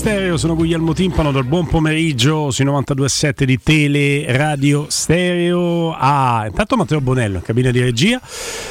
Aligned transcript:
Stereo, 0.00 0.38
sono 0.38 0.54
Guglielmo 0.54 0.94
Timpano 0.94 1.30
dal 1.30 1.44
Buon 1.44 1.66
Pomeriggio 1.66 2.50
sui 2.50 2.64
92.7 2.64 3.44
di 3.44 3.60
Teleradio 3.62 4.86
Stereo. 4.88 5.92
Ah, 5.92 6.46
intanto 6.46 6.76
Matteo 6.76 7.02
Bonello 7.02 7.36
in 7.36 7.42
cabina 7.42 7.70
di 7.70 7.82
regia, 7.82 8.18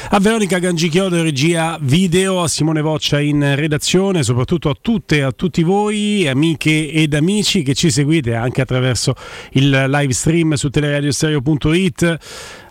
a 0.08 0.18
Veronica 0.18 0.58
Gangichiodo 0.58 1.22
regia 1.22 1.78
video, 1.80 2.42
a 2.42 2.48
Simone 2.48 2.80
Voccia 2.80 3.20
in 3.20 3.54
redazione, 3.54 4.24
soprattutto 4.24 4.70
a 4.70 4.76
tutte 4.78 5.18
e 5.18 5.20
a 5.20 5.30
tutti 5.30 5.62
voi, 5.62 6.26
amiche 6.26 6.90
ed 6.90 7.14
amici 7.14 7.62
che 7.62 7.74
ci 7.74 7.92
seguite 7.92 8.34
anche 8.34 8.60
attraverso 8.60 9.14
il 9.52 9.70
live 9.70 10.12
stream 10.12 10.54
su 10.54 10.68
teleradiostereo.it, 10.68 12.18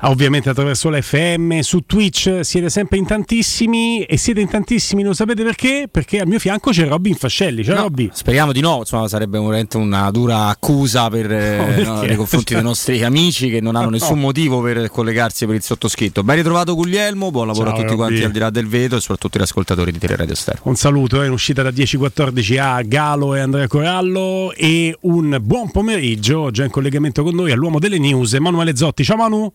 ovviamente 0.04 0.50
attraverso 0.50 0.90
l'FM, 0.90 1.60
su 1.60 1.82
Twitch 1.86 2.40
siete 2.42 2.70
sempre 2.70 2.98
in 2.98 3.06
tantissimi 3.06 4.04
e 4.04 4.18
siete 4.18 4.40
in 4.40 4.48
tantissimi, 4.48 5.04
lo 5.04 5.14
sapete 5.14 5.44
perché? 5.44 5.88
Perché 5.92 6.20
al 6.22 6.28
mio 6.28 6.40
fianco 6.40 6.72
c'è 6.72 6.88
Robby 6.88 7.10
Infascelli, 7.10 7.64
ciao 7.64 7.76
No, 7.76 7.82
Robby. 7.84 8.10
Speriamo 8.14 8.52
di 8.52 8.62
no, 8.62 8.78
insomma, 8.80 9.08
sarebbe 9.08 9.38
veramente 9.40 9.78
una 9.78 10.10
dura 10.12 10.48
accusa 10.48 11.10
per, 11.10 11.30
eh, 11.32 11.58
No, 11.58 11.66
perché? 11.66 11.84
no, 11.84 12.02
nei 12.02 12.16
confronti 12.16 12.54
dei 12.54 12.64
nostri 12.64 13.04
amici 13.04 13.50
che 13.50 13.60
non 13.62 13.76
hanno 13.76 13.86
No. 13.86 13.92
nessun 13.92 14.20
motivo 14.20 14.62
per 14.62 14.90
collegarsi 14.90 15.46
per 15.46 15.56
il 15.56 15.62
sottoscritto. 15.64 16.24
Ben 16.24 16.36
ritrovato 16.38 16.76
Guglielmo, 16.76 17.32
buon 17.32 17.48
lavoro 17.48 17.66
Ciao, 17.72 17.76
a 17.76 17.82
tutti 17.82 17.90
Robby. 17.96 17.98
quanti 18.08 18.24
al 18.24 18.32
di 18.32 18.40
là 18.40 18.50
del 18.50 18.68
vetro 18.68 18.98
e 18.98 19.02
soprattutto 19.02 19.38
agli 19.38 19.44
ascoltatori 19.44 19.92
di 19.92 19.98
Teleradio 20.00 20.36
Stereo. 20.36 20.62
Un 20.66 20.76
saluto, 20.76 21.22
è 21.22 21.26
in 21.26 21.32
uscita 21.32 21.62
da 21.62 21.70
10.14 21.72 22.60
a 22.60 22.82
Galo 22.84 23.36
e 23.36 23.40
Andrea 23.40 23.68
Corallo 23.68 24.54
e 24.54 24.96
un 25.02 25.38
buon 25.42 25.72
pomeriggio, 25.72 26.52
già 26.52 26.64
in 26.64 26.70
collegamento 26.70 27.24
con 27.24 27.36
noi 27.36 27.52
all'uomo 27.52 27.80
delle 27.80 27.98
news, 28.00 28.34
Emanuele 28.34 28.76
Zotti. 28.76 29.04
Ciao 29.04 29.18
Manu. 29.18 29.52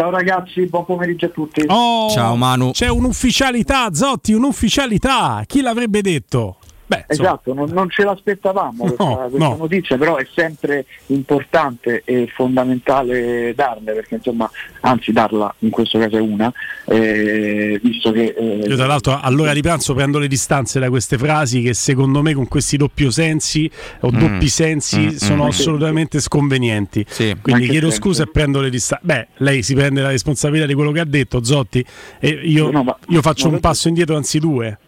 Ciao 0.00 0.10
ragazzi, 0.10 0.64
buon 0.66 0.84
pomeriggio 0.84 1.26
a 1.26 1.28
tutti. 1.30 1.64
Oh, 1.66 2.08
Ciao, 2.10 2.36
Manu. 2.36 2.70
C'è 2.70 2.88
un'ufficialità, 2.88 3.92
Zotti, 3.92 4.32
un'ufficialità. 4.32 5.42
Chi 5.44 5.60
l'avrebbe 5.60 6.02
detto? 6.02 6.57
Beh, 6.88 7.04
Esatto, 7.06 7.52
non, 7.52 7.68
non 7.70 7.90
ce 7.90 8.02
l'aspettavamo 8.02 8.84
questa, 8.84 9.04
No, 9.04 9.16
questa 9.28 9.48
no. 9.50 9.56
notizia, 9.56 9.98
però 9.98 10.16
è 10.16 10.26
sempre 10.34 10.86
importante 11.08 12.00
e 12.06 12.30
fondamentale 12.34 13.52
darle, 13.54 13.92
perché 13.92 14.14
insomma, 14.14 14.50
anzi 14.80 15.12
darla 15.12 15.54
in 15.58 15.68
questo 15.68 15.98
caso 15.98 16.16
è 16.16 16.20
una, 16.20 16.50
eh, 16.86 17.78
visto 17.82 18.10
che... 18.10 18.34
eh, 18.34 18.64
Io 18.66 18.76
tra 18.76 18.86
l'altro 18.86 19.20
all'ora 19.20 19.52
di 19.52 19.60
pranzo 19.60 19.92
prendo 19.94 20.18
le 20.18 20.28
distanze 20.28 20.80
da 20.80 20.88
queste 20.88 21.18
frasi 21.18 21.60
che 21.60 21.74
secondo 21.74 22.22
me 22.22 22.32
con 22.32 22.48
questi 22.48 22.78
doppio 22.78 23.10
sensi 23.10 23.70
o 24.00 24.10
Mm. 24.10 24.18
doppi 24.18 24.48
sensi 24.48 24.98
Mm, 25.00 25.08
sono 25.10 25.44
mm. 25.44 25.48
assolutamente 25.48 26.20
sconvenienti. 26.20 27.04
Sì. 27.06 27.36
Quindi 27.42 27.62
Anche 27.62 27.66
chiedo 27.72 27.90
sempre. 27.90 28.08
scusa 28.08 28.22
e 28.22 28.26
prendo 28.28 28.60
le 28.62 28.70
distanze. 28.70 29.04
Beh, 29.04 29.26
lei 29.38 29.62
si 29.62 29.74
prende 29.74 30.00
la 30.00 30.08
responsabilità 30.08 30.64
di 30.66 30.72
quello 30.72 30.90
che 30.92 31.00
ha 31.00 31.04
detto, 31.04 31.44
Zotti, 31.44 31.84
e 32.18 32.28
io, 32.28 32.70
No, 32.70 32.82
ma- 32.82 32.96
io 33.08 33.20
faccio 33.20 33.48
un 33.48 33.60
passo 33.60 33.88
indietro, 33.88 34.16
anzi 34.16 34.38
due. 34.38 34.78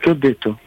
Che 0.00 0.10
ho 0.10 0.14
detto? 0.14 0.58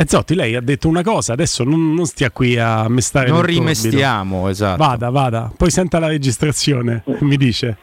E 0.00 0.04
Zotti, 0.08 0.34
lei 0.34 0.54
ha 0.56 0.62
detto 0.62 0.88
una 0.88 1.02
cosa, 1.02 1.34
adesso 1.34 1.62
non, 1.62 1.92
non 1.92 2.06
stia 2.06 2.30
qui 2.30 2.56
a 2.56 2.88
mestare. 2.88 3.26
Non 3.26 3.36
nel 3.36 3.44
torbido. 3.44 3.60
rimestiamo, 3.64 4.48
esatto. 4.48 4.82
Vada, 4.82 5.10
vada, 5.10 5.52
poi 5.54 5.70
senta 5.70 5.98
la 5.98 6.06
registrazione, 6.06 7.02
mi 7.20 7.36
dice. 7.36 7.76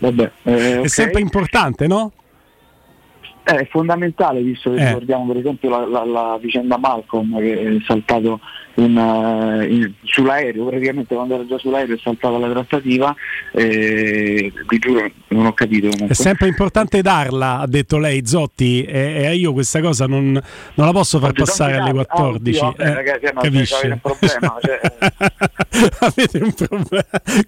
Vabbè, 0.00 0.30
eh, 0.44 0.80
È 0.80 0.88
sempre 0.88 1.20
importante, 1.20 1.86
no? 1.86 2.10
Eh, 3.44 3.54
è 3.54 3.66
fondamentale 3.68 4.40
visto 4.40 4.70
che 4.72 4.76
Eh. 4.80 4.86
ricordiamo 4.86 5.26
per 5.26 5.36
esempio 5.36 5.68
la, 5.68 5.86
la- 5.86 6.04
la 6.06 6.38
vicenda 6.40 6.78
Malcolm 6.78 7.36
che 7.38 7.60
è 7.60 7.76
saltato 7.86 8.40
in, 8.76 8.96
eh, 8.96 9.66
in- 9.72 9.92
sull'aereo, 10.02 10.66
praticamente 10.66 11.14
quando 11.14 11.34
era 11.34 11.46
già 11.46 11.58
sull'aereo 11.58 11.94
è 11.94 11.98
saltata 12.02 12.36
la 12.38 12.50
trattativa, 12.50 13.14
eh, 13.52 14.52
vi 14.68 14.78
giuro 14.78 15.10
non 15.28 15.46
ho 15.46 15.52
capito 15.52 15.88
comunque. 15.88 16.08
È 16.08 16.14
sempre 16.14 16.48
importante 16.48 17.00
darla, 17.02 17.58
ha 17.60 17.66
detto 17.66 17.98
lei, 17.98 18.26
Zotti, 18.26 18.82
e, 18.84 19.24
e 19.26 19.34
io 19.36 19.52
questa 19.52 19.80
cosa 19.80 20.06
non, 20.06 20.32
non 20.32 20.86
la 20.86 20.92
posso 20.92 21.18
far 21.18 21.32
passare 21.32 21.76
alle 21.76 21.92
date. 21.92 22.08
Ah, 22.10 22.14
14. 22.16 22.58
oddio, 22.58 22.74
vabbè, 22.76 22.94
ragazzi, 22.94 23.24
ma 23.34 23.40
capisci? 23.40 23.74
avete 23.74 23.92
un 23.92 24.00
problema, 24.00 24.58
cioè- 24.62 24.80
Avete 26.00 26.38
un 26.38 26.52
problema. 26.52 27.04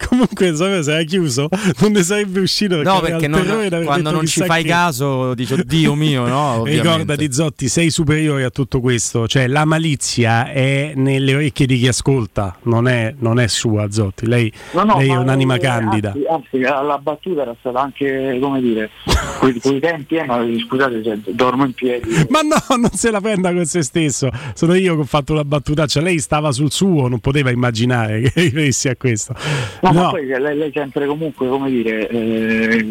Comunque, 0.08 0.55
se 0.55 0.93
era 0.93 1.02
chiuso, 1.02 1.49
non 1.81 1.93
ne 1.93 2.02
sarebbe 2.02 2.40
uscito. 2.40 2.82
No, 2.82 2.96
aveva 2.96 3.19
perché 3.19 3.28
non- 3.28 3.84
quando 3.84 4.11
non 4.11 4.26
ci 4.26 4.43
fai 4.43 4.62
che. 4.62 4.69
caso 4.69 5.34
dici 5.34 5.52
oddio 5.55 5.94
mio, 5.94 6.26
no? 6.26 6.61
Ovviamente. 6.61 6.82
Ricordati 6.88 7.32
Zotti, 7.32 7.69
sei 7.69 7.90
superiore 7.90 8.44
a 8.44 8.50
tutto 8.50 8.81
questo, 8.81 9.26
cioè 9.28 9.46
la 9.46 9.64
malizia 9.64 10.50
è 10.50 10.93
nelle 11.18 11.34
orecchie 11.34 11.66
di 11.66 11.78
chi 11.78 11.88
ascolta, 11.88 12.56
non 12.62 12.88
è, 12.88 13.14
non 13.18 13.38
è 13.40 13.46
sua 13.48 13.90
Zotti, 13.90 14.26
lei, 14.26 14.52
No, 14.72 14.84
no, 14.84 14.98
lei 14.98 15.08
è 15.08 15.14
ma, 15.14 15.20
un'anima 15.20 15.54
eh, 15.54 15.58
candida. 15.58 16.10
Anzi, 16.10 16.24
anzi, 16.26 16.58
la 16.60 16.98
battuta 17.00 17.42
era 17.42 17.56
stata 17.58 17.80
anche, 17.80 18.38
come 18.40 18.60
dire, 18.60 18.90
quei, 19.38 19.58
quei 19.60 19.80
tempi, 19.80 20.16
eh, 20.16 20.24
ma 20.24 20.44
scusate 20.66 21.02
se 21.02 21.20
dormo 21.34 21.64
in 21.64 21.72
piedi. 21.72 22.08
Ma 22.28 22.40
no, 22.40 22.56
non 22.76 22.90
se 22.92 23.10
la 23.10 23.20
prenda 23.20 23.52
con 23.52 23.64
se 23.64 23.82
stesso. 23.82 24.28
Sono 24.54 24.74
io 24.74 24.94
che 24.94 25.00
ho 25.00 25.04
fatto 25.04 25.34
la 25.34 25.44
battutaccia. 25.44 26.00
Lei 26.00 26.18
stava 26.18 26.52
sul 26.52 26.70
suo, 26.70 27.08
non 27.08 27.18
poteva 27.20 27.50
immaginare 27.50 28.20
che 28.20 28.32
arrivessi 28.40 28.88
a 28.88 28.96
questo. 28.96 29.34
No, 29.82 29.92
ma 29.92 30.02
No, 30.02 30.10
poi 30.10 30.26
lei, 30.26 30.56
lei 30.56 30.70
sempre 30.72 31.06
comunque, 31.06 31.48
come 31.48 31.70
dire, 31.70 32.08
eh, 32.08 32.86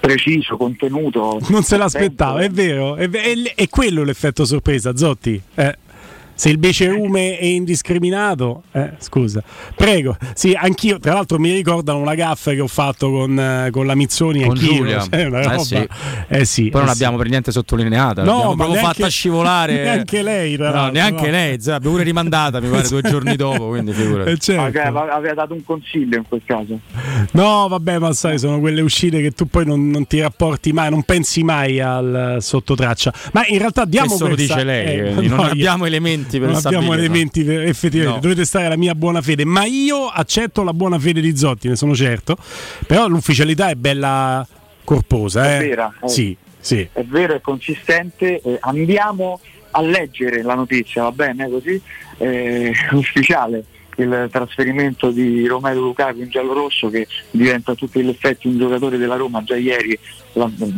preciso, 0.00 0.56
contenuto. 0.56 1.38
non 1.48 1.62
se 1.62 1.76
l'aspettava, 1.76 2.40
è 2.40 2.48
vero. 2.50 2.96
È, 2.96 3.08
è- 3.08 3.54
è 3.54 3.68
quello 3.68 4.02
l'effetto 4.04 4.44
sorpresa, 4.44 4.96
Zotti. 4.96 5.40
Eh. 5.54 5.78
Se 6.38 6.50
il 6.50 6.58
becerume 6.58 7.38
è 7.38 7.44
indiscriminato, 7.46 8.62
eh, 8.72 8.92
scusa, 8.98 9.42
prego. 9.74 10.16
Sì, 10.34 10.52
anch'io. 10.52 10.98
Tra 10.98 11.14
l'altro, 11.14 11.38
mi 11.38 11.50
ricordano 11.52 11.98
una 11.98 12.14
gaffa 12.14 12.52
che 12.52 12.60
ho 12.60 12.66
fatto 12.66 13.10
con, 13.10 13.38
eh, 13.38 13.70
con 13.72 13.86
la 13.86 13.94
Mizzoni. 13.94 14.42
Con 14.42 14.50
anch'io. 14.50 14.74
Giulia. 14.74 15.00
Cioè, 15.00 15.24
una 15.24 15.40
Eh 15.40 15.42
roba- 15.44 15.58
sì. 15.58 15.88
eh 16.28 16.44
sì, 16.44 16.68
Poi 16.68 16.80
non 16.82 16.90
eh 16.90 16.92
sì. 16.92 16.98
l'abbiamo 17.00 17.16
per 17.16 17.28
niente 17.30 17.52
sottolineata, 17.52 18.22
No, 18.22 18.26
l'abbiamo 18.32 18.50
ma 18.50 18.54
proprio 18.56 18.80
neanche- 18.80 18.94
fatta 19.00 19.08
scivolare. 19.08 19.82
neanche 19.82 20.22
lei, 20.22 20.56
tra 20.56 20.70
No, 20.70 20.88
neanche 20.90 21.24
no. 21.24 21.30
lei, 21.30 21.54
abbiamo 21.54 21.78
pure 21.90 22.02
rimandata, 22.02 22.60
mi 22.60 22.68
pare, 22.68 22.86
due 22.88 23.00
giorni 23.08 23.34
dopo, 23.36 23.68
quindi 23.68 23.92
figurati. 23.92 24.30
Eh, 24.30 24.36
certo. 24.38 24.72
Cioè, 24.72 24.86
ave- 24.86 25.10
aveva 25.10 25.34
dato 25.34 25.54
un 25.54 25.64
consiglio 25.64 26.18
in 26.18 26.24
quel 26.28 26.42
caso. 26.44 26.78
No, 27.32 27.66
vabbè, 27.68 27.98
ma 27.98 28.12
sai, 28.12 28.38
sono 28.38 28.60
quelle 28.60 28.82
uscite 28.82 29.22
che 29.22 29.30
tu 29.30 29.46
poi 29.46 29.64
non, 29.64 29.88
non 29.88 30.06
ti 30.06 30.20
rapporti 30.20 30.72
mai, 30.72 30.90
non 30.90 31.02
pensi 31.02 31.42
mai 31.42 31.80
al 31.80 32.36
eh, 32.36 32.40
sottotraccia. 32.42 33.12
Ma 33.32 33.46
in 33.46 33.58
realtà 33.58 33.84
diamo 33.86 34.08
Questo 34.08 34.28
lo 34.28 34.34
questa- 34.34 34.54
dice 34.54 34.66
lei, 34.66 34.98
eh, 34.98 35.10
non 35.12 35.24
no, 35.24 35.42
io- 35.42 35.50
abbiamo 35.50 35.86
elementi 36.26 36.38
per 36.38 36.48
non 36.48 36.60
abbiamo 36.64 36.94
elementi 36.94 37.44
per- 37.44 37.60
effettivamente 37.62 38.14
No. 38.16 38.20
dovete 38.20 38.44
stare 38.44 38.66
alla 38.66 38.76
mia 38.76 38.94
buona 38.94 39.20
fede 39.22 39.44
ma 39.44 39.64
io 39.64 40.06
accetto 40.06 40.62
la 40.62 40.72
buona 40.72 40.98
fede 40.98 41.20
di 41.20 41.36
Zotti 41.36 41.68
ne 41.68 41.76
sono 41.76 41.94
certo 41.94 42.36
però 42.86 43.08
l'ufficialità 43.08 43.68
è 43.70 43.74
bella 43.74 44.46
corposa 44.84 45.44
È 45.44 45.56
eh? 45.56 45.58
vera, 45.68 45.92
eh. 46.02 46.08
sì 46.08 46.36
sì 46.58 46.86
È 46.92 47.02
vero, 47.04 47.34
è 47.34 47.40
consistente. 47.40 48.40
eh, 48.40 48.56
andiamo 48.60 49.40
a 49.72 49.80
leggere 49.82 50.42
la 50.42 50.54
notizia, 50.54 51.02
va 51.02 51.12
bene 51.12 51.48
così? 51.48 51.80
Eh, 52.18 52.72
ufficiale 52.92 53.64
il 53.96 54.28
trasferimento 54.30 55.10
di 55.10 55.46
Romero 55.46 55.80
Lukaku 55.80 56.20
in 56.20 56.28
giallo-rosso 56.28 56.88
che 56.88 57.06
diventa 57.30 57.72
a 57.72 57.74
tutti 57.74 58.02
gli 58.02 58.08
effetti 58.08 58.46
un 58.46 58.58
giocatore 58.58 58.98
della 58.98 59.16
Roma. 59.16 59.42
Già 59.42 59.56
ieri 59.56 59.98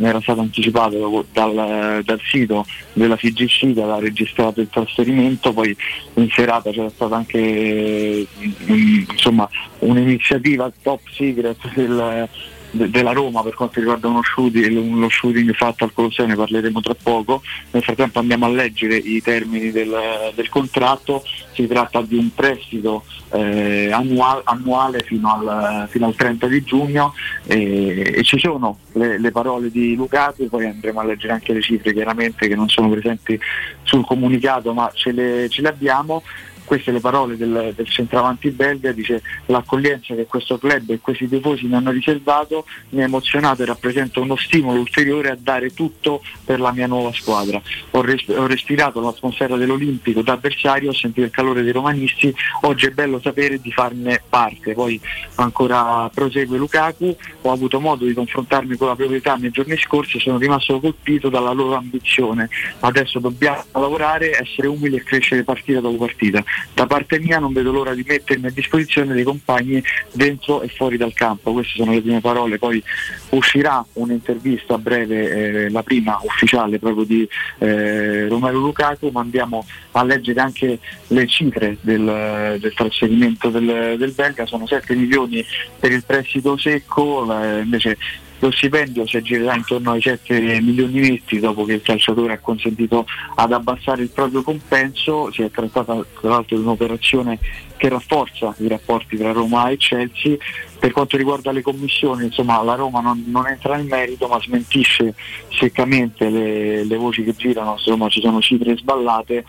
era 0.01 0.21
stato 0.21 0.39
anticipato 0.39 1.25
dal, 1.31 2.01
dal 2.03 2.19
sito 2.23 2.65
della 2.93 3.17
FIGC 3.17 3.73
che 3.73 3.81
aveva 3.81 3.99
registrato 3.99 4.61
il 4.61 4.69
trasferimento. 4.69 5.53
Poi 5.53 5.75
in 6.15 6.29
serata 6.29 6.71
c'era 6.71 6.89
stata 6.89 7.15
anche 7.15 8.27
mm, 8.69 9.03
insomma, 9.11 9.49
un'iniziativa 9.79 10.71
top 10.81 11.01
secret 11.11 11.73
del, 11.73 12.27
de- 12.71 12.89
della 12.89 13.11
Roma 13.11 13.41
per 13.41 13.53
quanto 13.53 13.79
riguarda 13.79 14.07
uno 14.07 14.23
shooting, 14.23 14.77
uno 14.77 15.09
shooting 15.09 15.53
fatto 15.53 15.83
al 15.83 15.93
Colosseo, 15.93 16.25
ne 16.25 16.35
parleremo 16.35 16.81
tra 16.81 16.95
poco. 17.01 17.41
Nel 17.71 17.83
frattempo 17.83 18.19
andiamo 18.19 18.45
a 18.45 18.49
leggere 18.49 18.95
i 18.95 19.21
termini 19.21 19.71
del, 19.71 20.31
del 20.35 20.49
contratto, 20.49 21.23
si 21.53 21.67
tratta 21.67 22.01
di 22.01 22.15
un 22.15 22.33
prestito 22.33 23.03
eh, 23.31 23.91
annual- 23.91 24.41
annuale 24.45 25.03
fino 25.03 25.33
al, 25.33 25.87
fino 25.89 26.05
al 26.07 26.15
30 26.15 26.47
di 26.47 26.63
giugno. 26.63 27.13
E, 27.45 28.13
e 28.15 28.23
ci 28.23 28.39
sono 28.39 28.79
le, 28.93 29.19
le 29.19 29.31
parole 29.31 29.69
di 29.69 29.95
Lukaku, 29.95 30.47
poi 30.47 30.65
andremo 30.65 30.99
a 30.99 31.05
leggere 31.05 31.33
anche 31.33 31.53
le 31.53 31.61
cifre 31.61 31.93
chiaramente 31.93 32.47
che 32.47 32.55
non 32.55 32.69
sono 32.69 32.89
presenti 32.89 33.39
sul 33.83 34.05
comunicato 34.05 34.73
ma 34.73 34.91
ce 34.93 35.11
le, 35.11 35.49
ce 35.49 35.61
le 35.61 35.69
abbiamo 35.69 36.23
queste 36.69 36.91
le 36.91 36.99
parole 36.99 37.35
del, 37.35 37.73
del 37.75 37.87
centravanti 37.87 38.51
belga, 38.51 38.91
dice 38.91 39.23
l'accoglienza 39.47 40.13
che 40.13 40.27
questo 40.27 40.59
club 40.59 40.91
e 40.91 40.99
questi 41.01 41.27
tifosi 41.27 41.65
mi 41.65 41.73
hanno 41.73 41.89
riservato 41.89 42.63
mi 42.89 43.01
ha 43.01 43.05
emozionato 43.05 43.63
e 43.63 43.65
rappresenta 43.65 44.19
uno 44.19 44.35
stimolo 44.35 44.79
ulteriore 44.79 45.31
a 45.31 45.37
dare 45.39 45.73
tutto 45.73 46.21
per 46.45 46.59
la 46.59 46.71
mia 46.71 46.85
nuova 46.85 47.11
squadra. 47.11 47.59
Ho, 47.89 48.01
res- 48.01 48.27
ho 48.27 48.45
respirato 48.45 49.01
l'atmosfera 49.01 49.55
dell'Olimpico 49.55 50.21
da 50.21 50.33
avversario, 50.33 50.91
ho 50.91 50.93
sentito 50.93 51.25
il 51.25 51.31
calore 51.31 51.63
dei 51.63 51.71
romanisti, 51.71 52.31
oggi 52.61 52.85
è 52.85 52.91
bello 52.91 53.19
sapere 53.19 53.59
di 53.59 53.71
farne 53.71 54.21
parte. 54.29 54.73
Poi 54.73 55.01
ancora 55.35 56.07
prosegue 56.13 56.55
Lukaku, 56.55 57.15
ho 57.41 57.51
avuto 57.51 57.79
modo 57.79 58.05
di 58.05 58.13
confrontarmi 58.13 58.77
con 58.77 58.89
la 58.89 58.95
proprietà 58.95 59.33
nei 59.37 59.49
giorni 59.49 59.75
scorsi 59.77 60.17
e 60.17 60.19
sono 60.19 60.37
rimasto 60.37 60.79
colpito 60.79 61.29
dalla 61.29 61.51
loro 61.51 61.73
ambizione. 61.73 62.47
Adesso 62.81 63.17
dobbiamo 63.17 63.63
lavorare, 63.71 64.37
essere 64.39 64.67
umili 64.67 64.97
e 64.97 65.03
crescere 65.03 65.43
partita 65.43 65.79
dopo 65.79 66.05
partita. 66.05 66.43
Da 66.73 66.85
parte 66.85 67.19
mia 67.19 67.39
non 67.39 67.53
vedo 67.53 67.71
l'ora 67.71 67.93
di 67.93 68.05
mettermi 68.07 68.47
a 68.47 68.51
disposizione 68.51 69.13
dei 69.13 69.23
compagni 69.23 69.83
dentro 70.11 70.61
e 70.61 70.67
fuori 70.69 70.97
dal 70.97 71.13
campo. 71.13 71.51
Queste 71.53 71.77
sono 71.77 71.91
le 71.91 72.01
prime 72.01 72.21
parole, 72.21 72.57
poi 72.57 72.81
uscirà 73.29 73.85
un'intervista 73.93 74.75
a 74.75 74.77
breve, 74.77 75.65
eh, 75.65 75.69
la 75.69 75.83
prima 75.83 76.19
ufficiale 76.23 76.79
proprio 76.79 77.03
di 77.03 77.27
eh, 77.59 78.27
Romero 78.27 78.59
Lukaku, 78.59 79.09
ma 79.09 79.21
andiamo 79.21 79.65
a 79.91 80.03
leggere 80.03 80.39
anche 80.39 80.79
le 81.07 81.27
cifre 81.27 81.77
del, 81.81 82.57
del 82.59 82.73
trasferimento 82.73 83.49
del, 83.49 83.95
del 83.97 84.11
belga, 84.11 84.45
sono 84.45 84.65
7 84.65 84.95
milioni 84.95 85.45
per 85.79 85.91
il 85.91 86.03
prestito 86.05 86.57
secco, 86.57 87.27
eh, 87.41 87.59
invece 87.61 87.97
lo 88.39 88.51
stipendio 88.51 89.05
si 89.05 89.17
aggirerà 89.17 89.55
intorno 89.55 89.91
ai 89.91 90.01
7 90.01 90.61
milioni 90.61 90.99
netti 91.01 91.39
dopo 91.39 91.65
che 91.65 91.73
il 91.73 91.81
calciatore 91.81 92.33
ha 92.33 92.39
consentito 92.39 93.05
ad 93.35 93.51
abbassare 93.51 94.01
il 94.01 94.09
proprio 94.09 94.43
compenso, 94.43 95.31
si 95.31 95.41
è 95.41 95.51
trattata 95.51 95.93
tra 96.19 96.29
l'altro 96.29 96.55
di 96.55 96.63
un'operazione 96.63 97.37
che 97.75 97.89
rafforza 97.89 98.53
i 98.59 98.67
rapporti 98.67 99.17
tra 99.17 99.31
Roma 99.31 99.69
e 99.69 99.77
Chelsea. 99.77 100.35
Per 100.79 100.91
quanto 100.91 101.17
riguarda 101.17 101.51
le 101.51 101.61
commissioni, 101.61 102.25
insomma, 102.25 102.61
la 102.61 102.75
Roma 102.75 103.01
non, 103.01 103.23
non 103.27 103.47
entra 103.47 103.75
nel 103.75 103.85
merito 103.85 104.27
ma 104.27 104.39
smentisce 104.39 105.13
seccamente 105.49 106.29
le, 106.29 106.85
le 106.85 106.95
voci 106.95 107.23
che 107.23 107.35
girano, 107.35 107.73
insomma 107.73 108.07
ci 108.07 108.21
sono 108.21 108.39
cifre 108.39 108.77
sballate, 108.77 109.43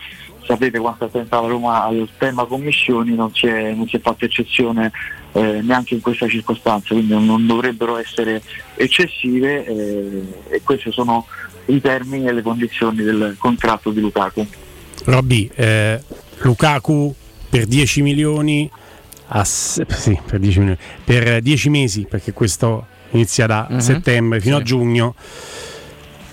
sapete 0.45 0.79
quanto 0.79 1.05
attenta 1.05 1.39
la 1.39 1.47
Roma 1.47 1.83
al 1.83 2.09
tema 2.17 2.45
commissioni, 2.45 3.15
non 3.15 3.33
si 3.33 3.47
è, 3.47 3.73
non 3.73 3.87
si 3.87 3.95
è 3.95 3.99
fatta 3.99 4.25
eccezione 4.25 4.91
eh, 5.33 5.61
neanche 5.61 5.93
in 5.95 6.01
questa 6.01 6.27
circostanza, 6.27 6.93
quindi 6.93 7.13
non, 7.13 7.45
dovrebbero 7.45 7.97
essere 7.97 8.41
eccessive 8.75 9.65
eh, 9.65 10.23
e 10.49 10.61
questi 10.63 10.91
sono 10.91 11.25
i 11.65 11.79
termini 11.79 12.27
e 12.27 12.33
le 12.33 12.41
condizioni 12.41 13.01
del 13.03 13.35
contratto 13.37 13.91
di 13.91 13.99
Lukaku. 14.01 14.45
Robby 15.05 15.49
eh, 15.55 16.01
Lukaku 16.39 17.13
per 17.49 17.65
10 17.65 18.01
milioni 18.01 18.69
a 19.33 19.43
sì, 19.45 19.83
per 19.85 20.39
10 20.39 20.59
milioni 20.59 20.77
per 21.03 21.41
10 21.41 21.69
mesi 21.69 22.05
perché 22.09 22.33
questo 22.33 22.85
inizia 23.11 23.45
da 23.45 23.67
Mhm. 23.69 23.77
settembre 23.79 24.39
fino 24.41 24.55
Sì. 24.57 24.61
a 24.61 24.65
giugno 24.65 25.15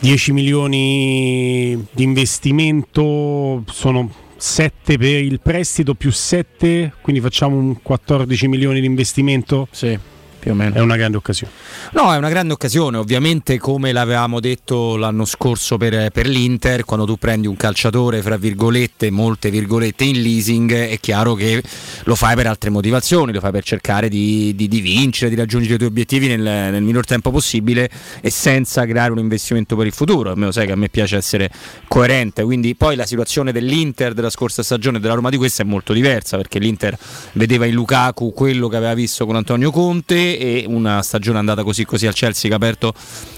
10 0.00 0.32
milioni 0.32 1.87
di 1.92 2.02
investimento 2.02 3.62
sono 3.66 4.11
7 4.38 4.97
per 4.97 5.23
il 5.23 5.40
prestito 5.40 5.95
più 5.95 6.11
7 6.11 6.92
quindi 7.02 7.21
facciamo 7.21 7.57
un 7.57 7.83
14 7.83 8.49
milioni 8.49 8.80
di 8.80 8.87
investimento? 8.87 9.68
Sì, 9.71 9.99
più 10.38 10.52
o 10.52 10.54
meno. 10.54 10.75
è 10.75 10.80
una 10.80 10.97
grande 10.97 11.16
occasione 11.16 11.52
No, 11.92 12.12
è 12.12 12.18
una 12.18 12.28
grande 12.28 12.52
occasione, 12.52 12.99
ovviamente 12.99 13.59
come 13.59 13.92
l'avevamo 13.92 14.40
detto 14.40 14.97
l'anno 14.97 15.25
scorso 15.25 15.78
per, 15.78 16.11
per 16.11 16.26
l'Inter, 16.26 16.85
quando 16.85 17.07
tu 17.07 17.16
prendi 17.16 17.47
un 17.47 17.57
calciatore, 17.57 18.21
fra 18.21 18.37
virgolette, 18.37 19.11
molte 19.11 19.50
virgolette, 19.50 20.04
in 20.04 20.21
leasing, 20.21 20.73
è 20.73 20.99
chiaro 21.00 21.35
che 21.35 21.62
lo 22.04 22.14
fai 22.14 22.35
per 22.35 22.47
altre 22.47 22.68
motivazioni, 22.68 23.33
lo 23.33 23.40
fai 23.40 23.52
per 23.52 23.64
cercare 23.64 24.09
di, 24.09 24.54
di- 24.54 24.68
di 24.68 24.80
vincere, 24.80 25.30
di 25.30 25.37
raggiungere 25.37 25.75
i 25.75 25.78
tuoi 25.78 25.88
obiettivi 25.88 26.28
nel, 26.28 26.40
nel 26.40 26.83
minor 26.83 27.07
tempo 27.07 27.30
possibile 27.30 27.88
e 28.21 28.30
senza 28.30 28.85
creare 28.87 29.12
un 29.12 29.18
investimento 29.18 29.75
per 29.75 29.87
il 29.87 29.92
futuro. 29.92 30.30
Almeno 30.30 30.52
sai 30.52 30.66
che 30.66 30.73
a 30.73 30.76
me 30.76 30.88
piace 30.90 31.16
essere 31.16 31.50
coerente, 31.88 32.42
quindi 32.42 32.75
poi 32.75 32.97
la 32.97 33.07
situazione 33.07 33.50
dell'Inter 33.50 34.12
della 34.12 34.30
scorsa 34.30 34.62
stagione 34.62 34.99
e 34.99 35.00
della 35.00 35.14
Roma 35.14 35.30
di 35.30 35.38
questa 35.38 35.62
è 35.62 35.66
molto 35.66 35.95
diversa, 35.95 36.37
perché 36.37 36.59
l'Inter 36.59 36.99
vedeva 37.33 37.64
in 37.64 37.73
Lukaku 37.73 38.33
quello 38.33 38.68
che 38.68 38.76
aveva 38.76 38.95
visto 38.95 39.25
con 39.25 39.37
Antonio 39.37 39.71
Conte 39.71 40.27
E 40.37 40.64
una 40.66 41.02
stagione 41.02 41.38
andata 41.38 41.62
così 41.62 41.85
così 41.85 42.06
al 42.06 42.14
Chelsea 42.14 42.49
che 42.49 42.54
ha 42.54 42.56
aperto 42.56 42.92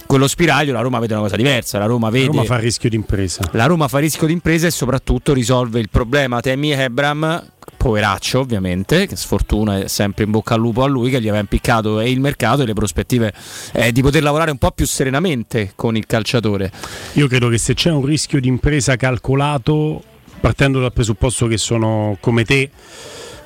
quello 0.07 0.27
spiraglio, 0.27 0.73
la 0.73 0.81
Roma 0.81 0.99
vede 0.99 1.15
una 1.15 1.23
cosa 1.23 1.37
diversa, 1.37 1.79
la 1.79 1.87
Roma 1.87 2.11
vede... 2.11 2.27
La 2.27 2.33
Roma 2.33 2.45
fa 2.45 2.59
rischio 2.59 2.89
d'impresa. 2.89 3.49
La 3.53 3.67
Roma 3.67 3.87
fa 3.87 3.99
rischio 3.99 4.27
d'impresa 4.27 4.67
e 4.67 4.71
soprattutto 4.73 5.33
risolve 5.33 5.79
il 5.79 5.89
problema 5.89 6.41
Temi 6.41 6.73
Hebram, 6.73 7.45
poveraccio 7.77 8.41
ovviamente, 8.41 9.07
che 9.07 9.15
sfortuna 9.17 9.79
è 9.79 9.89
sempre 9.89 10.25
in 10.25 10.33
bocca 10.33 10.55
al 10.55 10.61
lupo 10.61 10.83
a 10.83 10.87
lui 10.87 11.11
che 11.11 11.21
gli 11.21 11.29
aveva 11.29 11.39
impiccato 11.39 12.01
e 12.01 12.11
il 12.11 12.21
mercato 12.21 12.63
e 12.63 12.67
le 12.67 12.75
prospettive 12.75 13.33
eh, 13.73 13.93
di 13.93 14.03
poter 14.03 14.23
lavorare 14.23 14.51
un 14.51 14.59
po' 14.59 14.73
più 14.73 14.85
serenamente 14.85 15.73
con 15.77 15.97
il 15.97 16.07
calciatore. 16.07 16.73
Io 17.13 17.29
credo 17.29 17.49
che 17.49 17.59
se 17.59 17.75
c'è 17.75 17.91
un 17.91 18.05
rischio 18.05 18.41
d'impresa 18.41 18.97
calcolato, 18.97 20.03
partendo 20.41 20.81
dal 20.81 20.93
presupposto 20.93 21.47
che 21.47 21.57
sono 21.57 22.17
come 22.21 22.45
te 22.45 22.69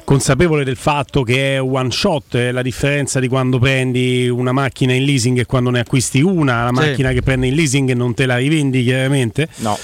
consapevole 0.04 0.64
del 0.64 0.76
fatto 0.76 1.23
che 1.23 1.54
è 1.56 1.62
one 1.62 1.90
shot, 1.90 2.37
è 2.37 2.52
la 2.52 2.61
differenza 2.62 3.20
di 3.20 3.28
quando 3.28 3.58
prendi 3.58 4.28
una 4.28 4.52
macchina 4.52 4.92
in 4.92 5.04
leasing 5.04 5.38
e 5.38 5.46
quando 5.46 5.70
ne 5.70 5.80
acquisti 5.80 6.20
una, 6.20 6.62
la 6.64 6.68
Sì. 6.68 6.75
macchina 6.88 7.12
che 7.12 7.23
prendi 7.23 7.49
in 7.49 7.54
leasing 7.54 7.92
non 7.92 8.12
te 8.14 8.26
la 8.26 8.37
rivendi 8.37 8.82
chiaramente, 8.84 9.49
No. 9.56 9.78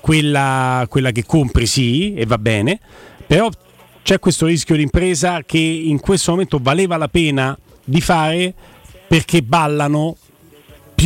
quella, 0.00 0.86
quella 0.88 1.10
che 1.10 1.24
compri 1.24 1.66
sì 1.66 2.14
e 2.14 2.24
va 2.26 2.38
bene, 2.38 2.78
però 3.26 3.48
c'è 4.02 4.18
questo 4.20 4.46
rischio 4.46 4.76
di 4.76 4.82
impresa 4.82 5.42
che 5.44 5.58
in 5.58 5.98
questo 5.98 6.30
momento 6.30 6.58
valeva 6.62 6.96
la 6.96 7.08
pena 7.08 7.58
di 7.84 8.00
fare 8.00 8.54
perché 9.08 9.42
ballano 9.42 10.16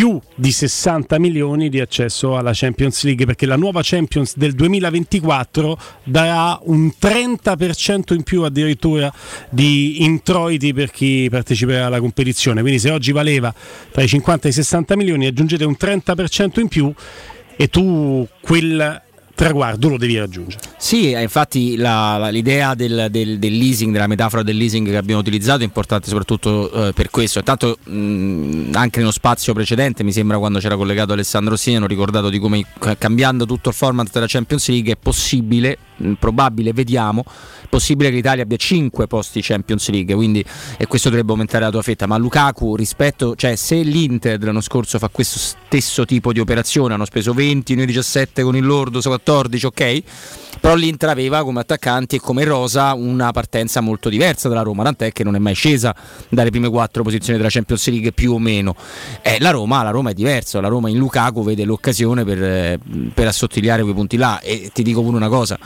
più 0.00 0.18
di 0.34 0.50
60 0.50 1.18
milioni 1.18 1.68
di 1.68 1.78
accesso 1.78 2.34
alla 2.34 2.52
Champions 2.54 3.02
League 3.02 3.26
perché 3.26 3.44
la 3.44 3.56
nuova 3.56 3.82
Champions 3.84 4.34
del 4.34 4.54
2024 4.54 5.78
darà 6.04 6.58
un 6.62 6.90
30% 6.98 8.14
in 8.14 8.22
più 8.22 8.40
addirittura 8.40 9.12
di 9.50 10.02
introiti 10.02 10.72
per 10.72 10.90
chi 10.90 11.28
parteciperà 11.30 11.84
alla 11.84 12.00
competizione. 12.00 12.62
Quindi 12.62 12.78
se 12.78 12.90
oggi 12.90 13.12
valeva 13.12 13.52
tra 13.90 14.02
i 14.02 14.08
50 14.08 14.46
e 14.46 14.50
i 14.50 14.54
60 14.54 14.96
milioni 14.96 15.26
aggiungete 15.26 15.66
un 15.66 15.76
30% 15.78 16.60
in 16.60 16.68
più 16.68 16.90
e 17.54 17.68
tu 17.68 18.26
quel 18.40 19.02
traguardo 19.34 19.88
lo 19.88 19.96
devi 19.96 20.18
raggiungere 20.18 20.60
Sì, 20.76 21.12
eh, 21.12 21.22
infatti 21.22 21.76
la- 21.76 22.16
la- 22.18 22.28
l'idea 22.30 22.74
del, 22.74 23.08
del- 23.10 23.38
del 23.38 23.56
leasing, 23.56 23.92
della 23.92 24.06
metafora 24.06 24.42
del 24.42 24.56
leasing 24.56 24.88
che 24.88 24.96
abbiamo 24.96 25.20
utilizzato 25.20 25.60
è 25.60 25.64
importante 25.64 26.08
soprattutto 26.08 26.88
eh, 26.88 26.92
per 26.92 27.10
questo. 27.10 27.38
Intanto 27.38 27.78
mh, 27.84 28.70
anche 28.74 28.98
nello 28.98 29.10
spazio 29.10 29.52
precedente, 29.54 30.02
mi 30.02 30.12
sembra 30.12 30.38
quando 30.38 30.58
c'era 30.58 30.76
collegato 30.76 31.12
Alessandro 31.12 31.52
Rossini, 31.52 31.76
hanno 31.76 31.86
ricordato 31.86 32.28
di 32.28 32.38
come 32.38 32.64
ca- 32.78 32.96
cambiando 32.96 33.46
tutto 33.46 33.68
il 33.70 33.74
format 33.74 34.10
della 34.12 34.26
Champions 34.28 34.68
League 34.68 34.92
è 34.92 34.96
possibile, 35.00 35.78
probabile, 36.18 36.72
vediamo, 36.72 37.24
possibile 37.68 38.10
che 38.10 38.16
l'Italia 38.16 38.42
abbia 38.42 38.56
5 38.56 39.06
posti 39.06 39.40
Champions 39.42 39.88
League, 39.90 40.14
quindi 40.14 40.44
e 40.76 40.86
questo 40.86 41.08
dovrebbe 41.08 41.32
aumentare 41.32 41.64
la 41.64 41.70
tua 41.70 41.82
fetta. 41.82 42.06
Ma 42.06 42.16
Lukaku 42.16 42.76
rispetto, 42.76 43.34
cioè 43.36 43.56
se 43.56 43.76
l'Inter 43.82 44.42
l'anno 44.42 44.60
scorso 44.60 44.98
fa 44.98 45.08
questo 45.08 45.38
stesso 45.38 46.04
tipo 46.04 46.32
di 46.32 46.40
operazione, 46.40 46.94
hanno 46.94 47.04
speso 47.04 47.32
20, 47.32 47.74
noi 47.74 47.86
17 47.86 48.42
con 48.42 48.56
il 48.56 48.64
Lordo, 48.64 49.00
14, 49.00 49.66
ok? 49.66 50.02
Però 50.60 50.74
l'Inter 50.74 51.08
aveva 51.08 51.42
come 51.42 51.60
attaccanti 51.60 52.16
e 52.16 52.20
come 52.20 52.44
rosa 52.44 52.92
una 52.94 53.30
partenza 53.32 53.80
molto 53.80 54.08
diversa 54.08 54.48
dalla 54.48 54.62
Roma, 54.62 54.82
tant'è 54.82 55.12
che 55.12 55.24
non 55.24 55.34
è 55.34 55.38
mai 55.38 55.54
scesa 55.54 55.94
dalle 56.28 56.50
prime 56.50 56.68
quattro 56.68 57.02
posizioni 57.02 57.38
della 57.38 57.50
Champions 57.50 57.88
League 57.88 58.12
più 58.12 58.32
o 58.32 58.38
meno. 58.38 58.74
Eh, 59.22 59.38
la, 59.40 59.50
Roma, 59.50 59.82
la 59.82 59.90
Roma 59.90 60.10
è 60.10 60.14
diversa, 60.14 60.60
la 60.60 60.68
Roma 60.68 60.88
in 60.90 60.98
Lukaku 60.98 61.42
vede 61.44 61.64
l'occasione 61.64 62.24
per, 62.24 62.42
eh, 62.42 62.78
per 63.14 63.26
assottigliare 63.26 63.82
quei 63.82 63.94
punti 63.94 64.16
là 64.16 64.40
e 64.40 64.70
ti 64.72 64.82
dico 64.82 65.02
pure 65.02 65.16
una 65.16 65.28
cosa. 65.28 65.58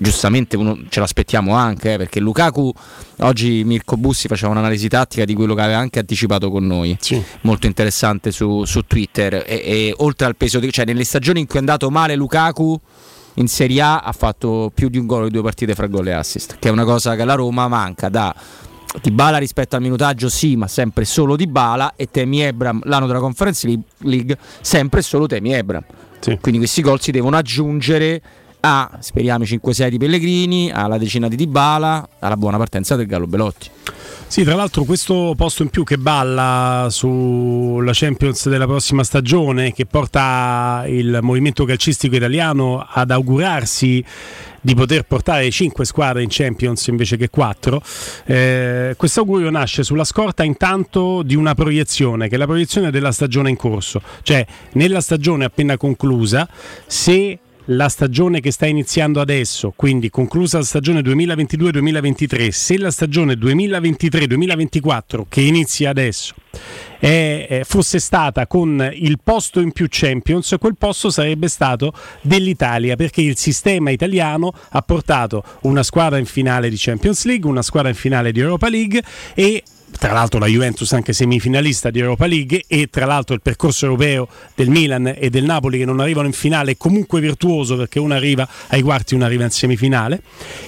Giustamente 0.00 0.56
uno 0.56 0.78
ce 0.88 1.00
l'aspettiamo 1.00 1.54
anche 1.54 1.94
eh, 1.94 1.96
perché 1.96 2.20
Lukaku 2.20 2.72
oggi 3.18 3.64
Mirko 3.64 3.96
Bussi 3.96 4.28
faceva 4.28 4.52
un'analisi 4.52 4.86
tattica 4.86 5.24
di 5.24 5.34
quello 5.34 5.54
che 5.56 5.62
aveva 5.62 5.78
anche 5.78 5.98
anticipato 5.98 6.50
con 6.50 6.64
noi 6.66 6.96
Sì. 7.00 7.20
molto 7.40 7.66
interessante 7.66 8.30
su, 8.30 8.64
su 8.64 8.82
Twitter 8.86 9.34
e, 9.34 9.42
e 9.46 9.94
oltre 9.98 10.26
al 10.26 10.36
peso 10.36 10.60
di, 10.60 10.70
cioè 10.70 10.84
nelle 10.84 11.02
stagioni 11.02 11.40
in 11.40 11.46
cui 11.46 11.56
è 11.56 11.58
andato 11.58 11.90
male 11.90 12.14
Lukaku 12.14 12.80
in 13.34 13.48
Serie 13.48 13.80
A 13.80 13.98
ha 13.98 14.12
fatto 14.12 14.70
più 14.72 14.88
di 14.88 14.98
un 14.98 15.06
gol 15.06 15.24
in 15.24 15.30
due 15.32 15.42
partite 15.42 15.74
fra 15.74 15.88
gol 15.88 16.06
e 16.06 16.12
assist 16.12 16.58
che 16.60 16.68
è 16.68 16.70
una 16.70 16.84
cosa 16.84 17.16
che 17.16 17.22
alla 17.22 17.34
Roma 17.34 17.66
manca 17.66 18.08
da 18.08 18.32
Dybala 19.02 19.38
rispetto 19.38 19.74
al 19.74 19.82
minutaggio 19.82 20.28
sì 20.28 20.54
ma 20.54 20.68
sempre 20.68 21.04
solo 21.04 21.34
Dybala 21.34 21.94
e 21.96 22.08
Temi 22.08 22.40
Ebram 22.40 22.80
l'anno 22.84 23.06
della 23.08 23.18
Conference 23.18 23.66
League- 23.66 23.84
League 23.98 24.38
sempre 24.60 25.02
solo 25.02 25.26
Temi 25.26 25.52
Ebram 25.54 25.82
Sì. 26.20 26.38
quindi 26.40 26.58
questi 26.60 26.82
gol 26.82 27.00
si 27.00 27.10
devono 27.10 27.36
aggiungere 27.36 28.22
a 28.60 28.98
speriamo 29.00 29.44
i 29.44 29.46
5-6 29.46 29.88
di 29.88 29.98
Pellegrini 29.98 30.70
alla 30.70 30.98
decina 30.98 31.28
di 31.28 31.36
Dybala 31.36 32.08
alla 32.18 32.36
buona 32.36 32.56
partenza 32.56 32.96
del 32.96 33.06
Gallo 33.06 33.26
Belotti 33.26 33.70
Sì, 34.26 34.44
tra 34.44 34.54
l'altro 34.54 34.84
questo 34.84 35.34
posto 35.36 35.62
in 35.62 35.70
più 35.70 35.84
che 35.84 35.96
balla 35.96 36.88
sulla 36.90 37.92
Champions 37.94 38.48
della 38.48 38.66
prossima 38.66 39.02
stagione, 39.02 39.72
che 39.72 39.86
porta 39.86 40.84
il 40.86 41.20
movimento 41.22 41.64
calcistico 41.64 42.14
italiano 42.14 42.86
ad 42.86 43.10
augurarsi 43.10 44.04
di 44.60 44.74
poter 44.74 45.04
portare 45.04 45.50
5 45.50 45.84
squadre 45.86 46.22
in 46.22 46.28
Champions 46.30 46.86
invece 46.88 47.16
che 47.16 47.30
4. 47.30 47.82
Eh, 48.26 48.94
questo 48.98 49.20
augurio 49.20 49.48
nasce 49.48 49.82
sulla 49.82 50.04
scorta 50.04 50.42
intanto 50.42 51.22
di 51.22 51.34
una 51.34 51.54
proiezione, 51.54 52.28
che 52.28 52.34
è 52.34 52.38
la 52.38 52.46
proiezione 52.46 52.90
della 52.90 53.12
stagione 53.12 53.48
in 53.48 53.56
corso, 53.56 54.02
cioè 54.22 54.44
nella 54.72 55.00
stagione 55.00 55.46
appena 55.46 55.78
conclusa, 55.78 56.46
se 56.86 57.38
la 57.70 57.88
stagione 57.88 58.40
che 58.40 58.50
sta 58.50 58.66
iniziando 58.66 59.20
adesso, 59.20 59.72
quindi 59.74 60.10
conclusa 60.10 60.58
la 60.58 60.64
stagione 60.64 61.00
2022-2023, 61.00 62.48
se 62.50 62.78
la 62.78 62.90
stagione 62.90 63.34
2023-2024 63.34 65.22
che 65.28 65.40
inizia 65.40 65.90
adesso 65.90 66.34
eh, 67.00 67.62
fosse 67.66 67.98
stata 67.98 68.46
con 68.46 68.88
il 68.92 69.18
posto 69.22 69.60
in 69.60 69.72
più 69.72 69.86
Champions, 69.88 70.56
quel 70.58 70.76
posto 70.76 71.10
sarebbe 71.10 71.48
stato 71.48 71.92
dell'Italia 72.22 72.96
perché 72.96 73.20
il 73.20 73.36
sistema 73.36 73.90
italiano 73.90 74.52
ha 74.70 74.82
portato 74.82 75.42
una 75.62 75.82
squadra 75.82 76.18
in 76.18 76.26
finale 76.26 76.70
di 76.70 76.76
Champions 76.78 77.24
League, 77.24 77.48
una 77.48 77.62
squadra 77.62 77.90
in 77.90 77.96
finale 77.96 78.32
di 78.32 78.40
Europa 78.40 78.68
League 78.68 79.02
e 79.34 79.62
tra 79.98 80.12
l'altro 80.12 80.38
la 80.38 80.46
Juventus 80.46 80.92
anche 80.92 81.12
semifinalista 81.12 81.90
di 81.90 81.98
Europa 81.98 82.26
League 82.26 82.64
e 82.66 82.88
tra 82.88 83.04
l'altro 83.04 83.34
il 83.34 83.42
percorso 83.42 83.86
europeo 83.86 84.28
del 84.54 84.70
Milan 84.70 85.14
e 85.16 85.28
del 85.28 85.44
Napoli 85.44 85.78
che 85.78 85.84
non 85.84 86.00
arrivano 86.00 86.28
in 86.28 86.32
finale 86.32 86.72
è 86.72 86.76
comunque 86.76 87.20
virtuoso 87.20 87.76
perché 87.76 87.98
una 87.98 88.14
arriva 88.14 88.48
ai 88.68 88.82
quarti 88.82 89.14
e 89.14 89.16
una 89.16 89.26
arriva 89.26 89.44
in 89.44 89.50
semifinale 89.50 90.22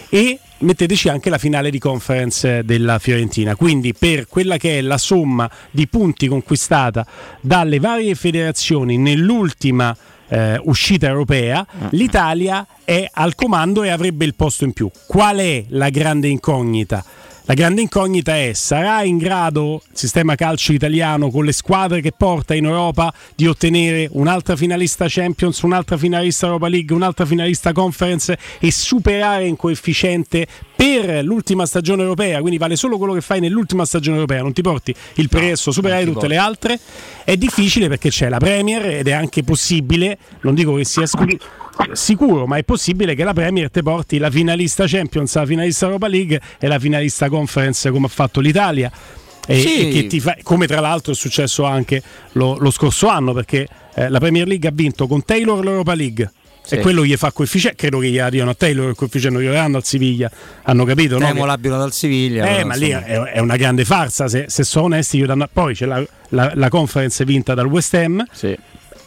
e 0.09 0.39
metteteci 0.59 1.09
anche 1.09 1.31
la 1.31 1.39
finale 1.39 1.71
di 1.71 1.79
conference 1.79 2.65
della 2.65 2.99
Fiorentina 2.99 3.55
quindi 3.55 3.95
per 3.95 4.27
quella 4.27 4.57
che 4.57 4.79
è 4.79 4.81
la 4.81 4.99
somma 4.99 5.49
di 5.71 5.87
punti 5.87 6.27
conquistata 6.27 7.07
dalle 7.41 7.79
varie 7.79 8.15
federazioni 8.15 8.99
nell'ultima 8.99 9.97
eh, 10.31 10.61
uscita 10.63 11.09
europea, 11.09 11.67
l'Italia 11.91 12.67
è 12.85 13.09
al 13.13 13.35
comando 13.35 13.83
e 13.83 13.91
avrebbe 13.91 14.25
il 14.25 14.37
posto 14.37 14.65
in 14.65 14.73
più. 14.73 14.89
Qual 15.07 15.39
è 15.39 15.65
la 15.69 15.91
grande 15.91 16.29
incognita? 16.29 17.05
La 17.51 17.57
grande 17.57 17.81
incognita 17.81 18.37
è: 18.37 18.53
sarà 18.53 19.03
in 19.03 19.19
grado 19.19 19.83
il 19.91 19.99
sistema 19.99 20.37
calcio 20.37 20.73
italiano 20.73 21.31
con 21.31 21.45
le 21.45 21.51
squadre 21.51 22.01
che 22.01 22.13
porta 22.17 22.55
in 22.55 22.65
Europa 22.65 23.13
di 23.35 23.49
ottenere 23.49 24.09
un'altra 24.13 24.55
finalista 24.55 25.07
Champions, 25.09 25.61
un'altra 25.63 25.97
finalista 25.97 26.47
Europa 26.47 26.69
League, 26.69 26.95
un'altra 26.95 27.27
finalista 27.27 27.73
Conference 27.73 28.39
e 28.61 28.71
superare 28.71 29.49
in 29.49 29.57
coefficiente 29.57 30.47
per 30.77 31.25
l'ultima 31.25 31.67
stagione 31.67 32.03
europea? 32.03 32.39
Quindi 32.39 32.57
vale 32.57 32.77
solo 32.77 32.99
quello 32.99 33.15
che 33.15 33.21
fai 33.21 33.41
nell'ultima 33.41 33.85
stagione 33.85 34.19
europea, 34.19 34.43
non 34.43 34.53
ti 34.53 34.63
porti 34.63 34.95
il 35.15 35.29
preresto, 35.29 35.73
superare 35.73 36.05
tutte 36.05 36.29
le 36.29 36.37
altre. 36.37 36.79
È 37.25 37.37
difficile 37.37 37.89
perché 37.89 38.11
c'è 38.11 38.29
la 38.29 38.39
Premier 38.39 38.87
ed 38.87 39.09
è 39.09 39.13
anche 39.13 39.43
possibile, 39.43 40.19
non 40.43 40.55
dico 40.55 40.75
che 40.75 40.85
sia 40.85 41.05
scu- 41.05 41.37
sicuro, 41.93 42.47
ma 42.47 42.57
è 42.57 42.65
possibile 42.65 43.15
che 43.15 43.25
la 43.25 43.33
Premier 43.33 43.71
te 43.71 43.83
porti 43.83 44.19
la 44.19 44.31
finalista 44.31 44.85
Champions, 44.87 45.35
la 45.35 45.47
finalista 45.47 45.87
Europa 45.87 46.09
League 46.09 46.41
e 46.59 46.67
la 46.69 46.79
finalista 46.79 47.29
Conference 47.29 47.91
come 47.91 48.07
ha 48.07 48.11
fatto 48.11 48.41
l'Italia. 48.41 48.91
E, 49.47 49.61
Sì. 49.61 49.89
e 49.89 49.93
che 49.93 50.07
ti 50.07 50.21
fa- 50.21 50.37
come 50.43 50.67
tra 50.67 50.81
l'altro 50.81 51.13
è 51.13 51.15
successo 51.15 51.65
anche 51.65 52.03
lo, 52.33 52.57
lo 52.59 52.71
scorso 52.71 53.09
anno 53.09 53.33
perché 53.33 53.67
eh, 53.95 54.09
la 54.09 54.19
Premier 54.21 54.47
League 54.47 54.69
ha 54.69 54.73
vinto 54.73 55.07
con 55.07 55.25
Taylor 55.25 55.65
l'Europa 55.65 55.95
League 55.95 56.31
Sì. 56.63 56.75
e 56.75 56.81
quello 56.81 57.05
gli 57.05 57.17
fa 57.17 57.33
coefficiente 57.33 57.77
credo 57.77 57.99
che 57.99 58.11
gli 58.11 58.21
diano 58.21 58.51
a 58.51 58.55
Taylor 58.55 58.91
il 58.91 58.95
coefficiente 58.95 59.37
non 59.39 59.43
glielo 59.43 59.55
daranno 59.55 59.79
al 59.79 59.85
Siviglia 59.85 60.31
hanno 60.65 60.85
capito 60.85 61.19
no? 61.19 61.27
Temo 61.27 61.41
Che- 61.41 61.47
l'abbiano 61.47 61.79
dal 61.79 61.91
Siviglia 61.93 62.59
eh, 62.59 62.65
ma 62.65 62.75
lì 62.75 62.91
è, 62.91 63.03
è 63.03 63.39
una 63.41 63.57
grande 63.57 63.85
farsa. 63.87 64.29
Se, 64.29 64.45
se 64.49 64.63
sono 64.63 64.85
onesti, 64.85 65.17
io 65.17 65.27
danno- 65.27 65.49
poi 65.51 65.75
c'è 65.75 65.87
la, 65.87 66.05
la- 66.29 66.53
la 66.55 66.69
conference 66.69 67.25
vinta 67.25 67.55
dal 67.55 67.67
West 67.67 67.95
Ham 67.95 68.25
Sì. 68.31 68.57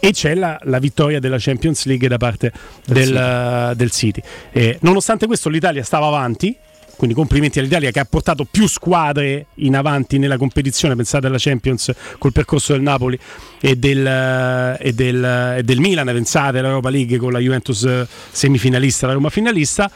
E 0.04 0.12
c'è 0.12 0.36
la, 0.36 0.60
la 0.64 0.80
vittoria 0.80 1.22
della 1.22 1.38
Champions 1.40 1.86
League 1.86 2.10
da 2.10 2.18
parte 2.18 2.52
del, 2.86 3.16
eh, 3.16 3.74
del 3.74 3.90
City. 3.90 4.22
Eh, 4.52 4.78
nonostante 4.82 5.28
questo, 5.28 5.48
l'Italia 5.48 5.82
stava 5.82 6.08
avanti. 6.08 6.54
Quindi 6.98 7.16
complimenti 7.16 7.60
all'Italia 7.60 7.90
che 7.90 8.02
ha 8.02 8.06
portato 8.06 8.46
più 8.46 8.68
squadre 8.68 9.48
in 9.56 9.78
avanti 9.78 10.18
nella 10.18 10.36
competizione. 10.38 10.98
Pensate 10.98 11.28
alla 11.28 11.38
Champions 11.40 11.92
col 12.18 12.34
percorso 12.34 12.74
del 12.74 12.82
Napoli 12.82 13.18
e 13.62 13.78
del, 13.78 14.06
eh, 14.06 14.78
e 14.78 14.92
del, 14.92 15.24
eh, 15.24 15.58
e 15.60 15.64
del 15.64 15.80
Milan. 15.80 16.06
Pensate 16.08 16.60
all'Europa 16.60 16.90
League 16.90 17.18
con 17.18 17.32
la 17.32 17.40
Juventus 17.40 17.84
eh, 17.86 18.06
semifinalista, 18.30 19.08
la 19.08 19.14
Roma 19.14 19.30
finalista 19.30 19.90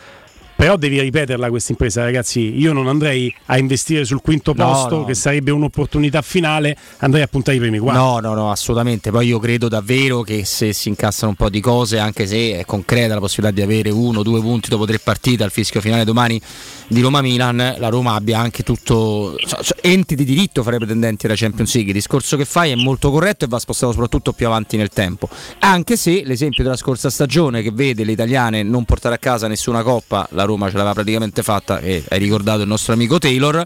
Però 0.57 0.75
devi 0.75 0.99
ripeterla 0.99 1.49
questa 1.49 1.71
impresa, 1.71 2.03
ragazzi. 2.03 2.57
Io 2.57 2.73
non 2.73 2.87
andrei 2.87 3.31
a 3.45 3.59
investire 3.59 4.05
sul 4.05 4.21
quinto 4.21 4.53
No, 4.55 4.65
posto, 4.65 4.97
no. 4.97 5.05
che 5.05 5.13
sarebbe 5.13 5.51
un'opportunità 5.51 6.23
finale, 6.23 6.75
andrei 6.97 7.21
a 7.21 7.27
puntare 7.27 7.57
i 7.57 7.59
primi 7.59 7.77
quattro. 7.77 8.01
No, 8.01 8.19
no, 8.19 8.33
no, 8.33 8.51
assolutamente. 8.51 9.11
Poi 9.11 9.27
io 9.27 9.37
credo 9.37 9.67
davvero 9.67 10.23
che 10.23 10.45
se 10.45 10.73
si 10.73 10.89
incassano 10.89 11.29
un 11.29 11.35
po' 11.35 11.49
di 11.49 11.59
cose, 11.59 11.99
anche 11.99 12.25
se 12.25 12.57
è 12.57 12.65
concreta 12.65 13.13
la 13.13 13.19
possibilità 13.19 13.55
di 13.55 13.61
avere 13.61 13.91
uno 13.91 14.21
o 14.21 14.23
due 14.23 14.41
punti 14.41 14.69
dopo 14.69 14.85
tre 14.87 14.97
partite 14.97 15.43
al 15.43 15.51
fischio 15.51 15.79
finale 15.79 16.03
domani 16.03 16.41
di 16.87 17.01
Roma-Milan, 17.01 17.75
la 17.77 17.89
Roma 17.89 18.15
abbia 18.15 18.39
anche 18.39 18.63
tutto 18.63 19.35
cioè, 19.37 19.61
cioè, 19.61 19.77
enti 19.81 20.15
di 20.15 20.23
diritto 20.23 20.63
fra 20.63 20.73
i 20.73 20.77
pretendenti 20.79 21.27
alla 21.27 21.35
Champions 21.35 21.71
League. 21.75 21.91
Il 21.91 21.97
discorso 21.97 22.35
che 22.35 22.45
fai 22.45 22.71
è 22.71 22.75
molto 22.75 23.11
corretto 23.11 23.45
e 23.45 23.47
va 23.47 23.59
spostato 23.59 23.91
soprattutto 23.91 24.33
più 24.33 24.47
avanti 24.47 24.75
nel 24.75 24.89
tempo. 24.89 25.29
Anche 25.59 25.97
se 25.97 26.23
l'esempio 26.25 26.63
della 26.63 26.77
scorsa 26.77 27.11
stagione 27.11 27.61
che 27.61 27.71
vede 27.71 28.03
le 28.03 28.13
italiane 28.13 28.63
non 28.63 28.85
portare 28.85 29.13
a 29.13 29.19
casa 29.19 29.47
nessuna 29.47 29.83
coppa, 29.83 30.27
la 30.31 30.45
Roma 30.47 30.69
ce 30.69 30.77
l'aveva 30.77 30.93
praticamente 30.93 31.43
fatta 31.43 31.79
e 31.79 32.03
hai 32.07 32.19
ricordato 32.19 32.61
il 32.61 32.67
nostro 32.67 32.93
amico 32.93 33.19
Taylor 33.19 33.63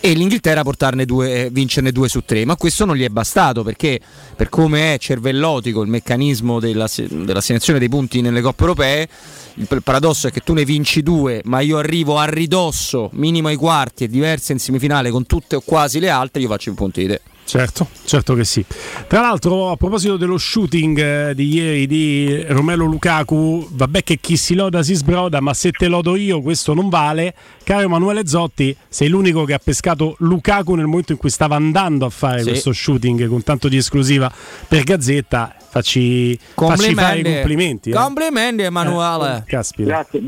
e 0.00 0.12
l'Inghilterra 0.12 0.62
portarne 0.62 1.04
due, 1.04 1.44
eh, 1.44 1.50
vincerne 1.50 1.92
due 1.92 2.08
su 2.08 2.22
tre. 2.24 2.44
Ma 2.44 2.56
questo 2.56 2.84
non 2.84 2.96
gli 2.96 3.04
è 3.04 3.08
bastato 3.08 3.62
perché, 3.62 4.00
per 4.34 4.48
come 4.48 4.94
è 4.94 4.98
cervellotico 4.98 5.82
il 5.82 5.88
meccanismo 5.88 6.58
della, 6.58 6.88
se- 6.88 7.06
dell'assegnazione 7.08 7.78
dei 7.78 7.88
punti 7.88 8.20
nelle 8.20 8.40
coppe 8.40 8.62
europee, 8.62 9.08
il 9.54 9.82
paradosso 9.82 10.26
è 10.26 10.32
che 10.32 10.40
tu 10.40 10.52
ne 10.52 10.64
vinci 10.64 11.02
due, 11.02 11.40
ma 11.44 11.60
io 11.60 11.78
arrivo 11.78 12.18
a 12.18 12.24
ridosso, 12.24 13.10
minimo 13.12 13.48
ai 13.48 13.56
quarti 13.56 14.04
e 14.04 14.08
diverse 14.08 14.52
in 14.52 14.58
semifinale 14.58 15.10
con 15.10 15.24
tutte 15.24 15.56
o 15.56 15.62
quasi 15.64 16.00
le 16.00 16.10
altre, 16.10 16.42
io 16.42 16.48
faccio 16.48 16.70
i 16.70 16.74
punti 16.74 17.00
di 17.02 17.06
te. 17.06 17.20
Certo, 17.46 17.86
certo 18.04 18.34
che 18.34 18.44
sì. 18.44 18.64
Tra 19.06 19.20
l'altro, 19.20 19.70
a 19.70 19.76
proposito 19.76 20.16
dello 20.16 20.36
shooting 20.36 20.98
eh, 21.28 21.34
di 21.34 21.48
ieri 21.54 21.86
di 21.86 22.42
Romelo 22.48 22.86
Lukaku, 22.86 23.68
vabbè 23.70 24.02
che 24.02 24.18
chi 24.18 24.36
si 24.36 24.54
loda 24.56 24.82
si 24.82 24.94
sbroda, 24.94 25.40
ma 25.40 25.54
se 25.54 25.70
te 25.70 25.86
lodo 25.86 26.16
io 26.16 26.40
questo 26.42 26.74
non 26.74 26.88
vale. 26.88 27.32
Caro 27.62 27.82
Emanuele 27.82 28.26
Zotti, 28.26 28.76
sei 28.88 29.08
l'unico 29.08 29.44
che 29.44 29.54
ha 29.54 29.60
pescato 29.62 30.16
Lukaku 30.18 30.74
nel 30.74 30.86
momento 30.86 31.12
in 31.12 31.18
cui 31.18 31.30
stava 31.30 31.54
andando 31.54 32.04
a 32.04 32.10
fare 32.10 32.42
Sì. 32.42 32.48
questo 32.48 32.72
shooting 32.72 33.28
con 33.28 33.42
tanto 33.44 33.68
di 33.68 33.76
esclusiva 33.76 34.30
per 34.66 34.82
Gazzetta. 34.82 35.54
Facci, 35.68 36.36
facci 36.54 36.94
fare 36.94 37.20
i 37.20 37.22
complimenti. 37.22 37.90
eh. 37.90 37.92
Complimenti 37.92 38.62
Eh, 38.62 38.66
Emanuele. 38.66 39.44
caspita. 39.46 39.88
Grazie. 39.88 40.18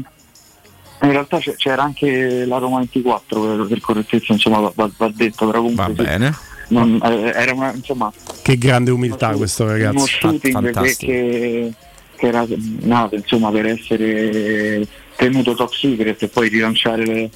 In 1.00 1.10
realtà 1.12 1.38
c'era 1.56 1.82
anche 1.82 2.44
la 2.44 2.58
Roma 2.58 2.78
24 2.78 3.40
per, 3.40 3.66
per 3.68 3.80
correttezza, 3.80 4.32
insomma 4.32 4.58
va, 4.74 4.88
va- 4.96 5.10
detto, 5.14 5.46
però 5.46 5.60
comunque 5.60 5.84
Va 5.84 5.88
sì, 5.94 6.02
bene. 6.02 6.34
Non- 6.68 7.00
eh, 7.02 7.32
era 7.34 7.52
una, 7.52 7.72
insomma, 7.72 8.12
Che 8.42 8.56
grande 8.58 8.90
umiltà 8.90 9.28
uno- 9.28 9.38
questo 9.38 9.64
uno 9.64 9.72
ragazzo. 9.72 10.06
shooting 10.06 10.40
che, 10.42 10.50
fantastico. 10.50 11.12
che, 11.12 11.72
che 12.16 12.26
era 12.26 12.46
nato 12.80 13.14
insomma 13.14 13.50
per 13.50 13.66
essere 13.66 14.86
tenuto 15.16 15.54
top 15.54 15.72
secret 15.72 16.22
e 16.22 16.28
poi 16.28 16.48
rilanciare 16.48 17.04
le, 17.06 17.30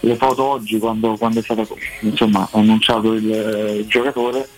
le 0.00 0.16
foto 0.16 0.44
oggi 0.44 0.78
quando, 0.78 1.16
quando 1.16 1.40
è 1.40 1.42
stato 1.42 1.66
insomma, 2.00 2.48
annunciato 2.52 3.12
il, 3.14 3.24
il 3.80 3.86
giocatore. 3.86 4.48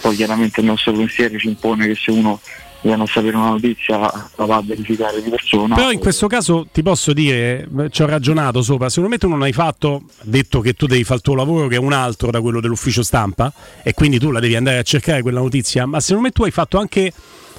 Poi 0.00 0.14
chiaramente 0.14 0.60
il 0.60 0.66
nostro 0.66 0.92
pensiero 0.92 1.36
ci 1.36 1.48
impone 1.48 1.86
che 1.88 1.94
se 1.96 2.10
uno 2.12 2.40
viene 2.84 3.02
a 3.02 3.06
sapere 3.06 3.36
una 3.36 3.50
notizia 3.50 3.98
la 3.98 4.44
va 4.44 4.56
a 4.56 4.62
verificare 4.62 5.22
di 5.22 5.30
persona. 5.30 5.74
Però 5.74 5.90
in 5.90 5.98
questo 5.98 6.26
caso 6.26 6.66
ti 6.70 6.82
posso 6.82 7.12
dire, 7.12 7.66
ci 7.90 8.02
ho 8.02 8.06
ragionato 8.06 8.62
sopra, 8.62 8.88
secondo 8.88 9.10
me 9.10 9.18
tu 9.18 9.28
non 9.28 9.42
hai 9.42 9.52
fatto, 9.52 10.02
detto 10.22 10.60
che 10.60 10.74
tu 10.74 10.86
devi 10.86 11.02
fare 11.02 11.16
il 11.16 11.22
tuo 11.22 11.34
lavoro 11.34 11.66
che 11.66 11.76
è 11.76 11.78
un 11.78 11.92
altro 11.92 12.30
da 12.30 12.40
quello 12.40 12.60
dell'ufficio 12.60 13.02
stampa 13.02 13.52
e 13.82 13.94
quindi 13.94 14.18
tu 14.18 14.30
la 14.30 14.40
devi 14.40 14.54
andare 14.54 14.78
a 14.78 14.82
cercare 14.82 15.22
quella 15.22 15.40
notizia, 15.40 15.86
ma 15.86 16.00
secondo 16.00 16.28
me 16.28 16.32
tu 16.32 16.44
hai 16.44 16.50
fatto 16.50 16.78
anche 16.78 17.12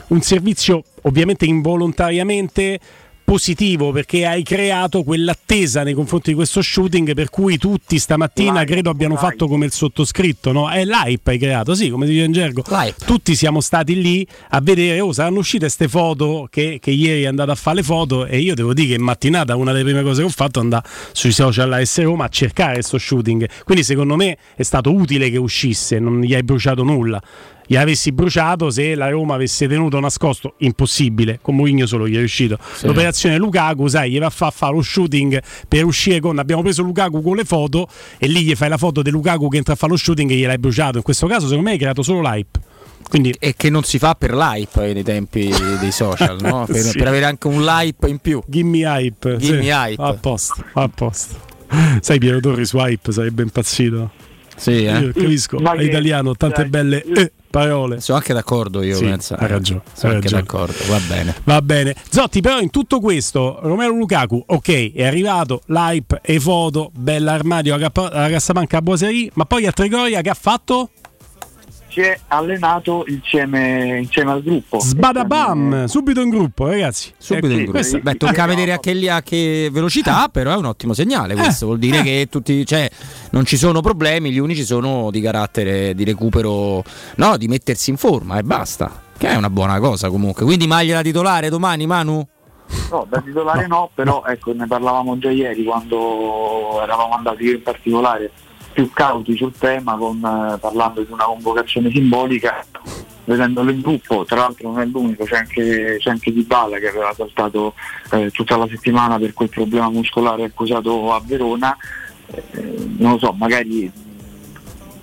un 0.08 0.22
servizio 0.22 0.84
ovviamente 1.04 1.46
involontariamente 1.46 2.80
positivo 3.26 3.92
perché 3.92 4.26
hai 4.26 4.44
creato 4.44 5.04
quell'attesa 5.04 5.84
nei 5.84 5.96
confronti 5.96 6.30
di 6.30 6.36
questo 6.36 6.62
shooting 6.62 7.14
per 7.16 7.30
cui 7.30 7.58
tutti 7.58 7.98
stamattina 7.98 8.60
L'hype, 8.60 8.72
credo 8.72 8.90
abbiano 8.92 9.16
l'hype. 9.16 9.26
fatto 9.26 9.48
come 9.48 9.66
il 9.66 9.72
sottoscritto, 9.72 10.52
no? 10.52 10.70
È 10.70 10.86
l'hype 10.86 11.32
hai 11.32 11.38
creato, 11.40 11.74
sì, 11.74 11.90
come 11.90 12.06
si 12.06 12.14
dice 12.14 12.24
in 12.26 12.32
gergo. 12.32 12.64
L'hype. 12.68 13.04
Tutti 13.04 13.36
siamo 13.36 13.60
stati 13.60 14.00
lì 14.00 14.26
a 14.50 14.62
vedere, 14.62 15.00
oh, 15.02 15.12
saranno 15.12 15.40
uscite 15.40 15.66
queste 15.66 15.88
foto 15.88 16.48
che, 16.50 16.78
che 16.80 16.92
ieri 16.92 17.24
è 17.24 17.26
andato 17.26 17.52
a 17.52 17.56
fare 17.56 17.78
le 17.78 17.84
foto 17.84 18.26
e 18.26 18.38
io 18.40 18.54
devo 18.54 18.74
dire 18.74 18.90
che 18.90 18.94
in 18.94 19.02
mattinata 19.02 19.56
una 19.56 19.72
delle 19.72 19.84
prime 19.84 20.04
cose 20.04 20.22
che 20.22 20.28
ho 20.28 20.32
fatto 20.32 20.60
è 20.60 20.62
andare 20.62 20.88
sui 21.12 21.32
social 21.32 21.74
AS 21.74 22.02
Roma 22.02 22.26
a 22.26 22.30
cercare 22.30 22.74
questo 22.74 23.00
shooting. 23.00 23.50
Quindi 23.64 23.84
secondo 23.84 24.16
me 24.16 24.38
è 24.56 24.64
stato 24.64 24.94
utile 24.94 25.32
che 25.32 25.38
uscisse, 25.38 25.98
non 26.00 26.22
gli 26.22 26.36
hai 26.36 26.44
bruciato 26.44 26.84
nulla. 26.84 27.20
Gli 27.68 27.76
avessi 27.76 28.12
bruciato 28.12 28.70
se 28.70 28.94
la 28.96 29.10
Roma 29.10 29.34
avesse 29.36 29.68
tenuto 29.68 30.00
nascosto, 30.00 30.54
impossibile. 30.60 31.40
Con 31.42 31.56
Mourinho 31.56 31.86
solo 31.86 32.08
gli 32.08 32.16
è 32.16 32.20
riuscito. 32.20 32.58
L'operazione 32.82 33.38
Lukaku, 33.38 33.88
sai, 33.88 34.12
gli 34.12 34.20
va 34.20 34.28
a 34.28 34.30
far 34.30 34.54
fare 34.54 34.74
lo 34.74 34.82
shooting 34.82 35.42
per 35.68 35.84
uscire 35.86 36.20
con. 36.20 36.38
Abbiamo 36.40 36.62
preso 36.62 36.84
Lukaku 36.84 37.22
con 37.22 37.36
le 37.36 37.44
foto 37.44 37.88
e 38.18 38.28
lì 38.28 38.44
gli 38.44 38.56
fai 38.56 38.70
la 38.70 38.78
foto 38.78 39.02
di 39.02 39.10
Lukaku 39.10 39.48
che 39.50 39.58
entra 39.58 39.74
a 39.74 39.76
fare 39.76 39.92
lo 39.92 39.98
shooting 39.98 40.30
e 40.32 40.36
gliel'hai 40.36 40.58
bruciato. 40.60 40.98
In 40.98 41.04
questo 41.04 41.28
caso, 41.28 41.48
secondo 41.48 41.64
me, 41.64 41.72
hai 41.72 41.78
creato 41.80 42.04
solo 42.04 42.22
l'hype. 42.22 42.60
Quindi 43.08 43.36
E 43.40 43.54
che 43.56 43.70
non 43.70 43.84
si 43.84 44.00
fa 44.00 44.16
per 44.16 44.34
l'hype 44.34 44.94
nei 44.94 45.04
tempi 45.04 45.52
dei 45.80 45.92
social, 45.92 46.38
no? 46.42 46.66
per, 46.70 46.76
Sì. 46.78 46.98
per 46.98 47.08
avere 47.08 47.26
anche 47.26 47.48
un 47.48 47.64
like 47.64 48.08
in 48.08 48.18
più. 48.18 48.42
Gimme 48.48 48.80
hype. 48.80 49.38
Gimme 49.38 49.62
sì. 49.62 49.68
hype. 49.70 50.02
A 50.02 50.14
posto, 50.14 50.64
a 50.74 50.88
posto. 50.90 51.36
Sai, 52.00 52.18
Piero 52.20 52.40
Torri 52.40 52.66
su 52.66 52.78
hype 52.78 53.12
sarebbe 53.12 53.44
impazzito. 53.44 54.12
Sì, 54.56 54.72
Io 54.72 55.10
eh? 55.10 55.12
capisco, 55.14 55.60
Ma 55.60 55.74
è 55.74 55.84
italiano, 55.84 56.34
tante 56.36 56.62
dai, 56.62 56.70
belle 56.70 57.04
io- 57.06 57.16
eh, 57.16 57.32
parole. 57.60 58.02
Sono 58.02 58.18
anche 58.18 58.34
d'accordo 58.34 58.82
io, 58.84 58.98
Sì, 58.98 59.06
penso. 59.06 59.34
hai 59.36 59.48
ragione, 59.48 59.82
Sono 59.94 60.14
anche 60.14 60.30
ragione. 60.30 60.42
d'accordo, 60.44 60.74
va 60.88 61.00
bene. 61.08 61.36
Va 61.46 61.62
bene. 61.62 61.96
Zotti, 62.10 62.42
però 62.42 62.60
in 62.60 62.70
tutto 62.70 63.00
questo, 63.00 63.60
Romero 63.62 63.94
Lukaku, 63.96 64.44
ok, 64.46 64.94
è 64.94 65.06
arrivato, 65.06 65.62
l'hype, 65.68 66.20
e 66.22 66.40
foto, 66.40 66.92
bella 66.94 67.32
armadio 67.34 67.78
Cappa- 67.78 68.12
alla 68.12 68.30
Cassapanca 68.30 68.78
a 68.78 68.82
ma 69.36 69.46
poi 69.46 69.66
a 69.66 69.72
Trigoria 69.72 70.22
che 70.22 70.30
ha 70.30 70.34
fatto? 70.34 70.90
Si 71.96 72.02
è 72.02 72.20
allenato 72.28 73.06
insieme, 73.08 74.00
insieme 74.00 74.32
al 74.32 74.44
gruppo. 74.44 74.80
Sbadabam, 74.82 75.86
subito 75.86 76.20
in 76.20 76.28
gruppo, 76.30 76.68
ragazzi. 76.68 77.14
Subito 77.18 77.48
Eh, 77.48 77.52
in 77.52 77.56
gruppo. 77.58 77.72
questa- 77.72 78.00
Beh, 78.00 78.16
tocca 78.18 78.46
vedere 78.46 78.74
a 78.74 78.80
che, 78.80 78.92
li- 78.94 79.08
a 79.08 79.22
che 79.22 79.70
velocità, 79.72 80.28
però 80.28 80.52
è 80.52 80.58
un 80.58 80.66
ottimo 80.66 80.94
segnale 80.94 81.36
questo. 81.36 81.68
Vuol 81.68 81.80
dire 81.80 82.00
eh. 82.00 82.04
che 82.04 82.28
tutti, 82.30 82.66
cioè, 82.66 82.90
non 83.32 83.46
ci 83.46 83.56
sono 83.56 83.80
problemi, 83.80 84.30
gli 84.32 84.40
unici 84.40 84.66
sono 84.66 85.10
di 85.10 85.22
carattere 85.22 85.96
di 85.96 86.04
recupero, 86.04 86.84
no, 87.16 87.38
di 87.38 87.48
mettersi 87.48 87.92
in 87.92 87.98
forma 87.98 88.38
e 88.40 88.44
basta. 88.44 89.04
Che 89.18 89.30
è 89.30 89.36
una 89.36 89.50
buona 89.50 89.80
cosa 89.80 90.10
comunque. 90.10 90.44
Quindi 90.44 90.68
maglia 90.68 90.96
da 90.96 91.02
titolare 91.02 91.48
domani, 91.50 91.86
Manu? 91.88 92.28
No, 92.92 93.06
da 93.10 93.22
titolare 93.22 93.68
no, 93.68 93.90
però 93.94 94.24
ecco, 94.28 94.52
ne 94.52 94.68
parlavamo 94.68 95.18
già 95.18 95.30
ieri 95.32 95.64
quando 95.64 96.82
eravamo 96.84 97.14
andati 97.14 97.44
io 97.44 97.54
in 97.54 97.64
particolare 97.64 98.32
più 98.76 98.92
cauti 98.92 99.38
sul 99.38 99.54
tema 99.58 99.96
con, 99.96 100.18
eh, 100.18 100.58
parlando 100.60 101.02
di 101.02 101.12
una 101.12 101.24
convocazione 101.24 101.90
simbolica 101.90 102.64
vedendolo 103.24 103.72
in 103.72 103.80
gruppo, 103.80 104.26
tra 104.26 104.42
l'altro 104.42 104.70
non 104.70 104.82
è 104.82 104.86
l'unico, 104.86 105.24
c'è 105.24 105.38
anche, 105.38 105.98
c'è 105.98 106.10
anche 106.10 106.34
Dybala 106.34 106.78
che 106.78 106.90
aveva 106.90 107.14
saltato 107.16 107.74
eh, 108.12 108.30
tutta 108.32 108.58
la 108.58 108.68
settimana 108.68 109.18
per 109.18 109.34
quel 109.34 109.50
problema 109.50 109.90
muscolare 109.90 110.44
accusato 110.44 111.14
a 111.14 111.22
Verona, 111.26 111.76
Eh, 112.28 112.88
non 112.98 113.12
lo 113.14 113.18
so, 113.20 113.32
magari 113.34 113.90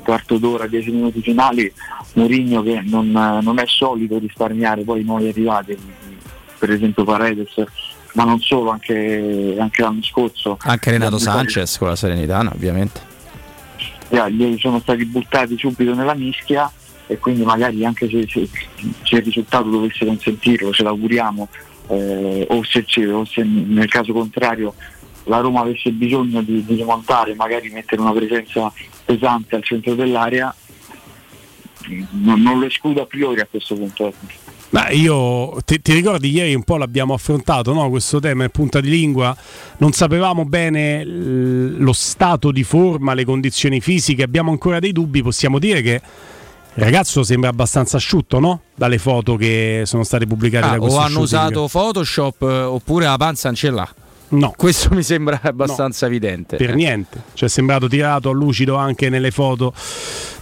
quarto 0.03 0.39
d'ora, 0.39 0.67
dieci 0.67 0.91
minuti 0.91 1.23
finali, 1.23 1.73
Mourinho 2.15 2.63
che 2.63 2.83
non, 2.83 3.11
non 3.11 3.59
è 3.59 3.65
solito 3.67 4.19
risparmiare 4.19 4.83
poi 4.83 5.01
i 5.01 5.05
nuovi 5.05 5.29
arrivati, 5.29 5.79
per 6.59 6.71
esempio 6.71 7.05
Paredes, 7.05 7.55
ma 8.15 8.25
non 8.25 8.41
solo, 8.41 8.71
anche, 8.71 9.57
anche 9.59 9.83
l'anno 9.83 10.03
scorso. 10.03 10.59
Anche 10.63 10.91
Renato 10.91 11.19
Sanchez 11.19 11.79
con 11.79 11.89
la 11.89 11.97
Serenitana, 11.97 12.51
ovviamente. 12.53 13.12
Gli 14.29 14.59
sono 14.59 14.79
stati 14.81 15.05
buttati 15.07 15.57
subito 15.57 15.95
nella 15.95 16.15
mischia 16.15 16.71
e 17.07 17.19
quindi 17.19 17.45
magari 17.45 17.85
anche 17.85 18.09
se, 18.09 18.27
se- 18.29 18.49
se 19.03 19.17
il 19.17 19.23
risultato 19.23 19.69
dovesse 19.69 20.05
consentirlo, 20.05 20.73
ce 20.73 20.83
l'auguriamo, 20.83 21.49
eh, 21.89 22.47
o, 22.49 22.63
se, 22.63 22.85
o 23.09 23.25
se 23.25 23.43
nel 23.43 23.89
caso 23.89 24.13
contrario 24.13 24.75
la 25.25 25.39
Roma 25.39 25.61
avesse 25.61 25.91
bisogno 25.91 26.43
di, 26.43 26.65
di 26.65 26.75
rimontare, 26.75 27.35
magari 27.35 27.71
mettere 27.71 28.01
una 28.01 28.13
presenza 28.13 28.73
pesante 29.05 29.57
al 29.57 29.63
centro 29.63 29.95
dell'area, 29.95 30.55
non, 32.11 32.41
non 32.41 32.59
lo 32.59 32.67
escludo 32.67 33.03
a 33.03 33.07
priori 33.07 33.41
a 33.41 33.47
questo 33.49 33.75
punto. 33.75 34.13
Ma 34.73 34.89
io 34.89 35.59
ti, 35.67 35.83
ti 35.83 35.93
ricordi 35.93 36.31
ieri 36.31 36.55
un 36.55 36.63
po' 36.63 36.79
l'abbiamo 36.79 37.13
affrontato 37.13 37.75
no? 37.75 37.91
questo 37.91 38.21
tema 38.21 38.45
in 38.45 38.51
punta 38.51 38.81
di 38.81 38.89
lingua, 38.89 39.37
non 39.79 39.93
sapevamo 39.93 40.47
bene 40.47 41.05
lo 41.05 41.93
stato 41.93 42.51
di 42.51 42.63
forma, 42.65 43.13
le 43.13 43.27
condizioni 43.27 43.81
fisiche, 43.83 44.23
abbiamo 44.23 44.51
ancora 44.51 44.79
dei 44.79 44.93
dubbi, 44.93 45.23
possiamo 45.23 45.59
dire 45.59 45.83
che 45.83 46.01
il 46.75 46.83
ragazzo 46.85 47.23
sembra 47.23 47.51
abbastanza 47.51 47.99
asciutto 47.99 48.39
no? 48.41 48.63
dalle 48.75 48.97
foto 48.97 49.37
che 49.37 49.83
sono 49.85 50.05
state 50.05 50.27
pubblicate 50.27 50.65
Ah, 50.67 50.71
da 50.71 50.77
o 50.77 50.81
questo 50.81 50.99
hanno 51.01 51.27
shooting. 51.27 51.51
usato 51.51 51.69
Photoshop 51.69 52.43
eh, 52.43 52.47
oppure 52.63 53.05
la 53.05 53.17
panza 53.19 53.49
non 53.49 53.57
ce 53.57 53.69
l'ha. 53.71 53.95
No, 54.33 54.53
Questo 54.57 54.95
mi 54.95 55.03
sembra 55.03 55.41
abbastanza 55.43 56.07
evidente. 56.07 56.57
per 56.57 56.75
niente. 56.75 57.23
Cioè, 57.35 57.49
è 57.49 57.51
sembrato 57.53 57.89
tirato 57.89 58.31
a 58.31 58.33
lucido 58.33 58.77
anche 58.77 59.09
nelle 59.09 59.31
foto 59.31 59.75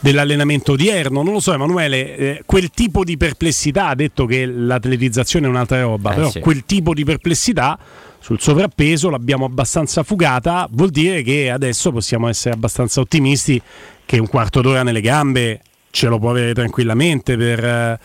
dell'allenamento 0.01 0.73
odierno. 0.73 1.23
Non 1.23 1.33
lo 1.33 1.41
so, 1.41 1.53
Emanuele, 1.53 2.17
eh, 2.17 2.43
quel 2.47 2.71
tipo 2.71 3.05
di 3.05 3.17
perplessità, 3.17 3.89
ha 3.89 3.95
detto 3.95 4.27
che 4.27 4.47
l'atletizzazione 4.47 5.47
è 5.47 5.49
un'altra 5.49 5.81
roba, 5.83 6.13
Eh, 6.13 6.15
però 6.15 6.31
sì. 6.31 6.41
quel 6.41 6.65
tipo 6.65 6.95
di 6.95 7.05
perplessità 7.05 7.79
sul 8.21 8.41
sovrappeso 8.41 9.11
l'abbiamo 9.11 9.45
abbastanza 9.47 10.03
fugata, 10.03 10.69
vuol 10.71 10.91
dire 10.91 11.23
che 11.23 11.51
adesso 11.51 11.91
possiamo 11.91 12.29
essere 12.29 12.55
abbastanza 12.55 13.01
ottimisti 13.01 13.61
che 14.05 14.19
un 14.19 14.29
quarto 14.29 14.61
d'ora 14.61 14.83
nelle 14.83 15.01
gambe 15.01 15.63
ce 15.91 16.07
lo 16.07 16.19
può 16.19 16.31
avere 16.31 16.53
tranquillamente 16.55 17.37
per 17.37 17.65
eh, 17.65 17.99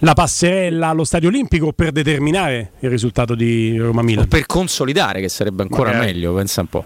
la 0.00 0.14
passerella 0.14 0.88
allo 0.88 1.04
Stadio 1.04 1.28
Olimpico 1.28 1.66
o 1.66 1.72
per 1.72 1.92
determinare 1.92 2.72
il 2.80 2.90
risultato 2.90 3.34
di 3.34 3.78
O 3.78 3.84
Roma-Milan. 3.86 4.28
per 4.28 4.46
consolidare, 4.46 5.20
che 5.20 5.28
sarebbe 5.28 5.62
ancora 5.62 5.90
Magari. 5.92 6.12
meglio, 6.12 6.34
pensa 6.34 6.60
un 6.62 6.66
po'. 6.68 6.84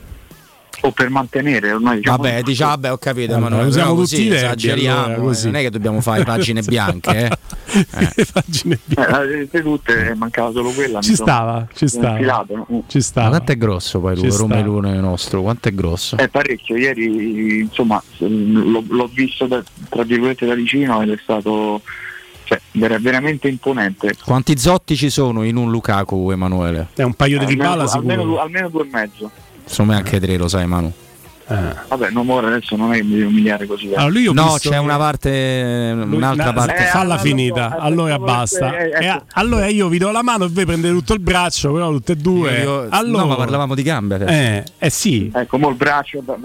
o 0.80 0.90
per 0.90 1.08
mantenere 1.08 1.72
ormai 1.72 1.98
diciamo, 1.98 2.16
Vabbè, 2.18 2.42
diciamo, 2.42 2.70
vabbè, 2.72 2.92
ho 2.92 2.98
capito, 2.98 3.30
Allora, 3.34 3.46
Emanuele, 3.46 3.68
usiamo 3.68 3.88
tutti 3.90 4.00
così 4.00 4.22
i 4.24 4.28
verbi, 4.28 4.44
esageriamo, 4.44 4.98
allora, 5.04 5.14
eh, 5.14 5.20
così. 5.20 5.44
non 5.46 5.54
è 5.56 5.60
che 5.62 5.70
dobbiamo 5.70 6.00
fare 6.00 6.24
pagine 6.24 6.62
bianche, 6.62 7.16
eh. 7.26 7.30
Le 8.16 8.26
pagine 8.32 8.78
bianche. 8.84 9.12
eh, 9.12 9.24
le 9.26 9.34
avete 9.34 9.62
tutte 9.62 10.14
mancava 10.14 10.50
solo 10.52 10.70
quella 10.70 11.00
Ci 11.00 11.14
stava, 11.14 11.66
ci 11.72 11.86
stava. 11.88 12.10
infilato, 12.10 12.54
no? 12.68 12.84
Ci 12.88 12.96
Ma 12.98 13.02
stava. 13.02 13.28
quanto 13.30 13.52
è 13.52 13.56
grosso 13.56 14.00
poi 14.00 14.16
lui. 14.16 14.28
Romelone 14.30 14.98
nostro? 15.00 15.40
Quanto 15.42 15.68
è 15.68 15.72
grosso? 15.72 16.16
è 16.16 16.28
parecchio 16.28 16.76
ieri 16.76 17.60
insomma 17.60 18.02
l'ho, 18.18 18.84
l'ho 18.86 19.10
visto 19.14 19.46
da, 19.46 19.62
tra 19.88 20.02
virgolette 20.02 20.44
da 20.44 20.54
vicino 20.54 21.00
ed 21.02 21.10
è 21.10 21.18
stato 21.22 21.80
cioè, 22.44 22.60
vera- 22.72 22.98
veramente 22.98 23.48
imponente 23.48 24.14
Quanti 24.24 24.58
zotti 24.58 24.96
ci 24.96 25.10
sono 25.10 25.42
in 25.44 25.56
un 25.56 25.70
Lukaku, 25.70 26.30
Emanuele? 26.30 26.88
È 26.94 27.02
un 27.02 27.14
paio 27.14 27.38
di 27.38 27.44
almeno, 27.44 27.62
Dybala 27.62 27.90
almeno, 27.90 28.22
sicuro. 28.22 28.40
almeno 28.40 28.68
due 28.68 28.82
e 28.82 28.88
mezzo 28.90 29.30
Secondo 29.64 29.92
me 29.92 29.98
anche 29.98 30.20
tre, 30.20 30.36
lo 30.36 30.46
sai 30.48 30.66
Manu. 30.66 30.92
Eh. 31.46 31.54
vabbè 31.88 32.08
non 32.10 32.30
ora 32.30 32.46
adesso 32.46 32.74
non 32.74 32.92
è 32.94 32.96
che 32.96 33.02
mi 33.04 33.16
devo 33.16 33.28
umiliare 33.28 33.66
così 33.66 33.90
eh. 33.90 33.96
Allora, 33.96 34.32
No, 34.32 34.42
visto 34.54 34.68
c'è 34.70 34.76
che- 34.76 34.76
una 34.80 34.96
parte, 34.96 35.92
lui- 35.94 36.16
un'altra 36.16 36.44
na- 36.46 36.52
parte. 36.54 36.76
Eh, 36.76 36.84
falla 36.86 37.02
allora, 37.14 37.18
finita, 37.18 37.68
no, 37.68 37.76
allora 37.80 38.14
ecco, 38.14 38.24
basta. 38.24 38.78
eh, 38.78 38.84
ecco. 38.88 38.98
E 39.00 39.06
a- 39.06 39.22
allora 39.32 39.66
io 39.66 39.88
vi 39.88 39.98
do 39.98 40.10
la 40.10 40.22
mano 40.22 40.44
e 40.44 40.48
voi 40.48 40.64
prendete 40.64 40.94
tutto 40.94 41.12
il 41.12 41.20
braccio, 41.20 41.72
però 41.72 41.90
tutte 41.90 42.12
e 42.12 42.16
due. 42.16 42.60
Io- 42.60 42.86
allora, 42.88 43.22
No, 43.22 43.26
ma 43.28 43.36
parlavamo 43.36 43.74
di 43.74 43.82
gambe 43.82 44.14
adesso. 44.14 44.32
Eh, 44.32 44.64
eh 44.78 44.90
sì. 44.90 45.30
ecco 45.34 45.58
mo 45.58 45.68
il 45.68 45.74
braccio 45.76 46.22
da- 46.24 46.36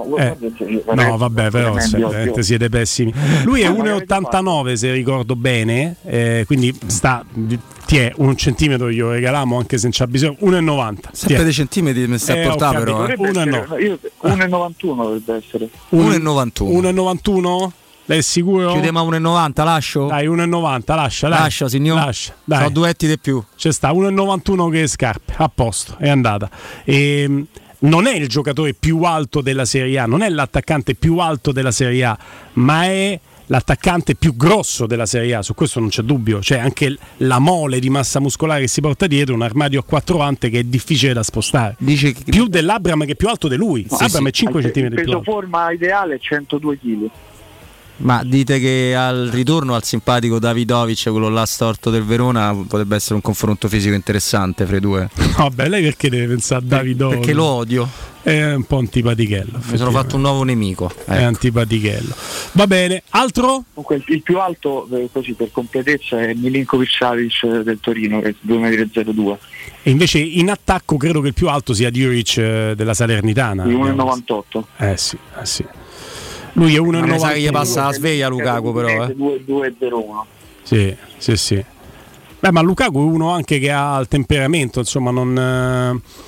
se- 0.57 0.83
No, 0.93 1.17
vabbè, 1.17 1.49
però 1.49 1.79
cioè, 1.79 2.43
siete 2.43 2.67
pessimi. 2.69 3.13
Lui 3.43 3.61
è 3.61 3.69
No, 3.69 3.75
ma 3.77 3.83
che 3.83 3.89
avete 3.91 4.13
1,89 4.13 4.75
se 4.75 4.91
ricordo 4.91 5.35
bene, 5.37 5.95
eh, 6.03 6.43
quindi 6.45 6.77
sta. 6.87 7.23
Ti 7.89 7.97
è 7.97 8.13
un 8.17 8.35
centimetro 8.37 8.91
glielo 8.91 9.09
regaliamo 9.13 9.57
anche 9.57 9.77
se 9.79 9.83
non 9.85 9.93
c'ha 9.95 10.05
bisogno. 10.05 10.35
1,90. 10.41 10.95
Ti 10.95 11.07
Sempre 11.11 11.43
dei 11.43 11.53
centimetri 11.53 12.07
mi 12.07 12.19
sta 12.19 12.35
Eh, 12.35 12.43
a 12.43 12.47
portare 12.49 12.77
però. 12.83 12.91
Eh. 12.91 13.15
Dovrebbe 13.15 13.29
Uno 13.29 13.39
e 13.39 13.57
essere- 13.57 13.81
io- 13.83 13.99
1,91 14.21 15.03
dovrebbe 15.03 15.35
essere 15.43 15.69
1,91. 15.89 16.69
1,91? 16.69 17.71
Lei 18.05 18.19
è 18.19 18.21
sicuro? 18.21 18.71
Chiudiamo 18.73 18.99
a 18.99 19.01
1,90, 19.01 19.63
lascio? 19.63 20.05
Dai, 20.05 20.27
1,90, 20.27 20.93
lascia, 20.95 21.29
dai. 21.29 21.39
Lascia, 21.39 21.67
signor. 21.67 21.95
Lascia, 21.97 22.35
dai. 22.43 22.57
Sono 22.59 22.69
duetti 22.69 23.07
di 23.07 23.17
più. 23.17 23.43
C'è 23.57 23.71
sta 23.71 23.91
1,91 23.91 24.69
che 24.69 24.85
scarpe, 24.85 25.33
a 25.37 25.49
posto, 25.53 25.95
è 25.97 26.09
andata. 26.09 26.47
Ehm, 26.85 27.43
non 27.79 28.05
è 28.05 28.13
il 28.15 28.27
giocatore 28.27 28.73
più 28.75 29.01
alto 29.01 29.41
della 29.41 29.65
Serie 29.65 29.97
A, 29.97 30.05
non 30.05 30.21
è 30.21 30.29
l'attaccante 30.29 30.93
più 30.93 31.17
alto 31.17 31.51
della 31.51 31.71
Serie 31.71 32.03
A, 32.03 32.15
ma 32.53 32.83
è 32.83 33.19
l'attaccante 33.49 34.15
più 34.15 34.35
grosso 34.35 34.85
della 34.85 35.05
Serie 35.05 35.35
A, 35.35 35.41
su 35.41 35.53
questo 35.53 35.79
non 35.79 35.89
c'è 35.89 36.01
dubbio, 36.01 36.39
c'è 36.39 36.57
anche 36.57 36.89
l- 36.89 36.99
la 37.17 37.39
mole 37.39 37.79
di 37.79 37.89
massa 37.89 38.19
muscolare 38.19 38.61
che 38.61 38.67
si 38.67 38.81
porta 38.81 39.07
dietro, 39.07 39.33
un 39.35 39.41
armadio 39.41 39.79
a 39.79 39.83
quattro 39.83 40.21
ante 40.21 40.49
che 40.49 40.59
è 40.59 40.63
difficile 40.63 41.13
da 41.13 41.23
spostare. 41.23 41.75
Dice 41.79 42.13
che 42.13 42.23
Più 42.29 42.47
dell'Abram 42.47 43.05
che 43.05 43.11
è 43.11 43.15
più 43.15 43.27
alto 43.27 43.47
di 43.47 43.55
lui. 43.55 43.85
Abram 43.89 44.27
è 44.27 44.31
5 44.31 44.59
il 44.61 44.71
cm 44.71 44.87
più 44.87 44.95
peso 44.95 45.17
alto. 45.17 45.31
forma 45.31 45.71
ideale 45.71 46.15
è 46.15 46.19
102 46.19 46.77
kg 46.79 47.09
Ma 47.99 48.23
dite 48.23 48.59
che 48.59 48.95
al 48.95 49.29
ritorno 49.31 49.75
al 49.75 49.83
simpatico 49.83 50.39
Davidovic, 50.39 51.09
quello 51.09 51.29
là 51.29 51.45
storto 51.45 51.89
del 51.89 52.03
Verona, 52.03 52.55
potrebbe 52.55 52.95
essere 52.95 53.15
un 53.15 53.21
confronto 53.21 53.67
fisico 53.67 53.93
interessante 53.93 54.65
fra 54.65 54.77
i 54.77 54.79
due. 54.79 55.09
Vabbè, 55.37 55.67
lei 55.67 55.83
perché 55.83 56.09
deve 56.09 56.27
pensare 56.27 56.61
a 56.63 56.67
Davido? 56.67 57.09
Perché 57.09 57.33
lo 57.33 57.43
odio. 57.43 57.89
È 58.21 58.53
un 58.53 58.63
po' 58.63 58.77
antipatichello. 58.77 59.59
Mi 59.71 59.77
sono 59.77 59.91
fatto 59.91 60.15
un 60.15 60.21
nuovo 60.21 60.43
nemico. 60.43 60.91
È 61.05 61.13
Ecco. 61.13 61.23
antipatichello. 61.23 62.13
Va 62.53 62.67
bene, 62.67 63.03
altro? 63.09 63.63
Comunque 63.73 64.03
il, 64.07 64.21
più 64.21 64.39
alto, 64.39 64.87
eh, 64.91 65.09
così 65.11 65.33
per 65.33 65.51
completezza, 65.51 66.21
è 66.21 66.33
Milinkovic 66.33 66.89
Savic 66.89 67.43
eh, 67.43 67.63
del 67.63 67.79
Torino, 67.81 68.19
che 68.21 68.29
è 68.29 68.35
2,02 68.45 69.13
m. 69.13 69.37
E 69.83 69.89
invece 69.89 70.19
in 70.19 70.49
attacco 70.49 70.97
credo 70.97 71.21
che 71.21 71.29
il 71.29 71.33
più 71.33 71.47
alto 71.47 71.73
sia 71.73 71.89
Djuric 71.89 72.37
eh, 72.37 72.73
della 72.75 72.93
Salernitana. 72.93 73.63
di 73.63 73.73
1,98. 73.73 74.63
Eh 74.77 74.97
sì, 74.97 75.17
eh 75.41 75.45
sì. 75.45 75.65
Lui 76.53 76.75
è 76.75 76.79
Ma 76.79 77.01
mi 77.05 77.19
sa 77.19 77.31
che 77.31 77.39
gli 77.41 77.47
1,91. 77.47 77.51
passa 77.51 77.83
la 77.85 77.93
sveglia 77.93 78.27
Lukaku 78.27 78.73
però, 78.73 78.87
eh. 79.05 79.15
2,01. 79.15 80.25
Sì, 80.63 80.95
sì, 81.17 81.35
sì. 81.37 81.63
Beh, 82.39 82.51
ma 82.51 82.61
Lukaku 82.61 82.99
è 82.99 83.03
uno 83.03 83.31
anche 83.31 83.59
che 83.59 83.71
ha 83.71 83.97
il 83.99 84.07
temperamento, 84.07 84.79
insomma, 84.79 85.11
non... 85.11 85.37
eh, 85.37 86.27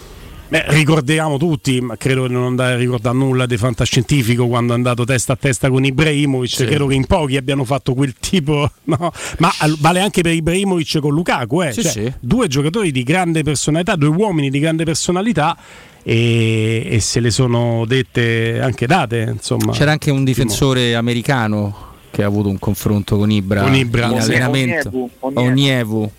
Beh, 0.52 0.66
ricordiamo 0.68 1.38
tutti, 1.38 1.80
ma 1.80 1.96
credo 1.96 2.28
di 2.28 2.34
non 2.34 2.44
andare 2.44 2.74
a 2.74 2.76
ricordare 2.76 3.16
nulla 3.16 3.46
di 3.46 3.56
fantascientifico 3.56 4.48
quando 4.48 4.74
è 4.74 4.76
andato 4.76 5.06
testa 5.06 5.32
a 5.32 5.36
testa 5.38 5.70
con 5.70 5.86
Ibrahimovic. 5.86 6.50
Sì. 6.50 6.66
Credo 6.66 6.88
che 6.88 6.96
in 6.96 7.06
pochi 7.06 7.38
abbiano 7.38 7.64
fatto 7.64 7.94
quel 7.94 8.16
tipo, 8.20 8.70
no? 8.84 9.14
Ma 9.38 9.54
al- 9.60 9.78
vale 9.80 10.02
anche 10.02 10.22
per 10.22 10.34
Ibrahimovic 10.34 11.00
con 11.00 11.14
Lukaku, 11.14 11.62
eh? 11.62 11.72
Sì, 11.72 11.84
Cioè, 11.84 11.92
sì. 11.94 12.14
due 12.20 12.48
giocatori 12.50 12.92
di 12.92 13.04
grande 13.04 13.44
personalità, 13.44 13.96
due 13.96 14.10
uomini 14.10 14.50
di 14.50 14.60
grande 14.60 14.84
personalità 14.84 15.58
e, 16.04 16.88
e 16.90 17.00
se 17.00 17.20
le 17.20 17.30
sono 17.32 17.86
dette 17.86 18.60
anche 18.62 18.88
date, 18.88 19.30
insomma. 19.34 19.72
C'era 19.72 19.92
anche 19.92 20.12
un 20.12 20.24
difensore 20.24 20.96
americano 20.96 21.90
che 22.12 22.24
ha 22.24 22.28
avuto 22.28 22.50
un 22.50 22.60
confronto 22.60 23.18
con 23.18 23.32
Ibra, 23.32 23.62
Con 23.62 23.76
Ibra, 23.76 24.08
in 24.08 24.22
sì. 24.22 24.32
allenamento. 24.32 25.10
Onyevu. 25.20 26.12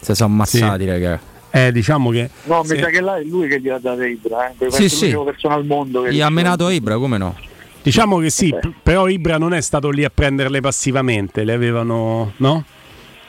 Si 0.00 0.14
sono 0.14 0.30
ammazzati, 0.30 0.84
raga. 0.84 1.20
Eh, 1.52 1.72
diciamo 1.72 2.10
che 2.10 2.30
No, 2.44 2.62
Sì. 2.64 2.74
mi 2.74 2.80
sa 2.80 2.86
che 2.88 3.00
là 3.00 3.18
è 3.18 3.22
lui 3.24 3.48
che 3.48 3.60
gli 3.60 3.68
ha 3.68 3.78
dato 3.78 4.02
Ibra, 4.02 4.50
eh. 4.56 4.70
Sì, 4.70 4.88
sì. 4.88 5.16
persona 5.24 5.54
al 5.54 5.64
mondo 5.66 6.02
che 6.02 6.12
Gli 6.14 6.20
ha 6.20 6.30
menato 6.30 6.68
Ibra, 6.68 6.96
come 6.96 7.18
no? 7.18 7.34
Diciamo 7.82 8.18
che 8.18 8.30
sì, 8.30 8.50
Ok. 8.52 8.60
p- 8.60 8.72
però 8.82 9.08
Ibra 9.08 9.36
non 9.38 9.52
è 9.54 9.60
stato 9.60 9.90
lì 9.90 10.04
a 10.04 10.10
prenderle 10.14 10.60
passivamente, 10.60 11.42
le 11.44 11.52
avevano 11.52 12.32
no? 12.36 12.64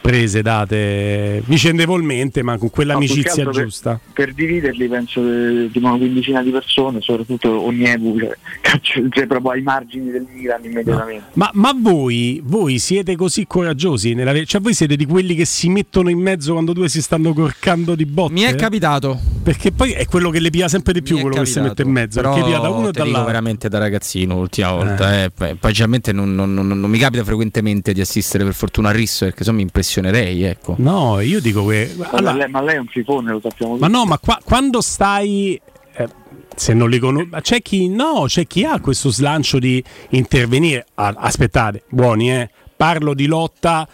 Prese, 0.01 0.41
date 0.41 1.41
vicendevolmente, 1.45 2.41
ma 2.43 2.57
con 2.57 2.69
quell'amicizia 2.69 3.43
No, 3.43 3.51
giusta. 3.51 3.99
Per, 4.13 4.25
per 4.25 4.33
dividerli 4.33 4.87
penso 4.87 5.21
che 5.21 5.69
tipo 5.71 5.87
una 5.87 5.97
quindicina 5.97 6.41
di 6.43 6.49
persone, 6.51 6.99
soprattutto 7.01 7.63
Onyevu, 7.65 8.19
cioè, 8.19 8.37
caccia- 8.61 9.01
cioè 9.09 9.27
proprio 9.27 9.51
ai 9.51 9.61
margini 9.61 10.09
del 10.11 10.25
Milan 10.33 10.63
immediatamente. 10.63 11.25
Ma, 11.33 11.49
ma 11.53 11.71
voi, 11.79 12.41
voi 12.43 12.79
siete 12.79 13.15
così 13.15 13.45
coraggiosi? 13.47 14.13
Nella, 14.13 14.33
cioè 14.45 14.61
voi 14.61 14.73
siete 14.73 14.95
di 14.95 15.05
quelli 15.05 15.35
che 15.35 15.45
si 15.45 15.69
mettono 15.69 16.09
in 16.09 16.19
mezzo 16.19 16.53
quando 16.53 16.73
due 16.73 16.89
si 16.89 17.01
stanno 17.01 17.33
corcando 17.33 17.95
di 17.95 18.05
botte? 18.05 18.33
Mi 18.33 18.41
è 18.41 18.55
capitato. 18.55 19.19
Perché 19.43 19.71
poi 19.71 19.91
è 19.91 20.05
quello 20.05 20.29
che 20.29 20.39
le 20.39 20.49
pia 20.49 20.67
sempre 20.67 20.93
di 20.93 21.01
più, 21.01 21.19
quello 21.19 21.35
che 21.35 21.45
si 21.45 21.53
capitato. 21.55 21.67
mette 21.69 21.81
in 21.83 21.89
mezzo. 21.91 22.21
Però 22.21 22.33
perché 22.33 22.49
pia 22.49 22.59
da 22.59 22.69
uno 22.69 22.89
e 22.89 22.91
dall'altro. 22.91 23.25
veramente 23.25 23.69
da 23.69 23.77
ragazzino 23.79 24.35
l'ultima 24.35 24.71
volta. 24.71 25.23
eh. 25.23 25.29
Poi, 25.31 25.55
poi 25.55 25.73
non, 26.13 26.33
non- 26.35 26.53
non- 26.53 26.67
non 26.67 26.89
mi 26.89 26.97
capita 26.97 27.23
frequentemente 27.23 27.93
di 27.93 28.01
assistere 28.01 28.43
per 28.43 28.53
fortuna 28.53 28.89
a 28.89 28.91
Risso 28.91 29.25
perché 29.25 29.43
se 29.43 29.51
no 29.51 29.57
impressionerei. 29.91 30.43
Ecco. 30.43 30.75
No, 30.77 31.19
io 31.19 31.39
dico 31.41 31.65
che... 31.65 31.93
Ma, 31.97 32.09
allora- 32.11 32.33
lei, 32.33 32.49
ma 32.49 32.61
lei 32.61 32.75
è 32.75 32.79
un 32.79 32.87
fifone, 32.87 33.31
lo 33.31 33.39
sappiamo 33.41 33.73
Ma 33.77 33.87
tutti. 33.87 33.91
no, 33.91 34.05
ma 34.05 34.17
qua- 34.17 34.39
quando 34.43 34.81
stai. 34.81 35.59
eh, 35.95 36.07
se 36.55 36.73
non 36.73 36.89
li 36.89 36.99
conosci, 36.99 37.29
c'è 37.41 37.61
chi 37.61 37.87
no, 37.89 38.23
c'è 38.27 38.45
chi 38.47 38.63
ha 38.63 38.79
questo 38.79 39.09
slancio 39.09 39.59
di 39.59 39.83
intervenire. 40.09 40.85
Ah, 40.95 41.13
aspettate, 41.17 41.83
buoni, 41.89 42.31
eh. 42.31 42.49
Parlo 42.75 43.13
di 43.13 43.25
lotta 43.27 43.87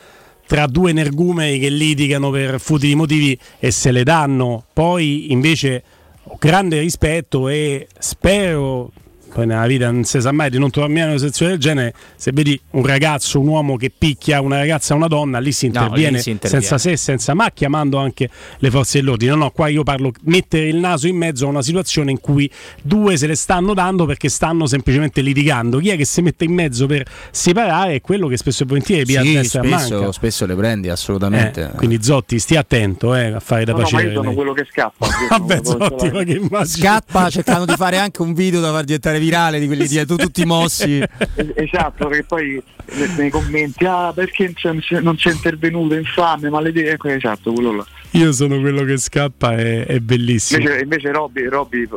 tra 0.45 0.65
due 0.65 0.91
energumeni 0.91 1.59
che 1.59 1.69
litigano 1.69 2.29
per 2.29 2.59
futili 2.61 2.95
motivi 2.95 3.37
e 3.59 3.71
se 3.71 3.91
le 3.91 4.03
danno. 4.03 4.63
Poi 4.71 5.31
invece 5.31 5.83
ho 6.23 6.37
grande 6.39 6.79
rispetto 6.79 7.47
e 7.49 7.87
spero. 7.99 8.91
Poi 9.33 9.45
nella 9.45 9.67
vita 9.67 9.91
non 9.91 10.03
si 10.03 10.19
sa 10.21 10.31
mai 10.31 10.49
di 10.49 10.57
non 10.57 10.69
trovarmi 10.71 10.99
in 10.99 11.05
una 11.07 11.15
situazione 11.17 11.51
del 11.51 11.59
genere. 11.59 11.93
Se 12.15 12.31
vedi 12.31 12.59
un 12.71 12.85
ragazzo, 12.85 13.39
un 13.39 13.47
uomo 13.47 13.75
che 13.77 13.91
picchia 13.95 14.41
una 14.41 14.57
ragazza 14.57 14.95
una 14.95 15.07
donna, 15.07 15.39
lì 15.39 15.51
si 15.51 15.67
No, 15.67 15.73
lì 15.73 15.85
interviene, 15.85 16.19
si 16.19 16.29
interviene. 16.31 16.65
senza 16.65 16.77
se 16.81 16.91
e 16.91 16.97
senza 16.97 17.33
ma, 17.33 17.51
chiamando 17.51 17.97
anche 17.97 18.29
le 18.57 18.71
forze 18.71 18.99
dell'ordine. 18.99 19.31
No, 19.31 19.37
no, 19.37 19.51
qua 19.51 19.67
io 19.67 19.83
parlo 19.83 20.11
mettere 20.23 20.67
il 20.67 20.77
naso 20.77 21.07
in 21.07 21.17
mezzo 21.17 21.45
a 21.45 21.49
una 21.49 21.61
situazione 21.61 22.11
in 22.11 22.19
cui 22.19 22.49
due 22.81 23.17
se 23.17 23.27
le 23.27 23.35
stanno 23.35 23.73
dando 23.73 24.05
perché 24.05 24.29
stanno 24.29 24.65
semplicemente 24.65 25.21
litigando. 25.21 25.77
Chi 25.79 25.89
è 25.89 25.97
che 25.97 26.05
si 26.05 26.21
mette 26.21 26.45
in 26.45 26.53
mezzo 26.53 26.85
per 26.87 27.05
separare 27.31 27.95
è 27.95 28.01
quello 28.01 28.27
che 28.27 28.37
spesso 28.37 28.63
e 28.63 28.65
volentieri 28.65 29.03
via 29.05 29.21
Sì, 29.21 29.35
a 29.35 29.41
destra 29.41 29.63
spesso, 29.63 29.95
manca. 29.95 30.11
spesso 30.11 30.45
le 30.45 30.55
prendi 30.55 30.89
assolutamente. 30.89 31.71
Eh, 31.73 31.75
quindi 31.75 32.01
Zotti, 32.01 32.39
stia 32.39 32.61
attento 32.61 33.13
eh, 33.13 33.33
a 33.33 33.39
fare 33.39 33.65
da 33.65 33.73
No, 33.73 33.77
no, 33.79 33.83
ma 33.83 33.89
piacere. 33.89 34.11
io 34.13 34.21
sono 34.21 34.33
quello 34.33 34.53
che 34.53 34.67
scappa. 34.71 35.07
Vabbè, 35.29 35.59
Zotti, 35.63 36.09
ma 36.49 36.59
che. 36.61 36.65
Scappa 36.65 37.29
cercando 37.29 37.65
di 37.65 37.73
fare 37.75 37.97
anche 37.97 38.21
un 38.21 38.33
video 38.33 38.59
da 38.61 38.71
far 38.71 38.83
diventare 38.83 39.16
virale 39.19 39.59
di 39.59 39.67
quelli 39.67 39.87
di 39.87 40.05
tu- 40.05 40.15
tutti 40.15 40.45
mossi. 40.45 40.99
Es- 41.35 41.51
Esatto, 41.55 42.07
perché 42.07 42.23
poi 42.23 42.61
ne- 42.93 43.13
nei 43.17 43.29
commenti, 43.29 43.85
ah 43.85 44.11
perché 44.13 44.53
non 45.01 45.15
c'è, 45.15 45.31
intervenuto, 45.31 45.95
infame, 45.95 46.49
maledetto, 46.49 46.89
ecco, 46.91 47.07
esatto, 47.09 47.51
quello 47.53 47.75
là. 47.75 47.85
Io 48.11 48.31
sono 48.31 48.59
quello 48.61 48.83
che 48.83 48.97
scappa, 48.97 49.53
è, 49.55 49.85
è 49.85 49.99
bellissimo. 49.99 50.61
Invece, 50.61 50.81
invece 50.81 51.11
Robby, 51.11 51.43
Robby, 51.47 51.87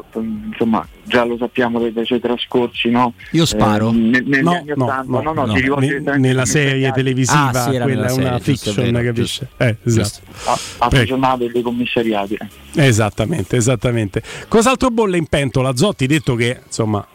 insomma, 0.51 0.87
già 1.05 1.25
lo 1.25 1.37
sappiamo 1.39 1.79
dai, 1.79 1.93
dai 1.93 2.05
suoi 2.05 2.21
trascorsi, 2.21 2.91
no? 2.91 3.15
Io 3.31 3.47
sparo. 3.47 3.91
Eh, 3.91 3.93
ne- 3.93 4.21
negli 4.27 4.43
No, 4.43 4.51
anni 4.51 4.73
no, 4.75 4.85
80, 4.87 5.05
no, 5.07 5.21
no, 5.21 5.33
no, 5.33 5.47
no. 5.47 5.77
Ne- 5.79 6.19
nella 6.19 6.45
serie 6.47 6.91
televisiva, 6.93 7.51
Ah, 7.51 7.63
sì, 7.63 7.71
quella 7.79 7.85
è 7.85 7.95
una 7.95 8.09
serie, 8.09 8.41
fiction, 8.41 8.91
vero, 8.93 9.05
capisci? 9.05 9.47
Eh, 9.57 9.77
esatto. 9.85 10.19
appassionato 10.79 11.49
dei 11.51 11.63
commissariati. 11.63 12.37
Esattamente, 12.75 13.57
esattamente. 13.57 14.23
Cos'altro 14.49 14.91
bolle 14.91 15.17
in 15.17 15.27
pentola? 15.27 15.75
Zotti, 15.77 16.07
detto 16.07 16.35
che 16.35 16.61
insomma 16.67 17.07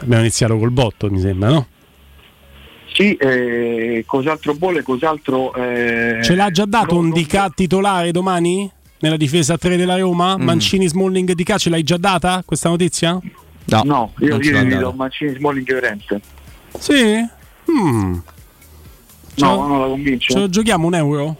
abbiamo 0.00 0.22
iniziato 0.22 0.56
col 0.58 0.70
botto, 0.70 1.10
mi 1.10 1.20
sembra, 1.20 1.48
no? 1.50 1.66
Sì, 2.92 3.14
eh, 3.14 4.02
cos'altro 4.06 4.54
bolle, 4.54 4.82
cos'altro... 4.82 5.54
eh, 5.54 6.18
Ce 6.22 6.34
l'ha 6.34 6.50
già 6.50 6.64
dato 6.64 6.94
non- 6.94 7.04
un 7.04 7.08
non- 7.10 7.18
Dica 7.18 7.50
titolare 7.54 8.10
domani? 8.10 8.70
Nella 9.02 9.16
difesa 9.16 9.56
3 9.56 9.76
della 9.76 9.96
Roma? 9.96 10.36
Mm. 10.36 10.42
Mancini 10.42 10.86
Smalling 10.88 11.32
Dica 11.32 11.56
ce 11.56 11.70
l'hai 11.70 11.82
già 11.82 11.96
data 11.96 12.42
questa 12.44 12.68
notizia? 12.68 13.12
No, 13.12 13.82
No, 13.84 14.12
io, 14.18 14.36
data. 14.74 14.78
do 14.90 14.92
Mancini 14.92 15.34
Smalling 15.36 15.64
e. 15.66 16.20
Sì? 16.78 17.14
Mm. 17.70 18.18
No, 19.36 19.66
non 19.66 19.80
la 19.80 19.86
convince. 19.86 20.32
Ce 20.32 20.38
lo 20.38 20.48
giochiamo 20.50 20.86
un 20.86 20.94
euro? 20.94 21.36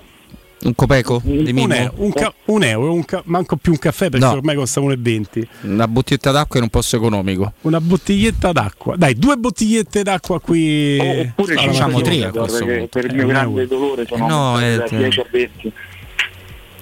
Un 0.62 0.74
copeco 0.74 1.22
di 1.24 1.52
Un 1.52 1.72
euro, 1.72 1.92
un, 1.96 2.12
ca- 2.12 2.34
un 2.46 2.62
euro, 2.62 2.92
un 2.92 3.04
ca- 3.06 3.22
manco 3.24 3.56
più 3.56 3.72
un 3.72 3.78
caffè 3.78 4.10
perché 4.10 4.26
No. 4.26 4.32
ormai 4.32 4.56
costa 4.56 4.80
1,20. 4.80 5.46
Una 5.62 5.88
bottiglietta 5.88 6.30
d'acqua 6.32 6.58
in 6.58 6.64
un 6.64 6.68
posto 6.68 6.96
economico. 6.96 7.54
Una 7.62 7.80
bottiglietta 7.80 8.52
d'acqua. 8.52 8.94
Dai, 8.96 9.14
due 9.14 9.36
bottigliette 9.36 10.02
d'acqua 10.02 10.38
qui. 10.38 10.98
O- 11.00 11.20
oppure 11.20 11.54
facciamo 11.54 11.96
cinque 11.96 12.02
tre 12.02 12.18
gol, 12.18 12.26
a 12.26 12.30
questo 12.46 12.64
punto. 12.66 12.86
per 12.88 13.04
il 13.06 13.10
Eh, 13.10 13.14
mio 13.14 13.22
un 13.22 13.28
grande 13.28 13.62
euro. 13.62 13.74
dolore 13.74 14.06
sono 14.06 14.24
Eh 14.24 14.28
no, 14.28 14.60
eh, 14.60 14.76
da 14.76 14.82
te- 14.84 14.96
10 14.98 15.20
a 15.20 15.26
20. 15.30 15.72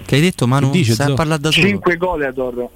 Che 0.06 0.14
hai 0.14 0.20
detto 0.22 0.46
Manu? 0.48 0.70
Dice, 0.70 0.94
Stai 0.94 1.12
a 1.12 1.14
parlare 1.14 1.40
da 1.40 1.50
solo. 1.52 1.66
5 1.66 1.96
goleador 1.96 2.68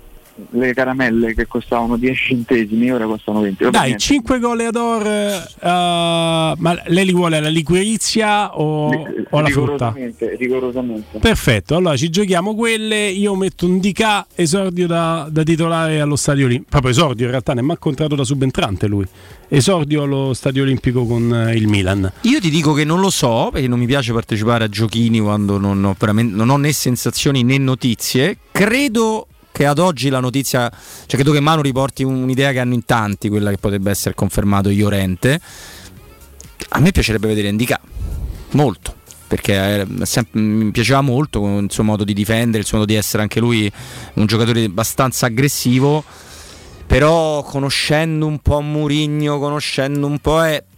le 0.50 0.72
caramelle 0.74 1.34
che 1.34 1.46
costavano 1.46 1.96
10 1.96 2.14
centesimi 2.28 2.90
ora 2.90 3.04
costano 3.06 3.40
20 3.40 3.64
Vabbè, 3.64 3.76
Dai, 3.76 3.86
niente. 3.88 4.02
5 4.04 4.38
goleador. 4.38 5.06
eh, 5.06 6.54
ma 6.58 6.82
lei 6.86 7.04
li 7.04 7.12
vuole 7.12 7.40
la 7.40 7.48
liquirizia 7.48 8.58
o, 8.58 8.90
Ri- 8.90 9.26
o 9.30 9.40
la 9.40 9.48
frutta? 9.48 9.92
rigorosamente, 9.94 10.36
rigorosamente. 10.36 11.18
Perfetto, 11.18 11.76
allora 11.76 11.96
ci 11.96 12.10
giochiamo 12.10 12.54
quelle. 12.54 13.08
Io 13.08 13.34
metto 13.34 13.66
un 13.66 13.78
DK 13.78 14.24
esordio 14.34 14.86
da, 14.86 15.26
da 15.30 15.42
titolare 15.42 16.00
allo 16.00 16.16
stadio 16.16 16.46
olimpico. 16.46 16.70
Proprio 16.70 16.90
esordio, 16.92 17.24
in 17.24 17.30
realtà, 17.30 17.54
ne 17.54 17.60
è 17.60 17.64
mai 17.64 17.76
contratto 17.78 18.14
da 18.14 18.24
subentrante 18.24 18.86
lui. 18.86 19.06
Esordio 19.48 20.02
allo 20.04 20.32
stadio 20.32 20.62
olimpico 20.62 21.04
con 21.04 21.32
eh, 21.48 21.54
il 21.54 21.68
Milan. 21.68 22.10
Io 22.22 22.40
ti 22.40 22.48
dico 22.48 22.72
che 22.72 22.84
non 22.84 23.00
lo 23.00 23.10
so, 23.10 23.50
perché 23.52 23.68
non 23.68 23.78
mi 23.78 23.86
piace 23.86 24.12
partecipare 24.12 24.64
a 24.64 24.68
giochini 24.68 25.20
quando 25.20 25.58
non 25.58 25.84
ho, 25.84 25.94
veramente- 25.98 26.34
non 26.34 26.48
ho 26.48 26.56
né 26.56 26.72
sensazioni 26.72 27.42
né 27.42 27.58
notizie. 27.58 28.38
Credo 28.50 29.26
che 29.52 29.66
ad 29.66 29.78
oggi 29.78 30.08
la 30.08 30.18
notizia, 30.18 30.70
cioè 30.70 31.20
credo 31.20 31.30
che 31.30 31.40
Manu 31.40 31.60
riporti 31.60 32.02
un'idea 32.02 32.50
che 32.52 32.58
hanno 32.58 32.74
in 32.74 32.84
tanti, 32.84 33.28
quella 33.28 33.50
che 33.50 33.58
potrebbe 33.58 33.90
essere 33.90 34.14
confermato 34.14 34.70
Iorente. 34.70 35.40
A 36.70 36.80
me 36.80 36.90
piacerebbe 36.90 37.28
vedere 37.28 37.48
Indica, 37.48 37.78
molto. 38.52 38.96
Perché 39.28 39.80
eh, 39.80 40.06
sem- 40.06 40.26
mi 40.32 40.70
piaceva 40.72 41.00
molto 41.00 41.58
il 41.58 41.70
suo 41.70 41.84
modo 41.84 42.04
di 42.04 42.12
difendere, 42.12 42.58
il 42.58 42.66
suo 42.66 42.78
modo 42.78 42.90
di 42.90 42.98
essere 42.98 43.22
anche 43.22 43.40
lui 43.40 43.70
un 44.14 44.26
giocatore 44.26 44.64
abbastanza 44.64 45.26
aggressivo. 45.26 46.04
Però 46.86 47.42
conoscendo 47.42 48.26
un 48.26 48.40
po' 48.40 48.60
Murigno, 48.60 49.38
conoscendo 49.38 50.06
un 50.06 50.18
po' 50.18 50.44
è 50.44 50.62
do- 50.62 50.71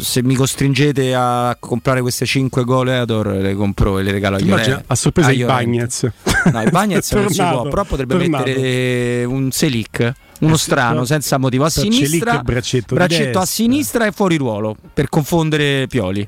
se 0.00 0.22
mi 0.22 0.34
costringete 0.34 1.14
a 1.14 1.56
comprare 1.60 2.00
queste 2.00 2.24
5 2.24 2.64
goleador 2.64 3.26
le 3.28 3.54
compro 3.54 3.98
e 3.98 4.02
le 4.02 4.12
regalo 4.12 4.36
a 4.36 4.38
Ti 4.38 4.44
Llorente. 4.46 4.68
immagini 4.70 4.86
a 4.88 4.94
sorpresa 4.94 5.30
i. 5.30 5.44
Bagnets. 5.44 6.10
No, 6.52 6.62
i 6.62 6.70
Bagnets 6.70 7.12
non 7.12 7.28
si 7.30 7.42
può, 7.42 7.62
però 7.68 7.84
potrebbe 7.84 8.16
tornato. 8.16 8.44
mettere 8.44 9.24
un 9.24 9.50
Selic, 9.50 10.12
uno 10.40 10.54
Eh 10.54 10.58
strano, 10.58 11.04
senza 11.04 11.36
motivo. 11.38 11.64
A 11.64 11.70
sinistra, 11.70 12.38
braccetto 12.38 12.94
braccetto 12.94 13.38
a 13.38 13.46
sinistra 13.46 14.06
e 14.06 14.12
fuori 14.12 14.36
ruolo 14.36 14.76
per 14.92 15.08
confondere 15.08 15.86
Pioli. 15.86 16.26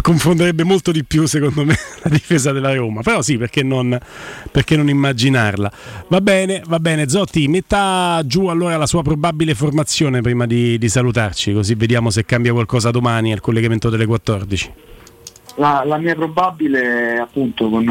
Confonderebbe 0.00 0.64
molto 0.64 0.90
di 0.90 1.04
più 1.04 1.26
secondo 1.26 1.64
me 1.64 1.74
la 2.02 2.10
difesa 2.10 2.52
della 2.52 2.74
Roma. 2.74 3.02
Però 3.02 3.20
sì 3.20 3.36
perché 3.36 3.62
non, 3.62 3.98
perché 4.50 4.76
non 4.76 4.88
immaginarla. 4.88 5.70
Va 6.08 6.20
bene 6.20 6.62
va 6.66 6.78
bene 6.80 7.08
Zotti 7.08 7.48
metta 7.48 8.20
giù 8.24 8.46
allora 8.46 8.76
la 8.76 8.86
sua 8.86 9.02
probabile 9.02 9.54
formazione 9.54 10.20
prima 10.20 10.46
di, 10.46 10.78
di 10.78 10.88
salutarci 10.88 11.52
così 11.52 11.74
vediamo 11.74 12.10
se 12.10 12.24
cambia 12.24 12.52
qualcosa 12.52 12.90
domani 12.90 13.32
al 13.32 13.40
collegamento 13.40 13.90
delle 13.90 14.06
14 14.06 14.72
La, 15.56 15.82
la 15.84 15.98
mia 15.98 16.14
probabile 16.14 17.18
appunto 17.18 17.68
con 17.68 17.84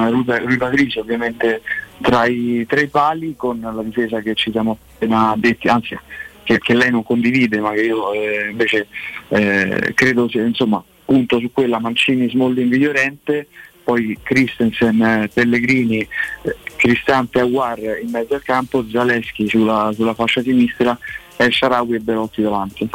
Patricio 0.58 1.02
ovviamente 1.02 1.62
tra 2.02 2.26
i 2.26 2.66
tre 2.68 2.88
pali 2.88 3.36
con 3.36 3.60
la 3.60 3.84
difesa 3.84 4.20
che 4.22 4.36
ci 4.36 4.52
siamo 4.52 4.78
appena 4.96 5.34
detti, 5.38 5.68
anzi 5.68 5.98
che, 6.44 6.60
che 6.60 6.74
lei 6.74 6.92
non 6.92 7.04
condivide 7.04 7.60
ma 7.60 7.72
che 7.72 7.82
io 7.82 8.14
eh, 8.14 8.50
invece 8.52 8.88
eh, 9.30 9.92
credo 9.94 10.30
sia 10.30 10.44
insomma 10.44 10.84
punto 11.08 11.40
su 11.40 11.50
quella 11.52 11.80
Mancini, 11.80 12.30
Smalling, 12.30 12.74
Llorente 12.76 13.48
poi 13.88 14.20
Christensen, 14.22 15.02
eh, 15.02 15.30
Pellegrini, 15.34 16.00
eh, 16.00 16.56
Cristante 16.76 17.40
Aguar 17.40 17.80
in 17.80 18.10
mezzo 18.10 18.34
al 18.34 18.44
campo, 18.44 18.86
Zaleschi 18.86 19.48
sulla, 19.48 19.92
sulla 19.96 20.14
fascia 20.14 20.42
sinistra 20.42 21.00
e 21.38 21.50
Sharawi 21.50 21.96
e 21.96 22.00
Belotti 22.00 22.42
davanti. 22.42 22.90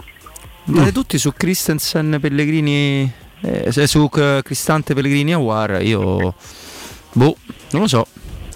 Andate 0.67 0.93
tutti 0.93 1.17
su 1.17 1.33
Christensen, 1.33 2.19
Pellegrini, 2.21 3.11
eh, 3.41 3.87
su 3.87 4.11
eh, 4.17 4.41
Cristante, 4.45 4.93
Pellegrini, 4.93 5.33
Aguar. 5.33 5.83
Io, 5.83 6.35
boh, 7.13 7.37
non 7.71 7.81
lo 7.81 7.89
so. 7.89 8.07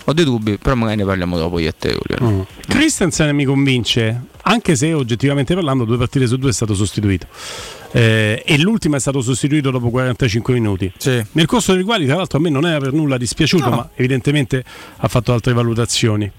Ho 0.05 0.13
dei 0.13 0.27
dubbi, 0.27 0.59
però 0.59 0.75
magari 0.75 0.99
ne 0.99 1.05
parliamo 1.07 1.39
dopo 1.39 1.59
io 1.59 1.71
e 1.71 1.75
te. 1.77 1.97
Giuliano. 1.99 2.37
Mm. 2.37 2.41
Christensen 2.69 3.35
mi 3.35 3.47
convince 3.47 4.25
anche 4.43 4.77
se 4.77 4.93
oggettivamente 4.93 5.55
parlando 5.55 5.85
due 5.85 5.97
partite 5.97 6.27
su 6.27 6.37
due 6.37 6.51
è 6.51 6.53
stato 6.53 6.75
sostituito 6.75 7.27
Eh, 7.93 8.43
e 8.45 8.59
l'ultima 8.59 8.97
è 8.97 9.01
stato 9.01 9.21
sostituito 9.23 9.71
dopo 9.71 9.91
45 9.91 10.53
minuti 10.55 10.93
Sì. 10.97 11.25
nel 11.33 11.47
corso 11.47 11.73
dei 11.75 11.83
quali 11.85 12.05
tra 12.07 12.17
l'altro 12.17 12.39
a 12.39 12.41
me 12.41 12.51
non 12.51 12.67
era 12.67 12.79
per 12.79 12.93
nulla 12.93 13.17
dispiaciuto 13.17 13.69
No. 13.71 13.77
ma 13.77 13.91
evidentemente 13.95 14.65
ha 14.97 15.09
fatto 15.09 15.33
altre 15.33 15.53
valutazioni 15.53 16.31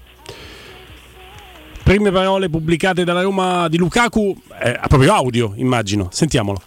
prime 1.82 2.10
parole 2.10 2.48
pubblicate 2.50 3.04
dalla 3.04 3.22
Roma 3.22 3.68
di 3.68 3.78
Lukaku 3.78 4.36
eh, 4.62 4.78
proprio 4.88 5.14
audio 5.14 5.52
immagino 5.56 6.08
sentiamolo 6.12 6.62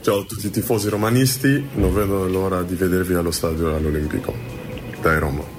Ciao 0.00 0.20
a 0.20 0.24
tutti 0.24 0.46
i 0.48 0.50
tifosi 0.50 0.90
romanisti, 0.90 1.64
non 1.76 1.94
vedo 1.94 2.26
l'ora 2.28 2.62
di 2.62 2.74
vedervi 2.74 3.14
allo 3.14 3.30
stadio 3.30 3.74
all'Olimpico. 3.74 4.34
Dai 5.00 5.18
Roma. 5.18 5.53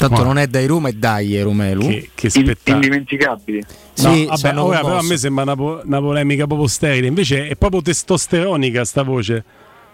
Tanto 0.00 0.14
Guarda. 0.14 0.32
non 0.32 0.38
è 0.42 0.46
dai 0.46 0.66
Roma, 0.66 0.88
è 0.88 0.92
dai 0.92 1.42
Romelu. 1.42 1.86
che, 1.86 2.10
che 2.14 2.30
spettacolo 2.30 2.74
indimenticabili. 2.76 3.58
No, 4.02 4.14
Sì, 4.14 4.24
vabbè, 4.24 4.58
ora 4.58 4.80
però 4.80 4.96
a 4.98 5.02
me 5.02 5.16
sembra 5.18 5.42
una, 5.42 5.56
po- 5.56 5.82
una 5.84 6.00
polemica 6.00 6.46
proprio 6.46 6.66
sterile 6.68 7.06
invece 7.06 7.48
è 7.48 7.56
proprio 7.56 7.82
testosteronica 7.82 8.82
sta 8.86 9.02
voce 9.02 9.44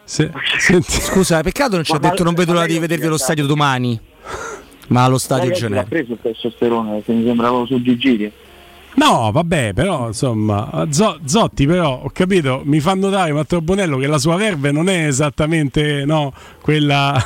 Se- 0.05 0.31
senti- 0.59 1.01
Scusa, 1.01 1.41
peccato 1.43 1.75
non 1.75 1.83
ci 1.83 1.91
ha 1.91 1.99
Ma- 2.01 2.09
detto 2.11 2.23
non 2.23 2.35
vedo 2.35 2.53
ma 2.53 2.59
l'ora 2.61 2.71
di 2.73 2.79
vedervi 2.79 3.07
allo 3.07 3.17
si 3.17 3.23
è 3.23 3.25
stadio 3.25 3.47
domani. 3.47 3.99
Ma 4.89 5.03
allo 5.03 5.19
stadio 5.19 5.51
Genere. 5.51 5.85
preso 5.89 6.13
il 6.13 6.19
testosterone, 6.23 6.93
perché 6.93 7.13
mi 7.13 7.25
sembrava 7.25 7.67
su 7.67 7.81
di 7.83 7.97
giri. 7.97 8.31
No, 8.95 9.31
vabbè, 9.33 9.73
però 9.75 10.07
insomma, 10.07 10.87
Zo- 10.91 11.19
Zotti 11.25 11.67
però, 11.67 12.03
ho 12.05 12.11
capito, 12.13 12.61
mi 12.65 12.79
fa 12.79 12.95
notare 12.95 13.33
Matteo 13.33 13.61
Bonello 13.61 13.99
che 13.99 14.07
la 14.07 14.19
sua 14.19 14.37
verve 14.37 14.71
non 14.71 14.89
è 14.89 15.07
esattamente, 15.09 16.05
no, 16.05 16.33
quella... 16.63 17.21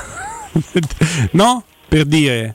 no? 1.33 1.65
Per 1.91 2.05
dire... 2.05 2.55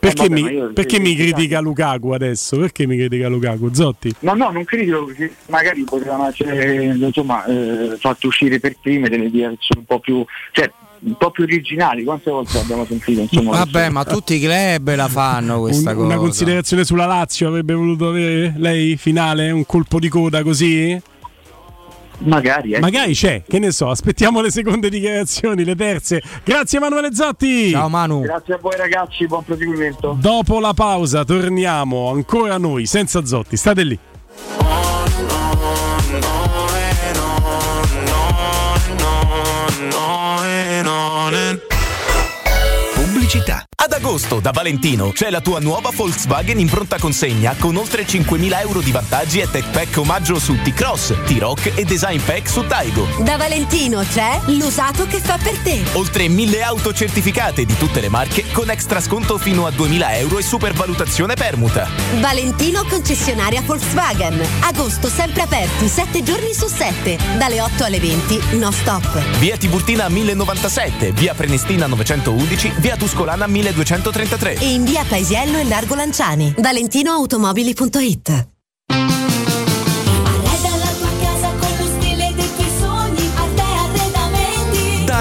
Perché, 0.00 0.24
Eh, 0.24 0.28
vabbè, 0.30 0.40
mi, 0.40 0.72
perché 0.72 0.96
io- 0.96 1.02
mi 1.02 1.10
io- 1.12 1.16
critica 1.18 1.60
Lukaku 1.60 2.08
adesso? 2.12 2.56
Perché 2.56 2.86
mi 2.86 2.96
critica 2.96 3.28
Lukaku? 3.28 3.68
Zotti? 3.74 4.14
No, 4.20 4.32
no, 4.32 4.48
non 4.50 4.64
critico 4.64 5.04
perché 5.04 5.30
magari 5.48 5.82
potevano 5.82 6.26
essere 6.26 6.84
insomma, 6.84 7.44
eh, 7.44 7.96
fatte 7.98 8.26
uscire 8.26 8.58
per 8.60 8.76
prime 8.80 9.10
delle 9.10 9.28
direzioni 9.30 9.80
un 9.80 9.84
po' 9.84 9.98
più, 9.98 10.24
cioè, 10.52 10.70
un 11.00 11.16
po' 11.18 11.30
più 11.30 11.44
originali. 11.44 12.04
Quante 12.04 12.30
volte 12.30 12.56
abbiamo 12.58 12.86
sentito? 12.86 13.20
Insomma, 13.20 13.58
Vabbè, 13.58 13.90
ma 13.90 14.04
tutti 14.06 14.36
i 14.36 14.40
club 14.40 14.94
la 14.94 15.08
fanno 15.08 15.60
questa 15.60 15.90
Un- 15.92 15.96
cosa. 15.96 16.06
una 16.06 16.16
considerazione 16.16 16.84
sulla 16.84 17.04
Lazio 17.04 17.48
avrebbe 17.48 17.74
voluto 17.74 18.08
avere 18.08 18.54
lei 18.56 18.96
finale? 18.96 19.50
Un 19.50 19.66
colpo 19.66 19.98
di 19.98 20.08
coda 20.08 20.42
così? 20.42 20.98
Magari, 22.20 22.72
eh. 22.72 22.80
Magari 22.80 23.14
c'è, 23.14 23.42
che 23.46 23.58
ne 23.58 23.70
so, 23.70 23.90
aspettiamo 23.90 24.40
le 24.40 24.50
seconde 24.50 24.88
dichiarazioni, 24.88 25.64
le 25.64 25.74
terze. 25.74 26.22
Grazie 26.44 26.78
Emanuele 26.78 27.14
Zotti! 27.14 27.70
Ciao 27.70 27.88
Manu. 27.88 28.20
Grazie 28.22 28.54
a 28.54 28.58
voi 28.60 28.76
ragazzi, 28.76 29.26
buon 29.26 29.44
proseguimento. 29.44 30.16
Dopo 30.18 30.60
la 30.60 30.74
pausa 30.74 31.24
torniamo 31.24 32.10
ancora 32.10 32.58
noi, 32.58 32.86
senza 32.86 33.24
Zotti, 33.24 33.56
state 33.56 33.82
lì. 33.84 33.98
Pubblicità. 43.30 43.64
Ad 43.82 43.92
agosto 43.92 44.40
da 44.40 44.50
Valentino 44.50 45.10
c'è 45.12 45.30
la 45.30 45.40
tua 45.40 45.58
nuova 45.58 45.90
Volkswagen 45.90 46.58
in 46.58 46.68
pronta 46.68 46.98
consegna 46.98 47.54
con 47.58 47.76
oltre 47.76 48.04
5.000 48.04 48.60
euro 48.60 48.80
di 48.80 48.90
vantaggi 48.90 49.38
e 49.38 49.50
tech 49.50 49.70
pack 49.70 49.96
omaggio 49.96 50.38
su 50.38 50.60
T-Cross, 50.60 51.14
T-Rock 51.24 51.78
e 51.78 51.84
design 51.84 52.20
pack 52.22 52.48
su 52.48 52.66
Taigo. 52.66 53.06
Da 53.20 53.36
Valentino 53.36 54.02
c'è 54.02 54.40
l'usato 54.46 55.06
che 55.06 55.18
fa 55.18 55.38
per 55.42 55.56
te. 55.58 55.82
Oltre 55.92 56.26
1.000 56.26 56.60
auto 56.60 56.92
certificate 56.92 57.64
di 57.64 57.74
tutte 57.78 58.00
le 58.00 58.10
marche 58.10 58.44
con 58.52 58.68
extra 58.68 59.00
sconto 59.00 59.38
fino 59.38 59.64
a 59.64 59.70
2.000 59.70 60.18
euro 60.18 60.38
e 60.38 60.42
supervalutazione 60.42 61.34
permuta. 61.34 61.88
Valentino 62.18 62.84
concessionaria 62.84 63.62
Volkswagen. 63.62 64.38
Agosto 64.60 65.08
sempre 65.08 65.42
aperti, 65.42 65.88
7 65.88 66.22
giorni 66.22 66.52
su 66.52 66.66
7. 66.66 67.16
Dalle 67.38 67.62
8 67.62 67.84
alle 67.84 67.98
20, 67.98 68.58
no 68.58 68.70
stop. 68.72 69.38
Via 69.38 69.56
Tiburtina 69.56 70.08
1097, 70.10 71.12
via 71.12 71.32
Prenestina 71.32 71.86
911, 71.86 72.74
via 72.76 72.96
Tuscolana 72.96 73.19
1233. 73.24 74.60
E 74.60 74.72
in 74.72 74.84
via 74.84 75.04
Paesiello 75.04 75.58
e 75.58 75.64
Largo 75.64 75.94
Lanciani. 75.94 76.54
ValentinoAutomobili.it 76.56 78.59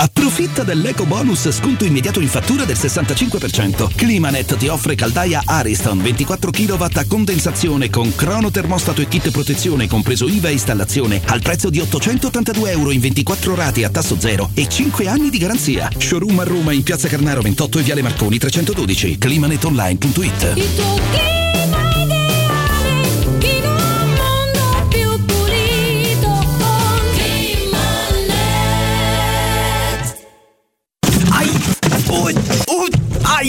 Approfitta 0.00 0.62
dell'eco 0.62 1.04
bonus 1.04 1.50
sconto 1.50 1.84
immediato 1.84 2.20
in 2.20 2.28
fattura 2.28 2.64
del 2.64 2.78
65%. 2.78 3.94
Climanet 3.94 4.56
ti 4.56 4.68
offre 4.68 4.94
caldaia 4.94 5.42
Ariston 5.44 6.00
24 6.00 6.50
kW 6.50 6.84
a 6.94 7.04
condensazione 7.06 7.90
con 7.90 8.14
crono 8.14 8.50
termostato 8.50 9.02
e 9.02 9.08
kit 9.08 9.30
protezione 9.30 9.88
compreso 9.88 10.26
IVA 10.26 10.48
e 10.48 10.52
installazione 10.52 11.20
al 11.26 11.42
prezzo 11.42 11.68
di 11.68 11.80
882 11.80 12.70
euro 12.70 12.92
in 12.92 13.00
24 13.00 13.54
rate 13.54 13.84
a 13.84 13.90
tasso 13.90 14.18
zero 14.18 14.48
e 14.54 14.66
5 14.66 15.06
anni 15.06 15.28
di 15.28 15.36
garanzia. 15.36 15.90
Showroom 15.94 16.38
a 16.38 16.44
Roma 16.44 16.72
in 16.72 16.82
Piazza 16.82 17.06
Carnaro 17.06 17.42
28 17.42 17.78
e 17.78 17.82
Viale 17.82 18.00
Marconi 18.00 18.38
312. 18.38 19.18
Climanetonline.it. 19.18 21.49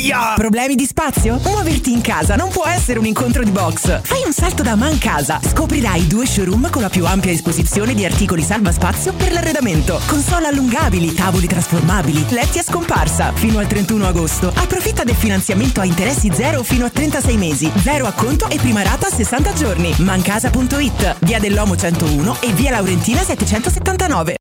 Aia! 0.01 0.33
Problemi 0.35 0.73
di 0.73 0.87
spazio? 0.87 1.39
Muoverti 1.43 1.91
in 1.91 2.01
casa 2.01 2.35
non 2.35 2.49
può 2.49 2.65
essere 2.65 2.97
un 2.97 3.05
incontro 3.05 3.43
di 3.43 3.51
box. 3.51 4.01
Fai 4.01 4.23
un 4.25 4.33
salto 4.33 4.63
da 4.63 4.75
Man 4.75 4.97
Casa. 4.97 5.39
Scoprirai 5.39 6.07
due 6.07 6.25
showroom 6.25 6.71
con 6.71 6.81
la 6.81 6.89
più 6.89 7.05
ampia 7.05 7.31
esposizione 7.31 7.93
di 7.93 8.03
articoli 8.03 8.41
salva 8.41 8.71
spazio 8.71 9.13
per 9.13 9.31
l'arredamento. 9.31 10.01
Console 10.07 10.47
allungabili, 10.47 11.13
tavoli 11.13 11.45
trasformabili, 11.45 12.25
letti 12.29 12.57
a 12.57 12.63
scomparsa. 12.63 13.31
Fino 13.33 13.59
al 13.59 13.67
31 13.67 14.07
agosto. 14.07 14.51
Approfitta 14.55 15.03
del 15.03 15.15
finanziamento 15.15 15.81
a 15.81 15.85
interessi 15.85 16.31
zero 16.33 16.63
fino 16.63 16.85
a 16.85 16.89
36 16.89 17.37
mesi. 17.37 17.71
Zero 17.77 18.07
acconto 18.07 18.49
e 18.49 18.57
prima 18.57 18.81
rata 18.81 19.05
a 19.05 19.11
60 19.11 19.53
giorni. 19.53 19.93
Mancasa.it. 19.99 21.17
Via 21.19 21.39
dell'Omo 21.39 21.75
101 21.75 22.37
e 22.41 22.51
via 22.53 22.71
Laurentina 22.71 23.21
779. 23.21 24.40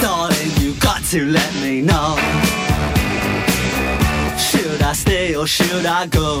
Darling, 0.00 0.50
you 0.62 0.72
got 0.80 1.04
to 1.10 1.26
let 1.26 1.52
me 1.56 1.82
know. 1.82 2.16
Should 4.38 4.80
I 4.80 4.94
stay 4.94 5.36
or 5.36 5.46
should 5.46 5.84
I 5.84 6.06
go? 6.06 6.40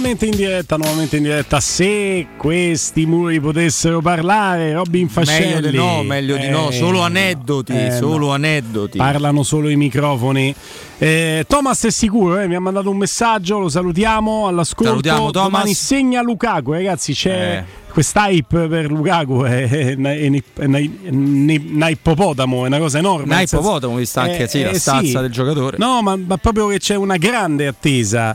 Nuovamente 0.00 0.34
in 0.34 0.34
diretta, 0.34 0.76
nuovamente 0.78 1.16
in 1.18 1.24
diretta. 1.24 1.60
Se 1.60 2.28
questi 2.38 3.04
muri 3.04 3.38
potessero 3.38 4.00
parlare, 4.00 4.72
Robin 4.72 5.10
Fascelli. 5.10 5.52
Meglio 5.56 5.70
di 5.70 5.76
no, 5.76 6.02
meglio 6.02 6.36
di 6.38 6.48
no, 6.48 6.70
Eh, 6.70 6.72
solo 6.72 7.02
aneddoti, 7.02 7.72
eh, 7.74 7.90
solo 7.90 8.28
no. 8.28 8.32
aneddoti. 8.32 8.96
Parlano 8.96 9.42
solo 9.42 9.68
i 9.68 9.76
microfoni. 9.76 10.54
Eh, 10.96 11.44
Thomas 11.46 11.84
è 11.84 11.90
sicuro, 11.90 12.38
eh, 12.38 12.48
mi 12.48 12.54
ha 12.54 12.60
mandato 12.60 12.88
un 12.88 12.96
messaggio, 12.96 13.58
lo 13.58 13.68
salutiamo 13.68 14.46
all'ascolto. 14.46 14.84
Salutiamo, 14.90 15.30
Thomas. 15.32 15.50
Domani 15.50 15.74
segna 15.74 16.22
Lukaku, 16.22 16.72
ragazzi, 16.72 17.12
c'è 17.12 17.58
Eh. 17.58 17.64
questa 17.92 18.30
hype 18.30 18.68
per 18.68 18.90
Lukaku, 18.90 19.42
è, 19.42 19.96
una 19.96 21.88
ippopotamo, 21.90 22.64
è 22.64 22.68
una 22.68 22.78
cosa 22.78 22.96
enorme. 22.98 23.34
Senso- 23.36 23.56
ippopotamo, 23.58 23.96
vista 23.96 24.22
anche 24.22 24.44
Eh, 24.44 24.48
sì, 24.48 24.62
la 24.62 24.70
eh, 24.70 24.78
stazza 24.78 25.02
sì. 25.04 25.12
del 25.12 25.30
giocatore. 25.30 25.76
No, 25.78 26.00
ma, 26.00 26.16
ma 26.16 26.38
proprio 26.38 26.68
che 26.68 26.78
c'è 26.78 26.94
una 26.94 27.18
grande 27.18 27.66
attesa. 27.66 28.34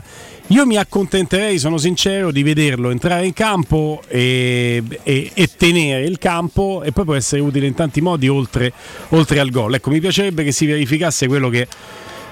Io 0.50 0.64
mi 0.64 0.76
accontenterei, 0.76 1.58
sono 1.58 1.76
sincero, 1.76 2.30
di 2.30 2.44
vederlo 2.44 2.90
entrare 2.90 3.26
in 3.26 3.32
campo 3.32 4.02
e, 4.06 4.80
e- 5.02 5.30
e 5.34 5.50
tenere 5.56 6.04
il 6.04 6.18
campo 6.18 6.84
e 6.84 6.92
poi 6.92 7.04
può 7.04 7.14
essere 7.14 7.40
utile 7.40 7.66
in 7.66 7.74
tanti 7.74 8.00
modi 8.00 8.28
oltre, 8.28 8.72
oltre 9.08 9.40
al 9.40 9.50
gol. 9.50 9.74
Ecco, 9.74 9.90
mi 9.90 9.98
piacerebbe 9.98 10.44
che 10.44 10.52
si 10.52 10.66
verificasse 10.66 11.26
quello 11.26 11.48
che 11.48 11.66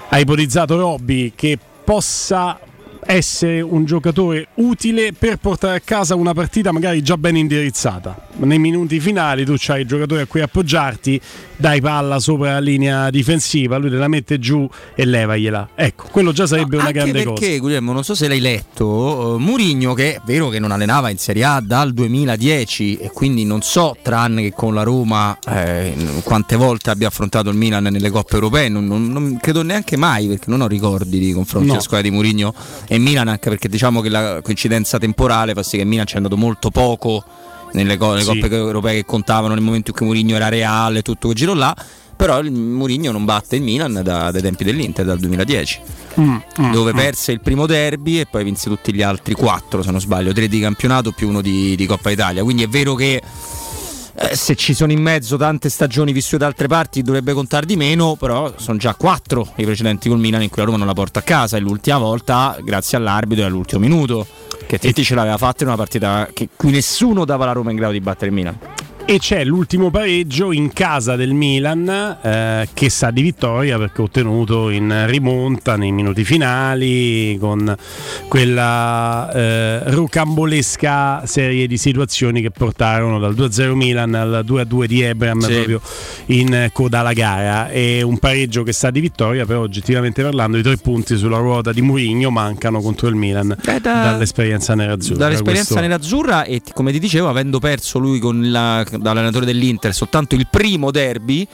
ha 0.07 0.17
ipotizzato 0.17 0.77
Robby, 0.77 1.33
che 1.35 1.59
possa 1.83 2.57
essere 3.05 3.61
un 3.61 3.85
giocatore 3.85 4.47
utile 4.55 5.13
per 5.13 5.37
portare 5.37 5.77
a 5.77 5.79
casa 5.79 6.15
una 6.15 6.33
partita 6.33 6.71
magari 6.71 7.01
già 7.01 7.17
ben 7.17 7.35
indirizzata. 7.35 8.27
Nei 8.37 8.59
minuti 8.59 8.99
finali 8.99 9.45
tu 9.45 9.53
c'hai 9.57 9.81
il 9.81 9.87
giocatore 9.87 10.21
a 10.21 10.25
cui 10.25 10.41
appoggiarti, 10.41 11.19
dai 11.55 11.79
palla 11.81 12.19
sopra 12.19 12.53
la 12.53 12.59
linea 12.59 13.09
difensiva, 13.09 13.77
lui 13.77 13.89
te 13.89 13.95
la 13.95 14.07
mette 14.07 14.39
giù 14.39 14.67
e 14.93 15.05
levagliela. 15.05 15.69
Ecco, 15.75 16.07
quello 16.11 16.31
già 16.33 16.45
sarebbe 16.47 16.75
una 16.77 16.87
Anche 16.87 16.99
grande 16.99 17.23
perché, 17.23 17.47
cosa. 17.47 17.57
Guglielmo, 17.59 17.93
non 17.93 18.03
so 18.03 18.15
se 18.15 18.27
l'hai 18.27 18.41
letto, 18.41 19.35
eh, 19.35 19.39
Murigno 19.39 19.93
che 19.93 20.15
è 20.15 20.21
vero 20.25 20.49
che 20.49 20.59
non 20.59 20.71
allenava 20.71 21.09
in 21.09 21.17
Serie 21.17 21.43
A 21.45 21.61
dal 21.61 21.93
2010 21.93 22.97
e 22.97 23.11
quindi 23.11 23.45
non 23.45 23.61
so, 23.61 23.95
tranne 24.01 24.41
che 24.41 24.51
con 24.53 24.73
la 24.73 24.83
Roma, 24.83 25.37
eh, 25.47 25.93
quante 26.23 26.55
volte 26.55 26.89
abbia 26.89 27.07
affrontato 27.07 27.49
il 27.49 27.55
Milan 27.55 27.83
nelle 27.83 28.09
coppe 28.09 28.35
europee, 28.35 28.67
non, 28.67 28.85
non- 28.87 29.07
non 29.07 29.37
credo 29.39 29.61
neanche 29.61 29.95
mai 29.95 30.27
perché 30.27 30.45
non 30.49 30.61
ho 30.61 30.67
ricordi 30.67 31.19
di 31.19 31.31
confronti 31.31 31.67
No. 31.67 31.73
alla 31.73 31.81
squadra 31.81 32.09
di 32.09 32.13
Murigno 32.13 32.53
e 32.95 32.99
Milan 32.99 33.27
anche 33.27 33.49
perché 33.49 33.67
diciamo 33.69 34.01
che 34.01 34.09
la 34.09 34.41
coincidenza 34.41 34.97
temporale 34.97 35.53
fa 35.53 35.63
sì 35.63 35.77
che 35.77 35.83
Milan 35.85 36.05
ci 36.05 36.13
è 36.13 36.17
andato 36.17 36.37
molto 36.37 36.69
poco 36.71 37.23
nelle, 37.73 37.97
co- 37.97 38.17
Sì. 38.19 38.25
coppe 38.39 38.55
europee 38.55 38.95
che 38.95 39.05
contavano 39.05 39.53
nel 39.53 39.63
momento 39.63 39.91
in 39.91 39.97
cui 39.97 40.05
Murigno 40.05 40.35
era 40.35 40.47
reale, 40.49 41.01
tutto 41.01 41.27
quel 41.27 41.35
giro 41.35 41.53
là. 41.53 41.75
Però 42.17 42.39
il 42.39 42.49
Murigno 42.49 43.11
non 43.11 43.25
batte 43.25 43.57
il 43.57 43.61
Milan 43.61 43.99
da- 44.01 44.31
dai 44.31 44.41
tempi 44.41 44.63
dell'Inter, 44.63 45.03
dal 45.05 45.19
2010 45.19 45.81
Mm, 46.17 46.35
mm, 46.61 46.71
dove 46.71 46.93
mm. 46.93 46.95
perse 46.95 47.33
il 47.33 47.41
primo 47.41 47.65
derby 47.65 48.21
e 48.21 48.25
poi 48.25 48.45
vinse 48.45 48.69
tutti 48.69 48.93
gli 48.93 49.01
altri 49.01 49.33
quattro, 49.33 49.83
se 49.83 49.91
non 49.91 49.99
sbaglio, 49.99 50.31
tre 50.31 50.47
di 50.47 50.61
campionato 50.61 51.11
più 51.11 51.27
uno 51.27 51.41
di, 51.41 51.75
di 51.75 51.85
Coppa 51.85 52.09
Italia. 52.11 52.41
Quindi 52.43 52.63
è 52.63 52.69
vero 52.69 52.95
che 52.95 53.21
eh, 54.17 54.35
se 54.35 54.55
ci 54.55 54.73
sono 54.73 54.93
in 54.93 55.01
mezzo 55.01 55.35
tante 55.35 55.69
stagioni 55.69 56.13
vissute 56.13 56.37
da 56.37 56.45
altre 56.45 56.67
parti 56.67 57.01
dovrebbe 57.01 57.33
contare 57.33 57.65
di 57.65 57.75
meno, 57.75 58.15
però 58.15 58.53
sono 58.57 58.77
già 58.77 58.95
quattro 58.95 59.51
i 59.55 59.65
precedenti 59.65 60.07
col 60.07 60.19
Milan 60.19 60.41
in 60.41 60.49
cui 60.49 60.59
la 60.59 60.65
Roma 60.65 60.77
non 60.77 60.87
la 60.87 60.93
porta 60.93 61.19
a 61.19 61.23
casa 61.23 61.57
e 61.57 61.59
l'ultima 61.59 61.97
volta 61.97 62.57
grazie 62.63 62.97
all'arbitro 62.97 63.43
e 63.43 63.47
all'ultimo 63.47 63.81
minuto. 63.81 64.25
Che 64.65 64.79
Tetti 64.79 65.03
ce 65.03 65.15
l'aveva 65.15 65.37
fatta 65.37 65.63
in 65.63 65.67
una 65.69 65.77
partita 65.77 66.29
che 66.33 66.49
cui 66.55 66.71
nessuno 66.71 67.23
dava 67.25 67.45
la 67.45 67.51
Roma 67.51 67.69
in 67.71 67.75
grado 67.75 67.91
di 67.91 67.99
battere 67.99 68.27
il 68.27 68.33
Milan. 68.33 68.57
E 69.07 69.19
c'è 69.19 69.43
l'ultimo 69.43 69.91
pareggio 69.91 70.51
in 70.51 70.73
casa 70.73 71.15
del 71.15 71.33
Milan 71.33 71.87
eh, 72.23 72.67
che 72.73 72.89
sa 72.89 73.11
di 73.11 73.21
vittoria 73.21 73.77
perché 73.77 74.01
ha 74.01 74.05
ottenuto 74.05 74.71
in 74.71 75.03
rimonta 75.05 75.75
nei 75.75 75.91
minuti 75.91 76.23
finali 76.23 77.37
con 77.39 77.75
quella 78.27 79.31
eh, 79.31 79.91
rocambolesca 79.91 81.21
serie 81.27 81.67
di 81.67 81.77
situazioni 81.77 82.41
che 82.41 82.49
portarono 82.49 83.19
dal 83.19 83.35
2-0 83.35 83.73
Milan 83.73 84.15
al 84.15 84.43
2-2 84.43 84.85
di 84.85 85.01
Ebram 85.03 85.39
Sì. 85.39 85.53
proprio 85.53 85.81
in 86.27 86.69
coda 86.73 87.01
alla 87.01 87.13
gara. 87.13 87.69
È 87.69 88.01
un 88.01 88.17
pareggio 88.17 88.63
che 88.63 88.73
sa 88.73 88.89
di 88.89 89.01
vittoria, 89.01 89.45
però 89.45 89.59
oggettivamente 89.61 90.23
parlando 90.23 90.57
i 90.57 90.63
tre 90.63 90.77
punti 90.77 91.15
sulla 91.15 91.37
ruota 91.37 91.71
di 91.71 91.81
Mourinho 91.83 92.31
mancano 92.31 92.81
contro 92.81 93.07
il 93.07 93.15
Milan 93.15 93.55
da- 93.63 93.77
dall'esperienza 93.79 94.73
nerazzurra. 94.73 95.19
Dall'esperienza 95.19 95.73
Questo- 95.75 95.87
nerazzurra 95.87 96.43
e 96.45 96.63
come 96.73 96.91
ti 96.91 96.97
dicevo, 96.97 97.29
avendo 97.29 97.59
perso 97.59 97.99
lui 97.99 98.17
con 98.17 98.49
la, 98.49 98.83
dall'allenatore 98.97 99.45
dell'Inter 99.45 99.93
soltanto 99.93 100.35
il 100.35 100.47
primo 100.49 100.91
derby, 100.91 101.47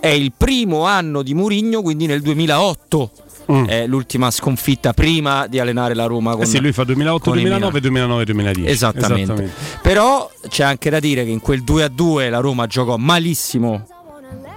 è 0.00 0.08
il 0.08 0.32
primo 0.36 0.84
anno 0.84 1.22
di 1.22 1.34
Murigno, 1.34 1.82
quindi 1.82 2.06
nel 2.06 2.22
2008. 2.22 3.10
È 3.44 3.86
l'ultima 3.86 4.30
sconfitta 4.30 4.94
prima 4.94 5.46
di 5.46 5.58
allenare 5.58 5.94
la 5.94 6.06
Roma 6.06 6.30
con 6.30 6.40
Mm. 6.40 6.44
Eh 6.44 6.46
sì, 6.46 6.60
lui 6.60 6.72
fa 6.72 6.84
2008, 6.84 7.30
con 7.30 7.38
il 7.38 7.42
2009, 7.42 7.80
2009, 7.80 8.24
2010. 8.24 8.70
Esattamente. 8.70 9.52
Però 9.82 10.30
c'è 10.48 10.62
anche 10.62 10.88
da 10.88 11.00
dire 11.00 11.24
che 11.24 11.30
in 11.30 11.40
quel 11.40 11.62
2 11.62 11.82
a 11.82 11.88
2 11.88 12.30
la 12.30 12.38
Roma 12.38 12.66
giocò 12.66 12.96
malissimo, 12.96 13.86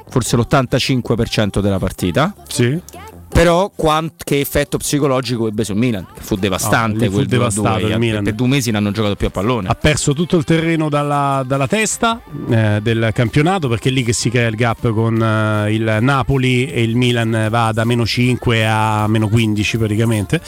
forse 0.08 0.38
l'85% 0.38 1.60
della 1.60 1.80
partita. 1.80 2.34
Sì. 2.48 2.80
Però 3.28 3.70
quant- 3.76 4.24
che 4.24 4.40
effetto 4.40 4.78
psicologico 4.78 5.48
ebbe 5.48 5.64
sul 5.66 5.76
Milan, 5.76 6.06
che 6.14 6.22
fu 6.22 6.36
devastante 6.36 7.00
lì 7.00 7.08
fu 7.08 7.14
quel 7.16 7.26
2 7.26 7.36
a 7.36 7.40
2. 7.40 7.50
devastato 7.50 7.80
il 7.86 7.88
Per- 7.92 8.00
Milan. 8.00 8.24
Per 8.24 8.34
due 8.34 8.48
mesi 8.48 8.72
non 8.72 8.84
hanno 8.86 8.94
giocato 8.94 9.16
più 9.16 9.28
a 9.28 9.30
pallone. 9.30 9.68
Ha 9.68 9.76
perso 9.76 10.14
tutto 10.14 10.38
il 10.38 10.44
terreno 10.46 10.88
dalla, 10.90 11.44
dalla 11.46 11.68
testa 11.68 12.22
eh, 12.50 12.80
del 12.82 13.10
campionato 13.14 13.68
perché 13.68 13.90
è 13.90 13.92
lì 13.92 14.04
che 14.04 14.14
si 14.14 14.30
crea 14.30 14.48
il 14.48 14.56
gap 14.56 14.90
con 14.94 15.22
eh, 15.22 15.74
il 15.74 15.98
Napoli 16.02 16.68
e 16.68 16.82
il 16.82 16.96
Milan 16.96 17.48
va 17.50 17.72
da 17.74 17.84
meno 17.84 18.06
5 18.06 18.66
a 18.68 19.06
meno 19.08 19.28
15 19.28 19.78
praticamente 19.78 20.40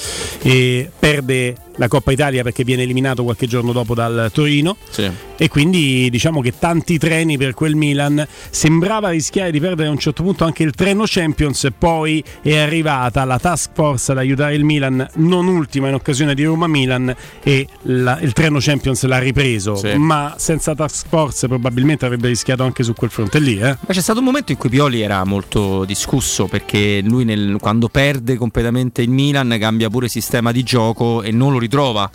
e 0.41 0.89
perde 0.97 1.55
la 1.77 1.87
Coppa 1.87 2.11
Italia 2.11 2.43
perché 2.43 2.63
viene 2.63 2.83
eliminato 2.83 3.23
qualche 3.23 3.47
giorno 3.47 3.71
dopo 3.71 3.93
dal 3.95 4.29
Torino 4.33 4.77
Sì. 4.89 5.09
e 5.37 5.47
quindi 5.49 6.09
diciamo 6.09 6.41
che 6.41 6.53
tanti 6.59 6.97
treni 6.97 7.37
per 7.37 7.53
quel 7.53 7.75
Milan 7.75 8.25
sembrava 8.49 9.09
rischiare 9.09 9.51
di 9.51 9.59
perdere 9.59 9.87
a 9.87 9.91
un 9.91 9.97
certo 9.99 10.23
punto 10.23 10.43
anche 10.43 10.63
il 10.63 10.71
treno 10.71 11.03
Champions 11.05 11.67
poi 11.77 12.23
è 12.41 12.57
arrivata 12.57 13.23
la 13.25 13.37
task 13.39 13.71
force 13.73 14.11
ad 14.11 14.17
aiutare 14.17 14.55
il 14.55 14.63
Milan 14.63 15.07
non 15.15 15.47
ultima 15.47 15.87
in 15.87 15.93
occasione 15.93 16.33
di 16.33 16.43
Roma-Milan 16.43 17.15
e 17.43 17.67
la- 17.83 18.19
il 18.21 18.33
treno 18.33 18.57
Champions 18.59 19.03
l'ha 19.05 19.19
ripreso 19.19 19.75
Sì. 19.75 19.93
ma 19.95 20.35
senza 20.37 20.73
task 20.75 21.07
force 21.07 21.47
probabilmente 21.47 22.05
avrebbe 22.05 22.27
rischiato 22.27 22.63
anche 22.63 22.83
su 22.83 22.93
quel 22.93 23.09
fronte 23.11 23.39
lì 23.39 23.57
eh? 23.59 23.77
Ma 23.79 23.93
c'è 23.93 24.01
stato 24.01 24.19
un 24.19 24.25
momento 24.25 24.51
in 24.51 24.57
cui 24.57 24.69
Pioli 24.69 25.01
era 25.01 25.23
molto 25.23 25.85
discusso 25.85 26.45
perché 26.47 27.01
lui 27.03 27.23
nel- 27.23 27.57
quando 27.59 27.87
perde 27.89 28.35
completamente 28.35 29.01
il 29.03 29.09
Milan 29.09 29.55
cambia 29.59 29.89
pure 29.89 30.07
sistema 30.07 30.51
di 30.51 30.63
gioco 30.63 31.21
e 31.21 31.31
non 31.31 31.51
lo 31.51 31.59
ritrova 31.67 32.09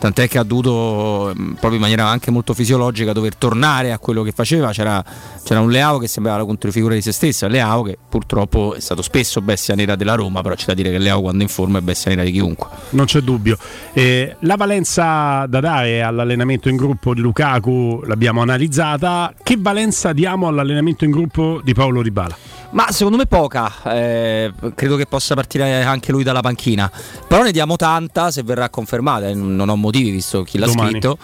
tant'è 0.00 0.28
che 0.28 0.38
ha 0.38 0.42
dovuto 0.42 1.32
mh, 1.34 1.52
proprio 1.52 1.74
in 1.74 1.80
maniera 1.80 2.06
anche 2.06 2.30
molto 2.30 2.54
fisiologica 2.54 3.12
dover 3.12 3.36
tornare 3.36 3.92
a 3.92 3.98
quello 3.98 4.22
che 4.22 4.32
faceva. 4.32 4.72
C'era, 4.72 5.04
c'era 5.44 5.60
un 5.60 5.70
Leao 5.70 5.98
che 5.98 6.08
sembrava 6.08 6.38
la 6.38 6.44
controfigura 6.44 6.94
di 6.94 7.02
se 7.02 7.12
stessa, 7.12 7.46
Leao 7.46 7.82
che 7.82 7.98
purtroppo 8.08 8.74
è 8.74 8.80
stato 8.80 9.02
spesso 9.02 9.40
bestia 9.42 9.74
nera 9.74 9.94
della 9.96 10.14
Roma, 10.14 10.40
però 10.40 10.54
c'è 10.54 10.64
da 10.66 10.74
dire 10.74 10.90
che 10.90 10.98
Leao 10.98 11.20
quando 11.20 11.40
è 11.40 11.42
in 11.42 11.48
forma 11.48 11.78
è 11.78 11.82
bestia 11.82 12.10
nera 12.10 12.24
di 12.24 12.32
chiunque. 12.32 12.66
Non 12.90 13.04
c'è 13.04 13.20
dubbio. 13.20 13.58
Eh, 13.92 14.36
la 14.40 14.56
valenza 14.56 15.44
da 15.46 15.60
dare 15.60 16.02
all'allenamento 16.02 16.68
in 16.70 16.76
gruppo 16.76 17.12
di 17.12 17.20
Lukaku 17.20 18.02
l'abbiamo 18.06 18.40
analizzata. 18.40 19.34
Che 19.40 19.56
valenza 19.58 20.12
diamo 20.14 20.48
all'allenamento 20.48 21.04
in 21.04 21.10
gruppo 21.10 21.60
di 21.62 21.74
Paolo 21.74 22.00
Ribala? 22.00 22.36
Ma 22.72 22.86
secondo 22.92 23.16
me 23.16 23.26
poca, 23.26 23.72
eh, 23.92 24.52
credo 24.76 24.94
che 24.96 25.06
possa 25.06 25.34
partire 25.34 25.82
anche 25.82 26.12
lui 26.12 26.22
dalla 26.22 26.40
panchina, 26.40 26.88
però 27.26 27.42
ne 27.42 27.50
diamo 27.50 27.74
tanta 27.74 28.30
se 28.30 28.44
verrà 28.44 28.68
confermata, 28.68 29.26
eh, 29.26 29.34
non 29.34 29.68
ho 29.68 29.74
motivi 29.74 30.10
visto 30.10 30.44
chi 30.44 30.56
l'ha 30.56 30.66
Domani. 30.66 30.90
scritto. 30.90 31.18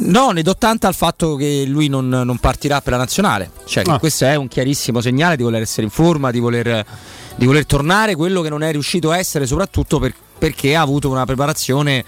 No, 0.00 0.32
ne 0.32 0.42
do 0.42 0.54
tanta 0.54 0.88
al 0.88 0.94
fatto 0.94 1.36
che 1.36 1.64
lui 1.66 1.88
non, 1.88 2.08
non 2.10 2.36
partirà 2.36 2.82
per 2.82 2.92
la 2.92 2.98
nazionale, 2.98 3.50
cioè 3.64 3.84
Ah. 3.86 3.98
questo 3.98 4.26
è 4.26 4.34
un 4.34 4.48
chiarissimo 4.48 5.00
segnale 5.00 5.36
di 5.36 5.42
voler 5.42 5.62
essere 5.62 5.84
in 5.84 5.90
forma, 5.90 6.30
di 6.30 6.40
voler, 6.40 6.84
di 7.36 7.46
voler 7.46 7.64
tornare 7.64 8.14
quello 8.14 8.42
che 8.42 8.50
non 8.50 8.62
è 8.62 8.70
riuscito 8.70 9.10
a 9.12 9.16
essere 9.16 9.46
soprattutto 9.46 9.98
per- 9.98 10.14
perché 10.38 10.74
ha 10.74 10.80
avuto 10.82 11.08
una 11.08 11.24
preparazione 11.24 12.04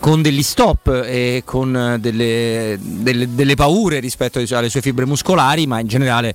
con 0.00 0.20
degli 0.20 0.42
stop 0.42 0.88
e 1.06 1.42
con 1.46 1.96
delle, 2.00 2.76
delle- 2.80 3.32
delle 3.34 3.54
paure 3.54 3.98
rispetto 4.00 4.40
alle 4.50 4.68
sue 4.68 4.82
fibre 4.82 5.06
muscolari, 5.06 5.66
ma 5.66 5.78
in 5.80 5.86
generale 5.86 6.34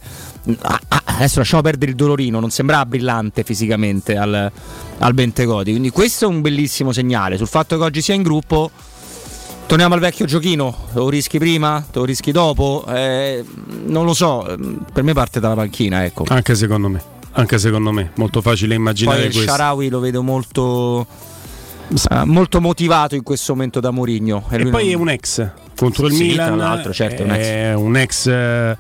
ah, 0.62 0.80
adesso 1.22 1.40
lasciamo 1.40 1.62
perdere 1.62 1.92
il 1.92 1.98
dolorino, 1.98 2.40
non 2.40 2.50
sembrava 2.52 2.86
brillante 2.86 3.44
fisicamente 3.44 4.18
al, 4.18 4.52
al 5.00 5.14
Bentegodi. 5.14 5.72
Quindi 5.72 5.90
questo 5.90 6.26
è 6.26 6.28
un 6.28 6.42
bellissimo 6.42 6.92
segnale. 6.92 7.38
Sul 7.38 7.48
fatto 7.48 7.78
che 7.78 7.84
oggi 7.84 8.02
sia 8.02 8.14
in 8.14 8.24
gruppo, 8.24 8.70
torniamo 9.66 9.94
al 9.94 10.00
vecchio 10.00 10.26
giochino, 10.26 10.76
lo 10.94 11.10
rischi 11.10 11.38
prima, 11.38 11.86
lo 11.92 12.04
rischi 12.06 12.32
dopo, 12.32 12.84
Eh, 12.90 13.44
non 13.86 14.06
lo 14.06 14.14
so, 14.14 14.46
per 14.92 15.04
me 15.04 15.14
parte 15.14 15.40
dalla 15.40 15.56
panchina, 15.56 16.04
ecco. 16.04 16.26
Anche 16.28 16.56
secondo 16.56 16.90
me. 16.90 17.02
Anche 17.34 17.58
secondo 17.60 17.92
me, 17.92 18.12
molto 18.16 18.42
facile 18.42 18.76
immaginare 18.76 19.22
Poi 19.22 19.32
questo. 19.32 19.50
Sharawi 19.50 19.88
lo 19.88 20.00
vedo 20.00 20.22
molto, 20.22 21.08
eh, 22.10 22.26
molto 22.26 22.60
motivato 22.60 23.16
in 23.16 23.24
questo 23.24 23.54
momento 23.54 23.80
da 23.80 23.92
Mourinho. 23.92 24.44
E 24.50 24.60
lui 24.60 24.70
poi 24.70 24.84
non- 24.84 24.92
è 24.92 24.96
un 24.96 25.10
ex 25.10 25.50
contro 25.74 26.08
il 26.08 26.14
Sì, 26.14 26.24
Milan. 26.24 26.58
tra 26.58 26.68
l'altro, 26.68 26.92
certo, 26.94 27.24
è 27.24 27.26
un 27.26 27.32
ex. 27.32 27.46
È 27.46 27.74
un 27.74 27.96
ex. 27.98 28.78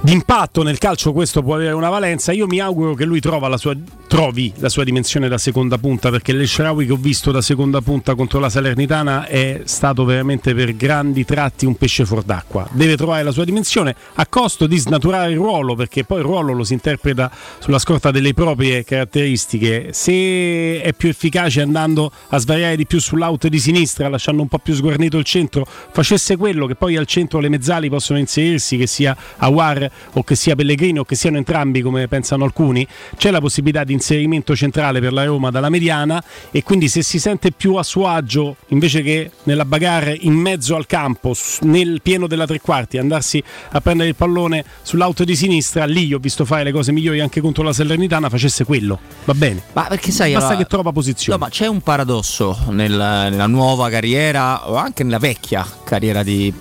D'impatto 0.00 0.62
nel 0.62 0.78
calcio 0.78 1.12
questo 1.12 1.42
può 1.42 1.56
avere 1.56 1.72
una 1.72 1.88
valenza. 1.88 2.32
Io 2.32 2.46
mi 2.46 2.60
auguro 2.60 2.94
che 2.94 3.04
lui 3.04 3.20
la 3.20 3.56
sua- 3.56 3.76
trovi 4.06 4.52
la 4.56 4.68
sua 4.68 4.84
dimensione 4.84 5.28
da 5.28 5.38
seconda 5.38 5.76
punta 5.76 6.08
perché 6.08 6.32
l'Eshrawi 6.32 6.86
che 6.86 6.92
ho 6.92 6.96
visto 6.96 7.30
da 7.30 7.42
seconda 7.42 7.80
punta 7.82 8.14
contro 8.14 8.38
la 8.38 8.48
Salernitana 8.48 9.26
è 9.26 9.62
stato 9.64 10.04
veramente 10.04 10.54
per 10.54 10.76
grandi 10.76 11.24
tratti 11.24 11.66
un 11.66 11.76
pesce 11.76 12.06
fuor 12.06 12.22
d'acqua. 12.22 12.66
Deve 12.70 12.96
trovare 12.96 13.24
la 13.24 13.32
sua 13.32 13.44
dimensione 13.44 13.94
a 14.14 14.26
costo 14.26 14.66
di 14.66 14.78
snaturare 14.78 15.32
il 15.32 15.36
ruolo 15.36 15.74
perché 15.74 16.04
poi 16.04 16.18
il 16.18 16.24
ruolo 16.24 16.52
lo 16.52 16.64
si 16.64 16.74
interpreta 16.74 17.30
sulla 17.58 17.78
scorta 17.78 18.10
delle 18.12 18.32
proprie 18.32 18.84
caratteristiche. 18.84 19.88
Se 19.92 20.80
è 20.80 20.92
più 20.96 21.08
efficace 21.08 21.60
andando 21.60 22.10
a 22.28 22.38
svariare 22.38 22.76
di 22.76 22.86
più 22.86 23.00
sull'out 23.00 23.48
di 23.48 23.58
sinistra, 23.58 24.08
lasciando 24.08 24.42
un 24.42 24.48
po' 24.48 24.58
più 24.58 24.74
sguarnito 24.74 25.18
il 25.18 25.24
centro, 25.24 25.66
facesse 25.66 26.36
quello 26.36 26.66
che 26.66 26.76
poi 26.76 26.96
al 26.96 27.06
centro 27.06 27.40
le 27.40 27.48
mezzali 27.48 27.90
possono 27.90 28.18
inserirsi, 28.18 28.76
che 28.76 28.86
sia 28.86 29.16
Awar 29.38 29.87
o 30.14 30.22
che 30.22 30.34
sia 30.34 30.54
Pellegrini 30.54 30.98
o 30.98 31.04
che 31.04 31.14
siano 31.14 31.36
entrambi 31.36 31.80
come 31.82 32.08
pensano 32.08 32.44
alcuni, 32.44 32.86
c'è 33.16 33.30
la 33.30 33.40
possibilità 33.40 33.84
di 33.84 33.92
inserimento 33.92 34.54
centrale 34.56 35.00
per 35.00 35.12
la 35.12 35.24
Roma 35.24 35.50
dalla 35.50 35.68
mediana 35.68 36.22
e 36.50 36.62
quindi 36.62 36.88
se 36.88 37.02
si 37.02 37.18
sente 37.18 37.50
più 37.52 37.74
a 37.74 37.82
suo 37.82 38.06
agio 38.08 38.56
invece 38.68 39.02
che 39.02 39.30
nella 39.44 39.64
bagarre 39.64 40.16
in 40.20 40.32
mezzo 40.34 40.76
al 40.76 40.86
campo, 40.86 41.34
nel 41.62 42.00
pieno 42.02 42.26
della 42.26 42.46
tre 42.46 42.60
quarti, 42.60 42.98
andarsi 42.98 43.42
a 43.70 43.80
prendere 43.80 44.08
il 44.08 44.14
pallone 44.14 44.64
sull'auto 44.82 45.24
di 45.24 45.36
sinistra, 45.36 45.84
lì 45.84 46.06
io 46.06 46.16
ho 46.16 46.20
visto 46.20 46.44
fare 46.44 46.64
le 46.64 46.72
cose 46.72 46.92
migliori 46.92 47.20
anche 47.20 47.40
contro 47.40 47.62
la 47.62 47.72
Salernitana, 47.72 48.28
facesse 48.28 48.64
quello, 48.64 48.98
va 49.24 49.34
bene. 49.34 49.62
Ma 49.72 49.84
perché 49.88 50.10
sai, 50.10 50.32
Basta 50.32 50.48
allora- 50.48 50.62
che 50.64 50.68
trova 50.70 50.92
posizione. 50.92 51.38
No, 51.38 51.44
ma 51.44 51.50
c'è 51.50 51.66
un 51.66 51.80
paradosso 51.80 52.56
nel- 52.70 52.92
nella 53.30 53.46
nuova 53.46 53.88
carriera 53.90 54.68
o 54.68 54.74
anche 54.76 55.04
nella 55.04 55.18
vecchia 55.18 55.66
carriera 55.84 56.22
di, 56.22 56.52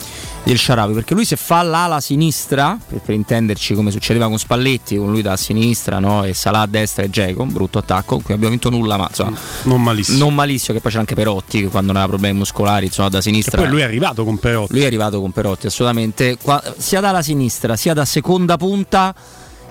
di 0.48 0.54
El 0.54 0.60
Sharawi, 0.60 0.94
perché 0.94 1.14
lui 1.14 1.26
se 1.26 1.36
fa 1.36 1.62
l'ala 1.62 2.00
sinistra, 2.00 2.78
per, 2.88 3.00
per 3.02 3.14
intenderci 3.14 3.74
come 3.74 3.92
succedeva 3.92 4.30
con 4.30 4.40
Spalletti, 4.40 4.96
con 4.96 5.12
lui 5.12 5.22
da 5.22 5.36
sinistra 5.36 6.00
no? 6.00 6.24
e 6.24 6.34
Salah 6.34 6.62
a 6.62 6.68
destra 6.68 7.04
e 7.04 7.10
Geco, 7.10 7.42
un 7.42 7.52
brutto 7.52 7.80
attacco, 7.80 8.20
cui 8.20 8.34
abbiamo 8.34 8.52
vinto 8.52 8.70
nulla, 8.70 8.96
ma 8.96 9.08
insomma, 9.10 9.38
non 9.64 9.84
malissimo. 9.84 10.18
Non 10.20 10.34
malissimo, 10.34 10.74
che 10.76 10.80
poi 10.82 10.90
c'era 10.92 11.02
anche 11.02 11.16
Perotti 11.16 11.62
che 11.64 11.68
quando 11.68 11.88
non 11.92 11.98
aveva 11.98 12.14
problemi 12.14 12.38
muscolari, 12.38 12.86
insomma, 12.86 13.10
da 13.10 13.18
E 13.18 13.22
sinistra. 13.22 13.62
poi 13.62 13.70
lui 13.70 13.82
è 13.82 13.84
arrivato 13.84 14.24
con 14.24 14.38
Perotti. 14.38 14.72
Lui 14.74 14.84
è 14.84 14.86
arrivato 14.86 15.20
con 15.20 15.32
Perotti, 15.32 15.68
assolutamente. 15.68 16.38
Qua- 16.42 16.64
sia 16.78 17.02
dalla 17.02 17.22
sinistra 17.22 17.76
sia 17.76 17.94
da 17.94 18.06
seconda 18.06 18.56
punta. 18.56 19.14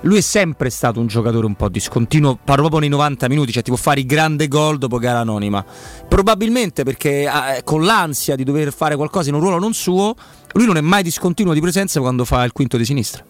Lui 0.02 0.18
è 0.18 0.20
sempre 0.20 0.68
stato 0.68 1.00
un 1.00 1.06
giocatore 1.06 1.46
un 1.46 1.54
po' 1.54 1.70
discontinuo, 1.70 2.36
parlo 2.36 2.68
proprio 2.68 2.80
nei 2.80 2.90
90 2.90 3.28
minuti, 3.28 3.50
cioè 3.50 3.62
ti 3.62 3.70
può 3.70 3.78
fare 3.78 4.00
il 4.00 4.06
grande 4.06 4.46
gol 4.46 4.76
dopo 4.76 4.98
gara 4.98 5.20
anonima. 5.20 5.64
Probabilmente 6.06 6.84
perché 6.84 7.22
eh, 7.24 7.62
con 7.64 7.82
l'ansia 7.82 8.36
di 8.36 8.44
dover 8.44 8.72
fare 8.74 8.94
qualcosa 8.94 9.30
in 9.30 9.34
un 9.36 9.40
ruolo 9.40 9.58
non 9.58 9.72
suo, 9.72 10.14
lui 10.57 10.66
non 10.66 10.76
è 10.76 10.80
mai 10.80 11.02
discontinuo 11.02 11.52
di 11.52 11.61
presenza 11.61 12.00
quando 12.00 12.24
fa 12.24 12.44
il 12.44 12.52
quinto 12.52 12.76
di 12.76 12.84
sinistra. 12.84 13.24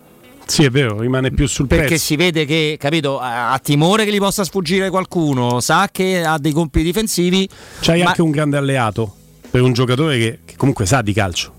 Sì, 0.47 0.63
è 0.63 0.71
vero, 0.71 1.01
rimane 1.01 1.33
più 1.33 1.49
sul 1.49 1.67
Perché 1.67 1.89
pezzo. 1.89 2.05
si 2.05 2.17
vede 2.17 2.45
che, 2.45 2.77
capito, 2.79 3.19
ha 3.19 3.53
ha 3.53 3.59
timore 3.59 4.05
che 4.05 4.13
gli 4.13 4.19
possa 4.19 4.45
sfuggire 4.45 4.91
qualcuno, 4.91 5.59
sa 5.61 5.89
che 5.91 6.25
ha 6.25 6.39
dei 6.39 6.53
compiti 6.53 6.85
difensivi. 6.85 7.49
C'hai 7.81 8.03
ma- 8.03 8.11
anche 8.11 8.23
un 8.23 8.31
grande 8.31 8.57
alleato 8.57 9.13
per 9.51 9.63
un 9.63 9.73
giocatore 9.73 10.19
che, 10.19 10.39
che 10.45 10.55
comunque 10.57 10.87
sa 10.87 11.03
di 11.03 11.13
calcio. 11.13 11.53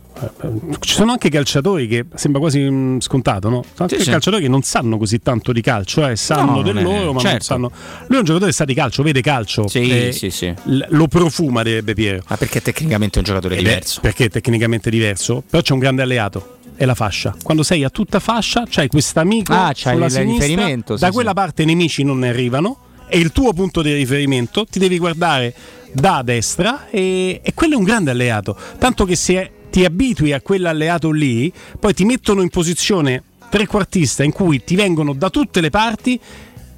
Ci 0.80 0.94
sono 0.94 1.12
anche 1.12 1.30
calciatori 1.30 1.88
che 1.88 2.06
sembra 2.16 2.40
quasi 2.42 2.60
mm, 2.60 3.00
scontato, 3.00 3.50
no? 3.50 3.62
Sono 3.64 3.74
anche 3.78 3.98
Sì, 3.98 4.04
sì. 4.04 4.10
calciatori 4.10 4.44
che 4.44 4.50
non 4.50 4.62
sanno 4.64 4.98
così 4.98 5.20
tanto 5.20 5.52
di 5.52 5.62
calcio, 5.62 6.08
eh, 6.08 6.16
sanno 6.16 6.56
No, 6.58 6.62
del 6.64 6.76
non 6.76 6.84
è- 6.84 6.86
loro, 6.86 7.06
ma 7.14 7.22
non 7.22 7.22
certo. 7.22 7.44
sanno. 7.44 7.72
Lui 8.08 8.16
è 8.16 8.20
un 8.20 8.26
giocatore 8.26 8.50
che 8.52 8.56
sa 8.58 8.66
di 8.66 8.74
calcio, 8.74 9.04
vede 9.04 9.22
calcio. 9.22 9.68
Sì, 9.68 10.10
sì, 10.12 10.30
sì. 10.32 10.54
l- 10.64 10.86
Lo 10.90 11.08
profuma, 11.08 11.62
direbbe 11.64 11.94
Piero. 11.94 12.24
Ma 12.28 12.38
perché 12.38 12.62
tecnicamente 12.62 13.16
è 13.16 13.20
un 13.20 13.26
giocatore 13.26 13.56
Ed 13.56 13.62
è- 13.62 13.64
diverso. 13.64 14.02
perché 14.02 14.26
è 14.26 14.30
tecnicamente 14.30 14.90
diverso, 14.90 15.44
però 15.48 15.62
c'è 15.62 15.74
un 15.74 15.80
grande 15.80 16.02
alleato. 16.02 16.56
È 16.76 16.86
la 16.86 16.96
fascia. 16.96 17.36
Quando 17.42 17.64
sei 17.64 17.84
a 17.84 17.90
tutta 17.90 18.20
fascia, 18.20 18.64
c'hai 18.70 18.88
quest'amico 18.88 19.52
Ah, 19.54 19.72
c'hai 19.74 19.94
sulla 19.94 20.06
il 20.06 20.12
sinistra, 20.12 20.46
riferimento, 20.48 20.96
sì, 20.96 21.02
da 21.02 21.08
sì. 21.08 21.14
quella 21.14 21.34
parte 21.34 21.64
i 21.64 21.66
nemici 21.66 22.04
non 22.04 22.20
ne 22.20 22.30
arrivano. 22.30 22.78
È 23.08 23.16
il 23.18 23.32
tuo 23.32 23.54
punto 23.54 23.82
di 23.82 23.94
riferimento, 23.94 24.66
ti 24.66 24.78
devi 24.80 24.98
guardare 25.00 25.54
da 25.94 26.22
destra 26.24 26.88
e, 26.90 27.40
e 27.42 27.54
quello 27.56 27.74
è 27.74 27.78
un 27.78 27.84
grande 27.84 28.12
alleato. 28.12 28.56
Tanto 28.78 29.06
che 29.06 29.16
se 29.16 29.52
ti 29.70 29.86
abitui 29.86 30.34
a 30.34 30.42
quell'alleato 30.42 31.12
lì, 31.12 31.52
poi 31.80 31.94
ti 31.94 32.06
mettono 32.06 32.42
in 32.42 32.50
posizione 32.50 33.24
trequartista 33.50 34.24
in 34.24 34.32
cui 34.32 34.64
ti 34.64 34.76
vengono 34.76 35.14
da 35.14 35.30
tutte 35.30 35.62
le 35.62 35.70
parti 35.70 36.20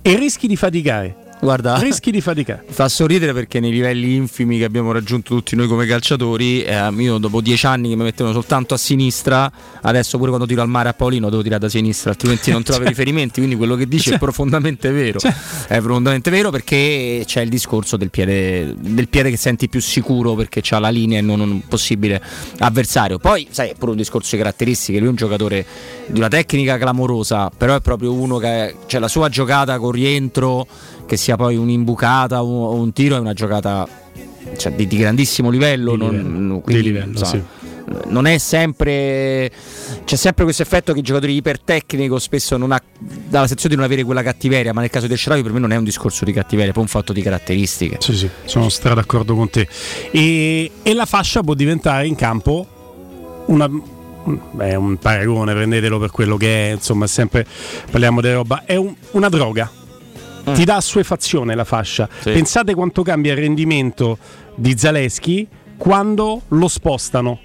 e 0.01 0.15
rischi 0.15 0.47
di 0.47 0.55
faticare. 0.55 1.18
Guarda, 1.41 1.77
Rischi 1.79 2.11
di 2.11 2.19
faticare. 2.19 2.65
Fa 2.67 2.89
sorridere 2.89 3.31
perché 3.31 3.61
nei 3.61 3.71
livelli 3.71 4.15
infimi 4.15 4.57
che 4.57 4.65
abbiamo 4.65 4.91
raggiunto 4.91 5.35
tutti 5.35 5.55
noi 5.55 5.67
come 5.67 5.85
calciatori, 5.85 6.63
eh, 6.63 6.89
io 6.97 7.17
dopo 7.17 7.39
dieci 7.39 7.65
anni 7.65 7.87
che 7.87 7.95
mi 7.95 8.03
mettevano 8.03 8.33
soltanto 8.33 8.73
a 8.73 8.77
sinistra, 8.77 9.49
adesso 9.81 10.17
pure 10.17 10.29
quando 10.31 10.45
tiro 10.45 10.61
al 10.61 10.67
mare 10.67 10.89
a 10.89 10.93
Paolino 10.93 11.29
devo 11.29 11.41
tirare 11.41 11.61
da 11.61 11.69
sinistra, 11.69 12.09
altrimenti 12.09 12.51
non 12.51 12.61
trovo 12.63 12.83
i 12.83 12.87
riferimenti. 12.87 13.39
Quindi 13.39 13.55
quello 13.55 13.75
che 13.75 13.87
dice 13.87 14.15
è 14.15 14.17
profondamente 14.17 14.91
vero. 14.91 15.19
È 15.19 15.79
profondamente 15.79 16.29
vero 16.29 16.49
perché 16.49 17.23
c'è 17.25 17.39
il 17.39 17.49
discorso 17.49 17.95
del 17.95 18.09
piede, 18.09 18.75
del 18.77 19.07
piede 19.07 19.29
che 19.29 19.37
senti 19.37 19.69
più 19.69 19.79
sicuro 19.79 20.35
perché 20.35 20.59
c'ha 20.61 20.79
la 20.79 20.89
linea 20.89 21.19
e 21.19 21.21
non 21.21 21.39
un 21.39 21.61
possibile 21.65 22.21
avversario. 22.57 23.17
Poi, 23.17 23.47
sai, 23.49 23.69
è 23.69 23.75
pure 23.75 23.91
un 23.91 23.97
discorso 23.97 24.35
di 24.35 24.41
caratteristiche. 24.41 24.97
Lui 24.97 25.07
è 25.07 25.11
un 25.11 25.15
giocatore 25.15 25.65
di 26.07 26.17
una 26.19 26.27
tecnica 26.27 26.77
clamorosa, 26.77 27.49
però 27.49 27.75
è 27.75 27.81
proprio 27.81 28.11
uno 28.11 28.37
che 28.39 28.75
c'è 28.87 28.99
la 28.99 29.07
sua 29.07 29.29
giocata 29.29 29.79
con 29.79 29.91
rientro 29.91 30.67
che 31.09 31.17
sia 31.17 31.35
poi 31.35 31.55
un'imbucata 31.55 32.43
o 32.43 32.65
o 32.67 32.73
un 32.75 32.93
tiro, 32.93 33.15
è 33.15 33.19
una 33.19 33.33
giocata 33.33 33.87
cioè, 34.57 34.71
di, 34.73 34.85
di 34.85 34.95
grandissimo 34.97 35.49
livello. 35.49 35.93
Di 35.93 35.97
non, 35.97 36.11
livello, 36.11 36.59
quindi, 36.59 36.81
di 36.83 36.87
livello, 36.91 37.17
insomma, 37.17 37.43
Non 38.09 38.27
è 38.27 38.37
sempre. 38.37 39.49
C'è 40.05 40.15
sempre 40.15 40.43
questo 40.43 40.61
effetto 40.61 40.93
che 40.93 40.99
i 40.99 41.01
giocatori 41.01 41.33
ipertecnico 41.35 42.19
spesso 42.19 42.57
non 42.57 42.71
ha 42.71 42.79
dalla 42.99 43.47
sezione 43.47 43.73
di 43.73 43.75
non 43.81 43.85
avere 43.89 44.03
quella 44.03 44.21
cattiveria, 44.21 44.71
ma 44.71 44.81
nel 44.81 44.91
caso 44.91 45.07
del 45.07 45.17
Sharawi 45.17 45.41
per 45.41 45.51
me 45.51 45.59
non 45.59 45.71
è 45.71 45.77
un 45.77 45.83
discorso 45.83 46.25
di 46.25 46.31
cattiveria, 46.31 46.69
è 46.69 46.73
poi 46.73 46.83
un 46.83 46.89
fatto 46.89 47.11
di 47.11 47.23
caratteristiche. 47.23 47.97
Sì, 47.99 48.15
sì, 48.15 48.29
sono 48.45 48.69
stra 48.69 48.93
d'accordo 48.93 49.33
con 49.33 49.49
te. 49.49 49.67
E, 50.11 50.69
e 50.83 50.93
la 50.93 51.05
fascia 51.05 51.41
può 51.41 51.55
diventare 51.55 52.05
in 52.05 52.13
campo 52.13 53.43
una. 53.47 53.67
È 54.59 54.75
un 54.75 54.97
paragone, 54.97 55.53
prendetelo 55.53 55.97
per 55.97 56.11
quello 56.11 56.37
che 56.37 56.69
è, 56.69 56.73
insomma, 56.73 57.07
sempre 57.07 57.47
parliamo 57.89 58.21
di 58.21 58.31
roba. 58.31 58.63
È 58.63 58.75
un- 58.75 58.93
una 59.11 59.29
droga. 59.29 59.71
Ti 60.53 60.63
dà 60.63 60.75
assuefazione 60.75 61.55
la 61.55 61.63
fascia. 61.63 62.07
Sì. 62.19 62.31
Pensate 62.31 62.73
quanto 62.73 63.03
cambia 63.03 63.33
il 63.33 63.39
rendimento 63.39 64.17
di 64.55 64.77
Zaleschi 64.77 65.47
quando 65.77 66.41
lo 66.49 66.67
spostano. 66.67 67.39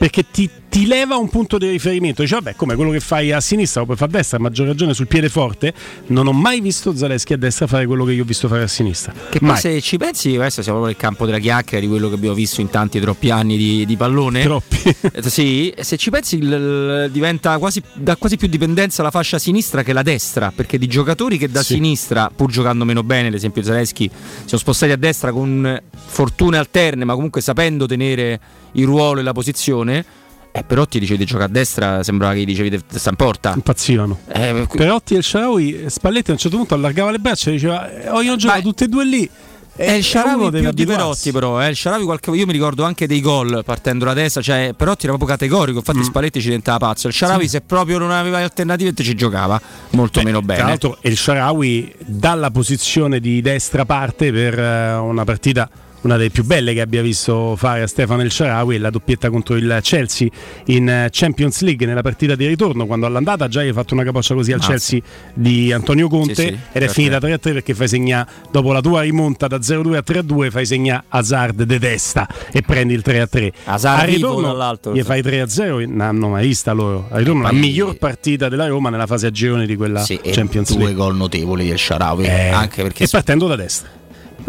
Perché 0.00 0.24
ti, 0.30 0.48
ti 0.70 0.86
leva 0.86 1.16
un 1.16 1.28
punto 1.28 1.58
di 1.58 1.68
riferimento. 1.68 2.22
Dice, 2.22 2.36
vabbè, 2.36 2.54
come 2.56 2.74
quello 2.74 2.90
che 2.90 3.00
fai 3.00 3.32
a 3.32 3.40
sinistra 3.42 3.80
lo 3.80 3.84
puoi 3.86 3.98
fare 3.98 4.10
a 4.10 4.14
destra, 4.14 4.38
a 4.38 4.40
maggior 4.40 4.66
ragione 4.66 4.94
sul 4.94 5.06
piede 5.06 5.28
forte. 5.28 5.74
Non 6.06 6.26
ho 6.26 6.32
mai 6.32 6.62
visto 6.62 6.96
Zaleschi 6.96 7.34
a 7.34 7.36
destra 7.36 7.66
fare 7.66 7.84
quello 7.84 8.06
che 8.06 8.12
io 8.12 8.22
ho 8.22 8.24
visto 8.24 8.48
fare 8.48 8.62
a 8.62 8.66
sinistra. 8.66 9.12
Che 9.12 9.38
poi 9.40 9.48
Mai. 9.48 9.58
se 9.60 9.78
ci 9.82 9.98
pensi, 9.98 10.34
questo 10.36 10.62
siamo 10.62 10.78
proprio 10.78 10.86
nel 10.86 10.96
campo 10.96 11.26
della 11.26 11.38
chiacchiera 11.38 11.84
di 11.84 11.86
quello 11.90 12.08
che 12.08 12.14
abbiamo 12.14 12.34
visto 12.34 12.62
in 12.62 12.70
tanti 12.70 12.98
troppi 12.98 13.28
anni 13.30 13.58
di, 13.58 13.84
di 13.84 13.96
pallone. 13.98 14.40
Troppi. 14.42 14.96
sì, 15.28 15.74
se 15.78 15.98
ci 15.98 16.08
pensi 16.08 16.38
il- 16.38 17.10
diventa 17.12 17.58
quasi, 17.58 17.82
da 17.92 18.16
quasi 18.16 18.38
più 18.38 18.48
dipendenza 18.48 19.02
la 19.02 19.10
fascia 19.10 19.38
sinistra 19.38 19.82
che 19.82 19.92
la 19.92 20.02
destra, 20.02 20.50
perché 20.50 20.78
di 20.78 20.86
giocatori 20.86 21.36
che 21.36 21.50
da 21.50 21.62
Sì. 21.62 21.74
sinistra, 21.74 22.30
pur 22.34 22.50
giocando 22.50 22.86
meno 22.86 23.02
bene, 23.02 23.28
ad 23.28 23.34
esempio 23.34 23.62
Zaleschi, 23.62 24.08
si 24.10 24.42
sono 24.46 24.58
spostati 24.62 24.92
a 24.92 24.96
destra 24.96 25.30
con 25.30 25.78
fortune 25.92 26.56
alterne, 26.56 27.04
ma 27.04 27.12
comunque 27.12 27.42
sapendo 27.42 27.84
tenere 27.84 28.40
il 28.72 28.84
ruolo 28.84 29.20
e 29.20 29.22
la 29.22 29.32
posizione. 29.32 30.04
Eh, 30.52 30.64
però 30.64 30.84
ti 30.84 30.98
dicevi 30.98 31.18
di 31.18 31.24
giocare 31.26 31.44
a 31.44 31.52
destra, 31.52 32.02
sembrava 32.02 32.32
che 32.34 32.40
gli 32.40 32.44
dicevi 32.44 32.70
di 32.70 32.80
sta 32.88 33.10
in 33.10 33.16
porta. 33.16 33.52
Impazzivano. 33.54 34.18
Eh, 34.32 34.64
qui- 34.68 34.78
Perotti 34.78 35.14
e 35.14 35.18
il 35.18 35.22
Sharawi, 35.22 35.84
Spalletti 35.86 36.30
a 36.30 36.32
un 36.32 36.38
certo 36.40 36.56
punto 36.56 36.74
allargava 36.74 37.12
le 37.12 37.18
braccia 37.18 37.50
e 37.50 37.52
diceva: 37.52 37.88
eh, 37.88 38.22
io 38.22 38.34
gioco 38.36 38.60
tutte 38.60 38.84
e 38.84 38.88
due 38.88 39.04
lì. 39.04 39.30
È 39.76 39.92
il 39.92 40.02
Sharawi 40.04 40.48
uno 40.48 40.50
più 40.50 40.70
di. 40.72 40.84
Perotti 40.84 41.30
però, 41.30 41.62
eh. 41.62 41.68
il 41.68 41.76
Sharawi 41.76 42.04
qualche, 42.04 42.30
io 42.32 42.44
mi 42.44 42.52
ricordo 42.52 42.82
anche 42.82 43.06
dei 43.06 43.20
gol 43.20 43.62
partendo 43.64 44.04
da 44.04 44.12
destra, 44.12 44.42
cioè 44.42 44.74
Perotti 44.76 45.06
era 45.06 45.16
proprio 45.16 45.36
categorico, 45.36 45.78
infatti 45.78 46.02
Spalletti 46.02 46.40
ci 46.40 46.46
diventava 46.46 46.78
pazzo, 46.78 47.06
il 47.06 47.14
Sharawi 47.14 47.38
Mm. 47.44 47.46
Sì. 47.46 47.48
se 47.48 47.60
proprio 47.60 47.98
non 47.98 48.10
aveva 48.10 48.38
alternative 48.38 48.92
ci 48.96 49.14
giocava 49.14 49.58
molto 49.90 50.20
meno 50.22 50.42
bene. 50.42 50.58
Tra 50.58 50.68
l'altro, 50.68 50.98
El 51.00 51.16
Sharawi 51.16 51.94
dalla 52.04 52.50
posizione 52.50 53.20
di 53.20 53.40
destra 53.40 53.84
parte 53.86 54.32
per 54.32 54.58
eh, 54.58 54.94
una 54.96 55.22
partita. 55.24 55.70
Una 56.02 56.16
delle 56.16 56.30
più 56.30 56.44
belle 56.44 56.72
che 56.72 56.80
abbia 56.80 57.02
visto 57.02 57.56
fare 57.56 57.82
a 57.82 57.86
Stefano 57.86 58.22
El 58.22 58.30
Sharawi 58.30 58.76
è 58.76 58.78
la 58.78 58.88
doppietta 58.88 59.28
contro 59.28 59.56
il 59.56 59.80
Chelsea 59.82 60.28
in 60.66 60.88
eh, 60.88 61.08
Champions 61.10 61.60
League 61.60 61.84
nella 61.86 62.00
partita 62.00 62.34
di 62.34 62.46
ritorno. 62.46 62.86
Quando 62.86 63.04
all'andata 63.04 63.48
già 63.48 63.62
gli 63.62 63.68
ha 63.68 63.72
fatto 63.74 63.92
una 63.92 64.02
capoccia 64.02 64.32
così 64.34 64.50
al 64.52 64.58
Mazza. 64.60 64.70
Chelsea 64.70 65.00
di 65.34 65.70
Antonio 65.72 66.08
Conte 66.08 66.34
Sì, 66.34 66.42
sì, 66.42 66.48
ed 66.48 66.58
è 66.72 66.78
certo. 66.78 66.92
finita 66.94 67.18
3-3 67.18 67.38
perché 67.40 67.74
fai 67.74 67.86
segnare 67.88 68.30
dopo 68.50 68.72
la 68.72 68.80
tua 68.80 69.02
rimonta 69.02 69.46
da 69.46 69.58
0-2 69.58 69.96
a 69.96 70.02
3-2 70.06 70.50
fai 70.50 70.64
segnare 70.64 71.04
Hazard 71.08 71.62
de 71.64 71.78
testa 71.78 72.26
e 72.50 72.62
prendi 72.62 72.94
il 72.94 73.02
3-3. 73.04 73.52
Hazard 73.64 74.00
a 74.00 74.04
ritorno 74.04 74.40
dall'alto. 74.46 74.94
gli 74.94 75.02
fai 75.02 75.20
3-0 75.20 75.86
non 75.86 76.00
hanno 76.00 76.28
mai 76.28 76.46
vista 76.46 76.72
loro. 76.72 77.08
A 77.10 77.18
ritorno 77.18 77.42
la 77.42 77.52
miglior 77.52 77.98
partita 77.98 78.48
della 78.48 78.66
Roma 78.68 78.88
nella 78.88 79.06
fase 79.06 79.26
a 79.26 79.30
gironi 79.30 79.66
di 79.66 79.76
quella 79.76 80.00
Sì, 80.00 80.18
Champions 80.22 80.70
due 80.70 80.78
League. 80.84 80.94
gol 80.96 81.14
notevoli 81.14 81.68
del 81.68 81.78
Sharawi, 81.78 82.24
Eh, 82.24 82.48
anche 82.48 82.82
perché 82.82 83.04
e 83.04 83.08
partendo 83.10 83.46
da 83.46 83.56
destra. 83.56 83.98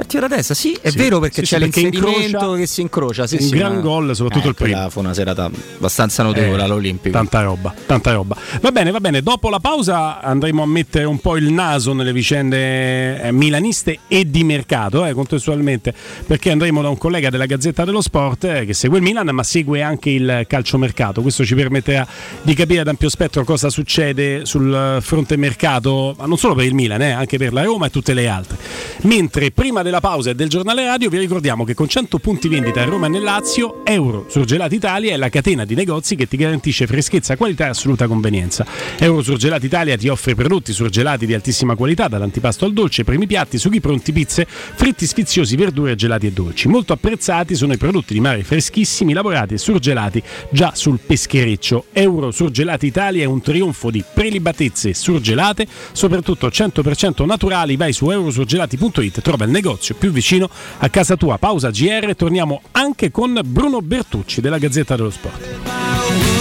Partita 0.02 0.26
da 0.28 0.36
destra, 0.36 0.56
sì, 0.56 0.76
è 0.82 0.90
Sì. 0.90 0.98
vero 0.98 1.20
perché 1.20 1.46
Sì, 1.46 1.54
c'è 1.56 1.58
sì, 1.58 1.64
l'inserimento 1.64 2.54
che 2.54 2.66
si 2.66 2.82
incrocia, 2.82 3.28
sì, 3.28 3.36
un 3.36 3.42
sì, 3.42 3.50
gran 3.56 3.76
ma- 3.76 3.82
gol, 3.82 4.16
soprattutto 4.16 4.48
il 4.48 4.56
primo. 4.56 4.90
Fu 4.90 4.98
una 5.00 5.14
serata 5.14 5.46
abbastanza 5.46 6.24
notevole 6.24 6.60
Eh, 6.60 6.66
all'Olimpico. 6.66 7.16
Tanta 7.16 7.42
roba, 7.44 7.72
tanta 7.86 8.12
roba. 8.12 8.36
Va 8.62 8.72
bene, 8.72 8.90
va 8.90 9.00
bene. 9.00 9.22
Dopo 9.22 9.50
la 9.50 9.60
pausa 9.60 10.20
andremo 10.20 10.64
a 10.64 10.66
mettere 10.66 11.04
un 11.06 11.20
po' 11.20 11.38
il 11.38 11.52
naso 11.54 11.94
nelle 11.94 12.14
vicende 12.14 13.22
eh, 13.22 13.32
milaniste 13.32 14.00
e 14.08 14.28
di 14.28 14.44
mercato, 14.44 15.06
eh, 15.06 15.14
contestualmente, 15.14 15.94
perché 16.26 16.50
andremo 16.50 16.82
da 16.82 16.90
un 16.90 16.98
collega 16.98 17.30
della 17.30 17.46
Gazzetta 17.46 17.86
dello 17.86 18.02
Sport 18.02 18.46
eh, 18.46 18.66
che 18.66 18.74
segue 18.74 18.98
il 18.98 19.04
Milan, 19.04 19.28
ma 19.32 19.44
segue 19.44 19.84
anche 19.84 20.10
il 20.10 20.46
calciomercato. 20.48 21.22
Questo 21.22 21.46
ci 21.46 21.54
permetterà 21.54 22.08
di 22.42 22.56
capire 22.56 22.80
ad 22.80 22.88
ampio 22.88 23.08
spettro 23.08 23.44
cosa 23.44 23.70
succede 23.70 24.48
sul 24.48 24.74
eh, 24.98 25.00
fronte 25.02 25.38
mercato, 25.38 26.16
ma 26.18 26.26
non 26.26 26.40
solo 26.40 26.56
per 26.56 26.66
il 26.66 26.74
Milan, 26.74 27.04
eh, 27.04 27.12
anche 27.12 27.38
per 27.38 27.54
la 27.54 27.62
Roma 27.62 27.86
e 27.86 27.90
tutte 27.92 28.16
le 28.16 28.28
altre. 28.28 28.58
Mentre 29.04 29.52
prima 29.52 29.84
della 29.92 30.00
pausa 30.00 30.30
e 30.30 30.36
del 30.36 30.48
giornale 30.48 30.86
radio 30.86 31.10
vi 31.10 31.18
ricordiamo 31.18 31.66
che 31.66 31.74
con 31.74 31.90
100 31.90 32.18
punti 32.20 32.48
vendita 32.48 32.82
a 32.82 32.86
Roma 32.86 33.08
e 33.08 33.10
nel 33.10 33.24
Lazio, 33.24 33.84
Euro 33.84 34.26
Surgelati 34.30 34.76
Italia 34.76 35.12
è 35.12 35.18
la 35.18 35.28
catena 35.28 35.66
di 35.66 35.76
negozi 35.76 36.16
che 36.16 36.30
ti 36.30 36.38
garantisce 36.38 36.88
freschezza, 36.88 37.36
qualità 37.36 37.66
e 37.66 37.70
assoluta 37.70 38.08
convenienza. 38.08 38.66
Euro 39.00 39.22
Surgelati 39.22 39.66
Italia 39.66 39.98
ti 39.98 40.08
offre 40.08 40.34
prodotti 40.34 40.72
surgelati 40.72 41.26
di 41.26 41.34
altissima 41.34 41.76
qualità, 41.76 42.08
dall'antipasto 42.08 42.64
al 42.64 42.72
dolce, 42.72 43.04
primi 43.04 43.28
piatti, 43.28 43.58
sughi 43.58 43.82
pronti, 43.82 44.14
pizze, 44.14 44.48
fritti 44.48 45.06
sfiziosi, 45.06 45.58
verdure, 45.58 45.96
gelati 45.96 46.28
e 46.28 46.32
dolci. 46.32 46.70
Molto 46.70 46.94
apprezzati 46.94 47.54
sono 47.56 47.74
i 47.74 47.78
prodotti 47.78 48.14
di 48.14 48.22
mare 48.22 48.44
freschissimi, 48.44 49.12
lavorati 49.12 49.56
e 49.56 49.58
surgelati 49.58 50.24
già 50.52 50.72
sul 50.74 51.00
peschereccio. 51.06 51.88
Euro 51.92 52.32
Surgelati 52.32 52.86
Italia 52.86 53.24
è 53.24 53.26
un 53.26 53.42
trionfo 53.42 53.92
di 53.92 54.02
prelibatezze 54.14 54.94
surgelate, 54.94 55.68
soprattutto 55.92 56.48
100% 56.48 57.26
naturali. 57.26 57.76
Vai 57.76 57.92
su 57.92 58.10
eurosurgelati.it, 58.10 59.20
trova 59.20 59.44
il 59.44 59.52
negozio 59.52 59.71
più 59.98 60.12
vicino 60.12 60.50
a 60.80 60.90
casa 60.90 61.16
tua. 61.16 61.38
Pausa 61.38 61.70
GR, 61.70 62.16
torniamo 62.16 62.62
anche 62.72 63.12
con 63.12 63.40
Bruno 63.44 63.82
Bertucci 63.82 64.42
della 64.42 64.58
Gazzetta 64.58 64.96
dello 64.96 65.10
Sport. 65.10 66.41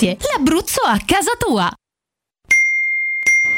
l'Abruzzo 0.01 0.81
a 0.81 0.99
casa 1.05 1.33
tua. 1.37 1.71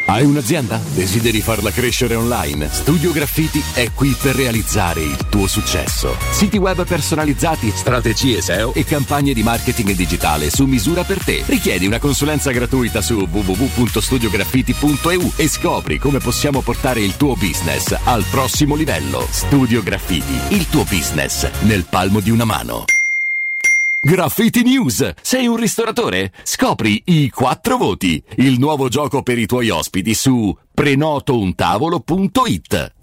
Hai 0.08 0.26
un'azienda? 0.26 0.78
Desideri 0.94 1.40
farla 1.40 1.72
crescere 1.72 2.16
online? 2.16 2.68
Studio 2.70 3.14
Graffiti 3.14 3.64
è 3.74 3.94
qui 3.94 4.14
per 4.22 4.36
realizzare 4.36 5.00
il 5.02 5.16
tuo 5.30 5.48
successo. 5.48 6.18
Siti 6.32 6.58
web 6.58 6.86
personalizzati, 6.86 7.72
strategie 7.74 8.42
SEO 8.42 8.74
e 8.74 8.84
campagne 8.84 9.34
di 9.34 9.42
marketing 9.42 9.94
digitale 9.94 10.50
su 10.50 10.66
misura 10.66 11.04
per 11.04 11.24
te. 11.24 11.44
Richiedi 11.46 11.86
una 11.86 12.00
consulenza 12.00 12.52
gratuita 12.52 13.02
su 13.02 13.26
www.studiograffiti.eu 13.32 15.32
e 15.38 15.48
scopri 15.48 15.98
come 15.98 16.20
possiamo 16.20 16.60
portare 16.60 17.00
il 17.00 17.16
tuo 17.16 17.36
business 17.36 17.98
al 18.04 18.26
prossimo 18.30 18.76
livello. 18.76 19.26
Studio 19.30 19.82
Graffiti, 19.82 20.56
il 20.56 20.68
tuo 20.68 20.84
business 20.84 21.50
nel 21.62 21.86
palmo 21.90 22.20
di 22.20 22.32
una 22.32 22.44
mano. 22.44 22.84
Graffiti 24.06 24.64
News! 24.64 25.14
Sei 25.22 25.48
un 25.48 25.56
ristoratore? 25.56 26.34
Scopri 26.44 27.04
i 27.06 27.30
quattro 27.30 27.78
voti, 27.78 28.22
il 28.36 28.60
nuovo 28.60 28.90
gioco 28.90 29.24
per 29.24 29.38
i 29.38 29.46
tuoi 29.46 29.70
ospiti 29.70 30.14
su 30.14 30.54
prenotountavolo.it. 30.74 33.03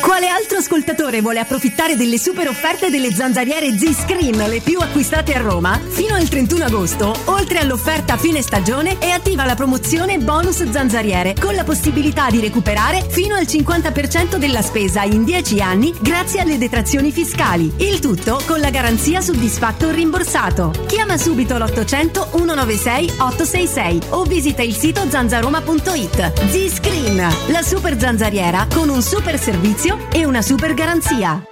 Quale 0.00 0.28
altro 0.28 0.58
ascoltatore 0.58 1.20
vuole 1.20 1.40
approfittare 1.40 1.96
delle 1.96 2.16
super 2.16 2.46
offerte 2.46 2.88
delle 2.88 3.12
zanzariere 3.12 3.76
Z-Screen, 3.76 4.48
le 4.48 4.60
più 4.60 4.78
acquistate 4.78 5.34
a 5.34 5.40
Roma? 5.40 5.80
Fino 5.88 6.14
al 6.14 6.28
31 6.28 6.66
agosto, 6.66 7.16
oltre 7.24 7.58
all'offerta 7.58 8.16
fine 8.16 8.42
stagione, 8.42 8.98
è 8.98 9.10
attiva 9.10 9.44
la 9.44 9.56
promozione 9.56 10.18
bonus 10.18 10.70
zanzariere, 10.70 11.34
con 11.34 11.56
la 11.56 11.64
possibilità 11.64 12.30
di 12.30 12.38
recuperare 12.38 13.04
fino 13.08 13.34
al 13.34 13.42
50% 13.42 14.36
della 14.36 14.62
spesa 14.62 15.02
in 15.02 15.24
10 15.24 15.60
anni 15.60 15.92
grazie 16.00 16.40
alle 16.40 16.58
detrazioni 16.58 17.10
fiscali. 17.10 17.72
Il 17.78 17.98
tutto 17.98 18.40
con 18.46 18.60
la 18.60 18.70
garanzia 18.70 19.20
soddisfatto 19.20 19.86
o 19.86 19.90
rimborsato. 19.90 20.72
Chiama 20.86 21.16
subito 21.16 21.56
l'800 21.56 22.28
196 22.30 23.14
866 23.18 24.00
o 24.10 24.22
visita 24.24 24.62
il 24.62 24.76
sito 24.76 25.08
zanzaroma.it. 25.08 26.50
Z-Screen, 26.50 27.16
la 27.48 27.62
super 27.62 27.98
zanzariera 27.98 28.68
con 28.72 28.88
un 28.88 29.02
super 29.02 29.38
servizio 29.40 29.70
e 30.12 30.26
una 30.26 30.42
super 30.42 30.74
garanzia. 30.74 31.42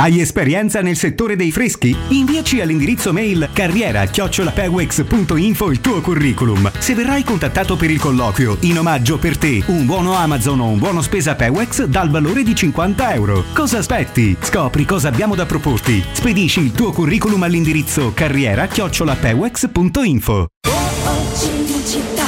Hai 0.00 0.18
esperienza 0.18 0.80
nel 0.80 0.96
settore 0.96 1.36
dei 1.36 1.50
freschi? 1.50 1.94
Inviaci 2.08 2.62
all'indirizzo 2.62 3.12
mail 3.12 3.50
carriera-pewex.info 3.52 5.70
il 5.70 5.82
tuo 5.82 6.00
curriculum. 6.00 6.72
Se 6.78 6.94
verrai 6.94 7.22
contattato 7.22 7.76
per 7.76 7.90
il 7.90 8.00
colloquio, 8.00 8.56
in 8.60 8.78
omaggio 8.78 9.18
per 9.18 9.36
te, 9.36 9.62
un 9.66 9.84
buono 9.84 10.14
Amazon 10.14 10.60
o 10.60 10.68
un 10.68 10.78
buono 10.78 11.02
spesa 11.02 11.34
Pewex 11.34 11.84
dal 11.84 12.08
valore 12.08 12.42
di 12.44 12.54
50 12.54 13.12
euro. 13.12 13.44
Cosa 13.52 13.76
aspetti? 13.76 14.34
Scopri 14.40 14.86
cosa 14.86 15.08
abbiamo 15.08 15.34
da 15.34 15.44
proporti. 15.44 16.02
Spedisci 16.12 16.60
il 16.60 16.72
tuo 16.72 16.92
curriculum 16.92 17.42
all'indirizzo 17.42 18.12
carriera-pewex.info. 18.14 20.46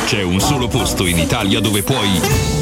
C'è 0.04 0.22
un 0.22 0.40
solo 0.40 0.68
posto 0.68 1.06
in 1.06 1.16
Italia 1.16 1.60
dove 1.60 1.82
puoi 1.82 2.61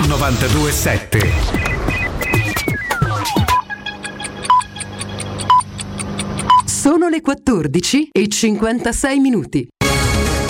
927. 0.00 1.18
Sono 6.66 7.08
le 7.08 7.20
14 7.20 8.08
e 8.12 8.28
56 8.28 9.20
minuti. 9.20 9.68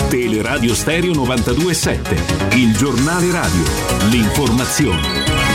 Teleradio 0.09 0.73
Stereo 0.73 1.13
927, 1.13 2.55
il 2.55 2.75
giornale 2.75 3.31
radio, 3.31 3.63
l'informazione. 4.09 5.54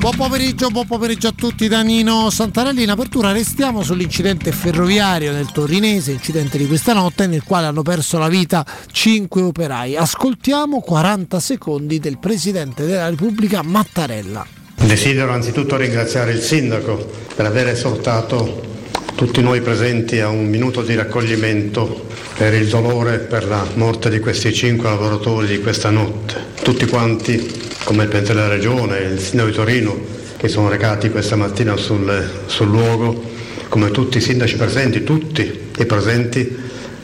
Buon 0.00 0.16
pomeriggio, 0.16 0.70
buon 0.70 0.86
pomeriggio 0.86 1.28
a 1.28 1.32
tutti 1.36 1.68
da 1.68 1.82
Nino 1.82 2.30
Santarelli. 2.30 2.84
In 2.84 2.88
apertura 2.88 3.32
restiamo 3.32 3.82
sull'incidente 3.82 4.50
ferroviario 4.50 5.30
nel 5.30 5.52
Torinese, 5.52 6.12
incidente 6.12 6.56
di 6.56 6.66
questa 6.66 6.94
notte 6.94 7.26
nel 7.26 7.42
quale 7.42 7.66
hanno 7.66 7.82
perso 7.82 8.16
la 8.16 8.28
vita 8.28 8.64
5 8.90 9.42
operai. 9.42 9.96
Ascoltiamo 9.96 10.80
40 10.80 11.38
secondi 11.38 11.98
del 11.98 12.18
Presidente 12.18 12.86
della 12.86 13.10
Repubblica 13.10 13.60
Mattarella. 13.62 14.46
Desidero 14.76 15.32
anzitutto 15.32 15.76
ringraziare 15.76 16.32
il 16.32 16.40
Sindaco 16.40 16.96
per 17.34 17.44
aver 17.44 17.68
esortato 17.68 18.79
tutti 19.14 19.42
noi 19.42 19.60
presenti 19.60 20.20
a 20.20 20.28
un 20.28 20.46
minuto 20.46 20.82
di 20.82 20.94
raccoglimento 20.94 22.06
per 22.36 22.54
il 22.54 22.68
dolore 22.68 23.18
per 23.18 23.46
la 23.46 23.66
morte 23.74 24.08
di 24.08 24.18
questi 24.18 24.52
cinque 24.52 24.88
lavoratori 24.88 25.46
di 25.46 25.60
questa 25.60 25.90
notte. 25.90 26.34
Tutti 26.62 26.86
quanti, 26.86 27.52
come 27.84 28.04
il 28.04 28.08
Presidente 28.08 28.34
della 28.34 28.54
Regione 28.54 28.98
il 28.98 29.18
Sindaco 29.18 29.50
di 29.50 29.54
Torino, 29.54 30.00
che 30.36 30.48
sono 30.48 30.68
recati 30.68 31.10
questa 31.10 31.36
mattina 31.36 31.76
sul, 31.76 32.30
sul 32.46 32.68
luogo, 32.68 33.22
come 33.68 33.90
tutti 33.90 34.18
i 34.18 34.20
sindaci 34.22 34.56
presenti, 34.56 35.04
tutti 35.04 35.68
i 35.76 35.84
presenti, 35.84 36.56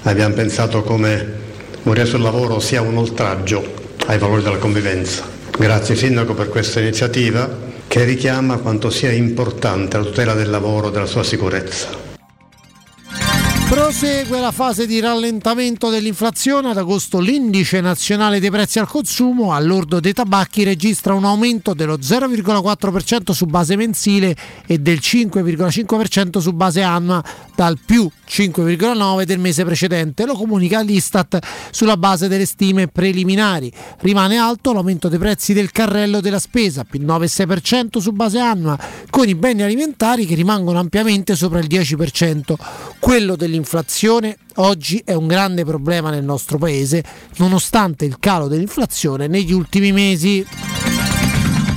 abbiamo 0.02 0.34
pensato 0.34 0.82
come 0.82 1.34
morire 1.82 2.06
sul 2.06 2.22
lavoro 2.22 2.60
sia 2.60 2.80
un 2.80 2.96
oltraggio 2.96 3.62
ai 4.06 4.18
valori 4.18 4.42
della 4.42 4.56
convivenza. 4.56 5.28
Grazie 5.58 5.96
Sindaco 5.96 6.34
per 6.34 6.48
questa 6.48 6.80
iniziativa 6.80 7.65
che 7.88 8.04
richiama 8.04 8.58
quanto 8.58 8.90
sia 8.90 9.12
importante 9.12 9.96
la 9.96 10.04
tutela 10.04 10.34
del 10.34 10.50
lavoro 10.50 10.88
e 10.88 10.90
della 10.92 11.06
sua 11.06 11.22
sicurezza. 11.22 12.05
Prosegue 13.68 14.40
la 14.40 14.52
fase 14.52 14.86
di 14.86 15.00
rallentamento 15.00 15.90
dell'inflazione. 15.90 16.70
Ad 16.70 16.78
agosto 16.78 17.18
l'indice 17.18 17.80
nazionale 17.80 18.38
dei 18.38 18.50
prezzi 18.50 18.78
al 18.78 18.86
consumo 18.86 19.52
all'ordo 19.52 19.98
dei 19.98 20.12
tabacchi 20.12 20.62
registra 20.62 21.14
un 21.14 21.24
aumento 21.24 21.74
dello 21.74 21.98
0,4% 21.98 23.32
su 23.32 23.46
base 23.46 23.74
mensile 23.74 24.36
e 24.66 24.78
del 24.78 24.98
5,5% 25.02 26.38
su 26.38 26.52
base 26.52 26.82
annua 26.82 27.22
dal 27.56 27.76
più 27.84 28.08
5,9% 28.28 29.24
del 29.24 29.38
mese 29.40 29.64
precedente. 29.64 30.26
Lo 30.26 30.34
comunica 30.34 30.80
l'Istat 30.80 31.38
sulla 31.70 31.96
base 31.96 32.28
delle 32.28 32.46
stime 32.46 32.86
preliminari. 32.86 33.72
Rimane 33.98 34.36
alto 34.36 34.72
l'aumento 34.72 35.08
dei 35.08 35.18
prezzi 35.18 35.52
del 35.52 35.72
carrello 35.72 36.20
della 36.20 36.38
spesa, 36.38 36.84
più 36.84 37.00
9,6% 37.00 37.98
su 37.98 38.12
base 38.12 38.38
annua, 38.38 38.78
con 39.10 39.28
i 39.28 39.34
beni 39.34 39.62
alimentari 39.62 40.24
che 40.24 40.36
rimangono 40.36 40.78
ampiamente 40.78 41.34
sopra 41.34 41.58
il 41.58 41.66
10%. 41.66 42.54
Quello 43.00 43.34
dell'inflazione 43.56 44.36
oggi 44.56 45.02
è 45.04 45.14
un 45.14 45.26
grande 45.26 45.64
problema 45.64 46.10
nel 46.10 46.24
nostro 46.24 46.58
paese, 46.58 47.02
nonostante 47.36 48.04
il 48.04 48.18
calo 48.18 48.48
dell'inflazione 48.48 49.26
negli 49.26 49.52
ultimi 49.52 49.92
mesi. 49.92 50.85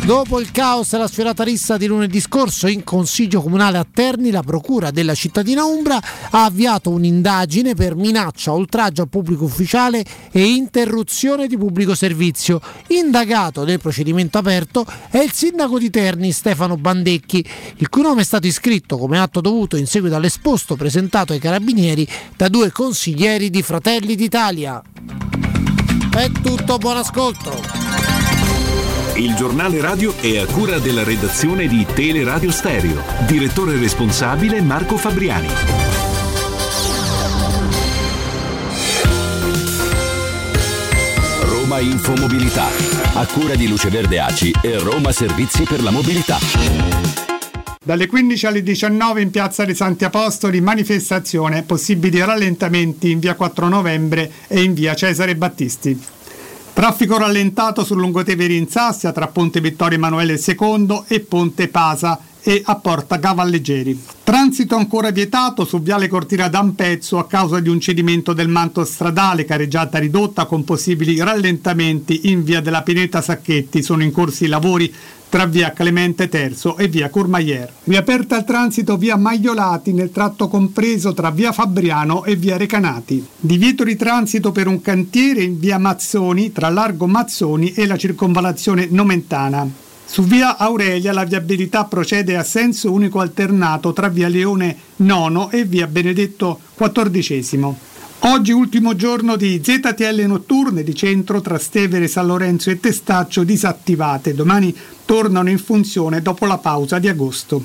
Dopo 0.09 0.39
il 0.39 0.49
caos 0.49 0.91
e 0.93 0.97
la 0.97 1.07
sferata 1.07 1.43
rissa 1.43 1.77
di 1.77 1.85
lunedì 1.85 2.19
scorso 2.19 2.65
in 2.65 2.83
Consiglio 2.83 3.43
Comunale 3.43 3.77
a 3.77 3.85
Terni, 3.85 4.31
la 4.31 4.41
Procura 4.41 4.89
della 4.89 5.13
cittadina 5.13 5.65
Umbra 5.65 6.01
ha 6.31 6.45
avviato 6.45 6.89
un'indagine 6.89 7.75
per 7.75 7.95
minaccia, 7.95 8.51
oltraggio 8.51 9.03
a 9.03 9.05
pubblico 9.05 9.43
ufficiale 9.43 10.03
e 10.31 10.47
interruzione 10.47 11.45
di 11.45 11.59
pubblico 11.59 11.93
servizio. 11.93 12.59
Indagato 12.87 13.63
nel 13.65 13.79
procedimento 13.79 14.39
aperto 14.39 14.83
è 15.11 15.19
il 15.19 15.31
sindaco 15.31 15.77
di 15.77 15.91
Terni 15.91 16.31
Stefano 16.31 16.75
Bandecchi, 16.75 17.45
il 17.75 17.89
cui 17.89 18.01
nome 18.01 18.21
è 18.21 18.25
stato 18.25 18.47
iscritto 18.47 18.97
come 18.97 19.19
atto 19.19 19.41
dovuto 19.41 19.77
in 19.77 19.85
seguito 19.85 20.15
all'esposto 20.15 20.75
presentato 20.75 21.33
ai 21.33 21.39
carabinieri 21.39 22.07
da 22.35 22.47
due 22.47 22.71
consiglieri 22.71 23.51
di 23.51 23.61
Fratelli 23.61 24.15
d'Italia. 24.15 24.81
È 26.09 26.31
tutto, 26.41 26.79
buon 26.79 26.97
ascolto. 26.97 28.18
Il 29.19 29.35
giornale 29.35 29.81
radio 29.81 30.15
è 30.15 30.37
a 30.37 30.45
cura 30.45 30.79
della 30.79 31.03
redazione 31.03 31.67
di 31.67 31.85
Teleradio 31.85 32.51
Stereo. 32.51 33.03
Direttore 33.27 33.77
responsabile 33.77 34.61
Marco 34.61 34.95
Fabriani. 34.95 35.47
Roma 41.41 41.79
Infomobilità, 41.79 42.67
a 43.15 43.27
cura 43.27 43.55
di 43.55 43.67
Luce 43.67 43.89
Verde 43.89 44.21
Aci 44.21 44.53
e 44.61 44.79
Roma 44.79 45.11
Servizi 45.11 45.63
per 45.63 45.83
la 45.83 45.91
Mobilità. 45.91 46.37
Dalle 47.83 48.07
15 48.07 48.45
alle 48.45 48.63
19 48.63 49.19
in 49.19 49.31
piazza 49.31 49.65
dei 49.65 49.75
Santi 49.75 50.05
Apostoli, 50.05 50.61
manifestazione, 50.61 51.63
possibili 51.63 52.23
rallentamenti 52.23 53.11
in 53.11 53.19
via 53.19 53.35
4 53.35 53.67
novembre 53.67 54.31
e 54.47 54.61
in 54.61 54.73
via 54.73 54.93
Cesare 54.93 55.35
Battisti. 55.35 56.18
Traffico 56.73 57.17
rallentato 57.17 57.83
sul 57.83 57.99
Lungotevere 57.99 58.53
in 58.53 58.69
Sassia 58.69 59.11
tra 59.11 59.27
Ponte 59.27 59.59
Vittorio 59.59 59.97
Emanuele 59.97 60.39
II 60.45 61.03
e 61.07 61.19
Ponte 61.19 61.67
Pasa 61.67 62.19
e 62.41 62.61
a 62.63 62.75
Porta 62.75 63.19
Cavalleggeri. 63.19 63.99
Transito 64.23 64.75
ancora 64.75 65.11
vietato 65.11 65.65
su 65.65 65.81
Viale 65.81 66.07
Cortina 66.07 66.47
d'Ampezzo 66.47 67.17
a 67.17 67.27
causa 67.27 67.59
di 67.59 67.69
un 67.69 67.79
cedimento 67.79 68.33
del 68.33 68.47
manto 68.47 68.83
stradale, 68.85 69.45
careggiata 69.45 69.97
ridotta 69.97 70.45
con 70.45 70.63
possibili 70.63 71.17
rallentamenti 71.17 72.29
in 72.29 72.43
via 72.43 72.61
della 72.61 72.83
Pineta 72.83 73.21
Sacchetti. 73.21 73.81
Sono 73.81 74.03
in 74.03 74.11
corso 74.11 74.43
i 74.43 74.47
lavori 74.47 74.93
tra 75.29 75.45
via 75.45 75.71
Clemente 75.71 76.29
III 76.31 76.75
e 76.77 76.87
via 76.87 77.09
Courmayeur. 77.09 77.71
Riaperta 77.83 78.35
al 78.35 78.45
transito 78.45 78.97
via 78.97 79.15
Maiolati 79.15 79.93
nel 79.93 80.11
tratto 80.11 80.47
compreso 80.47 81.13
tra 81.13 81.29
via 81.29 81.51
Fabriano 81.51 82.23
e 82.23 82.35
via 82.35 82.57
Recanati. 82.57 83.25
Divieto 83.39 83.83
di 83.83 83.95
transito 83.95 84.51
per 84.51 84.67
un 84.67 84.81
cantiere 84.81 85.43
in 85.43 85.59
via 85.59 85.77
Mazzoni 85.77 86.51
tra 86.51 86.69
Largo 86.69 87.05
Mazzoni 87.05 87.73
e 87.73 87.85
la 87.85 87.97
circonvalazione 87.97 88.87
Nomentana. 88.89 89.88
Su 90.11 90.23
via 90.23 90.57
Aurelia 90.57 91.13
la 91.13 91.23
viabilità 91.23 91.85
procede 91.85 92.35
a 92.35 92.43
senso 92.43 92.91
unico 92.91 93.19
alternato 93.19 93.93
tra 93.93 94.07
via 94.07 94.27
Leone 94.27 94.75
IX 94.95 95.49
e 95.51 95.65
via 95.65 95.85
Benedetto 95.85 96.59
XIV. 96.75 97.73
Oggi 98.21 98.51
ultimo 98.51 98.95
giorno 98.95 99.35
di 99.35 99.61
ZTL 99.63 100.23
notturne 100.25 100.81
di 100.81 100.95
centro 100.95 101.41
tra 101.41 101.59
Stevere, 101.59 102.07
San 102.07 102.25
Lorenzo 102.25 102.71
e 102.71 102.79
Testaccio 102.79 103.43
disattivate. 103.43 104.33
Domani 104.33 104.75
tornano 105.05 105.51
in 105.51 105.59
funzione 105.59 106.23
dopo 106.23 106.47
la 106.47 106.57
pausa 106.57 106.97
di 106.97 107.07
agosto. 107.07 107.63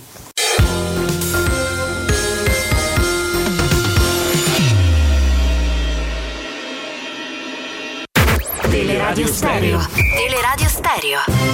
Teleradio 8.68 9.26
Stereo. 9.28 9.80
Teleradio 9.88 10.68
Stereo. 10.68 11.53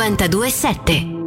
92.7. 0.00 1.19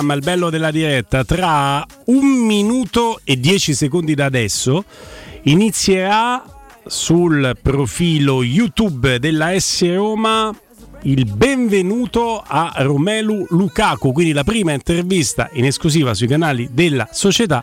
programma, 0.00 0.14
il 0.14 0.22
bello 0.22 0.50
della 0.50 0.70
diretta. 0.70 1.24
Tra 1.24 1.84
un 2.06 2.26
minuto 2.26 3.20
e 3.24 3.38
dieci 3.38 3.74
secondi 3.74 4.14
da 4.14 4.24
adesso 4.24 4.84
inizierà 5.42 6.42
sul 6.86 7.56
profilo 7.60 8.42
YouTube 8.42 9.18
della 9.18 9.58
S 9.58 9.82
Roma 9.94 10.54
il 11.02 11.24
benvenuto 11.24 12.42
a 12.46 12.72
Romelu 12.78 13.46
Lukaku, 13.50 14.12
quindi 14.12 14.32
la 14.32 14.44
prima 14.44 14.72
intervista 14.72 15.48
in 15.52 15.64
esclusiva 15.64 16.14
sui 16.14 16.26
canali 16.26 16.70
della 16.72 17.08
società 17.10 17.62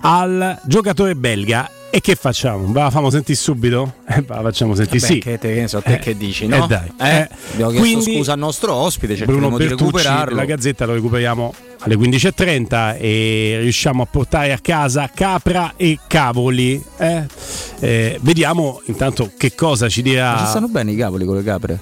al 0.00 0.60
giocatore 0.66 1.14
belga. 1.14 1.70
E 1.92 2.00
che 2.00 2.14
facciamo? 2.14 2.66
Ve 2.72 2.78
la 2.78 2.88
facciamo 2.88 3.10
sentire 3.10 3.36
subito? 3.36 3.94
Eh, 4.06 4.20
ve 4.22 4.26
la 4.34 4.42
facciamo 4.42 4.74
sentire 4.76 4.98
Vabbè, 5.00 5.12
sì. 5.12 5.18
che, 5.18 5.38
te, 5.38 5.54
che 5.54 5.60
ne 5.62 5.68
so, 5.68 5.82
te 5.82 5.94
Eh, 5.94 5.98
che 5.98 6.16
dici, 6.16 6.44
eh, 6.44 6.46
no? 6.46 6.66
dai. 6.68 6.86
Eh, 7.00 7.08
Eh, 7.08 7.28
abbiamo 7.52 7.70
chiesto 7.72 7.78
quindi- 7.80 8.16
scusa 8.16 8.32
al 8.32 8.38
nostro 8.38 8.74
ospite, 8.74 9.16
cercheremo 9.16 9.48
Bruno 9.48 9.58
di 9.58 9.66
Bertucci, 9.66 9.84
recuperarlo. 9.96 10.36
la 10.36 10.44
Gazzetta 10.44 10.84
lo 10.86 10.94
recuperiamo 10.94 11.52
alle 11.80 11.96
15.30 11.96 12.96
e 12.96 13.58
riusciamo 13.62 14.02
a 14.04 14.06
portare 14.06 14.52
a 14.52 14.58
casa 14.60 15.10
capra 15.12 15.72
e 15.76 15.98
cavoli. 16.06 16.80
eh? 16.98 17.24
Eh, 17.80 18.18
vediamo 18.22 18.80
intanto 18.84 19.32
che 19.36 19.54
cosa 19.56 19.88
ci 19.88 20.02
dirà. 20.02 20.32
Ma 20.34 20.38
ci 20.42 20.46
stanno 20.46 20.68
bene 20.68 20.92
i 20.92 20.96
cavoli 20.96 21.24
con 21.24 21.34
le 21.36 21.42
capre? 21.42 21.80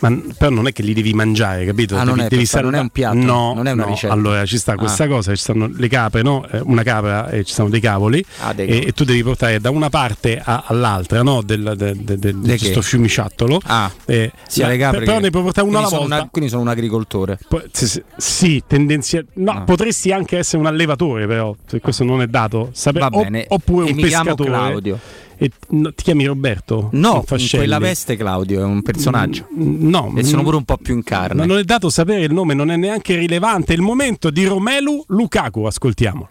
Ma 0.00 0.18
però 0.38 0.50
non 0.50 0.66
è 0.66 0.72
che 0.72 0.82
li 0.82 0.94
devi 0.94 1.12
mangiare, 1.12 1.64
capito? 1.66 1.94
Ah, 1.94 1.98
devi, 2.04 2.10
non 2.16 2.20
è 2.24 2.28
devi 2.28 2.46
stare 2.46 2.64
non 2.64 2.74
è 2.74 2.78
un 2.80 2.88
piatto, 2.88 3.16
No, 3.18 3.52
non 3.54 3.66
è 3.66 3.72
una 3.72 3.84
no. 3.84 3.90
ricetta. 3.90 4.12
Allora 4.12 4.44
ci 4.46 4.56
sta 4.58 4.74
questa 4.76 5.04
Ah. 5.04 5.08
cosa, 5.08 5.34
ci 5.34 5.40
stanno 5.42 5.70
le 5.72 5.88
capre, 5.88 6.22
no? 6.22 6.46
Eh, 6.50 6.60
Una 6.64 6.82
capra 6.82 7.28
e 7.28 7.44
ci 7.44 7.52
stanno 7.52 7.68
dei 7.68 7.80
cavoli. 7.80 8.24
Ah, 8.40 8.52
dei 8.54 8.66
e, 8.66 8.86
e 8.88 8.92
tu 8.92 9.04
devi 9.04 9.22
portare 9.22 9.60
da 9.60 9.70
una 9.70 9.88
parte 9.90 10.40
a- 10.42 10.64
all'altra, 10.66 11.22
no? 11.22 11.42
Del, 11.42 11.74
del, 11.76 11.96
del, 11.96 12.18
del- 12.18 12.36
di 12.36 12.56
questo 12.58 12.80
fiumiciattolo. 12.82 13.60
Ah, 13.64 13.90
Eh, 14.06 14.32
sia 14.48 14.68
le 14.68 14.76
capre 14.78 15.00
Però 15.00 15.16
che- 15.16 15.20
ne 15.22 15.30
puoi 15.30 15.42
portare 15.42 15.66
una 15.68 15.78
alla 15.78 15.88
sono 15.88 16.00
volta. 16.00 16.14
una- 16.16 16.28
quindi 16.30 16.50
sono 16.50 16.62
un 16.62 16.68
agricoltore. 16.68 17.38
Po- 17.48 17.62
sì, 17.70 18.02
sì, 18.16 18.62
tendenzialmente. 18.66 19.38
No, 19.40 19.52
Ah. 19.52 19.60
potresti 19.62 20.12
anche 20.12 20.38
essere 20.38 20.58
un 20.58 20.66
allevatore, 20.66 21.26
però, 21.26 21.54
se 21.66 21.78
questo 21.80 22.04
non 22.04 22.22
è 22.22 22.26
dato. 22.26 22.70
Sape- 22.72 23.00
Va 23.00 23.10
bene. 23.10 23.44
oppure 23.48 23.88
E 23.88 23.92
un 23.92 24.00
pescatore. 24.00 24.48
Claudio. 24.50 24.98
E, 25.42 25.50
no, 25.68 25.90
ti 25.94 26.04
chiami 26.04 26.26
Roberto? 26.26 26.90
No, 26.92 27.24
in 27.30 27.48
quella 27.48 27.78
veste 27.78 28.14
Claudio 28.14 28.60
è 28.60 28.62
un 28.62 28.82
personaggio. 28.82 29.46
Mm, 29.54 29.88
No, 29.88 30.12
E 30.14 30.22
sono 30.22 30.42
mm, 30.42 30.44
pure 30.44 30.56
un 30.58 30.64
po' 30.64 30.76
più 30.76 30.94
in 30.94 31.02
carne. 31.02 31.40
Ma 31.40 31.46
non 31.46 31.56
è 31.56 31.64
dato 31.64 31.88
sapere 31.88 32.24
il 32.24 32.32
nome, 32.32 32.52
non 32.52 32.70
è 32.70 32.76
neanche 32.76 33.14
rilevante. 33.16 33.72
È 33.72 33.76
il 33.76 33.80
momento 33.80 34.28
di 34.28 34.44
Romelu 34.44 35.02
Lukaku, 35.06 35.62
ascoltiamolo. 35.62 36.28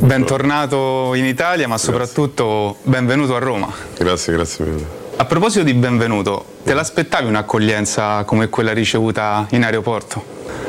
Bentornato 0.00 1.14
in 1.14 1.24
Italia, 1.24 1.66
ma 1.66 1.78
soprattutto 1.78 2.76
benvenuto 2.82 3.34
a 3.34 3.38
Roma. 3.38 3.72
Grazie, 3.96 4.34
grazie 4.34 4.64
mille. 4.66 5.05
A 5.18 5.24
proposito 5.24 5.64
di 5.64 5.72
benvenuto, 5.72 6.44
te 6.62 6.74
l'aspettavi 6.74 7.26
un'accoglienza 7.26 8.24
come 8.24 8.50
quella 8.50 8.74
ricevuta 8.74 9.46
in 9.52 9.64
aeroporto? 9.64 10.22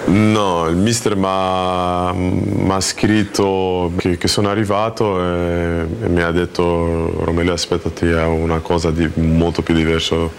No, 0.06 0.68
il 0.70 0.78
mister 0.78 1.18
mi 1.18 1.26
ha 1.26 2.80
scritto 2.80 3.92
che, 3.98 4.18
che 4.18 4.28
sono 4.30 4.48
arrivato 4.50 5.22
e, 5.22 5.86
e 6.02 6.08
mi 6.08 6.22
ha 6.22 6.32
detto 6.32 7.26
Romelio 7.26 7.52
aspettati 7.52 8.06
a 8.08 8.28
una 8.28 8.60
cosa 8.60 8.90
di 8.90 9.10
molto 9.16 9.62
più 9.62 9.74
diverso 9.74 10.32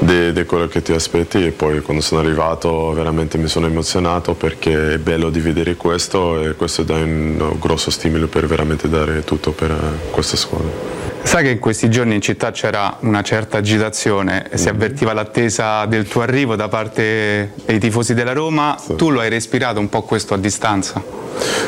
di 0.00 0.44
quello 0.44 0.66
che 0.68 0.82
ti 0.82 0.92
aspetti 0.92 1.46
e 1.46 1.50
poi 1.50 1.80
quando 1.80 2.02
sono 2.02 2.20
arrivato 2.20 2.92
veramente 2.92 3.38
mi 3.38 3.48
sono 3.48 3.64
emozionato 3.66 4.34
perché 4.34 4.94
è 4.94 4.98
bello 4.98 5.30
di 5.30 5.40
vedere 5.40 5.76
questo 5.76 6.42
e 6.42 6.54
questo 6.56 6.82
dà 6.82 6.96
un 6.96 7.56
grosso 7.58 7.90
stimolo 7.90 8.26
per 8.26 8.46
veramente 8.46 8.86
dare 8.90 9.24
tutto 9.24 9.52
per 9.52 9.74
questa 10.10 10.36
squadra. 10.36 11.13
Sai 11.24 11.42
che 11.42 11.50
in 11.50 11.58
questi 11.58 11.90
giorni 11.90 12.14
in 12.14 12.20
città 12.20 12.52
c'era 12.52 12.98
una 13.00 13.22
certa 13.22 13.58
agitazione, 13.58 14.50
si 14.54 14.68
avvertiva 14.68 15.12
l'attesa 15.12 15.84
del 15.86 16.06
tuo 16.06 16.20
arrivo 16.20 16.54
da 16.54 16.68
parte 16.68 17.54
dei 17.64 17.80
tifosi 17.80 18.14
della 18.14 18.32
Roma, 18.32 18.76
tu 18.96 19.10
lo 19.10 19.18
hai 19.18 19.30
respirato 19.30 19.80
un 19.80 19.88
po' 19.88 20.02
questo 20.02 20.34
a 20.34 20.36
distanza? 20.36 21.02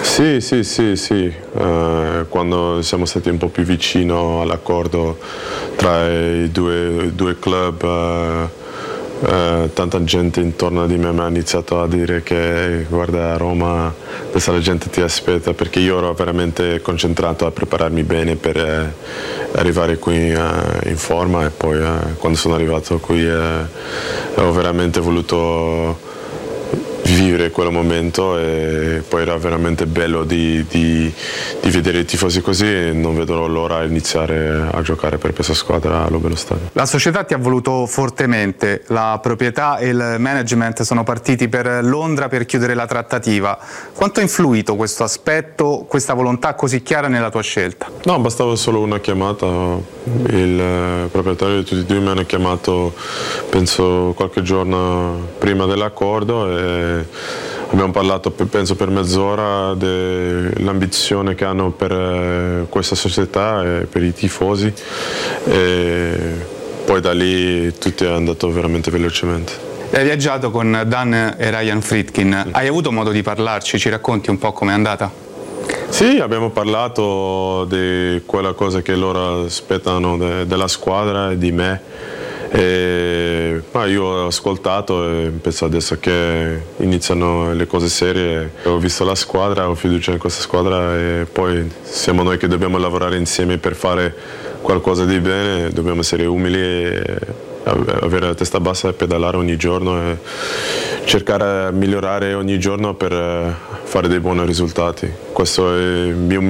Sì, 0.03 0.41
sì, 0.41 0.63
sì, 0.63 0.95
sì. 0.95 1.25
Eh, 1.25 2.27
quando 2.29 2.81
siamo 2.83 3.07
stati 3.07 3.29
un 3.29 3.39
po' 3.39 3.49
più 3.49 3.65
vicino 3.65 4.43
all'accordo 4.43 5.19
tra 5.75 6.09
i 6.09 6.49
due, 6.53 7.11
due 7.13 7.37
club, 7.39 7.83
eh, 7.83 8.65
eh, 9.23 9.71
tanta 9.73 10.05
gente 10.05 10.41
intorno 10.41 10.87
di 10.87 10.99
me 10.99 11.13
mi 11.13 11.21
ha 11.21 11.29
iniziato 11.29 11.81
a 11.81 11.89
dire 11.89 12.23
che 12.23 12.85
guarda 12.89 13.33
a 13.33 13.37
Roma 13.37 13.95
la 14.33 14.59
gente 14.59 14.91
ti 14.91 15.01
aspetta 15.01 15.55
perché 15.55 15.81
io 15.81 15.97
ero 15.99 16.13
veramente 16.13 16.81
concentrato 16.83 17.47
a 17.47 17.51
prepararmi 17.51 18.03
bene 18.03 18.37
per 18.37 18.57
eh, 18.59 18.95
arrivare 19.53 19.97
qui 19.97 20.31
eh, 20.31 20.39
in 20.85 20.97
forma 20.97 21.47
e 21.47 21.51
poi 21.51 21.79
eh, 21.79 22.15
quando 22.17 22.37
sono 22.37 22.55
arrivato 22.55 22.99
qui 22.99 23.27
eh, 23.27 23.65
ho 24.35 24.53
veramente 24.53 25.01
voluto 25.01 26.06
vivere 27.07 27.51
quel 27.51 27.71
momento 27.71 28.39
e 28.39 29.03
poi 29.07 29.23
era 29.23 29.37
veramente 29.37 29.87
bello 29.87 30.25
di, 30.25 30.65
di- 30.69 31.13
di 31.61 31.71
vedere 31.71 32.01
i 32.01 32.05
tifosi 32.05 32.41
così 32.41 32.67
e 32.67 32.93
non 32.93 33.17
vedo 33.17 33.47
l'ora 33.47 33.83
di 33.83 33.91
iniziare 33.91 34.69
a 34.71 34.83
giocare 34.83 35.19
per 35.19 35.33
questa 35.33 35.55
squadra 35.55 36.05
allo 36.05 36.19
Bello 36.19 36.35
Stadio. 36.37 36.71
La 36.73 36.87
società 36.87 37.25
ti 37.25 37.35
ha 37.35 37.39
voluto 37.39 37.87
fortemente, 37.87 38.83
la 38.89 39.19
proprietà 39.23 39.79
e 39.79 39.89
il 39.89 40.17
management 40.19 40.83
sono 40.83 41.05
partiti 41.05 41.49
per 41.49 41.85
Londra 41.85 42.29
per 42.29 42.45
chiudere 42.47 42.75
la 42.75 42.87
trattativa. 42.87 43.59
Quanto 43.95 44.21
ha 44.21 44.23
influito 44.23 44.77
questo 44.77 45.05
aspetto, 45.05 45.85
questa 45.89 46.15
volontà 46.15 46.55
così 46.55 46.83
chiara 46.83 47.09
nella 47.09 47.31
tua 47.31 47.43
scelta? 47.43 47.87
No, 48.05 48.19
bastava 48.19 48.57
solo 48.57 48.81
una 48.81 48.99
chiamata, 48.99 49.47
il 50.29 51.09
proprietario 51.11 51.59
di 51.59 51.65
tutti 51.65 51.81
e 51.81 51.85
due 51.85 52.01
mi 52.01 52.09
hanno 52.09 52.25
chiamato 52.25 52.95
penso 53.51 54.13
qualche 54.17 54.43
giorno 54.43 55.29
prima 55.39 55.67
dell'accordo 55.67 56.57
e 56.57 56.96
abbiamo 57.71 57.91
parlato 57.91 58.31
pe- 58.31 58.45
penso 58.45 58.77
per 58.77 58.89
mezz'ora 58.89 59.75
dell'ambizione 59.75 61.35
che 61.35 61.45
hanno 61.45 61.71
per 61.71 61.93
eh, 61.93 62.67
questa 62.69 62.95
società 62.95 63.63
e 63.65 63.87
per 63.91 64.03
i 64.03 64.13
tifosi 64.13 64.73
e 65.45 66.17
poi 66.85 67.01
da 67.01 67.13
lì 67.13 67.77
tutto 67.79 68.05
è 68.05 68.13
andato 68.13 68.51
veramente 68.51 68.91
velocemente. 68.91 69.65
Hai 69.91 70.05
viaggiato 70.05 70.51
con 70.51 70.83
Dan 70.87 71.35
e 71.37 71.51
Ryan 71.51 71.81
Fritkin, 71.81 72.49
hai 72.51 72.67
avuto 72.67 72.93
modo 72.93 73.11
di 73.11 73.23
parlarci, 73.23 73.79
ci 73.79 73.89
racconti 73.89 74.31
un 74.31 74.39
po' 74.39 74.53
com'è 74.53 74.73
andata? 74.73 75.11
Sì, 75.89 76.19
abbiamo 76.19 76.51
parlato 76.51 77.65
di 77.69 78.21
quella 78.27 78.53
cosa 78.53 78.83
che 78.83 78.95
loro 78.95 79.45
aspettano 79.45 80.17
de- 80.17 80.47
della 80.47 80.69
squadra 80.69 81.31
e 81.31 81.39
di 81.39 81.53
me. 81.53 81.81
E, 82.57 83.61
ma 83.71 83.85
io 83.85 84.03
ho 84.03 84.27
ascoltato 84.29 85.07
e 85.07 85.31
penso 85.43 85.67
adesso 85.67 85.99
che 86.01 86.59
iniziano 86.79 87.53
le 87.53 87.67
cose 87.67 87.91
serie. 87.91 88.51
Ho 88.65 88.79
visto 88.79 89.05
la 89.05 89.15
squadra, 89.15 89.69
ho 89.69 89.75
fiducia 89.75 90.13
in 90.13 90.19
questa 90.19 90.41
squadra 90.41 90.97
e 90.97 91.27
poi 91.31 91.71
siamo 91.83 92.23
noi 92.23 92.39
che 92.39 92.49
dobbiamo 92.49 92.79
lavorare 92.79 93.19
insieme 93.19 93.59
per 93.59 93.75
fare 93.75 94.15
qualcosa 94.63 95.05
di 95.05 95.21
bene, 95.21 95.69
dobbiamo 95.71 96.01
essere 96.01 96.25
umili 96.25 96.59
e 96.59 97.19
av- 97.65 97.99
avere 98.01 98.29
la 98.29 98.35
testa 98.35 98.59
bassa 98.59 98.89
e 98.89 98.95
pedalare 98.95 99.37
ogni 99.37 99.57
giorno 99.57 100.01
e 100.01 100.17
cercare 101.05 101.71
di 101.73 101.77
migliorare 101.77 102.33
ogni 102.33 102.59
giorno 102.59 102.95
per 102.95 103.55
fare 103.83 104.09
dei 104.09 104.19
buoni 104.19 104.47
risultati. 104.47 105.13
Questa 105.31 105.63
è 105.63 106.11
la 106.11 106.41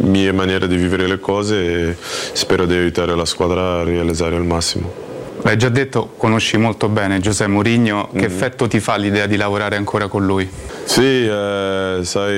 mia 0.00 0.32
maniera 0.32 0.64
di 0.64 0.76
vivere 0.76 1.06
le 1.06 1.20
cose 1.20 1.90
e 1.90 1.96
spero 1.98 2.64
di 2.64 2.74
aiutare 2.74 3.14
la 3.14 3.26
squadra 3.26 3.80
a 3.80 3.84
realizzare 3.84 4.34
al 4.34 4.46
massimo. 4.46 5.09
L'hai 5.42 5.56
già 5.56 5.70
detto, 5.70 6.12
conosci 6.16 6.58
molto 6.58 6.88
bene 6.88 7.18
Giuseppe 7.18 7.50
Mourinho, 7.50 8.10
che 8.14 8.26
effetto 8.26 8.68
ti 8.68 8.78
fa 8.78 8.96
l'idea 8.96 9.26
di 9.26 9.36
lavorare 9.36 9.76
ancora 9.76 10.06
con 10.06 10.24
lui? 10.26 10.48
Sì, 10.84 11.26
eh, 11.26 12.00
sai, 12.02 12.34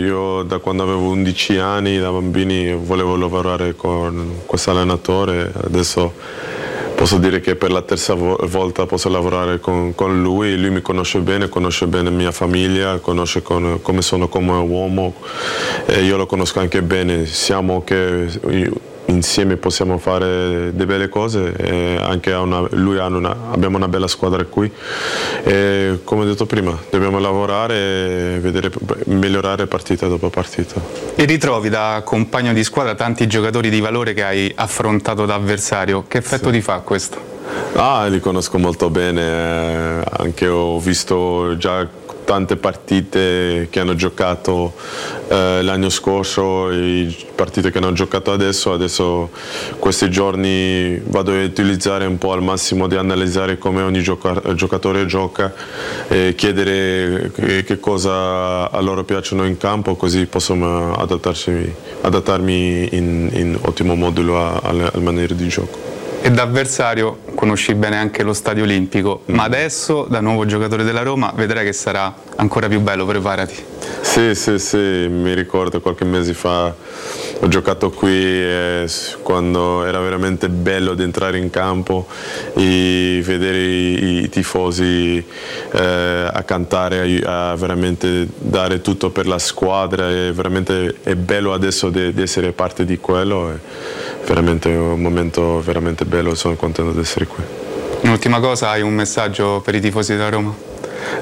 io 0.00 0.42
da 0.42 0.58
quando 0.58 0.82
avevo 0.82 1.10
11 1.10 1.58
anni, 1.58 1.98
da 1.98 2.10
bambini, 2.10 2.74
volevo 2.74 3.16
lavorare 3.16 3.76
con 3.76 4.40
questo 4.44 4.70
allenatore, 4.70 5.52
adesso 5.64 6.12
posso 6.96 7.18
dire 7.18 7.40
che 7.40 7.54
per 7.54 7.70
la 7.70 7.82
terza 7.82 8.14
vo- 8.14 8.38
volta 8.48 8.86
posso 8.86 9.08
lavorare 9.08 9.60
con, 9.60 9.94
con 9.94 10.20
lui, 10.20 10.58
lui 10.58 10.70
mi 10.70 10.82
conosce 10.82 11.20
bene, 11.20 11.48
conosce 11.48 11.86
bene 11.86 12.10
la 12.10 12.16
mia 12.16 12.32
famiglia, 12.32 12.98
conosce 12.98 13.42
con- 13.42 13.78
come 13.82 14.02
sono 14.02 14.28
come 14.28 14.52
uomo. 14.52 15.14
E 15.86 16.02
io 16.02 16.16
lo 16.16 16.26
conosco 16.26 16.58
anche 16.60 16.82
bene, 16.82 17.26
siamo 17.26 17.84
che 17.84 18.26
insieme 19.06 19.56
possiamo 19.56 19.98
fare 19.98 20.70
delle 20.72 20.86
belle 20.86 21.08
cose 21.08 21.52
e 21.56 21.96
anche 22.00 22.32
una- 22.32 22.66
lui 22.70 22.98
ha 22.98 23.06
una, 23.06 23.36
abbiamo 23.50 23.76
una 23.76 23.88
bella 23.88 24.06
squadra 24.08 24.44
qui 24.44 24.70
e 25.44 25.98
come 26.04 26.22
ho 26.22 26.24
detto 26.24 26.46
prima 26.46 26.76
dobbiamo 26.90 27.18
lavorare 27.18 27.74
e 27.74 28.38
vedere, 28.40 28.70
migliorare 29.06 29.66
partita 29.66 30.06
dopo 30.06 30.30
partita. 30.30 30.80
E 31.14 31.24
ritrovi 31.24 31.68
da 31.68 32.02
compagno 32.04 32.52
di 32.52 32.62
squadra 32.64 32.94
tanti 32.94 33.26
giocatori 33.26 33.70
di 33.70 33.80
valore 33.80 34.14
che 34.14 34.22
hai 34.22 34.52
affrontato 34.54 35.26
da 35.26 35.34
avversario, 35.34 36.04
che 36.06 36.18
effetto 36.18 36.50
ti 36.50 36.60
fa 36.60 36.78
questo? 36.78 37.30
Ah, 37.74 38.06
li 38.06 38.20
conosco 38.20 38.58
molto 38.58 38.88
bene, 38.88 40.00
eh, 40.00 40.04
anche 40.18 40.46
ho 40.46 40.78
visto 40.78 41.56
già 41.56 41.86
tante 42.24 42.56
partite 42.56 43.68
che 43.70 43.80
hanno 43.80 43.94
giocato 43.94 44.74
eh, 45.28 45.62
l'anno 45.62 45.88
scorso, 45.88 46.70
e 46.70 47.14
partite 47.34 47.70
che 47.70 47.78
hanno 47.78 47.92
giocato 47.92 48.32
adesso, 48.32 48.72
adesso 48.72 49.30
questi 49.78 50.10
giorni 50.10 51.00
vado 51.04 51.32
a 51.32 51.42
utilizzare 51.42 52.06
un 52.06 52.18
po' 52.18 52.32
al 52.32 52.42
massimo 52.42 52.86
di 52.86 52.96
analizzare 52.96 53.58
come 53.58 53.82
ogni 53.82 54.02
gioca- 54.02 54.40
giocatore 54.54 55.06
gioca 55.06 55.52
e 56.08 56.34
chiedere 56.36 57.30
che, 57.34 57.80
cosa 57.80 58.70
a 58.70 58.80
loro 58.80 59.04
piacciono 59.04 59.44
in 59.44 59.56
campo 59.56 59.94
così 59.94 60.28
adattarsi- 60.96 61.74
adattarmi 62.02 62.88
in, 62.92 63.30
in 63.32 63.58
ottimo 63.62 63.94
modulo 63.94 64.38
a- 64.38 64.60
alle, 64.62 64.90
alle 64.92 65.02
maniere 65.02 65.34
di 65.34 65.48
gioco. 65.48 65.90
E 66.20 66.30
da 66.30 66.42
avversario 66.42 67.18
conosci 67.34 67.74
bene 67.74 67.96
anche 67.96 68.22
lo 68.22 68.32
Stadio 68.32 68.64
Olimpico, 68.64 69.22
ma 69.26 69.44
adesso 69.44 70.06
da 70.08 70.20
nuovo 70.20 70.46
giocatore 70.46 70.84
della 70.84 71.02
Roma 71.02 71.32
vedrai 71.34 71.64
che 71.64 71.72
sarà 71.72 72.14
ancora 72.36 72.68
più 72.68 72.80
bello, 72.80 73.04
preparati. 73.06 73.54
Sì, 74.00 74.34
sì, 74.34 74.58
sì, 74.58 74.76
mi 74.76 75.34
ricordo 75.34 75.80
qualche 75.80 76.04
mese 76.04 76.34
fa 76.34 76.74
ho 77.44 77.48
giocato 77.48 77.90
qui 77.90 78.12
e 78.14 78.84
s- 78.86 79.18
quando 79.22 79.84
era 79.84 79.98
veramente 80.00 80.48
bello 80.48 80.94
di 80.94 81.02
entrare 81.02 81.38
in 81.38 81.50
campo 81.50 82.06
e 82.54 83.20
vedere 83.24 83.58
i, 83.58 84.22
i 84.22 84.28
tifosi 84.28 85.16
eh, 85.72 86.28
a 86.32 86.42
cantare, 86.44 87.00
ai- 87.00 87.22
a, 87.24 87.54
veramente 87.56 88.28
dare 88.38 88.80
tutto 88.80 89.10
per 89.10 89.26
la 89.26 89.38
squadra 89.38 90.08
e 90.10 90.30
veramente 90.32 90.96
è 91.02 91.14
bello 91.16 91.52
adesso 91.52 91.88
di 91.90 92.12
essere 92.22 92.52
parte 92.52 92.84
di 92.84 92.98
quello, 92.98 93.50
è 93.50 93.56
veramente 94.24 94.68
un 94.68 95.00
momento 95.00 95.60
veramente 95.60 96.04
bello, 96.04 96.34
sono 96.36 96.54
contento 96.54 96.92
di 96.92 97.00
essere 97.00 97.21
qui. 97.26 97.42
Un'ultima 98.02 98.40
cosa, 98.40 98.70
hai 98.70 98.82
un 98.82 98.94
messaggio 98.94 99.60
per 99.60 99.74
i 99.74 99.80
tifosi 99.80 100.12
della 100.12 100.28
Roma? 100.28 100.54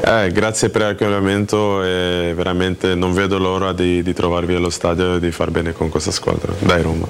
Eh, 0.04 0.30
grazie 0.32 0.70
per 0.70 0.82
l'accogliamento 0.82 1.82
e 1.82 2.32
veramente 2.34 2.94
non 2.94 3.12
vedo 3.12 3.38
l'ora 3.38 3.72
di, 3.72 4.02
di 4.02 4.12
trovarvi 4.12 4.54
allo 4.54 4.70
stadio 4.70 5.16
e 5.16 5.20
di 5.20 5.30
far 5.30 5.50
bene 5.50 5.72
con 5.72 5.88
questa 5.88 6.10
squadra. 6.10 6.52
Dai 6.58 6.82
Roma. 6.82 7.06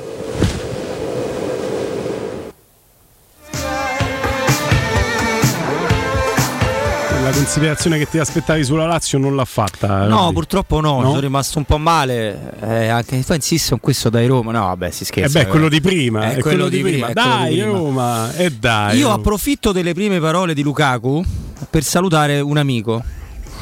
La 7.50 7.56
considerazione 7.56 7.98
che 7.98 8.08
ti 8.08 8.18
aspettavi 8.20 8.62
sulla 8.62 8.86
Lazio 8.86 9.18
non 9.18 9.34
l'ha 9.34 9.44
fatta. 9.44 10.06
No, 10.06 10.20
Rudy. 10.20 10.34
purtroppo 10.34 10.78
no, 10.80 11.00
No? 11.00 11.08
sono 11.08 11.18
rimasto 11.18 11.58
un 11.58 11.64
po' 11.64 11.78
male. 11.78 12.52
eh, 12.60 12.86
anche 12.86 13.24
tu 13.24 13.32
insisto 13.32 13.70
con 13.70 13.80
questo 13.80 14.08
dai 14.08 14.28
Roma. 14.28 14.52
No, 14.52 14.66
vabbè, 14.66 14.90
si 14.92 15.02
Eh 15.02 15.06
scherza. 15.06 15.38
beh, 15.40 15.44
è 15.46 15.48
quello 15.48 15.68
di 15.68 15.80
prima, 15.80 16.30
È 16.30 16.36
è 16.36 16.40
quello 16.42 16.68
di 16.68 16.80
prima. 16.80 17.12
Dai, 17.12 17.54
di 17.54 17.60
prima. 17.62 17.76
Roma, 17.76 18.32
e 18.36 18.50
dai. 18.52 18.98
Io 18.98 19.10
approfitto 19.10 19.72
delle 19.72 19.94
prime 19.94 20.20
parole 20.20 20.54
di 20.54 20.62
Lukaku 20.62 21.24
per 21.68 21.82
salutare 21.82 22.38
un 22.38 22.56
amico. 22.56 23.02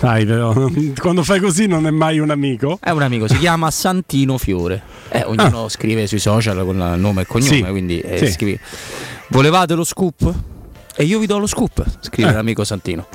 Dai, 0.00 0.26
però, 0.26 0.52
quando 1.00 1.22
fai 1.22 1.40
così 1.40 1.66
non 1.66 1.86
è 1.86 1.90
mai 1.90 2.18
un 2.18 2.28
amico. 2.28 2.78
È 2.82 2.90
un 2.90 3.00
amico, 3.00 3.26
si 3.26 3.38
chiama 3.40 3.70
Santino 3.70 4.36
Fiore. 4.36 4.82
Eh, 5.08 5.22
ognuno 5.24 5.66
scrive 5.70 6.06
sui 6.06 6.18
social 6.18 6.62
con 6.62 6.76
il 6.76 7.00
nome 7.00 7.22
e 7.22 7.26
cognome, 7.26 7.50
Sì, 7.56 7.62
quindi 7.62 8.00
eh, 8.00 8.18
sì. 8.18 8.32
scrivi. 8.32 8.60
Volevate 9.28 9.72
lo 9.72 9.84
scoop? 9.84 10.34
E 11.00 11.04
io 11.04 11.20
vi 11.20 11.26
do 11.26 11.38
lo 11.38 11.46
scoop, 11.46 11.84
scrive 12.00 12.30
Eh. 12.30 12.32
l'amico 12.32 12.64
Santino. 12.64 13.06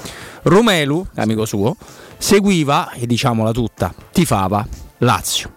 Romelu, 0.44 1.06
amico 1.16 1.44
suo, 1.46 1.76
seguiva, 2.18 2.92
e 2.94 3.06
diciamola 3.06 3.52
tutta, 3.52 3.94
tifava 4.14 4.66
Lazio. 5.00 5.52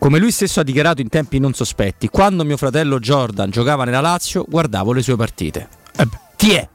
Come 0.00 0.18
lui 0.18 0.32
stesso 0.32 0.58
ha 0.58 0.62
dichiarato 0.64 1.02
in 1.02 1.08
tempi 1.08 1.38
non 1.38 1.52
sospetti, 1.54 2.08
quando 2.08 2.44
mio 2.44 2.56
fratello 2.56 2.98
Jordan 2.98 3.50
giocava 3.50 3.84
nella 3.84 4.00
Lazio, 4.00 4.44
guardavo 4.48 4.92
le 4.92 5.02
sue 5.02 5.14
partite. 5.16 5.68
Ti 6.36 6.52
è? 6.52 6.68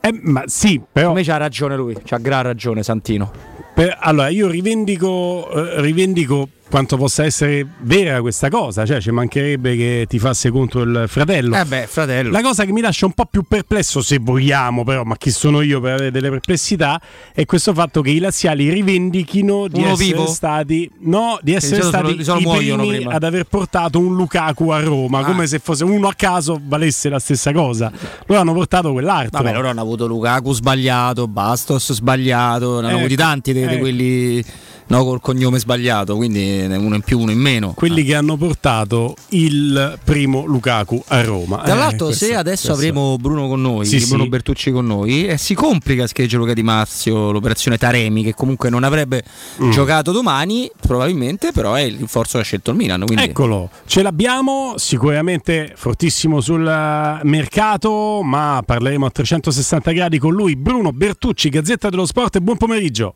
Eh, 0.00 0.20
ma 0.22 0.42
sì, 0.46 0.80
però. 0.92 1.08
Come 1.08 1.22
c'ha 1.24 1.38
ragione 1.38 1.74
lui, 1.74 1.96
c'ha 2.04 2.18
gran 2.18 2.42
ragione 2.42 2.82
Santino. 2.82 3.30
Per- 3.74 3.96
allora, 4.00 4.28
io 4.28 4.48
rivendico, 4.48 5.50
eh, 5.50 5.80
rivendico 5.80 6.48
quanto 6.70 6.96
possa 6.96 7.24
essere 7.24 7.66
vera 7.80 8.20
questa 8.20 8.50
cosa, 8.50 8.84
cioè 8.84 9.00
ci 9.00 9.10
mancherebbe 9.10 9.74
che 9.76 10.04
ti 10.08 10.18
fasse 10.18 10.50
contro 10.50 10.82
il 10.82 11.04
fratello. 11.08 11.56
Eh 11.56 11.64
beh, 11.64 11.86
fratello. 11.86 12.30
La 12.30 12.42
cosa 12.42 12.64
che 12.64 12.72
mi 12.72 12.80
lascia 12.80 13.06
un 13.06 13.12
po' 13.12 13.24
più 13.24 13.42
perplesso, 13.48 14.02
se 14.02 14.18
vogliamo, 14.18 14.84
però, 14.84 15.02
ma 15.04 15.16
chi 15.16 15.30
sono 15.30 15.60
io 15.62 15.80
per 15.80 15.94
avere 15.94 16.10
delle 16.10 16.28
perplessità, 16.30 17.00
è 17.32 17.44
questo 17.46 17.72
fatto 17.72 18.02
che 18.02 18.10
i 18.10 18.18
laziali 18.18 18.68
rivendichino 18.70 19.66
di 19.68 19.80
Uno 19.80 19.92
essere 19.92 20.04
vivo? 20.12 20.26
stati, 20.26 20.90
no, 21.00 21.38
di 21.42 21.54
essere 21.54 21.82
stati 21.82 22.14
primi 22.14 22.88
prima. 22.88 23.12
ad 23.14 23.22
aver 23.24 23.44
portato 23.44 23.98
un 23.98 24.14
Lukaku 24.14 24.68
a 24.68 24.80
Roma, 24.80 25.20
Ah. 25.20 25.24
come 25.24 25.46
se 25.46 25.58
fosse 25.58 25.84
uno 25.84 26.08
a 26.08 26.12
caso 26.14 26.60
valesse 26.62 27.08
la 27.08 27.18
stessa 27.18 27.52
cosa. 27.52 27.90
Loro 28.26 28.40
hanno 28.40 28.52
portato 28.52 28.92
quell'altro. 28.92 29.42
Vabbè, 29.42 29.54
loro 29.54 29.68
hanno 29.68 29.80
avuto 29.80 30.06
Lukaku 30.06 30.52
sbagliato, 30.52 31.26
Bastos 31.28 31.92
sbagliato, 31.94 32.72
ne 32.74 32.78
hanno 32.78 32.88
Ecco, 32.88 32.98
avuti 32.98 33.16
tanti 33.16 33.52
di, 33.52 33.62
ecco. 33.62 33.78
quelli 33.78 34.44
no, 34.88 35.04
col 35.04 35.20
cognome 35.20 35.58
sbagliato, 35.58 36.16
quindi 36.16 36.64
uno 36.68 36.94
in 36.96 37.02
più, 37.02 37.18
uno 37.18 37.30
in 37.30 37.38
meno. 37.38 37.72
Quelli 37.74 38.02
che 38.04 38.14
hanno 38.14 38.36
portato 38.36 39.14
il 39.30 39.98
primo 40.04 40.44
Lukaku 40.44 41.02
a 41.08 41.22
Roma. 41.22 41.58
Tra 41.58 41.74
Eh, 41.74 41.78
l'altro, 41.78 42.06
questo- 42.06 42.24
se 42.26 42.34
adesso 42.34 42.66
questo- 42.68 42.72
avremo 42.72 43.16
Bruno 43.18 43.48
con 43.48 43.60
noi, 43.60 43.86
Sì, 43.86 44.04
Bruno 44.06 44.24
sì. 44.24 44.28
Bertucci 44.28 44.70
con 44.70 44.86
noi, 44.86 45.26
eh, 45.26 45.36
si 45.38 45.54
complica 45.54 46.06
scheggia 46.06 46.36
Luca 46.38 46.52
Di 46.54 46.62
Marzio, 46.62 47.30
l'operazione 47.30 47.76
Taremi, 47.78 48.22
che 48.22 48.34
comunque 48.34 48.70
non 48.70 48.82
avrebbe 48.84 49.22
Mm. 49.62 49.70
giocato 49.70 50.12
domani, 50.12 50.70
probabilmente, 50.80 51.52
però 51.52 51.74
è 51.74 51.82
il 51.82 51.96
rinforzo 51.96 52.36
che 52.38 52.42
ha 52.42 52.46
scelto 52.46 52.70
il 52.70 52.76
Milan. 52.76 53.04
Quindi... 53.06 53.24
Eccolo, 53.24 53.70
ce 53.86 54.02
l'abbiamo 54.02 54.74
sicuramente 54.76 55.72
fortissimo 55.76 56.40
sul 56.40 56.66
eh, 56.66 57.20
mercato, 57.24 58.20
ma 58.22 58.62
parleremo 58.64 59.06
a 59.06 59.10
360 59.10 59.92
gradi 59.92 60.18
con 60.18 60.32
lui. 60.34 60.56
Bruno 60.56 60.92
Bertucci, 60.92 61.48
Gazzetta 61.48 61.88
dello 61.88 62.06
Sport 62.06 62.38
buon 62.38 62.56
pomeriggio. 62.56 63.14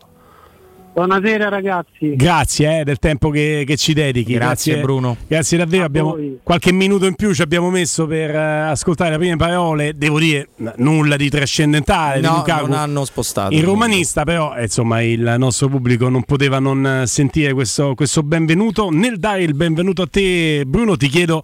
Buonasera 0.94 1.48
ragazzi. 1.48 2.14
Grazie 2.16 2.80
eh, 2.80 2.84
del 2.84 2.98
tempo 2.98 3.30
che, 3.30 3.64
che 3.66 3.76
ci 3.78 3.94
dedichi. 3.94 4.34
Grazie, 4.34 4.78
Bruno. 4.78 5.16
Grazie 5.26 5.56
davvero. 5.56 5.84
Abbiamo 5.84 6.10
voi. 6.10 6.38
qualche 6.42 6.70
minuto 6.70 7.06
in 7.06 7.14
più 7.14 7.32
ci 7.32 7.40
abbiamo 7.40 7.70
messo 7.70 8.06
per 8.06 8.28
eh, 8.28 8.36
ascoltare 8.68 9.12
le 9.12 9.16
prime 9.16 9.36
parole. 9.36 9.96
Devo 9.96 10.18
dire, 10.18 10.48
n- 10.58 10.70
nulla 10.76 11.16
di 11.16 11.30
trascendentale. 11.30 12.20
di 12.20 12.26
No, 12.26 12.36
Lukaku. 12.36 12.66
non 12.66 12.76
hanno 12.78 13.06
spostato. 13.06 13.54
Il 13.54 13.64
romanista, 13.64 14.24
però, 14.24 14.54
eh, 14.54 14.64
insomma, 14.64 15.00
il 15.02 15.34
nostro 15.38 15.68
pubblico 15.68 16.10
non 16.10 16.24
poteva 16.24 16.58
non 16.58 17.04
sentire 17.06 17.54
questo, 17.54 17.94
questo 17.94 18.22
benvenuto. 18.22 18.90
Nel 18.90 19.18
dare 19.18 19.42
il 19.44 19.54
benvenuto 19.54 20.02
a 20.02 20.08
te, 20.10 20.64
Bruno, 20.66 20.98
ti 20.98 21.08
chiedo 21.08 21.42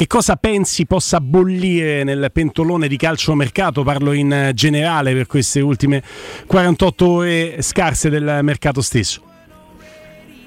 che 0.00 0.06
cosa 0.06 0.36
pensi 0.36 0.86
possa 0.86 1.20
bollire 1.20 2.04
nel 2.04 2.30
pentolone 2.32 2.88
di 2.88 2.96
calciomercato? 2.96 3.82
Parlo 3.82 4.12
in 4.12 4.32
eh, 4.32 4.54
generale 4.54 5.12
per 5.12 5.26
queste 5.26 5.60
ultime 5.60 6.02
48 6.46 7.06
ore 7.06 7.60
scarse 7.60 8.08
del 8.08 8.38
mercato 8.40 8.80
stesso. 8.80 9.22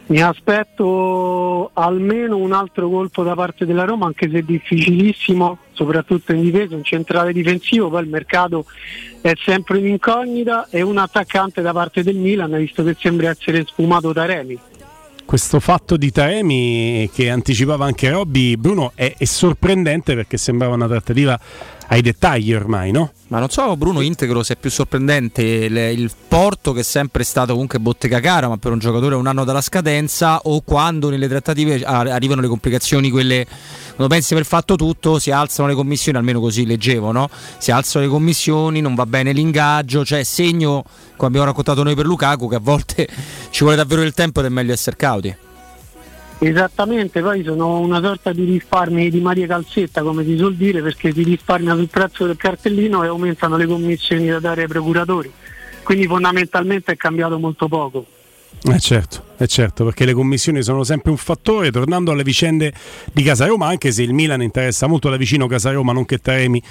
Mi 0.08 0.24
aspetto 0.24 1.70
almeno 1.74 2.38
un 2.38 2.52
altro 2.52 2.90
colpo 2.90 3.22
da 3.22 3.36
parte 3.36 3.68
della 3.68 3.84
Roma, 3.84 4.08
anche 4.08 4.28
se 4.28 4.42
difficilissimo, 4.44 5.60
soprattutto 5.74 6.34
in 6.34 6.42
difesa, 6.42 6.76
un 6.76 6.84
centrale 6.84 7.32
difensivo, 7.32 7.90
poi 7.90 8.02
il 8.02 8.10
mercato 8.10 8.66
è 9.22 9.34
sempre 9.46 9.78
un'incognita 9.78 10.70
e 10.72 10.82
un 10.82 10.98
attaccante 10.98 11.62
da 11.62 11.74
parte 11.74 12.02
del 12.02 12.16
Milan, 12.16 12.58
visto 12.58 12.84
che 12.84 12.96
sembra 12.98 13.30
essere 13.30 13.64
sfumato 13.68 14.12
da 14.14 14.26
Remi. 14.26 14.60
Questo 15.34 15.60
fatto 15.60 15.98
di 15.98 16.12
Taremi 16.12 17.10
che 17.12 17.32
anticipava 17.32 17.86
anche 17.86 18.08
Robby, 18.12 18.56
Bruno, 18.56 18.92
è, 18.94 19.16
è 19.18 19.26
sorprendente 19.26 20.14
perché 20.14 20.38
sembrava 20.38 20.76
una 20.76 20.88
trattativa 20.88 21.40
ai 21.88 22.02
dettagli 22.02 22.54
ormai, 22.54 22.92
no? 22.92 23.12
Ma 23.28 23.40
non 23.40 23.50
so 23.50 23.76
Bruno 23.78 24.02
integro 24.02 24.44
se 24.44 24.54
è 24.54 24.58
più 24.58 24.70
sorprendente 24.70 25.42
il, 25.42 25.76
il 25.76 26.12
Porto 26.28 26.72
che 26.72 26.82
è 26.82 26.84
sempre 26.84 27.24
stato 27.24 27.54
comunque 27.54 27.80
bottega 27.80 28.20
cara 28.20 28.48
ma 28.48 28.58
per 28.58 28.72
un 28.72 28.78
giocatore 28.78 29.16
un 29.16 29.26
anno 29.26 29.44
dalla 29.44 29.62
scadenza 29.62 30.40
o 30.44 30.62
quando 30.62 31.10
nelle 31.10 31.28
trattative 31.28 31.84
arrivano 31.84 32.42
le 32.42 32.48
complicazioni 32.48 33.10
quelle 33.10 33.46
quando 33.96 34.14
pensi 34.14 34.34
aver 34.34 34.46
fatto 34.46 34.76
tutto 34.76 35.18
si 35.18 35.32
alzano 35.32 35.68
le 35.68 35.74
commissioni 35.74 36.18
almeno 36.18 36.40
così 36.40 36.68
leggevo 36.68 37.12
no? 37.12 37.28
si 37.58 37.72
alzano 37.72 38.06
le 38.06 38.12
commissioni 38.12 38.82
non 38.82 38.94
va 38.94 39.08
bene 39.08 39.32
l'ingaggio 39.32 40.06
cioè 40.06 40.24
segno 40.24 40.84
come 41.16 41.30
abbiamo 41.30 41.46
raccontato 41.48 41.82
noi 41.82 41.96
per 41.96 42.06
Lukaku 42.06 42.48
che 42.48 42.56
a 42.56 42.62
volte 42.62 43.08
ci 43.50 43.62
vuole 43.62 43.76
davvero 43.76 44.02
del 44.02 44.14
tempo 44.14 44.42
ed 44.42 44.46
è 44.46 44.50
meglio 44.50 44.74
essere 44.74 44.96
cauti 44.96 45.36
Esattamente, 46.46 47.22
poi 47.22 47.42
sono 47.42 47.80
una 47.80 48.02
sorta 48.02 48.34
di 48.34 48.44
risparmi 48.44 49.10
di 49.10 49.22
Maria 49.22 49.48
Calzetta, 49.48 50.04
come 50.04 50.26
si 50.26 50.36
suol 50.36 50.56
dire, 50.56 50.82
perché 50.82 51.14
si 51.14 51.24
risparmia 51.24 51.74
sul 51.74 51.88
prezzo 51.88 52.26
del 52.26 52.36
cartellino 52.36 53.02
e 53.02 53.08
aumentano 53.08 53.56
le 53.56 53.66
commissioni 53.66 54.28
da 54.28 54.40
dare 54.40 54.64
ai 54.64 54.68
procuratori. 54.68 55.32
Quindi 55.84 56.06
fondamentalmente 56.06 56.92
è 56.92 56.96
cambiato 56.98 57.40
molto 57.40 57.70
poco. 57.70 58.06
Eh 58.66 58.80
certo, 58.80 59.24
eh 59.38 59.48
certo, 59.48 59.84
perché 59.84 60.06
le 60.06 60.14
commissioni 60.14 60.64
sono 60.64 60.84
sempre 60.84 61.12
un 61.12 61.18
fattore. 61.18 61.72
Tornando 61.72 62.12
alle 62.12 62.24
vicende 62.24 62.74
di 63.12 63.24
Casaroma, 63.24 63.68
anche 63.68 63.92
se 63.92 64.04
il 64.04 64.14
Milan 64.14 64.42
interessa 64.42 64.88
molto 64.88 65.10
da 65.10 65.18
vicino 65.18 65.48
Casaroma, 65.48 65.92
non 65.92 66.06
che 66.06 66.20
Taremi 66.20 66.62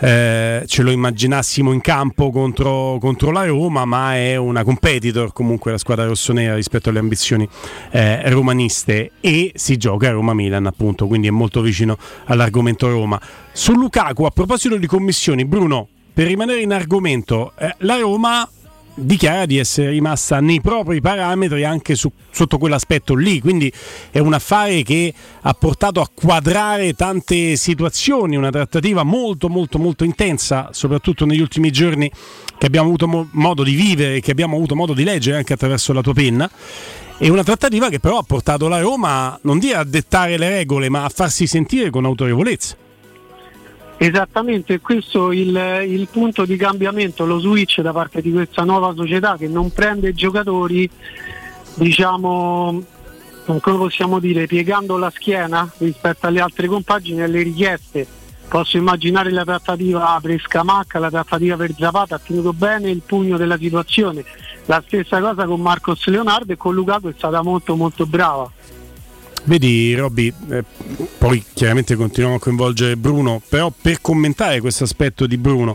eh, 0.00 0.62
ce 0.66 0.82
lo 0.82 0.90
immaginassimo 0.90 1.72
in 1.72 1.80
campo 1.80 2.30
contro, 2.30 2.98
contro 3.00 3.30
la 3.30 3.44
Roma, 3.44 3.84
ma 3.84 4.14
è 4.14 4.36
una 4.36 4.62
competitor 4.62 5.32
comunque 5.32 5.72
la 5.72 5.78
squadra 5.78 6.06
rossonera 6.06 6.54
rispetto 6.54 6.88
alle 6.88 7.00
ambizioni 7.00 7.48
eh, 7.90 8.30
romaniste 8.30 9.12
e 9.20 9.52
si 9.54 9.76
gioca 9.76 10.08
a 10.08 10.12
Roma-Milan 10.12 10.66
appunto, 10.66 11.06
quindi 11.06 11.26
è 11.26 11.32
molto 11.32 11.60
vicino 11.60 11.98
all'argomento 12.26 12.88
Roma. 12.88 13.20
Su 13.52 13.72
Lukaku, 13.72 14.24
a 14.24 14.30
proposito 14.30 14.76
di 14.76 14.86
commissioni, 14.86 15.44
Bruno, 15.44 15.88
per 16.12 16.26
rimanere 16.26 16.60
in 16.60 16.72
argomento, 16.72 17.52
eh, 17.58 17.74
la 17.78 17.96
Roma 17.96 18.48
dichiara 18.98 19.46
di 19.46 19.58
essere 19.58 19.90
rimasta 19.90 20.40
nei 20.40 20.60
propri 20.60 21.00
parametri 21.00 21.64
anche 21.64 21.94
su- 21.94 22.10
sotto 22.30 22.58
quell'aspetto 22.58 23.14
lì, 23.14 23.40
quindi 23.40 23.72
è 24.10 24.18
un 24.18 24.32
affare 24.32 24.82
che 24.82 25.12
ha 25.40 25.54
portato 25.54 26.00
a 26.00 26.10
quadrare 26.12 26.94
tante 26.94 27.56
situazioni, 27.56 28.36
una 28.36 28.50
trattativa 28.50 29.02
molto 29.02 29.48
molto 29.48 29.78
molto 29.78 30.04
intensa, 30.04 30.68
soprattutto 30.72 31.24
negli 31.24 31.40
ultimi 31.40 31.70
giorni 31.70 32.10
che 32.58 32.66
abbiamo 32.66 32.88
avuto 32.88 33.06
mo- 33.06 33.28
modo 33.32 33.62
di 33.62 33.74
vivere, 33.74 34.20
che 34.20 34.30
abbiamo 34.30 34.56
avuto 34.56 34.74
modo 34.74 34.94
di 34.94 35.04
leggere 35.04 35.36
anche 35.36 35.52
attraverso 35.52 35.92
la 35.92 36.00
tua 36.00 36.14
penna. 36.14 36.50
E 37.20 37.30
una 37.30 37.42
trattativa 37.42 37.88
che 37.88 37.98
però 37.98 38.18
ha 38.18 38.22
portato 38.22 38.68
la 38.68 38.80
Roma 38.80 39.36
non 39.42 39.58
dire 39.58 39.74
a 39.74 39.84
dettare 39.84 40.38
le 40.38 40.48
regole, 40.48 40.88
ma 40.88 41.04
a 41.04 41.08
farsi 41.08 41.46
sentire 41.46 41.90
con 41.90 42.04
autorevolezza. 42.04 42.76
Esattamente, 44.00 44.74
è 44.74 44.80
questo 44.80 45.32
il, 45.32 45.82
il 45.88 46.06
punto 46.08 46.44
di 46.44 46.56
cambiamento, 46.56 47.26
lo 47.26 47.40
switch 47.40 47.80
da 47.80 47.92
parte 47.92 48.22
di 48.22 48.30
questa 48.30 48.62
nuova 48.62 48.94
società 48.94 49.36
che 49.36 49.48
non 49.48 49.72
prende 49.72 50.14
giocatori, 50.14 50.88
diciamo, 51.74 52.80
come 53.44 53.76
possiamo 53.76 54.20
dire, 54.20 54.46
piegando 54.46 54.98
la 54.98 55.10
schiena 55.10 55.68
rispetto 55.78 56.28
alle 56.28 56.40
altre 56.40 56.68
compagini 56.68 57.18
e 57.18 57.22
alle 57.24 57.42
richieste. 57.42 58.06
Posso 58.46 58.76
immaginare 58.76 59.32
la 59.32 59.44
trattativa 59.44 60.16
per 60.22 60.40
Scamacca, 60.40 61.00
la 61.00 61.10
trattativa 61.10 61.56
per 61.56 61.74
Zapata, 61.76 62.14
ha 62.14 62.20
tenuto 62.24 62.52
bene 62.52 62.90
il 62.90 63.02
pugno 63.04 63.36
della 63.36 63.58
situazione. 63.58 64.24
La 64.66 64.80
stessa 64.86 65.20
cosa 65.20 65.44
con 65.44 65.60
Marcos 65.60 66.06
Leonardo 66.06 66.52
e 66.52 66.56
con 66.56 66.72
Lukaku 66.72 67.08
è 67.08 67.14
stata 67.16 67.42
molto 67.42 67.74
molto 67.74 68.06
brava. 68.06 68.48
Vedi 69.48 69.94
Robby, 69.94 70.30
eh, 70.50 70.62
poi 71.16 71.42
chiaramente 71.54 71.96
continuiamo 71.96 72.36
a 72.36 72.38
coinvolgere 72.38 72.98
Bruno, 72.98 73.40
però 73.48 73.72
per 73.72 74.02
commentare 74.02 74.60
questo 74.60 74.84
aspetto 74.84 75.26
di 75.26 75.38
Bruno, 75.38 75.74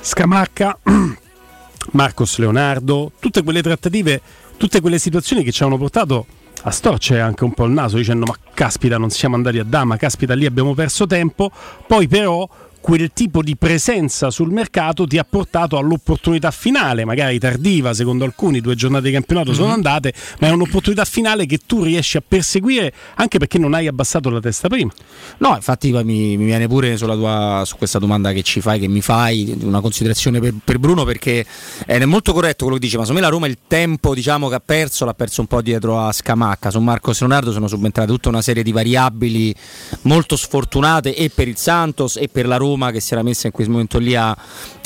Scamacca, 0.00 0.78
Marcos 1.90 2.38
Leonardo, 2.38 3.10
tutte 3.18 3.42
quelle 3.42 3.62
trattative, 3.62 4.20
tutte 4.56 4.80
quelle 4.80 5.00
situazioni 5.00 5.42
che 5.42 5.50
ci 5.50 5.64
hanno 5.64 5.76
portato 5.76 6.24
a 6.62 6.70
storcere 6.70 7.20
anche 7.20 7.42
un 7.42 7.52
po' 7.52 7.64
il 7.64 7.72
naso 7.72 7.96
dicendo 7.96 8.26
ma 8.26 8.36
caspita 8.54 8.96
non 8.96 9.10
siamo 9.10 9.34
andati 9.34 9.58
a 9.58 9.64
Dama, 9.64 9.96
caspita 9.96 10.34
lì 10.34 10.46
abbiamo 10.46 10.74
perso 10.74 11.08
tempo, 11.08 11.50
poi 11.88 12.06
però 12.06 12.48
quel 12.80 13.10
tipo 13.12 13.42
di 13.42 13.56
presenza 13.56 14.30
sul 14.30 14.50
mercato 14.50 15.06
ti 15.06 15.18
ha 15.18 15.24
portato 15.28 15.76
all'opportunità 15.76 16.50
finale, 16.50 17.04
magari 17.04 17.38
tardiva, 17.38 17.92
secondo 17.94 18.24
alcuni 18.24 18.60
due 18.60 18.74
giornate 18.74 19.06
di 19.06 19.12
campionato 19.12 19.52
sono 19.52 19.68
Mhm. 19.68 19.72
andate, 19.74 20.12
ma 20.40 20.48
è 20.48 20.50
un'opportunità 20.50 21.04
finale 21.04 21.46
che 21.46 21.58
tu 21.66 21.82
riesci 21.82 22.16
a 22.16 22.22
perseguire 22.26 22.92
anche 23.16 23.38
perché 23.38 23.58
non 23.58 23.74
hai 23.74 23.86
abbassato 23.86 24.30
la 24.30 24.40
testa 24.40 24.68
prima. 24.68 24.90
No, 25.38 25.54
infatti 25.54 25.92
mi, 25.92 26.36
mi 26.36 26.44
viene 26.44 26.66
pure 26.68 26.96
sulla 26.96 27.14
tua, 27.14 27.62
su 27.66 27.76
questa 27.76 27.98
domanda 27.98 28.32
che 28.32 28.42
ci 28.42 28.60
fai, 28.60 28.78
che 28.80 28.88
mi 28.88 29.00
fai, 29.02 29.56
una 29.62 29.80
considerazione 29.80 30.40
per, 30.40 30.54
per 30.64 30.78
Bruno 30.78 31.04
perché 31.04 31.44
è 31.84 32.02
molto 32.06 32.32
corretto 32.32 32.64
quello 32.64 32.78
che 32.78 32.84
dice, 32.86 32.96
ma 32.96 33.04
secondo 33.04 33.20
me 33.20 33.26
la 33.28 33.32
Roma 33.34 33.46
il 33.46 33.58
tempo 33.66 34.14
diciamo, 34.14 34.48
che 34.48 34.54
ha 34.54 34.62
perso 34.64 35.04
l'ha 35.04 35.14
perso 35.14 35.42
un 35.42 35.46
po' 35.46 35.60
dietro 35.60 36.00
a 36.00 36.12
Scamacca, 36.12 36.70
su 36.70 36.80
Marcos 36.80 37.20
Leonardo 37.20 37.52
sono 37.52 37.68
subentrate 37.68 38.10
tutta 38.10 38.28
una 38.30 38.42
serie 38.42 38.62
di 38.62 38.72
variabili 38.72 39.54
molto 40.02 40.36
sfortunate 40.36 41.14
e 41.14 41.30
per 41.30 41.46
il 41.48 41.56
Santos 41.56 42.16
e 42.16 42.28
per 42.28 42.46
la 42.46 42.56
Roma 42.56 42.68
che 42.90 43.00
si 43.00 43.12
era 43.12 43.22
messa 43.22 43.46
in 43.46 43.52
quel 43.52 43.68
momento 43.68 43.98
lì 43.98 44.14
a, 44.14 44.36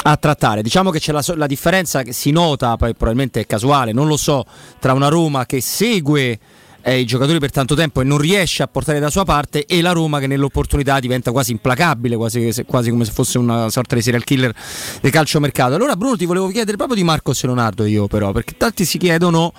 a 0.03 0.16
trattare. 0.16 0.62
Diciamo 0.62 0.91
che 0.91 1.01
c'è 1.01 1.12
la, 1.12 1.22
la 1.37 1.47
differenza 1.47 2.03
che 2.03 2.12
si 2.12 2.30
nota, 2.30 2.76
poi 2.76 2.95
probabilmente 2.95 3.41
è 3.41 3.47
casuale, 3.47 3.93
non 3.93 4.07
lo 4.07 4.16
so, 4.16 4.45
tra 4.78 4.93
una 4.93 5.09
Roma 5.09 5.47
che 5.47 5.61
segue 5.61 6.39
eh, 6.82 6.99
i 6.99 7.07
giocatori 7.07 7.39
per 7.39 7.51
tanto 7.51 7.74
tempo 7.74 8.01
e 8.01 8.05
non 8.05 8.18
riesce 8.18 8.62
a 8.62 8.66
portare 8.66 9.01
da 9.01 9.09
sua 9.09 9.24
parte 9.24 9.64
e 9.64 9.80
la 9.80 9.93
Roma 9.93 10.20
che 10.20 10.26
nell'opportunità 10.26 11.01
diventa 11.01 11.32
quasi 11.32 11.53
implacabile, 11.53 12.16
quasi, 12.16 12.53
quasi 12.66 12.91
come 12.91 13.05
se 13.05 13.12
fosse 13.12 13.39
una 13.39 13.70
sorta 13.70 13.95
di 13.95 14.03
serial 14.03 14.22
killer 14.22 14.55
del 15.01 15.11
calciomercato. 15.11 15.74
Allora 15.74 15.97
Bruno 15.97 16.16
ti 16.16 16.26
volevo 16.26 16.49
chiedere 16.49 16.76
proprio 16.76 16.97
di 16.97 17.05
Marcos 17.05 17.43
Leonardo 17.43 17.85
io 17.87 18.07
però, 18.07 18.32
perché 18.32 18.57
tanti 18.57 18.85
si 18.85 18.99
chiedono 18.99 19.53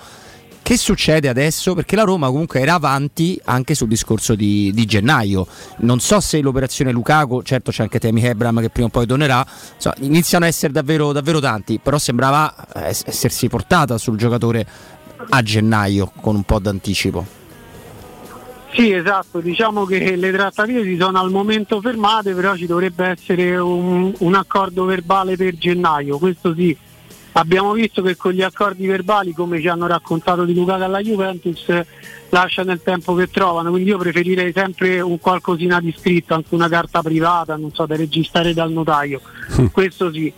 che 0.66 0.76
succede 0.76 1.28
adesso? 1.28 1.76
Perché 1.76 1.94
la 1.94 2.02
Roma 2.02 2.26
comunque 2.26 2.58
era 2.58 2.74
avanti 2.74 3.40
anche 3.44 3.76
sul 3.76 3.86
discorso 3.86 4.34
di, 4.34 4.72
di 4.74 4.84
gennaio. 4.84 5.46
Non 5.82 6.00
so 6.00 6.18
se 6.18 6.40
l'operazione 6.40 6.90
Lukaku, 6.90 7.42
certo 7.42 7.70
c'è 7.70 7.82
anche 7.84 8.00
Temi 8.00 8.24
Hebram 8.24 8.60
che 8.60 8.68
prima 8.70 8.88
o 8.88 8.90
poi 8.90 9.06
tornerà, 9.06 9.46
insomma, 9.76 9.94
iniziano 10.00 10.44
a 10.44 10.48
essere 10.48 10.72
davvero, 10.72 11.12
davvero 11.12 11.38
tanti, 11.38 11.78
però 11.80 11.98
sembrava 11.98 12.52
eh, 12.74 12.88
essersi 12.88 13.46
portata 13.46 13.96
sul 13.96 14.16
giocatore 14.16 14.66
a 15.28 15.40
gennaio 15.40 16.10
con 16.20 16.34
un 16.34 16.42
po' 16.42 16.58
d'anticipo. 16.58 17.24
Sì, 18.72 18.90
esatto, 18.90 19.38
diciamo 19.38 19.84
che 19.84 20.16
le 20.16 20.32
trattative 20.32 20.82
si 20.82 20.96
sono 20.98 21.20
al 21.20 21.30
momento 21.30 21.80
fermate, 21.80 22.34
però 22.34 22.56
ci 22.56 22.66
dovrebbe 22.66 23.06
essere 23.06 23.56
un, 23.56 24.12
un 24.18 24.34
accordo 24.34 24.84
verbale 24.84 25.36
per 25.36 25.56
gennaio, 25.56 26.18
questo 26.18 26.52
sì. 26.56 26.76
Abbiamo 27.36 27.72
visto 27.72 28.02
che 28.02 28.16
con 28.16 28.32
gli 28.32 28.42
accordi 28.42 28.86
verbali, 28.86 29.32
come 29.32 29.60
ci 29.60 29.68
hanno 29.68 29.86
raccontato 29.86 30.44
di 30.44 30.54
Lukaku 30.54 30.82
alla 30.82 31.00
Juventus, 31.00 31.66
lascia 32.30 32.62
nel 32.62 32.80
tempo 32.82 33.14
che 33.14 33.28
trovano, 33.28 33.70
quindi 33.70 33.90
io 33.90 33.98
preferirei 33.98 34.52
sempre 34.52 35.00
un 35.00 35.18
qualcosina 35.18 35.80
di 35.80 35.94
scritto, 35.96 36.34
anche 36.34 36.54
una 36.54 36.68
carta 36.68 37.02
privata, 37.02 37.56
non 37.56 37.72
so, 37.72 37.84
da 37.86 37.94
registrare 37.94 38.54
dal 38.54 38.72
notaio. 38.72 39.20
Questo 39.70 40.12
sì. 40.12 40.32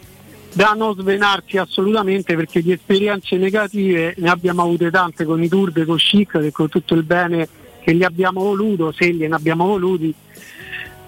Da 0.51 0.73
non 0.77 0.95
svenarsi 0.95 1.57
assolutamente 1.57 2.35
perché 2.35 2.63
di 2.63 2.73
esperienze 2.73 3.37
negative 3.37 4.15
ne 4.17 4.29
abbiamo 4.31 4.63
avute 4.63 4.91
tante 4.91 5.25
con 5.25 5.41
i 5.43 5.49
turbe, 5.49 5.85
con 5.85 5.97
Chic, 5.97 6.41
che 6.41 6.51
con 6.51 6.69
tutto 6.69 6.95
il 6.95 7.05
bene 7.05 7.47
che 7.81 7.95
gli 7.95 8.03
abbiamo 8.03 8.43
voluto, 8.43 8.91
se 8.91 9.13
gliene 9.13 9.35
abbiamo 9.35 9.67
voluti, 9.67 10.13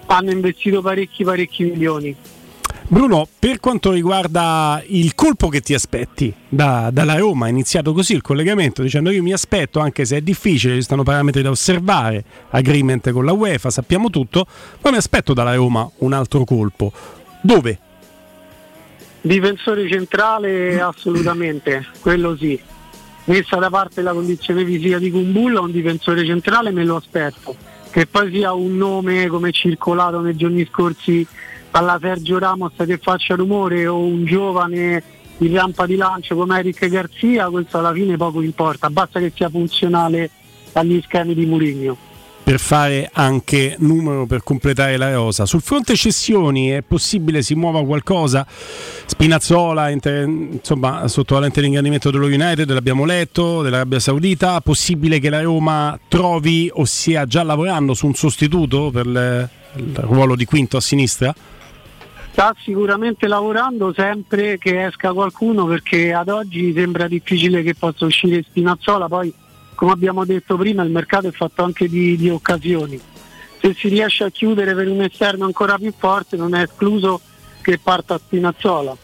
hanno 0.05 0.31
investito 0.31 0.81
parecchi 0.81 1.23
parecchi 1.23 1.63
milioni. 1.63 2.15
Bruno, 2.91 3.25
per 3.39 3.61
quanto 3.61 3.93
riguarda 3.93 4.83
il 4.87 5.15
colpo 5.15 5.47
che 5.47 5.61
ti 5.61 5.73
aspetti 5.73 6.33
da- 6.49 6.89
dalla 6.91 7.15
Roma, 7.15 7.47
è 7.47 7.49
iniziato 7.49 7.93
così 7.93 8.11
il 8.11 8.21
collegamento 8.21 8.81
dicendo 8.81 9.11
io 9.11 9.23
mi 9.23 9.31
aspetto, 9.31 9.79
anche 9.79 10.03
se 10.03 10.17
è 10.17 10.21
difficile, 10.21 10.75
ci 10.75 10.81
stanno 10.81 11.03
parametri 11.03 11.41
da 11.41 11.51
osservare, 11.51 12.21
agreement 12.49 13.11
con 13.11 13.23
la 13.23 13.31
UEFA, 13.31 13.69
sappiamo 13.69 14.09
tutto, 14.09 14.45
ma 14.81 14.91
mi 14.91 14.97
aspetto 14.97 15.33
dalla 15.33 15.55
Roma 15.55 15.89
un 15.99 16.11
altro 16.11 16.43
colpo. 16.43 16.91
Dove? 17.39 17.79
Difensore 19.21 19.87
centrale 19.87 20.81
assolutamente, 20.81 21.87
quello 22.01 22.35
sì. 22.35 22.59
Messa 23.23 23.55
da 23.55 23.69
parte 23.69 24.01
la 24.01 24.11
condizione 24.11 24.65
fisica 24.65 24.99
di 24.99 25.11
Kumbulla, 25.11 25.61
un 25.61 25.71
difensore 25.71 26.25
centrale 26.25 26.71
me 26.71 26.83
lo 26.83 26.97
aspetto. 26.97 27.55
Che 27.89 28.05
poi 28.05 28.31
sia 28.33 28.51
un 28.51 28.75
nome 28.75 29.27
come 29.27 29.53
circolato 29.53 30.19
nei 30.19 30.35
giorni 30.35 30.67
scorsi 30.69 31.25
alla 31.71 31.97
Sergio 32.01 32.37
Ramos 32.39 32.73
che 32.77 32.97
faccia 32.97 33.35
rumore 33.35 33.87
o 33.87 33.97
un 33.97 34.25
giovane 34.25 35.03
di 35.37 35.53
rampa 35.53 35.85
di 35.85 35.95
lancio 35.95 36.35
come 36.35 36.59
Eric 36.59 36.87
Garzia, 36.87 37.49
questo 37.49 37.79
alla 37.79 37.93
fine 37.93 38.15
poco 38.17 38.41
importa, 38.41 38.89
basta 38.89 39.19
che 39.19 39.31
sia 39.35 39.49
funzionale 39.49 40.29
agli 40.73 41.01
schemi 41.03 41.33
di 41.33 41.45
Mourinho. 41.45 41.97
per 42.43 42.59
fare 42.59 43.09
anche 43.13 43.75
numero 43.79 44.25
per 44.25 44.43
completare 44.43 44.97
la 44.97 45.13
rosa. 45.13 45.45
Sul 45.45 45.61
fronte 45.61 45.95
cessioni 45.95 46.69
è 46.69 46.81
possibile 46.81 47.43
si 47.43 47.55
muova 47.55 47.83
qualcosa? 47.85 48.45
Spinazzola, 49.05 49.89
inter- 49.89 50.27
insomma, 50.27 51.07
sotto 51.07 51.35
la 51.35 51.41
lente 51.41 51.61
di 51.61 51.67
ingrandimento 51.67 52.11
dello 52.11 52.25
United, 52.25 52.69
l'abbiamo 52.71 53.05
letto, 53.05 53.61
dell'Arabia 53.61 53.99
Saudita. 53.99 54.59
Possibile 54.61 55.19
che 55.19 55.29
la 55.29 55.41
Roma 55.41 55.97
trovi 56.07 56.69
o 56.73 56.83
stia 56.83 57.25
già 57.25 57.43
lavorando 57.43 57.93
su 57.93 58.07
un 58.07 58.15
sostituto 58.15 58.89
per 58.91 59.05
il 59.05 59.95
ruolo 60.01 60.35
di 60.35 60.45
quinto 60.45 60.77
a 60.77 60.81
sinistra? 60.81 61.33
Sta 62.31 62.55
sicuramente 62.63 63.27
lavorando 63.27 63.93
sempre 63.93 64.57
che 64.57 64.85
esca 64.85 65.11
qualcuno 65.11 65.65
perché 65.65 66.13
ad 66.13 66.29
oggi 66.29 66.71
sembra 66.73 67.07
difficile 67.07 67.61
che 67.61 67.75
possa 67.75 68.05
uscire 68.05 68.41
Spinazzola, 68.41 69.07
poi 69.07 69.33
come 69.75 69.91
abbiamo 69.91 70.23
detto 70.23 70.55
prima 70.55 70.81
il 70.83 70.91
mercato 70.91 71.27
è 71.27 71.31
fatto 71.31 71.63
anche 71.63 71.89
di, 71.89 72.15
di 72.15 72.29
occasioni. 72.29 72.99
Se 73.59 73.73
si 73.73 73.89
riesce 73.89 74.23
a 74.23 74.29
chiudere 74.29 74.73
per 74.73 74.87
un 74.87 75.01
esterno 75.01 75.45
ancora 75.45 75.77
più 75.77 75.93
forte 75.95 76.37
non 76.37 76.55
è 76.55 76.63
escluso 76.63 77.19
che 77.61 77.77
parta 77.77 78.17
Spinazzola. 78.17 78.95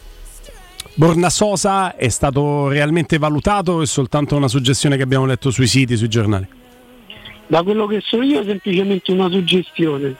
Bornasosa 0.94 1.94
è 1.94 2.08
stato 2.08 2.68
realmente 2.68 3.18
valutato 3.18 3.72
o 3.72 3.82
è 3.82 3.86
soltanto 3.86 4.36
una 4.36 4.48
suggestione 4.48 4.96
che 4.96 5.02
abbiamo 5.02 5.26
letto 5.26 5.50
sui 5.50 5.66
siti, 5.68 5.96
sui 5.96 6.08
giornali? 6.08 6.48
Da 7.46 7.62
quello 7.62 7.86
che 7.86 8.00
so 8.02 8.20
io 8.22 8.40
è 8.40 8.44
semplicemente 8.44 9.12
una 9.12 9.30
suggestione. 9.30 10.16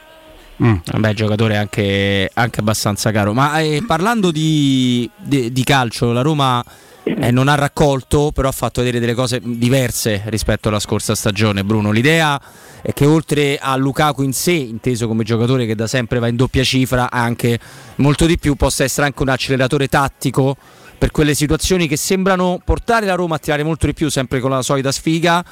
Vabbè, 0.58 1.14
giocatore 1.14 1.56
anche, 1.56 2.30
anche 2.34 2.60
abbastanza 2.60 3.10
caro. 3.10 3.32
Ma 3.32 3.60
eh, 3.60 3.82
parlando 3.86 4.30
di, 4.30 5.08
di- 5.16 5.52
di 5.52 5.64
calcio, 5.64 6.12
la 6.12 6.22
Roma 6.22 6.64
eh, 7.04 7.30
non 7.30 7.48
ha 7.48 7.54
raccolto, 7.54 8.32
però 8.32 8.48
ha 8.48 8.52
fatto 8.52 8.80
vedere 8.80 9.00
delle 9.00 9.14
cose 9.14 9.40
diverse 9.42 10.22
rispetto 10.26 10.68
alla 10.68 10.80
scorsa 10.80 11.14
stagione. 11.14 11.64
Bruno, 11.64 11.90
l'idea 11.90 12.40
è 12.82 12.92
che 12.92 13.06
oltre 13.06 13.58
a 13.58 13.76
Lukaku 13.76 14.22
in 14.22 14.32
sé, 14.32 14.52
inteso 14.52 15.06
come 15.06 15.24
giocatore 15.24 15.64
che 15.64 15.74
da 15.74 15.86
sempre 15.86 16.18
va 16.18 16.28
in 16.28 16.36
doppia 16.36 16.64
cifra, 16.64 17.10
anche 17.10 17.58
molto 17.96 18.26
di 18.26 18.38
più, 18.38 18.54
possa 18.56 18.84
essere 18.84 19.06
anche 19.06 19.22
un 19.22 19.28
acceleratore 19.28 19.88
tattico 19.88 20.56
per 20.98 21.12
quelle 21.12 21.34
situazioni 21.34 21.86
che 21.86 21.96
sembrano 21.96 22.60
portare 22.64 23.06
la 23.06 23.14
Roma 23.14 23.36
a 23.36 23.38
tirare 23.38 23.62
molto 23.62 23.86
di 23.86 23.94
più, 23.94 24.08
sempre 24.10 24.40
con 24.40 24.50
la 24.50 24.62
solita 24.62 24.90
sfiga 24.90 25.44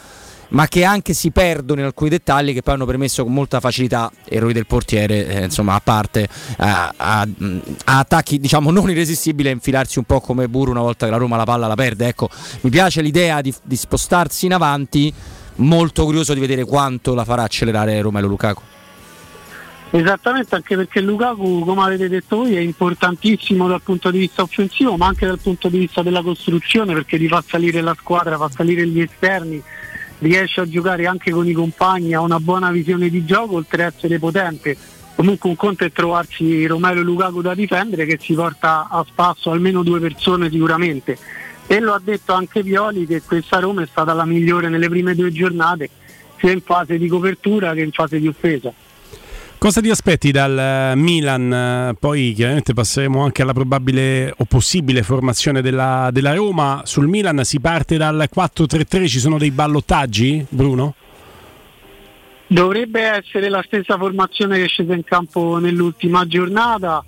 ma 0.48 0.66
che 0.68 0.84
anche 0.84 1.12
si 1.12 1.30
perdono 1.30 1.80
in 1.80 1.86
alcuni 1.86 2.10
dettagli 2.10 2.52
che 2.52 2.62
poi 2.62 2.74
hanno 2.74 2.86
permesso 2.86 3.24
con 3.24 3.32
molta 3.32 3.60
facilità, 3.60 4.10
errori 4.24 4.52
del 4.52 4.66
portiere, 4.66 5.26
eh, 5.26 5.44
insomma, 5.44 5.74
a 5.74 5.80
parte, 5.80 6.28
a, 6.58 6.92
a- 6.96 7.28
a 7.84 7.98
attacchi 7.98 8.38
diciamo 8.38 8.70
non 8.70 8.90
irresistibili 8.90 9.48
a 9.48 9.52
infilarsi 9.52 9.98
un 9.98 10.04
po' 10.04 10.20
come 10.20 10.48
Buru 10.48 10.70
una 10.70 10.80
volta 10.80 11.06
che 11.06 11.12
la 11.12 11.18
Roma 11.18 11.36
la 11.36 11.44
palla 11.44 11.66
la 11.66 11.74
perde. 11.74 12.06
Ecco, 12.08 12.28
mi 12.62 12.70
piace 12.70 13.02
l'idea 13.02 13.40
di, 13.40 13.54
di 13.62 13.76
spostarsi 13.76 14.46
in 14.46 14.52
avanti, 14.52 15.12
molto 15.56 16.04
curioso 16.04 16.34
di 16.34 16.40
vedere 16.40 16.64
quanto 16.64 17.14
la 17.14 17.24
farà 17.24 17.42
accelerare 17.42 18.00
Romelo 18.00 18.26
Lukaku. 18.26 18.62
Esattamente, 19.90 20.54
anche 20.56 20.76
perché 20.76 21.00
Lukaku, 21.00 21.64
come 21.64 21.82
avete 21.82 22.08
detto 22.08 22.36
voi, 22.36 22.56
è 22.56 22.60
importantissimo 22.60 23.68
dal 23.68 23.80
punto 23.82 24.10
di 24.10 24.18
vista 24.18 24.42
offensivo, 24.42 24.96
ma 24.96 25.06
anche 25.06 25.26
dal 25.26 25.38
punto 25.38 25.68
di 25.68 25.78
vista 25.78 26.02
della 26.02 26.22
costruzione, 26.22 26.92
perché 26.92 27.16
ti 27.16 27.28
fa 27.28 27.42
salire 27.46 27.80
la 27.80 27.94
squadra, 27.98 28.36
fa 28.36 28.50
salire 28.52 28.86
gli 28.86 29.00
esterni, 29.00 29.62
riesce 30.18 30.60
a 30.60 30.68
giocare 30.68 31.06
anche 31.06 31.30
con 31.30 31.46
i 31.46 31.52
compagni, 31.52 32.14
ha 32.14 32.20
una 32.20 32.40
buona 32.40 32.70
visione 32.70 33.08
di 33.08 33.24
gioco, 33.24 33.56
oltre 33.56 33.84
a 33.84 33.92
essere 33.94 34.18
potente. 34.18 34.76
Comunque 35.14 35.48
un 35.48 35.56
conto 35.56 35.84
è 35.84 35.92
trovarsi 35.92 36.66
Romero 36.66 37.00
e 37.00 37.02
Lukaku 37.02 37.40
da 37.40 37.54
difendere 37.54 38.04
che 38.04 38.18
si 38.20 38.34
porta 38.34 38.88
a 38.90 39.04
spasso 39.08 39.50
almeno 39.50 39.82
due 39.82 39.98
persone 39.98 40.50
sicuramente. 40.50 41.16
E 41.66 41.80
lo 41.80 41.94
ha 41.94 42.00
detto 42.02 42.32
anche 42.32 42.62
Pioli 42.62 43.06
che 43.06 43.22
questa 43.22 43.58
Roma 43.58 43.82
è 43.82 43.86
stata 43.86 44.12
la 44.12 44.24
migliore 44.24 44.68
nelle 44.68 44.88
prime 44.88 45.14
due 45.14 45.32
giornate, 45.32 45.90
sia 46.38 46.52
in 46.52 46.60
fase 46.60 46.98
di 46.98 47.08
copertura 47.08 47.72
che 47.72 47.80
in 47.80 47.92
fase 47.92 48.20
di 48.20 48.28
offesa. 48.28 48.72
Cosa 49.58 49.80
ti 49.80 49.88
aspetti 49.88 50.30
dal 50.30 50.58
eh, 50.58 50.96
Milan? 50.96 51.96
Poi 51.98 52.34
chiaramente 52.34 52.74
passeremo 52.74 53.24
anche 53.24 53.40
alla 53.40 53.54
probabile 53.54 54.32
o 54.36 54.44
possibile 54.44 55.02
formazione 55.02 55.62
della, 55.62 56.10
della 56.12 56.34
Roma. 56.34 56.82
Sul 56.84 57.08
Milan 57.08 57.42
si 57.42 57.58
parte 57.58 57.96
dal 57.96 58.28
4-3-3, 58.32 59.06
ci 59.06 59.18
sono 59.18 59.38
dei 59.38 59.50
ballottaggi, 59.50 60.44
Bruno? 60.50 60.94
Dovrebbe 62.46 63.00
essere 63.00 63.48
la 63.48 63.62
stessa 63.66 63.96
formazione 63.96 64.58
che 64.58 64.64
è 64.64 64.68
scesa 64.68 64.94
in 64.94 65.04
campo 65.04 65.56
nell'ultima 65.58 66.26
giornata. 66.26 67.02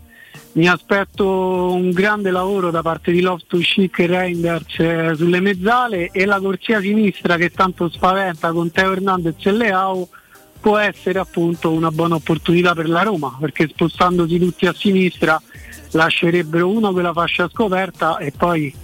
Mi 0.52 0.66
aspetto 0.68 1.72
un 1.72 1.90
grande 1.90 2.30
lavoro 2.30 2.70
da 2.70 2.80
parte 2.80 3.12
di 3.12 3.20
Loftus 3.20 3.62
Chic 3.62 3.98
e 3.98 4.06
Reinders 4.06 4.78
eh, 4.78 5.12
sulle 5.14 5.40
mezzale 5.40 6.08
e 6.10 6.24
la 6.24 6.40
corsia 6.40 6.80
sinistra 6.80 7.36
che 7.36 7.50
tanto 7.50 7.90
spaventa 7.90 8.52
con 8.52 8.70
Teo 8.72 8.92
Hernandez 8.92 9.44
e 9.44 9.52
Leao 9.52 10.08
può 10.60 10.76
essere 10.78 11.18
appunto 11.18 11.72
una 11.72 11.90
buona 11.90 12.16
opportunità 12.16 12.74
per 12.74 12.88
la 12.88 13.02
Roma 13.02 13.36
perché 13.40 13.68
spostandosi 13.68 14.38
tutti 14.38 14.66
a 14.66 14.74
sinistra 14.74 15.40
lascerebbero 15.92 16.68
uno 16.68 16.92
quella 16.92 17.12
fascia 17.12 17.48
scoperta 17.48 18.18
e 18.18 18.32
poi 18.36 18.74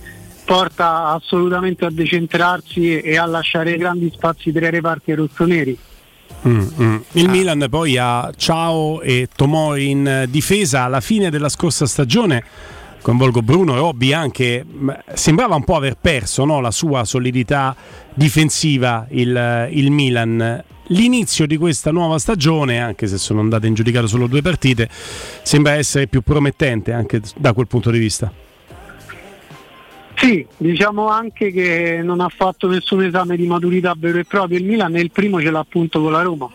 porta 0.44 1.08
assolutamente 1.08 1.84
a 1.84 1.90
decentrarsi 1.90 3.00
e 3.00 3.16
a 3.16 3.24
lasciare 3.26 3.76
grandi 3.76 4.10
spazi 4.14 4.52
per 4.52 4.64
i 4.64 4.70
reparti 4.70 5.14
rossoneri. 5.14 5.78
Mm, 6.46 6.66
mm. 6.80 6.96
Il 7.12 7.28
Milan 7.30 7.66
poi 7.70 7.96
ha 7.96 8.30
Ciao 8.36 9.00
e 9.00 9.28
Tomori 9.34 9.90
in 9.90 10.26
difesa 10.28 10.82
alla 10.82 11.00
fine 11.00 11.30
della 11.30 11.48
scorsa 11.48 11.86
stagione. 11.86 12.44
Coinvolgo 13.00 13.42
Bruno 13.42 13.74
e 13.74 13.78
Robby 13.78 14.12
anche. 14.12 14.64
Sembrava 15.14 15.54
un 15.54 15.64
po' 15.64 15.76
aver 15.76 15.96
perso 16.00 16.44
no, 16.44 16.60
la 16.60 16.70
sua 16.70 17.04
solidità 17.04 17.74
difensiva 18.12 19.06
il, 19.10 19.68
il 19.70 19.90
Milan. 19.90 20.64
L'inizio 20.88 21.46
di 21.46 21.56
questa 21.56 21.90
nuova 21.90 22.18
stagione, 22.18 22.80
anche 22.80 23.06
se 23.06 23.16
sono 23.16 23.40
andate 23.40 23.66
in 23.66 23.74
giudicato 23.74 24.06
solo 24.06 24.26
due 24.26 24.42
partite, 24.42 24.88
sembra 25.42 25.72
essere 25.72 26.06
più 26.06 26.20
promettente 26.20 26.92
anche 26.92 27.22
da 27.36 27.52
quel 27.54 27.66
punto 27.66 27.90
di 27.90 27.98
vista. 27.98 28.30
Sì, 30.16 30.46
diciamo 30.56 31.08
anche 31.08 31.50
che 31.50 32.00
non 32.02 32.20
ha 32.20 32.28
fatto 32.28 32.68
nessun 32.68 33.02
esame 33.02 33.36
di 33.36 33.46
maturità 33.46 33.94
vero 33.96 34.18
e 34.18 34.24
proprio 34.24 34.58
il 34.58 34.64
Milan 34.64 34.94
e 34.96 35.00
il 35.00 35.10
primo 35.10 35.40
ce 35.40 35.50
l'ha 35.50 35.58
appunto 35.58 36.00
con 36.00 36.12
la 36.12 36.22
Roma. 36.22 36.50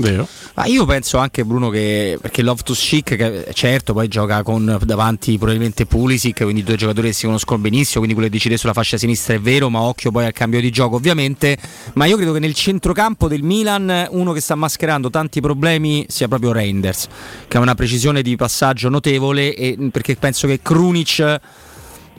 Vero? 0.00 0.26
Ma 0.54 0.64
io 0.66 0.84
penso 0.86 1.18
anche 1.18 1.44
Bruno 1.44 1.68
che 1.68 2.18
perché 2.20 2.42
Loftus 2.42 2.78
Chic 2.78 3.16
che 3.16 3.46
certo 3.52 3.92
poi 3.92 4.08
gioca 4.08 4.42
con 4.42 4.78
davanti 4.84 5.36
probabilmente 5.36 5.86
Pulisic, 5.86 6.42
quindi 6.42 6.62
due 6.62 6.76
giocatori 6.76 7.08
che 7.08 7.12
si 7.14 7.26
conoscono 7.26 7.60
benissimo, 7.60 8.04
quindi 8.04 8.14
quello 8.14 8.28
che 8.28 8.34
decide 8.34 8.56
sulla 8.56 8.72
fascia 8.72 8.96
sinistra 8.96 9.34
è 9.34 9.40
vero, 9.40 9.68
ma 9.70 9.80
occhio 9.80 10.10
poi 10.10 10.24
al 10.24 10.32
cambio 10.32 10.60
di 10.60 10.70
gioco 10.70 10.96
ovviamente, 10.96 11.56
ma 11.94 12.06
io 12.06 12.16
credo 12.16 12.32
che 12.32 12.38
nel 12.38 12.54
centrocampo 12.54 13.28
del 13.28 13.42
Milan 13.42 14.08
uno 14.10 14.32
che 14.32 14.40
sta 14.40 14.54
mascherando 14.54 15.10
tanti 15.10 15.40
problemi 15.40 16.04
sia 16.08 16.28
proprio 16.28 16.52
Reinders, 16.52 17.06
che 17.46 17.56
ha 17.56 17.60
una 17.60 17.74
precisione 17.74 18.22
di 18.22 18.36
passaggio 18.36 18.88
notevole 18.88 19.54
e 19.54 19.76
perché 19.90 20.16
penso 20.16 20.46
che 20.46 20.60
Krunic 20.62 21.40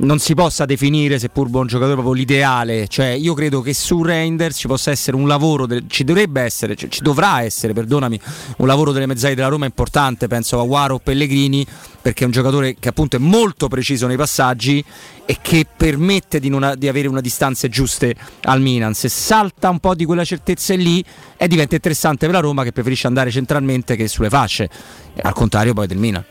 non 0.02 0.20
si 0.20 0.34
possa 0.34 0.66
definire, 0.66 1.20
seppur 1.20 1.48
buon 1.48 1.68
giocatore, 1.68 1.94
proprio 1.94 2.14
l'ideale. 2.16 2.88
Cioè, 2.88 3.08
io 3.08 3.34
credo 3.34 3.62
che 3.62 3.74
su 3.74 4.04
Reinders 4.04 4.58
ci 4.58 4.68
possa 4.68 4.92
essere 4.92 5.16
un 5.16 5.28
lavoro, 5.28 5.68
ci 5.88 6.04
dovrebbe 6.04 6.42
essere, 6.42 6.76
ci 6.76 7.02
dovrà 7.02 7.42
essere, 7.42 7.74
perdonami, 7.74 8.20
un 8.58 8.68
lavoro 8.68 8.92
delle 8.92 9.06
mezzali 9.06 9.36
della 9.36 9.48
Roma 9.48 9.66
importante. 9.66 10.28
Penso 10.28 10.60
a 10.60 10.66
Guaro 10.66 11.00
Pellegrini, 11.00 11.66
perché 12.02 12.24
è 12.24 12.26
un 12.26 12.32
giocatore 12.32 12.76
che 12.80 12.90
appunto 12.90 13.18
è 13.18 13.20
molto 13.20 13.68
preciso 13.68 14.08
nei 14.08 14.18
passaggi 14.18 14.84
e 15.26 15.38
che 15.42 15.66
permette 15.76 16.40
di, 16.40 16.50
non 16.50 16.74
di 16.78 16.88
avere 16.88 17.08
una 17.08 17.22
distanze 17.22 17.70
giuste 17.70 18.16
al 18.44 18.60
Milan. 18.60 18.94
Se 18.94 19.08
salta 19.08 19.70
un 19.70 19.80
po' 19.80 19.94
di 19.94 20.06
quella 20.06 20.26
certezza 20.26 20.74
lì, 20.76 21.04
è 21.38 21.48
diventa 21.48 21.76
interessante 21.76 22.26
per 22.26 22.36
la 22.36 22.42
Roma 22.42 22.64
che 22.64 22.72
preferisce 22.72 23.08
andare 23.08 23.30
centralmente 23.30 23.96
che 23.96 24.08
sulle 24.08 24.30
fasce, 24.30 24.70
al 25.22 25.34
contrario 25.34 25.74
poi 25.74 25.88
del 25.88 25.98
Milan. 25.98 26.26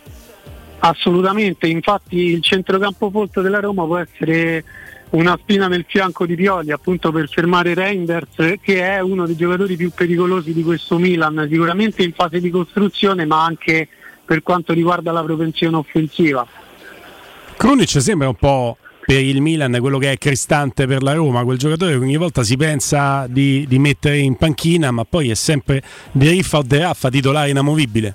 Assolutamente, 0.81 1.67
infatti 1.67 2.17
il 2.17 2.43
centrocampo 2.43 3.11
folto 3.11 3.43
della 3.43 3.61
Roma 3.61 3.85
può 3.85 3.99
essere 3.99 4.65
una 5.11 5.37
spina 5.41 5.67
nel 5.69 5.85
fianco 5.89 6.25
di 6.25 6.37
Pioli 6.37 6.71
appunto 6.71 7.11
per 7.11 7.29
fermare 7.29 7.75
Reinders 7.75 8.55
che 8.63 8.83
è 8.83 9.01
uno 9.01 9.27
dei 9.27 9.35
giocatori 9.35 9.77
più 9.77 9.91
pericolosi 9.91 10.53
di 10.53 10.63
questo 10.63 10.99
Milan, 10.99 11.49
sicuramente 11.51 12.03
in 12.03 12.13
fase 12.13 12.41
di 12.41 12.49
costruzione 12.49 13.27
ma 13.27 13.45
anche 13.45 13.89
per 14.25 14.43
quanto 14.43 14.73
riguarda 14.73 15.11
la 15.11 15.23
propensione 15.23 15.77
offensiva. 15.77 16.47
Krunic 17.57 18.01
sembra 18.01 18.29
un 18.29 18.37
po' 18.37 18.77
per 19.05 19.21
il 19.21 19.41
Milan 19.43 19.77
quello 19.81 19.99
che 19.99 20.13
è 20.13 20.17
Cristante 20.17 20.87
per 20.87 21.03
la 21.03 21.13
Roma, 21.13 21.43
quel 21.43 21.59
giocatore 21.59 21.93
che 21.93 21.99
ogni 21.99 22.17
volta 22.17 22.45
si 22.45 22.57
pensa 22.57 23.27
di, 23.29 23.67
di 23.69 23.79
mettere 23.79 24.19
in 24.19 24.37
panchina, 24.37 24.93
ma 24.93 25.05
poi 25.05 25.31
è 25.31 25.35
sempre 25.35 25.83
di 26.13 26.29
riffa 26.29 26.59
o 26.59 26.63
de 26.63 26.79
raffa 26.79 27.11
titolare 27.11 27.51
inamovibile. 27.51 28.15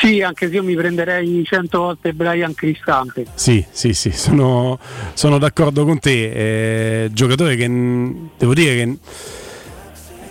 Sì, 0.00 0.22
anche 0.22 0.48
se 0.48 0.54
io 0.54 0.62
mi 0.62 0.74
prenderei 0.74 1.44
cento 1.44 1.80
volte 1.80 2.14
Brian 2.14 2.54
Cristante. 2.54 3.26
Sì, 3.34 3.62
sì, 3.70 3.92
sì, 3.92 4.10
sono, 4.12 4.78
sono 5.12 5.36
d'accordo 5.36 5.84
con 5.84 5.98
te. 5.98 7.04
Eh, 7.04 7.10
giocatore 7.12 7.54
che 7.54 7.68
devo 7.68 8.54
dire 8.54 8.74
che 8.76 8.96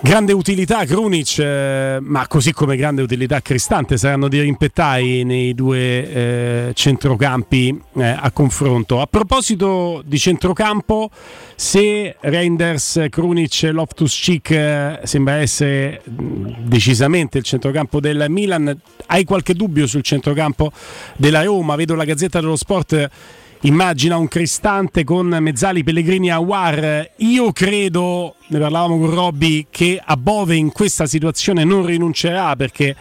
grande 0.02 0.32
utilità 0.34 0.86
Krunic, 0.86 1.40
eh, 1.40 1.98
ma 2.02 2.26
così 2.28 2.54
come 2.54 2.78
grande 2.78 3.02
utilità 3.02 3.42
Cristante 3.42 3.98
saranno 3.98 4.28
dirimpettai 4.28 5.24
nei 5.24 5.54
due 5.54 5.80
eh, 5.80 6.72
centrocampi 6.74 7.82
eh, 7.98 8.04
a 8.04 8.32
confronto. 8.32 9.02
A 9.02 9.08
proposito 9.08 10.02
di 10.06 10.18
centrocampo, 10.18 11.10
se 11.56 12.16
Reinders, 12.20 13.08
Krunic 13.10 13.70
Loftus 13.72 14.18
Cheek 14.18 14.52
eh, 14.52 15.00
sembra 15.04 15.36
essere 15.36 16.02
mh, 16.04 16.64
decisamente 16.64 17.38
il 17.38 17.44
centrocampo 17.44 18.00
del 18.00 18.26
Milan, 18.30 18.76
hai 19.08 19.26
qualche 19.26 19.54
dubbio 19.54 19.86
sul 19.86 20.02
centrocampo 20.02 20.72
della 21.18 21.44
Roma? 21.44 21.76
Vedo 21.76 21.96
la 21.96 22.06
Gazzetta 22.06 22.40
dello 22.40 22.56
Sport 22.56 23.10
immagina 23.62 24.18
un 24.18 24.28
Cristante 24.28 25.04
con 25.04 25.28
Mezzali, 25.28 25.84
Pellegrini 25.84 26.28
e 26.28 26.32
Awar. 26.32 27.12
Io 27.18 27.52
credo, 27.52 28.36
ne 28.48 28.60
parlavamo 28.60 28.98
con 28.98 29.14
Robby, 29.14 29.68
che 29.70 30.02
a 30.04 30.16
Bove 30.16 30.56
in 30.56 30.72
questa 30.72 31.06
situazione 31.06 31.64
non 31.64 31.86
rinuncerà 31.86 32.56
perché 32.56 32.96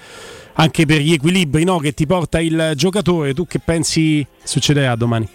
anche 0.54 0.86
per 0.86 1.00
gli 1.00 1.12
equilibri 1.12 1.62
no, 1.62 1.78
che 1.78 1.92
ti 1.92 2.06
porta 2.06 2.40
il 2.40 2.72
giocatore, 2.74 3.32
tu 3.34 3.46
che 3.46 3.60
pensi 3.60 4.26
succederà 4.42 4.96
domani? 4.96 5.28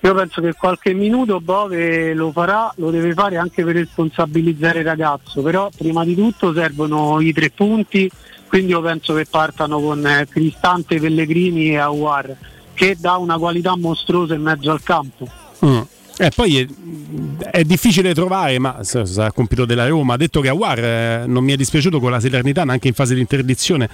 Io 0.00 0.14
penso 0.14 0.40
che 0.40 0.52
qualche 0.52 0.92
minuto 0.92 1.40
Bove 1.40 2.14
lo 2.14 2.30
farà, 2.30 2.72
lo 2.76 2.90
deve 2.90 3.14
fare 3.14 3.36
anche 3.36 3.64
per 3.64 3.74
responsabilizzare 3.74 4.80
il 4.80 4.84
ragazzo, 4.84 5.42
però 5.42 5.70
prima 5.76 6.04
di 6.04 6.14
tutto 6.14 6.52
servono 6.52 7.20
i 7.20 7.32
tre 7.32 7.50
punti, 7.50 8.08
quindi 8.46 8.72
io 8.72 8.82
penso 8.82 9.14
che 9.14 9.26
partano 9.28 9.80
con 9.80 10.26
Cristante, 10.28 11.00
Pellegrini 11.00 11.70
e 11.70 11.78
Awar, 11.78 12.36
che 12.78 12.96
dà 12.96 13.16
una 13.16 13.36
qualità 13.38 13.76
mostruosa 13.76 14.34
in 14.34 14.42
mezzo 14.42 14.70
al 14.70 14.80
campo. 14.84 15.28
Mm. 15.66 15.80
Eh, 16.20 16.30
poi 16.34 16.58
è, 16.58 17.50
è 17.50 17.64
difficile 17.64 18.14
trovare, 18.14 18.58
ma 18.60 18.78
sarà 18.82 19.32
compito 19.32 19.64
della 19.64 19.88
Roma. 19.88 20.14
Ha 20.14 20.16
detto 20.16 20.40
che 20.40 20.48
Awar 20.48 20.78
eh, 20.78 21.24
non 21.26 21.42
mi 21.42 21.52
è 21.52 21.56
dispiaciuto 21.56 21.98
con 21.98 22.12
la 22.12 22.20
Salernitana 22.20 22.72
anche 22.72 22.86
in 22.86 22.94
fase 22.94 23.14
di 23.14 23.20
interdizione, 23.20 23.88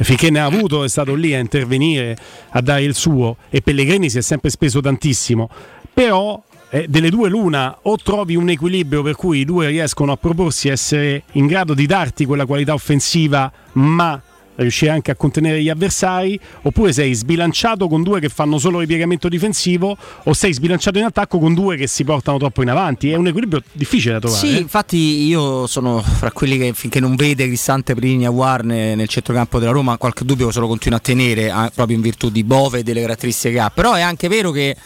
finché 0.00 0.30
ne 0.30 0.40
ha 0.40 0.46
avuto 0.46 0.82
è 0.82 0.88
stato 0.88 1.14
lì 1.14 1.34
a 1.34 1.38
intervenire, 1.38 2.16
a 2.50 2.62
dare 2.62 2.82
il 2.82 2.94
suo 2.94 3.36
e 3.50 3.60
Pellegrini 3.60 4.08
si 4.08 4.16
è 4.16 4.22
sempre 4.22 4.48
speso 4.48 4.80
tantissimo. 4.80 5.50
Però 5.92 6.42
eh, 6.70 6.86
delle 6.88 7.10
due 7.10 7.28
l'una, 7.28 7.80
o 7.82 7.96
trovi 7.98 8.34
un 8.34 8.48
equilibrio 8.48 9.02
per 9.02 9.14
cui 9.14 9.40
i 9.40 9.44
due 9.44 9.68
riescono 9.68 10.12
a 10.12 10.16
proporsi 10.16 10.70
a 10.70 10.72
essere 10.72 11.24
in 11.32 11.46
grado 11.46 11.74
di 11.74 11.84
darti 11.84 12.24
quella 12.24 12.46
qualità 12.46 12.72
offensiva, 12.72 13.52
ma 13.72 14.20
riuscire 14.56 14.90
anche 14.90 15.10
a 15.10 15.14
contenere 15.14 15.62
gli 15.62 15.68
avversari, 15.68 16.38
oppure 16.62 16.92
sei 16.92 17.14
sbilanciato 17.14 17.88
con 17.88 18.02
due 18.02 18.20
che 18.20 18.28
fanno 18.28 18.58
solo 18.58 18.80
ripiegamento 18.80 19.28
difensivo, 19.28 19.96
o 20.24 20.32
sei 20.32 20.52
sbilanciato 20.52 20.98
in 20.98 21.04
attacco 21.04 21.38
con 21.38 21.54
due 21.54 21.76
che 21.76 21.86
si 21.86 22.04
portano 22.04 22.38
troppo 22.38 22.62
in 22.62 22.70
avanti. 22.70 23.10
È 23.10 23.16
un 23.16 23.26
equilibrio 23.26 23.62
difficile 23.72 24.14
da 24.14 24.20
trovare. 24.20 24.46
Sì, 24.46 24.56
eh. 24.56 24.60
infatti 24.60 24.96
io 24.96 25.66
sono 25.66 26.02
fra 26.02 26.30
quelli 26.30 26.58
che 26.58 26.72
finché 26.74 27.00
non 27.00 27.16
vede 27.16 27.46
Cristante 27.46 27.94
Pellegrini 27.94 28.26
Aguar 28.26 28.64
ne- 28.64 28.94
nel 28.94 29.08
centrocampo 29.08 29.58
della 29.58 29.72
Roma, 29.72 29.96
qualche 29.96 30.24
dubbio 30.24 30.50
se 30.50 30.60
lo 30.60 30.66
continua 30.66 30.98
a 30.98 31.00
tenere 31.00 31.50
ah, 31.50 31.70
proprio 31.74 31.96
in 31.96 32.02
virtù 32.02 32.30
di 32.30 32.44
Bove 32.44 32.80
e 32.80 32.82
delle 32.82 33.00
caratteristiche 33.00 33.54
che 33.54 33.60
ha. 33.60 33.70
Però 33.70 33.94
è 33.94 34.00
anche 34.00 34.28
vero 34.28 34.50
che, 34.50 34.76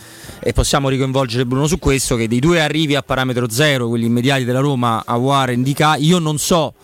e 0.40 0.52
possiamo 0.52 0.88
ricoinvolgere 0.88 1.46
Bruno 1.46 1.66
su 1.66 1.78
questo, 1.78 2.16
che 2.16 2.28
dei 2.28 2.40
due 2.40 2.60
arrivi 2.60 2.94
a 2.94 3.02
parametro 3.02 3.48
zero, 3.50 3.88
quelli 3.88 4.06
immediati 4.06 4.44
della 4.44 4.60
Roma, 4.60 5.02
e 5.06 5.52
Indica, 5.52 5.96
io 5.96 6.18
non 6.18 6.38
so 6.38 6.74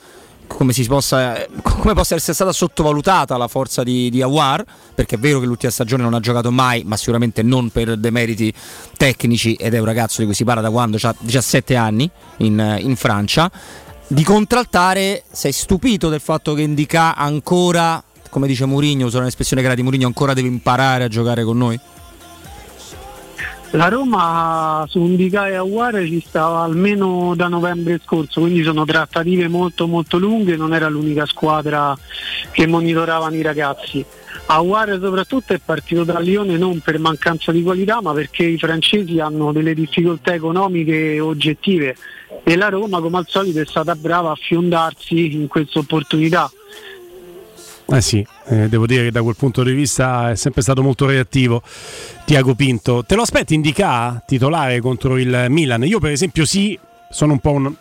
come, 0.46 0.72
possa, 0.86 1.46
come 1.62 1.94
possa 1.94 2.14
essere 2.14 2.34
stata 2.34 2.52
sottovalutata 2.52 3.36
la 3.36 3.48
forza 3.48 3.82
di, 3.82 4.10
di 4.10 4.22
Awar, 4.22 4.64
perché 4.94 5.16
è 5.16 5.18
vero 5.18 5.40
che 5.40 5.46
l'ultima 5.46 5.72
stagione 5.72 6.02
non 6.02 6.14
ha 6.14 6.20
giocato 6.20 6.50
mai, 6.50 6.82
ma 6.84 6.96
sicuramente 6.96 7.42
non 7.42 7.70
per 7.70 7.96
demeriti 7.96 8.52
tecnici 8.96 9.54
ed 9.54 9.74
è 9.74 9.78
un 9.78 9.84
ragazzo 9.84 10.20
di 10.20 10.26
cui 10.26 10.34
si 10.34 10.44
parla 10.44 10.60
da 10.60 10.70
quando 10.70 10.98
ha 11.02 11.14
17 11.18 11.76
anni 11.76 12.08
in, 12.38 12.78
in 12.80 12.96
Francia. 12.96 13.50
Di 14.06 14.24
contraltare, 14.24 15.24
sei 15.30 15.52
stupito 15.52 16.08
del 16.08 16.20
fatto 16.20 16.54
che 16.54 16.62
Indica 16.62 17.16
ancora, 17.16 18.02
come 18.28 18.46
dice 18.46 18.66
Mourinho, 18.66 19.06
uso 19.06 19.18
un'espressione 19.18 19.62
cara 19.62 19.74
di 19.74 19.82
Mourinho, 19.82 20.06
ancora 20.06 20.34
deve 20.34 20.48
imparare 20.48 21.04
a 21.04 21.08
giocare 21.08 21.44
con 21.44 21.56
noi? 21.56 21.80
La 23.74 23.88
Roma 23.88 24.84
su 24.86 24.98
Indica 24.98 25.48
e 25.48 25.54
Aguare 25.54 26.06
ci 26.06 26.22
stava 26.26 26.60
almeno 26.60 27.32
da 27.34 27.48
novembre 27.48 27.98
scorso, 28.04 28.40
quindi 28.40 28.62
sono 28.62 28.84
trattative 28.84 29.48
molto 29.48 29.86
molto 29.86 30.18
lunghe, 30.18 30.56
non 30.56 30.74
era 30.74 30.90
l'unica 30.90 31.24
squadra 31.24 31.96
che 32.50 32.66
monitoravano 32.66 33.34
i 33.34 33.40
ragazzi. 33.40 34.04
Aguare 34.44 35.00
soprattutto 35.00 35.54
è 35.54 35.60
partito 35.64 36.04
da 36.04 36.18
Lione 36.18 36.58
non 36.58 36.80
per 36.80 36.98
mancanza 36.98 37.50
di 37.50 37.62
qualità, 37.62 38.02
ma 38.02 38.12
perché 38.12 38.44
i 38.44 38.58
francesi 38.58 39.20
hanno 39.20 39.52
delle 39.52 39.72
difficoltà 39.72 40.34
economiche 40.34 41.18
oggettive 41.18 41.96
e 42.44 42.56
la 42.56 42.68
Roma 42.68 43.00
come 43.00 43.16
al 43.16 43.26
solito 43.26 43.58
è 43.58 43.64
stata 43.64 43.94
brava 43.94 44.32
a 44.32 44.36
fiondarsi 44.36 45.32
in 45.34 45.46
questa 45.48 45.78
opportunità. 45.78 46.50
Eh 47.84 48.00
sì, 48.00 48.24
eh, 48.46 48.68
devo 48.68 48.86
dire 48.86 49.04
che 49.04 49.10
da 49.10 49.22
quel 49.22 49.36
punto 49.36 49.62
di 49.62 49.72
vista 49.72 50.30
è 50.30 50.34
sempre 50.34 50.62
stato 50.62 50.82
molto 50.82 51.04
reattivo 51.06 51.62
Tiago 52.24 52.54
Pinto. 52.54 53.04
Te 53.04 53.14
lo 53.14 53.22
aspetti 53.22 53.54
indica 53.54 54.22
titolare 54.26 54.80
contro 54.80 55.18
il 55.18 55.46
Milan? 55.48 55.84
Io 55.84 55.98
per 55.98 56.10
esempio 56.12 56.44
sì, 56.46 56.78
sono 57.10 57.32
un 57.32 57.40
po' 57.40 57.50
un, 57.52 57.74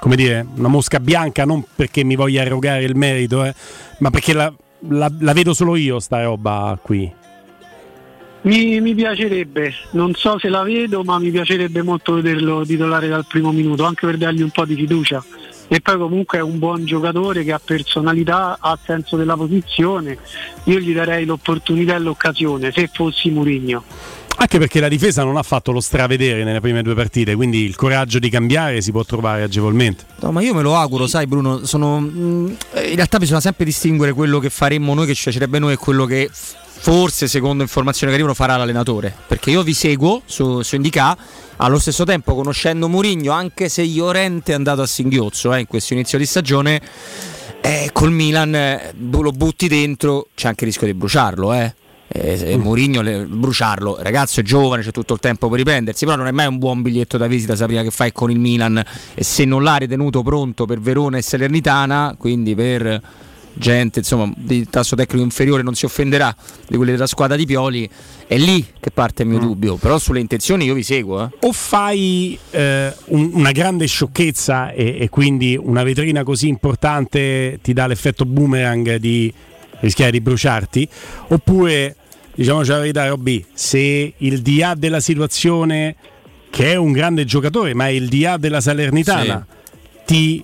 come 0.00 0.16
dire, 0.16 0.44
una 0.56 0.68
mosca 0.68 0.98
bianca, 0.98 1.44
non 1.44 1.64
perché 1.74 2.02
mi 2.02 2.16
voglia 2.16 2.42
erogare 2.42 2.82
il 2.82 2.96
merito, 2.96 3.44
eh, 3.44 3.54
ma 3.98 4.10
perché 4.10 4.32
la, 4.32 4.52
la- 4.88 5.12
la 5.20 5.32
vedo 5.32 5.54
solo 5.54 5.76
io 5.76 6.00
sta 6.00 6.22
roba 6.22 6.76
qui. 6.82 7.12
Mi, 8.40 8.80
mi 8.80 8.94
piacerebbe, 8.94 9.74
non 9.92 10.14
so 10.14 10.38
se 10.38 10.48
la 10.48 10.62
vedo, 10.62 11.02
ma 11.02 11.18
mi 11.18 11.30
piacerebbe 11.30 11.82
molto 11.82 12.14
vederlo 12.14 12.64
titolare 12.64 13.08
dal 13.08 13.26
primo 13.26 13.52
minuto, 13.52 13.84
anche 13.84 14.06
per 14.06 14.16
dargli 14.16 14.42
un 14.42 14.50
po' 14.50 14.64
di 14.64 14.74
fiducia. 14.74 15.22
E 15.68 15.80
poi 15.80 15.98
comunque 15.98 16.38
è 16.38 16.42
un 16.42 16.58
buon 16.58 16.86
giocatore 16.86 17.44
che 17.44 17.52
ha 17.52 17.60
personalità, 17.62 18.56
ha 18.58 18.78
senso 18.84 19.16
della 19.16 19.36
posizione. 19.36 20.16
Io 20.64 20.78
gli 20.78 20.94
darei 20.94 21.26
l'opportunità 21.26 21.94
e 21.94 21.98
l'occasione, 21.98 22.72
se 22.72 22.90
fossi 22.92 23.30
Murigno. 23.30 23.84
Anche 24.40 24.58
perché 24.58 24.78
la 24.78 24.88
difesa 24.88 25.24
non 25.24 25.36
ha 25.36 25.42
fatto 25.42 25.72
lo 25.72 25.80
stravedere 25.80 26.44
nelle 26.44 26.60
prime 26.60 26.80
due 26.82 26.94
partite, 26.94 27.34
quindi 27.34 27.64
il 27.64 27.74
coraggio 27.74 28.20
di 28.20 28.30
cambiare 28.30 28.80
si 28.80 28.92
può 28.92 29.04
trovare 29.04 29.42
agevolmente. 29.42 30.04
No, 30.20 30.30
ma 30.30 30.40
io 30.40 30.54
me 30.54 30.62
lo 30.62 30.76
auguro, 30.76 31.08
sai 31.08 31.26
Bruno, 31.26 31.66
sono, 31.66 31.98
mh, 31.98 32.56
in 32.84 32.94
realtà 32.94 33.18
bisogna 33.18 33.40
sempre 33.40 33.64
distinguere 33.64 34.12
quello 34.12 34.38
che 34.38 34.48
faremmo 34.48 34.94
noi, 34.94 35.06
che 35.06 35.14
ci 35.14 35.24
piacerebbe 35.24 35.58
noi, 35.58 35.72
e 35.72 35.76
quello 35.76 36.06
che 36.06 36.30
forse, 36.32 37.26
secondo 37.26 37.64
informazioni 37.64 38.12
che 38.12 38.18
arrivano, 38.18 38.34
farà 38.34 38.56
l'allenatore. 38.56 39.12
Perché 39.26 39.50
io 39.50 39.64
vi 39.64 39.74
seguo 39.74 40.22
su, 40.24 40.62
su 40.62 40.76
Indica, 40.76 41.16
allo 41.58 41.78
stesso 41.78 42.04
tempo 42.04 42.34
conoscendo 42.34 42.88
Murigno, 42.88 43.32
anche 43.32 43.68
se 43.68 43.84
Llorente 43.84 44.52
è 44.52 44.54
andato 44.54 44.82
a 44.82 44.86
singhiozzo 44.86 45.54
eh, 45.54 45.60
in 45.60 45.66
questo 45.66 45.92
inizio 45.92 46.18
di 46.18 46.26
stagione, 46.26 46.80
eh, 47.60 47.90
col 47.92 48.12
Milan 48.12 48.54
eh, 48.54 48.94
lo 49.10 49.30
butti 49.30 49.68
dentro, 49.68 50.28
c'è 50.34 50.48
anche 50.48 50.64
il 50.64 50.70
rischio 50.70 50.86
di 50.86 50.94
bruciarlo, 50.94 51.52
eh. 51.52 51.74
Eh, 52.10 52.38
se 52.38 52.56
Mourinho 52.56 53.02
le- 53.02 53.26
bruciarlo, 53.26 53.98
ragazzo 54.00 54.40
è 54.40 54.42
giovane, 54.42 54.82
c'è 54.82 54.92
tutto 54.92 55.12
il 55.12 55.20
tempo 55.20 55.48
per 55.48 55.58
riprendersi, 55.58 56.06
però 56.06 56.16
non 56.16 56.26
è 56.26 56.30
mai 56.30 56.46
un 56.46 56.56
buon 56.56 56.80
biglietto 56.80 57.18
da 57.18 57.26
visita 57.26 57.54
sapere 57.54 57.82
che 57.82 57.90
fai 57.90 58.12
con 58.12 58.30
il 58.30 58.38
Milan. 58.38 58.82
E 59.14 59.22
se 59.22 59.44
non 59.44 59.62
l'ha 59.62 59.76
ritenuto 59.76 60.22
pronto 60.22 60.64
per 60.64 60.80
Verona 60.80 61.18
e 61.18 61.22
Salernitana, 61.22 62.16
quindi 62.18 62.54
per 62.54 63.02
gente 63.54 63.98
insomma 64.00 64.32
di 64.36 64.66
tasso 64.68 64.94
tecnico 64.94 65.24
inferiore 65.24 65.62
non 65.62 65.74
si 65.74 65.84
offenderà 65.84 66.34
di 66.68 66.76
quelli 66.76 66.92
della 66.92 67.06
squadra 67.06 67.36
di 67.36 67.44
Pioli, 67.46 67.88
è 68.26 68.36
lì 68.36 68.64
che 68.78 68.90
parte 68.90 69.22
il 69.22 69.28
mio 69.28 69.38
dubbio, 69.38 69.76
però 69.76 69.98
sulle 69.98 70.20
intenzioni 70.20 70.64
io 70.64 70.74
vi 70.74 70.82
seguo. 70.82 71.24
eh. 71.24 71.28
o 71.40 71.52
fai 71.52 72.38
eh, 72.50 72.92
un- 73.06 73.30
una 73.34 73.52
grande 73.52 73.86
sciocchezza 73.86 74.70
e, 74.72 74.96
e 75.00 75.08
quindi 75.08 75.58
una 75.60 75.82
vetrina 75.82 76.22
così 76.22 76.48
importante 76.48 77.58
ti 77.62 77.72
dà 77.72 77.86
l'effetto 77.86 78.24
boomerang 78.24 78.96
di 78.96 79.32
rischiare 79.80 80.10
di 80.10 80.20
bruciarti, 80.20 80.88
oppure 81.28 81.96
diciamoci 82.34 82.70
la 82.70 82.78
verità 82.78 83.06
Robby, 83.08 83.44
se 83.52 84.12
il 84.16 84.42
DA 84.42 84.74
della 84.74 85.00
situazione 85.00 85.96
che 86.50 86.72
è 86.72 86.76
un 86.76 86.92
grande 86.92 87.24
giocatore 87.24 87.74
ma 87.74 87.86
è 87.88 87.90
il 87.90 88.08
DA 88.08 88.36
della 88.38 88.60
Salernitana 88.60 89.46
ti 90.06 90.42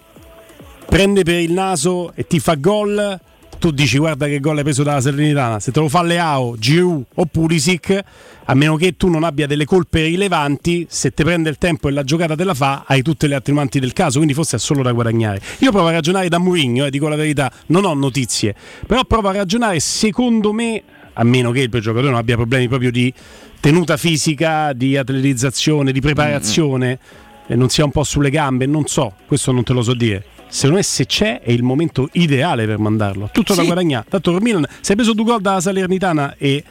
prende 0.87 1.23
per 1.23 1.41
il 1.41 1.53
naso 1.53 2.13
e 2.15 2.27
ti 2.27 2.39
fa 2.39 2.55
gol. 2.55 3.21
Tu 3.59 3.71
dici 3.71 3.99
guarda 3.99 4.27
che 4.27 4.41
gol 4.41 4.59
hai 4.59 4.63
preso 4.63 4.83
dalla 4.83 5.01
Salernitana. 5.01 5.61
Se 5.61 5.73
te 5.73 5.81
lo 5.81 5.89
fa 5.89 6.03
Leao, 6.03 6.57
Giroud 6.59 7.05
o 7.15 7.27
Pulisic 7.27 8.05
a 8.47 8.55
meno 8.55 8.77
che 8.77 8.97
tu 8.97 9.09
non 9.09 9.25
abbia 9.25 9.47
delle 9.47 9.65
colpe 9.65 10.03
rilevanti 10.03 10.87
se 10.89 11.13
ti 11.13 11.23
prende 11.23 11.49
il 11.49 11.57
tempo 11.57 11.89
e 11.89 11.93
la 11.93 12.05
giocata 12.05 12.35
te 12.35 12.45
la 12.45 12.55
fa 12.55 12.85
hai 12.87 13.03
tutte 13.03 13.27
le 13.27 13.35
attenuanti 13.35 13.79
del 13.81 13.93
caso 13.93 14.17
quindi 14.17 14.35
forse 14.35 14.57
è 14.57 14.59
solo 14.59 14.83
da 14.83 14.93
guadagnare. 14.93 15.41
Io 15.61 15.71
provo 15.71 15.89
a 15.89 15.93
ragionare 15.93 16.29
da 16.29 16.39
Mourinho 16.39 16.85
e 16.85 16.91
dico 16.91 17.09
la 17.09 17.17
verità 17.17 17.51
non 17.67 17.85
ho 17.85 17.95
notizie 17.95 18.55
però 18.87 19.05
provo 19.05 19.29
a 19.29 19.33
ragionare 19.33 19.81
secondo 19.81 20.53
me 20.53 20.83
a 21.15 21.25
meno 21.25 21.53
che 21.53 21.61
il 21.61 21.71
giocatore 21.71 22.09
non 22.09 22.17
abbia 22.17 22.37
problemi 22.37 22.69
proprio 22.69 22.91
di 22.91 23.13
tenuta 23.61 23.97
fisica 23.97 24.73
di 24.73 24.97
atletizzazione 24.97 25.93
di 25.93 26.01
preparazione 26.01 26.99
e 27.47 27.57
non 27.57 27.69
sia 27.69 27.85
un 27.85 27.93
po' 27.93 28.05
sulle 28.05 28.31
gambe 28.31 28.67
non 28.67 28.87
so 28.87 29.15
questo 29.27 29.53
non 29.53 29.63
te 29.63 29.73
lo 29.73 29.83
so 29.83 29.95
dire 29.95 30.25
secondo 30.55 30.77
me 30.77 30.83
se 30.85 31.05
c'è 31.07 31.41
è 31.41 31.51
il 31.51 31.63
momento 31.65 32.09
ideale 32.13 32.65
per 32.67 32.79
mandarlo. 32.79 33.29
Tutto 33.33 33.55
da 33.55 33.61
Sì. 33.63 33.67
guadagnare 33.67 34.05
tanto 34.09 34.33
per 34.33 34.41
Milan 34.41 34.65
se 34.81 34.93
hai 34.93 34.97
preso 34.97 35.13
due 35.13 35.25
gol 35.25 35.41
dalla 35.41 35.61
Salernitana 35.61 36.37
e 36.39 36.63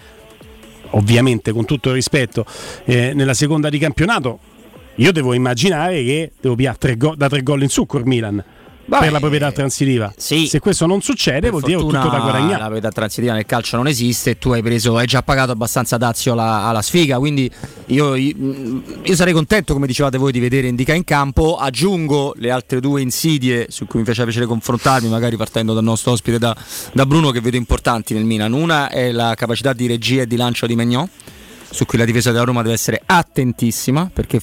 ovviamente 0.92 1.52
con 1.52 1.66
tutto 1.66 1.90
il 1.90 1.96
rispetto 1.96 2.46
eh, 2.86 3.14
nella 3.14 3.34
seconda 3.34 3.70
di 3.70 3.78
campionato 3.80 4.40
io 4.96 5.12
devo 5.12 5.34
immaginare 5.34 6.04
che 6.04 6.32
devo 6.40 6.56
pigliare 6.56 6.78
tre 6.78 6.98
go- 6.98 7.16
da 7.16 7.28
tre 7.28 7.42
gol 7.42 7.64
in 7.64 7.70
su 7.70 7.86
col 7.86 8.06
Milan 8.06 8.44
per 8.86 9.12
la 9.12 9.20
proprietà 9.20 9.52
transitiva 9.52 10.14
se 10.48 10.60
questo 10.60 10.86
non 10.86 11.02
succede 11.02 11.50
vuol 11.50 11.62
dire 11.62 11.78
che 11.78 11.84
ho 11.84 11.88
tutto 11.88 12.10
da 12.10 12.18
La 12.18 12.20
guadagnare 12.20 12.62
proprietà 12.74 12.90
transitiva 12.92 13.34
nel 13.34 13.46
calcio 13.46 13.78
non 13.78 13.88
esiste 13.88 14.32
e 14.32 14.38
tu 14.38 14.52
hai 14.52 14.62
preso, 14.62 14.98
hai 14.98 15.06
già 15.06 15.22
pagato 15.22 15.52
abbastanza 15.52 15.98
dazio 15.98 16.34
alla, 16.34 16.66
alla 16.66 16.82
sfiga. 16.82 17.18
Quindi 17.18 17.50
io, 17.88 18.16
io- 18.16 18.82
io 19.04 19.16
sarei 19.16 19.34
contento, 19.34 19.74
come 19.74 19.88
dicevate 19.88 20.18
voi, 20.18 20.32
di 20.32 20.40
vedere 20.40 20.68
Indica 20.68 20.94
in 20.94 21.04
campo. 21.04 21.58
Aggiungo 21.58 22.34
le 22.38 22.52
altre 22.52 22.80
due 22.80 23.02
insidie 23.02 23.68
su 23.70 23.86
cui 23.86 24.00
mi 24.00 24.06
faceva 24.06 24.26
piacere 24.26 24.46
confrontarmi, 24.46 25.08
magari 25.08 25.38
partendo 25.38 25.74
dal 25.74 25.84
nostro 25.84 26.12
ospite 26.12 26.38
da, 26.38 26.56
da 26.94 27.06
Bruno, 27.06 27.32
che 27.32 27.42
vedo 27.42 27.58
importanti 27.58 28.14
nel 28.14 28.26
Milan. 28.26 28.54
Una 28.54 28.90
è 28.90 29.12
la 29.12 29.34
capacità 29.36 29.74
di 29.74 29.88
regia 29.88 30.24
e 30.24 30.28
di 30.28 30.36
lancio 30.36 30.66
di 30.66 30.76
Megnon, 30.76 31.08
su 31.70 31.86
cui 31.86 31.98
la 31.98 32.06
difesa 32.06 32.32
della 32.32 32.44
Roma 32.44 32.62
deve 32.62 32.74
essere 32.74 33.02
attentissima 33.06 34.10
perché 34.12 34.42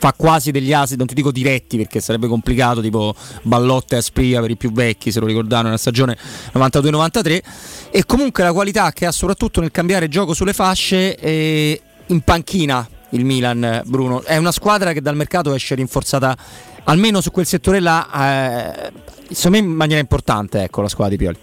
fa 0.00 0.14
quasi 0.16 0.50
degli 0.50 0.72
asi, 0.72 0.96
non 0.96 1.06
ti 1.06 1.12
dico 1.12 1.30
diretti 1.30 1.76
perché 1.76 2.00
sarebbe 2.00 2.26
complicato, 2.26 2.80
tipo 2.80 3.14
Ballotta 3.42 3.96
e 3.96 3.98
Aspria 3.98 4.40
per 4.40 4.50
i 4.50 4.56
più 4.56 4.72
vecchi, 4.72 5.12
se 5.12 5.20
lo 5.20 5.26
ricordano, 5.26 5.64
nella 5.64 5.76
stagione 5.76 6.16
92-93. 6.54 7.40
E 7.90 8.06
comunque 8.06 8.42
la 8.42 8.54
qualità 8.54 8.92
che 8.92 9.04
ha 9.04 9.12
soprattutto 9.12 9.60
nel 9.60 9.70
cambiare 9.70 10.08
gioco 10.08 10.32
sulle 10.32 10.54
fasce 10.54 11.16
e 11.16 11.82
in 12.06 12.20
panchina 12.22 12.88
il 13.10 13.26
Milan, 13.26 13.82
Bruno. 13.84 14.22
È 14.22 14.38
una 14.38 14.52
squadra 14.52 14.94
che 14.94 15.02
dal 15.02 15.16
mercato 15.16 15.52
esce 15.52 15.74
rinforzata 15.74 16.34
almeno 16.84 17.20
su 17.20 17.30
quel 17.30 17.44
settore 17.44 17.78
là, 17.80 18.08
eh, 18.12 18.92
secondo 19.30 19.58
me 19.58 19.64
in 19.64 19.70
maniera 19.70 20.00
importante, 20.00 20.62
ecco, 20.62 20.80
la 20.80 20.88
squadra 20.88 21.14
di 21.14 21.22
Pioli. 21.22 21.38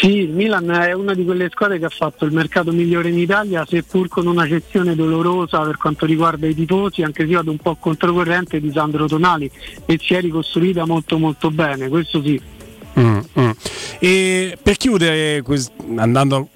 Sì, 0.00 0.16
il 0.18 0.30
Milan 0.30 0.68
è 0.70 0.92
una 0.92 1.14
di 1.14 1.24
quelle 1.24 1.48
squadre 1.50 1.78
che 1.78 1.84
ha 1.84 1.90
fatto 1.90 2.24
il 2.24 2.32
mercato 2.32 2.72
migliore 2.72 3.10
in 3.10 3.18
Italia, 3.18 3.64
seppur 3.64 4.08
con 4.08 4.26
una 4.26 4.46
gestione 4.46 4.96
dolorosa 4.96 5.60
per 5.60 5.76
quanto 5.76 6.04
riguarda 6.04 6.48
i 6.48 6.54
tifosi, 6.54 7.02
anche 7.02 7.24
se 7.24 7.32
vado 7.32 7.52
un 7.52 7.58
po' 7.58 7.76
controcorrente 7.76 8.60
di 8.60 8.72
Sandro 8.72 9.06
Tonali 9.06 9.48
e 9.86 9.98
si 10.02 10.14
è 10.14 10.20
ricostruita 10.20 10.84
molto 10.84 11.16
molto 11.18 11.50
bene, 11.50 11.88
questo 11.88 12.20
sì. 12.22 12.40
Mm, 12.98 13.18
mm. 13.38 13.50
E 14.00 14.58
per 14.60 14.76
chiudere, 14.76 15.42
andando 15.96 16.48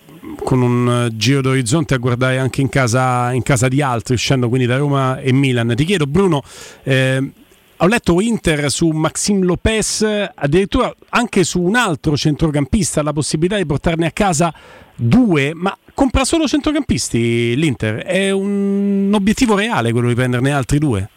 con 0.43 0.61
un 0.61 1.09
giro 1.15 1.41
d'orizzonte 1.41 1.95
a 1.95 1.99
guardare 1.99 2.39
anche 2.39 2.61
in 2.61 2.69
casa, 2.69 3.33
in 3.33 3.43
casa 3.43 3.69
di 3.69 3.81
altri, 3.81 4.15
uscendo 4.15 4.49
quindi 4.49 4.67
da 4.67 4.77
Roma 4.77 5.21
e 5.21 5.33
Milan, 5.33 5.75
ti 5.77 5.85
chiedo 5.85 6.07
Bruno, 6.07 6.43
eh, 6.83 7.33
ho 7.81 7.87
letto 7.87 8.21
Inter 8.21 8.71
su 8.71 8.89
Maxim 8.89 9.45
Lopez, 9.45 10.03
addirittura 10.35 10.93
anche 11.11 11.45
su 11.45 11.63
un 11.63 11.77
altro 11.77 12.17
centrocampista, 12.17 13.03
la 13.03 13.13
possibilità 13.13 13.57
di 13.57 13.67
portarne 13.67 14.07
a 14.07 14.11
casa 14.11 14.53
due, 14.97 15.53
ma 15.55 15.77
compra 15.95 16.25
solo 16.25 16.49
centrocampisti 16.49 17.55
l'Inter, 17.55 17.99
è 17.99 18.31
un 18.33 19.13
obiettivo 19.15 19.55
reale 19.55 19.93
quello 19.93 20.09
di 20.09 20.15
prenderne 20.15 20.51
altri 20.51 20.79
due? 20.79 21.09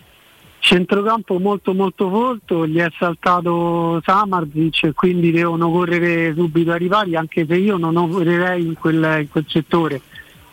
Centrocampo 0.59 1.39
molto 1.39 1.73
molto 1.73 2.07
folto, 2.09 2.67
gli 2.67 2.77
è 2.77 2.87
saltato 2.95 3.99
Samarzic 4.05 4.91
quindi 4.93 5.31
devono 5.31 5.71
correre 5.71 6.31
subito 6.35 6.73
ai 6.73 6.77
rivali, 6.77 7.15
anche 7.15 7.43
se 7.47 7.55
io 7.55 7.77
non 7.77 7.95
opererei 7.95 8.63
in 8.63 8.75
quel, 8.75 9.21
in 9.21 9.29
quel 9.31 9.45
settore. 9.47 9.99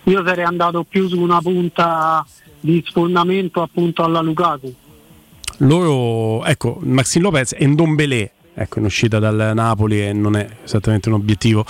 Io 0.04 0.24
sarei 0.24 0.44
andato 0.44 0.84
più 0.88 1.06
su 1.06 1.20
una 1.20 1.42
punta 1.42 2.24
di 2.60 2.82
sfondamento 2.86 3.60
appunto 3.60 4.02
alla 4.02 4.22
Lukaku. 4.22 4.74
Loro, 5.58 6.44
ecco, 6.44 6.78
Maxim 6.82 7.22
Lopez 7.22 7.54
e 7.56 7.66
Ndombele, 7.66 8.30
ecco, 8.54 8.78
in 8.78 8.84
uscita 8.84 9.18
dal 9.18 9.52
Napoli 9.54 10.02
e 10.02 10.12
non 10.12 10.36
è 10.36 10.46
esattamente 10.64 11.08
un 11.08 11.16
obiettivo. 11.16 11.64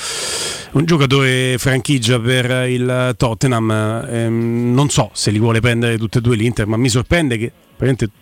Un 0.72 0.84
giocatore 0.84 1.56
franchigia 1.58 2.18
per 2.20 2.68
il 2.68 3.14
Tottenham, 3.16 3.70
ehm, 3.70 4.74
non 4.74 4.90
so 4.90 5.10
se 5.12 5.30
li 5.30 5.38
vuole 5.38 5.60
prendere 5.60 5.96
tutti 5.96 6.18
e 6.18 6.20
due 6.20 6.36
l'Inter, 6.36 6.66
ma 6.66 6.76
mi 6.76 6.88
sorprende 6.88 7.38
che 7.38 7.52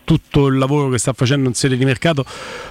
tutto 0.04 0.46
il 0.46 0.58
lavoro 0.58 0.90
che 0.90 0.98
sta 0.98 1.12
facendo 1.12 1.48
in 1.48 1.54
sede 1.54 1.76
di 1.76 1.84
mercato 1.84 2.24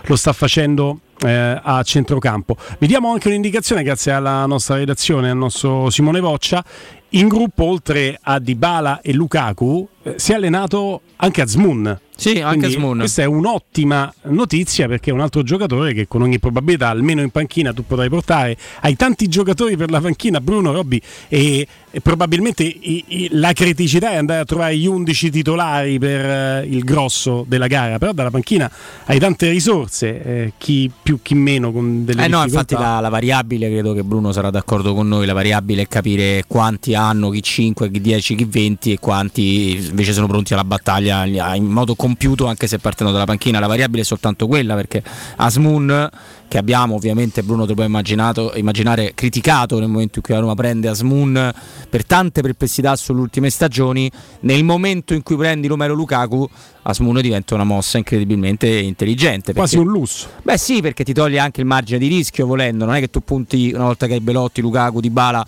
lo 0.04 0.16
sta 0.16 0.34
facendo 0.34 1.00
eh, 1.26 1.60
a 1.62 1.82
centrocampo. 1.84 2.56
Vi 2.78 2.88
diamo 2.88 3.12
anche 3.12 3.28
un'indicazione 3.28 3.84
grazie 3.84 4.12
alla 4.12 4.46
nostra 4.46 4.76
redazione, 4.76 5.32
al 5.32 5.38
nostro 5.38 5.90
Simone 5.90 6.20
Voccia. 6.20 6.64
In 7.10 7.28
gruppo, 7.28 7.64
oltre 7.64 8.20
a 8.22 8.40
Dybala 8.40 9.02
e 9.02 9.14
Lukaku, 9.14 9.88
si 10.16 10.32
è 10.32 10.36
allenato 10.36 11.02
anche 11.18 11.42
Azmoun. 11.42 12.00
Sì, 12.18 12.40
anche 12.40 12.60
Quindi 12.60 12.66
Azmoun. 12.68 12.98
Questa 13.00 13.24
è 13.24 13.26
un'ottima 13.26 14.14
notizia 14.28 14.88
perché 14.88 15.10
è 15.10 15.14
un 15.14 15.20
altro 15.20 15.44
giocatore 15.44 15.94
che 15.94 16.08
con 16.08 16.22
ogni 16.22 16.40
probabilità, 16.40 16.88
almeno 16.88 17.22
in 17.22 17.30
panchina, 17.30 17.74
tu 17.74 17.84
potrai 17.86 18.08
portare. 18.08 18.56
Hai 18.82 18.96
tanti 18.96 19.28
giocatori 19.28 19.76
per 19.76 19.92
la 19.92 20.00
panchina, 20.00 20.40
Bruno, 20.40 20.72
Robby, 20.72 21.02
e, 21.28 21.68
e 21.92 22.00
probabilmente 22.02 22.64
i- 22.64 23.04
i- 23.08 23.28
la 23.32 23.52
criticità 23.52 24.12
è 24.12 24.16
andare 24.16 24.40
a 24.40 24.46
trovare 24.46 24.78
gli 24.78 24.86
11 24.86 25.30
titolari 25.30 26.00
per 26.00 26.26
eh, 26.26 26.66
il 26.70 26.86
grosso 26.86 27.44
della 27.50 27.68
gara, 27.68 27.98
però 27.98 28.14
dalla 28.14 28.32
panchina 28.32 28.72
hai 29.06 29.20
tante 29.20 29.50
risorse, 29.50 30.24
eh, 30.24 30.54
chi 30.58 30.90
più 31.02 31.20
chi 31.22 31.36
meno 31.36 31.74
con 31.74 32.06
delle 32.06 32.24
Eh 32.26 32.28
no, 32.30 32.44
infatti 32.44 32.76
la, 32.76 33.02
la 33.02 33.10
variabile, 33.10 33.70
credo 33.70 33.92
che 33.94 34.04
Bruno 34.04 34.32
sarà 34.32 34.50
d'accordo 34.52 34.94
con 34.94 35.06
noi, 35.10 35.26
la 35.26 35.34
variabile 35.34 35.82
è 35.82 35.88
capire 35.90 36.44
quanti 36.48 36.96
hanno, 36.96 37.30
chi 37.30 37.44
5, 37.44 37.92
chi 37.92 38.00
10, 38.00 38.36
chi 38.36 38.46
20 38.46 38.92
e 38.94 39.00
quanti 39.00 39.92
invece 39.96 40.12
sono 40.12 40.28
pronti 40.28 40.54
alla 40.54 40.66
battaglia 40.66 41.24
in 41.56 41.66
modo 41.66 41.96
compiuto 41.96 42.48
anche 42.48 42.68
se 42.68 42.80
partendo 42.80 43.14
dalla 43.14 43.24
panchina. 43.24 43.60
La 43.60 43.68
variabile 43.68 44.02
è 44.02 44.06
soltanto 44.06 44.46
quella 44.46 44.76
perché 44.76 45.02
Asmun 45.38 46.10
che 46.48 46.58
abbiamo 46.60 46.96
ovviamente 46.96 47.42
Bruno 47.42 47.64
te 47.64 47.70
lo 47.70 47.76
puoi 47.76 47.88
immaginare 47.88 49.14
criticato 49.16 49.80
nel 49.80 49.88
momento 49.88 50.18
in 50.18 50.24
cui 50.24 50.34
la 50.34 50.42
Roma 50.42 50.54
prende 50.54 50.90
Asmun 50.90 51.52
per 51.90 52.06
tante 52.06 52.42
perplessità 52.42 52.96
sulle 52.96 53.22
ultime 53.22 53.50
stagioni, 53.50 54.12
nel 54.42 54.64
momento 54.64 55.14
in 55.14 55.24
cui 55.24 55.38
prendi 55.38 55.68
Romero 55.68 55.96
Lukaku 55.96 56.48
Asmun 56.84 57.22
diventa 57.22 57.56
una 57.56 57.64
mossa 57.64 57.98
incredibilmente 57.98 58.68
intelligente. 58.68 59.54
Quasi 59.54 59.78
perché- 59.78 59.90
un 59.90 59.98
lusso. 59.98 60.28
Beh 60.44 60.58
sì, 60.58 60.82
perché 60.82 61.04
ti 61.04 61.14
toglie 61.14 61.40
anche 61.40 61.62
il 61.62 61.68
margine 61.68 61.98
di 61.98 62.08
rischio 62.08 62.46
volendo, 62.46 62.86
non 62.86 62.94
è 62.94 63.00
che 63.00 63.10
tu 63.10 63.22
punti 63.22 63.72
una 63.74 63.86
volta 63.86 64.06
che 64.06 64.14
hai 64.14 64.20
Belotti, 64.20 64.62
Lukaku, 64.62 65.00
Dybala 65.00 65.46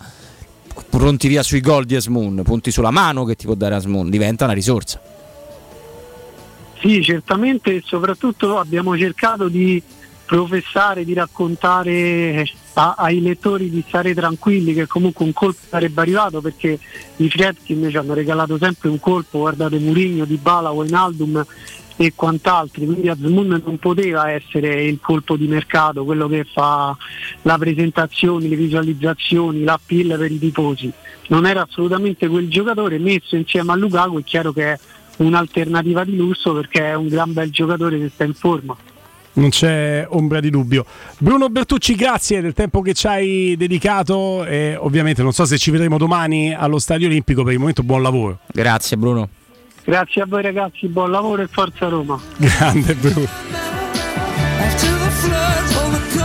pronti 0.88 1.28
via 1.28 1.42
sui 1.42 1.60
gol 1.60 1.84
di 1.84 1.96
Asmun, 1.96 2.42
punti 2.44 2.70
sulla 2.70 2.90
mano 2.90 3.24
che 3.24 3.34
ti 3.34 3.46
può 3.46 3.54
dare 3.54 3.74
Asmun, 3.76 4.10
diventa 4.10 4.44
una 4.44 4.54
risorsa. 4.54 5.00
Sì, 6.80 7.02
certamente 7.02 7.76
e 7.76 7.82
soprattutto 7.84 8.58
abbiamo 8.58 8.96
cercato 8.96 9.48
di 9.48 9.82
professare, 10.24 11.04
di 11.04 11.14
raccontare 11.14 12.46
a- 12.74 12.94
ai 12.98 13.20
lettori 13.20 13.70
di 13.70 13.82
stare 13.86 14.14
tranquilli 14.14 14.74
che 14.74 14.86
comunque 14.86 15.24
un 15.24 15.32
colpo 15.32 15.58
sarebbe 15.68 16.00
arrivato 16.02 16.40
perché 16.40 16.78
i 17.16 17.28
Friedkin 17.30 17.88
ci 17.90 17.96
hanno 17.96 18.14
regalato 18.14 18.58
sempre 18.58 18.90
un 18.90 19.00
colpo, 19.00 19.38
guardate 19.38 19.78
Murigno, 19.78 20.24
Di 20.24 20.36
Bala, 20.36 20.70
Wijnaldum 20.70 21.44
e 22.00 22.12
quant'altri, 22.14 22.86
quindi 22.86 23.08
Azmoun 23.08 23.60
non 23.64 23.76
poteva 23.78 24.30
essere 24.30 24.84
il 24.84 25.00
colpo 25.02 25.36
di 25.36 25.48
mercato, 25.48 26.04
quello 26.04 26.28
che 26.28 26.44
fa 26.44 26.96
la 27.42 27.58
presentazione, 27.58 28.46
le 28.46 28.54
visualizzazioni, 28.54 29.64
l'appeal 29.64 30.16
per 30.16 30.30
i 30.30 30.38
tifosi. 30.38 30.92
Non 31.26 31.44
era 31.44 31.62
assolutamente 31.62 32.28
quel 32.28 32.48
giocatore 32.48 32.98
messo 32.98 33.34
insieme 33.34 33.72
a 33.72 33.74
Lukaku, 33.74 34.20
è 34.20 34.22
chiaro 34.24 34.52
che 34.52 34.72
è 34.72 34.78
un'alternativa 35.16 36.04
di 36.04 36.14
lusso 36.14 36.54
perché 36.54 36.90
è 36.90 36.94
un 36.94 37.08
gran 37.08 37.32
bel 37.32 37.50
giocatore 37.50 37.98
che 37.98 38.10
sta 38.14 38.22
in 38.22 38.34
forma. 38.34 38.76
Non 39.32 39.48
c'è 39.50 40.06
ombra 40.08 40.38
di 40.38 40.50
dubbio. 40.50 40.84
Bruno 41.18 41.48
Bertucci, 41.48 41.96
grazie 41.96 42.40
del 42.40 42.52
tempo 42.52 42.80
che 42.80 42.94
ci 42.94 43.08
hai 43.08 43.56
dedicato 43.56 44.44
e 44.44 44.76
ovviamente 44.78 45.22
non 45.22 45.32
so 45.32 45.44
se 45.44 45.58
ci 45.58 45.72
vedremo 45.72 45.98
domani 45.98 46.54
allo 46.54 46.78
Stadio 46.78 47.08
Olimpico, 47.08 47.42
per 47.42 47.54
il 47.54 47.58
momento 47.58 47.82
buon 47.82 48.02
lavoro. 48.02 48.38
Grazie 48.52 48.96
Bruno. 48.96 49.28
Grazie 49.88 50.20
a 50.20 50.26
voi 50.26 50.42
ragazzi, 50.42 50.86
buon 50.86 51.10
lavoro 51.10 51.40
e 51.40 51.46
forza 51.50 51.88
Roma. 51.88 52.20
Grande 52.36 52.94
Bruno. 52.94 53.26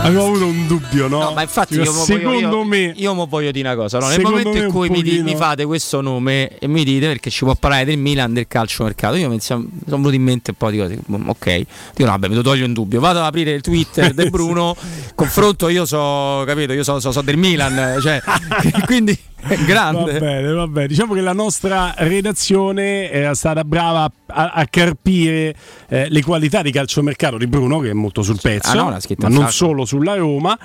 Avevo 0.02 0.26
avuto 0.26 0.44
un 0.44 0.66
dubbio, 0.66 1.08
no? 1.08 1.22
No, 1.22 1.32
ma 1.32 1.40
infatti 1.40 1.76
io, 1.76 1.86
secondo 1.86 2.28
voglio, 2.28 2.64
me 2.64 2.92
io 2.94 3.14
mo 3.14 3.24
voglio 3.24 3.50
dire 3.52 3.66
una 3.66 3.76
cosa. 3.76 3.98
no? 4.00 4.08
Nel 4.08 4.20
momento 4.20 4.50
me 4.50 4.58
in 4.58 4.64
un 4.66 4.70
cui 4.70 4.90
mi, 4.90 5.00
di- 5.02 5.22
mi 5.22 5.34
fate 5.34 5.64
questo 5.64 6.02
nome 6.02 6.58
e 6.58 6.66
mi 6.68 6.84
dite 6.84 7.06
perché 7.06 7.30
ci 7.30 7.44
può 7.44 7.54
parlare 7.54 7.86
del 7.86 7.96
Milan, 7.96 8.34
del 8.34 8.46
calcio 8.46 8.82
mercato, 8.84 9.14
io 9.14 9.30
mi 9.30 9.40
sono 9.40 9.66
venuti 9.86 10.16
in 10.16 10.22
mente 10.22 10.50
un 10.50 10.56
po' 10.58 10.68
di 10.70 10.76
cose. 10.76 10.98
Mm, 11.10 11.28
Ok, 11.30 11.54
dico 11.56 12.04
no, 12.04 12.10
vabbè, 12.10 12.28
mi 12.28 12.42
toglio 12.42 12.66
in 12.66 12.74
dubbio. 12.74 13.00
Vado 13.00 13.20
ad 13.20 13.24
aprire 13.24 13.52
il 13.52 13.62
Twitter 13.62 14.12
del 14.14 14.28
Bruno, 14.28 14.76
confronto, 15.14 15.68
io 15.70 15.86
so, 15.86 16.42
capito, 16.46 16.74
io 16.74 16.84
so, 16.84 17.00
so- 17.00 17.12
so 17.12 17.22
del 17.22 17.38
Milan, 17.38 17.98
cioè, 18.02 18.20
quindi 18.84 19.18
grande. 19.66 20.12
Va 20.12 20.18
bene, 20.18 20.52
va 20.52 20.66
bene. 20.66 20.86
Diciamo 20.86 21.14
che 21.14 21.20
la 21.20 21.32
nostra 21.32 21.94
redazione 21.98 23.10
era 23.10 23.34
stata 23.34 23.64
brava 23.64 24.10
a, 24.26 24.50
a 24.54 24.66
carpire 24.66 25.54
eh, 25.88 26.08
le 26.08 26.22
qualità 26.22 26.62
di 26.62 26.70
calciomercato 26.70 27.36
di 27.38 27.46
Bruno, 27.46 27.78
che 27.80 27.90
è 27.90 27.92
molto 27.92 28.22
sul 28.22 28.38
pezzo, 28.40 28.70
Ah, 28.70 28.74
no, 28.74 28.84
ma 28.90 28.98
un 28.98 29.16
non 29.32 29.40
sacco. 29.40 29.50
solo 29.50 29.84
sulla 29.84 30.16
Roma. 30.16 30.56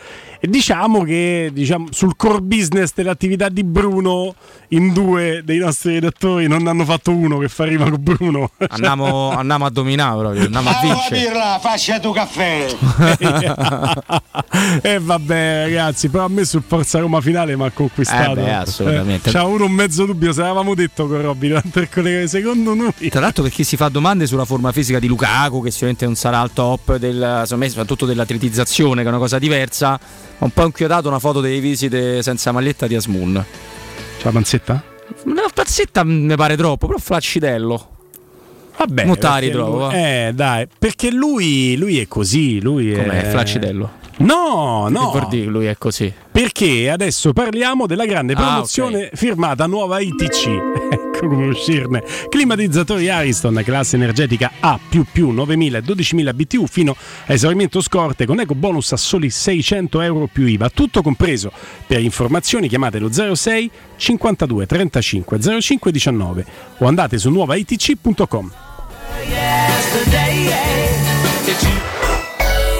E 0.41 0.47
diciamo 0.47 1.03
che 1.03 1.49
diciamo, 1.51 1.87
sul 1.91 2.15
core 2.15 2.39
business 2.41 2.91
dell'attività 2.95 3.49
di 3.49 3.63
Bruno, 3.63 4.33
in 4.69 4.93
due 4.93 5.41
dei 5.43 5.57
nostri 5.57 5.93
redattori 5.95 6.47
non 6.47 6.65
hanno 6.67 6.85
fatto 6.85 7.11
uno 7.11 7.37
che 7.39 7.49
fa 7.49 7.65
rima 7.65 7.89
con 7.89 8.01
Bruno. 8.01 8.51
Andiamo, 8.69 9.31
andiamo 9.35 9.65
a 9.65 9.69
dominare 9.69 10.17
proprio, 10.19 10.45
andiamo 10.45 10.69
a 10.69 10.79
vincere. 10.81 11.19
birra, 11.19 11.59
faccia 11.59 11.99
tu 11.99 12.13
caffè. 12.13 12.67
e 14.81 14.99
vabbè, 14.99 15.61
ragazzi, 15.63 16.09
però 16.09 16.25
a 16.25 16.29
me 16.29 16.45
sul 16.45 16.63
Forza 16.65 16.99
Roma 16.99 17.21
finale 17.21 17.55
mi 17.55 17.65
ha 17.65 17.71
conquistato. 17.71 18.39
Eh 18.39 18.43
beh, 18.43 18.65
assolutamente. 18.69 19.29
Eh, 19.29 19.31
c'era 19.31 19.43
avuto 19.43 19.65
un 19.65 19.71
mezzo 19.71 20.05
dubbio, 20.05 20.31
se 20.31 20.41
avevamo 20.41 20.73
detto 20.75 21.07
con 21.07 21.21
Robby 21.21 21.53
collegare, 21.89 22.27
secondo 22.27 22.73
noi. 22.73 22.91
Tra 23.09 23.19
l'altro 23.19 23.43
per 23.43 23.51
chi 23.51 23.63
si 23.63 23.75
fa 23.75 23.89
domande 23.89 24.27
sulla 24.27 24.45
forma 24.45 24.71
fisica 24.71 24.99
di 24.99 25.07
Lukaku, 25.07 25.61
che 25.61 25.71
sicuramente 25.71 26.05
non 26.05 26.15
sarà 26.15 26.39
al 26.39 26.51
top, 26.53 26.97
del, 26.97 27.43
soprattutto 27.45 28.05
dell'atletizzazione, 28.05 29.01
che 29.01 29.07
è 29.07 29.11
una 29.11 29.19
cosa 29.19 29.39
diversa, 29.39 29.99
ho 30.37 30.45
un 30.45 30.51
po' 30.51 30.63
inchiodato 30.65 31.07
una 31.07 31.19
foto 31.19 31.41
delle 31.41 31.59
visite 31.59 32.21
senza 32.23 32.51
maglietta 32.51 32.87
di 32.87 32.95
Asmun. 32.95 33.43
C'è 34.17 34.23
la 34.23 34.31
panzetta? 34.31 34.83
Una 35.25 35.41
pazzetta 35.53 36.03
mi 36.03 36.35
pare 36.35 36.55
troppo, 36.55 36.87
però 36.87 36.97
flaccidello. 36.99 37.89
Vabbè, 38.77 39.05
la 39.05 39.13
perché 39.15 39.39
ritrovo, 39.39 39.71
lui- 39.71 39.79
va. 39.79 39.91
Eh, 39.93 40.31
dai, 40.33 40.67
perché 40.79 41.11
lui, 41.11 41.75
lui 41.75 41.99
è 41.99 42.07
così. 42.07 42.61
Lui 42.61 42.93
Com'è, 42.93 43.23
è 43.23 43.29
flaccidello? 43.29 43.91
No, 44.19 44.87
no. 44.89 45.11
Che 45.11 45.17
vuol 45.19 45.27
dire 45.29 45.43
che 45.45 45.49
lui 45.49 45.65
è 45.65 45.77
così? 45.77 46.13
Perché 46.31 46.89
adesso 46.89 47.31
parliamo 47.31 47.85
della 47.85 48.05
grande 48.05 48.33
Ah, 48.33 48.37
promozione 48.37 49.09
firmata 49.13 49.65
nuova 49.65 49.99
ITC. 49.99 50.47
ecco 50.91 51.27
come 51.27 51.47
uscirne. 51.47 52.03
Climatizzatori 52.27 53.09
Ariston, 53.09 53.61
classe 53.63 53.95
energetica 53.95 54.51
A, 54.59 54.77
9000 54.91 55.77
e 55.77 55.81
12000 55.81 56.33
BTU 56.33 56.67
fino 56.67 56.95
a 57.27 57.33
esaurimento 57.33 57.81
scorte 57.81 58.25
con 58.25 58.39
eco 58.39 58.55
bonus 58.55 58.91
a 58.91 58.97
soli 58.97 59.29
600 59.29 60.01
euro 60.01 60.27
più 60.31 60.45
IVA. 60.45 60.69
Tutto 60.69 61.01
compreso. 61.01 61.51
Per 61.87 62.01
informazioni 62.01 62.67
chiamate 62.67 62.99
lo 62.99 63.11
06 63.11 63.71
52 63.95 64.65
35 64.65 65.61
05 65.61 65.91
19 65.91 66.45
o 66.79 66.87
andate 66.87 67.17
su 67.17 67.29
nuovaitc.com. 67.29 68.51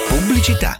Pubblicità. 0.07 0.79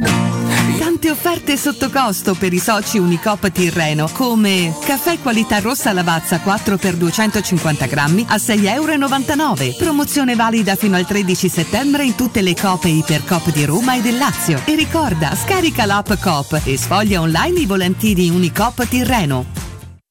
Tante 0.00 1.10
offerte 1.10 1.56
sotto 1.56 1.90
costo 1.90 2.34
per 2.34 2.52
i 2.52 2.58
soci 2.58 2.98
Unicop 2.98 3.50
Tirreno, 3.50 4.08
come 4.12 4.74
caffè 4.84 5.18
qualità 5.20 5.60
rossa 5.60 5.92
Lavazza 5.92 6.40
4 6.40 6.76
x 6.76 6.92
250 6.94 7.86
grammi 7.86 8.24
a 8.28 8.36
6,99 8.36 9.62
euro. 9.62 9.76
Promozione 9.78 10.34
valida 10.34 10.74
fino 10.76 10.96
al 10.96 11.06
13 11.06 11.48
settembre 11.48 12.04
in 12.04 12.14
tutte 12.14 12.42
le 12.42 12.54
Coop 12.54 12.84
e 12.84 12.88
Ipercoop 12.88 13.52
di 13.52 13.64
Roma 13.64 13.94
e 13.96 14.00
del 14.00 14.16
Lazio. 14.16 14.62
E 14.64 14.74
ricorda, 14.74 15.34
scarica 15.34 15.84
l'app 15.84 16.12
Coop 16.20 16.60
e 16.64 16.76
sfoglia 16.76 17.20
online 17.20 17.60
i 17.60 17.66
volantini 17.66 18.30
Unicop 18.30 18.86
Tirreno. 18.86 19.69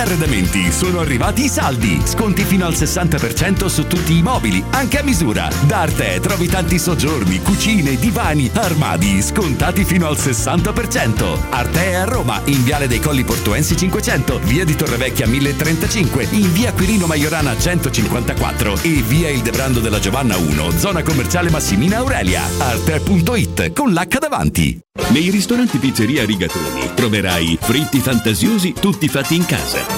Arredamenti 0.00 0.72
sono 0.72 1.00
arrivati 1.00 1.44
i 1.44 1.48
saldi. 1.48 2.00
Sconti 2.04 2.44
fino 2.44 2.64
al 2.64 2.72
60% 2.72 3.66
su 3.66 3.86
tutti 3.86 4.16
i 4.16 4.22
mobili, 4.22 4.64
anche 4.70 4.98
a 4.98 5.02
misura. 5.02 5.48
Da 5.66 5.80
Arte 5.80 6.20
trovi 6.20 6.46
tanti 6.46 6.78
soggiorni, 6.78 7.42
cucine, 7.42 7.96
divani, 7.96 8.50
armadi, 8.54 9.20
scontati 9.20 9.84
fino 9.84 10.06
al 10.08 10.16
60%. 10.16 11.38
Arte 11.50 11.96
a 11.96 12.04
Roma, 12.04 12.40
in 12.46 12.64
Viale 12.64 12.88
dei 12.88 13.00
Colli 13.00 13.24
Portuensi 13.24 13.76
500, 13.76 14.40
Via 14.44 14.64
di 14.64 14.74
Torrevecchia 14.74 15.26
1035, 15.26 16.28
in 16.30 16.52
Via 16.52 16.72
Quirino 16.72 17.06
Maiorana 17.06 17.56
154 17.58 18.78
e 18.82 19.02
Via 19.06 19.28
Il 19.28 19.42
Debrando 19.42 19.80
della 19.80 20.00
Giovanna 20.00 20.36
1, 20.36 20.70
zona 20.78 21.02
commerciale 21.02 21.50
Massimina 21.50 21.98
Aurelia. 21.98 22.42
Arte.it 22.58 23.72
con 23.74 23.92
l'H 23.92 24.18
davanti. 24.18 24.80
Nei 25.10 25.30
ristoranti 25.30 25.78
Pizzeria 25.78 26.24
Rigatoni 26.24 26.90
troverai 26.94 27.58
fritti 27.60 27.98
fantasiosi 27.98 28.74
tutti 28.78 29.08
fatti 29.08 29.34
in 29.34 29.44
casa, 29.44 29.84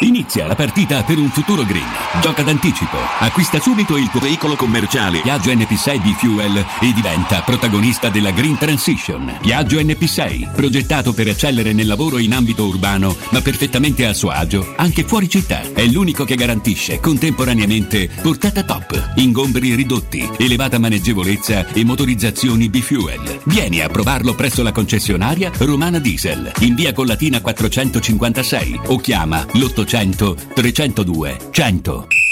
Inizia 0.00 0.46
la 0.46 0.56
partita 0.56 1.04
per 1.04 1.18
un 1.18 1.30
futuro 1.30 1.64
green. 1.64 1.86
Gioca 2.20 2.42
d'anticipo. 2.42 2.96
Acquista 3.20 3.60
subito 3.60 3.96
il 3.96 4.08
tuo 4.10 4.18
veicolo 4.18 4.56
commerciale 4.56 5.20
Piaggio 5.20 5.52
NP6 5.52 6.02
di 6.02 6.12
Fuel 6.14 6.56
e 6.80 6.92
diventa 6.92 7.42
protagonista 7.42 8.08
della 8.08 8.32
Green 8.32 8.58
Transition. 8.58 9.38
Piaggio 9.40 9.78
NP6, 9.78 10.52
progettato 10.54 11.12
per 11.12 11.28
eccellere 11.28 11.72
nel 11.72 11.86
lavoro 11.86 12.18
in 12.18 12.34
ambito 12.34 12.66
urbano, 12.66 13.16
ma 13.30 13.40
perfettamente 13.40 14.04
a 14.06 14.12
suo 14.12 14.30
agio 14.30 14.72
anche 14.76 15.04
fuori 15.04 15.28
città. 15.28 15.60
È 15.72 15.84
l'unico 15.84 16.24
che 16.24 16.34
garantisce 16.34 16.98
contemporaneamente 16.98 18.08
portata 18.20 18.64
top, 18.64 19.12
ingombri 19.16 19.74
ridotti, 19.74 20.28
elevata 20.38 20.78
maneggevolezza 20.78 21.68
e 21.68 21.84
motorizzazioni 21.84 22.68
B-Fuel. 22.68 23.42
Vieni 23.44 23.80
a 23.80 23.88
provarlo 23.88 24.34
presso 24.34 24.64
la 24.64 24.72
concessionaria 24.72 25.52
Romana 25.58 26.00
Diesel, 26.00 26.52
in 26.60 26.74
via 26.74 26.92
Collatina 26.92 27.40
456 27.40 28.80
o 28.86 28.96
chiama 28.96 29.46
l'800 29.52 29.91
302 29.92 31.04
100. 31.52 32.31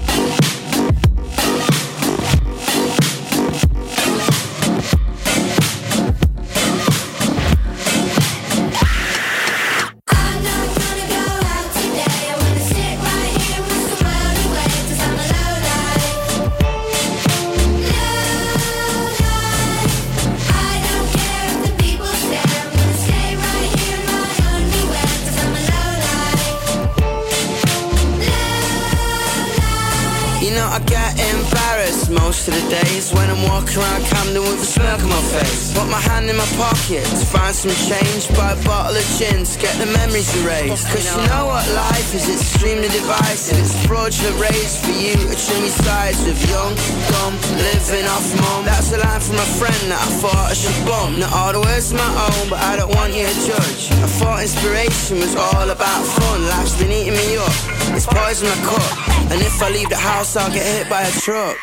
Some 37.61 37.93
change, 37.93 38.25
buy 38.33 38.57
a 38.57 38.63
bottle 38.65 38.97
of 38.97 39.05
gin 39.21 39.45
get 39.61 39.77
the 39.77 39.85
memories 39.93 40.33
erased. 40.41 40.89
Cause 40.89 41.05
you 41.05 41.21
know 41.29 41.45
what 41.45 41.61
life 41.77 42.09
is, 42.09 42.25
it's 42.25 42.41
extremely 42.41 42.89
divisive. 42.89 43.53
It's 43.61 43.77
fraudulent 43.85 44.33
race 44.41 44.81
for 44.81 44.89
you 44.89 45.13
to 45.13 45.37
trim 45.37 45.61
your 45.61 45.77
sides 45.85 46.25
of 46.25 46.41
young, 46.49 46.73
dumb, 47.13 47.37
living 47.61 48.09
off 48.09 48.25
mum. 48.41 48.65
That's 48.65 48.89
a 48.93 48.97
line 48.97 49.21
from 49.21 49.37
a 49.37 49.49
friend 49.61 49.81
that 49.93 50.01
I 50.01 50.09
thought 50.17 50.49
I 50.49 50.55
should 50.57 50.73
bump. 50.89 51.21
Not 51.21 51.29
all 51.37 51.53
the 51.53 51.61
words 51.61 51.93
my 51.93 52.01
own, 52.01 52.49
but 52.49 52.57
I 52.65 52.81
don't 52.81 52.89
want 52.97 53.13
you 53.13 53.29
to 53.29 53.37
judge. 53.45 53.93
I 53.93 54.09
thought 54.09 54.41
inspiration 54.41 55.21
was 55.21 55.35
all 55.37 55.69
about 55.69 56.01
fun. 56.17 56.41
Life's 56.49 56.73
been 56.81 56.89
eating 56.89 57.13
me 57.13 57.37
up, 57.37 57.53
it's 57.93 58.09
poison 58.09 58.49
I 58.49 58.57
cut. 58.65 58.89
And 59.29 59.37
if 59.37 59.61
I 59.61 59.69
leave 59.69 59.89
the 59.89 60.01
house, 60.01 60.35
I'll 60.35 60.49
get 60.49 60.65
hit 60.65 60.89
by 60.89 61.05
a 61.05 61.11
truck. 61.13 61.57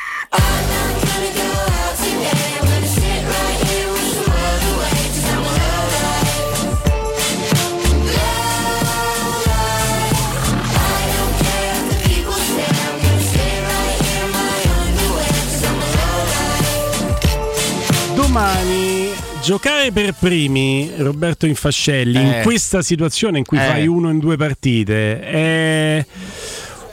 Domani 18.29 19.09
giocare 19.43 19.91
per 19.91 20.13
primi, 20.13 20.91
Roberto 20.99 21.47
Infascelli, 21.47 22.21
in 22.21 22.29
Eh. 22.35 22.43
questa 22.43 22.83
situazione 22.83 23.39
in 23.39 23.47
cui 23.47 23.57
Eh. 23.57 23.63
fai 23.63 23.87
uno 23.87 24.11
in 24.11 24.19
due 24.19 24.37
partite, 24.37 25.19
è 25.23 26.07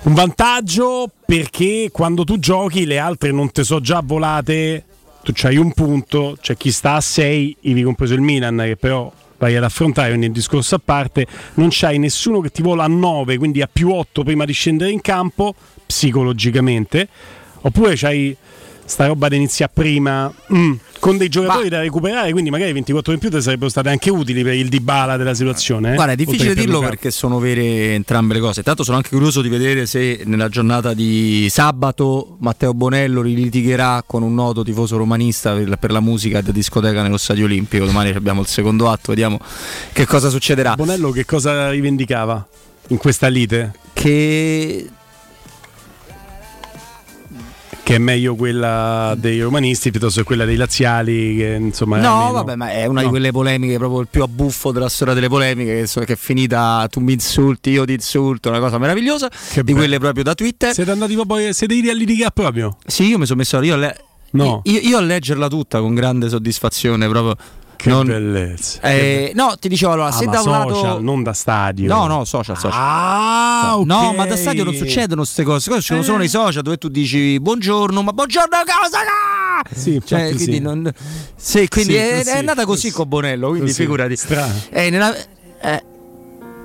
un 0.04 0.14
vantaggio 0.14 1.12
perché 1.26 1.90
quando 1.92 2.24
tu 2.24 2.40
giochi 2.40 2.86
le 2.86 3.00
altre 3.00 3.32
non 3.34 3.52
te 3.52 3.66
so 3.66 3.82
già 3.82 4.02
volate, 4.02 4.86
tu 5.24 5.34
c'hai 5.36 5.58
un 5.58 5.74
punto, 5.74 6.38
c'è 6.40 6.56
chi 6.56 6.72
sta 6.72 6.94
a 6.94 7.02
6, 7.02 7.58
ivi 7.62 7.84
compreso 7.84 8.14
il 8.14 8.22
Milan 8.22 8.62
che 8.64 8.78
però 8.78 9.12
vai 9.38 9.58
ad 9.58 9.64
affrontare, 9.66 10.14
un 10.14 10.32
discorso 10.32 10.76
a 10.76 10.82
parte, 10.84 11.28
non 11.56 11.68
c'hai 11.70 12.00
nessuno 12.00 12.40
che 12.40 12.50
ti 12.50 12.62
vola 12.62 12.86
a 12.86 12.88
9, 12.88 13.38
quindi 13.38 13.62
a 13.62 13.68
più 13.70 13.92
8 13.92 14.24
prima 14.24 14.46
di 14.46 14.54
scendere 14.54 14.90
in 14.90 15.02
campo, 15.02 15.54
psicologicamente, 15.86 17.10
oppure 17.60 17.96
c'hai 17.98 18.34
sta 18.86 19.08
roba 19.08 19.28
da 19.28 19.36
iniziare 19.36 19.72
prima 19.74 20.32
mm, 20.54 20.74
con 21.00 21.18
dei 21.18 21.30
giocatori 21.30 21.70
da 21.70 21.82
recuperare, 21.82 22.32
quindi 22.32 22.50
magari 22.50 22.72
24 22.74 23.14
in 23.14 23.20
più 23.20 23.30
ti 23.30 23.42
sarebbero 23.42 23.70
state 23.70 23.90
anche 23.90 24.10
utili 24.10 24.44
per 24.44 24.54
il 24.54 24.70
Dybala 24.70 25.18
della 25.18 25.34
situazione. 25.34 25.92
eh? 25.92 25.96
Guarda, 25.96 26.14
è 26.14 26.16
difficile 26.16 26.48
per 26.48 26.56
dirlo 26.56 26.74
Lukaku. 26.76 26.90
perché 26.92 27.12
sono 27.12 27.40
vere 27.40 27.94
entrambe 27.94 28.34
le 28.36 28.40
cose. 28.40 28.64
Tanto 28.64 28.84
sono 28.84 28.98
anche 28.98 29.10
curioso 29.10 29.42
di 29.42 29.50
vedere 29.50 29.86
se 29.86 30.22
nella 30.26 30.50
giornata 30.50 30.94
di 30.94 31.48
sabato 31.50 32.38
Matteo 32.40 32.74
Bonello 32.74 33.22
litigherà 33.22 34.04
con 34.06 34.24
un 34.24 34.34
noto 34.34 34.64
tifoso 34.64 34.98
romanista 34.98 35.54
per, 35.54 35.78
per 35.78 35.92
la 35.92 36.00
musica 36.00 36.42
da 36.42 36.52
discoteca 36.52 37.02
nello 37.02 37.18
Stadio 37.18 37.46
Olimpico. 37.46 37.86
Domani 37.86 38.10
abbiamo 38.10 38.42
il 38.42 38.48
secondo 38.48 38.90
atto, 38.90 39.10
vediamo 39.10 39.40
che 39.92 40.06
cosa 40.06 40.30
succederà. 40.30 40.76
Bonello 40.76 41.12
che 41.12 41.26
cosa 41.26 41.70
rivendicava 41.70 42.48
in 42.88 42.98
questa 42.98 43.28
lite? 43.28 43.74
Che 43.94 44.90
che 47.96 48.02
è 48.02 48.04
meglio 48.04 48.36
quella 48.36 49.16
dei 49.18 49.40
romanisti 49.42 49.92
piuttosto 49.92 50.20
che 50.22 50.26
quella 50.26 50.46
dei 50.46 50.56
laziali 50.58 51.36
che 51.38 51.58
insomma 51.60 51.98
No, 52.00 52.12
almeno- 52.14 52.32
vabbè, 52.34 52.56
ma 52.56 52.72
è 52.72 52.86
una 52.86 53.00
di 53.00 53.06
No. 53.06 53.12
quelle 53.12 53.32
polemiche 53.32 53.78
proprio 53.78 54.02
il 54.02 54.08
più 54.10 54.22
abbuffo 54.24 54.72
della 54.72 54.90
storia 54.90 55.14
delle 55.14 55.30
polemiche 55.30 55.76
che, 55.82 55.88
so- 55.88 56.02
che 56.02 56.14
è 56.14 56.16
finita 56.18 56.88
tu 56.90 57.00
mi 57.00 57.14
insulti, 57.14 57.70
io 57.72 57.86
ti 57.86 57.94
insulto, 57.94 58.50
una 58.50 58.60
cosa 58.60 58.78
meravigliosa, 58.78 59.28
di 59.54 59.62
bello. 59.64 59.78
quelle 59.78 60.00
proprio 60.00 60.24
da 60.24 60.34
Twitter. 60.36 60.74
Siete 60.74 60.92
andati 60.92 61.14
proprio 61.16 61.54
siete 61.54 61.74
ieri 61.74 61.90
a 61.90 61.94
litigare 61.94 62.32
proprio? 62.34 62.78
Sì, 62.86 63.08
io 63.08 63.18
mi 63.18 63.26
sono 63.26 63.40
messo 63.40 63.62
io 63.62 63.76
le- 63.76 63.98
No. 64.32 64.60
io, 64.66 64.80
io 64.80 64.98
a 64.98 65.02
leggerla 65.02 65.48
tutta 65.48 65.80
con 65.80 65.94
grande 65.96 66.28
soddisfazione 66.28 67.08
proprio. 67.08 67.38
Che 67.86 67.92
Non- 67.92 68.08
bellezza. 68.08 68.80
Eh, 68.82 69.32
no, 69.36 69.56
ti 69.60 69.68
dicevo 69.70 69.92
allora, 69.92 70.10
se 70.12 70.24
Ah, 70.24 70.28
da 70.30 70.42
ma 70.44 70.52
un 70.52 70.58
lato 70.58 70.74
social, 70.74 71.04
non 71.04 71.22
da 71.22 71.34
stadio. 71.34 71.88
No, 71.88 72.08
no, 72.08 72.26
social, 72.26 72.58
social. 72.58 72.80
Ah, 72.82 73.74
ok. 73.78 73.86
No, 73.86 74.12
ma 74.14 74.26
da 74.26 74.36
stadio 74.36 74.64
non 74.64 74.74
succedono 74.74 75.22
queste 75.22 75.44
cose. 75.44 75.70
Queste 75.70 75.82
succedono 75.82 76.04
solo 76.04 76.18
nei 76.18 76.28
social 76.28 76.64
dove 76.64 76.78
tu 76.78 76.88
dici 76.88 77.40
buongiorno, 77.40 78.02
ma 78.02 78.12
buongiorno 78.12 78.58
cosa? 78.66 78.98
ca-?" 79.04 79.70
Sì, 79.80 80.02
Cioè, 80.04 80.34
quindi 80.34 80.44
sì. 80.54 80.60
non- 80.60 80.92
sì, 81.36 81.68
quindi 81.68 81.94
Sì, 81.94 82.00
è, 82.00 82.18
così, 82.18 82.30
è 82.30 82.38
andata 82.38 82.66
così 82.66 82.92
con 82.92 83.08
Bonello, 83.08 83.50
quindi 83.50 83.72
figurati. 83.72 84.16
strano. 84.16 84.54
Eh, 84.72 84.90
nella- 84.90 85.16
eh, 85.62 85.84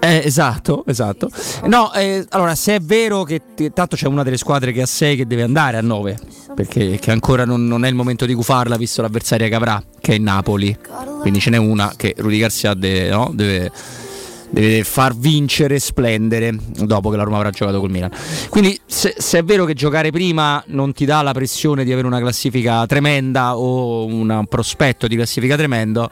eh, 0.00 0.22
esatto, 0.24 0.84
esatto. 0.86 1.28
No, 1.66 1.92
eh, 1.92 2.24
allora 2.30 2.54
se 2.54 2.76
è 2.76 2.80
vero 2.80 3.22
che 3.22 3.42
tanto 3.72 3.96
c'è 3.96 4.06
una 4.06 4.22
delle 4.22 4.38
squadre 4.38 4.72
che 4.72 4.80
ha 4.80 4.86
6 4.86 5.16
che 5.16 5.26
deve 5.26 5.42
andare 5.42 5.76
a 5.76 5.82
9, 5.82 6.18
perché 6.54 6.98
ancora 7.08 7.44
non, 7.44 7.66
non 7.66 7.84
è 7.84 7.88
il 7.88 7.94
momento 7.94 8.24
di 8.24 8.32
gufarla 8.32 8.78
visto 8.78 9.02
l'avversaria 9.02 9.48
che 9.48 9.54
avrà, 9.54 9.82
che 10.00 10.14
è 10.14 10.18
Napoli. 10.18 10.76
Quindi 11.20 11.38
ce 11.38 11.50
n'è 11.50 11.58
una 11.58 11.92
che 11.96 12.14
Rudy 12.16 12.38
Garcia 12.38 12.72
deve, 12.72 13.10
no? 13.10 13.30
deve, 13.34 13.70
deve 14.48 14.84
far 14.84 15.14
vincere, 15.14 15.78
splendere 15.78 16.56
dopo 16.56 17.10
che 17.10 17.16
la 17.18 17.22
Roma 17.24 17.36
avrà 17.36 17.50
giocato 17.50 17.78
col 17.78 17.90
Milan. 17.90 18.10
Quindi 18.48 18.80
se, 18.86 19.14
se 19.18 19.38
è 19.38 19.44
vero 19.44 19.66
che 19.66 19.74
giocare 19.74 20.10
prima 20.10 20.62
non 20.68 20.94
ti 20.94 21.04
dà 21.04 21.20
la 21.20 21.32
pressione 21.32 21.84
di 21.84 21.92
avere 21.92 22.06
una 22.06 22.20
classifica 22.20 22.86
tremenda 22.86 23.58
o 23.58 24.06
un 24.06 24.46
prospetto 24.48 25.06
di 25.06 25.16
classifica 25.16 25.56
tremendo, 25.56 26.08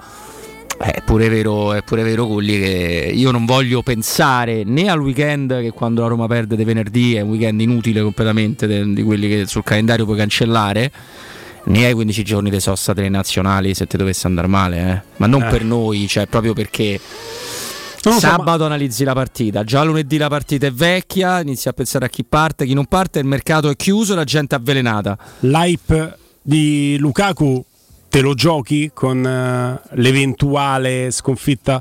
è 0.79 1.03
pure 1.05 1.29
vero, 1.29 1.73
è 1.73 1.83
pure 1.83 2.03
vero 2.03 2.27
Culli 2.27 2.59
che 2.59 3.11
io 3.13 3.31
non 3.33 3.45
voglio 3.45 3.83
pensare 3.83 4.63
né 4.65 4.89
al 4.89 5.01
weekend 5.01 5.61
che 5.61 5.73
quando 5.73 6.03
la 6.03 6.09
Roma 6.09 6.27
perde 6.29 6.55
di 6.57 6.65
venerdì 6.65 7.17
è 7.17 7.21
un 7.21 7.31
weekend 7.31 7.61
inutile 7.61 8.01
completamente 8.01 8.67
de- 8.67 8.93
di 8.93 9.03
quelli 9.03 9.29
che 9.29 9.47
sul 9.47 9.65
calendario 9.65 10.05
puoi 10.05 10.17
cancellare 10.17 10.91
né 11.65 11.85
ai 11.85 11.93
15 11.93 12.23
giorni 12.23 12.49
di 12.49 12.61
sosta 12.61 12.93
delle 12.93 13.09
nazionali 13.09 13.75
se 13.75 13.87
ti 13.87 13.97
dovesse 13.97 14.27
andare 14.27 14.47
male, 14.47 14.79
eh. 14.79 15.17
ma 15.17 15.27
non 15.27 15.43
Eh. 15.43 15.49
per 15.49 15.65
noi, 15.65 16.07
cioè 16.07 16.27
proprio 16.27 16.55
perché 16.55 16.99
Non 18.05 18.15
lo 18.15 18.21
so, 18.21 18.27
sabato 18.29 18.65
analizzi 18.65 19.05
la 19.05 19.13
partita, 19.13 19.65
già 19.65 19.83
lunedì 19.83 20.17
la 20.17 20.29
partita 20.29 20.67
è 20.67 20.73
vecchia, 20.73 21.41
inizi 21.41 21.69
a 21.69 21.73
pensare 21.73 22.07
a 22.07 22.09
chi 22.09 22.25
parte, 22.25 22.65
chi 22.65 22.73
non 22.73 22.87
parte, 22.87 23.19
il 23.19 23.27
mercato 23.27 23.69
è 23.69 23.77
chiuso, 23.77 24.15
la 24.15 24.25
gente 24.25 24.55
è 24.55 24.59
avvelenata. 24.59 25.19
L'hype 25.41 26.17
di 26.41 26.97
Lukaku 26.99 27.63
te 28.19 28.25
lo 28.25 28.35
giochi 28.35 28.91
con 28.93 29.25
eh, 29.25 29.81
l'eventuale 29.93 31.13
sconfitta 31.13 31.81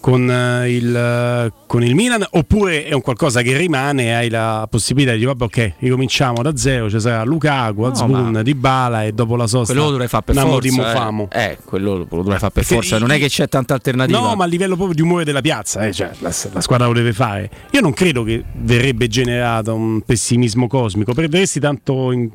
con, 0.00 0.30
eh, 0.30 0.70
il, 0.72 0.96
eh, 0.96 1.52
con 1.66 1.84
il 1.84 1.94
Milan 1.94 2.24
oppure 2.30 2.86
è 2.86 2.94
un 2.94 3.02
qualcosa 3.02 3.42
che 3.42 3.54
rimane 3.54 4.04
e 4.04 4.12
hai 4.12 4.30
la 4.30 4.66
possibilità 4.70 5.12
di 5.12 5.18
dire 5.18 5.30
vabbè 5.34 5.44
ok 5.44 5.72
ricominciamo 5.80 6.40
da 6.40 6.56
zero 6.56 6.88
ci 6.88 6.98
sarà 6.98 7.22
Lukaku, 7.24 7.82
Azmoun, 7.82 8.30
ma- 8.30 8.42
Dybala 8.42 9.04
e 9.04 9.12
dopo 9.12 9.36
la 9.36 9.46
sosta 9.46 9.72
Quello 9.74 9.84
lo 9.84 9.90
dovrei 9.90 10.08
fare 10.08 10.22
per 10.24 10.36
forza. 10.36 11.28
eh. 11.30 11.50
Eh, 11.50 11.58
quello 11.62 11.96
lo 11.98 12.04
dovrei 12.08 12.38
fare 12.38 12.52
per 12.52 12.64
Perché 12.64 12.74
forza, 12.74 12.98
non 12.98 13.10
è 13.10 13.18
che 13.18 13.28
c'è 13.28 13.46
tanta 13.46 13.74
alternativa. 13.74 14.18
No, 14.18 14.34
ma 14.36 14.44
a 14.44 14.46
livello 14.46 14.74
proprio 14.74 14.94
di 14.94 15.02
umore 15.02 15.24
della 15.24 15.42
piazza, 15.42 15.84
eh, 15.84 15.92
cioè, 15.92 16.12
la, 16.20 16.32
la 16.52 16.60
squadra 16.62 16.86
lo 16.86 16.94
deve 16.94 17.12
fare. 17.12 17.50
Io 17.72 17.80
non 17.82 17.92
credo 17.92 18.22
che 18.22 18.42
verrebbe 18.54 19.06
generato 19.08 19.74
un 19.74 20.00
pessimismo 20.00 20.66
cosmico. 20.66 21.12
Perderesti 21.12 21.60
tanto, 21.60 22.10
in- 22.12 22.30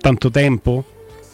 tanto 0.00 0.30
tempo? 0.30 0.84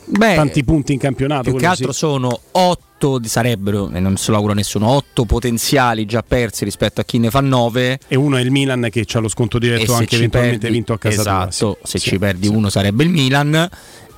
Beh, 0.06 0.34
tanti 0.34 0.64
punti 0.64 0.92
in 0.92 0.98
campionato? 0.98 1.50
Più 1.50 1.58
che 1.58 1.66
altro 1.66 1.92
sì. 1.92 1.98
sono 1.98 2.38
otto, 2.52 3.20
sarebbero, 3.24 3.90
e 3.92 4.00
non 4.00 4.16
se 4.16 4.30
lo 4.30 4.36
auguro 4.36 4.52
a 4.52 4.56
nessuno, 4.56 4.88
otto 4.88 5.24
potenziali 5.24 6.04
già 6.06 6.22
persi 6.26 6.64
rispetto 6.64 7.00
a 7.00 7.04
chi 7.04 7.18
ne 7.18 7.30
fa 7.30 7.40
nove. 7.40 7.98
E 8.08 8.16
uno 8.16 8.36
è 8.36 8.40
il 8.40 8.50
Milan 8.50 8.88
che 8.90 9.06
ha 9.10 9.18
lo 9.18 9.28
sconto 9.28 9.58
diretto 9.58 9.94
anche 9.94 10.16
eventualmente 10.16 10.58
perdi- 10.58 10.74
vinto 10.76 10.92
a 10.92 10.98
casa 10.98 11.22
tua. 11.22 11.48
esatto, 11.48 11.78
Sì, 11.82 11.90
se 11.90 11.98
sì, 11.98 12.08
ci 12.10 12.18
perdi 12.18 12.48
uno 12.48 12.68
sarebbe 12.68 13.04
il 13.04 13.10
Milan 13.10 13.68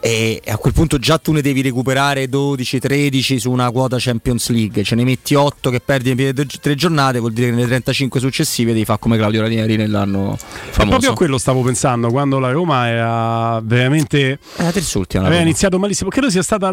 e 0.07 0.41
a 0.47 0.57
quel 0.57 0.73
punto 0.73 0.99
già 1.01 1.19
tu 1.19 1.33
ne 1.33 1.41
devi 1.41 1.63
recuperare 1.63 2.27
12-13 2.27 3.39
su 3.39 3.51
una 3.51 3.73
quota 3.73 3.97
Champions 3.99 4.51
League, 4.51 4.85
ce 4.85 4.95
ne 4.95 5.03
metti 5.03 5.35
8 5.35 5.69
che 5.69 5.81
perdi 5.81 6.15
prime 6.15 6.33
tre 6.33 6.77
giornate, 6.77 7.19
vuol 7.19 7.33
dire 7.33 7.49
che 7.49 7.55
nelle 7.55 7.67
35 7.67 8.21
successive 8.21 8.73
devi 8.73 8.85
fare 8.85 9.01
come 9.01 9.17
Claudio 9.17 9.41
Ranieri 9.41 9.77
nell'anno 9.77 10.35
E 10.35 10.45
famoso. 10.71 10.89
proprio 10.91 11.11
a 11.11 11.15
quello 11.15 11.39
stavo 11.39 11.63
pensando 11.63 12.11
quando 12.11 12.39
la 12.39 12.53
Roma 12.53 12.87
era 12.87 13.61
veramente. 13.65 14.39
la 14.59 14.71
terz'ultima 14.71 15.27
aveva 15.27 15.43
iniziato 15.43 15.77
malissimo. 15.77 16.09
Credo 16.09 16.31
sia 16.31 16.43
stata 16.43 16.71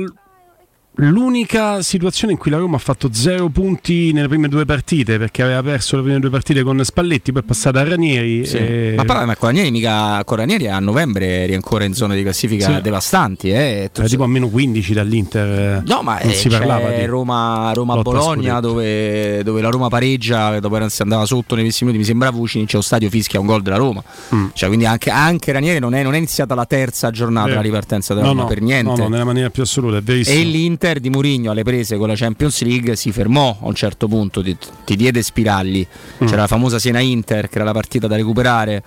l'unica 0.98 1.82
situazione 1.82 2.34
in 2.34 2.40
cui 2.40 2.52
la 2.52 2.58
Roma 2.58 2.76
ha 2.76 2.80
fatto 2.80 3.10
zero 3.12 3.50
punti 3.50 4.12
nelle 4.14 4.28
prime 4.28 4.48
due 4.48 4.64
partite 4.66 5.18
perché 5.18 5.42
aveva 5.42 5.64
perso 5.64 5.96
le 5.98 6.04
prime 6.04 6.20
due 6.20 6.30
partite 6.30 6.62
con 6.62 6.84
Spalletti, 6.84 7.32
poi 7.32 7.42
è 7.42 7.46
passata 7.46 7.80
a 7.80 7.84
Ranieri. 7.84 8.46
Sì. 8.46 8.58
e- 8.58 8.94
Ma 8.96 9.04
poi 9.04 9.26
ma 9.26 9.36
con 9.36 9.50
Ranieri 9.50 9.72
mica 9.72 10.22
con 10.24 10.38
Ranieri 10.38 10.68
a 10.68 10.80
novembre 10.80 11.26
eri 11.44 11.56
ancora 11.56 11.84
in 11.86 11.94
zone 11.94 12.16
di 12.16 12.22
classifica 12.22 12.76
Sì. 12.76 12.82
devastanti, 12.82 13.50
eh. 13.50 13.90
Era 13.94 14.08
tipo 14.08 14.24
a 14.24 14.28
meno 14.28 14.50
15 14.50 14.94
dall'Inter. 14.94 15.82
No, 15.86 16.02
ma 16.04 16.20
non 16.22 16.30
eh, 16.32 16.34
si 16.36 16.50
parlava 16.50 16.90
di 16.92 17.06
Roma, 17.06 17.72
Roma 17.74 17.96
lotta 17.96 18.10
a 18.10 18.14
Bologna 18.14 18.52
scudetto. 18.56 18.68
dove, 18.68 19.44
dove 19.44 19.62
la 19.62 19.70
Roma 19.70 19.88
pareggia, 19.90 20.60
dopo 20.60 20.88
si 20.90 21.02
andava 21.02 21.26
sotto 21.26 21.56
nei 21.56 21.64
20 21.64 21.84
minuti, 21.86 22.00
mi 22.00 22.06
sembra 22.08 22.30
Vucinic, 22.30 22.68
c'è 22.70 22.76
lo 22.76 22.82
stadio 22.82 23.10
fischia 23.10 23.40
un 23.40 23.46
gol 23.48 23.62
della 23.64 23.78
Roma. 23.78 24.04
Mm. 24.36 24.48
Cioè, 24.54 24.68
quindi 24.68 24.86
anche, 24.86 25.10
anche 25.10 25.52
Ranieri 25.52 25.80
non 25.80 25.96
è, 25.96 26.04
non 26.04 26.14
è 26.14 26.18
iniziata 26.18 26.54
la 26.54 26.66
terza 26.66 27.10
giornata 27.10 27.46
Vero. 27.48 27.58
la 27.58 27.62
ripartenza 27.64 28.14
della 28.14 28.28
No, 28.28 28.32
Roma 28.34 28.44
no, 28.44 28.48
per 28.50 28.62
niente. 28.62 28.92
No, 28.92 28.96
no, 28.98 29.08
nella 29.10 29.24
maniera 29.26 29.50
più 29.50 29.64
assoluta, 29.64 29.98
è 29.98 30.02
verissimo. 30.02 30.40
E 30.40 30.44
l'Inter 30.44 30.82
di 31.00 31.10
Mourinho 31.10 31.52
alle 31.52 31.64
prese 31.64 31.98
con 31.98 32.08
la 32.08 32.16
Champions 32.16 32.62
League 32.64 32.96
si 32.96 33.12
fermò 33.12 33.58
a 33.62 33.68
un 33.68 33.76
certo 33.76 34.08
punto, 34.08 34.44
ti, 34.44 34.58
ti 34.84 34.96
diede 34.96 35.22
spiragli. 35.22 35.86
Mm. 36.24 36.28
C'era 36.28 36.42
la 36.42 36.48
famosa 36.48 36.80
Siena 36.80 37.00
Inter 37.00 37.48
che 37.48 37.56
era 37.56 37.64
la 37.64 37.72
partita 37.72 38.08
da 38.08 38.16
recuperare. 38.16 38.84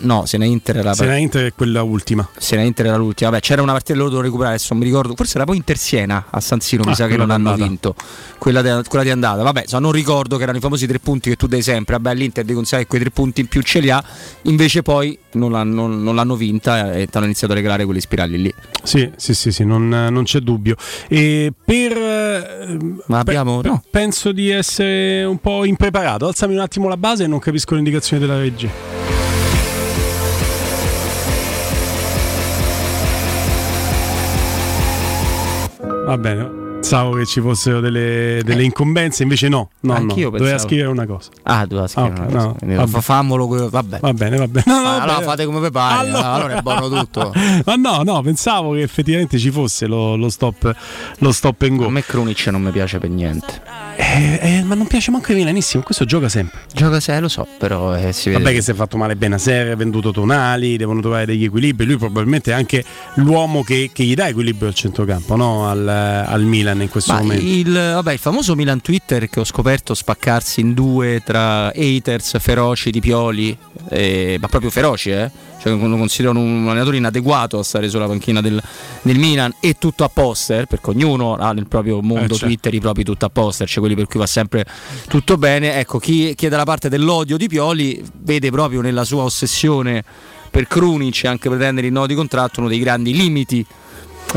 No, 0.00 0.26
Siena 0.26 0.44
Inter 0.44 0.76
era 0.78 0.88
la 0.90 0.94
Se 0.94 1.06
la 1.06 1.16
Inter 1.16 1.46
è 1.46 1.52
quella 1.54 1.82
ultima. 1.82 2.28
Siena 2.36 2.62
Inter 2.62 2.86
era 2.86 2.96
l'ultima. 2.96 3.30
Vabbè, 3.30 3.42
c'era 3.42 3.62
una 3.62 3.72
partita 3.72 3.92
che 3.94 3.98
loro 3.98 4.10
dovevano 4.10 4.28
recuperare, 4.32 4.56
adesso 4.56 4.74
mi 4.74 4.84
ricordo. 4.84 5.14
Forse 5.16 5.36
era 5.36 5.44
poi 5.44 5.56
Inter 5.56 5.76
Siena 5.78 6.26
a 6.30 6.40
San 6.40 6.60
Siro, 6.60 6.82
mi 6.84 6.92
Ah, 6.92 6.94
sa 6.94 7.06
che 7.06 7.16
non 7.16 7.30
hanno 7.30 7.44
d'andata. 7.50 7.68
vinto. 7.68 7.94
Quella, 8.38 8.62
de- 8.62 8.82
quella 8.88 9.04
di 9.04 9.10
andata. 9.10 9.42
Vabbè, 9.42 9.64
so, 9.66 9.78
non 9.78 9.92
ricordo 9.92 10.36
che 10.36 10.42
erano 10.42 10.58
i 10.58 10.60
famosi 10.60 10.86
tre 10.86 10.98
punti 10.98 11.30
che 11.30 11.36
tu 11.36 11.46
dai 11.46 11.62
sempre. 11.62 11.96
Vabbè, 11.98 12.14
l'Inter 12.14 12.44
di 12.44 12.52
consigliare 12.52 12.84
che 12.84 12.88
quei 12.88 13.00
tre 13.02 13.10
punti 13.10 13.40
in 13.40 13.46
più 13.48 13.62
ce 13.62 13.80
li 13.80 13.90
ha. 13.90 14.02
Invece 14.42 14.82
poi 14.82 15.18
non 15.32 15.52
l'hanno, 15.52 15.86
non 15.86 16.14
l'hanno 16.14 16.36
vinta 16.36 16.92
e 16.92 17.06
ti 17.06 17.16
hanno 17.16 17.26
iniziato 17.26 17.52
a 17.52 17.56
regalare 17.56 17.84
quegli 17.84 18.00
spiragli 18.00 18.36
lì. 18.36 18.54
Sì, 18.82 19.10
sì, 19.16 19.34
sì, 19.34 19.50
sì, 19.52 19.64
non, 19.64 19.88
non 19.88 20.24
c'è 20.24 20.40
dubbio. 20.40 20.76
E 21.08 21.52
per. 21.64 22.98
Ma 23.06 23.18
abbiamo. 23.18 23.60
pe- 23.60 23.68
no. 23.68 23.82
Penso 23.90 24.32
di 24.32 24.48
essere 24.50 25.24
un 25.24 25.38
po' 25.38 25.64
impreparato. 25.64 26.26
Alzami 26.26 26.54
un 26.54 26.60
attimo 26.60 26.88
la 26.88 26.96
base 26.96 27.24
e 27.24 27.26
non 27.26 27.38
capisco 27.38 27.72
le 27.74 27.78
indicazioni 27.80 28.20
della 28.24 28.38
regia. 28.38 28.99
Va 36.10 36.16
bene. 36.16 36.59
Pensavo 36.80 37.12
che 37.12 37.26
ci 37.26 37.40
fossero 37.40 37.78
delle, 37.80 38.40
delle 38.42 38.64
incombenze, 38.64 39.22
invece 39.22 39.48
no. 39.48 39.68
no, 39.80 39.92
no. 39.92 39.98
Anch'io 39.98 40.24
Doveva 40.30 40.44
pensavo. 40.46 40.66
scrivere 40.68 40.88
una 40.88 41.06
cosa. 41.06 41.30
Ah, 41.42 41.66
doveva 41.66 41.86
scrivere 41.86 42.14
Ok, 42.14 42.18
una 42.18 42.26
cosa. 42.26 42.56
no, 42.62 42.74
vabbè. 42.76 42.86
fa- 42.90 43.00
fammolo. 43.00 43.46
que- 43.46 43.68
Vabbè. 43.68 43.98
Va 44.00 44.12
bene, 44.14 44.36
va 44.38 44.48
bene. 44.48 44.64
No, 44.66 44.80
no, 44.82 44.88
allora 44.94 45.12
bene. 45.14 45.24
fate 45.24 45.44
come 45.44 45.60
vi 45.60 45.70
pare. 45.70 45.98
Allora- 46.08 46.32
Allora, 46.32 46.56
è 46.58 46.62
buono 46.62 46.88
tutto. 46.88 47.32
Ma 47.66 47.74
no, 47.76 48.02
no, 48.02 48.22
pensavo 48.22 48.72
che 48.72 48.80
effettivamente 48.82 49.38
ci 49.38 49.50
fosse 49.50 49.86
lo, 49.86 50.16
lo 50.16 50.30
stop, 50.30 50.74
lo 51.18 51.32
stop 51.32 51.62
and 51.62 51.76
go. 51.76 51.86
A 51.86 51.90
me 51.90 52.02
Krunic 52.02 52.46
non 52.46 52.62
mi 52.62 52.70
piace 52.70 52.98
per 52.98 53.10
niente. 53.10 53.60
Eh, 53.96 54.38
eh, 54.40 54.62
ma 54.64 54.74
non 54.74 54.86
piace 54.86 55.10
manco 55.10 55.30
ai 55.32 55.38
milanissimo, 55.38 55.82
questo 55.82 56.06
gioca 56.06 56.30
sempre. 56.30 56.60
Gioca 56.74 56.98
se 56.98 57.20
lo 57.20 57.28
so, 57.28 57.46
però 57.58 57.94
eh, 57.94 58.12
si 58.14 58.30
vede. 58.30 58.42
Vabbè 58.42 58.54
che 58.56 58.62
si 58.62 58.70
è 58.70 58.74
fatto 58.74 58.96
male 58.96 59.14
Benaser, 59.14 59.72
ha 59.72 59.76
venduto 59.76 60.10
Tonali, 60.10 60.78
devono 60.78 61.00
trovare 61.00 61.26
degli 61.26 61.44
equilibri. 61.44 61.84
Lui 61.86 61.98
probabilmente 61.98 62.50
è 62.50 62.54
anche 62.54 62.82
l'uomo 63.16 63.62
che, 63.62 63.90
che 63.92 64.02
gli 64.04 64.14
dà 64.14 64.26
equilibrio 64.28 64.68
al 64.68 64.74
centrocampo, 64.74 65.36
no? 65.36 65.68
al, 65.68 65.86
al 65.86 66.42
Milan 66.44 66.69
in 66.78 66.88
questo 66.88 67.12
Ma 67.12 67.20
momento. 67.20 67.44
il, 67.44 67.72
vabbè, 67.72 68.12
il 68.12 68.18
famoso 68.18 68.54
Milan 68.54 68.80
Twitter 68.80 69.28
che 69.28 69.40
ho 69.40 69.44
scoperto 69.44 69.94
spaccarsi 69.94 70.60
in 70.60 70.74
due 70.74 71.22
tra 71.24 71.72
haters 71.74 72.38
feroci 72.38 72.90
di 72.90 73.00
Pioli, 73.00 73.56
eh, 73.88 74.38
ma 74.40 74.48
proprio 74.48 74.70
feroci, 74.70 75.10
eh? 75.10 75.30
Cioè, 75.60 75.74
lo 75.74 75.96
considerano 75.98 76.40
un 76.40 76.66
allenatore 76.68 76.96
inadeguato 76.96 77.58
a 77.58 77.62
stare 77.62 77.90
sulla 77.90 78.06
panchina 78.06 78.40
del, 78.40 78.58
del 79.02 79.18
Milan 79.18 79.52
e 79.60 79.76
tutto 79.78 80.04
a 80.04 80.08
poster, 80.08 80.64
perché 80.64 80.88
ognuno 80.88 81.34
ha 81.36 81.52
nel 81.52 81.66
proprio 81.66 82.00
mondo 82.00 82.24
Eh, 82.24 82.28
certo. 82.28 82.46
Twitter 82.46 82.74
i 82.74 82.80
propri 82.80 83.04
tutto 83.04 83.26
a 83.26 83.28
poster, 83.28 83.68
cioè 83.68 83.80
quelli 83.80 83.94
per 83.94 84.06
cui 84.06 84.18
va 84.18 84.26
sempre 84.26 84.64
tutto 85.06 85.36
bene. 85.36 85.74
Ecco, 85.74 85.98
chi, 85.98 86.34
chi 86.34 86.46
è 86.46 86.48
dalla 86.48 86.64
parte 86.64 86.88
dell'odio 86.88 87.36
di 87.36 87.46
Pioli 87.46 88.02
vede 88.22 88.50
proprio 88.50 88.80
nella 88.80 89.04
sua 89.04 89.24
ossessione 89.24 90.02
per 90.50 90.66
Krunic 90.66 91.24
e 91.24 91.28
anche 91.28 91.50
pretendere 91.50 91.88
il 91.88 91.92
nuovo 91.92 92.08
di 92.08 92.14
contratto 92.14 92.60
uno 92.60 92.68
dei 92.70 92.78
grandi 92.78 93.14
limiti 93.14 93.64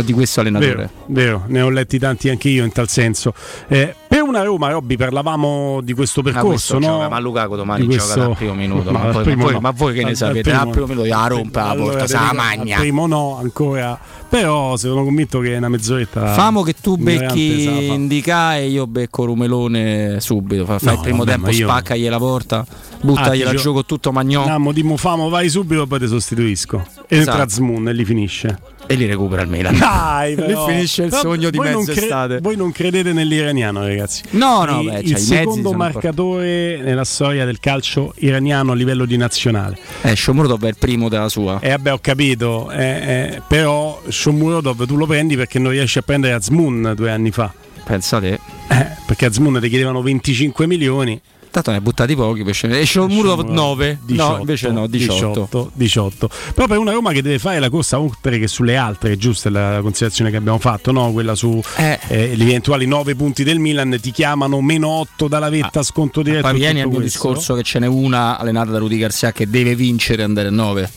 di 0.02 0.14
questo 0.14 0.40
allenatore. 0.40 0.74
Vero, 0.74 0.90
vero, 1.08 1.44
ne 1.48 1.62
ho 1.62 1.70
letti 1.70 2.00
tanti 2.00 2.30
anche 2.30 2.50
io 2.50 2.64
in 2.64 2.72
tal 2.72 2.90
senso. 2.90 3.34
Eh, 3.68 3.96
per 4.14 4.22
una 4.22 4.44
Roma, 4.44 4.70
Robby, 4.70 4.96
parlavamo 4.96 5.82
di 5.82 5.94
questo 5.94 6.22
Ma 6.22 6.32
percorso, 6.32 6.48
questo 6.78 6.80
no? 6.80 6.86
gioca, 6.98 7.10
ma 7.10 7.18
Lukaku 7.20 7.56
domani 7.56 7.88
Di 7.88 7.98
gioca 7.98 8.14
dal 8.14 8.36
primo 8.36 8.54
minuto. 8.54 8.92
Ma, 8.94 9.02
al 9.02 9.12
voi, 9.12 9.24
primo 9.24 9.38
ma 9.38 9.44
voi- 9.46 9.54
no. 9.54 9.60
ma 9.60 9.72
voi 9.72 9.94
che 9.94 10.00
ne 10.00 10.04
Al- 10.06 10.10
al 10.12 10.16
sapete? 10.18 10.42
primo 10.44 10.60
Al 10.62 10.70
primo 10.70 10.86
minuto 10.86 11.08
la 11.08 11.28
rompe 11.28 11.60
la 11.60 11.70
Allora, 11.70 11.90
porta, 11.92 12.08
sa 12.08 12.20
dico, 12.22 12.34
magna. 12.36 12.76
Al 12.76 12.82
primo 12.82 13.08
no, 13.08 13.38
ancora. 13.42 14.00
Però 14.30 14.76
sono 14.78 15.04
convinto 15.04 15.40
che 15.40 15.54
è 15.54 15.58
una 15.58 15.70
mezz'oretta. 15.70 16.34
Famo 16.34 16.62
che 16.64 16.74
tu 16.80 16.96
se 16.98 17.04
la 17.18 17.20
becchi. 17.28 17.88
Indica 17.88 18.56
e 18.58 18.68
io 18.68 18.86
becco 18.88 19.26
Rumelone 19.26 20.18
subito. 20.20 20.66
Fa, 20.66 20.78
fai 20.80 20.88
No, 20.90 20.94
il 20.94 21.00
primo 21.02 21.18
vabbè, 21.20 21.32
tempo, 21.32 21.46
ma 21.48 21.52
io- 21.54 21.68
spaccagli 21.68 22.08
la 22.10 22.18
porta, 22.18 22.66
buttagliela 23.02 23.50
Ah, 23.52 23.56
giù 23.56 23.74
con 23.74 23.86
tutto 23.86 24.12
Magnò 24.12 24.40
Andiamo, 24.42 24.72
dimmo 24.72 24.98
famo, 24.98 25.30
vai 25.30 25.50
subito, 25.50 25.86
poi 25.88 26.00
ti 26.00 26.08
sostituisco. 26.08 26.84
E 27.08 27.18
Esatto. 27.18 27.38
entra 27.42 27.50
Zmoon 27.50 27.88
e 27.90 27.94
li 27.94 28.06
finisce. 28.06 28.60
e 28.86 28.96
li 28.96 29.06
recupera 29.06 29.44
il 29.44 29.48
Milan. 29.50 29.78
Dai, 29.78 30.36
Lì 30.36 30.54
finisce 30.68 31.04
il 31.04 31.14
sogno 31.14 31.50
di 31.50 31.58
mezza 31.60 31.92
cre- 31.94 32.02
estate. 32.02 32.40
Voi 32.42 32.56
non 32.58 32.72
credete 32.74 33.14
nell'iraniano, 33.14 33.80
ragazzi. 33.82 34.03
No, 34.32 34.64
no, 34.66 34.82
Il- 34.82 34.86
beh, 34.90 34.94
cioè, 34.96 35.04
il 35.04 35.18
secondo 35.18 35.74
marcatore 35.74 36.78
nella 36.82 37.04
storia 37.04 37.46
del 37.46 37.60
calcio 37.60 38.14
iraniano 38.18 38.72
a 38.72 38.76
livello 38.76 39.06
di 39.06 39.18
nazionale. 39.18 39.78
Eh, 40.02 40.16
Shomurodov 40.16 40.64
è 40.66 40.68
il 40.70 40.78
primo 40.78 41.10
della 41.10 41.30
sua. 41.30 41.60
E 41.60 41.70
vabbè, 41.70 41.94
ho 41.94 42.00
capito, 42.00 42.72
eh, 42.72 42.84
eh, 42.84 43.42
però 43.48 44.02
Shomurodov 44.08 44.86
tu 44.86 44.96
lo 44.96 45.06
prendi 45.06 45.36
perché 45.36 45.60
non 45.60 45.72
riesci 45.72 45.98
a 45.98 46.02
prendere 46.02 46.34
Azmoun 46.34 46.94
due 46.96 47.12
anni 47.12 47.32
fa. 47.32 47.52
Pensa 47.84 48.20
te. 48.20 48.40
Eh, 48.70 48.88
perché 49.06 49.26
Azmoun 49.26 49.60
ti 49.62 49.70
chiedevano 49.70 50.02
25 50.02 50.68
milioni. 50.68 51.20
Tanto 51.54 51.70
ne 51.70 51.76
hai 51.78 51.84
buttati 51.84 52.16
pochi, 52.16 52.44
scendere. 52.52 52.82
esce 52.82 53.00
un 53.00 53.12
muro 53.12 53.36
9. 53.40 54.00
no, 54.08 54.38
invece 54.40 54.72
no, 54.72 54.88
18. 54.88 55.28
18, 55.28 55.72
18. 55.76 56.30
Però 56.56 56.66
per 56.66 56.80
una 56.80 56.92
Roma 56.94 57.12
che 57.12 57.22
deve 57.22 57.38
fare 57.38 57.60
la 57.60 57.70
corsa 57.70 58.00
oltre 58.00 58.40
che 58.40 58.48
sulle 58.48 58.76
altre, 58.76 59.18
giusta 59.18 59.52
la 59.52 59.78
considerazione 59.84 60.32
che 60.32 60.38
abbiamo 60.38 60.58
fatto, 60.58 60.92
no? 60.92 61.12
quella 61.12 61.36
su 61.36 61.62
Eh. 61.78 62.00
eh, 62.08 62.36
gli 62.36 62.42
eventuali 62.42 62.88
9 62.88 63.14
punti 63.14 63.44
del 63.44 63.60
Milan, 63.60 63.96
ti 64.02 64.10
chiamano 64.10 64.62
meno 64.62 64.88
8 64.88 65.28
dalla 65.28 65.52
vetta, 65.52 65.84
sconto 65.84 66.24
diretto. 66.24 66.48
Ah, 66.48 66.50
Poi 66.50 66.60
vieni 66.60 66.82
al 66.82 66.88
mio 66.88 66.98
questo. 66.98 67.20
discorso 67.28 67.54
che 67.54 67.62
ce 67.62 67.78
n'è 67.78 67.86
una 67.86 68.40
allenata 68.40 68.72
da 68.72 68.80
Rudy 68.80 68.98
Garcia 68.98 69.32
che 69.32 69.48
deve 69.48 69.76
vincere 69.76 70.24
e 70.24 70.26
andare 70.26 70.48
a 70.48 70.52
9. 70.52 70.92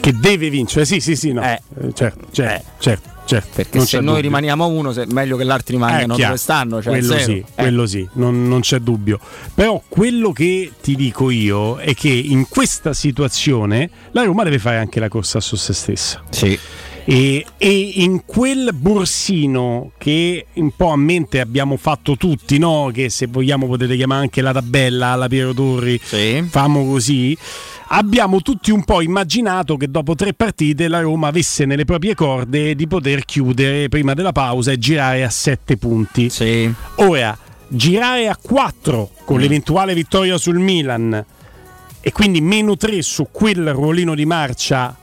Che 0.00 0.12
deve 0.18 0.48
vincere, 0.48 0.86
sì, 0.86 1.00
sì, 1.00 1.16
sì, 1.16 1.32
no. 1.32 1.42
Eh, 1.42 1.60
certo, 1.92 2.28
certo, 2.30 2.64
certo, 2.78 3.08
certo. 3.28 3.48
Perché 3.54 3.80
se 3.80 3.96
noi 3.96 4.06
dubbio. 4.06 4.20
rimaniamo 4.22 4.66
uno, 4.66 4.92
se- 4.92 5.06
meglio 5.10 5.36
che 5.36 5.44
l'altro 5.44 5.74
rimangano 5.74 6.14
Eh, 6.14 6.16
chiaro. 6.16 6.30
dove 6.32 6.36
stanno. 6.38 6.82
Cioè 6.82 6.98
quello 6.98 7.18
sì, 7.18 7.32
Eh. 7.32 7.44
quello 7.54 7.86
sì, 7.86 8.08
non, 8.14 8.48
non 8.48 8.60
c'è 8.60 8.78
dubbio. 8.78 9.18
Però 9.54 9.82
quello 9.88 10.32
che 10.32 10.72
ti 10.80 10.96
dico 10.96 11.30
io 11.30 11.76
è 11.76 11.94
che 11.94 12.08
in 12.08 12.46
questa 12.48 12.92
situazione 12.92 13.90
la 14.12 14.24
Roma 14.24 14.42
deve 14.44 14.58
fare 14.58 14.78
anche 14.78 14.98
la 15.00 15.08
corsa 15.08 15.40
su 15.40 15.56
se 15.56 15.72
stessa. 15.72 16.22
Sì. 16.30 16.58
E, 17.10 17.46
e 17.56 17.70
in 17.94 18.24
quel 18.26 18.70
borsino 18.74 19.92
che 19.96 20.44
un 20.54 20.70
po' 20.76 20.90
a 20.90 20.96
mente 20.96 21.40
abbiamo 21.40 21.78
fatto 21.78 22.16
tutti, 22.18 22.58
no? 22.58 22.90
che 22.92 23.08
se 23.08 23.26
vogliamo 23.28 23.66
potete 23.66 23.96
chiamare 23.96 24.20
anche 24.22 24.42
la 24.42 24.52
tabella 24.52 25.08
alla 25.08 25.26
Piero 25.26 25.54
Torri, 25.54 25.98
famo 25.98 26.84
così, 26.86 27.34
abbiamo 27.88 28.42
tutti 28.42 28.70
un 28.70 28.84
po' 28.84 29.00
immaginato 29.00 29.76
che 29.76 29.90
dopo 29.90 30.14
tre 30.14 30.34
partite 30.34 30.88
la 30.88 31.00
Roma 31.00 31.28
avesse 31.28 31.64
nelle 31.64 31.84
proprie 31.84 32.14
corde 32.14 32.74
di 32.74 32.86
poter 32.86 33.24
chiudere 33.24 33.88
prima 33.88 34.14
della 34.14 34.32
pausa 34.32 34.72
e 34.72 34.78
girare 34.78 35.24
a 35.24 35.30
sette 35.30 35.76
punti. 35.76 36.28
Ora, 36.96 37.36
girare 37.68 38.28
a 38.28 38.36
4 38.36 39.10
con 39.24 39.38
l'eventuale 39.40 39.94
vittoria 39.94 40.36
sul 40.38 40.58
Milan 40.58 41.24
e 42.00 42.12
quindi 42.12 42.40
meno 42.40 42.76
3 42.76 43.02
su 43.02 43.28
quel 43.30 43.72
ruolino 43.72 44.14
di 44.14 44.26
marcia 44.26 44.96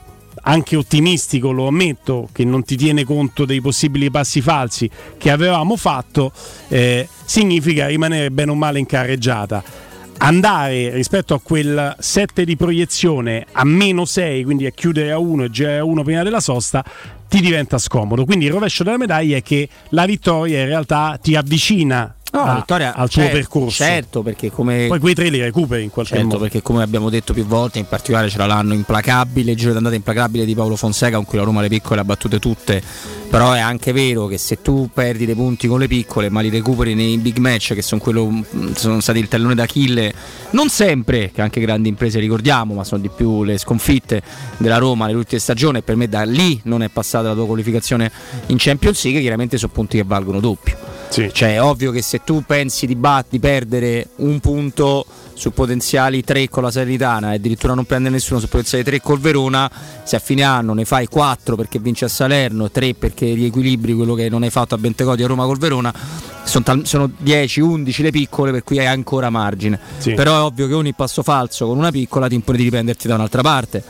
anche 0.48 0.76
ottimistico, 0.76 1.50
lo 1.50 1.66
ammetto, 1.66 2.28
che 2.30 2.44
non 2.44 2.62
ti 2.62 2.76
tiene 2.76 3.04
conto 3.04 3.44
dei 3.44 3.60
possibili 3.60 4.10
passi 4.10 4.40
falsi 4.40 4.88
che 5.18 5.30
avevamo 5.30 5.76
fatto, 5.76 6.30
eh, 6.68 7.08
significa 7.24 7.88
rimanere 7.88 8.30
bene 8.30 8.52
o 8.52 8.54
male 8.54 8.78
in 8.78 8.86
carreggiata. 8.86 9.85
Andare 10.18 10.90
rispetto 10.90 11.34
a 11.34 11.40
quel 11.40 11.94
7 11.98 12.44
di 12.44 12.56
proiezione 12.56 13.46
a 13.52 13.64
meno 13.64 14.04
6, 14.04 14.44
quindi 14.44 14.66
a 14.66 14.70
chiudere 14.70 15.12
a 15.12 15.18
1 15.18 15.44
e 15.44 15.50
girare 15.50 15.78
a 15.78 15.84
1 15.84 16.02
prima 16.02 16.22
della 16.22 16.40
sosta, 16.40 16.84
ti 17.28 17.40
diventa 17.40 17.78
scomodo. 17.78 18.24
Quindi 18.24 18.46
il 18.46 18.52
rovescio 18.52 18.82
della 18.82 18.96
medaglia 18.96 19.36
è 19.36 19.42
che 19.42 19.68
la 19.90 20.06
vittoria 20.06 20.60
in 20.60 20.66
realtà 20.66 21.18
ti 21.20 21.36
avvicina 21.36 22.14
No, 22.36 22.42
a- 22.42 22.46
la 22.46 22.54
vittoria, 22.54 22.94
al 22.94 23.08
tuo 23.08 23.22
certo, 23.22 23.36
percorso. 23.36 23.84
Certo, 23.84 24.22
perché 24.22 24.50
come 24.50 24.86
Poi 24.88 24.98
quei 24.98 25.14
tre 25.14 25.28
li 25.28 25.40
recuperi 25.40 25.82
in 25.82 25.90
qualche 25.90 26.12
Certo, 26.14 26.26
modo. 26.28 26.40
perché 26.40 26.62
come 26.62 26.82
abbiamo 26.82 27.10
detto 27.10 27.32
più 27.32 27.44
volte, 27.46 27.78
in 27.78 27.86
particolare 27.86 28.28
c'era 28.28 28.46
l'anno 28.46 28.74
implacabile, 28.74 29.52
il 29.52 29.56
giro 29.56 29.72
d'andata 29.72 29.94
implacabile 29.94 30.44
di 30.44 30.54
Paolo 30.54 30.76
Fonseca 30.76 31.16
con 31.16 31.24
cui 31.24 31.38
la 31.38 31.44
Roma 31.44 31.60
le 31.60 31.68
piccole 31.68 31.96
le 31.96 32.00
ha 32.02 32.04
battute 32.04 32.38
tutte. 32.38 32.82
Però 33.28 33.52
è 33.52 33.58
anche 33.58 33.92
vero 33.92 34.26
che 34.26 34.38
se 34.38 34.62
tu 34.62 34.88
perdi 34.92 35.26
dei 35.26 35.34
punti 35.34 35.66
con 35.66 35.80
le 35.80 35.88
piccole, 35.88 36.30
ma 36.30 36.40
li 36.40 36.48
recuperi 36.48 36.94
nei 36.94 37.18
big 37.18 37.38
match, 37.38 37.74
che 37.74 37.82
sono, 37.82 38.00
quello, 38.00 38.30
sono 38.74 39.00
stati 39.00 39.18
il 39.18 39.28
tallone 39.28 39.54
d'Achille, 39.54 40.14
non 40.50 40.68
sempre, 40.68 41.32
che 41.34 41.42
anche 41.42 41.60
grandi 41.60 41.88
imprese 41.88 42.20
ricordiamo, 42.20 42.74
ma 42.74 42.84
sono 42.84 43.00
di 43.00 43.10
più 43.14 43.42
le 43.42 43.58
sconfitte 43.58 44.22
della 44.58 44.78
Roma 44.78 45.06
nell'ultima 45.06 45.40
stagione, 45.40 45.78
e 45.78 45.82
per 45.82 45.96
me 45.96 46.08
da 46.08 46.22
lì 46.22 46.60
non 46.64 46.82
è 46.82 46.88
passata 46.88 47.28
la 47.28 47.34
tua 47.34 47.46
qualificazione 47.46 48.10
in 48.46 48.56
Champions 48.58 49.02
League, 49.02 49.20
chiaramente 49.20 49.58
sono 49.58 49.72
punti 49.72 49.96
che 49.96 50.04
valgono 50.06 50.38
doppio. 50.38 50.94
Cioè, 51.08 51.54
è 51.54 51.62
ovvio 51.62 51.92
che 51.92 52.02
se 52.02 52.20
tu 52.26 52.42
pensi 52.44 52.86
di, 52.86 52.96
bat- 52.96 53.28
di 53.30 53.38
perdere 53.38 54.08
un 54.16 54.40
punto 54.40 55.06
su 55.34 55.52
potenziali 55.52 56.24
3 56.24 56.48
con 56.48 56.64
la 56.64 56.72
Salernitana 56.72 57.30
e 57.32 57.36
addirittura 57.36 57.74
non 57.74 57.84
prendere 57.84 58.14
nessuno 58.14 58.40
su 58.40 58.48
potenziali 58.48 58.82
3 58.82 59.00
col 59.00 59.20
Verona, 59.20 59.70
se 60.02 60.16
a 60.16 60.18
fine 60.18 60.42
anno 60.42 60.74
ne 60.74 60.84
fai 60.84 61.06
4 61.06 61.54
perché 61.54 61.78
vinci 61.78 62.02
a 62.02 62.08
Salerno, 62.08 62.68
3 62.68 62.94
perché 62.94 63.32
riequilibri 63.32 63.92
quello 63.94 64.14
che 64.14 64.28
non 64.28 64.42
hai 64.42 64.50
fatto 64.50 64.74
a 64.74 64.78
Bentecoti 64.78 65.22
a 65.22 65.26
Roma 65.28 65.44
col 65.44 65.58
Verona, 65.58 65.94
sono, 66.42 66.64
tal- 66.64 66.84
sono 66.84 67.08
10, 67.16 67.60
11 67.60 68.02
le 68.02 68.10
piccole 68.10 68.50
per 68.50 68.64
cui 68.64 68.80
hai 68.80 68.86
ancora 68.86 69.30
margine. 69.30 69.78
Sì. 69.98 70.14
Però 70.14 70.36
è 70.36 70.40
ovvio 70.40 70.66
che 70.66 70.74
ogni 70.74 70.94
passo 70.94 71.22
falso 71.22 71.66
con 71.68 71.78
una 71.78 71.92
piccola 71.92 72.26
ti 72.26 72.34
impone 72.34 72.58
di 72.58 72.64
riprenderti 72.64 73.06
da 73.06 73.14
un'altra 73.14 73.42
parte. 73.42 73.84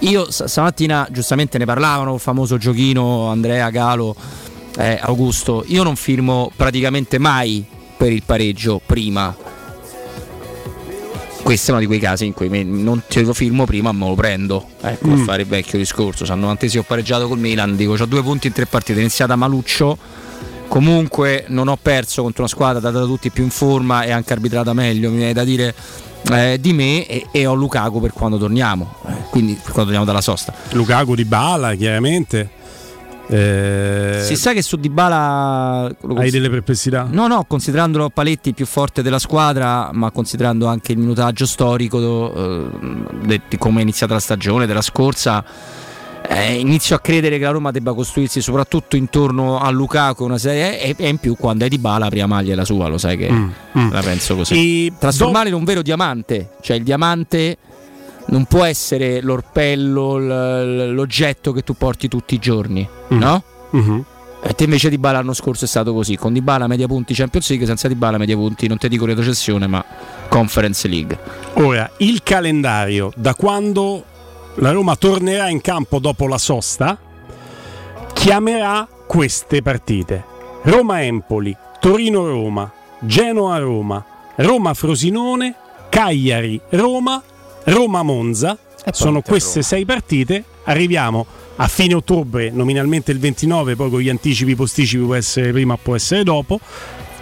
Io 0.00 0.30
s- 0.30 0.44
stamattina 0.44 1.08
giustamente 1.10 1.58
ne 1.58 1.64
parlavano, 1.64 2.14
il 2.14 2.20
famoso 2.20 2.56
giochino 2.56 3.30
Andrea 3.30 3.68
Galo, 3.70 4.14
eh, 4.76 4.96
Augusto, 5.02 5.64
io 5.66 5.82
non 5.82 5.96
firmo 5.96 6.52
praticamente 6.54 7.18
mai 7.18 7.66
per 8.00 8.12
il 8.12 8.22
pareggio 8.24 8.80
prima. 8.84 9.36
Questo 11.42 11.68
è 11.68 11.70
uno 11.72 11.80
di 11.80 11.86
quei 11.86 11.98
casi 11.98 12.24
in 12.24 12.32
cui 12.32 12.48
non 12.64 13.02
te 13.06 13.20
lo 13.20 13.34
firmo 13.34 13.66
prima, 13.66 13.92
ma 13.92 14.04
me 14.04 14.08
lo 14.10 14.14
prendo. 14.14 14.66
Ecco, 14.80 15.08
Mm. 15.08 15.20
a 15.20 15.24
fare 15.24 15.42
il 15.42 15.48
vecchio 15.48 15.76
discorso. 15.76 16.24
Se 16.24 16.32
al 16.32 16.38
90 16.38 16.78
ho 16.78 16.82
pareggiato 16.82 17.28
col 17.28 17.38
Milan, 17.38 17.76
dico 17.76 17.92
ho 17.92 18.06
due 18.06 18.22
punti 18.22 18.46
in 18.46 18.54
tre 18.54 18.64
partite, 18.64 18.96
è 18.98 19.02
iniziata 19.02 19.36
maluccio. 19.36 19.98
Comunque 20.66 21.44
non 21.48 21.68
ho 21.68 21.76
perso 21.76 22.22
contro 22.22 22.44
una 22.44 22.50
squadra 22.50 22.80
data 22.80 23.00
da 23.00 23.04
tutti 23.04 23.28
più 23.30 23.42
in 23.44 23.50
forma 23.50 24.04
e 24.04 24.12
anche 24.12 24.32
arbitrata 24.32 24.72
meglio, 24.72 25.10
mi 25.10 25.16
viene 25.16 25.32
da 25.34 25.44
dire 25.44 25.74
eh, 26.32 26.56
di 26.58 26.72
me 26.72 27.04
e, 27.06 27.26
e 27.30 27.44
ho 27.44 27.52
Lukaku 27.52 28.00
per 28.00 28.12
quando 28.14 28.38
torniamo. 28.38 28.94
Eh, 29.08 29.12
quindi 29.28 29.52
per 29.54 29.72
quando 29.72 29.90
torniamo 29.92 30.06
dalla 30.06 30.22
sosta. 30.22 30.54
Lukaku 30.70 31.14
di 31.14 31.26
Bala, 31.26 31.74
chiaramente. 31.74 32.48
Eh, 33.30 34.22
Si 34.24 34.34
sa 34.36 34.52
che 34.52 34.60
su 34.62 34.76
Dybala 34.76 35.90
Hai 36.16 36.30
delle 36.30 36.50
perplessità? 36.50 37.06
No, 37.10 37.26
no, 37.28 37.44
considerandolo 37.44 38.10
Paletti 38.10 38.52
più 38.52 38.66
forte 38.66 39.02
della 39.02 39.18
squadra, 39.20 39.90
ma 39.92 40.10
considerando 40.10 40.66
anche 40.66 40.92
il 40.92 40.98
minutaggio 40.98 41.46
storico 41.46 42.32
eh, 42.34 43.40
di 43.48 43.58
come 43.58 43.78
è 43.78 43.82
iniziata 43.82 44.14
la 44.14 44.20
stagione 44.20 44.66
della 44.66 44.82
scorsa, 44.82 45.44
eh, 46.28 46.54
inizio 46.54 46.96
a 46.96 46.98
credere 47.00 47.38
che 47.38 47.44
la 47.44 47.50
Roma 47.50 47.70
debba 47.70 47.94
costruirsi 47.94 48.40
soprattutto 48.40 48.96
intorno 48.96 49.58
a 49.58 49.70
Lukaku 49.70 50.24
una 50.24 50.38
serie 50.38 50.80
e, 50.80 50.94
e 50.96 51.08
in 51.08 51.18
più 51.18 51.34
quando 51.36 51.64
è 51.64 51.68
Dybala 51.68 52.04
la 52.04 52.08
prima 52.10 52.26
maglia 52.26 52.52
è 52.52 52.56
la 52.56 52.64
sua, 52.64 52.88
lo 52.88 52.98
sai 52.98 53.16
che 53.16 53.30
Mm, 53.30 53.92
la 53.92 54.00
penso 54.00 54.34
così. 54.34 54.86
E 54.86 54.92
Trasformarlo 54.98 55.48
in 55.48 55.54
un 55.54 55.62
vero 55.64 55.80
diamante, 55.82 56.50
cioè 56.60 56.76
il 56.76 56.82
diamante 56.82 57.56
non 58.30 58.44
può 58.44 58.64
essere 58.64 59.20
l'orpello, 59.20 60.18
l'oggetto 60.92 61.52
che 61.52 61.62
tu 61.62 61.74
porti 61.74 62.08
tutti 62.08 62.34
i 62.34 62.38
giorni, 62.38 62.86
Mm. 63.12 63.18
no? 63.18 63.42
Mhm. 63.70 64.04
E 64.42 64.54
te 64.54 64.64
invece 64.64 64.88
di 64.88 64.96
Bala 64.96 65.18
l'anno 65.18 65.34
scorso 65.34 65.66
è 65.66 65.68
stato 65.68 65.92
così, 65.92 66.16
con 66.16 66.32
Di 66.32 66.40
Bala 66.40 66.66
media 66.66 66.86
punti 66.86 67.12
Champions 67.12 67.48
League, 67.50 67.66
senza 67.66 67.88
Di 67.88 67.94
Bala 67.94 68.16
media 68.16 68.36
punti, 68.36 68.66
non 68.68 68.78
ti 68.78 68.88
dico 68.88 69.04
retrocessione, 69.04 69.66
ma 69.66 69.84
Conference 70.28 70.88
League. 70.88 71.18
Ora, 71.54 71.90
il 71.98 72.22
calendario 72.22 73.12
da 73.16 73.34
quando 73.34 74.02
la 74.54 74.72
Roma 74.72 74.96
tornerà 74.96 75.48
in 75.50 75.60
campo 75.60 75.98
dopo 75.98 76.26
la 76.26 76.38
sosta 76.38 76.96
chiamerà 78.14 78.88
queste 79.06 79.60
partite: 79.62 80.24
Roma-Empoli, 80.62 81.54
Torino-Roma, 81.80 82.70
Genoa-Roma, 83.00 84.04
Roma-Frosinone, 84.36 85.54
Cagliari-Roma, 85.90 87.22
Roma-Monza. 87.64 88.58
Sono 88.92 89.22
queste 89.22 89.62
sei 89.62 89.84
partite. 89.84 90.44
Arriviamo 90.64 91.26
a 91.56 91.68
fine 91.68 91.94
ottobre, 91.94 92.50
nominalmente 92.50 93.12
il 93.12 93.18
29, 93.18 93.76
poi 93.76 93.90
con 93.90 94.00
gli 94.00 94.08
anticipi 94.08 94.54
posticipi 94.54 95.04
può 95.04 95.14
essere 95.14 95.52
prima, 95.52 95.76
può 95.76 95.94
essere 95.94 96.22
dopo. 96.24 96.58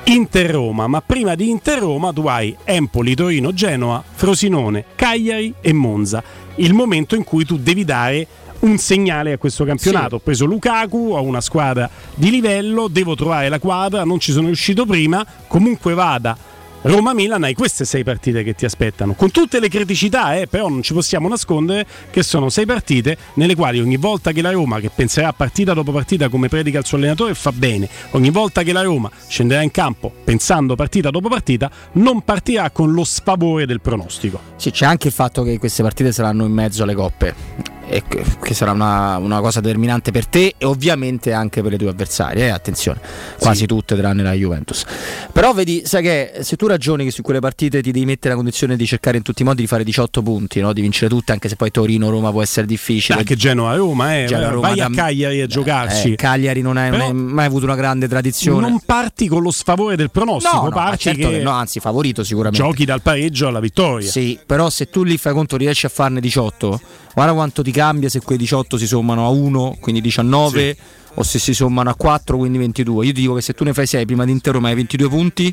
Inter-Roma, 0.05 0.87
ma 0.87 1.03
prima 1.03 1.35
di 1.35 1.51
Inter-Roma 1.51 2.13
tu 2.13 2.27
hai 2.27 2.57
Empoli, 2.65 3.15
Torino, 3.15 3.53
Genoa, 3.53 4.03
Frosinone, 4.11 4.85
Cagliari 4.95 5.53
e 5.61 5.73
Monza. 5.73 6.23
Il 6.57 6.73
momento 6.73 7.15
in 7.15 7.25
cui 7.25 7.45
tu 7.45 7.59
devi 7.59 7.85
dare 7.85 8.27
un 8.61 8.79
segnale 8.79 9.33
a 9.33 9.39
questo 9.39 9.65
campionato. 9.65 10.17
Ho 10.17 10.19
preso 10.21 10.47
Lukaku, 10.47 11.11
ho 11.13 11.23
una 11.23 11.41
squadra 11.41 11.91
di 12.15 12.31
livello, 12.31 12.89
devo 12.89 13.15
trovare 13.15 13.49
la 13.49 13.59
quadra, 13.59 14.05
non 14.05 14.19
ci 14.19 14.33
sono 14.33 14.47
riuscito 14.47 14.87
prima, 14.87 15.27
comunque 15.47 15.95
vada. 15.95 16.37
Roma-Milan 16.81 17.43
hai 17.43 17.55
queste 17.55 17.85
sei 17.85 18.05
partite 18.05 18.45
che 18.45 18.55
ti 18.55 18.65
aspettano, 18.65 19.15
con 19.15 19.33
tutte 19.33 19.59
le 19.59 19.69
criticità, 19.69 20.37
eh, 20.37 20.47
però 20.47 20.69
non 20.69 20.83
ci 20.83 20.93
possiamo 20.93 21.29
nascondere 21.29 21.87
che 22.11 22.23
sono 22.23 22.49
sei 22.51 22.67
partite 22.67 23.17
nelle 23.35 23.57
quali 23.57 23.81
ogni 23.81 23.97
volta 23.97 24.31
che 24.31 24.43
la 24.43 24.53
Roma, 24.53 24.79
che 24.79 24.91
penserà 24.95 25.33
partita 25.33 25.75
dopo 25.75 25.91
partita 25.91 26.29
come 26.29 26.49
predica 26.49 26.79
il 26.79 26.87
suo 26.87 26.97
allenatore, 26.97 27.35
fa 27.35 27.51
bene, 27.51 27.89
ogni 28.11 28.31
volta 28.31 28.63
che 28.63 28.73
la 28.73 28.83
Roma 28.83 29.11
scenderà 29.27 29.63
in 29.63 29.73
campo 29.73 30.13
pensando 30.23 30.77
partita 30.77 31.11
dopo 31.11 31.29
partita, 31.29 31.71
non 31.93 32.23
partirà 32.23 32.71
con 32.71 32.93
lo 32.93 33.03
sfavore 33.03 33.67
del 33.67 33.81
pronostico. 33.81 34.41
Sì, 34.57 34.71
c'è 34.71 34.87
anche 34.87 35.09
il 35.09 35.13
fatto 35.13 35.43
che 35.43 35.59
queste 35.59 35.83
partite 35.83 36.13
saranno 36.13 36.45
in 36.45 36.53
mezzo 36.53 36.85
alle 36.85 36.95
coppe. 36.95 37.78
E 37.89 38.03
che 38.07 38.55
sarà 38.55 38.73
una, 38.73 39.17
una 39.17 39.41
cosa 39.41 39.61
determinante 39.61 40.11
per 40.11 40.27
te 40.27 40.55
e 40.59 40.65
ovviamente 40.65 41.33
anche 41.33 41.63
per 41.63 41.73
le 41.73 41.79
tue 41.79 41.89
avversarie, 41.89 42.47
eh, 42.47 42.49
attenzione, 42.51 43.01
quasi 43.39 43.67
tutte 43.67 43.97
tranne 43.97 44.23
la 44.23 44.33
Juventus. 44.33 44.85
Però 45.33 45.53
vedi, 45.53 45.83
sai 45.85 46.03
che 46.03 46.33
se 46.41 46.57
tu 46.57 46.67
ragioni 46.67 47.05
che 47.05 47.11
su 47.11 47.23
quelle 47.23 47.41
partite 47.41 47.81
ti 47.81 47.91
devi 47.91 48.05
mettere 48.05 48.29
nella 48.29 48.37
condizione 48.37 48.77
di 48.77 48.87
cercare 48.87 49.17
in 49.17 49.23
tutti 49.23 49.43
i 49.43 49.45
modi 49.45 49.63
di 49.63 49.67
fare 49.67 49.85
18 49.85 50.23
punti, 50.23 50.61
no? 50.61 50.73
di 50.73 50.81
vincere 50.81 51.09
tutte, 51.09 51.33
anche 51.33 51.49
se 51.49 51.57
poi 51.57 51.71
Torino-Roma 51.71 52.31
può 52.31 52.43
essere 52.43 52.67
difficile. 52.67 53.19
Anche 53.19 53.37
Genoa-Roma, 53.37 54.19
eh, 54.19 54.27
Genoa-Roma 54.27 54.69
vai 54.69 54.81
a 54.81 54.91
Cagliari 54.91 55.41
a 55.41 55.47
giocarci. 55.47 56.13
Eh, 56.13 56.17
Cagliari 56.17 56.61
non 56.61 56.77
ha 56.77 57.13
mai 57.13 57.47
avuto 57.47 57.65
una 57.65 57.75
grande 57.75 58.07
tradizione. 58.09 58.69
Non 58.69 58.81
parti 58.85 59.29
con 59.29 59.43
lo 59.43 59.51
sfavore 59.51 59.97
del 59.97 60.11
pronostico, 60.11 60.69
No, 60.69 60.85
no, 60.85 60.97
certo 60.97 61.29
che 61.29 61.41
no, 61.41 61.51
anzi 61.51 61.81
favorito 61.81 62.25
sicuramente. 62.25 62.65
giochi 62.65 62.85
dal 62.85 63.03
pareggio 63.03 63.49
alla 63.49 63.61
vittoria. 63.61 64.09
Sì, 64.09 64.39
però 64.45 64.69
se 64.71 64.89
tu 64.91 65.03
lì 65.03 65.17
fai 65.17 65.33
conto 65.33 65.57
riesci 65.57 65.87
a 65.87 65.89
farne 65.89 66.21
18, 66.21 66.81
guarda 67.19 67.35
quanto 67.35 67.63
ti 67.63 67.73
cambia 67.73 68.09
se 68.09 68.21
quei 68.21 68.39
18 68.39 68.79
si 68.79 68.87
sommano 68.87 69.27
a 69.27 69.29
1, 69.31 69.79
quindi 69.81 70.01
19, 70.01 70.77
o 71.15 71.23
se 71.25 71.41
si 71.41 71.53
sommano 71.53 71.91
a 71.91 71.97
4, 71.97 72.37
quindi 72.37 72.59
22. 72.59 73.07
Io 73.07 73.13
ti 73.13 73.23
dico 73.23 73.35
che 73.35 73.41
se 73.41 73.55
tu 73.55 73.65
ne 73.65 73.73
fai 73.73 73.89
6 73.89 74.07
prima 74.07 74.25
di 74.25 74.31
Inter 74.31 74.53
Roma 74.55 74.69
hai 74.69 74.77
22 74.77 75.09
punti, 75.09 75.53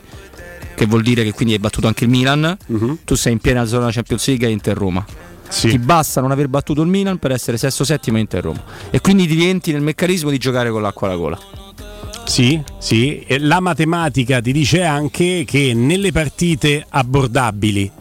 che 0.75 0.85
vuol 0.85 1.01
dire 1.01 1.23
che 1.23 1.31
quindi 1.31 1.55
hai 1.55 1.59
battuto 1.59 1.87
anche 1.87 2.03
il 2.03 2.11
Milan, 2.11 2.55
Mhm. 2.67 2.99
tu 3.03 3.15
sei 3.15 3.33
in 3.33 3.39
piena 3.39 3.65
zona 3.65 3.89
Champions 3.91 4.27
League 4.27 4.47
e 4.47 4.51
Inter 4.51 4.77
Roma. 4.77 5.03
Ti 5.49 5.79
basta 5.79 6.21
non 6.21 6.29
aver 6.29 6.49
battuto 6.49 6.83
il 6.83 6.87
Milan 6.87 7.17
per 7.17 7.31
essere 7.31 7.57
sesto 7.57 7.83
settimo 7.83 8.19
Inter 8.19 8.43
Roma. 8.43 8.63
E 8.91 9.01
quindi 9.01 9.25
ti 9.25 9.33
rientri 9.33 9.71
nel 9.71 9.81
meccanismo 9.81 10.29
di 10.29 10.37
giocare 10.37 10.69
con 10.69 10.83
l'acqua 10.83 11.07
alla 11.07 11.17
gola. 11.17 11.39
Sì, 12.25 12.61
sì, 12.77 13.21
e 13.21 13.39
la 13.39 13.59
matematica 13.59 14.39
ti 14.39 14.51
dice 14.51 14.83
anche 14.83 15.43
che 15.47 15.73
nelle 15.73 16.11
partite 16.11 16.85
abbordabili, 16.89 17.91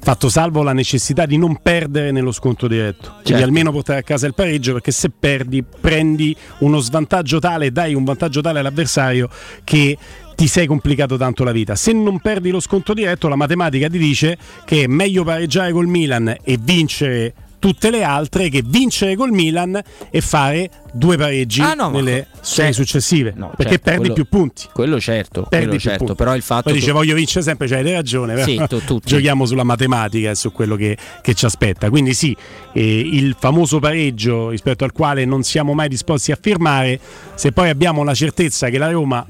fatto 0.00 0.28
salvo 0.28 0.62
la 0.62 0.72
necessità 0.72 1.26
di 1.26 1.36
non 1.36 1.60
perdere 1.62 2.10
nello 2.10 2.32
scontro 2.32 2.66
diretto, 2.68 3.10
quindi 3.10 3.28
Certo. 3.28 3.44
almeno 3.44 3.70
portare 3.70 4.00
a 4.00 4.02
casa 4.02 4.26
il 4.26 4.34
pareggio, 4.34 4.72
perché 4.72 4.90
se 4.90 5.10
perdi 5.10 5.62
prendi 5.62 6.34
uno 6.58 6.78
svantaggio 6.78 7.38
tale, 7.38 7.70
dai 7.70 7.94
un 7.94 8.04
vantaggio 8.04 8.40
tale 8.40 8.58
all'avversario 8.60 9.28
che 9.62 9.96
ti 10.34 10.46
sei 10.46 10.66
complicato 10.66 11.18
tanto 11.18 11.44
la 11.44 11.52
vita. 11.52 11.74
Se 11.76 11.92
non 11.92 12.18
perdi 12.18 12.50
lo 12.50 12.60
scontro 12.60 12.94
diretto, 12.94 13.28
la 13.28 13.36
matematica 13.36 13.88
ti 13.88 13.98
dice 13.98 14.38
che 14.64 14.84
è 14.84 14.86
meglio 14.86 15.22
pareggiare 15.22 15.70
col 15.70 15.86
Milan 15.86 16.34
e 16.42 16.58
vincere 16.58 17.34
tutte 17.60 17.90
le 17.90 18.02
altre 18.02 18.48
che 18.48 18.62
vincere 18.66 19.14
col 19.14 19.30
Milan 19.30 19.80
e 20.10 20.20
fare 20.20 20.68
due 20.92 21.16
pareggi 21.16 21.60
Ah, 21.60 21.74
no, 21.74 21.90
nelle 21.90 22.26
serie 22.40 22.72
successive 22.72 23.30
perché 23.32 23.62
certo, 23.74 23.78
perdi 23.82 23.98
quello- 23.98 24.14
più 24.14 24.24
punti. 24.28 24.66
Quello 24.72 24.98
certo, 24.98 25.42
Perdi 25.48 25.64
quello 25.66 25.78
certo, 25.80 25.98
punti. 25.98 26.14
però 26.16 26.34
il 26.34 26.42
fatto 26.42 26.62
Poi 26.64 26.72
dice 26.72 26.86
tu- 26.86 26.92
voglio 26.94 27.14
vincere 27.14 27.44
sempre, 27.44 27.68
cioè 27.68 27.78
hai 27.78 27.92
ragione, 27.92 28.42
Sì, 28.42 28.60
tu- 28.68 28.98
giochiamo 29.04 29.44
sulla 29.46 29.62
matematica 29.62 30.30
e 30.30 30.34
su 30.34 30.50
quello 30.50 30.74
che, 30.74 30.96
che 31.22 31.34
ci 31.34 31.44
aspetta. 31.44 31.90
Quindi 31.90 32.14
sì, 32.14 32.34
eh, 32.72 32.98
il 32.98 33.36
famoso 33.38 33.78
pareggio 33.78 34.48
rispetto 34.48 34.82
al 34.84 34.92
quale 34.92 35.24
non 35.26 35.42
siamo 35.44 35.74
mai 35.74 35.88
disposti 35.88 36.32
a 36.32 36.38
firmare, 36.40 36.98
se 37.34 37.52
poi 37.52 37.68
abbiamo 37.68 38.02
la 38.02 38.14
certezza 38.14 38.68
che 38.70 38.78
la 38.78 38.90
Roma 38.90 39.24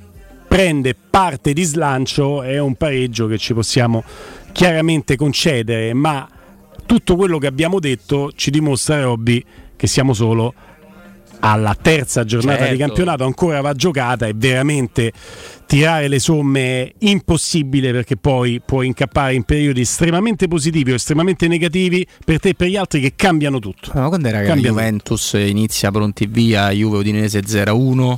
prende 0.48 0.94
parte 1.11 1.52
di 1.52 1.62
slancio 1.65 2.43
è 2.43 2.59
un 2.59 2.74
pareggio 2.77 3.27
che 3.27 3.39
ci 3.39 3.55
possiamo 3.55 4.02
chiaramente 4.52 5.16
concedere, 5.16 5.93
ma 5.94 6.27
tutto 6.91 7.15
quello 7.15 7.39
che 7.39 7.47
abbiamo 7.47 7.79
detto 7.79 8.33
ci 8.35 8.51
dimostra 8.51 9.01
Robby 9.01 9.41
che 9.77 9.87
siamo 9.87 10.12
solo 10.12 10.53
alla 11.39 11.77
terza 11.81 12.25
giornata 12.25 12.59
Certo. 12.59 12.73
di 12.73 12.79
campionato 12.81 13.25
ancora 13.25 13.61
va 13.61 13.73
giocata 13.75 14.27
e 14.27 14.33
veramente 14.35 15.12
tirare 15.67 16.09
le 16.09 16.19
somme 16.19 16.83
è 16.83 16.93
impossibile 16.99 17.93
perché 17.93 18.17
poi 18.17 18.61
puoi 18.61 18.89
incappare 18.89 19.35
in 19.35 19.45
periodi 19.45 19.83
estremamente 19.83 20.49
positivi 20.49 20.91
o 20.91 20.97
estremamente 20.97 21.47
negativi 21.47 22.05
per 22.25 22.41
te 22.41 22.49
e 22.49 22.55
per 22.55 22.67
gli 22.67 22.77
altri 22.77 23.01
che 23.01 23.12
cambiano 23.15 23.61
tutto. 23.61 23.93
Ma 23.95 24.09
quando 24.09 24.27
era 24.27 24.39
che 24.39 24.43
la 24.49 24.51
Cambia 24.55 24.71
Juventus 24.71 25.35
inizia 25.35 25.93
pronti 25.93 26.27
via, 26.27 26.71
Juve 26.71 26.99
Udinese 26.99 27.41
0-1, 27.47 28.17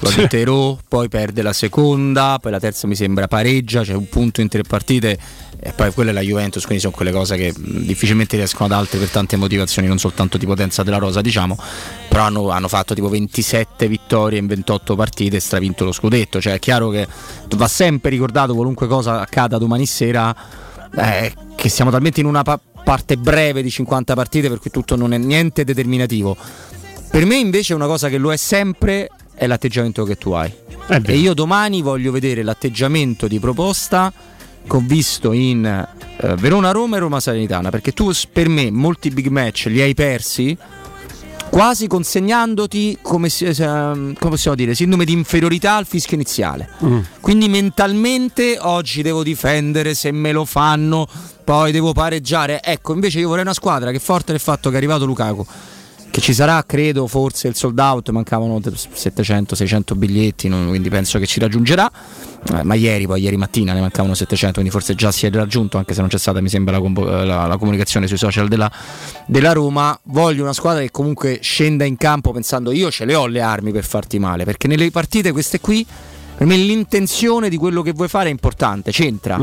lo 0.00 0.08
Sì. 0.08 0.20
di 0.22 0.26
Terò, 0.26 0.76
poi 0.88 1.08
perde 1.08 1.42
la 1.42 1.52
seconda, 1.52 2.38
poi 2.42 2.50
la 2.50 2.58
terza 2.60 2.88
mi 2.88 2.96
sembra 2.96 3.28
pareggia, 3.28 3.82
c'è 3.82 3.94
un 3.94 4.08
punto 4.08 4.40
in 4.40 4.48
tre 4.48 4.62
partite 4.62 5.16
e 5.60 5.72
poi 5.72 5.92
quella 5.92 6.10
è 6.10 6.12
la 6.12 6.20
Juventus, 6.20 6.62
quindi 6.64 6.80
sono 6.80 6.94
quelle 6.94 7.10
cose 7.10 7.36
che 7.36 7.52
difficilmente 7.56 8.36
riescono 8.36 8.66
ad 8.66 8.72
altre 8.72 8.98
per 8.98 9.08
tante 9.08 9.36
motivazioni, 9.36 9.88
non 9.88 9.98
soltanto 9.98 10.38
di 10.38 10.46
potenza 10.46 10.82
della 10.82 10.98
rosa 10.98 11.20
diciamo, 11.20 11.56
però 12.08 12.22
hanno, 12.22 12.50
hanno 12.50 12.68
fatto 12.68 12.94
tipo 12.94 13.08
27 13.08 13.88
vittorie 13.88 14.38
in 14.38 14.46
28 14.46 14.94
partite 14.94 15.36
e 15.36 15.40
stravinto 15.40 15.84
lo 15.84 15.92
scudetto, 15.92 16.40
cioè 16.40 16.54
è 16.54 16.58
chiaro 16.58 16.90
che 16.90 17.06
va 17.56 17.68
sempre 17.68 18.10
ricordato 18.10 18.54
qualunque 18.54 18.86
cosa 18.86 19.20
accada 19.20 19.58
domani 19.58 19.86
sera 19.86 20.34
eh, 20.96 21.34
che 21.56 21.68
siamo 21.68 21.90
talmente 21.90 22.20
in 22.20 22.26
una 22.26 22.42
pa- 22.42 22.60
parte 22.84 23.16
breve 23.16 23.62
di 23.62 23.70
50 23.70 24.14
partite 24.14 24.48
per 24.48 24.60
cui 24.60 24.70
tutto 24.70 24.96
non 24.96 25.12
è 25.12 25.18
niente 25.18 25.64
determinativo. 25.64 26.36
Per 27.10 27.24
me 27.26 27.36
invece 27.36 27.74
una 27.74 27.86
cosa 27.86 28.08
che 28.08 28.18
lo 28.18 28.32
è 28.32 28.36
sempre 28.36 29.10
è 29.34 29.46
l'atteggiamento 29.46 30.04
che 30.04 30.16
tu 30.16 30.32
hai. 30.32 30.52
E 31.04 31.16
io 31.16 31.34
domani 31.34 31.82
voglio 31.82 32.12
vedere 32.12 32.42
l'atteggiamento 32.42 33.26
di 33.26 33.38
proposta 33.38 34.12
che 34.68 34.76
ho 34.76 34.82
visto 34.84 35.32
in 35.32 35.64
eh, 35.64 36.34
Verona-Roma 36.36 36.96
e 36.96 37.00
Roma-Salernitana, 37.00 37.70
perché 37.70 37.92
tu 37.92 38.12
per 38.30 38.48
me 38.48 38.70
molti 38.70 39.10
big 39.10 39.28
match 39.28 39.66
li 39.66 39.80
hai 39.80 39.94
persi 39.94 40.56
quasi 41.50 41.86
consegnandoti 41.86 42.98
come, 43.00 43.28
si- 43.28 43.46
ehm, 43.46 44.14
come 44.14 44.30
possiamo 44.30 44.56
dire 44.56 44.74
sindrome 44.74 45.04
di 45.04 45.12
inferiorità 45.12 45.76
al 45.76 45.86
fischio 45.86 46.14
iniziale. 46.14 46.68
Quindi 47.20 47.48
mentalmente 47.48 48.58
oggi 48.60 49.02
devo 49.02 49.22
difendere 49.22 49.94
se 49.94 50.12
me 50.12 50.30
lo 50.32 50.44
fanno, 50.44 51.08
poi 51.42 51.72
devo 51.72 51.92
pareggiare. 51.92 52.62
Ecco, 52.62 52.92
invece 52.92 53.20
io 53.20 53.28
vorrei 53.28 53.42
una 53.42 53.54
squadra 53.54 53.90
che 53.90 53.98
forte 53.98 54.32
del 54.32 54.40
fatto 54.40 54.68
che 54.68 54.74
è 54.74 54.78
arrivato 54.78 55.06
Lukaku. 55.06 55.46
Che 56.10 56.20
ci 56.20 56.32
sarà, 56.32 56.64
credo, 56.66 57.06
forse 57.06 57.48
il 57.48 57.54
sold 57.54 57.78
out, 57.78 58.08
mancavano 58.10 58.58
700-600 58.60 59.94
biglietti, 59.94 60.48
non- 60.48 60.68
quindi 60.68 60.88
penso 60.88 61.18
che 61.18 61.26
ci 61.26 61.38
raggiungerà. 61.38 61.90
Eh, 62.54 62.62
ma 62.62 62.74
ieri, 62.74 63.06
poi 63.06 63.20
ieri 63.20 63.36
mattina 63.36 63.72
ne 63.72 63.80
mancavano 63.80 64.14
700, 64.14 64.54
quindi 64.54 64.70
forse 64.70 64.94
già 64.94 65.10
si 65.12 65.26
è 65.26 65.30
raggiunto, 65.30 65.76
anche 65.76 65.92
se 65.94 66.00
non 66.00 66.08
c'è 66.08 66.18
stata, 66.18 66.40
mi 66.40 66.48
sembra, 66.48 66.76
la, 66.76 66.80
compo- 66.80 67.04
la- 67.04 67.46
la 67.46 67.56
comunicazione 67.56 68.06
sui 68.06 68.16
social 68.16 68.48
della, 68.48 68.70
della 69.26 69.52
Roma. 69.52 69.98
Voglio 70.04 70.42
una 70.42 70.52
squadra 70.52 70.80
che 70.82 70.90
comunque 70.90 71.38
scenda 71.42 71.84
in 71.84 71.96
campo 71.96 72.32
pensando 72.32 72.72
io 72.72 72.90
ce 72.90 73.04
le 73.04 73.14
ho 73.14 73.26
le 73.26 73.40
armi 73.40 73.70
per 73.72 73.84
farti 73.84 74.18
male, 74.18 74.44
perché 74.44 74.66
nelle 74.68 74.90
partite 74.90 75.30
queste 75.32 75.60
qui 75.60 75.84
per 76.38 76.46
me 76.46 76.56
l'intenzione 76.56 77.48
di 77.48 77.56
quello 77.56 77.82
che 77.82 77.90
vuoi 77.92 78.06
fare 78.08 78.28
è 78.28 78.30
importante, 78.30 78.92
c'entra. 78.92 79.36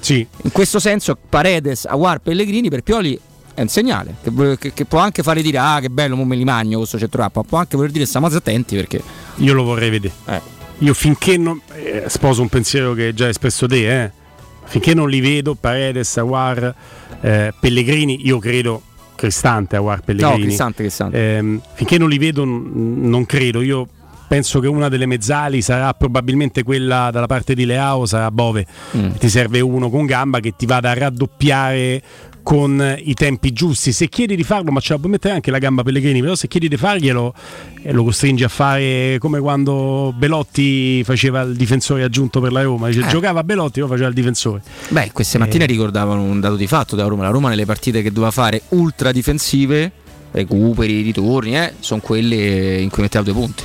sì. 0.00 0.26
In 0.42 0.52
questo 0.52 0.78
senso 0.78 1.16
Paredes, 1.28 1.86
Aguar, 1.86 2.18
Pellegrini 2.20 2.68
per 2.68 2.82
Pioli 2.82 3.18
è 3.54 3.60
un 3.60 3.68
segnale 3.68 4.14
che, 4.22 4.56
che- 4.58 4.72
che 4.72 4.84
può 4.84 4.98
anche 4.98 5.22
fare 5.22 5.42
dire 5.42 5.58
ah 5.58 5.78
che 5.80 5.90
bello, 5.90 6.16
mo 6.16 6.24
me 6.24 6.36
li 6.36 6.44
magno 6.44 6.78
questo 6.78 6.98
centrocampo, 6.98 7.42
può 7.44 7.58
anche 7.58 7.76
voler 7.76 7.90
dire 7.92 8.06
stiamo 8.06 8.26
attenti 8.26 8.74
perché 8.76 9.02
Io 9.36 9.52
lo 9.54 9.62
vorrei 9.62 9.90
vedere. 9.90 10.14
Eh. 10.26 10.40
Io 10.78 10.94
finché 10.94 11.36
non. 11.36 11.60
eh, 11.74 12.04
sposo 12.08 12.42
un 12.42 12.48
pensiero 12.48 12.92
che 12.94 13.06
hai 13.06 13.14
già 13.14 13.28
espresso 13.28 13.66
te, 13.68 14.02
eh. 14.04 14.10
Finché 14.64 14.94
non 14.94 15.08
li 15.08 15.20
vedo, 15.20 15.54
Paredes, 15.54 16.16
Aguar, 16.16 16.74
eh, 17.20 17.52
Pellegrini, 17.60 18.26
io 18.26 18.38
credo. 18.38 18.82
Cristante, 19.14 19.76
Aguar, 19.76 20.00
Pellegrini. 20.02 20.38
No, 20.38 20.44
Cristante, 20.44 20.82
Cristante. 20.82 21.36
Ehm, 21.36 21.60
finché 21.74 21.98
non 21.98 22.08
li 22.08 22.18
vedo, 22.18 22.44
n- 22.44 23.08
non 23.08 23.26
credo. 23.26 23.60
Io 23.60 23.86
penso 24.26 24.60
che 24.60 24.66
una 24.66 24.88
delle 24.88 25.04
mezzali 25.06 25.60
sarà 25.62 25.92
probabilmente 25.94 26.62
quella 26.62 27.10
dalla 27.12 27.26
parte 27.26 27.54
di 27.54 27.64
Leao, 27.66 28.06
sarà 28.06 28.30
Bove. 28.30 28.66
Mm. 28.96 29.10
Ti 29.18 29.28
serve 29.28 29.60
uno 29.60 29.90
con 29.90 30.06
gamba 30.06 30.40
che 30.40 30.54
ti 30.56 30.64
vada 30.66 30.90
a 30.90 30.94
raddoppiare 30.94 32.02
con 32.42 32.96
i 33.04 33.14
tempi 33.14 33.52
giusti. 33.52 33.92
Se 33.92 34.08
chiedi 34.08 34.36
di 34.36 34.44
farlo, 34.44 34.70
ma 34.70 34.80
ce 34.80 34.92
la 34.94 34.98
puoi 34.98 35.12
mettere 35.12 35.34
anche 35.34 35.50
la 35.50 35.58
gamba 35.58 35.82
Pellegrini, 35.82 36.20
però 36.20 36.34
se 36.34 36.48
chiedi 36.48 36.68
di 36.68 36.76
farglielo 36.76 37.34
eh, 37.82 37.92
lo 37.92 38.04
costringi 38.04 38.44
a 38.44 38.48
fare 38.48 39.16
come 39.18 39.38
quando 39.40 40.12
Belotti 40.16 41.02
faceva 41.04 41.42
il 41.42 41.54
difensore 41.56 42.02
aggiunto 42.02 42.40
per 42.40 42.52
la 42.52 42.62
Roma. 42.62 42.88
Dice, 42.88 43.00
Eh. 43.00 43.08
Giocava 43.08 43.44
Belotti, 43.44 43.80
lo 43.80 43.86
faceva 43.86 44.08
il 44.08 44.14
difensore. 44.14 44.62
Beh, 44.88 45.10
queste 45.12 45.38
mattine 45.38 45.66
ricordavano 45.66 46.22
un 46.22 46.40
dato 46.40 46.56
di 46.56 46.66
fatto 46.66 46.96
della 46.96 47.08
Roma. 47.08 47.22
La 47.24 47.30
Roma 47.30 47.48
nelle 47.48 47.64
partite 47.64 48.02
che 48.02 48.10
doveva 48.10 48.30
fare 48.32 48.62
ultra 48.70 49.12
difensive, 49.12 49.92
recuperi, 50.32 51.02
ritorni, 51.02 51.56
eh, 51.56 51.74
sono 51.80 52.00
quelle 52.00 52.80
in 52.80 52.90
cui 52.90 53.02
metteva 53.02 53.24
due 53.24 53.34
punti. 53.34 53.62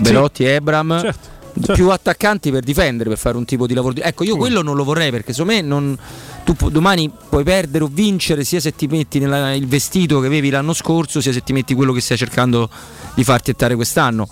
Belotti 0.00 0.44
e 0.44 0.48
Ebram. 0.48 0.98
Certo, 1.00 1.28
Più 1.74 1.90
attaccanti 1.90 2.50
per 2.50 2.62
difendere, 2.62 3.08
per 3.10 3.18
fare 3.18 3.36
un 3.36 3.44
tipo 3.44 3.66
di 3.66 3.74
lavoro. 3.74 3.94
di- 3.94 4.00
Ecco, 4.02 4.24
io 4.24 4.36
quello 4.36 4.62
non 4.62 4.76
lo 4.76 4.84
vorrei 4.84 5.10
perché 5.10 5.32
secondo 5.32 5.52
me 5.54 5.60
non, 5.62 5.98
tu 6.44 6.54
domani 6.70 7.10
puoi 7.28 7.44
perdere 7.44 7.84
o 7.84 7.88
vincere 7.92 8.44
sia 8.44 8.60
se 8.60 8.74
ti 8.74 8.86
metti 8.86 9.18
nella- 9.18 9.52
il 9.54 9.66
vestito 9.66 10.20
che 10.20 10.26
avevi 10.26 10.50
l'anno 10.50 10.72
scorso, 10.72 11.20
sia 11.20 11.32
se 11.32 11.42
ti 11.42 11.52
metti 11.52 11.74
quello 11.74 11.92
che 11.92 12.00
stai 12.00 12.16
cercando 12.16 12.68
di 13.14 13.24
farti 13.24 13.50
ettare 13.50 13.74
quest'anno. 13.74 14.28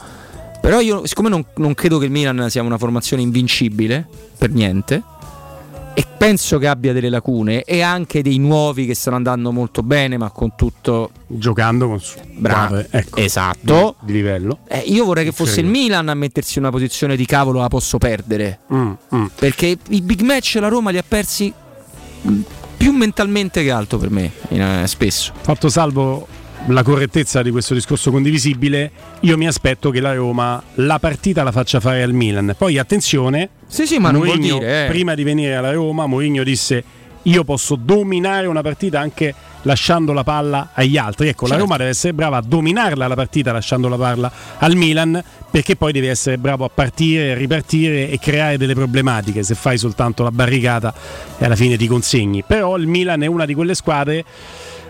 Però 0.61 0.81
io, 0.81 1.07
siccome 1.07 1.29
non, 1.29 1.45
non 1.57 1.75
credo 1.75 1.99
che 1.99 2.07
il 2.07 2.11
Milan 2.11 2.49
sia 2.51 2.63
una 2.63 2.79
formazione 2.79 3.23
invincibile, 3.23 4.07
per 4.37 4.51
niente, 4.51 5.03
e 5.99 6.07
penso 6.17 6.59
che 6.59 6.69
abbia 6.69 6.93
delle 6.93 7.09
lacune 7.09 7.65
e 7.65 7.81
anche 7.81 8.23
dei 8.23 8.39
nuovi 8.39 8.87
che 8.87 8.95
stanno 8.95 9.17
andando 9.17 9.51
molto 9.51 9.83
bene, 9.83 10.17
ma 10.17 10.31
con 10.31 10.55
tutto 10.55 11.11
giocando 11.27 11.89
con 11.89 12.01
bravo, 12.37 12.85
ecco, 12.89 13.19
esatto. 13.19 13.97
di, 13.99 14.07
di 14.07 14.13
livello. 14.13 14.59
Eh, 14.69 14.85
io 14.87 15.05
vorrei 15.05 15.25
che 15.25 15.33
fosse 15.33 15.59
il. 15.59 15.67
Milan 15.67 16.09
a 16.09 16.15
mettersi 16.15 16.59
in 16.59 16.65
una 16.65 16.73
posizione 16.73 17.17
di 17.17 17.27
cavolo 17.27 17.59
la 17.59 17.67
posso 17.67 17.99
perdere. 17.99 18.61
Mm, 18.73 18.93
Perché 19.35 19.77
i 19.89 20.01
big 20.01 20.21
match 20.21 20.59
la 20.61 20.69
Roma 20.69 20.91
li 20.91 20.99
ha 20.99 21.05
persi 21.07 21.53
mm, 22.29 22.41
più 22.77 22.93
mentalmente 22.93 23.65
che 23.65 23.73
altro 23.73 23.99
per 23.99 24.11
me, 24.11 24.31
in- 24.51 24.61
eh, 24.63 24.87
spesso. 24.87 25.33
Fatto 25.41 25.69
salvo 25.69 26.29
la 26.69 26.83
correttezza 26.83 27.43
di 27.43 27.51
questo 27.51 27.75
discorso 27.75 28.11
condivisibile, 28.11 28.91
io 29.21 29.37
mi 29.37 29.47
aspetto 29.47 29.91
che 29.91 30.01
la 30.01 30.15
Roma 30.15 30.63
la 30.75 30.99
partita 30.99 31.43
la 31.43 31.53
faccia 31.53 31.81
fare 31.81 32.03
al 32.03 32.13
Milan. 32.13 32.55
Poi 32.57 32.79
attenzione, 32.79 33.51
Sì, 33.67 33.87
sì, 33.87 33.99
ma 33.99 34.11
non 34.11 34.23
vuol 34.23 34.37
Mourinho, 34.37 34.59
dire, 34.59 34.85
eh. 34.87 34.89
prima 34.89 35.15
di 35.15 35.23
venire 35.25 35.57
alla 35.57 35.73
Roma, 35.73 36.07
Mourinho 36.07 36.43
disse 36.43 36.85
io 37.23 37.45
posso 37.45 37.77
dominare 37.77 38.47
una 38.47 38.63
partita 38.63 39.01
anche 39.01 39.35
lasciando 39.63 40.13
la 40.13 40.25
palla 40.25 40.71
agli 40.73 40.97
altri. 40.97 41.29
Ecco, 41.29 41.43
la 41.43 41.51
Certo. 41.51 41.65
Roma 41.65 41.77
deve 41.77 41.91
essere 41.91 42.15
brava 42.15 42.39
a 42.39 42.43
dominarla 42.43 43.07
la 43.07 43.15
partita 43.15 43.53
lasciando 43.53 43.89
la 43.89 43.97
palla 43.97 44.33
al 44.59 44.77
Milan 44.77 45.23
perché 45.51 45.77
poi 45.77 45.93
deve 45.93 46.09
essere 46.09 46.39
bravo 46.39 46.65
a 46.65 46.71
partire, 46.73 47.35
ripartire 47.35 48.09
e 48.09 48.19
creare 48.19 48.57
delle 48.57 48.75
problematiche. 48.75 49.43
Se 49.43 49.55
fai 49.55 49.77
soltanto 49.77 50.23
la 50.23 50.31
barricata 50.31 50.95
e 51.37 51.45
alla 51.45 51.57
fine 51.57 51.77
ti 51.77 51.87
consegni. 51.87 52.43
Però 52.47 52.77
il 52.77 52.87
Milan 52.87 53.23
è 53.23 53.27
una 53.27 53.45
di 53.45 53.53
quelle 53.55 53.75
squadre 53.75 54.25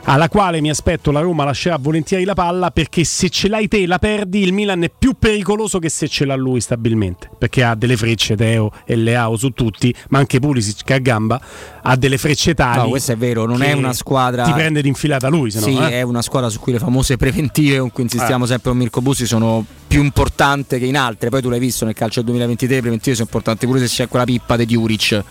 alla 0.05 0.29
quale 0.29 0.61
mi 0.61 0.71
aspetto 0.71 1.11
la 1.11 1.21
Roma 1.21 1.45
lascerà 1.45 1.77
volentieri 1.79 2.25
la 2.25 2.35
palla 2.35 2.71
perché 2.71 3.05
se 3.05 3.29
ce 3.29 3.49
l'hai 3.49 3.69
te 3.69 3.87
la 3.87 3.99
perdi 3.99 4.43
il 4.43 4.53
Milan 4.53 4.83
è 4.83 4.91
più 4.97 5.15
pericoloso 5.19 5.79
che 5.79 5.89
se 5.89 6.09
ce 6.09 6.25
l'ha 6.25 6.35
lui 6.37 6.61
stabilmente 6.61 7.29
perché 7.37 7.63
ha 7.63 7.75
delle 7.75 7.97
frecce 7.97 8.35
Teo 8.37 8.71
e 8.87 8.97
Leao 8.97 9.37
su 9.37 9.51
tutti 9.51 9.95
ma 10.09 10.19
anche 10.19 10.39
Pulisic 10.41 10.85
che 10.85 10.95
a 10.95 10.99
gamba 10.99 11.41
ha 11.83 11.97
delle 11.97 12.19
frecce 12.19 12.55
tali 12.55 12.81
No, 12.83 12.89
questo 12.89 13.13
è 13.13 13.17
vero, 13.17 13.45
non 13.47 13.63
è 13.63 13.73
una 13.73 13.93
squadra. 13.93 14.45
ti 14.45 14.53
prende 14.53 14.81
d'infilata 14.83 15.29
lui 15.29 15.51
se 15.51 15.61
no, 15.61 15.67
sì, 15.67 15.77
eh. 15.77 15.91
è 15.99 16.03
una 16.03 16.23
squadra 16.23 16.49
su 16.49 16.59
cui 16.61 16.73
le 16.73 16.79
famose 16.79 17.17
preventive 17.17 17.79
con 17.79 17.91
cui 17.93 18.03
insistiamo 18.05 18.45
Eh. 18.45 18.49
sempre 18.49 18.71
con 18.71 18.79
Mirko 18.79 19.01
Bussi 19.01 19.27
sono 19.27 19.65
più 19.89 20.03
importanti 20.03 20.79
che 20.79 20.85
in 20.85 20.97
altre. 20.99 21.31
Poi 21.31 21.41
tu 21.41 21.49
l'hai 21.49 21.59
visto 21.59 21.87
nel 21.87 21.95
calcio 21.95 22.21
del 22.21 22.29
2023, 22.29 22.75
le 22.75 22.81
preventive 22.83 23.15
sono 23.17 23.27
importanti 23.27 23.65
pure 23.67 23.81
se 23.81 23.87
c'è 23.87 24.07
quella 24.09 24.27
pippa 24.27 24.57
di 24.57 24.67
Juric 24.67 25.23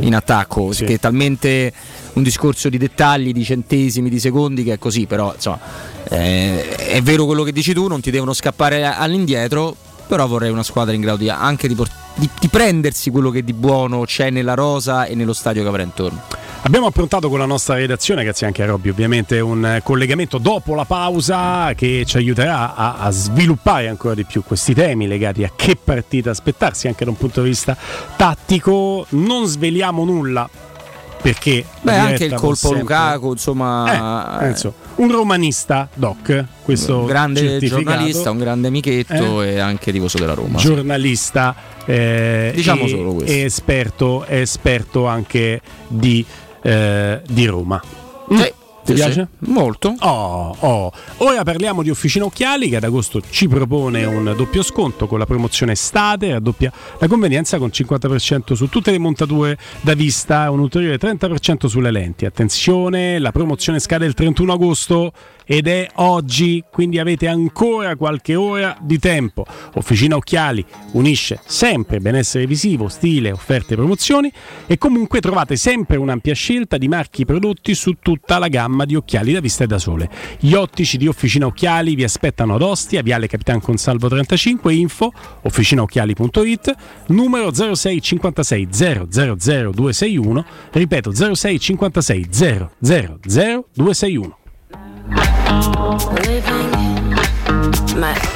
in 0.00 0.14
attacco, 0.14 0.72
Sì. 0.72 0.84
che 0.86 0.94
è 0.94 0.98
talmente 0.98 1.70
un 2.16 2.22
discorso 2.22 2.68
di 2.68 2.76
dettagli, 2.76 3.32
di 3.32 3.44
centesimi, 3.44 4.10
di 4.10 4.18
secondi 4.18 4.64
che 4.64 4.74
è 4.74 4.78
così, 4.78 5.06
però 5.06 5.32
insomma 5.34 5.58
eh, 6.08 6.76
è 6.76 7.00
vero 7.00 7.24
quello 7.24 7.42
che 7.42 7.52
dici 7.52 7.72
tu, 7.72 7.86
non 7.86 8.00
ti 8.00 8.10
devono 8.10 8.32
scappare 8.32 8.84
all'indietro. 8.84 9.76
Però 10.06 10.24
vorrei 10.28 10.52
una 10.52 10.62
squadra 10.62 10.94
in 10.94 11.00
grado 11.00 11.16
di, 11.16 11.28
anche 11.28 11.66
di, 11.66 11.74
port- 11.74 11.90
di- 12.14 12.30
di 12.38 12.46
prendersi 12.46 13.10
quello 13.10 13.30
che 13.30 13.42
di 13.42 13.52
buono 13.52 14.02
c'è 14.04 14.30
nella 14.30 14.54
rosa 14.54 15.04
e 15.04 15.16
nello 15.16 15.32
stadio 15.32 15.62
che 15.62 15.68
avrà 15.68 15.82
intorno. 15.82 16.22
Abbiamo 16.62 16.86
approntato 16.86 17.28
con 17.28 17.40
la 17.40 17.44
nostra 17.44 17.74
redazione, 17.74 18.22
grazie 18.22 18.46
anche 18.46 18.62
a 18.62 18.66
Robby, 18.66 18.88
ovviamente 18.88 19.40
un 19.40 19.80
collegamento 19.82 20.38
dopo 20.38 20.76
la 20.76 20.84
pausa 20.84 21.72
che 21.74 22.04
ci 22.06 22.18
aiuterà 22.18 22.76
a, 22.76 22.98
a 22.98 23.10
sviluppare 23.10 23.88
ancora 23.88 24.14
di 24.14 24.24
più 24.24 24.44
questi 24.44 24.74
temi 24.74 25.08
legati 25.08 25.42
a 25.42 25.50
che 25.56 25.74
partita 25.74 26.30
aspettarsi 26.30 26.86
anche 26.86 27.04
da 27.04 27.10
un 27.10 27.16
punto 27.16 27.42
di 27.42 27.48
vista 27.48 27.76
tattico. 28.16 29.06
Non 29.08 29.46
sveliamo 29.46 30.04
nulla 30.04 30.48
perché 31.20 31.64
Beh, 31.80 31.96
anche 31.96 32.24
il 32.24 32.34
colpo 32.34 32.54
sempre- 32.54 32.80
Lukaku, 32.80 33.30
insomma, 33.32 34.36
Eh, 34.36 34.44
penso. 34.44 34.74
un 34.96 35.10
romanista, 35.10 35.88
Doc, 35.94 36.44
questo 36.62 37.00
un 37.00 37.06
grande 37.06 37.58
giornalista, 37.58 38.30
un 38.30 38.38
grande 38.38 38.68
amichetto 38.68 39.42
Eh? 39.42 39.54
e 39.54 39.58
anche 39.58 39.92
tifoso 39.92 40.18
della 40.18 40.34
Roma. 40.34 40.58
giornalista 40.58 41.54
eh, 41.84 42.52
Diciamo 42.54 42.84
e- 42.84 42.88
solo 42.88 43.14
questo. 43.14 43.32
esperto, 43.32 44.26
esperto 44.26 45.06
anche 45.06 45.60
di, 45.88 46.24
eh, 46.62 47.20
di 47.28 47.46
Roma. 47.46 47.80
Mm. 48.32 48.40
Ti 48.86 48.92
sì, 48.92 49.02
piace? 49.02 49.28
Molto. 49.40 49.96
Oh, 49.98 50.56
oh. 50.60 50.92
Ora 51.16 51.42
parliamo 51.42 51.82
di 51.82 51.90
Officina 51.90 52.24
Occhiali 52.24 52.68
che 52.68 52.76
ad 52.76 52.84
agosto 52.84 53.20
ci 53.20 53.48
propone 53.48 54.04
un 54.04 54.32
doppio 54.36 54.62
sconto 54.62 55.08
con 55.08 55.18
la 55.18 55.26
promozione 55.26 55.72
estate, 55.72 56.30
raddoppia 56.30 56.72
la 57.00 57.08
convenienza 57.08 57.58
con 57.58 57.70
50% 57.72 58.52
su 58.52 58.68
tutte 58.68 58.92
le 58.92 58.98
montature 58.98 59.58
da 59.80 59.94
vista 59.94 60.44
e 60.44 60.48
un 60.50 60.60
ulteriore 60.60 60.98
30% 61.00 61.66
sulle 61.66 61.90
lenti. 61.90 62.26
Attenzione, 62.26 63.18
la 63.18 63.32
promozione 63.32 63.80
scade 63.80 64.06
il 64.06 64.14
31 64.14 64.52
agosto 64.52 65.12
ed 65.46 65.68
è 65.68 65.88
oggi, 65.94 66.62
quindi 66.70 66.98
avete 66.98 67.28
ancora 67.28 67.94
qualche 67.94 68.34
ora 68.34 68.76
di 68.80 68.98
tempo. 68.98 69.46
Officina 69.74 70.16
Occhiali 70.16 70.64
unisce 70.92 71.40
sempre 71.46 72.00
benessere 72.00 72.46
visivo, 72.46 72.88
stile, 72.88 73.30
offerte 73.30 73.74
e 73.74 73.76
promozioni 73.76 74.30
e 74.66 74.76
comunque 74.76 75.20
trovate 75.20 75.54
sempre 75.56 75.96
un'ampia 75.96 76.34
scelta 76.34 76.76
di 76.76 76.88
marchi 76.88 77.24
prodotti 77.24 77.74
su 77.74 77.94
tutta 78.02 78.38
la 78.38 78.48
gamma 78.48 78.84
di 78.84 78.96
occhiali 78.96 79.32
da 79.32 79.40
vista 79.40 79.64
e 79.64 79.66
da 79.68 79.78
sole. 79.78 80.10
Gli 80.38 80.54
ottici 80.54 80.96
di 80.96 81.06
Officina 81.06 81.46
Occhiali 81.46 81.94
vi 81.94 82.04
aspettano 82.04 82.56
ad 82.56 82.62
Ostia, 82.62 83.02
Viale 83.02 83.28
Capitan 83.28 83.60
Consalvo 83.60 84.08
35, 84.08 84.74
info 84.74 85.12
officinaocchiali.it, 85.42 86.74
numero 87.08 87.52
06 87.54 88.00
56 88.00 88.68
000 88.70 89.04
261, 89.04 90.44
ripeto 90.72 91.34
06 91.34 91.60
56 91.60 92.26
000 92.30 92.70
261. 92.78 94.38
Living 95.08 96.70
my 98.00 98.35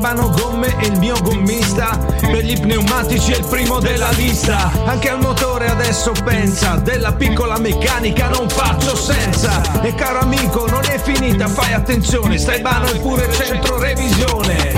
Stefano 0.00 0.30
Gomme 0.30 0.74
è 0.78 0.86
il 0.86 0.98
mio 0.98 1.14
gommista. 1.20 1.98
Per 2.20 2.42
gli 2.42 2.58
pneumatici 2.58 3.32
è 3.32 3.36
il 3.36 3.44
primo 3.44 3.80
della 3.80 4.08
lista. 4.12 4.72
Anche 4.86 5.10
al 5.10 5.20
motore 5.20 5.68
adesso 5.68 6.12
pensa 6.24 6.76
Della 6.76 7.12
piccola 7.12 7.58
meccanica 7.58 8.30
non 8.30 8.48
faccio 8.48 8.96
senza. 8.96 9.82
E 9.82 9.94
caro 9.94 10.20
amico 10.20 10.66
non 10.70 10.82
è 10.86 10.98
finita 10.98 11.48
fai 11.48 11.74
attenzione 11.74 12.38
Stefano 12.38 12.86
è 12.86 12.98
pure 12.98 13.30
centro 13.30 13.78
revisione. 13.78 14.72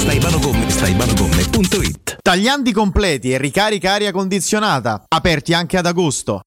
Staibanogomme, 0.00 0.70
staibanogomme.it 0.70 1.97
Tagliandi 2.28 2.72
completi 2.72 3.32
e 3.32 3.38
ricarica 3.38 3.92
aria 3.92 4.12
condizionata, 4.12 5.04
aperti 5.08 5.54
anche 5.54 5.78
ad 5.78 5.86
agosto. 5.86 6.42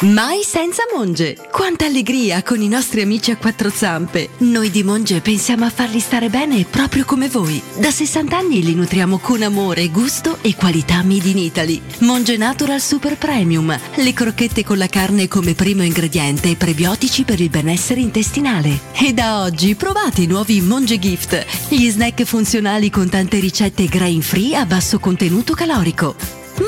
Mai 0.00 0.42
senza 0.42 0.82
Monge! 0.92 1.36
Quanta 1.52 1.86
allegria 1.86 2.42
con 2.42 2.60
i 2.60 2.66
nostri 2.66 3.00
amici 3.00 3.30
a 3.30 3.36
quattro 3.36 3.70
zampe! 3.70 4.30
Noi 4.38 4.68
di 4.68 4.82
Monge 4.82 5.20
pensiamo 5.20 5.64
a 5.64 5.70
farli 5.70 6.00
stare 6.00 6.28
bene 6.28 6.64
proprio 6.64 7.04
come 7.04 7.28
voi. 7.28 7.62
Da 7.78 7.92
60 7.92 8.36
anni 8.36 8.62
li 8.62 8.74
nutriamo 8.74 9.18
con 9.18 9.42
amore, 9.42 9.88
gusto 9.90 10.38
e 10.42 10.56
qualità 10.56 11.02
made 11.04 11.28
in 11.28 11.38
Italy. 11.38 11.80
Monge 11.98 12.36
Natural 12.36 12.80
Super 12.80 13.16
Premium, 13.16 13.78
le 13.94 14.12
crocchette 14.12 14.64
con 14.64 14.78
la 14.78 14.88
carne 14.88 15.28
come 15.28 15.54
primo 15.54 15.84
ingrediente 15.84 16.50
e 16.50 16.56
prebiotici 16.56 17.22
per 17.22 17.40
il 17.40 17.48
benessere 17.48 18.00
intestinale. 18.00 18.80
E 18.94 19.12
da 19.12 19.42
oggi 19.42 19.76
provate 19.76 20.22
i 20.22 20.26
nuovi 20.26 20.60
Monge 20.60 20.98
Gift, 20.98 21.46
gli 21.68 21.88
snack 21.88 22.24
funzionali 22.24 22.90
con 22.90 23.08
tante 23.08 23.38
ricette 23.38 23.86
grain 23.86 24.22
free 24.22 24.56
a 24.56 24.66
basso 24.66 24.98
contenuto 24.98 25.54
calorico. 25.54 26.16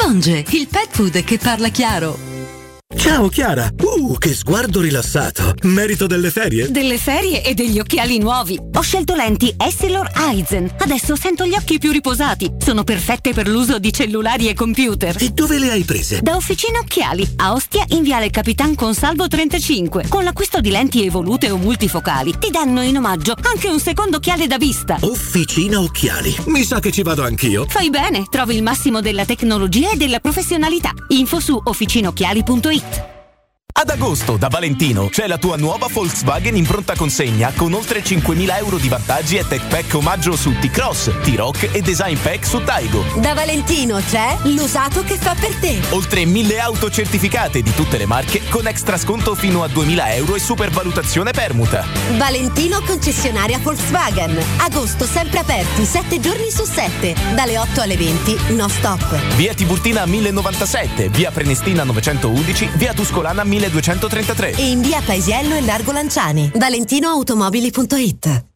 Monge, 0.00 0.44
il 0.50 0.68
pet 0.68 0.88
food 0.90 1.24
che 1.24 1.38
parla 1.38 1.68
chiaro! 1.68 2.35
Ciao 2.94 3.28
Chiara! 3.28 3.68
Uh, 3.82 4.16
che 4.16 4.32
sguardo 4.32 4.80
rilassato! 4.80 5.54
Merito 5.62 6.06
delle 6.06 6.30
ferie? 6.30 6.70
Delle 6.70 6.98
ferie 6.98 7.42
e 7.42 7.52
degli 7.52 7.80
occhiali 7.80 8.18
nuovi. 8.18 8.56
Ho 8.74 8.80
scelto 8.80 9.16
lenti 9.16 9.52
Essilor 9.56 10.08
Eisen. 10.30 10.72
Adesso 10.78 11.16
sento 11.16 11.44
gli 11.44 11.54
occhi 11.54 11.80
più 11.80 11.90
riposati. 11.90 12.48
Sono 12.58 12.84
perfette 12.84 13.32
per 13.32 13.48
l'uso 13.48 13.80
di 13.80 13.92
cellulari 13.92 14.48
e 14.48 14.54
computer. 14.54 15.16
E 15.18 15.30
dove 15.30 15.58
le 15.58 15.72
hai 15.72 15.82
prese? 15.82 16.20
Da 16.22 16.36
Officina 16.36 16.78
Occhiali, 16.78 17.28
a 17.38 17.54
Ostia 17.54 17.84
in 17.88 18.04
Viale 18.04 18.30
Capitan 18.30 18.76
Consalvo 18.76 19.26
35. 19.26 20.06
Con 20.08 20.22
l'acquisto 20.22 20.60
di 20.60 20.70
lenti 20.70 21.04
evolute 21.04 21.50
o 21.50 21.56
multifocali 21.56 22.38
ti 22.38 22.50
danno 22.50 22.82
in 22.82 22.98
omaggio 22.98 23.34
anche 23.42 23.68
un 23.68 23.80
secondo 23.80 24.18
occhiale 24.18 24.46
da 24.46 24.58
vista. 24.58 24.98
Officina 25.00 25.80
Occhiali. 25.80 26.36
Mi 26.46 26.62
sa 26.62 26.78
che 26.78 26.92
ci 26.92 27.02
vado 27.02 27.24
anch'io. 27.24 27.66
Fai 27.68 27.90
bene, 27.90 28.26
trovi 28.30 28.54
il 28.54 28.62
massimo 28.62 29.00
della 29.00 29.24
tecnologia 29.24 29.90
e 29.90 29.96
della 29.96 30.20
professionalità. 30.20 30.92
Info 31.08 31.40
su 31.40 31.60
officinocchiali.it. 31.60 32.75
great. 32.80 33.15
Ad 33.78 33.90
agosto 33.90 34.38
da 34.38 34.48
Valentino 34.48 35.10
c'è 35.10 35.26
la 35.26 35.36
tua 35.36 35.58
nuova 35.58 35.86
Volkswagen 35.92 36.56
in 36.56 36.64
pronta 36.64 36.96
consegna 36.96 37.52
con 37.54 37.74
oltre 37.74 38.00
5.000 38.02 38.56
euro 38.56 38.78
di 38.78 38.88
vantaggi 38.88 39.36
e 39.36 39.46
tech 39.46 39.66
pack 39.66 39.92
omaggio 39.92 40.34
su 40.34 40.58
T-Cross, 40.58 41.20
T-Rock 41.20 41.74
e 41.74 41.82
design 41.82 42.16
pack 42.16 42.46
su 42.46 42.64
Taigo. 42.64 43.04
Da 43.16 43.34
Valentino 43.34 43.98
c'è 43.98 44.34
l'usato 44.44 45.04
che 45.04 45.18
fa 45.18 45.34
per 45.38 45.54
te. 45.56 45.78
Oltre 45.90 46.22
1.000 46.22 46.58
auto 46.58 46.90
certificate 46.90 47.60
di 47.60 47.74
tutte 47.74 47.98
le 47.98 48.06
marche 48.06 48.40
con 48.48 48.66
extra 48.66 48.96
sconto 48.96 49.34
fino 49.34 49.62
a 49.62 49.66
2.000 49.66 50.14
euro 50.14 50.36
e 50.36 50.38
supervalutazione 50.38 51.32
permuta. 51.32 51.84
Valentino 52.16 52.80
concessionaria 52.80 53.58
Volkswagen. 53.58 54.42
Agosto 54.56 55.04
sempre 55.04 55.40
aperti, 55.40 55.84
7 55.84 56.18
giorni 56.18 56.50
su 56.50 56.64
7. 56.64 57.14
Dalle 57.34 57.58
8 57.58 57.82
alle 57.82 57.98
20, 57.98 58.54
no 58.54 58.68
stop. 58.68 59.34
Via 59.34 59.52
Tiburtina 59.52 60.06
1097, 60.06 61.10
via 61.10 61.30
Prenestina 61.30 61.84
911, 61.84 62.70
via 62.76 62.94
Tuscolana 62.94 63.44
1233. 63.70 64.56
E 64.56 64.70
in 64.70 64.80
via 64.80 65.00
Paesiello 65.00 65.54
e 65.54 65.62
Largo 65.62 65.92
Lanciani. 65.92 66.50
ValentinoAutomobili.it 66.54 68.55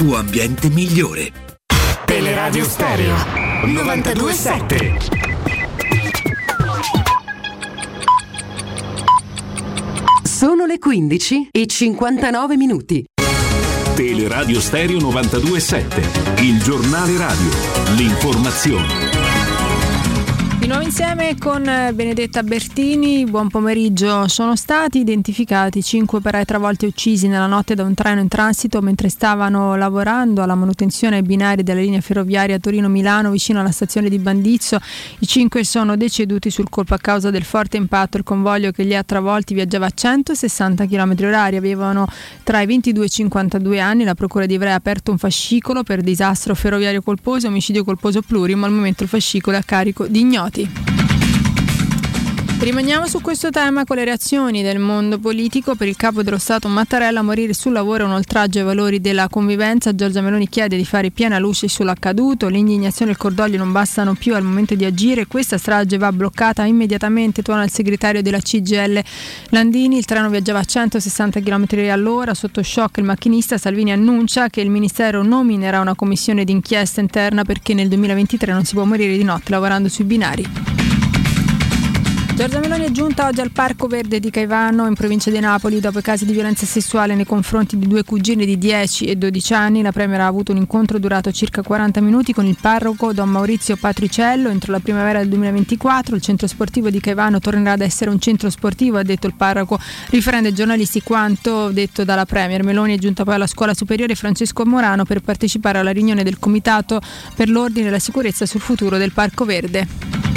ambiente 0.09 0.69
migliore. 0.69 1.31
Teleradio 2.05 2.63
Stereo 2.65 3.15
927 3.65 4.97
Sono 10.23 10.65
le 10.65 10.79
15 10.79 11.49
e 11.51 11.67
59 11.67 12.57
minuti. 12.57 13.05
Teleradio 13.93 14.59
Stereo 14.59 14.99
927, 14.99 16.41
il 16.41 16.61
giornale 16.63 17.15
radio, 17.17 17.49
l'informazione. 17.95 19.40
Nuovo 20.71 20.85
insieme 20.85 21.35
con 21.37 21.67
eh, 21.67 21.91
Benedetta 21.91 22.43
Bertini, 22.43 23.25
buon 23.25 23.49
pomeriggio. 23.49 24.29
Sono 24.29 24.55
stati 24.55 24.99
identificati 24.99 25.83
cinque 25.83 26.19
operai 26.19 26.45
travolti 26.45 26.85
e 26.85 26.87
uccisi 26.87 27.27
nella 27.27 27.45
notte 27.45 27.75
da 27.75 27.83
un 27.83 27.93
treno 27.93 28.21
in 28.21 28.29
transito 28.29 28.79
mentre 28.79 29.09
stavano 29.09 29.75
lavorando 29.75 30.41
alla 30.41 30.55
manutenzione 30.55 31.17
ai 31.17 31.23
binari 31.23 31.63
della 31.63 31.81
linea 31.81 31.99
ferroviaria 31.99 32.57
Torino-Milano 32.57 33.31
vicino 33.31 33.59
alla 33.59 33.71
stazione 33.71 34.07
di 34.07 34.17
Bandizzo. 34.17 34.79
I 35.19 35.27
cinque 35.27 35.65
sono 35.65 35.97
deceduti 35.97 36.49
sul 36.49 36.69
colpo 36.69 36.93
a 36.93 36.99
causa 36.99 37.31
del 37.31 37.43
forte 37.43 37.75
impatto. 37.75 38.15
Il 38.15 38.23
convoglio 38.23 38.71
che 38.71 38.83
li 38.83 38.95
ha 38.95 39.03
travolti 39.03 39.53
viaggiava 39.53 39.87
a 39.87 39.91
160 39.93 40.85
km 40.85 41.15
h 41.17 41.55
avevano 41.57 42.07
tra 42.43 42.61
i 42.61 42.65
22 42.65 43.03
e 43.03 43.07
i 43.07 43.09
52 43.09 43.79
anni. 43.81 44.05
La 44.05 44.15
Procura 44.15 44.45
di 44.45 44.53
Ivrea 44.53 44.71
ha 44.71 44.77
aperto 44.77 45.11
un 45.11 45.17
fascicolo 45.17 45.83
per 45.83 45.99
disastro 45.99 46.55
ferroviario 46.55 47.01
colposo 47.01 47.47
e 47.47 47.49
omicidio 47.49 47.83
colposo 47.83 48.21
plurimo. 48.21 48.65
Al 48.65 48.71
momento 48.71 49.03
il 49.03 49.09
fascicolo 49.09 49.57
è 49.57 49.59
a 49.59 49.63
carico 49.63 50.07
di 50.07 50.21
ignoti. 50.21 50.60
City. 50.61 50.90
Rimaniamo 52.61 53.07
su 53.07 53.21
questo 53.21 53.49
tema 53.49 53.85
con 53.85 53.95
le 53.95 54.03
reazioni 54.05 54.61
del 54.61 54.77
mondo 54.77 55.17
politico. 55.17 55.73
Per 55.73 55.87
il 55.87 55.95
capo 55.95 56.21
dello 56.21 56.37
Stato 56.37 56.67
Mattarella 56.67 57.23
morire 57.23 57.55
sul 57.55 57.71
lavoro 57.71 58.03
è 58.03 58.05
un 58.05 58.13
oltraggio 58.13 58.59
ai 58.59 58.65
valori 58.65 59.01
della 59.01 59.27
convivenza. 59.29 59.95
Giorgia 59.95 60.21
Meloni 60.21 60.47
chiede 60.47 60.77
di 60.77 60.85
fare 60.85 61.09
piena 61.09 61.39
luce 61.39 61.67
sull'accaduto. 61.67 62.49
L'indignazione 62.49 63.09
e 63.09 63.13
il 63.15 63.19
cordoglio 63.19 63.57
non 63.57 63.71
bastano 63.71 64.13
più 64.13 64.35
al 64.35 64.43
momento 64.43 64.75
di 64.75 64.85
agire. 64.85 65.25
Questa 65.25 65.57
strage 65.57 65.97
va 65.97 66.11
bloccata 66.11 66.63
immediatamente, 66.63 67.41
tuona 67.41 67.63
il 67.63 67.71
segretario 67.71 68.21
della 68.21 68.39
CGL 68.39 69.03
Landini. 69.49 69.97
Il 69.97 70.05
treno 70.05 70.29
viaggiava 70.29 70.59
a 70.59 70.63
160 70.63 71.39
km 71.39 71.65
all'ora. 71.89 72.35
Sotto 72.35 72.61
shock 72.61 72.97
il 72.97 73.05
macchinista 73.05 73.57
Salvini 73.57 73.91
annuncia 73.91 74.49
che 74.49 74.61
il 74.61 74.69
Ministero 74.69 75.23
nominerà 75.23 75.79
una 75.79 75.95
commissione 75.95 76.43
d'inchiesta 76.43 77.01
interna 77.01 77.43
perché 77.43 77.73
nel 77.73 77.87
2023 77.87 78.53
non 78.53 78.65
si 78.65 78.75
può 78.75 78.83
morire 78.83 79.17
di 79.17 79.23
notte 79.23 79.49
lavorando 79.49 79.89
sui 79.89 80.03
binari. 80.03 80.90
Giorgia 82.41 82.57
Meloni 82.57 82.85
è 82.85 82.89
giunta 82.89 83.27
oggi 83.27 83.39
al 83.39 83.51
Parco 83.51 83.85
Verde 83.85 84.19
di 84.19 84.31
Caivano 84.31 84.87
in 84.87 84.95
provincia 84.95 85.29
di 85.29 85.39
Napoli 85.39 85.79
dopo 85.79 85.99
i 85.99 86.01
casi 86.01 86.25
di 86.25 86.31
violenza 86.31 86.65
sessuale 86.65 87.13
nei 87.13 87.23
confronti 87.23 87.77
di 87.77 87.87
due 87.87 88.03
cugine 88.03 88.45
di 88.45 88.57
10 88.57 89.05
e 89.05 89.15
12 89.15 89.53
anni. 89.53 89.83
La 89.83 89.91
Premier 89.91 90.21
ha 90.21 90.25
avuto 90.25 90.51
un 90.51 90.57
incontro 90.57 90.97
durato 90.97 91.31
circa 91.31 91.61
40 91.61 92.01
minuti 92.01 92.33
con 92.33 92.47
il 92.47 92.57
parroco 92.59 93.13
Don 93.13 93.29
Maurizio 93.29 93.75
Patriciello. 93.75 94.49
Entro 94.49 94.71
la 94.71 94.79
primavera 94.79 95.19
del 95.19 95.27
2024 95.27 96.15
il 96.15 96.21
centro 96.23 96.47
sportivo 96.47 96.89
di 96.89 96.99
Caivano 96.99 97.39
tornerà 97.39 97.73
ad 97.73 97.81
essere 97.81 98.09
un 98.09 98.17
centro 98.17 98.49
sportivo, 98.49 98.97
ha 98.97 99.03
detto 99.03 99.27
il 99.27 99.35
parroco, 99.35 99.79
riferendo 100.09 100.47
ai 100.47 100.55
giornalisti 100.55 101.03
quanto 101.03 101.69
detto 101.69 102.03
dalla 102.03 102.25
Premier. 102.25 102.63
Meloni 102.63 102.95
è 102.95 102.97
giunta 102.97 103.23
poi 103.23 103.35
alla 103.35 103.45
scuola 103.45 103.75
superiore 103.75 104.15
Francesco 104.15 104.65
Morano 104.65 105.05
per 105.05 105.21
partecipare 105.21 105.77
alla 105.77 105.91
riunione 105.91 106.23
del 106.23 106.39
Comitato 106.39 107.01
per 107.35 107.49
l'ordine 107.49 107.89
e 107.89 107.91
la 107.91 107.99
sicurezza 107.99 108.47
sul 108.47 108.61
futuro 108.61 108.97
del 108.97 109.11
Parco 109.11 109.45
Verde. 109.45 110.30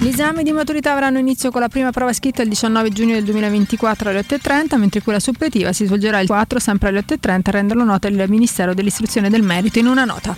Gli 0.00 0.06
esami 0.06 0.44
di 0.44 0.52
maturità 0.52 0.92
avranno 0.92 1.18
inizio 1.18 1.50
con 1.50 1.60
la 1.60 1.68
prima 1.68 1.90
prova 1.90 2.12
scritta 2.12 2.42
il 2.42 2.48
19 2.48 2.90
giugno 2.90 3.14
del 3.14 3.24
2024 3.24 4.10
alle 4.10 4.20
8.30, 4.20 4.76
mentre 4.78 5.02
quella 5.02 5.18
suppletiva 5.18 5.72
si 5.72 5.86
svolgerà 5.86 6.20
il 6.20 6.28
4 6.28 6.60
sempre 6.60 6.90
alle 6.90 7.04
8.30 7.04 7.40
a 7.42 7.50
renderlo 7.50 7.82
nota 7.82 8.06
il 8.06 8.24
Ministero 8.28 8.74
dell'Istruzione 8.74 9.26
e 9.26 9.30
del 9.30 9.42
Merito 9.42 9.80
in 9.80 9.88
una 9.88 10.04
nota. 10.04 10.36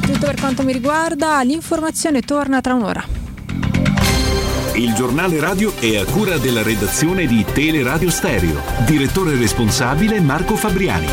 Tutto 0.00 0.18
per 0.18 0.40
quanto 0.40 0.64
mi 0.64 0.72
riguarda, 0.72 1.40
l'informazione 1.42 2.22
torna 2.22 2.60
tra 2.60 2.74
un'ora. 2.74 3.04
Il 4.74 4.92
giornale 4.94 5.38
radio 5.38 5.72
è 5.78 5.96
a 5.96 6.04
cura 6.04 6.36
della 6.38 6.64
redazione 6.64 7.26
di 7.26 7.44
Teleradio 7.44 8.10
Stereo. 8.10 8.60
Direttore 8.84 9.36
responsabile 9.36 10.20
Marco 10.20 10.56
Fabriani. 10.56 11.06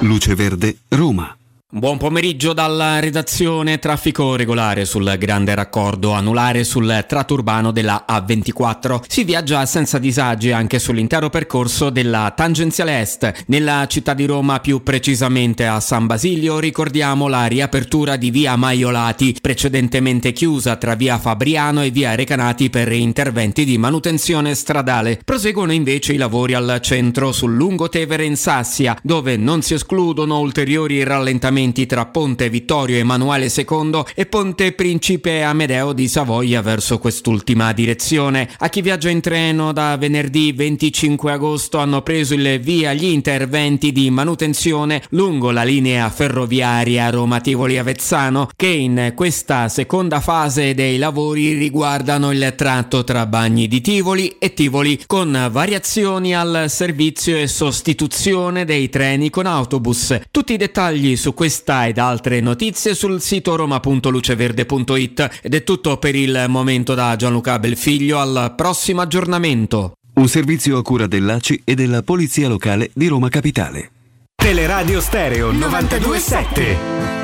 Luce 0.00 0.34
Verde, 0.34 0.78
Roma. 0.88 1.36
Buon 1.74 1.96
pomeriggio 1.96 2.52
dalla 2.52 3.00
redazione. 3.00 3.78
Traffico 3.78 4.36
regolare 4.36 4.84
sul 4.84 5.16
grande 5.18 5.54
raccordo 5.54 6.10
anulare 6.12 6.64
sul 6.64 7.06
tratto 7.08 7.32
urbano 7.32 7.70
della 7.70 8.04
A24. 8.06 9.04
Si 9.08 9.24
viaggia 9.24 9.64
senza 9.64 9.98
disagi 9.98 10.52
anche 10.52 10.78
sull'intero 10.78 11.30
percorso 11.30 11.88
della 11.88 12.30
tangenziale 12.36 13.00
est. 13.00 13.44
Nella 13.46 13.86
città 13.88 14.12
di 14.12 14.26
Roma, 14.26 14.60
più 14.60 14.82
precisamente 14.82 15.66
a 15.66 15.80
San 15.80 16.04
Basilio, 16.04 16.58
ricordiamo 16.58 17.26
la 17.26 17.46
riapertura 17.46 18.16
di 18.16 18.30
via 18.30 18.54
Maiolati, 18.56 19.38
precedentemente 19.40 20.32
chiusa 20.32 20.76
tra 20.76 20.94
via 20.94 21.16
Fabriano 21.16 21.82
e 21.82 21.90
via 21.90 22.14
Recanati 22.14 22.68
per 22.68 22.92
interventi 22.92 23.64
di 23.64 23.78
manutenzione 23.78 24.54
stradale. 24.54 25.22
Proseguono 25.24 25.72
invece 25.72 26.12
i 26.12 26.18
lavori 26.18 26.52
al 26.52 26.80
centro 26.82 27.32
sul 27.32 27.54
lungotevere 27.54 28.26
in 28.26 28.36
Sassia, 28.36 28.94
dove 29.02 29.38
non 29.38 29.62
si 29.62 29.72
escludono 29.72 30.38
ulteriori 30.38 31.02
rallentamenti 31.02 31.60
tra 31.86 32.06
Ponte 32.06 32.50
Vittorio 32.50 32.96
Emanuele 32.96 33.46
II 33.54 34.02
e 34.16 34.26
Ponte 34.26 34.72
Principe 34.72 35.42
Amedeo 35.42 35.92
di 35.92 36.08
Savoia 36.08 36.60
verso 36.60 36.98
quest'ultima 36.98 37.72
direzione. 37.72 38.48
A 38.58 38.68
chi 38.68 38.82
viaggia 38.82 39.10
in 39.10 39.20
treno 39.20 39.72
da 39.72 39.96
venerdì 39.96 40.50
25 40.50 41.30
agosto 41.30 41.78
hanno 41.78 42.02
preso 42.02 42.34
il 42.34 42.58
via 42.58 42.92
gli 42.94 43.04
interventi 43.04 43.92
di 43.92 44.10
manutenzione 44.10 45.02
lungo 45.10 45.52
la 45.52 45.62
linea 45.62 46.10
ferroviaria 46.10 47.08
Roma-Tivoli-Avezzano 47.10 48.50
che 48.56 48.66
in 48.66 49.12
questa 49.14 49.68
seconda 49.68 50.20
fase 50.20 50.74
dei 50.74 50.98
lavori 50.98 51.52
riguardano 51.52 52.32
il 52.32 52.54
tratto 52.56 53.04
tra 53.04 53.24
Bagni 53.26 53.68
di 53.68 53.80
Tivoli 53.80 54.36
e 54.40 54.52
Tivoli 54.52 55.00
con 55.06 55.48
variazioni 55.52 56.34
al 56.34 56.64
servizio 56.66 57.36
e 57.36 57.46
sostituzione 57.46 58.64
dei 58.64 58.88
treni 58.88 59.30
con 59.30 59.46
autobus. 59.46 60.18
Tutti 60.32 60.54
i 60.54 60.56
dettagli 60.56 61.14
su 61.14 61.34
questa 61.52 61.86
ed 61.86 61.98
altre 61.98 62.40
notizie 62.40 62.94
sul 62.94 63.20
sito 63.20 63.54
roma.luceverde.it 63.56 65.40
ed 65.42 65.54
è 65.54 65.62
tutto 65.62 65.98
per 65.98 66.14
il 66.14 66.46
momento 66.48 66.94
da 66.94 67.14
Gianluca 67.14 67.58
Belfiglio 67.58 68.18
al 68.18 68.54
prossimo 68.56 69.02
aggiornamento. 69.02 69.92
Un 70.14 70.28
servizio 70.28 70.78
a 70.78 70.82
cura 70.82 71.06
dell'ACI 71.06 71.60
e 71.64 71.74
della 71.74 72.02
Polizia 72.02 72.48
Locale 72.48 72.90
di 72.94 73.06
Roma 73.06 73.28
Capitale. 73.28 73.90
Teleradio 74.34 74.98
Stereo 75.02 75.52
927. 75.52 77.21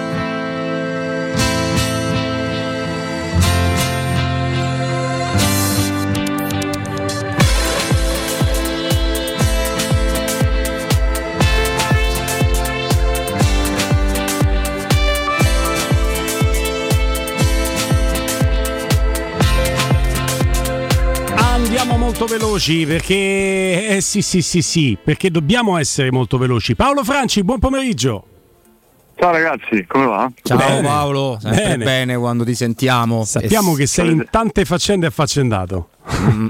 Molto 22.18 22.36
veloci 22.36 22.84
perché 22.84 23.96
eh, 23.96 24.00
sì 24.00 24.22
sì 24.22 24.42
sì 24.42 24.60
sì, 24.60 24.98
perché 25.00 25.30
dobbiamo 25.30 25.78
essere 25.78 26.10
molto 26.10 26.36
veloci. 26.36 26.74
Paolo 26.74 27.04
Franci, 27.04 27.44
buon 27.44 27.60
pomeriggio. 27.60 28.24
Ciao 29.14 29.30
ragazzi, 29.30 29.84
come 29.86 30.06
va? 30.06 30.30
Ciao 30.42 30.56
Bene. 30.56 30.82
Paolo, 30.82 31.38
sempre 31.40 31.62
Bene. 31.62 31.84
bene. 31.84 32.16
quando 32.16 32.44
ti 32.44 32.54
sentiamo. 32.56 33.24
Sappiamo 33.24 33.74
che 33.74 33.86
sei 33.86 34.10
in 34.10 34.26
tante 34.30 34.64
faccende 34.64 35.06
affaccendato. 35.06 35.90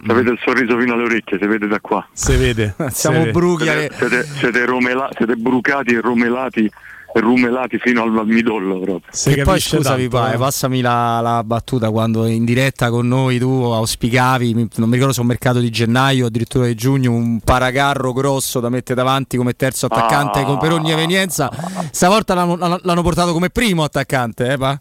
Avete 0.06 0.30
il 0.30 0.38
sorriso 0.42 0.78
fino 0.78 0.94
alle 0.94 1.04
orecchie, 1.04 1.38
si 1.38 1.46
vede 1.46 1.66
da 1.66 1.80
qua. 1.80 2.06
Si 2.12 2.34
vede. 2.36 2.74
Siamo 2.88 3.16
si 3.16 3.22
vede. 3.24 3.30
bruchi. 3.32 3.64
Siete, 3.64 3.94
siete, 3.94 4.24
siete 4.38 4.64
romela- 4.64 5.10
siete 5.14 5.34
brucati 5.36 5.94
e 5.94 6.00
romelati 6.00 6.70
rumelati 7.14 7.78
fino 7.78 8.02
al, 8.02 8.16
al 8.16 8.26
midollo 8.26 8.78
proprio. 8.80 9.10
Si 9.10 9.32
Che 9.32 9.42
poi 9.42 9.60
scusami, 9.60 10.08
tanto, 10.08 10.16
pa- 10.16 10.32
eh. 10.32 10.36
passami 10.38 10.80
la, 10.80 11.20
la 11.20 11.42
battuta 11.44 11.90
quando 11.90 12.26
in 12.26 12.44
diretta 12.44 12.90
con 12.90 13.08
noi 13.08 13.38
tu 13.38 13.48
auspicavi, 13.48 14.52
non 14.76 14.88
mi 14.88 14.92
ricordo 14.94 15.12
se 15.14 15.20
un 15.20 15.26
mercato 15.26 15.58
di 15.58 15.70
gennaio, 15.70 16.26
addirittura 16.26 16.66
di 16.66 16.74
giugno, 16.74 17.12
un 17.12 17.40
paracarro 17.40 18.12
grosso 18.12 18.60
da 18.60 18.68
mettere 18.68 18.94
davanti 18.94 19.36
come 19.36 19.54
terzo 19.54 19.86
attaccante 19.86 20.40
Ah. 20.40 20.44
con- 20.44 20.58
per 20.58 20.72
ogni 20.72 20.92
evenienza. 20.92 21.50
Stavolta 21.90 22.34
l'hanno, 22.34 22.56
l'hanno- 22.56 22.78
l'hanno 22.82 23.02
portato 23.02 23.32
come 23.32 23.50
primo 23.50 23.82
attaccante, 23.84 24.52
eh, 24.52 24.56
pa? 24.58 24.78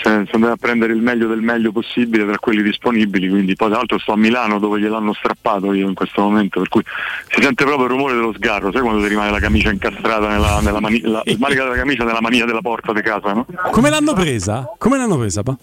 Cioè, 0.00 0.22
si 0.26 0.30
andava 0.34 0.52
a 0.52 0.56
prendere 0.56 0.92
il 0.92 1.00
meglio 1.02 1.26
del 1.26 1.40
meglio 1.40 1.72
possibile 1.72 2.24
tra 2.24 2.38
quelli 2.38 2.62
disponibili, 2.62 3.28
quindi 3.28 3.56
poi 3.56 3.68
tra 3.68 3.78
l'altro 3.78 3.98
sto 3.98 4.12
a 4.12 4.16
Milano 4.16 4.60
dove 4.60 4.78
gliel'hanno 4.78 5.12
strappato 5.12 5.72
io 5.72 5.88
in 5.88 5.94
questo 5.94 6.20
momento, 6.22 6.60
per 6.60 6.68
cui 6.68 6.82
si 7.28 7.42
sente 7.42 7.64
proprio 7.64 7.86
il 7.86 7.90
rumore 7.90 8.14
dello 8.14 8.32
sgarro, 8.32 8.70
sai 8.70 8.80
quando 8.82 9.02
ti 9.02 9.08
rimane 9.08 9.30
la 9.32 9.40
camicia 9.40 9.70
incastrata 9.72 10.28
nella, 10.28 10.60
nella 10.60 10.78
mani- 10.80 11.00
la, 11.00 11.20
il 11.24 11.36
manica 11.40 11.64
della 11.64 11.74
camicia 11.74 12.04
nella 12.04 12.20
mania 12.20 12.44
della 12.44 12.60
porta 12.60 12.92
di 12.92 13.00
casa, 13.02 13.32
no? 13.32 13.44
Come 13.72 13.90
l'hanno 13.90 14.12
presa? 14.12 14.72
Come 14.78 14.98
l'hanno 14.98 15.18
presa? 15.18 15.42
Pa? 15.42 15.56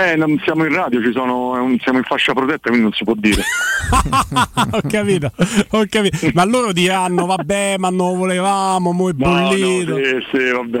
Eh, 0.00 0.16
non 0.16 0.40
siamo 0.44 0.64
in 0.64 0.72
radio, 0.74 1.02
ci 1.02 1.12
sono, 1.12 1.76
siamo 1.82 1.98
in 1.98 2.04
fascia 2.04 2.32
protetta, 2.32 2.68
quindi 2.70 2.82
non 2.84 2.92
si 2.92 3.04
può 3.04 3.14
dire. 3.16 3.42
ho 4.72 4.80
capito, 4.88 5.30
ho 5.70 5.84
capito. 5.88 6.30
Ma 6.32 6.44
loro 6.44 6.72
diranno, 6.72 7.26
vabbè, 7.26 7.76
ma 7.78 7.90
non 7.90 8.16
volevamo, 8.16 8.92
mo 8.92 9.10
è 9.10 9.12
No, 9.16 9.28
no, 9.28 9.48
bollito. 9.48 9.96
sì, 9.96 10.26
sì, 10.32 10.50
vabbè. 10.52 10.78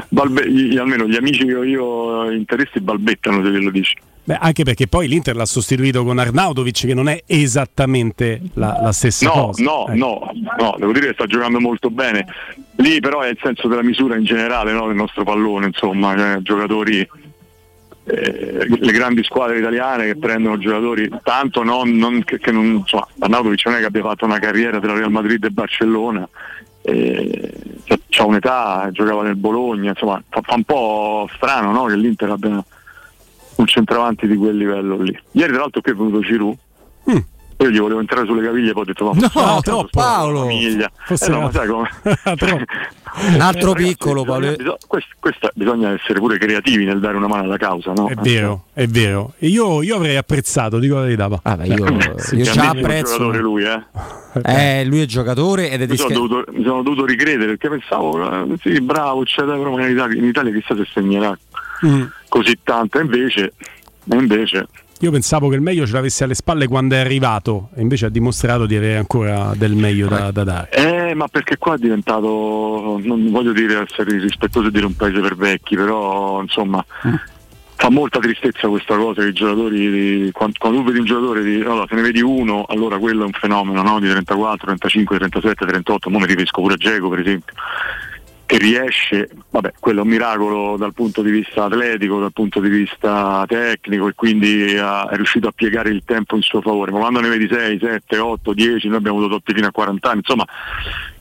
Balbe- 0.08 0.46
almeno 0.80 1.06
gli 1.06 1.16
amici 1.16 1.44
che 1.44 1.54
ho 1.54 1.64
io 1.64 2.30
interessi 2.30 2.80
balbettano 2.80 3.42
se 3.44 3.50
glielo 3.50 3.70
dici. 3.70 3.94
Beh, 4.22 4.36
anche 4.38 4.64
perché 4.64 4.86
poi 4.86 5.08
l'Inter 5.08 5.34
l'ha 5.34 5.46
sostituito 5.46 6.04
con 6.04 6.18
Arnautovic 6.18 6.86
che 6.86 6.94
non 6.94 7.08
è 7.08 7.22
esattamente 7.26 8.40
la, 8.54 8.78
la 8.82 8.92
stessa 8.92 9.26
No, 9.26 9.32
cosa. 9.46 9.62
no, 9.62 9.86
Ecco. 9.88 9.94
no, 9.96 10.30
no, 10.58 10.74
devo 10.78 10.92
dire 10.92 11.06
che 11.08 11.12
sta 11.14 11.26
giocando 11.26 11.58
molto 11.58 11.90
bene. 11.90 12.26
Lì 12.76 13.00
però 13.00 13.20
è 13.20 13.28
il 13.28 13.38
senso 13.42 13.66
della 13.68 13.82
misura 13.82 14.16
in 14.16 14.24
generale 14.24 14.72
no, 14.72 14.86
del 14.86 14.96
nostro 14.96 15.24
pallone, 15.24 15.66
insomma, 15.66 16.16
cioè, 16.16 16.38
giocatori, 16.42 17.08
eh, 18.04 18.66
le 18.68 18.92
grandi 18.92 19.22
squadre 19.24 19.58
italiane 19.58 20.04
che 20.06 20.16
prendono 20.16 20.58
giocatori, 20.58 21.08
tanto 21.22 21.62
non, 21.62 21.90
non- 21.96 22.22
che, 22.24 22.38
che 22.38 22.50
non, 22.52 22.66
insomma, 22.66 23.06
Arnautovic 23.18 23.64
non 23.66 23.74
è 23.76 23.78
che 23.80 23.84
abbia 23.86 24.02
fatto 24.02 24.24
una 24.24 24.38
carriera 24.38 24.80
tra 24.80 24.92
Real 24.92 25.10
Madrid 25.10 25.42
e 25.44 25.50
Barcellona, 25.50 26.28
eh, 26.90 28.02
cioè, 28.08 28.26
un'età, 28.26 28.88
giocava 28.92 29.22
nel 29.22 29.36
Bologna, 29.36 29.90
insomma, 29.90 30.22
fa, 30.28 30.40
fa 30.42 30.54
un 30.54 30.64
po' 30.64 31.28
strano 31.34 31.72
no, 31.72 31.84
che 31.84 31.96
l'Inter 31.96 32.30
abbia 32.30 32.64
un 33.56 33.66
centravanti 33.66 34.26
di 34.26 34.36
quel 34.36 34.56
livello 34.56 34.96
lì. 34.96 35.16
Ieri 35.32 35.52
tra 35.52 35.62
l'altro 35.62 35.80
qui 35.80 35.92
è 35.92 35.94
venuto 35.94 36.20
Giroud. 36.20 36.56
Io 37.60 37.68
gli 37.70 37.78
volevo 37.78 38.00
entrare 38.00 38.24
sulle 38.26 38.42
caviglie, 38.42 38.72
poi 38.72 38.82
ho 38.82 38.84
detto: 38.86 39.04
No, 39.12 39.60
troppo, 39.60 39.88
sto- 39.88 39.88
Paolo. 39.90 40.48
Eh, 40.48 40.76
no, 40.76 41.28
no. 41.28 41.40
ma 41.42 41.52
sai 41.52 41.66
come? 41.68 41.88
Un 43.34 43.40
altro 43.40 43.72
Ragazzi, 43.72 43.88
piccolo, 43.88 44.22
bisogna- 44.22 44.38
Paolo. 44.40 44.56
bisogna- 44.56 44.76
quest- 44.86 45.08
questa- 45.18 45.50
bisogna 45.54 45.90
essere 45.92 46.20
pure 46.20 46.38
creativi 46.38 46.84
nel 46.84 47.00
dare 47.00 47.16
una 47.16 47.26
mano 47.26 47.42
alla 47.42 47.56
causa, 47.58 47.92
no? 47.92 48.08
È 48.08 48.14
vero, 48.14 48.64
è 48.72 48.86
vero. 48.86 49.34
E 49.38 49.48
Io, 49.48 49.82
io 49.82 49.96
avrei 49.96 50.16
apprezzato, 50.16 50.78
dico 50.78 50.94
la 50.94 51.00
verità. 51.02 51.28
pa. 51.28 51.58
io- 51.64 51.74
io 51.76 52.14
Che 52.14 52.36
già 52.42 52.50
almeno 52.52 52.62
è 52.62 52.70
un 52.70 52.78
apprezzo- 52.78 53.16
giocatore 53.18 53.38
lui, 53.40 53.64
eh. 53.64 53.82
Eh, 54.44 54.84
lui 54.86 55.00
è 55.02 55.06
giocatore 55.06 55.70
ed 55.70 55.82
è 55.82 55.86
Mi 55.86 55.96
sono, 55.96 56.14
dovuto, 56.14 56.44
mi 56.52 56.62
sono 56.64 56.82
dovuto 56.82 57.04
ricredere 57.04 57.56
perché 57.56 57.68
pensavo, 57.68 58.44
eh, 58.52 58.56
sì, 58.62 58.80
bravo, 58.80 59.22
c'è 59.24 59.42
da 59.42 59.54
però 59.56 59.76
in 59.78 59.90
Italia, 59.90 60.16
in 60.18 60.24
Italia 60.24 60.52
chissà 60.52 60.74
se 60.76 60.86
segnerà 60.94 61.36
Mm. 61.84 62.02
così 62.28 62.58
tanto, 62.62 62.98
e 62.98 63.02
invece, 63.02 63.52
e 64.08 64.16
invece 64.16 64.66
Io 65.02 65.10
pensavo 65.10 65.48
che 65.48 65.54
il 65.54 65.62
meglio 65.62 65.86
ce 65.86 65.94
l'avesse 65.94 66.24
alle 66.24 66.34
spalle 66.34 66.68
quando 66.68 66.94
è 66.94 66.98
arrivato 66.98 67.70
e 67.74 67.80
invece 67.80 68.06
ha 68.06 68.10
dimostrato 68.10 68.66
di 68.66 68.76
avere 68.76 68.98
ancora 68.98 69.54
del 69.56 69.74
meglio 69.74 70.08
da, 70.08 70.30
da 70.30 70.44
dare. 70.44 70.70
Eh, 70.72 71.14
ma 71.14 71.26
perché 71.26 71.56
qua 71.56 71.74
è 71.74 71.78
diventato, 71.78 73.00
non 73.02 73.30
voglio 73.30 73.52
dire 73.52 73.80
essere 73.80 74.18
rispettoso 74.18 74.68
e 74.68 74.70
dire 74.70 74.84
un 74.84 74.94
paese 74.94 75.20
per 75.20 75.36
vecchi, 75.36 75.74
però 75.74 76.42
insomma 76.42 76.84
fa 77.80 77.88
molta 77.88 78.18
tristezza 78.18 78.68
questa 78.68 78.94
cosa 78.94 79.22
che 79.22 79.28
i 79.28 79.32
giocatori, 79.32 80.30
quando, 80.32 80.56
quando 80.58 80.80
tu 80.80 80.84
vedi 80.84 80.98
un 80.98 81.06
giocatore, 81.06 81.42
di, 81.42 81.62
allora, 81.62 81.86
se 81.88 81.94
ne 81.94 82.02
vedi 82.02 82.20
uno, 82.20 82.66
allora 82.68 82.98
quello 82.98 83.22
è 83.22 83.24
un 83.24 83.32
fenomeno 83.32 83.80
no? 83.80 83.98
di 84.00 84.08
34, 84.10 84.66
35, 84.66 85.16
37, 85.16 85.64
38, 85.64 86.10
mo 86.10 86.18
mi 86.18 86.26
riferisco 86.26 86.60
pure 86.60 86.74
a 86.74 86.76
Geco 86.76 87.08
per 87.08 87.20
esempio, 87.20 87.54
che 88.50 88.58
riesce, 88.58 89.30
vabbè, 89.48 89.74
quello 89.78 90.00
è 90.00 90.02
un 90.02 90.08
miracolo 90.08 90.76
dal 90.76 90.92
punto 90.92 91.22
di 91.22 91.30
vista 91.30 91.66
atletico, 91.66 92.18
dal 92.18 92.32
punto 92.32 92.58
di 92.58 92.68
vista 92.68 93.44
tecnico 93.46 94.08
e 94.08 94.14
quindi 94.16 94.76
ha- 94.76 95.08
è 95.08 95.14
riuscito 95.14 95.46
a 95.46 95.52
piegare 95.52 95.90
il 95.90 96.02
tempo 96.04 96.34
in 96.34 96.42
suo 96.42 96.60
favore, 96.60 96.90
ma 96.90 96.98
quando 96.98 97.20
ne 97.20 97.28
vedi 97.28 97.46
6, 97.48 97.78
7, 97.78 98.18
8, 98.18 98.52
10, 98.52 98.88
noi 98.88 98.96
abbiamo 98.96 99.18
avuto 99.18 99.34
Totti 99.34 99.54
fino 99.54 99.68
a 99.68 99.70
40 99.70 100.08
anni, 100.08 100.18
insomma 100.18 100.44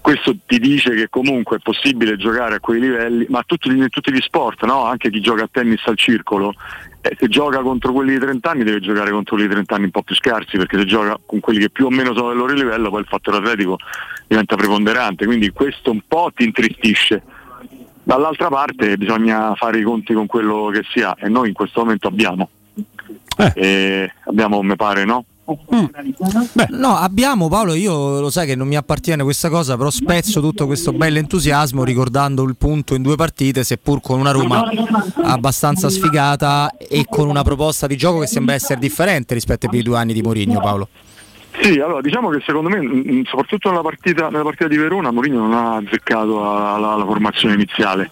questo 0.02 0.38
ti 0.44 0.58
dice 0.58 0.96
che 0.96 1.08
comunque 1.08 1.58
è 1.58 1.60
possibile 1.62 2.18
giocare 2.18 2.56
a 2.56 2.60
quei 2.60 2.80
livelli, 2.80 3.28
ma 3.30 3.44
tutti, 3.46 3.68
in 3.68 3.90
tutti 3.90 4.12
gli 4.12 4.22
sport, 4.22 4.66
no? 4.66 4.86
anche 4.86 5.12
chi 5.12 5.22
gioca 5.22 5.44
a 5.44 5.50
tennis 5.52 5.86
al 5.86 5.98
circolo, 5.98 6.56
eh, 7.02 7.16
se 7.18 7.28
gioca 7.28 7.60
contro 7.62 7.94
quelli 7.94 8.12
di 8.14 8.20
30 8.20 8.50
anni 8.50 8.64
deve 8.64 8.80
giocare 8.80 9.12
contro 9.12 9.36
quelli 9.36 9.48
di 9.48 9.54
30 9.54 9.76
anni 9.76 9.86
un 9.86 9.92
po' 9.92 10.04
più 10.04 10.16
scarsi, 10.16 10.58
perché 10.58 10.78
se 10.78 10.86
gioca 10.86 11.18
con 11.26 11.40
quelli 11.40 11.60
che 11.60 11.70
più 11.70 11.86
o 11.86 11.90
meno 11.90 12.14
sono 12.14 12.30
del 12.30 12.38
loro 12.38 12.54
livello, 12.54 12.90
poi 12.90 13.02
il 13.02 13.08
fattore 13.08 13.38
atletico 13.38 13.78
diventa 14.28 14.56
preponderante, 14.56 15.26
quindi 15.26 15.50
questo 15.52 15.92
un 15.92 16.02
po' 16.08 16.32
ti 16.36 16.44
intristisce. 16.44 17.22
Dall'altra 18.04 18.48
parte 18.50 18.98
bisogna 18.98 19.54
fare 19.56 19.80
i 19.80 19.84
conti 19.84 20.14
con 20.14 20.26
quello 20.26 20.70
che 20.74 20.82
si 20.92 21.02
ha 21.02 21.16
e 21.20 21.30
noi 21.30 21.50
in 21.50 21.54
questo 21.54 21.82
momento 21.82 22.08
abbiamo. 22.08 22.50
E 23.54 24.12
abbiamo, 24.26 24.62
mi 24.62 24.76
pare, 24.76 25.06
no? 25.06 25.24
No, 26.70 26.96
abbiamo 26.96 27.48
Paolo, 27.48 27.74
io 27.74 28.20
lo 28.20 28.30
sai 28.30 28.46
che 28.46 28.56
non 28.56 28.68
mi 28.68 28.76
appartiene 28.76 29.24
questa 29.24 29.50
cosa, 29.50 29.78
però 29.78 29.90
spezzo 29.90 30.42
tutto 30.42 30.66
questo 30.66 30.92
bell'entusiasmo 30.92 31.84
ricordando 31.84 32.44
il 32.44 32.56
punto 32.58 32.96
in 32.96 33.02
due 33.02 33.16
partite, 33.16 33.64
seppur 33.64 34.02
con 34.02 34.20
una 34.20 34.32
Roma 34.32 34.64
abbastanza 35.24 35.90
sfigata 35.90 36.72
e 36.78 37.06
con 37.10 37.28
una 37.28 37.44
proposta 37.44 37.88
di 37.88 37.96
gioco 37.96 38.20
che 38.20 38.28
sembra 38.28 38.54
essere 38.56 38.80
differente 38.80 39.34
rispetto 39.34 39.66
ai 39.66 39.70
primi 39.72 39.84
due 39.84 39.98
anni 39.98 40.14
di 40.14 40.22
Mourinho, 40.22 40.60
Paolo. 40.60 40.88
Sì, 41.62 41.80
allora 41.80 42.00
diciamo 42.00 42.30
che 42.30 42.42
secondo 42.46 42.70
me, 42.70 42.80
mh, 42.80 43.26
soprattutto 43.26 43.70
nella 43.70 43.82
partita, 43.82 44.30
nella 44.30 44.44
partita 44.44 44.68
di 44.68 44.78
Verona, 44.78 45.12
Mourinho 45.12 45.40
non 45.40 45.54
ha 45.54 45.76
azzeccato 45.76 46.40
alla, 46.42 46.94
alla 46.94 47.06
formazione 47.06 47.56
iniziale. 47.56 48.10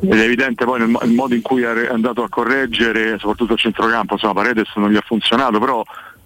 Ed 0.00 0.12
è 0.12 0.22
evidente 0.22 0.64
poi 0.64 0.78
nel, 0.78 0.96
il 1.02 1.12
modo 1.12 1.34
in 1.34 1.42
cui 1.42 1.62
è 1.62 1.88
andato 1.88 2.22
a 2.22 2.28
correggere, 2.28 3.18
soprattutto 3.18 3.54
a 3.54 3.56
centrocampo, 3.56 4.14
insomma 4.14 4.34
Paredes 4.34 4.70
non 4.76 4.90
gli 4.90 4.96
ha 4.96 5.02
funzionato, 5.04 5.58
però 5.58 5.82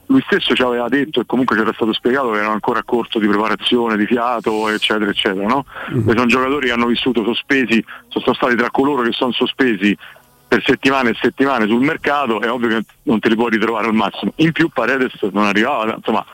lui 0.08 0.22
stesso 0.26 0.54
ci 0.54 0.62
aveva 0.62 0.88
detto 0.88 1.20
e 1.20 1.26
comunque 1.26 1.54
ci 1.56 1.62
era 1.62 1.72
stato 1.72 1.92
spiegato 1.92 2.30
che 2.30 2.38
erano 2.38 2.52
ancora 2.52 2.80
a 2.80 2.84
corto 2.84 3.18
di 3.18 3.26
preparazione, 3.26 3.96
di 3.96 4.06
fiato, 4.06 4.68
eccetera, 4.68 5.10
eccetera. 5.10 5.46
No? 5.46 5.66
E 5.88 6.02
sono 6.06 6.26
giocatori 6.26 6.66
che 6.66 6.72
hanno 6.72 6.86
vissuto 6.86 7.22
sospesi, 7.24 7.84
sono 8.08 8.34
stati 8.34 8.56
tra 8.56 8.70
coloro 8.70 9.02
che 9.02 9.12
sono 9.12 9.32
sospesi 9.32 9.96
per 10.48 10.62
settimane 10.64 11.10
e 11.10 11.16
settimane 11.20 11.66
sul 11.66 11.82
mercato, 11.82 12.40
è 12.40 12.50
ovvio 12.50 12.68
che 12.68 12.84
non 13.02 13.18
te 13.18 13.28
li 13.28 13.34
puoi 13.34 13.50
ritrovare 13.50 13.86
al 13.86 13.94
massimo. 13.94 14.32
In 14.36 14.52
più 14.52 14.70
Paredes 14.70 15.12
non 15.30 15.44
arrivava, 15.44 15.94
insomma, 15.94 16.24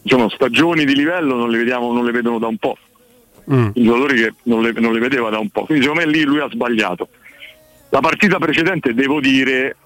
diciamo, 0.00 0.30
stagioni 0.30 0.86
di 0.86 0.94
livello 0.94 1.34
non 1.34 1.50
le, 1.50 1.58
vediamo, 1.58 1.92
non 1.92 2.04
le 2.06 2.12
vedono 2.12 2.38
da 2.38 2.46
un 2.46 2.56
po'. 2.56 2.78
I 3.74 3.82
giocatori 3.82 4.22
che 4.22 4.34
non 4.44 4.62
le, 4.62 4.72
non 4.76 4.92
le 4.92 5.00
vedeva 5.00 5.28
da 5.28 5.38
un 5.38 5.50
po'. 5.50 5.64
Quindi 5.64 5.84
secondo 5.84 6.06
me 6.06 6.10
lì 6.10 6.22
lui 6.22 6.40
ha 6.40 6.48
sbagliato. 6.48 7.08
La 7.90 8.00
partita 8.00 8.38
precedente 8.38 8.94
devo 8.94 9.20
dire 9.20 9.76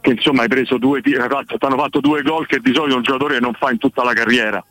che 0.00 0.10
insomma 0.10 0.42
hai 0.42 0.48
preso 0.48 0.78
due 0.78 1.00
tiri, 1.00 1.18
ti 1.18 1.56
hanno 1.64 1.76
fatto 1.76 2.00
due 2.00 2.22
gol 2.22 2.46
che 2.46 2.58
di 2.60 2.72
solito 2.74 2.96
un 2.96 3.02
giocatore 3.02 3.38
non 3.40 3.52
fa 3.54 3.70
in 3.70 3.78
tutta 3.78 4.02
la 4.04 4.12
carriera. 4.12 4.64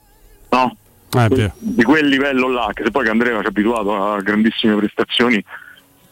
No? 0.50 0.76
Ah, 1.12 1.26
è 1.26 1.52
di 1.58 1.84
quel 1.84 2.08
livello 2.08 2.48
là, 2.50 2.70
che 2.74 2.84
se 2.84 2.92
poi 2.92 3.04
che 3.04 3.10
Andrea 3.10 3.40
ci 3.40 3.46
ha 3.46 3.50
abituato 3.50 4.12
a 4.14 4.22
grandissime 4.22 4.76
prestazioni 4.76 5.44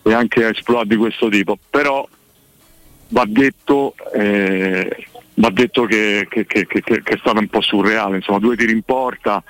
e 0.04 0.14
anche 0.14 0.44
a 0.46 0.50
esploit 0.50 0.88
di 0.88 0.96
questo 0.96 1.30
tipo, 1.30 1.58
però 1.70 2.08
va 3.10 3.24
detto, 3.28 3.94
eh, 4.14 5.08
va 5.36 5.50
detto 5.52 5.86
che, 5.86 6.26
che- 6.30 6.46
che- 6.46 6.66
che- 6.66 6.82
che 6.82 7.02
è 7.04 7.18
stato 7.20 7.40
un 7.40 7.48
po' 7.48 7.62
surreale, 7.62 8.16
insomma 8.18 8.40
due 8.40 8.56
tiri 8.56 8.72
in 8.72 8.82
porta, 8.82 9.44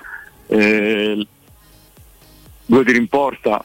eh, 0.48 1.26
due 2.66 2.84
tiri 2.84 2.98
in 2.98 3.08
porta, 3.08 3.64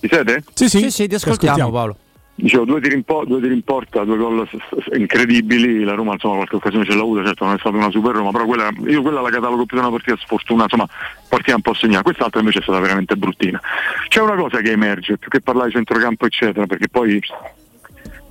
mi 0.00 0.08
siete? 0.08 0.44
Sì, 0.52 0.68
sì, 0.68 0.78
Sì, 0.80 0.90
sì, 0.90 1.06
ti 1.08 1.14
ascoltiamo 1.14 1.70
Paolo. 1.70 1.96
Dicevo, 2.36 2.64
due 2.64 2.80
tiri 2.80 2.96
in, 2.96 3.04
po- 3.04 3.24
due 3.24 3.40
tiri 3.40 3.54
in 3.54 3.62
porta, 3.62 4.02
due 4.02 4.16
gol 4.16 4.48
incredibili, 4.94 5.84
la 5.84 5.94
Roma 5.94 6.14
insomma 6.14 6.34
qualche 6.34 6.56
occasione 6.56 6.84
ce 6.84 6.94
l'ha 6.94 7.02
avuta, 7.02 7.24
certo 7.24 7.44
non 7.44 7.54
è 7.54 7.58
stata 7.58 7.76
una 7.76 7.90
super 7.90 8.12
Roma, 8.12 8.32
però 8.32 8.44
quella, 8.44 8.70
io 8.86 9.02
quella 9.02 9.20
la 9.20 9.30
catalogo 9.30 9.66
più 9.66 9.76
di 9.76 9.82
una 9.84 9.92
partita 9.92 10.16
sfortunata, 10.16 10.74
insomma 10.74 10.88
partita 11.28 11.54
un 11.54 11.62
po' 11.62 11.74
segnata, 11.74 12.02
quest'altra 12.02 12.40
invece 12.40 12.58
è 12.58 12.62
stata 12.62 12.80
veramente 12.80 13.14
bruttina. 13.14 13.60
C'è 14.08 14.20
una 14.20 14.34
cosa 14.34 14.60
che 14.60 14.72
emerge, 14.72 15.16
più 15.16 15.30
che 15.30 15.40
parlare 15.42 15.68
di 15.68 15.74
centrocampo 15.74 16.26
eccetera, 16.26 16.66
perché 16.66 16.88
poi 16.88 17.22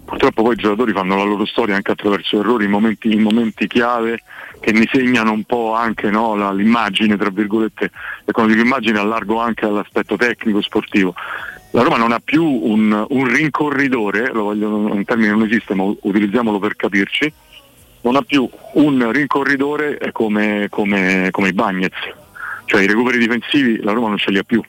purtroppo 0.04 0.44
poi 0.44 0.54
i 0.54 0.58
giocatori 0.58 0.92
fanno 0.92 1.16
la 1.16 1.24
loro 1.24 1.46
storia 1.46 1.76
anche 1.76 1.92
attraverso 1.92 2.42
errori 2.42 2.66
in 2.66 2.72
momenti, 2.72 3.14
in 3.14 3.22
momenti 3.22 3.68
chiave 3.68 4.22
che 4.60 4.74
ne 4.74 4.88
segnano 4.92 5.32
un 5.32 5.44
po' 5.44 5.74
anche 5.74 6.10
no, 6.10 6.36
la- 6.36 6.52
l'immagine, 6.52 7.16
tra 7.18 7.30
virgolette, 7.30 7.92
e 8.26 8.32
quando 8.32 8.54
dico 8.54 8.66
immagine 8.66 9.00
allargo 9.00 9.40
anche 9.40 9.66
all'aspetto 9.66 10.18
tecnico 10.18 10.62
sportivo. 10.62 11.16
La 11.74 11.82
Roma 11.82 11.98
non 11.98 12.12
ha 12.12 12.20
più 12.20 12.44
un, 12.45 13.06
un 13.10 13.28
rincorridore, 13.28 14.32
lo 14.32 14.44
voglio, 14.44 14.70
un 14.70 15.04
termine 15.06 15.32
non 15.32 15.44
esiste, 15.44 15.74
ma 15.74 15.84
utilizziamolo 15.84 16.60
per 16.60 16.76
capirci, 16.76 17.34
non 18.02 18.16
ha 18.16 18.22
più 18.22 18.48
un 18.74 19.12
rincorridore 19.12 20.12
come, 20.12 20.68
come, 20.70 21.30
come 21.32 21.48
i 21.48 21.54
Bagnets, 21.54 21.98
cioè 22.66 22.84
i 22.84 22.88
recuperi 22.88 23.18
difensivi 23.18 23.82
la 23.82 23.91
Roma 23.91 24.10
non 24.10 24.18
ce 24.18 24.30
li 24.30 24.38
ha 24.38 24.44
più 24.44 24.62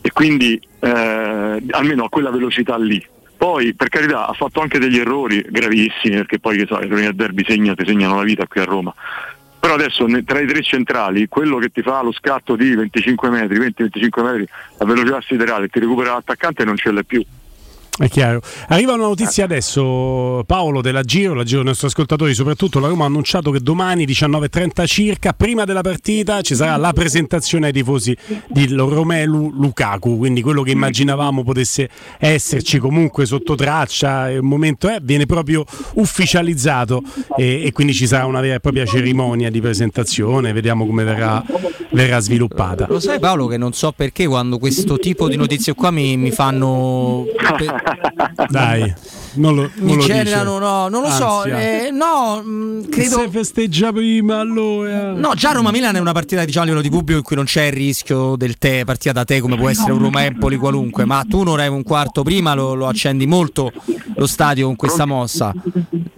e 0.00 0.12
quindi 0.12 0.60
eh, 0.80 1.62
almeno 1.70 2.04
a 2.04 2.08
quella 2.08 2.30
velocità 2.30 2.76
lì. 2.78 3.04
Poi 3.36 3.74
per 3.74 3.88
carità 3.88 4.26
ha 4.26 4.32
fatto 4.32 4.60
anche 4.60 4.78
degli 4.78 4.98
errori 4.98 5.44
gravissimi 5.48 6.16
perché 6.16 6.40
poi 6.40 6.56
che 6.56 6.66
so, 6.66 6.80
i 6.80 7.06
al 7.06 7.14
derby 7.14 7.44
segna, 7.46 7.74
ti 7.74 7.84
segnano 7.86 8.16
la 8.16 8.24
vita 8.24 8.46
qui 8.46 8.60
a 8.60 8.64
Roma. 8.64 8.92
Però 9.60 9.74
adesso 9.74 10.06
tra 10.24 10.40
i 10.40 10.46
tre 10.46 10.62
centrali, 10.62 11.28
quello 11.28 11.58
che 11.58 11.70
ti 11.70 11.82
fa 11.82 12.00
lo 12.00 12.12
scatto 12.12 12.54
di 12.54 12.74
25 12.74 13.28
metri, 13.28 13.58
20-25 13.58 14.22
metri 14.22 14.48
a 14.78 14.84
velocità 14.84 15.20
siderale 15.20 15.68
ti 15.68 15.80
recupera 15.80 16.12
l'attaccante 16.12 16.64
non 16.64 16.76
ce 16.76 16.92
l'è 16.92 17.02
più. 17.02 17.24
È 17.98 18.08
chiaro. 18.08 18.40
Arriva 18.68 18.92
una 18.92 19.06
notizia 19.06 19.42
adesso, 19.42 20.44
Paolo 20.46 20.80
della 20.80 21.02
Giro, 21.02 21.34
la 21.34 21.42
Giro 21.42 21.62
dei 21.62 21.70
nostri 21.70 21.88
ascoltatori, 21.88 22.32
soprattutto 22.32 22.78
la 22.78 22.86
Roma 22.86 23.02
ha 23.02 23.06
annunciato 23.08 23.50
che 23.50 23.58
domani 23.58 24.04
19.30 24.04 24.86
circa, 24.86 25.32
prima 25.32 25.64
della 25.64 25.80
partita, 25.80 26.40
ci 26.42 26.54
sarà 26.54 26.76
la 26.76 26.92
presentazione 26.92 27.66
ai 27.66 27.72
tifosi 27.72 28.16
di 28.46 28.68
Romelu 28.68 29.50
Lukaku, 29.50 30.16
quindi 30.16 30.42
quello 30.42 30.62
che 30.62 30.70
immaginavamo 30.70 31.42
potesse 31.42 31.88
esserci 32.20 32.78
comunque 32.78 33.26
sotto 33.26 33.56
traccia, 33.56 34.30
il 34.30 34.42
momento 34.42 34.88
è, 34.88 34.98
viene 35.02 35.26
proprio 35.26 35.64
ufficializzato 35.94 37.02
e, 37.36 37.64
e 37.64 37.72
quindi 37.72 37.94
ci 37.94 38.06
sarà 38.06 38.26
una 38.26 38.40
vera 38.40 38.54
e 38.54 38.60
propria 38.60 38.86
cerimonia 38.86 39.50
di 39.50 39.60
presentazione, 39.60 40.52
vediamo 40.52 40.86
come 40.86 41.02
verrà, 41.02 41.42
verrà 41.90 42.20
sviluppata. 42.20 42.86
Lo 42.88 43.00
sai 43.00 43.18
Paolo 43.18 43.48
che 43.48 43.56
non 43.56 43.72
so 43.72 43.90
perché 43.90 44.28
quando 44.28 44.58
questo 44.58 44.98
tipo 44.98 45.28
di 45.28 45.34
notizie 45.34 45.74
qua 45.74 45.90
mi, 45.90 46.16
mi 46.16 46.30
fanno... 46.30 47.24
Dai, 48.50 48.94
non 49.38 49.54
lo, 49.54 49.70
non 49.76 49.96
lo 49.96 50.02
generano, 50.04 50.58
dice. 50.58 50.64
no, 50.70 50.88
non 50.88 51.02
lo 51.02 51.10
so, 51.10 51.44
eh, 51.44 51.90
no, 51.92 52.42
mh, 52.42 52.88
credo... 52.88 53.18
Se 53.20 53.28
festeggia 53.30 53.92
prima 53.92 54.40
allora. 54.40 55.12
No, 55.12 55.32
già 55.34 55.52
Roma-Milan 55.52 55.96
è 55.96 55.98
una 56.00 56.12
partita 56.12 56.44
diciamo, 56.44 56.64
a 56.64 56.68
livello 56.68 56.82
di 56.86 56.90
pubblico 56.90 57.18
in 57.18 57.24
cui 57.24 57.36
non 57.36 57.44
c'è 57.44 57.64
il 57.64 57.72
rischio 57.72 58.36
del 58.36 58.58
te, 58.58 58.84
partita 58.84 59.12
da 59.12 59.24
te 59.24 59.40
come 59.40 59.56
può 59.56 59.68
essere 59.68 59.92
un 59.92 60.00
Roma-Empoli 60.00 60.56
qualunque, 60.56 61.04
ma 61.04 61.24
tu 61.28 61.40
un'ora 61.40 61.64
e 61.64 61.68
un 61.68 61.82
quarto 61.82 62.22
prima 62.22 62.54
lo, 62.54 62.74
lo 62.74 62.86
accendi 62.88 63.26
molto 63.26 63.72
lo 64.16 64.26
stadio 64.26 64.66
con 64.66 64.76
questa 64.76 65.04
mossa. 65.06 65.52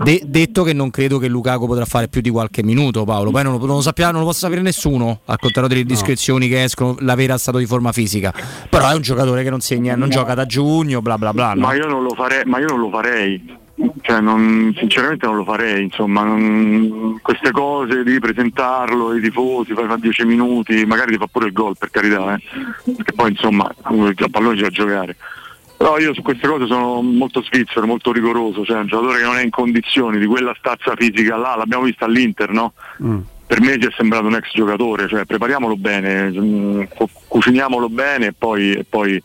De- 0.03 0.23
detto 0.25 0.63
che 0.63 0.73
non 0.73 0.91
credo 0.91 1.19
che 1.19 1.29
Lukaku 1.29 1.67
potrà 1.67 1.85
fare 1.85 2.09
più 2.09 2.21
di 2.23 2.31
qualche 2.31 2.63
minuto, 2.63 3.05
Paolo. 3.05 3.31
Poi 3.31 3.43
non, 3.43 3.53
lo- 3.59 3.67
non 3.67 3.77
lo 3.77 3.81
sappiamo, 3.83 4.13
non 4.13 4.21
lo 4.21 4.27
può 4.29 4.35
sapere 4.35 4.63
nessuno, 4.63 5.21
al 5.27 5.39
contrario 5.39 5.69
delle 5.69 5.85
discrezioni 5.85 6.49
che 6.49 6.63
escono, 6.65 6.97
la 7.01 7.15
vera 7.15 7.37
stato 7.37 7.59
di 7.59 7.67
forma 7.67 7.93
fisica. 7.93 8.33
Però 8.71 8.89
è 8.89 8.95
un 8.95 9.03
giocatore 9.03 9.43
che 9.43 9.51
non 9.51 9.61
segna, 9.61 9.95
non 9.97 10.09
gioca 10.09 10.33
da 10.35 10.47
giugno, 10.47 11.03
bla 11.03 11.19
bla 11.19 11.33
bla. 11.35 11.53
no? 11.53 11.61
Ma 11.67 11.75
io 11.75 11.87
non 11.87 12.03
lo 12.03 12.15
farei, 12.15 12.45
ma 12.47 12.59
io 12.59 12.67
non 12.69 12.81
lo 12.81 12.89
farei. 12.91 13.10
Cioè, 14.03 14.21
non- 14.21 14.75
sinceramente 14.77 15.25
non 15.27 15.37
lo 15.37 15.45
farei, 15.45 15.85
insomma, 15.85 16.23
non- 16.23 17.19
queste 17.23 17.51
cose 17.51 18.03
di 18.05 18.19
presentarlo 18.19 19.11
ai 19.11 19.21
tifosi, 19.23 19.73
fai 19.73 19.87
fa 19.87 19.97
10 19.97 20.25
minuti, 20.27 20.85
magari 20.85 21.13
ti 21.13 21.19
fa 21.19 21.27
pure 21.27 21.47
il 21.47 21.53
gol 21.53 21.77
per 21.79 21.91
carità, 21.91 22.35
eh. 22.35 22.43
perché 22.95 23.13
poi 23.15 23.31
insomma 23.31 23.71
il 23.91 24.29
pallone 24.31 24.57
c'è 24.57 24.63
da 24.63 24.69
giocare. 24.69 25.17
Però 25.79 25.99
io 25.99 26.13
su 26.13 26.21
queste 26.21 26.47
cose 26.47 26.67
sono 26.67 27.01
molto 27.01 27.43
svizzero, 27.43 27.87
molto 27.87 28.13
rigoroso, 28.13 28.67
cioè 28.67 28.81
un 28.81 28.87
giocatore 28.87 29.21
che 29.21 29.25
non 29.25 29.37
è 29.37 29.43
in 29.43 29.49
condizioni 29.51 30.19
di 30.19 30.27
quella 30.27 30.55
stazza 30.59 30.95
fisica 30.95 31.37
là, 31.37 31.55
l'abbiamo 31.57 31.85
vista 31.85 32.05
all'Inter, 32.05 32.51
no? 32.51 32.75
Per 33.47 33.61
me 33.63 33.79
ci 33.81 33.87
è 33.87 33.91
sembrato 33.97 34.27
un 34.27 34.35
ex 34.35 34.51
giocatore, 34.53 35.09
cioè 35.09 35.25
prepariamolo 35.25 35.77
bene, 35.77 36.31
mm, 36.31 36.83
cu- 36.95 37.09
cuciniamolo 37.27 37.89
bene 37.89 38.27
e 38.27 38.33
poi, 38.37 38.75
e 38.75 38.85
poi, 38.87 39.21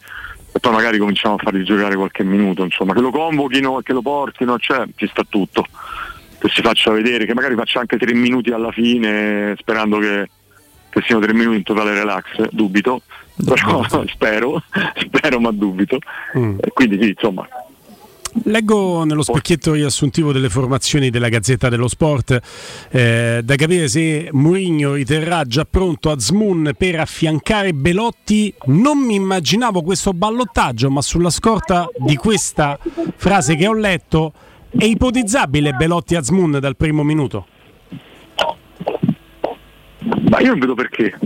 poi 0.66 0.74
magari 0.74 0.98
cominciamo 0.98 1.36
a 1.36 1.38
fargli 1.38 1.62
giocare 1.62 1.96
qualche 1.96 2.24
minuto, 2.24 2.64
insomma, 2.64 2.94
che 2.94 3.00
lo 3.00 3.12
convochino 3.12 3.80
e 3.80 3.84
che 3.84 3.94
lo 3.94 4.02
portino, 4.02 4.58
cioè 4.58 4.84
ci 4.96 5.08
sta 5.08 5.24
tutto. 5.30 5.64
Che 6.40 6.50
si 6.50 6.62
faccia 6.64 6.90
vedere, 6.90 7.28
che 7.28 7.36
magari 7.36 7.54
faccia 7.54 7.82
anche 7.82 7.98
tre 7.98 8.16
minuti 8.16 8.50
alla 8.50 8.72
fine, 8.72 9.56
sperando 9.60 10.00
che, 10.00 10.28
che 10.90 11.02
siano 11.06 11.22
tre 11.22 11.34
minuti 11.34 11.58
in 11.58 11.64
totale 11.64 11.94
relax, 11.94 12.50
dubito, 12.50 13.04
però 13.46 13.86
spero, 14.10 14.64
spero 14.96 15.40
ma 15.40 15.52
dubito. 15.52 16.00
E 16.34 16.72
quindi 16.74 17.00
sì, 17.00 17.10
insomma, 17.10 17.48
Leggo 18.44 19.06
nello 19.06 19.24
specchietto 19.24 19.72
riassuntivo 19.74 20.34
delle 20.34 20.50
formazioni 20.50 21.10
della 21.10 21.30
Gazzetta 21.30 21.70
dello 21.70 21.88
Sport 21.88 22.40
eh, 22.92 23.40
da 23.42 23.56
capire 23.56 23.88
se 23.88 24.30
Mourinho 24.32 24.94
riterrà 24.94 25.46
già 25.46 25.66
pronto 25.66 26.12
Azmoun 26.12 26.74
per 26.78 27.00
affiancare 27.00 27.74
Belotti. 27.74 28.54
Non 28.66 28.98
mi 28.98 29.16
immaginavo 29.16 29.82
questo 29.82 30.12
ballottaggio, 30.12 30.92
ma 30.92 31.02
sulla 31.02 31.30
scorta 31.30 31.88
di 31.98 32.16
questa 32.18 32.78
frase 33.16 33.56
che 33.56 33.68
ho 33.68 33.74
letto 33.74 34.34
è 34.78 34.84
ipotizzabile 34.84 35.72
Belotti 35.72 36.16
Azmoun 36.16 36.60
dal 36.60 36.76
primo 36.76 37.04
minuto. 37.04 37.48
Ma 40.30 40.40
io 40.42 40.50
non 40.50 40.60
vedo 40.60 40.76
perché. 40.76 41.18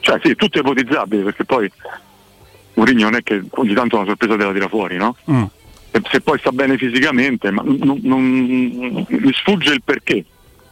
Cioè 0.00 0.18
sì, 0.22 0.34
tutto 0.34 0.56
è 0.56 0.60
ipotizzabile 0.62 1.22
perché 1.22 1.44
poi 1.44 1.70
Mourinho 2.74 3.02
non 3.02 3.16
è 3.16 3.22
che 3.22 3.42
ogni 3.50 3.74
tanto 3.74 3.96
una 3.96 4.06
sorpresa 4.06 4.36
te 4.36 4.44
la 4.44 4.52
tira 4.52 4.68
fuori, 4.68 4.96
no? 4.96 5.14
Mm. 5.30 5.44
Se 6.10 6.20
poi 6.20 6.38
sta 6.38 6.50
bene 6.52 6.76
fisicamente, 6.76 7.50
ma 7.50 7.62
non, 7.64 7.98
non- 8.02 9.06
mi 9.08 9.32
sfugge 9.32 9.72
il 9.72 9.82
perché. 9.82 10.24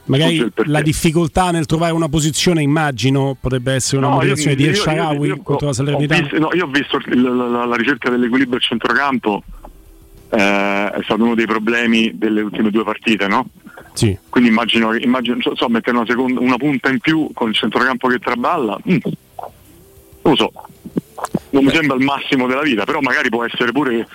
Magari 0.05 0.35
Sfugge 0.35 0.47
il 0.47 0.53
perché. 0.53 0.71
la 0.71 0.81
difficoltà 0.83 1.51
nel 1.51 1.67
trovare 1.67 1.93
una 1.93 2.09
posizione, 2.09 2.63
immagino, 2.63 3.37
potrebbe 3.41 3.73
essere 3.73 3.97
una 3.99 4.07
No, 4.09 4.13
io- 4.15 4.19
motivazione 4.21 4.55
di 4.57 4.65
El 4.65 4.75
io- 4.75 4.81
Sharawi 4.83 5.27
io- 5.29 5.41
contro 5.43 5.67
la 5.69 5.73
Salernitana. 5.73 6.21
visto, 6.21 6.39
no, 6.39 6.51
io 6.55 6.65
ho 6.65 6.69
visto 6.69 7.01
la, 7.07 7.31
la- 7.33 7.65
la 7.65 7.77
ricerca 7.77 8.11
dell'equilibrio 8.11 8.59
a 8.59 8.61
centrocampo, 8.61 9.43
eh, 10.31 10.91
è 10.91 11.01
stato 11.03 11.23
uno 11.25 11.35
dei 11.35 11.47
problemi 11.47 12.13
delle 12.17 12.43
ultime 12.43 12.71
due 12.71 12.85
partite, 12.85 13.27
no? 13.27 13.47
Sì. 13.95 14.17
Quindi 14.29 14.51
immagino, 14.51 14.95
immagino 14.95 15.39
so, 15.41 15.69
mettere 15.69 15.97
una, 15.97 16.07
seconda, 16.07 16.39
una 16.41 16.57
punta 16.57 16.91
in 16.91 16.99
più 17.01 17.31
con 17.33 17.49
il 17.49 17.55
centrocampo 17.55 18.09
che 18.09 18.19
traballa, 18.19 18.77
mm, 18.89 18.97
non 19.03 19.11
lo 20.23 20.37
so, 20.37 20.53
non 21.51 21.65
mi 21.65 21.71
sembra 21.71 21.97
il 21.97 22.05
massimo 22.05 22.47
della 22.47 22.61
vita, 22.63 22.85
però 22.85 23.01
magari 23.01 23.29
può 23.31 23.45
essere 23.45 23.73
pure 23.73 23.97
che 23.97 24.07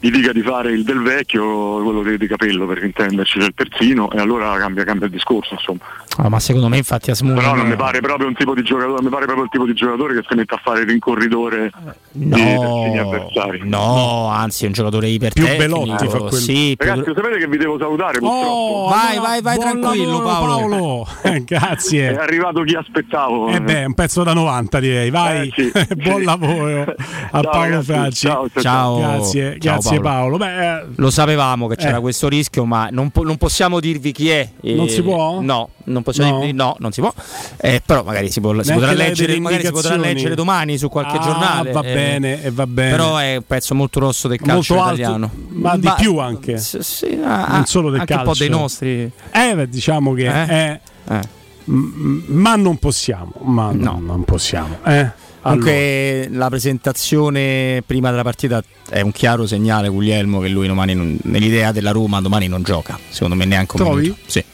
gli 0.00 0.10
dica 0.10 0.32
di 0.32 0.40
fare 0.42 0.72
il 0.72 0.82
del 0.82 1.00
vecchio, 1.02 1.82
quello 1.82 2.02
di, 2.02 2.16
di 2.16 2.26
capello 2.26 2.66
per 2.66 2.82
intenderci, 2.82 3.38
del 3.38 3.52
terzino, 3.54 4.10
e 4.10 4.18
allora 4.18 4.56
cambia, 4.58 4.82
cambia 4.84 5.06
il 5.06 5.12
discorso, 5.12 5.54
insomma. 5.54 5.80
Ah, 6.16 6.28
ma 6.28 6.40
secondo 6.40 6.68
me 6.68 6.76
infatti 6.78 7.10
Asmuni 7.10 7.36
Però 7.38 7.54
non 7.54 7.68
mi 7.68 7.76
pare 7.76 8.00
proprio 8.00 8.26
un 8.26 8.34
tipo 8.34 8.54
di 8.54 8.62
giocatore, 8.62 9.02
mi 9.02 9.08
pare 9.10 9.24
proprio 9.26 9.44
il 9.44 9.50
tipo 9.50 9.64
di 9.64 9.74
giocatore 9.74 10.14
che 10.14 10.24
si 10.28 10.34
mette 10.34 10.54
a 10.54 10.60
fare 10.62 10.80
il 10.80 10.88
rincorridore 10.88 11.70
di 12.10 12.28
terzini 12.30 12.98
avversari. 12.98 13.60
No, 13.68 14.28
anzi 14.28 14.64
è 14.64 14.66
un 14.66 14.72
giocatore 14.72 15.06
iper 15.08 15.32
Più 15.32 15.44
Belotti 15.56 16.08
fa 16.08 16.18
quello. 16.18 16.30
Sì, 16.32 16.74
più- 16.76 16.88
Ragazzi, 16.88 17.12
sapete 17.14 17.38
che 17.38 17.46
vi 17.46 17.56
devo 17.58 17.78
salutare 17.78 18.18
purtroppo? 18.18 18.48
Oh, 18.48 18.88
vai, 18.88 19.18
vai, 19.18 19.40
vai 19.42 19.56
buon 19.56 19.80
tranquillo 19.80 20.22
lavoro, 20.22 20.56
Paolo. 20.68 21.06
Eh, 21.30 21.44
Grazie. 21.44 22.10
È 22.10 22.16
arrivato 22.16 22.62
chi 22.62 22.74
aspettavo. 22.74 23.48
Eh 23.48 23.60
beh, 23.60 23.84
un 23.84 23.94
pezzo 23.94 24.22
da 24.24 24.32
90 24.32 24.80
direi, 24.80 25.10
vai. 25.10 25.48
Eh, 25.48 25.52
sì, 25.54 25.70
Buon 25.94 26.18
sì. 26.20 26.24
lavoro 26.24 26.80
a 26.82 26.94
Ciao, 27.30 27.42
Paolo 27.42 27.60
ragazzi. 27.64 27.84
Franci. 27.92 28.26
Ciao, 28.26 28.48
ciao, 28.50 28.62
ciao. 28.62 28.98
Grazie, 28.98 29.42
Ciao, 29.58 29.58
grazie 29.58 29.89
Paolo. 29.98 30.36
Paolo. 30.36 30.36
Beh, 30.36 30.78
eh, 30.80 30.84
Lo 30.96 31.10
sapevamo 31.10 31.66
che 31.66 31.76
c'era 31.76 31.96
Eh. 31.96 32.00
questo 32.00 32.28
rischio, 32.28 32.64
ma 32.64 32.88
non, 32.90 33.10
po- 33.10 33.22
non 33.24 33.36
possiamo 33.36 33.80
dirvi 33.80 34.12
chi 34.12 34.28
è. 34.30 34.48
eh, 34.62 34.74
Non 34.74 34.88
si 34.88 35.02
può? 35.02 35.40
No, 35.40 35.70
non 35.84 36.02
possiamo 36.02 36.30
No? 36.32 36.38
dirvi 36.40 36.52
no, 36.54 36.76
non 36.78 36.92
si 36.92 37.00
può. 37.00 37.12
Eh, 37.56 37.82
però 37.84 38.02
magari 38.04 38.30
si, 38.30 38.40
può- 38.40 38.60
si 38.62 38.72
potrà 38.72 38.92
leggere, 38.92 39.38
magari 39.40 39.64
si 39.64 39.72
potrà 39.72 39.96
leggere 39.96 40.34
domani 40.34 40.78
su 40.78 40.88
qualche 40.88 41.16
Ah, 41.16 41.20
giornale. 41.20 41.72
va 41.72 41.80
eh. 41.82 41.92
bene, 41.94 42.42
e 42.42 42.50
va 42.50 42.66
bene. 42.66 42.90
Però 42.90 43.16
è 43.16 43.36
un 43.36 43.42
pezzo 43.46 43.74
molto 43.74 44.00
rosso 44.00 44.28
del 44.28 44.38
calcio 44.40 44.74
molto 44.74 44.88
alto, 44.90 45.00
italiano. 45.00 45.30
ma 45.48 45.76
di 45.76 45.86
Ma- 45.86 45.94
più 45.94 46.18
anche. 46.18 46.58
Sì, 46.58 46.78
sì, 46.82 47.18
ah, 47.24 47.46
non 47.52 47.64
solo 47.66 47.90
del 47.90 48.00
anche 48.00 48.14
calcio. 48.14 48.28
un 48.28 48.32
po' 48.34 48.38
dei 48.38 48.48
nostri. 48.50 49.10
Eh, 49.30 49.54
beh, 49.54 49.68
diciamo 49.68 50.12
che 50.14 50.24
Eh? 50.26 50.46
è- 50.46 50.80
Eh. 51.08 51.20
ma 51.64 52.56
non 52.56 52.76
possiamo, 52.78 53.32
ma 53.42 53.70
no. 53.72 53.98
non 54.00 54.24
possiamo. 54.24 54.78
Eh? 54.84 55.10
Comunque 55.42 56.28
la 56.30 56.48
presentazione 56.50 57.82
prima 57.86 58.10
della 58.10 58.22
partita 58.22 58.62
è 58.90 59.00
un 59.00 59.10
chiaro 59.10 59.46
segnale 59.46 59.88
Guglielmo 59.88 60.38
che 60.40 60.48
lui 60.48 60.66
domani 60.66 60.94
non- 60.94 61.18
nell'idea 61.22 61.72
della 61.72 61.92
Roma 61.92 62.20
domani 62.20 62.46
non 62.46 62.62
gioca, 62.62 62.98
secondo 63.08 63.34
me 63.36 63.46
neanche 63.46 63.72
un 63.76 63.82
Trovi? 63.82 64.00
minuto. 64.02 64.20
Sì. 64.26 64.44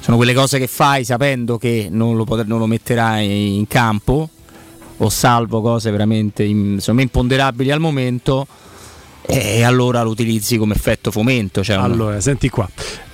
Sono 0.00 0.16
quelle 0.16 0.34
cose 0.34 0.58
che 0.58 0.66
fai 0.66 1.04
sapendo 1.04 1.56
che 1.58 1.88
non 1.90 2.16
lo, 2.16 2.24
poter- 2.24 2.46
non 2.48 2.58
lo 2.58 2.66
metterai 2.66 3.56
in 3.56 3.66
campo 3.68 4.28
o 4.96 5.08
salvo 5.08 5.60
cose 5.60 5.90
veramente 5.90 6.42
in- 6.42 6.80
imponderabili 6.84 7.70
al 7.70 7.80
momento 7.80 8.46
e 9.32 9.62
allora 9.62 10.02
lo 10.02 10.10
utilizzi 10.10 10.56
come 10.56 10.74
effetto 10.74 11.10
fomento. 11.10 11.62
Cioè 11.62 11.76
una- 11.76 11.84
Allora, 11.84 12.20
senti 12.20 12.48
qua. 12.48 12.68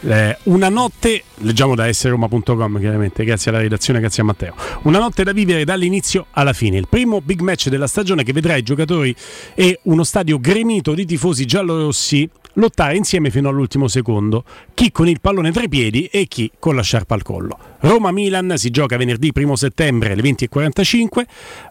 Eh, 0.08 0.36
una 0.44 0.68
notte, 0.68 1.22
leggiamo 1.38 1.74
da 1.74 1.92
sroma.com 1.92 2.78
chiaramente, 2.78 3.24
grazie 3.24 3.50
alla 3.50 3.60
redazione, 3.60 3.98
grazie 4.00 4.22
a 4.22 4.26
Matteo. 4.26 4.54
Una 4.82 4.98
notte 4.98 5.24
da 5.24 5.32
vivere 5.32 5.64
dall'inizio 5.64 6.26
alla 6.32 6.52
fine. 6.52 6.78
Il 6.78 6.86
primo 6.88 7.20
big 7.20 7.40
match 7.40 7.68
della 7.68 7.86
stagione 7.86 8.22
che 8.22 8.32
vedrà 8.32 8.56
i 8.56 8.62
giocatori 8.62 9.14
e 9.54 9.80
uno 9.84 10.04
stadio 10.04 10.38
gremito 10.38 10.94
di 10.94 11.04
tifosi 11.04 11.44
giallorossi 11.44 12.28
lottare 12.54 12.96
insieme 12.96 13.30
fino 13.30 13.50
all'ultimo 13.50 13.86
secondo, 13.86 14.44
chi 14.72 14.90
con 14.90 15.08
il 15.08 15.20
pallone 15.20 15.52
tra 15.52 15.62
i 15.64 15.68
piedi 15.68 16.06
e 16.06 16.26
chi 16.26 16.50
con 16.58 16.74
la 16.74 16.82
sciarpa 16.82 17.14
al 17.14 17.22
collo. 17.22 17.58
Roma-Milan 17.86 18.54
si 18.56 18.70
gioca 18.70 18.96
venerdì 18.96 19.30
1 19.32 19.54
settembre 19.54 20.10
alle 20.10 20.22
20.45, 20.22 21.22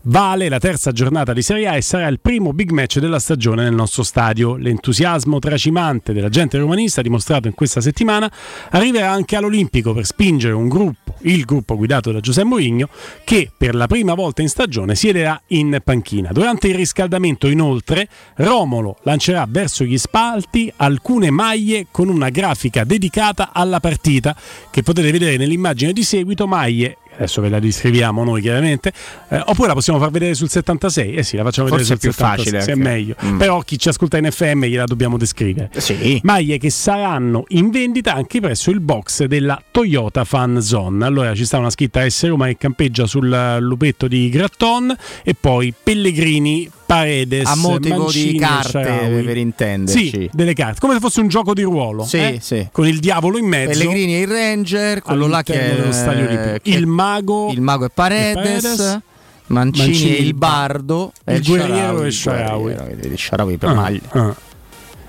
vale 0.04 0.48
la 0.48 0.60
terza 0.60 0.94
giornata 0.94 1.34
di 1.34 1.42
Serie 1.42 1.68
A 1.68 1.76
e 1.76 1.82
sarà 1.82 2.08
il 2.08 2.22
primo 2.22 2.54
big 2.54 2.72
match 2.72 3.00
della 3.00 3.20
stagione 3.20 3.64
nel 3.64 3.74
nostro 3.74 4.02
stadio. 4.02 4.56
L'entusiasmo 4.56 5.40
tracimante 5.40 6.14
della 6.14 6.30
gente 6.30 6.58
romanista 6.58 7.02
dimostrato 7.02 7.50
in 7.50 7.54
questa 7.54 7.82
settimana 7.82 8.32
arriverà 8.70 9.12
anche 9.12 9.36
all'Olimpico 9.36 9.92
per 9.92 10.06
spingere 10.06 10.54
un 10.54 10.70
gruppo, 10.70 11.16
il 11.24 11.44
gruppo 11.44 11.76
guidato 11.76 12.14
da 12.14 12.22
Giuseppe 12.22 12.48
Mourinho, 12.48 12.88
che 13.26 13.52
per 13.56 13.76
la 13.76 13.88
prima 13.88 14.14
volta 14.14 14.42
in 14.42 14.48
stagione 14.48 14.96
siederà 14.96 15.42
in 15.48 15.82
panchina. 15.84 16.32
Durante 16.32 16.70
il 16.70 16.76
riscaldamento, 16.76 17.48
inoltre, 17.48 18.08
Romolo 18.36 19.00
lancerà 19.02 19.46
verso 19.50 19.84
gli 19.84 19.98
spalti 19.98 20.72
alcune 20.78 21.30
maglie 21.30 21.88
con 21.92 22.08
una 22.08 22.30
grafica 22.30 22.86
dedicata 22.86 23.50
alla 23.52 23.82
partita 23.82 24.34
che 24.72 24.82
potete 24.82 25.12
vedere 25.12 25.36
nell'immagine 25.36 25.92
di 25.92 26.04
seguito, 26.06 26.48
maglie 26.48 26.98
adesso 27.16 27.42
ve 27.42 27.50
la 27.50 27.60
descriviamo 27.60 28.24
noi 28.24 28.42
chiaramente, 28.42 28.92
eh, 29.30 29.42
oppure 29.46 29.70
la 29.70 29.74
possiamo 29.74 30.00
far 30.00 30.12
vedere 30.12 30.34
sul 30.34 30.50
76, 30.50 31.16
eh 31.16 31.24
sì, 31.24 31.38
la 31.38 31.44
facciamo 31.44 31.68
Forse 31.68 31.84
vedere 31.84 32.00
sul 32.00 32.10
è 32.10 32.14
più 32.14 32.26
76, 32.26 32.38
facile 32.38 32.62
se 32.62 32.72
è 32.72 32.76
meglio. 32.76 33.16
Mm. 33.24 33.38
Però 33.38 33.60
chi 33.62 33.80
ci 33.80 33.90
ascolta 33.90 34.18
in 34.18 34.30
FM 34.30 34.66
gliela 34.66 34.86
dobbiamo 34.86 35.18
descrivere. 35.18 35.70
Sì. 35.78 36.20
Maglie 36.24 36.58
che 36.58 36.70
saranno 36.70 37.46
in 37.50 37.70
vendita 37.70 38.14
anche 38.14 38.40
presso 38.40 38.70
il 38.70 38.80
box 38.80 39.26
della 39.26 39.62
Toyota 39.72 40.24
Fan 40.24 40.62
Zone. 40.62 41.06
Allora 41.06 41.34
ci 41.34 41.46
sta 41.46 41.58
una 41.58 41.70
scritta 41.70 42.08
S 42.08 42.28
Roma 42.28 42.48
che 42.48 42.58
campeggia 42.58 43.06
sul 43.06 43.58
lupetto 43.60 44.08
di 44.08 44.30
Gratton 44.30 44.96
e 45.24 45.36
poi 45.40 45.74
Pellegrini, 45.82 46.70
Paredes, 46.86 47.48
A 47.48 47.56
motivo 47.56 48.04
Mancini 48.04 48.32
di 48.32 48.38
e 48.38 48.40
carte, 48.40 48.70
Shaarawy. 48.70 49.24
per 49.24 49.38
intenderci. 49.38 50.10
Sì, 50.10 50.30
delle 50.32 50.54
carte, 50.54 50.80
come 50.80 50.94
se 50.94 51.00
fosse 51.00 51.20
un 51.22 51.28
gioco 51.28 51.54
di 51.54 51.64
ruolo. 51.64 52.04
Sì, 52.06 52.18
eh? 52.18 52.38
sì. 52.42 52.68
Con 52.72 52.88
il 52.88 53.00
diavolo 53.00 53.38
in 53.38 53.46
mezzo. 53.48 53.80
Pellegrini 53.80 54.16
e 54.16 54.20
il 54.22 54.28
Ranger, 54.28 55.02
quello 55.02 55.28
là 55.28 55.42
che 55.44 55.54
è 55.72 55.76
dello 55.76 55.92
stadio 55.92 56.26
Olimpico. 56.28 56.70
Il 56.70 56.86
mago, 56.88 57.52
il 57.52 57.62
mago 57.62 57.86
è 57.86 57.90
Paredes, 57.94 58.34
Paredes, 58.36 59.00
Mancini, 59.48 59.88
Mancini, 59.88 60.16
e 60.18 60.22
il 60.22 60.34
bardo, 60.34 61.12
il 61.26 61.34
e 61.36 61.40
guerriero 61.42 62.04
e 62.04 62.08
il 62.08 62.14
Shaarawy. 62.14 62.62
guerriero, 62.62 62.96
vedi, 63.02 63.18
Shaarawy 63.18 63.58
per 63.58 63.70
Ah, 63.70 63.74
maglia. 63.74 64.00
ah. 64.10 64.36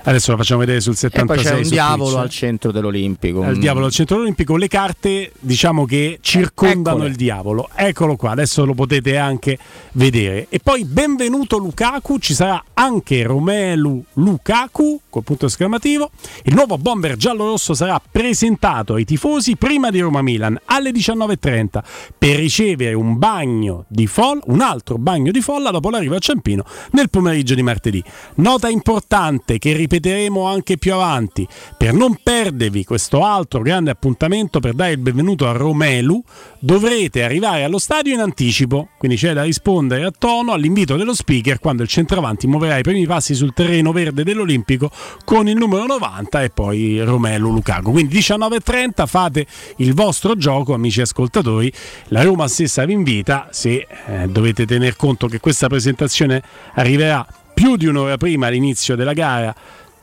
Adesso 0.06 0.30
la 0.30 0.36
facciamo 0.36 0.60
vedere 0.60 0.80
sul 0.80 0.92
E 0.92 1.10
poi 1.10 1.10
76. 1.38 1.44
c'è 1.52 1.56
un 1.62 1.68
diavolo 1.68 2.10
Twitch. 2.10 2.22
al 2.22 2.30
centro 2.30 2.70
dell'Olimpico. 2.70 3.40
un- 3.40 3.58
diavolo 3.58 3.86
al 3.86 3.90
centro 3.90 4.18
olimpico 4.20 4.56
le 4.56 4.68
carte 4.68 5.32
diciamo 5.40 5.84
che 5.84 6.18
circondano 6.20 6.98
Eccole. 6.98 7.10
il 7.10 7.16
diavolo 7.16 7.68
eccolo 7.74 8.14
qua 8.14 8.30
adesso 8.30 8.64
lo 8.64 8.74
potete 8.74 9.16
anche 9.16 9.58
vedere 9.92 10.46
e 10.48 10.60
poi 10.62 10.84
benvenuto 10.84 11.58
Lukaku 11.58 12.18
ci 12.18 12.34
sarà 12.34 12.62
anche 12.74 13.24
Romelu 13.24 14.04
Lukaku 14.14 15.00
col 15.10 15.24
punto 15.24 15.46
esclamativo 15.46 16.10
il 16.44 16.54
nuovo 16.54 16.78
bomber 16.78 17.16
giallo-rosso 17.16 17.74
sarà 17.74 18.00
presentato 18.08 18.94
ai 18.94 19.04
tifosi 19.04 19.56
prima 19.56 19.90
di 19.90 19.98
Roma-Milan 20.00 20.56
alle 20.66 20.92
19.30 20.92 21.82
per 22.16 22.36
ricevere 22.36 22.94
un 22.94 23.18
bagno 23.18 23.84
di 23.88 24.06
folla 24.06 24.40
un 24.46 24.60
altro 24.60 24.98
bagno 24.98 25.32
di 25.32 25.40
folla 25.40 25.70
dopo 25.72 25.90
l'arrivo 25.90 26.14
a 26.14 26.18
Ciampino 26.20 26.64
nel 26.92 27.10
pomeriggio 27.10 27.54
di 27.56 27.62
martedì 27.62 28.02
nota 28.36 28.68
importante 28.68 29.58
che 29.58 29.72
ripeteremo 29.96 30.44
anche 30.44 30.76
più 30.76 30.92
avanti. 30.94 31.46
Per 31.76 31.92
non 31.92 32.18
perdervi 32.22 32.84
questo 32.84 33.24
altro 33.24 33.62
grande 33.62 33.90
appuntamento 33.90 34.60
per 34.60 34.74
dare 34.74 34.92
il 34.92 34.98
benvenuto 34.98 35.48
a 35.48 35.52
Romelu 35.52 36.22
dovrete 36.58 37.22
arrivare 37.22 37.64
allo 37.64 37.78
stadio 37.78 38.14
in 38.14 38.20
anticipo. 38.20 38.88
Quindi 38.98 39.16
c'è 39.16 39.32
da 39.32 39.42
rispondere 39.42 40.04
a 40.04 40.12
tono 40.16 40.52
all'invito 40.52 40.96
dello 40.96 41.14
speaker 41.14 41.58
quando 41.58 41.82
il 41.82 41.88
centravanti 41.88 42.46
muoverà 42.46 42.78
i 42.78 42.82
primi 42.82 43.06
passi 43.06 43.34
sul 43.34 43.52
terreno 43.54 43.92
verde 43.92 44.24
dell'Olimpico 44.24 44.90
con 45.24 45.48
il 45.48 45.56
numero 45.56 45.86
90 45.86 46.42
e 46.42 46.50
poi 46.50 47.00
Romelu 47.02 47.50
Lukaku. 47.50 47.92
Quindi 47.92 48.18
19.30 48.18 49.06
fate 49.06 49.46
il 49.76 49.94
vostro 49.94 50.36
gioco 50.36 50.74
amici 50.74 51.00
ascoltatori. 51.00 51.72
La 52.08 52.22
Roma 52.22 52.48
stessa 52.48 52.84
vi 52.84 52.92
invita 52.92 53.48
se 53.50 53.86
eh, 54.06 54.28
dovete 54.28 54.66
tener 54.66 54.96
conto 54.96 55.26
che 55.26 55.40
questa 55.40 55.68
presentazione 55.68 56.42
arriverà 56.74 57.26
più 57.56 57.76
di 57.76 57.86
un'ora 57.86 58.18
prima 58.18 58.48
all'inizio 58.48 58.96
della 58.96 59.14
gara 59.14 59.54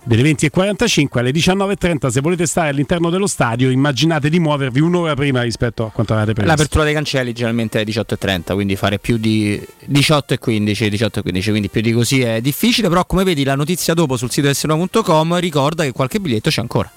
delle 0.06 0.22
20.45 0.32 1.18
alle 1.20 1.32
19.30 1.32 2.08
se 2.10 2.20
volete 2.22 2.46
stare 2.46 2.70
all'interno 2.70 3.10
dello 3.10 3.26
stadio 3.28 3.70
immaginate 3.70 4.30
di 4.30 4.40
muovervi 4.40 4.82
un'ora 4.82 5.14
prima 5.16 5.42
rispetto 5.42 5.86
a 5.86 5.92
quanto 5.92 6.14
avete 6.14 6.34
previsto 6.34 6.52
L'apertura 6.56 6.84
dei 6.84 6.94
cancelli 6.94 7.32
generalmente 7.34 7.80
è 7.82 7.84
18.30, 7.86 8.54
quindi 8.54 8.76
fare 8.76 9.00
più 9.00 9.18
di 9.18 9.62
18.15, 9.90 10.72
18.15, 10.92 11.50
quindi 11.50 11.70
più 11.70 11.82
di 11.82 11.92
così 11.94 12.22
è 12.22 12.42
difficile, 12.42 12.90
però 12.90 13.06
come 13.06 13.24
vedi 13.24 13.44
la 13.44 13.56
notizia 13.56 13.94
dopo 13.94 14.18
sul 14.18 14.30
sito 14.30 14.50
s1.com 14.50 15.40
ricorda 15.40 15.84
che 15.84 15.92
qualche 15.94 16.20
biglietto 16.20 16.50
c'è 16.50 16.62
ancora. 16.62 16.92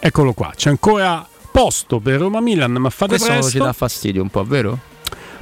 eccolo 0.00 0.32
qua 0.32 0.52
c'è 0.54 0.68
ancora 0.70 1.26
posto 1.50 2.00
per 2.00 2.18
Roma 2.20 2.40
Milan 2.40 2.72
ma 2.72 2.90
fate 2.90 3.12
Questo 3.16 3.28
presto 3.28 3.50
ci 3.50 3.58
dà 3.58 3.72
fastidio 3.72 4.20
un 4.22 4.28
po', 4.30 4.44
vero? 4.44 4.78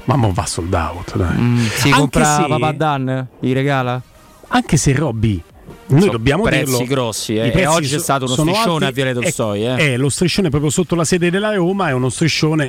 ma 0.05 0.17
mo 0.17 0.33
va 0.33 0.47
sold 0.47 0.73
out 0.73 1.17
dai. 1.17 1.67
Si 1.75 1.89
Anche 1.89 1.99
compra 1.99 2.37
se- 2.37 2.47
Papà 2.47 2.73
Dan? 2.73 3.27
Gli 3.41 3.53
regala? 3.53 4.01
anche 4.49 4.77
se 4.77 4.93
Robby 4.93 5.43
noi 5.89 6.01
Sono 6.01 6.13
dobbiamo 6.13 6.43
prezzi 6.43 6.65
dirlo 6.65 6.85
grossi, 6.85 7.37
eh. 7.37 7.53
E 7.55 7.67
oggi 7.67 7.87
è 7.95 7.99
so- 7.99 8.03
stato 8.03 8.25
uno 8.25 8.35
striscione 8.35 8.73
alti. 8.73 8.85
a 8.85 8.91
Viale 8.91 9.13
Tolstoi, 9.15 9.65
eh. 9.67 9.77
È 9.77 9.97
lo 9.97 10.09
striscione 10.09 10.49
proprio 10.51 10.71
sotto 10.71 10.95
la 10.95 11.05
sede 11.05 11.31
della 11.31 11.55
Roma 11.55 11.89
è 11.89 11.93
uno 11.93 12.09
striscione 12.09 12.67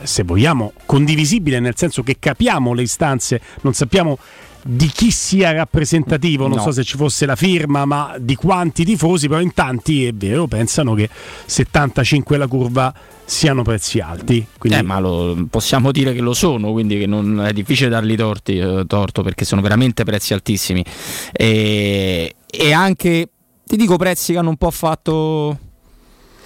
eh, 0.00 0.06
se 0.06 0.22
vogliamo 0.24 0.72
condivisibile 0.86 1.60
nel 1.60 1.74
senso 1.76 2.02
che 2.02 2.16
capiamo 2.18 2.72
le 2.74 2.82
istanze 2.82 3.40
non 3.62 3.72
sappiamo 3.74 4.18
di 4.60 4.88
chi 4.88 5.10
sia 5.12 5.52
rappresentativo, 5.52 6.46
non 6.48 6.56
No. 6.58 6.62
so 6.64 6.72
se 6.72 6.82
ci 6.84 6.96
fosse 6.98 7.24
la 7.24 7.36
firma, 7.36 7.84
ma 7.86 8.16
di 8.18 8.34
quanti 8.34 8.84
tifosi, 8.84 9.28
però 9.28 9.40
in 9.40 9.54
tanti 9.54 10.04
è 10.04 10.12
vero, 10.12 10.46
pensano 10.46 10.94
che 10.94 11.08
75 11.46 12.36
la 12.36 12.46
curva 12.48 12.92
siano 13.24 13.62
prezzi 13.62 14.00
alti. 14.00 14.44
Quindi 14.58 14.78
Eh, 14.80 14.82
ma 14.82 14.98
lo- 14.98 15.46
possiamo 15.48 15.90
dire 15.92 16.12
che 16.12 16.20
lo 16.20 16.34
sono, 16.34 16.72
quindi 16.72 16.98
che 16.98 17.06
non 17.06 17.40
è 17.46 17.52
difficile 17.52 17.88
dargli 17.88 18.16
torti, 18.16 18.58
eh, 18.58 18.84
torto 18.86 19.22
perché 19.22 19.44
sono 19.46 19.62
veramente 19.62 20.04
prezzi 20.04 20.34
altissimi. 20.34 20.84
E, 21.32 22.34
e 22.50 22.72
anche, 22.72 23.28
ti 23.64 23.76
dico, 23.76 23.96
prezzi 23.96 24.32
che 24.32 24.38
hanno 24.38 24.50
un 24.50 24.56
po' 24.56 24.70
fatto 24.70 25.58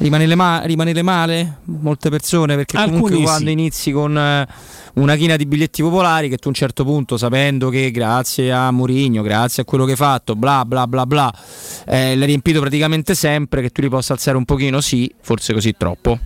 Rimanere, 0.03 0.35
ma- 0.35 0.63
rimanere 0.65 1.03
male 1.03 1.59
molte 1.65 2.11
persone 2.11 2.57
perché 2.57 2.77
comunque 2.77 3.11
Alcuni 3.11 3.23
quando 3.23 3.47
sì. 3.47 3.53
inizi 3.53 3.93
con 3.93 4.19
eh, 4.19 4.49
una 4.95 5.15
china 5.17 5.37
di 5.37 5.47
biglietti 5.47 5.81
popolari 5.83 6.29
che 6.29 6.39
tu 6.39 6.47
a 6.47 6.49
un 6.49 6.55
certo 6.55 6.83
punto 6.85 7.17
sapendo 7.17 7.69
che 7.69 7.91
grazie 7.93 8.51
a 8.51 8.71
Mourinho, 8.73 9.23
grazie 9.23 9.63
a 9.63 9.65
quello 9.65 9.85
che 9.85 9.93
hai 9.93 9.97
fatto, 9.97 10.35
bla 10.35 10.65
bla 10.65 10.89
bla 10.89 11.07
bla, 11.07 11.33
eh, 11.87 12.17
l'hai 12.17 12.27
riempito 12.27 12.59
praticamente 12.59 13.15
sempre, 13.15 13.61
che 13.61 13.71
tu 13.71 13.81
li 13.83 13.89
possa 13.89 14.15
alzare 14.15 14.37
un 14.37 14.45
pochino, 14.45 14.81
sì, 14.81 15.13
forse 15.21 15.53
così 15.53 15.75
troppo. 15.77 16.19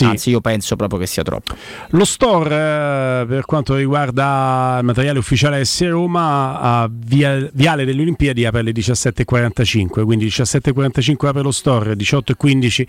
Anzi, 0.00 0.30
io 0.30 0.40
penso 0.40 0.76
proprio 0.76 0.98
che 0.98 1.06
sia 1.06 1.22
troppo. 1.22 1.54
Lo 1.90 2.04
store 2.04 2.54
eh, 2.54 3.26
per 3.26 3.44
quanto 3.44 3.74
riguarda 3.76 4.78
il 4.80 4.84
materiale 4.84 5.18
ufficiale 5.18 5.64
S 5.64 5.88
Roma 5.88 6.60
a 6.60 6.90
via- 6.90 7.48
Viale 7.52 7.84
delle 7.84 8.02
Olimpiadi 8.02 8.44
apre 8.44 8.60
alle 8.60 8.72
17.45, 8.72 10.04
quindi 10.04 10.26
17.45 10.26 11.26
apre 11.26 11.42
lo 11.42 11.50
store, 11.52 11.94
18.15 11.94 12.86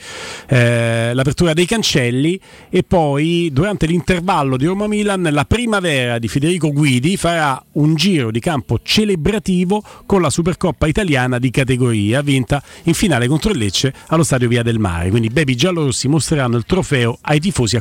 eh, 0.47 1.11
l'apertura 1.13 1.53
dei 1.53 1.65
cancelli 1.65 2.39
e 2.69 2.83
poi 2.83 3.49
durante 3.51 3.85
l'intervallo 3.85 4.57
di 4.57 4.65
Roma-Milan 4.65 5.29
la 5.31 5.45
primavera 5.45 6.17
di 6.17 6.27
Federico 6.27 6.71
Guidi 6.71 7.17
farà 7.17 7.63
un 7.73 7.95
giro 7.95 8.31
di 8.31 8.39
campo 8.39 8.79
celebrativo 8.81 9.83
con 10.05 10.21
la 10.21 10.29
Supercoppa 10.29 10.87
italiana 10.87 11.39
di 11.39 11.51
categoria 11.51 12.21
vinta 12.21 12.63
in 12.83 12.93
finale 12.93 13.27
contro 13.27 13.51
il 13.51 13.57
Lecce 13.57 13.93
allo 14.07 14.23
stadio 14.23 14.47
Via 14.47 14.63
del 14.63 14.79
Mare, 14.79 15.09
quindi 15.09 15.29
Baby 15.29 15.55
Giallorossi 15.55 16.07
mostreranno 16.07 16.57
il 16.57 16.65
trofeo 16.65 16.84
ai 17.21 17.39
tifosi 17.39 17.75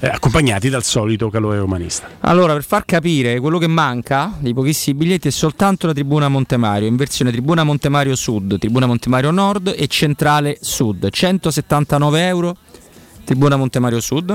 eh, 0.00 0.06
accompagnati 0.08 0.68
dal 0.68 0.82
solito 0.82 1.30
calore 1.30 1.58
romanista. 1.58 2.08
Allora, 2.20 2.54
per 2.54 2.64
far 2.64 2.84
capire, 2.84 3.38
quello 3.38 3.58
che 3.58 3.66
manca 3.66 4.32
di 4.38 4.54
pochissimi 4.54 4.98
biglietti 4.98 5.28
è 5.28 5.30
soltanto 5.30 5.86
la 5.86 5.92
tribuna 5.92 6.28
Montemario, 6.28 6.88
in 6.88 6.96
versione 6.96 7.30
tribuna 7.30 7.62
Montemario 7.62 8.16
Sud, 8.16 8.58
tribuna 8.58 8.86
Montemario 8.86 9.30
Nord 9.30 9.74
e 9.76 9.86
centrale 9.86 10.58
Sud. 10.60 11.08
179 11.10 12.26
euro, 12.26 12.56
tribuna 13.24 13.56
Montemario 13.56 14.00
Sud. 14.00 14.34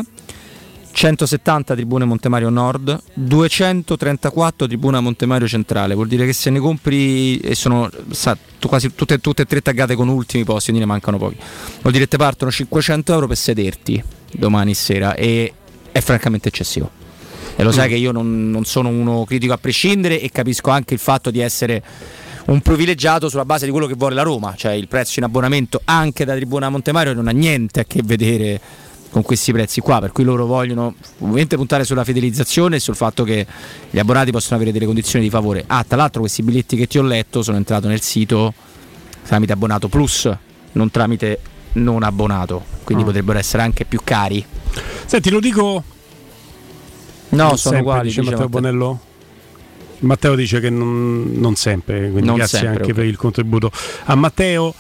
170 0.91 1.75
tribune 1.75 2.05
Montemario 2.05 2.49
Nord, 2.49 3.01
234 3.13 4.67
tribuna 4.67 4.99
Montemario 4.99 5.47
Centrale, 5.47 5.93
vuol 5.93 6.07
dire 6.07 6.25
che 6.25 6.33
se 6.33 6.49
ne 6.49 6.59
compri 6.59 7.37
e 7.39 7.55
sono 7.55 7.89
sa, 8.11 8.37
quasi 8.65 8.93
tutte, 8.95 9.19
tutte 9.19 9.43
e 9.43 9.45
tre 9.45 9.61
taggate 9.61 9.95
con 9.95 10.07
ultimi 10.07 10.43
posti, 10.43 10.71
quindi 10.71 10.85
ne 10.85 10.91
mancano 10.91 11.17
pochi. 11.17 11.37
Vuol 11.81 11.93
dire 11.93 12.07
che 12.07 12.17
partono 12.17 12.51
500 12.51 13.13
euro 13.13 13.27
per 13.27 13.37
sederti 13.37 14.03
domani 14.31 14.73
sera 14.73 15.15
e 15.15 15.53
è 15.91 15.99
francamente 16.01 16.49
eccessivo. 16.49 16.89
E 17.55 17.63
lo 17.63 17.71
sai 17.71 17.89
che 17.89 17.95
io 17.95 18.11
non, 18.11 18.49
non 18.49 18.63
sono 18.63 18.89
uno 18.89 19.25
critico 19.25 19.53
a 19.53 19.57
prescindere 19.57 20.21
e 20.21 20.29
capisco 20.29 20.69
anche 20.69 20.93
il 20.93 20.99
fatto 20.99 21.29
di 21.29 21.39
essere 21.39 21.83
un 22.45 22.61
privilegiato 22.61 23.29
sulla 23.29 23.45
base 23.45 23.65
di 23.65 23.71
quello 23.71 23.85
che 23.85 23.95
vuole 23.95 24.15
la 24.15 24.23
Roma, 24.23 24.53
cioè 24.55 24.71
il 24.71 24.87
prezzo 24.87 25.19
in 25.19 25.25
abbonamento 25.25 25.81
anche 25.85 26.25
da 26.25 26.35
Tribuna 26.35 26.69
Montemario 26.69 27.13
non 27.13 27.27
ha 27.27 27.31
niente 27.31 27.81
a 27.81 27.83
che 27.83 28.01
vedere 28.03 28.59
con 29.11 29.21
questi 29.23 29.51
prezzi 29.51 29.81
qua, 29.81 29.99
per 29.99 30.11
cui 30.11 30.23
loro 30.23 30.45
vogliono 30.45 30.93
ovviamente 31.19 31.55
puntare 31.55 31.83
sulla 31.83 32.03
fidelizzazione 32.03 32.75
e 32.75 32.79
sul 32.79 32.95
fatto 32.95 33.23
che 33.23 33.45
gli 33.89 33.97
abbonati 33.99 34.31
possono 34.31 34.55
avere 34.57 34.71
delle 34.71 34.85
condizioni 34.85 35.23
di 35.25 35.31
favore. 35.31 35.63
Ah, 35.67 35.83
tra 35.87 35.97
l'altro 35.97 36.21
questi 36.21 36.43
biglietti 36.43 36.75
che 36.75 36.87
ti 36.87 36.97
ho 36.99 37.01
letto 37.01 37.41
sono 37.41 37.57
entrato 37.57 37.87
nel 37.87 38.01
sito 38.01 38.53
tramite 39.25 39.53
abbonato 39.53 39.87
plus, 39.87 40.29
non 40.73 40.91
tramite 40.91 41.39
non 41.73 42.03
abbonato, 42.03 42.63
quindi 42.83 43.03
Ah. 43.03 43.07
potrebbero 43.07 43.37
essere 43.39 43.63
anche 43.63 43.85
più 43.85 43.99
cari. 44.03 44.43
Senti, 45.05 45.29
lo 45.29 45.39
dico. 45.39 45.83
No, 47.29 47.43
Non 47.47 47.57
sono 47.57 47.79
uguali. 47.79 48.07
Dice 48.07 48.21
Matteo. 48.23 48.49
Bonello? 48.49 48.99
Matteo 49.99 50.35
dice 50.35 50.59
che 50.59 50.69
non, 50.69 51.31
non 51.33 51.55
sempre, 51.55 52.09
quindi 52.09 52.27
Non 52.27 52.35
grazie 52.35 52.59
sempre, 52.59 52.77
anche 52.77 52.91
ok. 52.91 52.97
per 52.97 53.05
il 53.05 53.17
contributo 53.17 53.71
a 54.05 54.15
Matteo. 54.15 54.73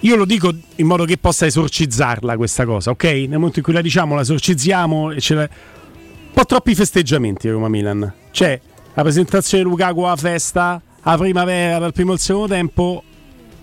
Io 0.00 0.16
lo 0.16 0.24
dico 0.24 0.52
in 0.76 0.86
modo 0.86 1.04
che 1.04 1.18
possa 1.18 1.46
esorcizzarla 1.46 2.36
questa 2.36 2.64
cosa, 2.64 2.90
ok? 2.90 3.04
Nel 3.04 3.30
momento 3.32 3.58
in 3.58 3.64
cui 3.64 3.72
la 3.72 3.82
diciamo, 3.82 4.14
la 4.14 4.22
esorcizziamo 4.22 5.12
e 5.12 5.20
ce 5.20 5.34
la... 5.34 5.42
Un 5.42 6.32
po' 6.32 6.44
troppi 6.44 6.74
festeggiamenti 6.74 7.48
Roma-Milan. 7.48 8.12
C'è 8.30 8.60
la 8.94 9.02
presentazione 9.02 9.64
di 9.64 9.68
Lukaku 9.68 10.02
alla 10.02 10.16
festa, 10.16 10.80
la 11.02 11.18
primavera 11.18 11.78
dal 11.78 11.92
primo 11.92 12.12
al 12.12 12.18
secondo 12.18 12.48
tempo. 12.48 13.02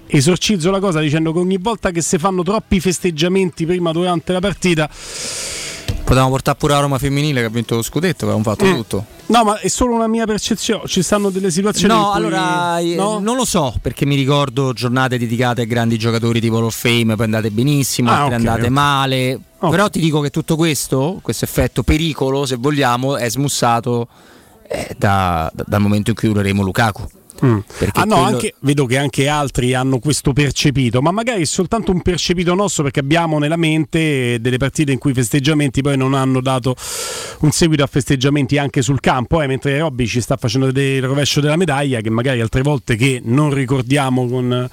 Esorcizzo 0.05 0.69
la 0.71 0.79
cosa 0.79 0.99
dicendo 0.99 1.33
che 1.33 1.39
ogni 1.39 1.57
volta 1.57 1.91
che 1.91 2.01
si 2.01 2.17
fanno 2.17 2.43
troppi 2.43 2.79
festeggiamenti 2.79 3.65
prima 3.65 3.91
durante 3.91 4.31
la 4.31 4.39
partita 4.39 4.89
Potevamo 6.07 6.29
portare 6.29 6.57
pure 6.57 6.71
la 6.73 6.79
Roma 6.79 6.97
femminile 6.97 7.41
che 7.41 7.47
ha 7.47 7.49
vinto 7.49 7.75
lo 7.75 7.81
scudetto, 7.81 8.23
avevamo 8.23 8.43
fatto 8.45 8.63
Mm. 8.63 8.73
tutto. 8.75 9.05
No, 9.25 9.43
ma 9.43 9.59
è 9.59 9.67
solo 9.67 9.93
una 9.93 10.07
mia 10.07 10.25
percezione. 10.25 10.83
Ci 10.87 11.01
stanno 11.03 11.29
delle 11.29 11.51
situazioni. 11.51 11.93
No, 11.93 12.11
cui- 12.11 12.15
allora 12.15 12.79
eh, 12.79 12.95
no? 12.95 13.19
non 13.19 13.35
lo 13.35 13.43
so 13.43 13.75
perché 13.81 14.05
mi 14.05 14.15
ricordo 14.15 14.71
giornate 14.71 15.17
dedicate 15.17 15.63
a 15.63 15.65
grandi 15.65 15.97
giocatori 15.97 16.39
tipo 16.39 16.57
Hall 16.59 16.63
of 16.63 16.75
Fame, 16.79 17.15
poi 17.17 17.25
andate 17.25 17.51
benissimo, 17.51 18.09
Ah, 18.09 18.21
altre 18.21 18.35
ok, 18.35 18.39
andate 18.39 18.61
ok. 18.67 18.69
male. 18.69 19.39
Ok. 19.59 19.69
Però 19.69 19.89
ti 19.89 19.99
dico 19.99 20.21
che 20.21 20.29
tutto 20.29 20.55
questo, 20.55 21.19
questo 21.21 21.43
effetto 21.43 21.83
pericolo, 21.83 22.45
se 22.45 22.55
vogliamo, 22.55 23.17
è 23.17 23.29
smussato 23.29 24.07
eh, 24.69 24.95
da- 24.97 25.51
da- 25.53 25.63
dal 25.67 25.81
momento 25.81 26.11
in 26.11 26.15
cui 26.15 26.29
ureremo 26.29 26.61
Lukaku. 26.63 27.05
Mm. 27.45 27.57
Ah, 27.93 28.03
no, 28.03 28.15
quello- 28.15 28.15
anche- 28.15 28.55
vedo 28.61 28.85
che 28.85 28.97
anche 28.97 29.27
altri 29.27 29.73
hanno 29.73 29.99
questo 29.99 30.33
percepito, 30.33 31.01
ma 31.01 31.11
magari 31.11 31.41
è 31.41 31.45
soltanto 31.45 31.91
un 31.91 32.01
percepito 32.01 32.53
nostro 32.55 32.83
perché 32.83 32.99
abbiamo 32.99 33.37
nella 33.39 33.57
mente 33.57 34.39
delle 34.41 34.57
partite 34.57 34.91
in 34.91 34.97
cui 34.97 35.11
i 35.11 35.13
festeggiamenti 35.13 35.81
poi 35.81 35.97
non 35.97 36.13
hanno 36.13 36.41
dato 36.41 36.75
un 37.41 37.51
seguito 37.51 37.83
a 37.83 37.87
festeggiamenti 37.87 38.57
anche 38.57 38.81
sul 38.81 38.99
campo, 38.99 39.41
eh, 39.41 39.47
mentre 39.47 39.77
Robby 39.79 40.05
ci 40.07 40.21
sta 40.21 40.35
facendo 40.37 40.65
vedere 40.67 40.97
il 40.97 41.03
rovescio 41.03 41.39
della 41.39 41.55
medaglia 41.57 42.01
che 42.01 42.09
magari 42.09 42.41
altre 42.41 42.61
volte 42.61 42.95
che 42.95 43.21
non 43.23 43.53
ricordiamo 43.53 44.27
con 44.27 44.69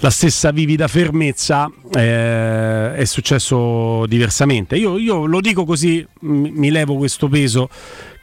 la 0.00 0.10
stessa 0.10 0.50
vivida 0.52 0.86
fermezza 0.86 1.68
eh, 1.92 2.94
è 2.94 3.04
successo 3.04 4.06
diversamente. 4.06 4.76
Io, 4.76 4.96
io 4.96 5.26
lo 5.26 5.40
dico 5.40 5.64
così, 5.64 6.06
mi 6.20 6.50
mi 6.50 6.70
levo 6.70 6.94
questo 6.96 7.28
peso. 7.28 7.68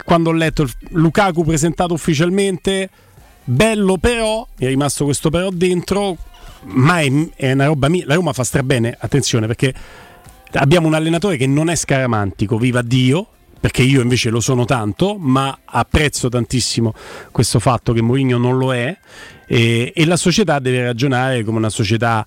Quando 0.03 0.29
ho 0.29 0.33
letto 0.33 0.67
Lukaku 0.91 1.43
presentato 1.43 1.93
ufficialmente, 1.93 2.89
bello 3.45 3.97
però, 3.97 4.45
mi 4.57 4.65
è 4.65 4.69
rimasto 4.69 5.05
questo 5.05 5.29
però 5.29 5.49
dentro, 5.49 6.17
ma 6.63 6.99
è, 6.99 7.11
è 7.35 7.51
una 7.53 7.67
roba 7.67 7.87
mia. 7.87 8.03
La 8.07 8.15
Roma 8.15 8.33
fa 8.33 8.43
strabene, 8.43 8.95
attenzione, 8.99 9.47
perché 9.47 9.73
abbiamo 10.53 10.87
un 10.87 10.93
allenatore 10.93 11.37
che 11.37 11.47
non 11.47 11.69
è 11.69 11.75
scaramantico, 11.75 12.57
viva 12.57 12.81
Dio, 12.81 13.27
perché 13.59 13.81
io 13.81 14.01
invece 14.01 14.29
lo 14.29 14.41
sono 14.41 14.65
tanto, 14.65 15.15
ma 15.17 15.59
apprezzo 15.65 16.29
tantissimo 16.29 16.93
questo 17.31 17.59
fatto 17.59 17.93
che 17.93 18.01
Mourinho 18.01 18.37
non 18.37 18.57
lo 18.57 18.73
è 18.73 18.95
e, 19.47 19.91
e 19.95 20.05
la 20.05 20.17
società 20.17 20.59
deve 20.59 20.83
ragionare 20.83 21.43
come 21.43 21.57
una 21.57 21.69
società 21.69 22.25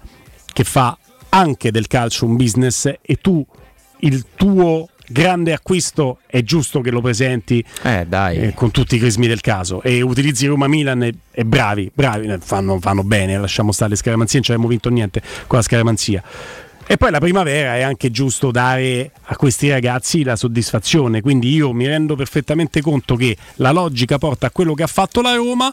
che 0.53 0.65
fa 0.65 0.99
anche 1.28 1.70
del 1.70 1.86
calcio 1.86 2.24
un 2.24 2.36
business 2.36 2.93
e 3.01 3.16
tu 3.20 3.45
il 4.01 4.24
tuo 4.35 4.89
grande 5.09 5.52
acquisto 5.52 6.18
è 6.26 6.43
giusto 6.43 6.80
che 6.80 6.90
lo 6.90 7.01
presenti 7.01 7.64
eh, 7.82 8.52
con 8.55 8.70
tutti 8.70 8.97
i 8.97 8.98
crismi 8.98 9.26
del 9.26 9.40
caso 9.40 9.82
e 9.82 10.01
utilizzi 10.02 10.47
Roma 10.47 10.68
Milan 10.68 11.02
e, 11.02 11.14
e 11.30 11.44
bravi, 11.44 11.90
bravi 11.93 12.26
eh, 12.26 12.39
fanno, 12.40 12.78
fanno 12.80 13.02
bene, 13.02 13.39
lasciamo 13.39 13.72
stare 13.72 13.90
le 13.90 13.97
scaramanzie, 13.97 14.39
non 14.39 14.44
ci 14.44 14.52
abbiamo 14.52 14.70
vinto 14.70 14.90
niente 14.90 15.22
con 15.47 15.59
la 15.59 15.64
scaramanzia. 15.64 16.22
E 16.90 16.97
poi 16.97 17.10
la 17.10 17.20
primavera 17.20 17.76
è 17.76 17.82
anche 17.82 18.10
giusto 18.10 18.51
dare 18.51 19.10
a 19.24 19.36
questi 19.36 19.68
ragazzi 19.68 20.22
la 20.22 20.36
soddisfazione, 20.36 21.20
quindi 21.20 21.52
io 21.52 21.74
mi 21.74 21.86
rendo 21.86 22.16
perfettamente 22.16 22.80
conto 22.80 23.14
che 23.14 23.36
la 23.56 23.72
logica 23.72 24.16
porta 24.16 24.47
a 24.47 24.51
quello 24.51 24.72
che 24.72 24.85
ha 24.85 24.86
fatto 24.86 25.20
la 25.20 25.35
Roma. 25.35 25.70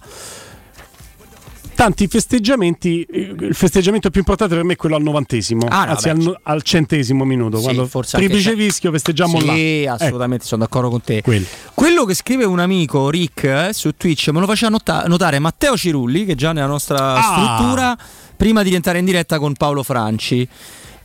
Tanti 1.76 2.08
festeggiamenti, 2.08 3.02
eh, 3.04 3.36
il 3.38 3.54
festeggiamento 3.54 4.10
più 4.10 4.22
importante 4.22 4.56
per 4.56 4.64
me 4.64 4.74
è 4.74 4.76
quello 4.78 4.96
al 4.96 5.02
novantesimo, 5.04 5.66
Ah, 5.70 5.84
no, 5.86 5.92
anzi 5.92 6.06
beh, 6.06 6.12
al, 6.12 6.40
al 6.44 6.62
centesimo 6.64 7.26
minuto, 7.26 7.58
Sì, 7.58 7.64
quando 7.64 7.86
forse 7.86 8.16
anche 8.16 8.30
triplice 8.30 8.56
c'è- 8.56 8.62
fischio 8.64 8.92
festeggiamo 8.92 9.40
là. 9.42 9.54
Sì, 9.54 9.82
Ecco. 9.84 9.94
assolutamente, 9.94 10.46
sono 10.46 10.64
d'accordo 10.64 10.90
con 10.90 11.02
te. 11.02 11.22
Quello. 11.22 11.46
Quello 11.74 12.06
che 12.06 12.14
scrive 12.14 12.46
un 12.46 12.60
amico, 12.60 13.10
Rick, 13.10 13.44
eh, 13.44 13.70
su 13.74 13.92
Twitch, 13.98 14.30
me 14.30 14.40
lo 14.40 14.46
faceva 14.46 14.72
nota- 14.72 15.04
notare 15.08 15.38
Matteo 15.40 15.76
Cirulli, 15.76 16.24
che 16.26 16.32
è 16.32 16.36
già 16.36 16.54
nella 16.54 16.66
nostra 16.68 17.16
Ah. 17.16 17.22
struttura, 17.22 17.98
prima 18.38 18.64
di 18.64 18.70
rientrare 18.70 19.00
in 19.00 19.06
diretta 19.06 19.38
con 19.38 19.52
Paolo 19.54 19.84
Franci. 19.84 20.48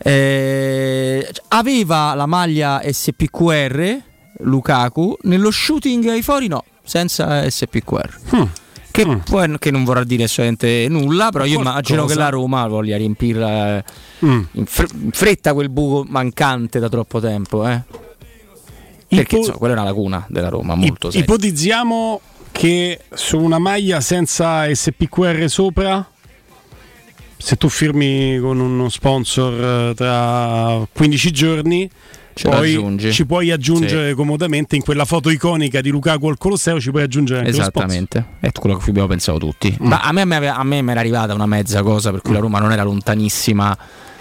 Eh, 0.03 1.29
aveva 1.49 2.15
la 2.15 2.27
maglia 2.27 2.81
SPQR, 2.85 4.01
Lukaku, 4.43 5.17
nello 5.23 5.51
shooting 5.51 6.07
ai 6.07 6.23
fori 6.23 6.47
no, 6.47 6.65
senza 6.85 7.49
SPQR. 7.51 8.19
Mm. 8.37 8.43
Che, 8.91 9.07
poi- 9.25 9.59
che 9.59 9.71
non 9.71 9.85
vorrà 9.85 10.03
dire 10.05 10.25
assolutamente 10.25 10.87
nulla, 10.89 11.31
però 11.31 11.45
io 11.45 11.59
immagino 11.61 12.05
che 12.07 12.15
la 12.15 12.29
Roma 12.29 12.67
voglia 12.67 12.97
riempirla 12.97 13.83
Mm. 14.25 14.43
in, 14.53 14.67
fr- 14.67 14.93
in 15.01 15.11
fretta 15.13 15.55
quel 15.55 15.71
buco 15.71 16.05
mancante 16.09 16.79
da 16.79 16.89
troppo 16.89 17.21
tempo. 17.21 17.67
Eh. 17.67 17.83
Perché 19.09 19.37
insomma, 19.39 19.57
quella 19.57 19.75
è 19.75 19.77
una 19.79 19.87
lacuna 19.87 20.25
della 20.29 20.49
Roma, 20.49 20.75
molto 20.75 21.11
seria. 21.11 21.25
Ipotizziamo 21.25 22.21
che 22.53 23.01
su 23.13 23.39
una 23.39 23.59
maglia 23.59 24.01
senza 24.01 24.73
SPQR 24.73 25.49
sopra, 25.49 26.07
se 27.37 27.57
tu 27.57 27.69
firmi 27.69 28.39
con 28.39 28.61
uno 28.61 28.89
sponsor 28.89 29.91
eh, 29.91 29.95
tra 29.95 30.87
15 30.93 31.31
giorni, 31.33 31.91
Ce 32.41 32.49
poi 32.49 33.13
ci 33.13 33.27
puoi 33.27 33.51
aggiungere 33.51 34.15
comodamente 34.15 34.77
in 34.77 34.83
quella 34.83 35.05
foto 35.05 35.29
iconica 35.29 35.81
di 35.83 35.91
Lukaku 35.91 36.29
al 36.29 36.39
Colosseo, 36.39 36.81
ci 36.81 36.91
puoi 36.91 37.03
aggiungere 37.03 37.41
anche. 37.41 37.51
Esattamente, 37.51 38.25
è 38.41 38.51
quello 38.53 38.77
che 38.77 38.89
abbiamo 38.89 39.09
pensato 39.09 39.39
tutti. 39.39 39.77
Mm. 39.83 39.87
Ma 39.87 40.01
a 40.01 40.13
me, 40.13 40.23
a 40.23 40.65
mi 40.65 40.91
era 40.91 41.01
arrivata 41.01 41.35
una 41.35 41.47
mezza 41.47 41.83
cosa 41.83 42.11
per 42.11 42.23
cui 42.23 42.33
la 42.33 42.39
Roma 42.39 42.59
non 42.59 42.73
era 42.73 42.83
lontanissima 42.83 43.77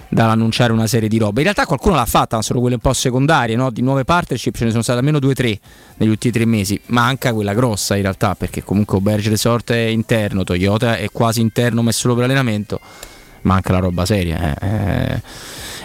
dall'annunciare 0.09 0.73
una 0.73 0.87
serie 0.87 1.07
di 1.07 1.17
robe. 1.17 1.37
In 1.37 1.43
realtà 1.43 1.65
qualcuno 1.65 1.95
l'ha 1.95 2.05
fatta, 2.05 2.35
ma 2.35 2.41
sono 2.41 2.59
quelle 2.59 2.75
un 2.75 2.81
po' 2.81 2.93
secondarie, 2.93 3.55
no? 3.55 3.69
di 3.69 3.81
nuove 3.81 4.03
partnership 4.03 4.55
ce 4.57 4.65
ne 4.65 4.71
sono 4.71 4.81
state 4.81 4.97
almeno 4.97 5.19
due 5.19 5.31
o 5.31 5.35
tre 5.35 5.57
negli 5.97 6.09
ultimi 6.09 6.33
tre 6.33 6.45
mesi, 6.45 6.79
manca 6.87 7.31
quella 7.31 7.53
grossa 7.53 7.95
in 7.95 8.01
realtà, 8.01 8.35
perché 8.35 8.63
comunque 8.63 8.97
Auberge 8.97 9.29
Resort 9.29 9.71
è 9.71 9.77
interno, 9.77 10.43
Toyota 10.43 10.97
è 10.97 11.07
quasi 11.11 11.41
interno 11.41 11.83
messo 11.83 11.99
solo 11.99 12.15
per 12.15 12.23
allenamento, 12.25 12.79
manca 13.41 13.71
la 13.71 13.79
roba 13.79 14.05
seria. 14.05 14.55
eh, 14.59 14.67
eh. 14.67 15.21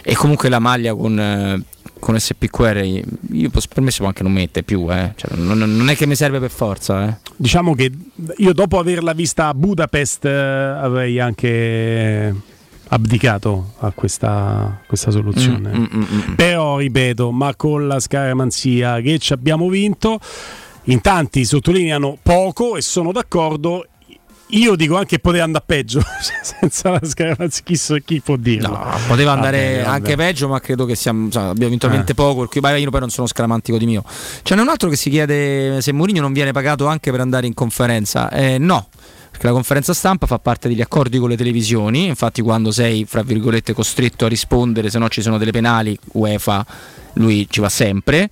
E 0.06 0.15
comunque 0.15 0.48
la 0.48 0.59
maglia 0.59 0.94
con, 0.94 1.19
eh, 1.19 1.62
con 2.05 2.20
SPQR, 2.20 2.85
io 3.31 3.48
posso- 3.48 3.68
per 3.72 3.82
me 3.82 3.90
si 3.90 3.97
può 3.97 4.09
anche 4.09 4.22
non 4.22 4.32
mettere 4.32 4.62
più, 4.62 4.86
eh. 4.93 5.14
Cioè, 5.16 5.39
non, 5.39 5.56
non 5.56 5.89
è 5.89 5.97
che 5.97 6.06
mi 6.06 6.14
serve 6.14 6.39
per 6.39 6.51
forza. 6.51 7.09
Eh. 7.09 7.16
Diciamo 7.35 7.74
che 7.74 7.90
io 8.36 8.52
dopo 8.52 8.78
averla 8.78 9.14
vista 9.14 9.47
a 9.47 9.55
Budapest 9.55 10.26
eh, 10.26 10.31
avrei 10.31 11.18
anche 11.18 12.35
abdicato 12.89 13.72
a 13.78 13.90
questa, 13.93 14.81
questa 14.86 15.10
soluzione. 15.10 15.70
Mm, 15.70 15.82
mm, 15.82 15.86
mm, 15.94 16.31
mm. 16.31 16.35
Però 16.35 16.76
ripeto, 16.76 17.32
ma 17.32 17.56
con 17.56 17.86
la 17.86 17.98
scaramanzia 17.98 19.01
che 19.01 19.18
ci 19.18 19.32
abbiamo 19.32 19.70
vinto, 19.70 20.20
in 20.85 21.01
tanti 21.01 21.47
sottolineano 21.47 22.18
poco 22.22 22.76
e 22.76 22.82
sono 22.82 23.12
d'accordo. 23.12 23.86
Io 24.49 24.77
dico 24.77 24.95
anche 24.97 25.16
che 25.16 25.19
poteva 25.19 25.45
andare 25.45 25.65
peggio, 25.66 26.01
cioè, 26.23 26.39
senza 26.43 26.91
la 26.91 27.01
scaramanzia, 27.03 27.62
chi, 27.65 27.77
so- 27.77 27.97
chi 28.05 28.21
può 28.21 28.37
dirlo? 28.37 28.69
No, 28.69 28.91
poteva 29.09 29.33
andare 29.33 29.59
Vabbè, 29.59 29.77
vabbè. 29.83 29.89
anche 29.95 30.16
peggio, 30.16 30.49
ma 30.49 30.61
credo 30.61 30.85
che 30.85 30.95
siamo, 30.95 31.25
insomma, 31.27 31.49
abbiamo 31.49 31.71
vinto 31.71 31.87
veramente 31.87 32.12
Eh. 32.12 32.15
poco. 32.15 32.47
perché- 32.47 32.59
io 32.79 32.91
poi 32.91 33.01
non 33.01 33.11
sono 33.11 33.27
scaramantico 33.27 33.79
di 33.79 33.87
mio. 33.87 34.05
Ce 34.43 34.55
n'è 34.55 34.61
un 34.61 34.69
altro 34.69 34.89
che 34.89 34.97
si 34.97 35.11
chiede 35.11 35.81
se 35.81 35.93
Mourinho 35.93 36.21
non 36.21 36.33
viene 36.33 36.53
pagato 36.53 36.87
anche 36.87 37.11
per 37.11 37.21
andare 37.21 37.47
in 37.47 37.55
conferenza. 37.55 38.31
Eh, 38.31 38.59
no. 38.59 38.89
Perché 39.31 39.49
la 39.49 39.53
conferenza 39.55 39.93
stampa 39.93 40.27
fa 40.27 40.39
parte 40.39 40.69
degli 40.69 40.81
accordi 40.81 41.19
con 41.19 41.29
le 41.29 41.37
televisioni, 41.37 42.07
infatti 42.07 42.40
quando 42.40 42.71
sei, 42.71 43.05
fra 43.05 43.23
virgolette, 43.23 43.73
costretto 43.73 44.27
a 44.27 44.29
rispondere, 44.29 44.90
se 44.90 44.98
no 45.01 45.09
ci 45.09 45.23
sono 45.23 45.39
delle 45.39 45.51
penali, 45.51 45.98
UEFA, 46.13 46.64
lui 47.14 47.45
ci 47.51 47.59
va 47.61 47.69
sempre. 47.69 48.31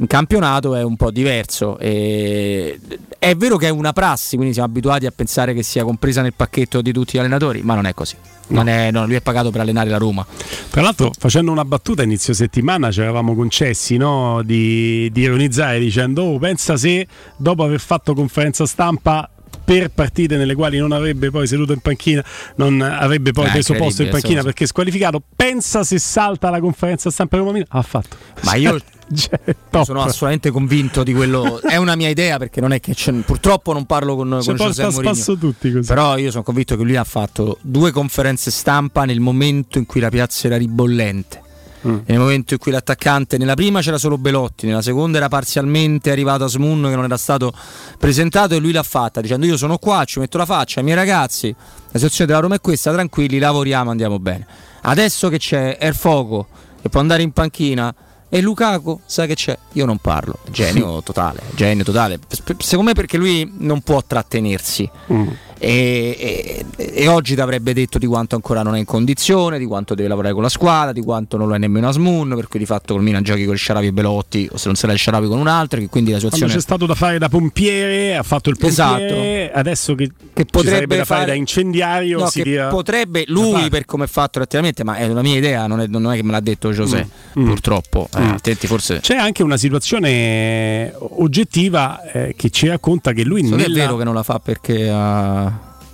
In 0.00 0.06
campionato 0.06 0.74
è 0.74 0.82
un 0.82 0.96
po' 0.96 1.10
diverso. 1.10 1.78
e- 1.78 2.78
È 3.18 3.34
vero 3.36 3.58
che 3.58 3.66
è 3.66 3.70
una 3.70 3.92
prassi, 3.92 4.36
quindi 4.36 4.54
siamo 4.54 4.68
abituati 4.70 5.04
a 5.04 5.10
pensare 5.14 5.52
che 5.52 5.62
sia 5.62 5.84
compresa 5.84 6.22
nel 6.22 6.32
pacchetto 6.34 6.80
di 6.80 6.90
tutti 6.90 7.16
gli 7.16 7.20
allenatori, 7.20 7.60
ma 7.60 7.74
non 7.74 7.84
è 7.84 7.92
così. 7.92 8.16
Non 8.48 8.66
è- 8.66 8.90
no, 8.90 9.04
lui 9.04 9.14
è 9.16 9.20
pagato 9.20 9.50
per 9.50 9.60
allenare 9.60 9.90
la 9.90 9.98
Roma. 9.98 10.26
Tra 10.70 10.80
l'altro, 10.80 11.10
facendo 11.18 11.52
una 11.52 11.66
battuta 11.66 12.02
inizio 12.02 12.32
settimana, 12.32 12.90
ci 12.90 13.02
eravamo 13.02 13.34
concessi 13.34 13.98
no, 13.98 14.40
di, 14.42 15.10
di 15.12 15.20
ironizzare 15.20 15.78
dicendo: 15.78 16.22
Oh, 16.22 16.38
pensa 16.38 16.78
se 16.78 17.06
dopo 17.36 17.62
aver 17.62 17.78
fatto 17.80 18.14
conferenza 18.14 18.64
stampa 18.64 19.28
per 19.62 19.90
partite 19.90 20.36
nelle 20.38 20.54
quali 20.54 20.78
non 20.78 20.92
avrebbe 20.92 21.30
poi 21.30 21.46
seduto 21.46 21.72
in 21.74 21.80
panchina, 21.80 22.24
non 22.56 22.80
avrebbe 22.80 23.32
poi 23.32 23.46
Eh, 23.48 23.50
preso 23.50 23.74
posto 23.74 24.02
in 24.02 24.08
panchina 24.08 24.42
perché 24.42 24.64
è 24.64 24.66
squalificato. 24.66 25.22
Pensa 25.36 25.84
se 25.84 25.98
salta 25.98 26.48
la 26.48 26.58
conferenza 26.58 27.10
stampa 27.10 27.36
Roma 27.36 27.52
Milano. 27.52 27.68
Ha 27.68 27.82
fatto. 27.82 28.16
Ma 28.44 28.54
io 28.54 28.80
Cioè, 29.12 29.40
sono 29.82 30.02
assolutamente 30.02 30.50
convinto 30.50 31.02
di 31.02 31.12
quello. 31.12 31.60
È 31.60 31.76
una 31.76 31.96
mia 31.96 32.08
idea 32.08 32.38
perché 32.38 32.60
non 32.60 32.72
è 32.72 32.80
che 32.80 32.94
c'è- 32.94 33.12
purtroppo 33.12 33.72
non 33.72 33.84
parlo 33.84 34.14
con, 34.14 34.40
con 34.44 34.54
José 34.56 34.88
Mourinho. 34.88 35.38
tutti 35.38 35.72
così. 35.72 35.86
Però 35.86 36.16
io 36.16 36.30
sono 36.30 36.42
convinto 36.42 36.76
che 36.76 36.82
lui 36.82 36.96
ha 36.96 37.04
fatto 37.04 37.58
due 37.60 37.90
conferenze 37.90 38.50
stampa 38.50 39.04
nel 39.04 39.20
momento 39.20 39.78
in 39.78 39.86
cui 39.86 40.00
la 40.00 40.10
piazza 40.10 40.46
era 40.46 40.56
ribollente. 40.56 41.42
Mm. 41.86 41.98
Nel 42.04 42.18
momento 42.18 42.52
in 42.54 42.60
cui 42.60 42.72
l'attaccante, 42.72 43.38
nella 43.38 43.54
prima 43.54 43.80
c'era 43.80 43.96
solo 43.96 44.18
Belotti, 44.18 44.66
nella 44.66 44.82
seconda 44.82 45.16
era 45.16 45.28
parzialmente 45.28 46.10
arrivato 46.10 46.44
Asmun 46.44 46.82
che 46.82 46.94
non 46.94 47.04
era 47.04 47.16
stato 47.16 47.52
presentato 47.98 48.54
e 48.54 48.58
lui 48.58 48.72
l'ha 48.72 48.82
fatta 48.82 49.22
dicendo 49.22 49.46
io 49.46 49.56
sono 49.56 49.78
qua, 49.78 50.04
ci 50.04 50.18
metto 50.18 50.36
la 50.36 50.44
faccia 50.44 50.80
ai 50.80 50.84
miei 50.84 50.96
ragazzi, 50.96 51.48
la 51.48 51.92
situazione 51.94 52.26
della 52.26 52.42
Roma 52.42 52.56
è 52.56 52.60
questa, 52.60 52.92
tranquilli, 52.92 53.38
lavoriamo, 53.38 53.90
andiamo 53.90 54.18
bene. 54.18 54.46
Adesso 54.82 55.30
che 55.30 55.38
c'è 55.38 55.78
Erfoco 55.80 56.48
che 56.82 56.90
può 56.90 57.00
andare 57.00 57.22
in 57.22 57.32
panchina 57.32 57.94
e 58.30 58.40
Lukaku 58.40 59.00
sa 59.04 59.26
che 59.26 59.34
c'è, 59.34 59.58
io 59.72 59.84
non 59.84 59.98
parlo, 59.98 60.38
genio 60.50 61.02
totale, 61.04 61.40
genio 61.54 61.84
totale. 61.84 62.18
Secondo 62.58 62.90
me 62.90 62.94
perché 62.94 63.18
lui 63.18 63.52
non 63.58 63.82
può 63.82 64.02
trattenersi. 64.06 64.88
Mm. 65.12 65.28
E, 65.62 66.64
e- 66.76 66.90
e 66.94 67.06
oggi 67.06 67.34
ti 67.34 67.40
avrebbe 67.42 67.74
detto 67.74 67.98
di 67.98 68.06
quanto 68.06 68.34
ancora 68.34 68.62
non 68.62 68.74
è 68.74 68.78
in 68.78 68.86
condizione, 68.86 69.58
di 69.58 69.66
quanto 69.66 69.94
deve 69.94 70.08
lavorare 70.08 70.32
con 70.32 70.42
la 70.42 70.48
squadra, 70.48 70.92
di 70.92 71.02
quanto 71.02 71.36
non 71.36 71.48
lo 71.48 71.54
è 71.54 71.58
nemmeno 71.58 71.86
Asmun, 71.88 72.32
per 72.34 72.48
cui 72.48 72.58
di 72.58 72.64
fatto 72.66 72.94
col 72.94 73.02
Milan 73.02 73.22
giochi 73.22 73.44
con 73.44 73.52
il 73.54 73.60
Sharawi 73.60 73.88
e 73.88 73.92
Belotti, 73.92 74.48
o 74.50 74.56
se 74.56 74.66
non 74.68 74.74
se 74.76 74.86
l'ha 74.86 74.94
il 74.94 74.98
Sharawi 74.98 75.28
con 75.28 75.38
un 75.38 75.46
altro, 75.48 75.78
che 75.80 75.88
quindi 75.88 76.12
la 76.12 76.16
Quando 76.18 76.36
situazione 76.36 76.52
c'è 76.62 76.66
stato 76.66 76.86
da 76.86 76.94
fare 76.94 77.18
da 77.18 77.28
pompiere, 77.28 78.16
ha 78.16 78.22
fatto 78.22 78.48
il 78.48 78.56
pompiere, 78.58 79.52
adesso 79.52 79.94
che, 79.94 80.10
che 80.32 80.44
potrebbe 80.46 80.96
da 80.96 81.04
fare 81.04 81.20
fare 81.20 81.26
da 81.26 81.34
incendiario, 81.36 82.20
No, 82.20 82.30
si 82.30 82.42
tira- 82.42 82.68
potrebbe 82.68 83.24
lui 83.26 83.68
per 83.68 83.84
come 83.84 84.04
è 84.04 84.08
fatto 84.08 84.38
relativamente, 84.38 84.82
ma 84.82 84.96
è 84.96 85.06
una 85.06 85.20
mia 85.22 85.36
idea, 85.36 85.66
non 85.66 85.80
è, 85.80 85.86
non 85.86 86.10
è 86.10 86.16
che 86.16 86.22
me 86.22 86.30
l'ha 86.32 86.40
detto 86.40 86.72
José, 86.72 87.06
Mm. 87.38 87.44
purtroppo. 87.46 88.08
Eh, 88.16 88.20
Mm. 88.20 88.28
attenti, 88.30 88.66
forse 88.66 89.00
C'è 89.00 89.16
anche 89.16 89.42
una 89.42 89.56
situazione 89.58 90.92
oggettiva 90.96 92.02
eh, 92.10 92.34
che 92.36 92.50
ci 92.50 92.66
racconta 92.68 93.12
che 93.12 93.24
lui 93.24 93.42
non 93.42 93.58
nella... 93.58 93.66
è 93.66 93.70
vero 93.78 93.96
che 93.96 94.04
non 94.04 94.14
la 94.14 94.22
fa 94.22 94.38
perché 94.38 94.88
ah, 94.88 95.49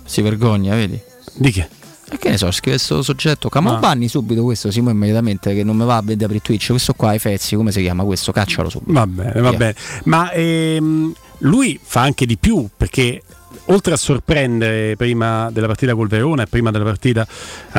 si 0.07 0.21
vergogna, 0.21 0.73
vedi? 0.75 0.99
Di 1.35 1.51
che? 1.51 1.67
E 2.09 2.17
che 2.17 2.29
ne 2.29 2.37
so, 2.37 2.49
scrive 2.51 2.77
questo 2.77 3.01
soggetto, 3.03 3.49
Camo 3.49 3.73
Ah. 3.75 3.79
banni 3.79 4.07
subito 4.07 4.41
questo, 4.43 4.71
Simo 4.71 4.89
immediatamente 4.89 5.53
che 5.53 5.63
non 5.63 5.75
mi 5.75 5.83
va 5.85 5.97
a 5.97 6.01
vedere 6.01 6.31
per 6.33 6.41
Twitch, 6.41 6.67
questo 6.69 6.93
qua 6.93 7.13
i 7.13 7.19
Fezzi, 7.19 7.55
come 7.57 7.71
si 7.71 7.81
chiama 7.81 8.03
questo? 8.03 8.31
Caccialo 8.31 8.69
subito. 8.69 8.93
Va 8.93 9.05
bene, 9.05 9.41
va 9.41 9.51
bene. 9.51 9.75
Ma 10.05 10.31
ehm, 10.31 11.13
lui 11.39 11.77
fa 11.83 12.01
anche 12.01 12.25
di 12.25 12.37
più 12.37 12.67
perché 12.75 13.21
oltre 13.65 13.93
a 13.93 13.97
sorprendere 13.97 14.95
prima 14.95 15.49
della 15.51 15.67
partita 15.67 15.93
col 15.95 16.07
Verona 16.07 16.43
e 16.43 16.47
prima 16.47 16.71
della 16.71 16.85
partita 16.85 17.27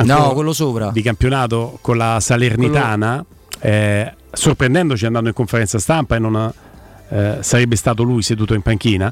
No, 0.03 0.33
quello 0.33 0.53
sopra. 0.53 0.91
di 0.91 1.01
campionato 1.01 1.79
con 1.81 1.97
la 1.97 2.19
Salernitana, 2.21 3.25
eh, 3.61 4.13
sorprendendoci 4.31 5.07
andando 5.07 5.29
in 5.29 5.33
conferenza 5.33 5.79
stampa 5.79 6.15
e 6.15 6.19
non 6.19 6.53
eh, 7.09 7.37
sarebbe 7.41 7.75
stato 7.75 8.03
lui 8.03 8.21
seduto 8.21 8.53
in 8.53 8.61
panchina, 8.61 9.11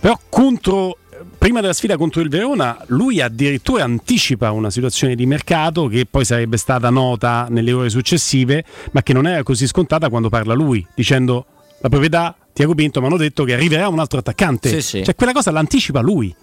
però 0.00 0.18
contro 0.28 0.96
prima 1.40 1.62
della 1.62 1.72
sfida 1.72 1.96
contro 1.96 2.20
il 2.20 2.28
Verona, 2.28 2.76
lui 2.88 3.22
addirittura 3.22 3.82
anticipa 3.82 4.52
una 4.52 4.68
situazione 4.68 5.14
di 5.14 5.24
mercato 5.24 5.86
che 5.86 6.04
poi 6.04 6.22
sarebbe 6.26 6.58
stata 6.58 6.90
nota 6.90 7.46
nelle 7.48 7.72
ore 7.72 7.88
successive, 7.88 8.62
ma 8.90 9.02
che 9.02 9.14
non 9.14 9.26
era 9.26 9.42
così 9.42 9.66
scontata 9.66 10.10
quando 10.10 10.28
parla 10.28 10.52
lui, 10.52 10.86
dicendo 10.94 11.46
la 11.80 11.88
proprietà 11.88 12.36
Tiago 12.52 12.74
Pinto 12.74 13.00
mi 13.00 13.06
hanno 13.06 13.16
detto 13.16 13.44
che 13.44 13.54
arriverà 13.54 13.88
un 13.88 13.98
altro 14.00 14.18
attaccante. 14.18 14.68
Sì, 14.68 14.82
sì. 14.82 15.02
Cioè 15.02 15.14
quella 15.14 15.32
cosa 15.32 15.50
l'anticipa 15.50 16.00
lui. 16.00 16.34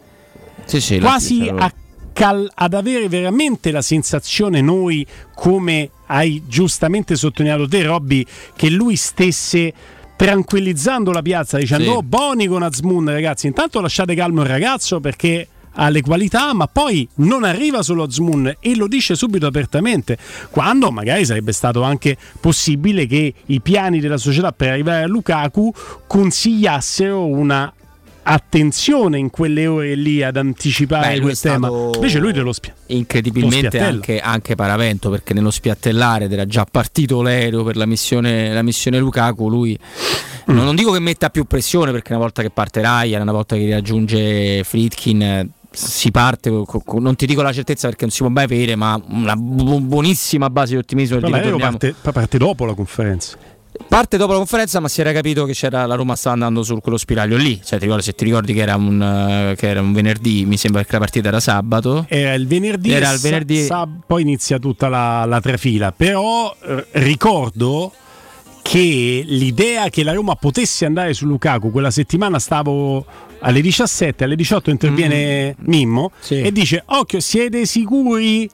Sì, 0.66 0.82
sì, 0.82 0.98
Quasi 1.00 1.48
a 1.48 1.72
cal- 2.12 2.50
ad 2.56 2.74
avere 2.74 3.08
veramente 3.08 3.70
la 3.70 3.84
sensazione 3.84 4.62
noi, 4.62 5.06
come 5.36 5.92
hai 6.08 6.42
giustamente 6.48 7.16
sottolineato 7.16 7.68
te, 7.68 7.84
Robby, 7.84 8.26
che 8.56 8.72
lui 8.72 8.96
stesse 8.96 9.72
tranquillizzando 10.18 11.12
la 11.12 11.22
piazza 11.22 11.58
dicendo 11.58 11.84
Sì. 11.86 11.90
oh 11.92 12.02
Boni 12.04 12.48
con 12.48 12.64
Azmoun 12.64 13.06
ragazzi 13.10 13.48
intanto 13.48 13.80
lasciate 13.80 14.16
calmo 14.16 14.42
il 14.42 14.48
ragazzo 14.48 15.00
perché 15.00 15.48
ha 15.80 15.90
le 15.90 16.02
qualità 16.02 16.54
ma 16.56 16.66
poi 16.66 17.08
non 17.18 17.44
arriva 17.44 17.84
solo 17.84 18.02
Azmoun 18.04 18.56
e 18.60 18.76
lo 18.76 18.88
dice 18.88 19.14
subito 19.16 19.46
apertamente 19.46 20.18
quando 20.50 20.90
magari 20.90 21.24
sarebbe 21.24 21.52
stato 21.52 21.84
anche 21.84 22.18
possibile 22.40 23.06
che 23.06 23.32
i 23.46 23.62
piani 23.62 24.00
della 24.00 24.18
società 24.18 24.52
per 24.52 24.70
arrivare 24.72 25.04
a 25.04 25.08
Lukaku 25.08 25.72
consigliassero 26.08 27.26
una 27.26 27.72
attenzione 28.30 29.18
in 29.18 29.30
quelle 29.30 29.68
ore 29.68 29.96
lì 29.96 30.22
ad 30.22 30.36
anticipare 30.36 31.20
Beh, 31.20 31.32
è 31.32 31.36
tema 31.36 31.70
invece 31.96 32.20
lui 32.20 32.34
te 32.34 32.42
lo 32.42 32.52
spia 32.52 32.74
incredibilmente 32.88 33.80
Lo 33.80 33.86
anche, 33.86 34.20
anche 34.20 34.56
paravento 34.56 35.10
perché 35.10 35.34
nello 35.34 35.50
spiattellare 35.50 36.30
era 36.30 36.46
già 36.46 36.66
partito 36.70 37.22
l'aereo 37.22 37.64
per 37.64 37.78
la 37.78 37.86
missione, 37.86 38.54
la 38.54 38.62
missione 38.64 39.00
Lukaku 39.00 39.50
lui 39.50 39.80
Mm. 40.50 40.56
non, 40.56 40.64
non 40.64 40.76
dico 40.76 40.94
che 40.94 41.00
metta 41.00 41.30
più 41.30 41.44
pressione 41.44 41.92
perché 41.92 42.14
una 42.14 42.22
volta 42.22 42.42
che 42.42 42.50
parte 42.50 42.80
Ryan 42.80 43.22
una 43.22 43.34
volta 43.34 43.58
che 43.58 43.70
raggiunge 43.70 44.64
Fritkin 44.64 45.50
si 45.70 46.10
parte 46.10 46.50
non 46.50 47.16
ti 47.18 47.26
dico 47.26 47.42
la 47.42 47.52
certezza 47.52 47.88
perché 47.90 48.06
non 48.06 48.14
si 48.14 48.20
può 48.22 48.30
mai 48.30 48.46
avere 48.46 48.78
ma 48.78 48.98
una 49.10 49.36
bu- 49.36 49.82
buonissima 49.82 50.50
base 50.50 50.72
di 50.72 50.78
ottimismo 50.78 51.18
ritorniamo. 51.18 51.60
parte, 51.60 51.94
parte 52.14 52.38
dopo 52.38 52.64
la 52.64 52.74
conferenza 52.74 53.38
Parte 53.88 54.18
dopo 54.18 54.32
la 54.32 54.38
conferenza, 54.38 54.80
ma 54.80 54.88
si 54.88 55.02
era 55.02 55.12
capito 55.12 55.46
che 55.46 55.54
c'era, 55.54 55.86
la 55.86 55.96
Roma 55.96 56.16
stava 56.16 56.34
andando 56.34 56.64
su 56.64 56.78
quello 56.80 56.98
spiraglio 56.98 57.38
lì. 57.38 57.60
Cioè, 57.64 57.78
ti 57.80 57.86
ricordi, 57.86 58.04
se 58.04 58.14
ti 58.14 58.24
ricordi 58.26 58.54
che 58.54 58.62
era, 58.62 58.76
un, 58.76 59.02
eh, 59.02 59.56
che 59.56 59.68
era 59.70 59.82
un 59.82 59.94
venerdì, 59.94 60.46
mi 60.46 60.58
sembra 60.58 60.84
che 60.84 60.92
la 60.92 61.00
partita 61.00 61.28
era 61.30 61.40
sabato. 61.40 62.06
Era 62.10 62.34
il 62.34 62.48
venerdì, 62.48 62.92
Era 62.92 63.12
il 63.12 63.20
venerdì. 63.20 63.62
sa- 63.62 63.66
sa- 63.84 63.90
poi 64.06 64.22
inizia 64.24 64.60
tutta 64.60 64.88
la, 64.90 65.26
la 65.26 65.40
trafila. 65.40 65.92
Però 65.92 66.56
eh, 66.64 66.86
ricordo 66.92 67.92
che 68.62 69.24
l'idea 69.26 69.90
che 69.90 70.04
la 70.04 70.12
Roma 70.14 70.36
potesse 70.36 70.86
andare 70.86 71.14
su 71.14 71.26
Lukaku 71.26 71.72
quella 71.72 71.90
settimana 71.92 72.38
stavo 72.38 73.06
alle 73.40 73.62
17, 73.62 74.26
alle 74.26 74.36
18 74.36 74.70
interviene 74.72 75.56
Mimmo 75.60 76.12
e 76.28 76.52
dice 76.52 76.84
occhio 76.88 77.22
siete 77.22 77.66
sicuri 77.66 78.50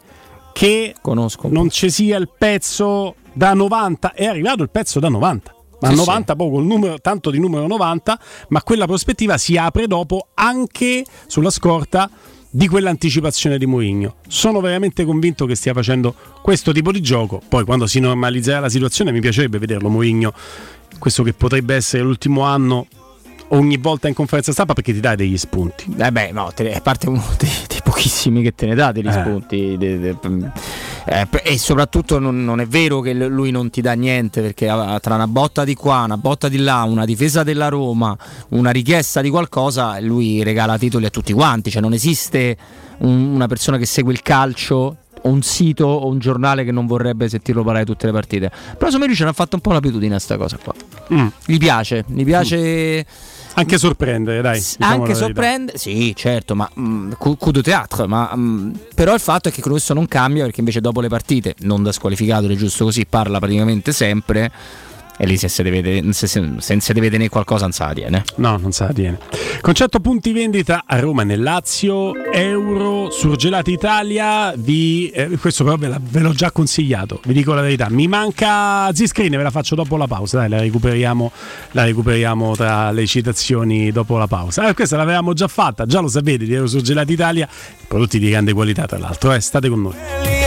che 0.53 0.93
Conosco 1.02 1.48
non 1.50 1.72
ci 1.72 1.90
sia 1.90 2.18
il 2.18 2.30
pezzo 2.38 3.16
da 3.33 3.53
90 3.53 4.13
è 4.13 4.25
arrivato 4.25 4.63
il 4.63 4.69
pezzo 4.69 4.99
da 4.99 5.09
90 5.09 5.55
ma 5.81 5.89
Sì, 5.89 5.95
90 5.95 6.35
poi 6.37 6.49
col 6.49 6.63
numero, 6.65 6.99
tanto 7.01 7.29
di 7.29 7.39
numero 7.39 7.67
90 7.67 8.19
ma 8.49 8.61
quella 8.63 8.85
prospettiva 8.85 9.37
si 9.37 9.57
apre 9.57 9.85
dopo 9.87 10.27
anche 10.35 11.03
sulla 11.27 11.49
scorta 11.49 12.09
di 12.55 12.67
quell'anticipazione 12.67 13.57
di 13.57 13.65
Mourinho. 13.65 14.17
Sono 14.27 14.59
veramente 14.61 15.03
convinto 15.05 15.45
che 15.47 15.55
stia 15.55 15.73
facendo 15.73 16.13
questo 16.43 16.71
tipo 16.71 16.91
di 16.91 17.01
gioco. 17.01 17.41
Poi 17.49 17.65
quando 17.65 17.87
si 17.87 17.99
normalizzerà 17.99 18.59
la 18.59 18.69
situazione 18.69 19.11
mi 19.11 19.19
piacerebbe 19.19 19.57
vederlo 19.57 19.89
Mourinho, 19.89 20.31
questo 20.99 21.23
che 21.23 21.33
potrebbe 21.33 21.73
essere 21.75 22.03
l'ultimo 22.03 22.43
anno 22.43 22.85
ogni 23.49 23.77
volta 23.77 24.07
in 24.07 24.13
conferenza 24.13 24.51
stampa 24.51 24.73
perché 24.73 24.93
ti 24.93 24.99
dai 24.99 25.15
degli 25.15 25.37
spunti. 25.37 25.93
Eh 25.97 26.11
beh, 26.11 26.31
no, 26.31 26.51
te, 26.55 26.71
a 26.73 26.79
parte 26.81 27.09
uno 27.09 27.23
dei, 27.37 27.49
dei, 27.67 27.79
pochissimi 27.83 28.41
che 28.43 28.53
te 28.53 28.67
ne 28.67 28.75
dà 28.75 28.91
degli 28.91 29.07
Eh. 29.07 29.11
spunti. 29.11 29.75
de- 29.77 29.99
de- 29.99 30.17
eh, 31.06 31.27
e 31.43 31.57
soprattutto 31.57 32.19
non, 32.19 32.43
non 32.43 32.59
è 32.59 32.65
vero 32.67 33.01
che 33.01 33.14
lui 33.14 33.51
non 33.51 33.69
ti 33.69 33.82
dà 33.82 33.93
niente 33.93 34.41
perché 34.41 34.67
tra 34.67 35.15
una 35.15 35.27
botta 35.27 35.64
di 35.64 35.75
qua, 35.75 36.03
una 36.03 36.17
botta 36.17 36.48
di 36.49 36.57
là, 36.57 36.83
una 36.83 37.06
difesa 37.06 37.43
della 37.43 37.67
Roma, 37.69 38.15
una 38.49 38.72
richiesta 38.72 39.22
di 39.22 39.30
qualcosa, 39.30 39.99
lui 39.99 40.43
regala 40.43 40.77
titoli 40.77 41.06
a 41.06 41.09
tutti 41.09 41.33
quanti. 41.33 41.72
Cioè 41.72 41.82
non 41.82 41.93
esiste 41.93 42.57
un- 42.99 43.33
una 43.33 43.48
persona 43.48 43.77
che 43.77 43.85
segue 43.85 44.14
il 44.14 44.22
calcio 44.22 44.98
o 45.24 45.30
un 45.30 45.42
sito 45.42 45.85
o 45.85 46.08
un 46.08 46.19
giornale 46.19 46.64
che 46.64 46.72
non 46.72 46.85
vorrebbe 46.85 47.27
sentirlo 47.27 47.64
parlare 47.64 47.85
tutte 47.85 48.06
le 48.06 48.11
partite. 48.11 48.50
Però 48.50 48.85
secondo 48.85 49.00
me 49.00 49.08
lui 49.08 49.16
ce 49.16 49.26
n'ha 49.26 49.34
fatto 49.34 49.56
un 49.56 49.61
po' 49.61 49.72
l'abitudine 49.72 50.16
a 50.16 50.19
sta 50.19 50.38
cosa 50.38 50.58
qua. 50.61 50.74
Mm. 51.14 51.27
Gli 51.45 51.58
piace, 51.58 52.06
gli 52.08 52.24
piace. 52.24 53.06
Anche 53.56 53.77
sorprendere, 53.77 54.42
dai. 54.42 54.60
diciamo 54.60 54.85
Anche 54.85 54.98
la 54.98 55.03
verità. 55.03 55.26
sorprende, 55.26 55.77
sì, 55.77 56.14
certo, 56.16 56.56
ma 56.56 56.69
mm, 56.80 57.11
coup 57.18 57.52
de 57.52 57.61
théâtre, 57.61 58.08
ma 58.08 58.32
mm, 58.35 58.72
però 58.95 59.14
il 59.14 59.19
fatto 59.19 59.50
è 59.50 59.52
che 59.52 59.61
questo 59.61 59.93
non 59.93 60.08
cambia 60.08 60.43
perché 60.43 60.60
invece 60.61 60.82
dopo 60.82 61.02
le 61.02 61.08
partite, 61.08 61.53
non 61.60 61.84
da 61.84 61.92
squalificato, 61.92 62.48
è 62.48 62.56
giusto 62.56 62.85
così, 62.85 63.06
parla 63.06 63.38
praticamente 63.38 63.92
sempre 63.92 64.52
e 65.17 65.25
lì 65.25 65.38
se 65.38 65.48
si 65.48 65.61
deve, 65.64 66.11
se, 66.14 66.27
se, 66.27 66.80
se 66.80 66.93
deve 66.93 67.09
tenere 67.09 67.30
qualcosa 67.30 67.64
non 67.64 67.72
sa 67.72 67.93
tiene. 67.93 68.24
No, 68.38 68.58
non 68.58 68.72
se 68.72 68.85
la 68.85 68.93
tiene. 68.93 69.17
Concetto 69.61 70.00
punti 70.00 70.32
vendita 70.33 70.83
a 70.85 71.00
Roma 71.00 71.24
nel 71.24 71.42
Lazio, 71.42 72.14
Euro, 72.32 73.09
Surgelati 73.11 73.72
Italia, 73.72 74.53
vi, 74.58 75.09
eh, 75.09 75.30
questo 75.40 75.64
però 75.64 75.75
ve, 75.77 75.88
la- 75.88 76.00
ve 76.01 76.19
l'ho 76.19 76.33
già 76.33 76.51
consigliato, 76.51 77.19
vi 77.25 77.33
dico 77.33 77.53
la 77.53 77.61
verità. 77.61 77.88
Mi 77.90 78.08
manca 78.08 78.92
Ziscreen, 78.93 79.32
ve 79.32 79.43
la 79.43 79.51
faccio 79.51 79.75
dopo 79.75 79.98
la 79.98 80.08
pausa, 80.08 80.40
dai, 80.40 80.50
la 80.50 80.59
recuperiamo, 80.59 81.32
la 81.72 81.83
recuperiamo 81.85 82.56
tra 82.56 82.92
le 82.92 83.06
citazioni 83.06 83.92
dopo 83.92 84.17
la 84.17 84.27
pausa. 84.27 84.67
Eh, 84.67 84.74
questa 84.74 84.98
l'avevamo 84.98 85.33
già 85.33 85.48
fatta, 85.48 85.85
già 85.85 86.00
lo 86.00 86.08
sapete, 86.08 86.45
di 86.45 86.53
Euro 86.53 86.67
Surgelati 86.67 87.14
Italia, 87.14 87.48
prodotti 87.88 88.19
di 88.19 88.30
grande 88.30 88.53
qualità 88.53 88.85
tra 88.85 88.98
l'altro, 88.98 89.32
eh, 89.33 89.40
state 89.40 89.69
con 89.69 89.82
noi. 89.82 90.42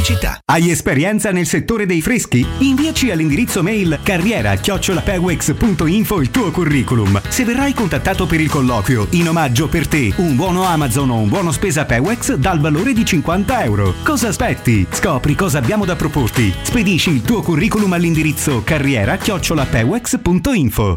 Pubblicità. 0.00 0.38
Hai 0.44 0.70
esperienza 0.70 1.30
nel 1.30 1.46
settore 1.46 1.86
dei 1.86 2.00
freschi? 2.00 2.44
Inviaci 2.58 3.10
all'indirizzo 3.10 3.62
mail 3.62 3.98
carriera-pewex.info 4.02 6.20
il 6.20 6.30
tuo 6.30 6.50
curriculum. 6.50 7.20
Se 7.28 7.44
verrai 7.44 7.72
contattato 7.74 8.26
per 8.26 8.40
il 8.40 8.48
colloquio, 8.48 9.06
in 9.10 9.28
omaggio 9.28 9.68
per 9.68 9.86
te, 9.86 10.10
un 10.16 10.34
buono 10.36 10.64
Amazon 10.64 11.10
o 11.10 11.16
un 11.16 11.28
buono 11.28 11.52
spesa 11.52 11.84
Pewex 11.84 12.32
dal 12.34 12.60
valore 12.60 12.94
di 12.94 13.04
50 13.04 13.64
euro. 13.64 13.94
Cosa 14.02 14.28
aspetti? 14.28 14.86
Scopri 14.90 15.34
cosa 15.34 15.58
abbiamo 15.58 15.84
da 15.84 15.96
proporti. 15.96 16.50
Spedisci 16.62 17.10
il 17.10 17.20
tuo 17.22 17.42
curriculum 17.42 17.92
all'indirizzo 17.92 18.62
carriera-pewex.info. 18.64 20.96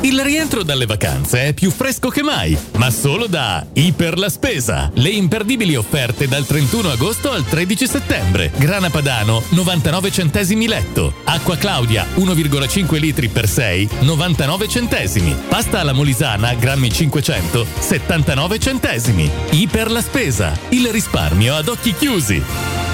Il 0.00 0.20
rientro 0.20 0.62
dalle 0.62 0.84
vacanze 0.86 1.46
è 1.46 1.52
più 1.54 1.70
fresco 1.70 2.08
che 2.08 2.22
mai, 2.22 2.56
ma 2.76 2.90
solo 2.90 3.26
da 3.26 3.64
Iper 3.72 4.18
la 4.18 4.28
Spesa. 4.28 4.90
Le 4.94 5.08
imperdibili 5.08 5.76
offerte 5.76 6.28
dal 6.28 6.44
31 6.44 6.90
agosto 6.90 7.32
al 7.32 7.44
13 7.44 7.86
settembre. 7.86 8.52
Grana 8.56 8.90
Padano 8.90 9.42
99 9.48 10.10
centesimi 10.10 10.66
letto. 10.66 11.14
Acqua 11.24 11.56
Claudia 11.56 12.06
1,5 12.16 12.98
litri 12.98 13.28
per 13.28 13.48
6 13.48 13.88
99 14.00 14.68
centesimi. 14.68 15.34
Pasta 15.48 15.80
alla 15.80 15.92
Molisana 15.92 16.54
grammi 16.54 16.92
500 16.92 17.66
79 17.78 18.58
centesimi. 18.58 19.30
Iper 19.50 19.90
la 19.90 20.02
Spesa. 20.02 20.52
Il 20.68 20.88
risparmio 20.88 21.54
ad 21.54 21.68
occhi 21.68 21.94
chiusi. 21.94 22.93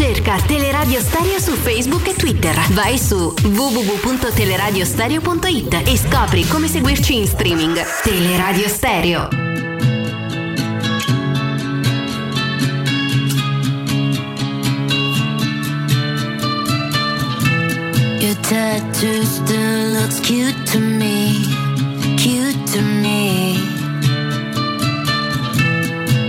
Cerca 0.00 0.40
Teleradio 0.46 0.98
Stereo 0.98 1.38
su 1.38 1.52
Facebook 1.52 2.08
e 2.08 2.14
Twitter. 2.14 2.58
Vai 2.70 2.96
su 2.96 3.34
www.teleradiostereo.it 3.42 5.82
e 5.84 5.98
scopri 5.98 6.48
come 6.48 6.68
seguirci 6.68 7.18
in 7.18 7.26
streaming. 7.26 7.78
Teleradio 8.02 8.66
Stereo. 8.66 9.28
Your 18.20 18.36
tattoo 18.40 19.22
still 19.26 19.92
looks 19.92 20.18
cute 20.20 20.56
to 20.72 20.78
me, 20.78 21.44
cute 22.16 22.56
to 22.72 22.80
me. 22.80 23.58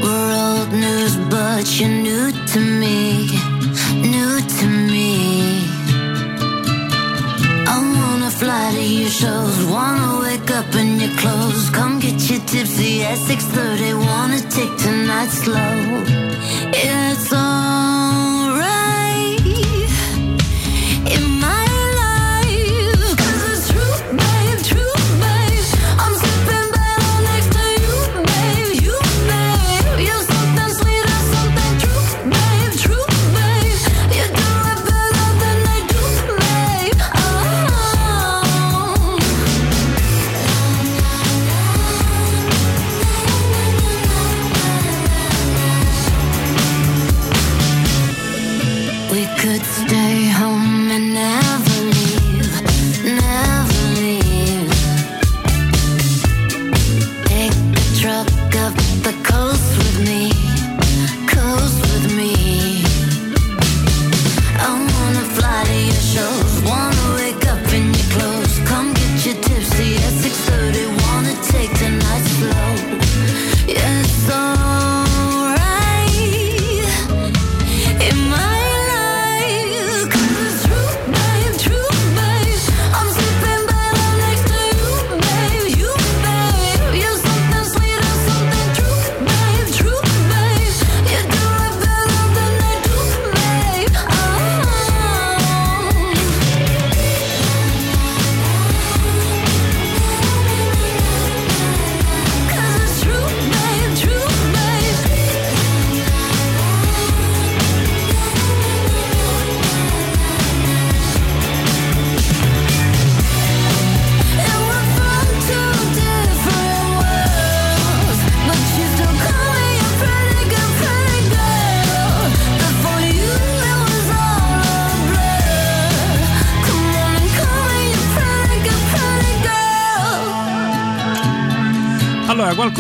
We're 0.02 0.34
old 0.34 0.74
news, 0.74 1.16
but 1.30 1.80
you're 1.80 1.88
new 1.88 2.34
to 2.48 2.60
me, 2.60 3.30
new 4.02 4.40
to 4.60 4.68
me. 4.68 5.66
I 7.68 7.78
wanna 7.96 8.32
fly 8.32 8.72
to 8.76 8.84
your 8.84 9.10
shows, 9.10 9.64
wanna 9.66 10.20
wake 10.22 10.50
up 10.52 10.74
in 10.76 11.00
your 11.00 11.16
clothes, 11.18 11.70
come 11.70 12.00
get 12.00 12.20
you 12.30 12.40
tipsy 12.52 13.04
at 13.04 13.18
6:30. 13.18 13.94
Wanna 13.94 14.42
take 14.58 14.74
tonight 14.78 15.32
slow. 15.44 15.91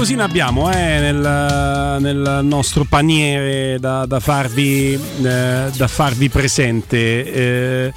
Qualcosina 0.01 0.23
abbiamo 0.23 0.71
eh, 0.71 0.99
nel, 0.99 1.21
nel 1.99 2.39
nostro 2.43 2.85
paniere 2.85 3.79
da, 3.79 4.05
da 4.05 4.19
farvi, 4.19 4.93
eh, 4.93 4.99
da 5.75 5.87
farvi 5.87 6.29
presente. 6.29 6.97
Eh, 7.33 7.93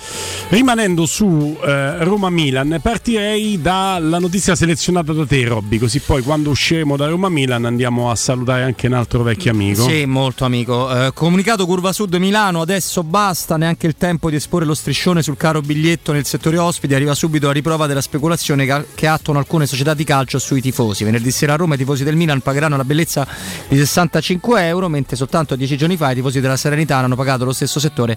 rimanendo 0.48 1.06
su 1.06 1.56
eh, 1.64 2.04
Roma-Milan, 2.04 2.78
partirei 2.82 3.60
dalla 3.60 4.18
notizia 4.18 4.54
selezionata 4.54 5.12
da 5.12 5.26
te, 5.26 5.44
Robby, 5.44 5.78
così 5.78 6.00
poi 6.00 6.22
quando 6.22 6.50
usciremo 6.50 6.96
da 6.96 7.06
Roma-Milan 7.06 7.64
andiamo 7.64 8.10
a 8.10 8.14
salutare 8.14 8.62
anche 8.62 8.86
un 8.86 8.94
altro 8.94 9.22
vecchio 9.22 9.50
amico. 9.50 9.88
Sì, 9.88 10.04
molto 10.06 10.44
amico. 10.44 11.06
Eh, 11.06 11.12
comunicato 11.12 11.66
Curva 11.66 11.92
Sud 11.92 12.14
Milano, 12.14 12.60
adesso 12.60 13.02
basta, 13.02 13.56
neanche 13.56 13.86
il 13.86 13.96
tempo 13.96 14.30
di 14.30 14.36
esporre 14.36 14.64
lo 14.64 14.74
striscione 14.74 15.22
sul 15.22 15.36
caro 15.36 15.60
biglietto 15.60 16.12
nel 16.12 16.24
settore 16.24 16.58
ospiti, 16.58 16.94
arriva 16.94 17.14
subito 17.14 17.46
la 17.46 17.52
riprova 17.52 17.86
della 17.86 18.00
speculazione 18.00 18.84
che, 18.94 19.06
attuano 19.06 19.38
alcune 19.38 19.66
società 19.66 19.94
di 19.94 20.04
calcio 20.04 20.38
sui 20.38 20.60
tifosi. 20.60 21.04
Venerdì 21.04 21.30
sera 21.30 21.54
a 21.54 21.56
Roma 21.56 21.74
i 21.74 21.78
tifosi 21.78 22.04
del 22.04 22.16
Milan 22.16 22.40
pagheranno 22.40 22.76
la 22.76 22.84
bellezza 22.84 23.26
di 23.68 23.76
65 23.86 24.66
euro, 24.66 24.88
mentre 24.88 25.16
soltanto 25.16 25.56
dieci 25.56 25.76
giorni 25.76 25.96
fa 25.96 26.10
i 26.10 26.14
tifosi 26.14 26.40
della 26.40 26.56
Serenità 26.56 26.96
hanno 26.96 27.16
pagato 27.16 27.44
lo 27.44 27.52
stesso 27.52 27.80
settore 27.80 28.16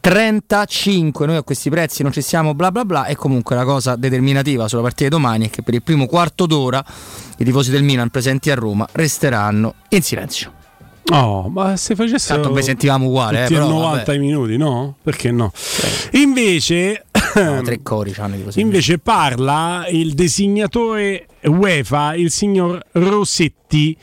35. 0.00 1.26
Noi 1.26 1.36
a 1.36 1.42
questi 1.42 1.70
prezzi 1.70 2.02
non 2.02 2.12
ci 2.12 2.22
siamo 2.22 2.54
bla 2.54 2.70
bla 2.70 2.84
bla 2.84 3.06
e 3.06 3.16
comunque 3.16 3.56
la 3.56 3.64
cosa 3.64 3.96
determinativa 3.96 4.68
sulla 4.68 4.82
partita 4.82 5.04
di 5.04 5.10
domani 5.10 5.46
è 5.46 5.50
che 5.50 5.62
per 5.62 5.74
il 5.74 5.82
primo 5.82 6.06
quarto 6.06 6.46
d'ora 6.46 6.84
i 7.38 7.44
tifosi 7.44 7.70
del 7.70 7.82
Milan 7.82 8.10
presenti 8.10 8.50
a 8.50 8.54
Roma 8.54 8.86
resteranno 8.92 9.74
in 9.90 10.02
silenzio. 10.02 10.52
Oh, 11.12 11.48
ma 11.48 11.76
se 11.76 11.94
facessero 11.94 12.40
Tanto 12.40 12.52
noi 12.52 12.64
sentivamo 12.64 13.06
uguale, 13.06 13.44
eh, 13.44 13.48
però, 13.48 13.68
90 13.68 14.04
vabbè. 14.04 14.18
minuti, 14.18 14.56
no? 14.56 14.96
Perché 15.02 15.30
no? 15.30 15.52
Invece 16.12 17.04
No, 17.36 17.60
tre 17.62 17.82
cori 17.82 18.12
c'hanno 18.12 18.36
tifosi. 18.36 18.60
Invece 18.60 18.98
parla 18.98 19.86
il 19.90 20.14
designatore 20.14 21.26
UEFA, 21.44 22.14
il 22.14 22.30
signor 22.30 22.80
Rossetti. 22.92 23.96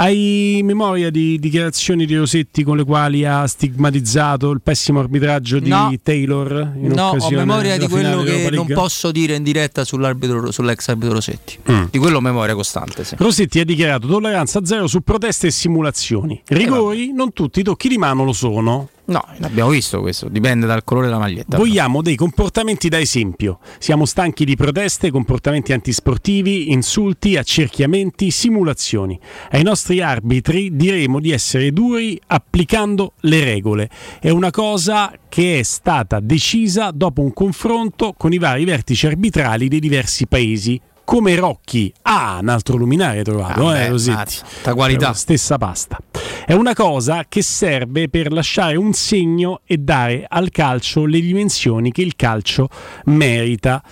Hai 0.00 0.62
memoria 0.64 1.10
di 1.10 1.38
dichiarazioni 1.38 2.06
di 2.06 2.16
Rossetti 2.16 2.62
con 2.62 2.78
le 2.78 2.84
quali 2.84 3.26
ha 3.26 3.46
stigmatizzato 3.46 4.50
il 4.50 4.62
pessimo 4.62 4.98
arbitraggio 4.98 5.58
di 5.58 5.68
No. 5.68 5.92
Taylor? 6.02 6.72
In 6.74 6.92
No, 6.92 7.14
ho 7.18 7.30
memoria 7.30 7.76
di 7.76 7.86
quello 7.86 8.22
che 8.22 8.48
non 8.50 8.66
posso 8.68 9.10
dire 9.10 9.34
in 9.34 9.42
diretta 9.42 9.84
sull'arbitro, 9.84 10.52
sull'ex 10.52 10.88
arbitro 10.88 11.16
Rossetti. 11.16 11.58
Mm. 11.70 11.84
Di 11.90 11.98
quello 11.98 12.16
ho 12.16 12.20
memoria 12.22 12.54
costante, 12.54 13.04
sì. 13.04 13.14
Rossetti 13.18 13.60
ha 13.60 13.64
dichiarato 13.66 14.06
tolleranza 14.06 14.64
zero 14.64 14.86
su 14.86 15.02
proteste 15.02 15.48
e 15.48 15.50
simulazioni. 15.50 16.40
Rigori, 16.46 17.12
non 17.12 17.34
tutti 17.34 17.60
i 17.60 17.62
tocchi 17.62 17.88
di 17.88 17.98
mano 17.98 18.24
lo 18.24 18.32
sono. 18.32 18.88
No, 19.10 19.24
l'abbiamo 19.38 19.70
visto 19.70 20.00
questo, 20.00 20.28
dipende 20.28 20.66
dal 20.66 20.84
colore 20.84 21.06
della 21.06 21.18
maglietta. 21.18 21.56
Vogliamo 21.56 22.00
dei 22.00 22.14
comportamenti 22.14 22.88
da 22.88 23.00
esempio. 23.00 23.58
Siamo 23.80 24.04
stanchi 24.04 24.44
di 24.44 24.54
proteste, 24.54 25.10
comportamenti 25.10 25.72
antisportivi, 25.72 26.70
insulti, 26.70 27.36
accerchiamenti, 27.36 28.30
simulazioni. 28.30 29.18
Ai 29.50 29.64
nostri 29.64 30.00
arbitri 30.00 30.76
diremo 30.76 31.18
di 31.18 31.32
essere 31.32 31.72
duri 31.72 32.20
applicando 32.28 33.14
le 33.22 33.42
regole. 33.42 33.90
È 34.20 34.30
una 34.30 34.52
cosa 34.52 35.12
che 35.28 35.58
è 35.58 35.62
stata 35.64 36.20
decisa 36.20 36.92
dopo 36.92 37.20
un 37.20 37.32
confronto 37.32 38.14
con 38.16 38.32
i 38.32 38.38
vari 38.38 38.64
vertici 38.64 39.08
arbitrali 39.08 39.66
dei 39.66 39.80
diversi 39.80 40.28
paesi 40.28 40.80
come 41.10 41.34
Rocchi. 41.34 41.92
Ah, 42.02 42.38
un 42.40 42.48
altro 42.48 42.76
luminare 42.76 43.24
trovato, 43.24 43.66
Ah, 43.66 43.76
eh, 43.76 43.82
beh, 43.82 43.88
Rossetti. 43.88 44.14
mazza, 44.16 44.44
sta 44.46 44.74
qualità. 44.74 45.12
Stessa 45.12 45.58
pasta. 45.58 45.98
È 46.46 46.52
una 46.52 46.72
cosa 46.72 47.24
che 47.28 47.42
serve 47.42 48.08
per 48.08 48.30
lasciare 48.30 48.76
un 48.76 48.92
segno 48.92 49.62
e 49.66 49.78
dare 49.78 50.24
al 50.28 50.50
calcio 50.50 51.06
le 51.06 51.20
dimensioni 51.20 51.90
che 51.90 52.02
il 52.02 52.14
calcio 52.14 52.68
merita. 53.06 53.82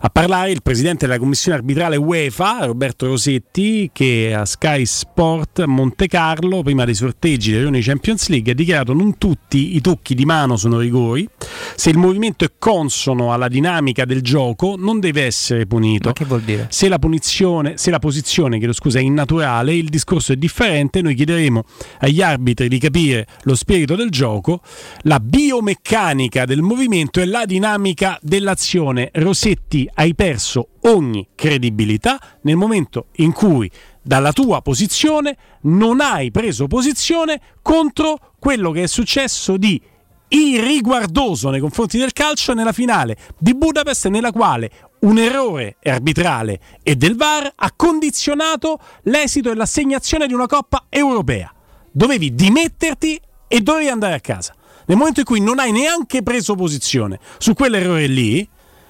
A 0.00 0.08
parlare 0.08 0.52
il 0.52 0.62
presidente 0.62 1.06
della 1.06 1.18
commissione 1.18 1.58
arbitrale 1.58 1.96
UEFA, 1.96 2.66
Roberto 2.66 3.06
Rosetti, 3.06 3.90
che 3.92 4.32
a 4.32 4.44
Sky 4.44 4.86
Sport 4.86 5.64
Monte 5.64 6.06
Carlo, 6.06 6.62
prima 6.62 6.84
dei 6.84 6.94
sorteggi 6.94 7.50
delle 7.50 7.62
riunioni 7.62 7.84
Champions 7.84 8.28
League, 8.28 8.52
ha 8.52 8.54
dichiarato 8.54 8.92
non 8.92 9.18
tutti 9.18 9.74
i 9.74 9.80
tocchi 9.80 10.14
di 10.14 10.24
mano 10.24 10.56
sono 10.56 10.78
rigori. 10.78 11.28
Se 11.74 11.90
il 11.90 11.98
movimento 11.98 12.44
è 12.44 12.52
consono 12.56 13.32
alla 13.32 13.48
dinamica 13.48 14.04
del 14.04 14.22
gioco, 14.22 14.76
non 14.78 15.00
deve 15.00 15.24
essere 15.24 15.66
punito. 15.66 16.08
Ma 16.08 16.14
che 16.14 16.24
vuol 16.24 16.42
dire? 16.42 16.67
Se 16.68 16.88
la 16.88 16.98
punizione, 16.98 17.78
se 17.78 17.90
la 17.90 17.98
posizione, 17.98 18.60
scusa, 18.72 18.98
è 18.98 19.02
innaturale, 19.02 19.74
il 19.74 19.88
discorso 19.88 20.32
è 20.32 20.36
differente. 20.36 21.00
Noi 21.00 21.14
chiederemo 21.14 21.64
agli 22.00 22.20
arbitri 22.20 22.68
di 22.68 22.78
capire 22.78 23.26
lo 23.42 23.54
spirito 23.54 23.96
del 23.96 24.10
gioco, 24.10 24.60
la 25.02 25.18
biomeccanica 25.18 26.44
del 26.44 26.60
movimento 26.60 27.20
e 27.20 27.26
la 27.26 27.46
dinamica 27.46 28.18
dell'azione. 28.20 29.10
Rossetti, 29.14 29.88
hai 29.94 30.14
perso 30.14 30.68
ogni 30.82 31.28
credibilità 31.34 32.18
nel 32.42 32.56
momento 32.56 33.06
in 33.16 33.32
cui 33.32 33.70
dalla 34.02 34.32
tua 34.32 34.62
posizione 34.62 35.36
non 35.62 36.00
hai 36.00 36.30
preso 36.30 36.66
posizione 36.66 37.40
contro 37.62 38.34
quello 38.38 38.70
che 38.70 38.84
è 38.84 38.86
successo 38.86 39.56
di 39.56 39.80
irriguardoso 40.28 41.50
nei 41.50 41.60
confronti 41.60 41.98
del 41.98 42.12
calcio 42.12 42.52
nella 42.52 42.72
finale 42.72 43.16
di 43.38 43.54
Budapest 43.54 44.08
nella 44.08 44.30
quale 44.30 44.70
un 45.00 45.18
errore 45.18 45.76
arbitrale 45.82 46.60
e 46.82 46.96
del 46.96 47.16
VAR 47.16 47.52
ha 47.54 47.72
condizionato 47.74 48.80
l'esito 49.02 49.50
e 49.50 49.54
l'assegnazione 49.54 50.26
di 50.26 50.34
una 50.34 50.46
Coppa 50.46 50.86
europea. 50.88 51.52
Dovevi 51.90 52.34
dimetterti 52.34 53.20
e 53.46 53.60
dovevi 53.60 53.88
andare 53.88 54.14
a 54.14 54.20
casa. 54.20 54.54
Nel 54.86 54.96
momento 54.96 55.20
in 55.20 55.26
cui 55.26 55.40
non 55.40 55.58
hai 55.58 55.70
neanche 55.70 56.22
preso 56.22 56.54
posizione 56.54 57.18
su 57.38 57.54
quell'errore 57.54 58.06
lì, 58.06 58.48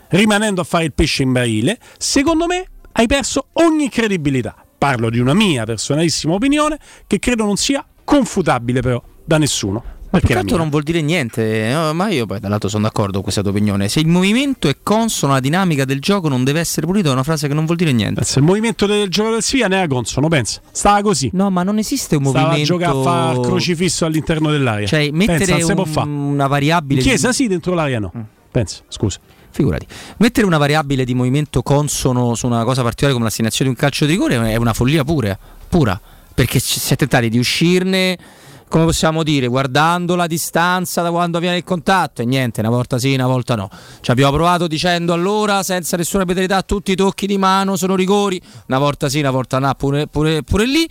rimanendo 0.08 0.60
a 0.60 0.64
fare 0.64 0.84
il 0.84 0.92
pesce 0.92 1.22
in 1.22 1.32
barile, 1.32 1.78
secondo 1.98 2.46
me 2.46 2.64
hai 2.92 3.06
perso 3.06 3.48
ogni 3.54 3.88
credibilità. 3.88 4.54
Parlo 4.78 5.10
di 5.10 5.18
una 5.18 5.34
mia 5.34 5.64
personalissima 5.64 6.34
opinione 6.34 6.78
che 7.06 7.18
credo 7.18 7.44
non 7.44 7.56
sia 7.56 7.84
confutabile 8.04 8.80
però 8.80 9.02
da 9.24 9.38
nessuno. 9.38 9.96
Ma 10.10 10.18
Perché 10.20 10.26
più 10.28 10.34
la 10.36 10.40
che 10.40 10.46
altro 10.46 10.54
mia. 10.56 10.62
non 10.64 10.70
vuol 10.70 10.82
dire 10.84 11.02
niente, 11.02 11.70
no, 11.70 11.92
ma 11.92 12.08
io 12.08 12.24
poi 12.24 12.40
dall'altro 12.40 12.70
sono 12.70 12.84
d'accordo 12.84 13.12
con 13.14 13.22
questa 13.24 13.42
tua 13.42 13.50
opinione. 13.50 13.88
Se 13.88 14.00
il 14.00 14.06
movimento 14.06 14.66
è 14.68 14.76
consono 14.82 15.32
alla 15.32 15.40
dinamica 15.40 15.84
del 15.84 16.00
gioco 16.00 16.28
non 16.28 16.44
deve 16.44 16.60
essere 16.60 16.86
pulito, 16.86 17.10
è 17.10 17.12
una 17.12 17.22
frase 17.22 17.46
che 17.46 17.52
non 17.52 17.66
vuol 17.66 17.76
dire 17.76 17.92
niente. 17.92 18.24
Se 18.24 18.38
il 18.38 18.44
movimento 18.46 18.86
del 18.86 19.08
gioco 19.10 19.32
del 19.32 19.42
Sivia 19.42 19.68
ne 19.68 19.76
era 19.76 19.86
consono, 19.86 20.28
pensa. 20.28 20.60
Stava 20.72 21.02
così. 21.02 21.28
No, 21.34 21.50
ma 21.50 21.62
non 21.62 21.76
esiste 21.76 22.16
un 22.16 22.22
Stava 22.24 22.38
a 22.38 22.42
movimento 22.48 22.72
giocare 22.72 22.98
a 22.98 23.02
fare 23.02 23.40
crocifisso 23.42 24.06
all'interno 24.06 24.50
dell'area. 24.50 24.86
Cioè, 24.86 25.10
Pensa, 25.10 25.32
mettere 25.32 25.74
può 25.74 26.02
un- 26.04 26.08
una 26.32 26.46
variabile 26.46 26.94
In 26.94 27.00
di- 27.00 27.04
Mm. 27.06 27.10
chiesa 27.12 27.32
sì, 27.32 27.46
dentro 27.46 27.74
l'area 27.74 27.98
no. 27.98 28.10
Pensa, 28.50 28.80
scusa. 28.88 29.18
Figurati. 29.50 29.86
Mettere 30.18 30.46
una 30.46 30.56
variabile 30.58 31.04
di 31.04 31.12
movimento 31.14 31.62
consono 31.62 32.34
su 32.34 32.46
una 32.46 32.64
cosa 32.64 32.80
particolare 32.82 33.12
come 33.12 33.24
l'assegnazione 33.28 33.70
di 33.70 33.76
un 33.76 33.82
calcio 33.82 34.06
di 34.06 34.12
rigore 34.12 34.36
è 34.52 34.56
una 34.56 34.72
follia 34.72 35.04
pure, 35.04 35.38
pura. 35.68 36.00
Perché 36.32 36.60
si 36.60 36.92
è 36.92 36.96
tentati 36.96 37.28
di 37.28 37.38
uscirne, 37.38 38.16
come 38.68 38.84
possiamo 38.84 39.22
dire, 39.22 39.46
guardando 39.46 40.14
la 40.14 40.26
distanza 40.26 41.02
da 41.02 41.10
quando 41.10 41.38
viene 41.38 41.56
il 41.56 41.64
contatto 41.64 42.22
e 42.22 42.24
niente, 42.24 42.60
una 42.60 42.70
volta 42.70 42.98
sì, 42.98 43.14
una 43.14 43.26
volta 43.26 43.54
no. 43.54 43.68
Ci 44.00 44.10
abbiamo 44.10 44.32
provato 44.32 44.66
dicendo 44.66 45.12
allora, 45.12 45.62
senza 45.62 45.96
nessuna 45.96 46.24
penalità, 46.24 46.62
tutti 46.62 46.92
i 46.92 46.94
tocchi 46.94 47.26
di 47.26 47.38
mano 47.38 47.76
sono 47.76 47.96
rigori, 47.96 48.40
una 48.66 48.78
volta 48.78 49.08
sì, 49.08 49.20
una 49.20 49.30
volta 49.30 49.58
no, 49.58 49.74
pure, 49.74 50.06
pure- 50.06 50.42
pure 50.42 50.66
lì. 50.66 50.88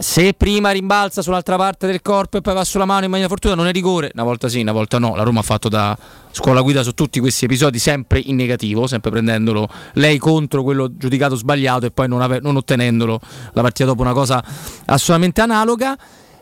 Se 0.00 0.32
prima 0.32 0.70
rimbalza 0.70 1.22
sull'altra 1.22 1.56
parte 1.56 1.88
del 1.88 2.02
corpo 2.02 2.36
e 2.36 2.40
poi 2.40 2.54
va 2.54 2.62
sulla 2.62 2.84
mano 2.84 3.04
in 3.04 3.10
maniera 3.10 3.28
fortuita 3.28 3.56
non 3.56 3.66
è 3.66 3.72
rigore, 3.72 4.12
una 4.14 4.22
volta 4.22 4.48
sì, 4.48 4.60
una 4.60 4.70
volta 4.70 5.00
no. 5.00 5.16
La 5.16 5.24
Roma 5.24 5.40
ha 5.40 5.42
fatto 5.42 5.68
da 5.68 5.98
scuola 6.30 6.60
guida 6.60 6.84
su 6.84 6.92
tutti 6.92 7.18
questi 7.18 7.46
episodi 7.46 7.80
sempre 7.80 8.20
in 8.20 8.36
negativo, 8.36 8.86
sempre 8.86 9.10
prendendolo 9.10 9.68
lei 9.94 10.18
contro 10.18 10.62
quello 10.62 10.96
giudicato 10.96 11.34
sbagliato 11.34 11.86
e 11.86 11.90
poi 11.90 12.06
non, 12.06 12.22
ave- 12.22 12.38
non 12.38 12.54
ottenendolo 12.54 13.18
la 13.54 13.60
partita 13.60 13.86
dopo 13.86 14.02
una 14.02 14.12
cosa 14.12 14.40
assolutamente 14.84 15.40
analoga. 15.40 15.98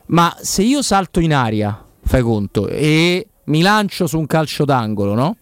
Ma 0.06 0.36
se 0.40 0.62
io 0.62 0.82
salto 0.82 1.20
in 1.20 1.34
aria, 1.34 1.84
fai 2.04 2.22
conto, 2.22 2.68
e 2.68 3.26
mi 3.44 3.62
lancio 3.62 4.06
su 4.06 4.18
un 4.18 4.26
calcio 4.26 4.64
d'angolo, 4.64 5.14
no? 5.14 5.36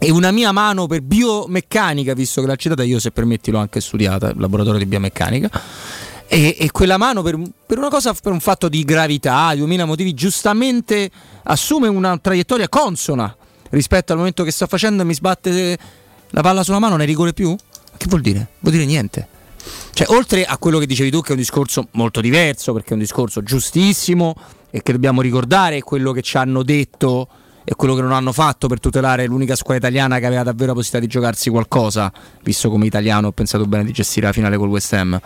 E 0.00 0.10
una 0.10 0.30
mia 0.30 0.52
mano 0.52 0.86
per 0.86 1.00
biomeccanica, 1.02 2.14
visto 2.14 2.40
che 2.40 2.46
l'ha 2.46 2.56
citata 2.56 2.84
io, 2.84 3.00
se 3.00 3.10
permetti, 3.10 3.50
l'ho 3.50 3.58
anche 3.58 3.80
studiata, 3.80 4.32
laboratorio 4.36 4.78
di 4.78 4.86
biomeccanica. 4.86 5.50
E, 6.28 6.56
e 6.58 6.70
quella 6.70 6.98
mano 6.98 7.22
per, 7.22 7.40
per 7.66 7.78
una 7.78 7.88
cosa, 7.88 8.12
per 8.12 8.30
un 8.30 8.38
fatto 8.38 8.68
di 8.68 8.84
gravità, 8.84 9.50
di 9.52 9.58
2000 9.58 9.84
motivi, 9.86 10.14
giustamente 10.14 11.10
assume 11.44 11.88
una 11.88 12.16
traiettoria 12.18 12.68
consona 12.68 13.34
rispetto 13.70 14.12
al 14.12 14.18
momento 14.18 14.44
che 14.44 14.50
sto 14.50 14.66
facendo 14.66 15.02
e 15.02 15.04
mi 15.04 15.14
sbatte 15.14 15.78
la 16.30 16.42
palla 16.42 16.62
sulla 16.62 16.78
mano, 16.78 16.96
è 16.96 17.04
rigore 17.04 17.32
più? 17.32 17.56
Che 17.96 18.06
vuol 18.08 18.20
dire? 18.20 18.46
Vuol 18.60 18.74
dire 18.74 18.86
niente. 18.86 19.26
Cioè, 19.92 20.06
oltre 20.10 20.44
a 20.44 20.56
quello 20.58 20.78
che 20.78 20.86
dicevi 20.86 21.10
tu, 21.10 21.20
che 21.20 21.28
è 21.28 21.32
un 21.32 21.38
discorso 21.38 21.88
molto 21.92 22.20
diverso, 22.20 22.72
perché 22.72 22.90
è 22.90 22.92
un 22.92 23.00
discorso 23.00 23.42
giustissimo 23.42 24.34
e 24.70 24.82
che 24.82 24.92
dobbiamo 24.92 25.20
ricordare, 25.20 25.82
quello 25.82 26.12
che 26.12 26.22
ci 26.22 26.36
hanno 26.36 26.62
detto 26.62 27.28
e 27.64 27.74
quello 27.74 27.94
che 27.94 28.00
non 28.00 28.12
hanno 28.12 28.32
fatto 28.32 28.66
per 28.66 28.80
tutelare 28.80 29.26
l'unica 29.26 29.54
squadra 29.54 29.88
italiana 29.88 30.18
che 30.18 30.26
aveva 30.26 30.42
davvero 30.42 30.68
la 30.68 30.74
possibilità 30.74 31.06
di 31.06 31.12
giocarsi 31.12 31.50
qualcosa, 31.50 32.10
visto 32.42 32.70
come 32.70 32.86
italiano 32.86 33.28
ho 33.28 33.32
pensato 33.32 33.66
bene 33.66 33.84
di 33.84 33.92
gestire 33.92 34.26
la 34.26 34.32
finale 34.32 34.56
col 34.56 34.68
West 34.68 34.92
Ham. 34.94 35.20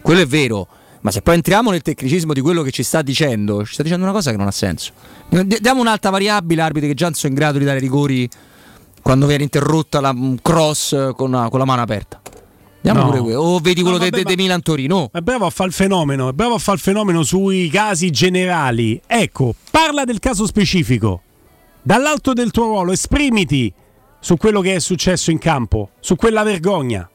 Quello 0.00 0.20
è 0.20 0.26
vero, 0.26 0.68
ma 1.00 1.10
se 1.10 1.22
poi 1.22 1.34
entriamo 1.34 1.70
nel 1.70 1.82
tecnicismo 1.82 2.32
di 2.32 2.40
quello 2.40 2.62
che 2.62 2.70
ci 2.70 2.82
sta 2.82 3.02
dicendo, 3.02 3.64
ci 3.64 3.72
sta 3.72 3.82
dicendo 3.82 4.04
una 4.04 4.12
cosa 4.12 4.30
che 4.30 4.36
non 4.36 4.46
ha 4.46 4.52
senso. 4.52 4.92
Diamo 5.28 5.80
un'altra 5.80 6.10
variabile, 6.10 6.62
arbitri 6.62 6.88
che 6.88 6.94
già 6.94 7.10
sono 7.12 7.32
in 7.32 7.38
grado 7.38 7.58
di 7.58 7.64
dare 7.64 7.78
rigori 7.78 8.28
quando 9.02 9.26
viene 9.26 9.42
interrotta 9.42 10.00
la 10.00 10.14
cross 10.42 11.14
con, 11.14 11.32
una- 11.32 11.48
con 11.48 11.58
la 11.58 11.64
mano 11.64 11.82
aperta. 11.82 12.20
Diamo 12.82 13.00
No. 13.00 13.06
pure 13.08 13.20
quello. 13.20 13.40
O 13.40 13.58
vedi 13.58 13.82
quello 13.82 13.98
No, 13.98 14.02
de- 14.04 14.10
vabbè, 14.10 14.22
de- 14.22 14.28
de 14.28 14.36
ma- 14.36 14.42
Milan 14.42 14.62
Torino. 14.62 15.10
È 15.12 15.20
bravo 15.20 15.46
a 15.46 15.50
fare 15.50 15.68
il 15.68 15.74
fenomeno, 15.74 16.28
è 16.28 16.32
bravo 16.32 16.54
a 16.54 16.58
fare 16.58 16.76
il 16.78 16.82
fenomeno 16.82 17.22
sui 17.22 17.68
casi 17.68 18.10
generali. 18.10 19.00
Ecco, 19.06 19.54
parla 19.70 20.04
del 20.04 20.18
caso 20.18 20.46
specifico. 20.46 21.22
Dall'alto 21.82 22.32
del 22.32 22.50
tuo 22.50 22.64
ruolo, 22.64 22.92
esprimiti 22.92 23.72
su 24.18 24.36
quello 24.36 24.60
che 24.60 24.74
è 24.74 24.78
successo 24.80 25.30
in 25.30 25.38
campo, 25.38 25.90
su 26.00 26.16
quella 26.16 26.42
vergogna. 26.42 27.08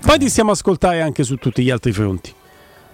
Poi 0.00 0.18
ti 0.18 0.28
stiamo 0.28 0.50
a 0.50 0.52
ascoltare 0.54 1.02
anche 1.02 1.22
su 1.24 1.36
tutti 1.36 1.62
gli 1.62 1.70
altri 1.70 1.92
fronti. 1.92 2.32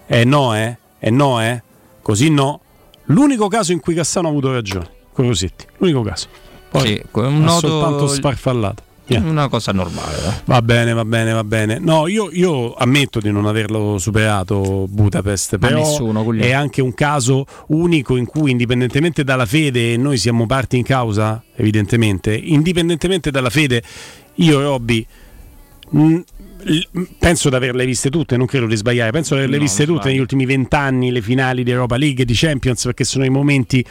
Eh 0.07 0.25
no, 0.25 0.57
eh? 0.57 0.76
Eh 0.99 1.10
no, 1.10 1.41
eh? 1.41 1.62
Così 2.02 2.31
no. 2.31 2.60
L'unico 3.05 3.49
caso 3.49 3.73
in 3.73 3.81
cui 3.81 3.94
Cassano 3.94 4.26
ha 4.26 4.31
avuto 4.31 4.52
ragione, 4.52 4.89
con 5.12 5.26
Rossetti. 5.26 5.65
L'unico 5.78 6.02
caso. 6.02 6.26
Poi 6.70 6.86
Sì, 6.86 7.02
un 7.12 7.41
noto- 7.42 7.67
soltanto 7.68 8.08
sfarfallato. 8.08 8.83
Yeah. 9.10 9.22
Una 9.24 9.48
cosa 9.48 9.72
normale. 9.72 10.16
eh. 10.18 10.32
Va 10.44 10.60
bene, 10.60 10.92
va 10.92 11.04
bene, 11.04 11.32
va 11.32 11.42
bene. 11.42 11.78
No, 11.78 12.06
io, 12.08 12.28
io 12.30 12.74
ammetto 12.74 13.20
di 13.20 13.30
non 13.32 13.46
averlo 13.46 13.96
superato 13.98 14.86
Budapest, 14.88 15.56
però 15.56 15.78
nessuno, 15.78 16.30
è 16.34 16.52
anche 16.52 16.82
un 16.82 16.92
caso 16.92 17.46
unico 17.68 18.16
in 18.16 18.26
cui 18.26 18.50
indipendentemente 18.50 19.24
dalla 19.24 19.46
fede, 19.46 19.94
e 19.94 19.96
noi 19.96 20.18
siamo 20.18 20.44
parti 20.44 20.76
in 20.76 20.82
causa, 20.84 21.42
evidentemente, 21.56 22.34
indipendentemente 22.36 23.30
dalla 23.30 23.48
fede, 23.50 23.82
io 24.34 24.60
Robby 24.60 25.06
mh, 25.90 26.04
l- 26.14 26.24
penso 27.18 27.48
di 27.48 27.55
averle 27.56 27.84
viste 27.86 28.10
tutte, 28.10 28.36
non 28.36 28.47
credo 28.47 28.66
di 28.66 28.76
sbagliare, 28.76 29.10
penso 29.10 29.34
di 29.34 29.40
averle 29.40 29.56
No, 29.56 29.62
viste 29.62 29.86
tutte 29.86 30.08
negli 30.08 30.18
ultimi 30.18 30.44
vent'anni, 30.47 31.10
le 31.10 31.22
finali 31.22 31.62
di 31.64 31.70
Europa 31.70 31.97
League, 31.97 32.24
di 32.24 32.34
Champions, 32.34 32.84
perché 32.84 33.05
sono 33.05 33.24
i 33.24 33.30
momenti 33.30 33.84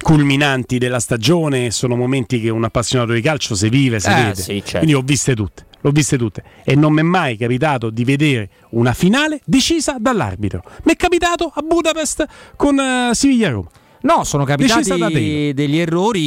culminanti 0.00 0.78
della 0.78 1.00
stagione, 1.00 1.70
sono 1.70 1.96
momenti 1.96 2.40
che 2.40 2.50
un 2.50 2.64
appassionato 2.64 3.12
di 3.12 3.20
calcio 3.20 3.54
si 3.54 3.68
vive, 3.68 4.00
si 4.00 4.08
Eh, 4.10 4.14
vede. 4.14 4.34
sì, 4.34 4.54
certo. 4.62 4.78
Quindi 4.78 4.94
ho 4.94 5.02
viste 5.02 5.34
tutte. 5.34 5.66
L'ho 5.84 5.90
viste 5.90 6.16
tutte 6.16 6.44
e 6.62 6.76
non 6.76 6.92
mi 6.92 7.00
è 7.00 7.02
mai 7.02 7.36
capitato 7.36 7.90
di 7.90 8.04
vedere 8.04 8.50
una 8.70 8.92
finale 8.92 9.40
decisa 9.44 9.96
dall'arbitro. 9.98 10.62
Mi 10.84 10.92
è 10.92 10.96
capitato 10.96 11.50
a 11.52 11.60
Budapest 11.60 12.24
con 12.54 12.78
eh, 12.78 13.10
Siviglia-Roma. 13.12 13.68
No, 14.02 14.24
sono 14.24 14.44
capitati 14.44 15.52
degli 15.54 15.78
errori 15.78 16.20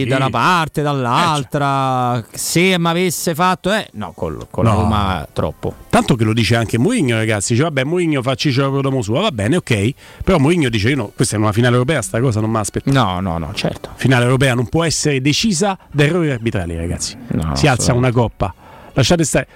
Sì. 0.00 0.04
da 0.04 0.16
una 0.16 0.30
parte, 0.30 0.82
dall'altra. 0.82 2.22
Se 2.30 2.76
mi 2.78 2.88
avesse 2.88 3.34
fatto, 3.34 3.72
eh, 3.72 3.88
no, 3.94 4.12
col- 4.14 4.46
con 4.50 4.64
la 4.64 4.72
No. 4.72 4.80
Roma 4.82 5.26
troppo. 5.32 5.74
Tanto 5.88 6.14
che 6.14 6.24
lo 6.24 6.32
dice 6.32 6.56
anche 6.56 6.78
Mourinho, 6.78 7.16
ragazzi. 7.16 7.52
Dice, 7.52 7.64
vabbè, 7.64 7.84
Mourinho 7.84 8.22
fa 8.22 8.34
Cicero 8.34 8.70
Prodomo 8.70 9.02
sua, 9.02 9.22
va 9.22 9.32
bene, 9.32 9.56
ok. 9.56 9.92
Però 10.24 10.38
Mourinho 10.38 10.68
dice, 10.68 10.90
io 10.90 10.96
no, 10.96 11.12
questa 11.14 11.36
è 11.36 11.38
una 11.38 11.52
finale 11.52 11.74
europea, 11.74 12.02
sta 12.02 12.20
cosa 12.20 12.40
non 12.40 12.50
mi 12.50 12.58
aspetta. 12.58 12.90
No, 12.90 13.20
no, 13.20 13.38
no, 13.38 13.52
certo. 13.54 13.90
Finale 13.94 14.24
europea 14.24 14.54
non 14.54 14.68
può 14.68 14.84
essere 14.84 15.20
decisa 15.20 15.78
da 15.90 16.04
errori 16.04 16.30
arbitrali, 16.30 16.76
ragazzi. 16.76 17.16
No, 17.28 17.54
si 17.56 17.66
alza 17.66 17.92
una 17.94 18.12
coppa. 18.12 18.54
Lasciate 18.94 19.24
stare. 19.24 19.46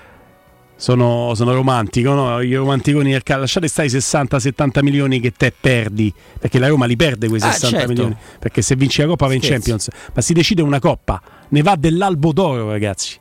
Sono, 0.79 1.33
sono 1.35 1.55
romantico, 1.55 2.13
no? 2.13 2.41
I 2.43 2.55
romanticoni 2.55 3.11
del 3.13 3.23
calcio. 3.23 3.41
Lasciate 3.61 3.69
stare 3.69 3.89
i 3.89 3.91
60-70 3.91 4.83
milioni 4.83 5.21
che 5.21 5.33
te 5.33 5.53
perdi. 5.59 6.13
Perché 6.39 6.59
la 6.59 6.69
Roma 6.69 6.85
li 6.85 6.97
perde 6.97 7.29
quei 7.29 7.41
Ah, 7.41 7.51
60 7.51 7.77
certo. 7.79 7.93
milioni. 7.93 8.17
Perché 8.39 8.61
se 8.63 8.77
vinci 8.77 9.01
la 9.01 9.07
coppa 9.09 9.27
vai 9.27 9.37
in. 9.37 9.43
Champions. 9.43 9.89
Ma 10.15 10.21
si 10.21 10.33
decide 10.35 10.61
una 10.63 10.79
coppa. 10.79 11.21
Ne 11.49 11.63
va 11.63 11.77
dell'albo 11.77 12.33
d'oro, 12.33 12.71
ragazzi. 12.71 13.19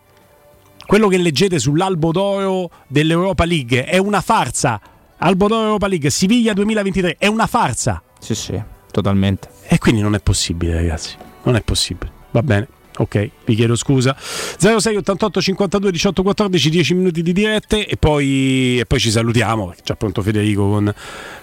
quello 0.86 1.08
che 1.08 1.18
leggete 1.18 1.58
sull'albo 1.58 2.12
d'oro 2.12 2.70
dell'Europa 2.88 3.46
League 3.46 3.86
è 3.86 3.98
una 3.98 4.22
farsa. 4.22 4.80
Albo 5.18 5.48
d'oro 5.48 5.64
Europa 5.64 5.88
League, 5.88 6.10
Siviglia 6.10 6.54
2023 6.54 7.16
è 7.18 7.28
una 7.28 7.48
farsa. 7.48 8.04
Sì, 8.20 8.36
sì, 8.36 8.62
totalmente. 8.92 9.48
E 9.68 9.78
quindi 9.80 10.02
non 10.02 10.14
è 10.14 10.20
possibile, 10.20 10.74
ragazzi. 10.76 11.16
Non 11.44 11.56
è 11.56 11.62
possibile. 11.62 12.12
Va 12.32 12.44
bene. 12.44 12.68
Ok, 12.98 13.30
vi 13.46 13.56
chiedo 13.56 13.76
scusa. 13.76 14.16
06 14.18 14.96
88 14.96 15.42
52 15.42 15.92
18 15.92 16.24
14, 16.24 16.70
10 16.70 16.94
minuti 16.94 17.22
di 17.22 17.34
dirette 17.34 17.86
e 17.86 17.98
poi, 17.98 18.80
e 18.80 18.86
poi 18.86 19.00
ci 19.00 19.12
salutiamo. 19.12 19.74
C'è 19.84 19.96
pronto 19.96 20.22
Federico 20.22 20.70
con, 20.70 20.94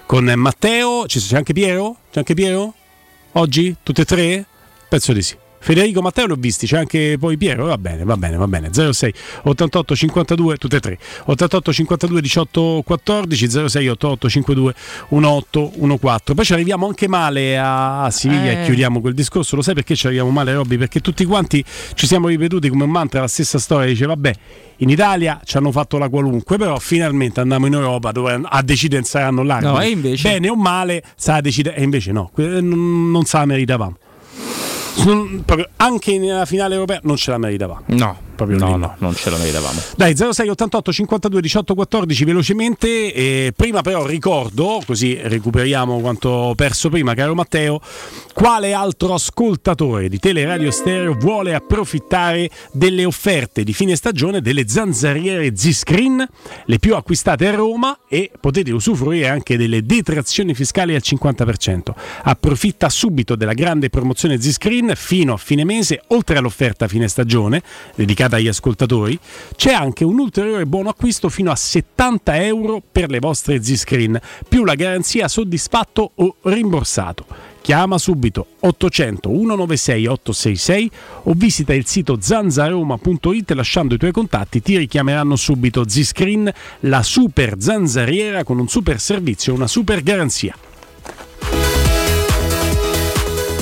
con 0.06 0.32
Matteo. 0.36 1.06
Ci- 1.06 1.20
C'è 1.20 1.36
anche 1.36 1.52
Piero? 1.52 1.96
C'è 2.10 2.20
anche 2.20 2.32
Piero? 2.34 2.72
Oggi? 3.32 3.76
Tutte 3.82 4.02
e 4.02 4.04
tre? 4.06 4.46
Penso 4.88 5.12
di 5.12 5.22
sì. 5.22 5.36
Federico 5.62 6.02
Matteo 6.02 6.26
l'ho 6.26 6.36
visti, 6.36 6.66
c'è 6.66 6.78
anche 6.78 7.16
poi 7.20 7.36
Piero, 7.36 7.66
va 7.66 7.78
bene, 7.78 8.02
va 8.02 8.16
bene, 8.16 8.36
va 8.36 8.48
bene. 8.48 8.68
06 8.72 9.14
88 9.44 9.94
52 9.94 10.56
tutte 10.56 10.76
e 10.76 10.80
tre. 10.80 10.98
88 11.26 11.72
52 11.72 12.20
18 12.20 12.82
14 12.84 13.50
06 13.68 13.88
88 13.88 14.28
52 14.28 14.74
18 15.08 15.72
14. 16.00 16.34
Poi 16.34 16.44
ci 16.44 16.52
arriviamo 16.52 16.86
anche 16.88 17.06
male 17.06 17.56
a, 17.58 18.02
a 18.02 18.10
Siviglia 18.10 18.50
Eh. 18.50 18.62
e 18.62 18.64
chiudiamo 18.64 19.00
quel 19.00 19.14
discorso. 19.14 19.54
Lo 19.54 19.62
sai 19.62 19.74
perché 19.74 19.94
ci 19.94 20.06
arriviamo 20.06 20.30
male, 20.30 20.52
Robby? 20.52 20.76
Perché 20.76 21.00
tutti 21.00 21.24
quanti 21.24 21.64
ci 21.94 22.06
siamo 22.08 22.26
ripetuti 22.26 22.68
come 22.68 22.82
un 22.82 22.90
mantra 22.90 23.20
la 23.20 23.28
stessa 23.28 23.60
storia. 23.60 23.86
Dice, 23.86 24.06
vabbè, 24.06 24.32
in 24.78 24.90
Italia 24.90 25.40
ci 25.44 25.56
hanno 25.56 25.70
fatto 25.70 25.96
la 25.96 26.08
qualunque, 26.08 26.58
però 26.58 26.76
finalmente 26.80 27.38
andiamo 27.38 27.66
in 27.66 27.74
Europa 27.74 28.10
dove 28.10 28.40
a 28.42 28.62
decidere 28.62 29.04
saranno 29.04 29.44
là. 29.44 29.60
No, 29.60 29.80
e 29.80 29.90
invece? 29.90 30.28
Bene 30.28 30.48
o 30.48 30.56
male, 30.56 31.04
sa 31.14 31.40
decidere. 31.40 31.76
E 31.76 31.84
invece 31.84 32.10
no, 32.10 32.32
non, 32.34 33.10
non 33.12 33.24
se 33.24 33.36
la 33.38 33.44
meritavamo. 33.44 33.96
Anche 35.76 36.18
nella 36.18 36.44
finale 36.44 36.74
europea 36.74 37.00
non 37.02 37.16
ce 37.16 37.30
la 37.30 37.38
meritavamo. 37.38 37.82
No, 37.86 38.16
proprio 38.34 38.58
no, 38.58 38.74
lì 38.74 38.78
no, 38.78 38.94
non 38.98 39.14
ce 39.14 39.30
la 39.30 39.36
meritavamo. 39.36 39.80
Dai 39.96 40.16
06 40.16 40.48
88 40.48 40.92
52 40.92 41.40
18 41.40 41.74
14 41.74 42.24
velocemente. 42.24 43.12
E 43.12 43.52
prima 43.54 43.82
però 43.82 44.06
ricordo, 44.06 44.80
così 44.84 45.18
recuperiamo 45.20 46.00
quanto 46.00 46.54
perso 46.56 46.88
prima, 46.88 47.14
caro 47.14 47.34
Matteo, 47.34 47.80
quale 48.32 48.72
altro 48.72 49.14
ascoltatore 49.14 50.08
di 50.08 50.18
Teleradio 50.18 50.70
Stereo 50.70 51.14
vuole 51.14 51.54
approfittare 51.54 52.50
delle 52.72 53.04
offerte 53.04 53.64
di 53.64 53.72
fine 53.72 53.94
stagione 53.96 54.40
delle 54.40 54.66
zanzariere 54.66 55.54
Z-Screen, 55.54 56.26
le 56.64 56.78
più 56.78 56.94
acquistate 56.94 57.46
a 57.48 57.54
Roma 57.54 57.98
e 58.08 58.30
potete 58.40 58.72
usufruire 58.72 59.28
anche 59.28 59.56
delle 59.56 59.84
detrazioni 59.84 60.54
fiscali 60.54 60.94
al 60.94 61.02
50%. 61.04 61.92
Approfitta 62.24 62.88
subito 62.88 63.36
della 63.36 63.54
grande 63.54 63.90
promozione 63.90 64.40
Z-Screen 64.40 64.92
fino 64.96 65.34
a 65.34 65.36
fine 65.36 65.64
mese, 65.64 66.02
oltre 66.08 66.38
all'offerta 66.38 66.88
fine 66.88 67.08
stagione 67.08 67.62
dedicata 67.94 68.21
agli 68.30 68.48
ascoltatori, 68.48 69.18
c'è 69.56 69.72
anche 69.72 70.04
un 70.04 70.18
ulteriore 70.18 70.66
buono 70.66 70.90
acquisto 70.90 71.28
fino 71.28 71.50
a 71.50 71.56
70 71.56 72.44
euro 72.44 72.82
per 72.90 73.10
le 73.10 73.18
vostre 73.18 73.62
Z-Screen, 73.62 74.20
più 74.48 74.64
la 74.64 74.74
garanzia 74.74 75.28
soddisfatto 75.28 76.12
o 76.14 76.36
rimborsato. 76.42 77.26
Chiama 77.62 77.96
subito 77.96 78.46
800 78.60 79.28
196 79.28 80.06
866 80.06 80.90
o 81.24 81.32
visita 81.34 81.72
il 81.72 81.86
sito 81.86 82.18
zanzaroma.it 82.20 83.52
lasciando 83.52 83.94
i 83.94 83.98
tuoi 83.98 84.10
contatti 84.10 84.60
ti 84.60 84.76
richiameranno 84.76 85.36
subito 85.36 85.88
Z-Screen, 85.88 86.52
la 86.80 87.02
super 87.04 87.54
zanzariera 87.58 88.42
con 88.42 88.58
un 88.58 88.68
super 88.68 88.98
servizio 88.98 89.52
e 89.52 89.56
una 89.56 89.68
super 89.68 90.02
garanzia. 90.02 90.56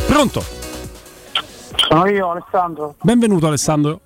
Pronto? 0.07 0.43
Sono 1.77 2.07
io 2.09 2.31
Alessandro. 2.31 2.95
Benvenuto 3.03 3.47
Alessandro. 3.47 4.01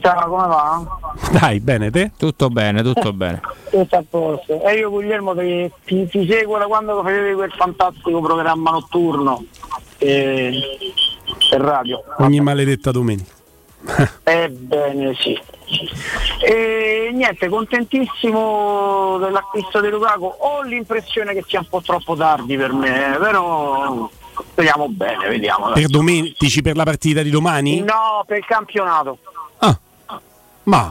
Ciao, 0.00 0.28
come 0.28 0.46
va? 0.46 0.82
Dai, 1.30 1.60
bene 1.60 1.90
te? 1.90 2.10
Tutto 2.16 2.48
bene, 2.48 2.82
tutto 2.82 3.12
bene. 3.12 3.40
Tutto 3.70 3.96
a 3.96 4.04
posto. 4.08 4.60
E 4.62 4.74
io 4.74 4.90
Guglielmo 4.90 5.34
ti, 5.36 5.70
ti, 5.84 6.08
ti 6.08 6.26
seguo 6.28 6.58
da 6.58 6.66
quando 6.66 7.02
facevi 7.02 7.34
quel 7.34 7.52
fantastico 7.52 8.20
programma 8.20 8.72
notturno 8.72 9.44
eh, 9.98 10.60
per 11.48 11.60
radio. 11.60 12.02
Ogni 12.18 12.40
maledetta 12.40 12.90
domenica. 12.90 13.32
Ebbene 14.24 15.14
sì. 15.14 15.38
E 16.44 17.10
niente, 17.12 17.48
contentissimo 17.48 19.18
dell'acquisto 19.18 19.80
di 19.80 19.88
Lukaku. 19.88 20.32
Ho 20.38 20.62
l'impressione 20.62 21.32
che 21.34 21.44
sia 21.46 21.60
un 21.60 21.66
po' 21.68 21.80
troppo 21.80 22.16
tardi 22.16 22.56
per 22.56 22.72
me, 22.72 23.16
però 23.20 24.08
speriamo 24.50 24.88
bene, 24.88 25.28
vediamo. 25.28 25.70
Per 25.72 25.86
domen- 25.86 26.34
dici 26.36 26.62
per 26.62 26.76
la 26.76 26.84
partita 26.84 27.22
di 27.22 27.30
domani? 27.30 27.80
No, 27.80 28.24
per 28.26 28.38
il 28.38 28.44
campionato. 28.44 29.18
Ma 30.64 30.88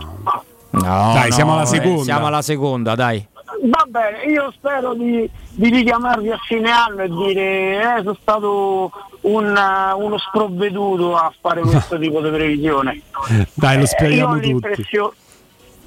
No, 0.74 1.12
Dai, 1.14 1.28
no, 1.30 1.34
siamo 1.36 1.54
alla 1.54 1.64
eh, 1.64 1.66
seconda. 1.66 2.04
siamo 2.04 2.26
alla 2.28 2.42
seconda, 2.42 2.96
dai. 2.96 3.28
Va 3.64 3.86
bene, 3.90 4.24
io 4.32 4.50
spero 4.56 4.94
di, 4.94 5.30
di 5.50 5.70
richiamarvi 5.70 6.32
a 6.32 6.38
fine 6.48 6.72
anno 6.72 7.02
e 7.02 7.10
dire 7.10 7.82
eh, 7.98 7.98
sono 8.04 8.18
stato 8.22 8.92
un, 9.22 9.46
uh, 9.54 10.00
uno 10.02 10.18
sprovveduto 10.18 11.16
a 11.18 11.32
fare 11.42 11.60
questo 11.62 12.00
tipo 12.00 12.22
di 12.22 12.30
previsione. 12.30 13.02
Dai, 13.54 13.76
lo 13.76 13.80
Eh, 13.80 13.82
io 13.82 13.86
speriamo 13.88 14.32
ho 14.32 14.36
tutti. 14.36 14.48
l'impressione. 14.48 15.12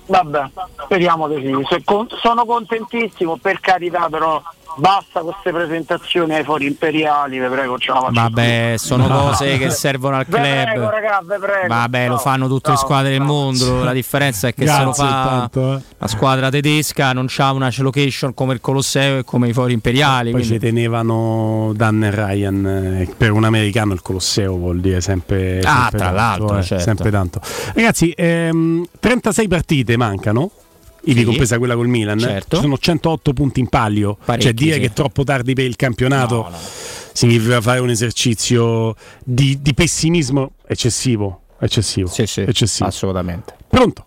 Vabbè, 0.06 0.50
speriamo 0.84 1.28
di 1.28 1.64
sì. 1.66 1.82
Sono 2.20 2.44
contentissimo, 2.44 3.36
per 3.38 3.60
carità, 3.60 4.06
però 4.10 4.40
basta 4.76 5.20
queste 5.20 5.52
presentazioni 5.52 6.34
ai 6.34 6.44
fori 6.44 6.66
imperiali, 6.66 7.38
vi 7.38 7.46
prego, 7.46 7.78
ce 7.78 7.92
la 7.92 8.00
faccio. 8.00 8.12
Vabbè, 8.12 8.74
sono 8.76 9.06
No. 9.06 9.20
cose 9.28 9.56
che 9.58 9.70
servono 9.70 10.16
al 10.16 10.24
Ve 10.26 10.38
prego, 10.38 10.72
club. 10.80 10.90
raga, 10.90 11.20
ve 11.24 11.38
prego. 11.38 11.66
Vabbè, 11.68 12.06
lo 12.08 12.14
Ciao, 12.14 12.22
fanno 12.22 12.48
tutte 12.48 12.70
le 12.70 12.76
ciao, 12.76 12.84
squadre 12.84 13.08
del 13.10 13.18
ciao. 13.18 13.26
mondo. 13.26 13.84
La 13.84 13.92
differenza 13.92 14.48
è 14.48 14.54
che 14.54 14.66
se 14.66 14.72
lo 14.78 14.84
Grazie 14.84 15.04
fa 15.04 15.10
tanto, 15.28 15.74
eh. 15.76 15.80
la 15.98 16.06
squadra 16.06 16.48
tedesca 16.50 17.12
non 17.12 17.26
c'ha 17.28 17.52
una 17.52 17.70
location 17.78 18.34
come 18.34 18.54
il 18.54 18.60
Colosseo 18.60 19.18
e 19.18 19.24
come 19.24 19.48
i 19.48 19.52
fori 19.52 19.72
imperiali. 19.72 20.30
Poi 20.30 20.40
quindi- 20.40 20.58
ci 20.58 20.72
tenevano 20.72 21.72
Dan 21.74 22.02
e 22.04 22.10
Ryan. 22.10 22.66
eh, 22.66 23.14
Per 23.16 23.30
un 23.32 23.44
americano 23.44 23.92
il 23.92 24.02
Colosseo 24.02 24.56
vuol 24.56 24.80
dire 24.80 25.00
sempre. 25.00 25.60
Ah, 25.64 25.88
sempre 25.90 25.98
tra 25.98 26.06
tanto, 26.12 26.14
l'altro, 26.14 26.58
eh, 26.58 26.62
certo. 26.62 26.84
sempre 26.84 27.10
tanto. 27.10 27.40
Ragazzi, 27.74 28.10
ehm, 28.16 28.84
36 29.00 29.48
partite 29.48 29.96
mancano. 29.96 30.50
Ivi 31.06 31.20
Sì. 31.20 31.24
compresa 31.26 31.58
quella 31.58 31.74
col 31.74 31.88
Milan, 31.88 32.18
Certo. 32.18 32.56
ci 32.56 32.62
sono 32.62 32.78
108 32.78 33.32
punti 33.32 33.60
in 33.60 33.68
palio. 33.68 34.16
Parecchi, 34.24 34.44
cioè, 34.46 34.54
dire 34.54 34.74
sì. 34.74 34.80
che 34.80 34.86
è 34.86 34.92
troppo 34.92 35.24
tardi 35.24 35.52
per 35.54 35.64
il 35.64 35.76
campionato 35.76 36.48
significa 37.12 37.60
fare 37.60 37.80
un 37.80 37.90
esercizio 37.90 38.94
di, 39.22 39.60
di 39.60 39.74
pessimismo 39.74 40.52
eccessivo. 40.66 41.40
Eccessivo. 41.58 42.10
eccessivo. 42.10 42.88
Assolutamente. 42.88 43.54
Pronto? 43.68 44.06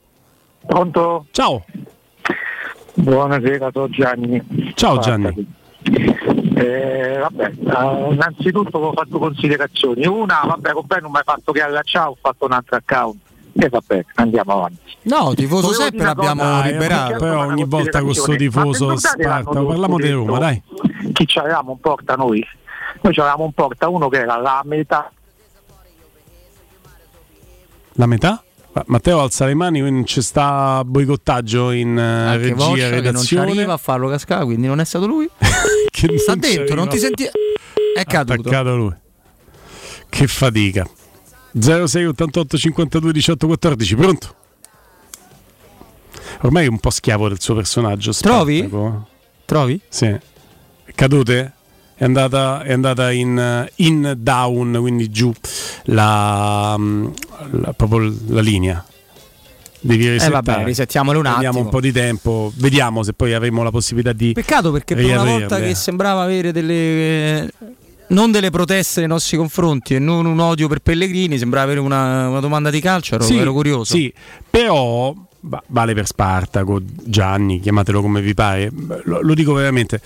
Pronto? 0.65 1.25
Ciao. 1.31 1.63
Buonasera, 2.93 3.69
sono 3.71 3.89
Gianni. 3.89 4.73
Ciao 4.73 4.99
Gianni. 4.99 5.55
Eh, 6.55 7.17
vabbè, 7.19 7.45
eh, 7.45 8.13
innanzitutto 8.13 8.77
ho 8.79 8.93
fatto 8.93 9.19
considerazioni. 9.19 10.05
Una, 10.05 10.41
vabbè, 10.45 10.71
con 10.73 10.85
me 10.87 10.99
non 10.99 11.11
mi 11.11 11.17
hai 11.17 11.23
fatto 11.23 11.51
che 11.51 11.61
allacciare, 11.61 12.09
ho 12.09 12.17
fatto 12.19 12.45
un 12.45 12.51
altro 12.51 12.75
account. 12.75 13.19
E 13.59 13.69
vabbè, 13.69 14.05
andiamo 14.15 14.53
avanti. 14.53 14.95
No, 15.03 15.33
tifoso 15.33 15.69
una 15.69 16.03
l'abbiamo 16.05 16.41
cosa, 16.43 16.65
eh, 16.65 16.71
liberato. 16.71 17.17
Però 17.17 17.45
ogni 17.45 17.65
volta 17.65 18.01
con 18.01 18.13
sto 18.13 18.35
tifoso 18.35 18.95
Sparta. 18.97 19.43
Parliamo 19.51 19.97
di 19.97 20.11
Roma, 20.11 20.37
dai. 20.37 20.61
Chi 21.13 21.25
c'avevamo 21.25 21.71
in 21.71 21.79
porta 21.79 22.15
noi? 22.15 22.45
Noi 23.01 23.13
c'avevamo 23.13 23.45
in 23.45 23.51
porta 23.53 23.89
uno 23.89 24.09
che 24.09 24.17
era 24.19 24.37
la 24.37 24.61
metà 24.65 25.11
La 27.93 28.05
metà? 28.05 28.43
Ma- 28.73 28.83
Matteo 28.87 29.19
alza 29.21 29.45
le 29.45 29.55
mani, 29.55 29.79
quindi 29.81 30.03
c'è 30.03 30.21
sta 30.21 30.83
boicottaggio 30.85 31.71
in 31.71 31.97
eh, 31.97 32.01
Anche 32.01 32.49
regia 32.49 32.65
Voccia 32.65 32.87
e 32.87 32.89
che 33.01 33.11
non 33.11 33.23
ci 33.23 33.35
redazione. 33.35 33.51
arriva 33.51 33.73
a 33.73 33.77
farlo 33.77 34.07
cascare, 34.07 34.45
quindi 34.45 34.67
non 34.67 34.79
è 34.79 34.85
stato 34.85 35.07
lui. 35.07 35.27
Che 35.89 36.17
Sta 36.19 36.33
non 36.33 36.39
dentro, 36.41 36.75
non 36.75 36.87
ti 36.89 36.99
senti. 36.99 37.23
È 37.95 38.03
caduto. 38.03 38.41
Attaccato 38.49 38.75
lui. 38.75 38.93
Che 40.09 40.27
fatica. 40.27 40.87
06 41.59 42.05
88 42.05 42.57
52 42.57 43.11
18 43.11 43.45
14, 43.47 43.95
pronto? 43.95 44.35
Ormai 46.41 46.65
è 46.65 46.67
un 46.69 46.79
po' 46.79 46.89
schiavo 46.89 47.27
del 47.29 47.39
suo 47.41 47.55
personaggio. 47.55 48.11
Trovi? 48.13 48.57
Spartaco. 48.57 49.07
Trovi? 49.45 49.79
Sì. 49.89 50.05
È 50.05 50.21
cadute? 50.93 51.53
È 51.95 52.03
andata, 52.03 52.61
è 52.61 52.73
andata 52.73 53.11
in, 53.11 53.37
eh, 53.39 53.71
in 53.77 54.13
down, 54.17 54.77
quindi 54.79 55.09
giù 55.09 55.33
la, 55.85 56.75
mm, 56.77 57.07
la- 57.61 57.73
proprio 57.73 58.13
la 58.27 58.41
linea. 58.41 58.85
Devi 59.79 60.07
resettare. 60.09 60.37
Eh, 60.37 60.41
vabbè, 60.53 60.63
risettiamole 60.65 61.17
un 61.17 61.23
Prendiamo 61.23 61.49
attimo. 61.53 61.63
un 61.65 61.71
po' 61.71 61.81
di 61.81 61.91
tempo, 61.91 62.51
vediamo 62.57 63.01
se 63.03 63.13
poi 63.13 63.33
avremo 63.33 63.63
la 63.63 63.71
possibilità 63.71 64.11
di. 64.13 64.33
Peccato 64.33 64.71
perché 64.71 64.95
per 64.95 65.05
una 65.05 65.23
volta 65.23 65.59
che 65.59 65.73
sembrava 65.73 66.21
avere 66.21 66.51
delle. 66.51 67.49
Non 68.09 68.31
delle 68.31 68.49
proteste 68.49 69.01
nei 69.01 69.09
nostri 69.09 69.35
confronti 69.37 69.95
e 69.95 69.99
non 69.99 70.25
un 70.25 70.39
odio 70.39 70.67
per 70.67 70.79
Pellegrini, 70.79 71.37
sembrava 71.37 71.65
avere 71.65 71.79
una, 71.81 72.29
una 72.29 72.39
domanda 72.39 72.69
di 72.69 72.79
calcio, 72.79 73.15
ero, 73.15 73.23
Sì, 73.23 73.37
ero 73.37 73.51
curioso. 73.53 73.93
Sì, 73.95 74.13
però 74.49 75.13
va- 75.41 75.63
vale 75.67 75.93
per 75.93 76.07
Spartaco, 76.07 76.79
Gianni, 76.83 77.59
chiamatelo 77.59 78.01
come 78.01 78.21
vi 78.21 78.33
pare. 78.33 78.71
Lo, 79.03 79.21
lo 79.21 79.33
dico 79.33 79.53
veramente. 79.53 79.99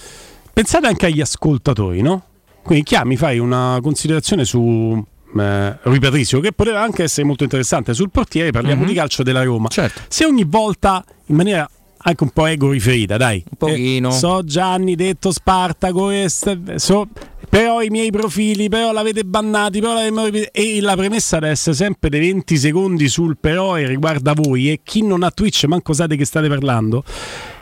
Pensate 0.53 0.87
anche 0.87 1.05
agli 1.05 1.21
ascoltatori, 1.21 2.01
no? 2.01 2.23
Quindi 2.63 2.83
chiami, 2.83 3.17
fai 3.17 3.39
una 3.39 3.79
considerazione 3.81 4.45
su 4.45 5.03
eh, 5.37 5.77
Rui 5.83 5.99
Patrizio, 5.99 6.39
che 6.39 6.51
poteva 6.51 6.81
anche 6.81 7.03
essere 7.03 7.25
molto 7.25 7.43
interessante. 7.43 7.93
Sul 7.93 8.09
portiere 8.09 8.51
parliamo 8.51 8.81
Mhm. 8.81 8.87
di 8.87 8.93
calcio 8.95 9.23
della 9.23 9.43
Roma. 9.43 9.67
Certo. 9.69 10.01
Se 10.07 10.25
ogni 10.25 10.43
volta 10.43 11.03
in 11.27 11.35
maniera 11.35 11.69
anche 12.03 12.23
un 12.23 12.31
po' 12.31 12.47
ego 12.47 12.71
riferita, 12.71 13.15
dai. 13.17 13.43
Un 13.47 13.57
pochino. 13.57 14.09
so 14.11 14.43
Gianni 14.43 14.95
detto 14.95 15.31
Spartaco, 15.31 16.09
e 16.09 16.27
so- 16.29 17.07
però 17.51 17.81
i 17.81 17.89
miei 17.89 18.11
profili, 18.11 18.69
però 18.69 18.93
l'avete 18.93 19.25
bannati, 19.25 19.81
però 19.81 19.93
l'avete 19.93 20.51
e 20.51 20.79
la 20.79 20.95
premessa 20.95 21.37
deve 21.37 21.51
essere 21.51 21.75
sempre 21.75 22.07
dei 22.07 22.21
20 22.21 22.55
secondi 22.55 23.09
sul 23.09 23.37
però 23.37 23.77
e 23.77 23.85
riguarda 23.85 24.31
voi 24.33 24.71
e 24.71 24.79
chi 24.85 25.03
non 25.03 25.21
ha 25.21 25.31
Twitch, 25.31 25.65
manco 25.65 25.91
sapete 25.91 26.15
che 26.15 26.23
state 26.23 26.47
parlando, 26.47 27.03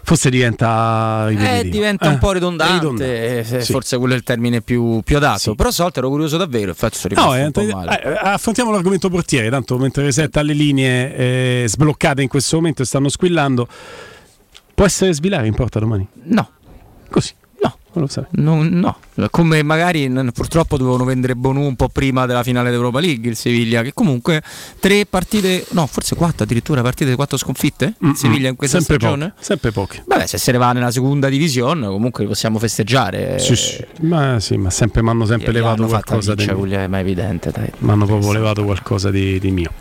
forse 0.04 0.30
diventa 0.30 1.28
Eh, 1.32 1.68
diventa 1.68 2.06
Eh, 2.06 2.10
un 2.10 2.18
po' 2.20 2.34
ridondante, 2.34 2.74
ridondante, 2.74 3.40
eh, 3.40 3.62
sì. 3.64 3.72
forse 3.72 3.98
quello 3.98 4.14
è 4.14 4.18
il 4.18 4.22
termine 4.22 4.62
più, 4.62 5.02
più 5.04 5.18
adatto. 5.18 5.56
Però 5.56 5.72
stavolta 5.72 5.98
ero 6.02 6.10
curioso 6.10 6.38
davvero, 6.38 6.76
sono 6.76 7.16
No, 7.16 7.34
eh, 7.34 7.50
eh, 7.52 8.20
affrontiamo 8.22 8.70
l'argomento 8.70 9.10
portiere, 9.10 9.50
tanto 9.50 9.76
mentre 9.80 10.04
resetta 10.04 10.44
le 10.44 10.54
linee 10.54 11.16
eh, 11.16 11.64
sbloccate 11.68 12.22
in 12.22 12.28
questo 12.28 12.58
momento 12.58 12.84
e 12.84 12.86
stanno 12.86 13.10
squillando. 13.10 13.68
Può 14.76 14.86
essere 14.86 15.12
svilare 15.14 15.48
in 15.48 15.56
porta 15.56 15.80
domani? 15.80 16.08
No. 16.26 16.48
Così? 17.10 17.34
No. 17.92 18.00
Non 18.00 18.04
lo 18.04 18.08
sai. 18.08 18.24
No, 18.32 18.64
no. 18.64 18.98
come 19.32 19.64
magari 19.64 20.12
purtroppo 20.34 20.78
dovevano 20.78 21.06
vendere 21.06 21.36
Bonu 21.36 21.66
un 21.66 21.76
po' 21.76 21.90
prima 21.90 22.26
della 22.26 22.44
finale 22.44 22.70
d'Europa 22.70 23.00
League 23.00 23.30
il 23.30 23.36
Siviglia, 23.36 23.82
che 23.82 23.94
comunque 23.94 24.42
tre 24.80 25.06
partite, 25.06 25.66
no, 25.72 25.88
forse 25.88 26.16
quattro 26.16 26.44
addirittura 26.44 26.82
partite, 26.82 27.16
quattro 27.16 27.38
sconfitte. 27.38 27.96
Il 28.00 28.16
Siviglia 28.16 28.50
in 28.50 28.56
questa 28.56 28.78
sempre 28.78 28.96
stagione. 28.98 29.30
poche, 29.30 29.44
sempre 29.44 29.72
poche. 29.72 30.04
Vabbè, 30.06 30.26
se 30.26 30.38
se 30.38 30.52
ne 30.52 30.58
va 30.58 30.72
nella 30.72 30.92
seconda 30.92 31.30
divisione, 31.30 31.88
comunque 31.88 32.24
li 32.24 32.30
possiamo 32.30 32.60
festeggiare. 32.60 33.40
Sì, 33.40 33.56
sì. 33.56 33.86
Ma 34.02 34.40
sì, 34.40 34.58
ma 34.58 34.70
sempre 34.70 35.02
mi 35.02 35.10
hanno 35.10 35.26
sempre 35.26 35.52
levato 35.52 35.86
qualcosa 35.88 36.36
di. 36.36 36.46
Puglia, 36.46 36.88
ma 36.88 36.98
è 36.98 37.02
evidente, 37.02 37.52
dai. 37.52 37.70
Mi 37.80 37.92
hanno 37.92 38.06
proprio 38.06 38.32
levato 38.32 38.64
qualcosa 38.64 39.12
di, 39.12 39.40
di 39.40 39.52
mio. 39.52 39.72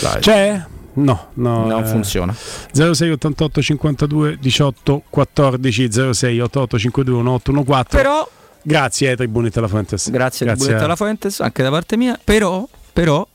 dai. 0.00 0.20
C'è? 0.20 0.64
No, 0.94 1.28
no. 1.34 1.66
Non 1.66 1.82
eh, 1.82 1.86
funziona. 1.86 2.34
06 2.34 3.10
88 3.10 3.62
52 3.62 4.38
18 4.40 5.02
14 5.08 5.92
06 6.12 6.40
88 6.40 6.78
52 6.78 7.14
1814. 7.22 7.96
Però 7.96 8.28
Grazie 8.62 9.08
ai 9.10 9.16
tribuni 9.16 9.48
della 9.48 9.68
Fuentes. 9.68 10.10
Grazie, 10.10 10.44
Grazie 10.44 10.46
Tribunetta 10.46 10.76
a- 10.76 10.80
della 10.80 10.96
Fuentes, 10.96 11.40
anche 11.40 11.62
da 11.62 11.70
parte 11.70 11.96
mia. 11.96 12.18
Però, 12.22 12.68
però, 12.92 13.26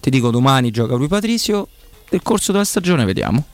ti 0.00 0.10
dico 0.10 0.30
domani 0.30 0.70
gioca 0.70 0.94
lui 0.94 1.08
Patrizio. 1.08 1.68
Nel 2.10 2.22
corso 2.22 2.52
della 2.52 2.64
stagione 2.64 3.04
vediamo. 3.04 3.44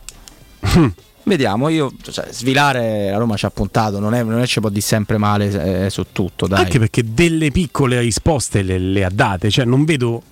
Vediamo, 1.25 1.69
io 1.69 1.93
cioè, 2.09 2.29
svilare 2.31 3.11
la 3.11 3.17
Roma 3.19 3.37
ci 3.37 3.47
ha 3.47 3.51
puntato, 3.51 3.99
non 3.99 4.15
è, 4.15 4.23
non 4.23 4.39
è 4.41 4.47
ci 4.47 4.61
può 4.61 4.69
dire 4.69 4.81
sempre 4.81 5.19
male 5.19 5.87
eh, 5.87 5.91
su 5.91 6.07
tutto, 6.13 6.47
dai. 6.47 6.63
Anche 6.63 6.79
perché 6.79 7.03
delle 7.05 7.51
piccole 7.51 7.99
risposte 7.99 8.63
le, 8.63 8.79
le 8.79 9.05
ha 9.05 9.11
date, 9.13 9.51
cioè 9.51 9.65
non 9.65 9.85
vedo 9.85 10.23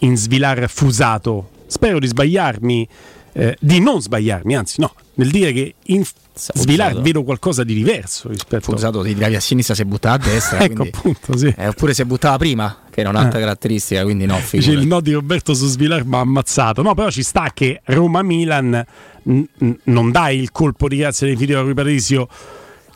in 0.00 0.18
svilar 0.18 0.68
fusato. 0.68 1.48
Spero 1.70 1.98
di 2.00 2.06
sbagliarmi, 2.08 2.88
eh, 3.34 3.56
di 3.60 3.78
non 3.78 4.00
sbagliarmi, 4.00 4.56
anzi 4.56 4.80
no, 4.80 4.92
nel 5.14 5.30
dire 5.30 5.52
che 5.52 5.74
in 5.86 6.02
svilar 6.34 7.00
vedo 7.00 7.24
qualcosa 7.24 7.62
di 7.64 7.74
diverso 7.74 8.28
rispetto 8.28 8.72
Fusato 8.72 9.02
ti 9.02 9.12
tiravi 9.14 9.34
a 9.36 9.40
sinistra, 9.40 9.74
si 9.74 9.82
è 9.82 9.84
buttava 9.84 10.14
a 10.14 10.18
destra. 10.18 10.58
Ecco, 10.64 10.74
quindi- 10.82 10.96
appunto, 10.96 11.36
sì. 11.36 11.54
eh, 11.56 11.68
oppure 11.68 11.92
si 11.94 12.04
buttava 12.04 12.38
prima, 12.38 12.78
che 12.90 13.00
era 13.00 13.10
un'altra 13.10 13.38
Eh. 13.38 13.42
caratteristica, 13.42 14.02
quindi 14.02 14.24
no, 14.26 14.40
Dice 14.50 14.70
il 14.72 14.86
no 14.86 15.00
di 15.00 15.12
Roberto 15.12 15.52
su 15.54 15.66
Svilar 15.66 16.04
mi 16.04 16.14
ha 16.14 16.20
ammazzato. 16.20 16.82
No, 16.82 16.94
però 16.94 17.10
ci 17.10 17.22
sta 17.22 17.50
che 17.52 17.80
Roma-Milan 17.84 18.84
n- 19.24 19.44
n- 19.58 19.78
non 19.84 20.10
dai 20.10 20.38
il 20.38 20.50
colpo 20.50 20.88
di 20.88 20.96
grazia 20.96 21.26
del 21.26 21.36
video 21.36 21.58
a 21.60 21.62
Rui 21.62 21.74
Patrizio 21.74 22.26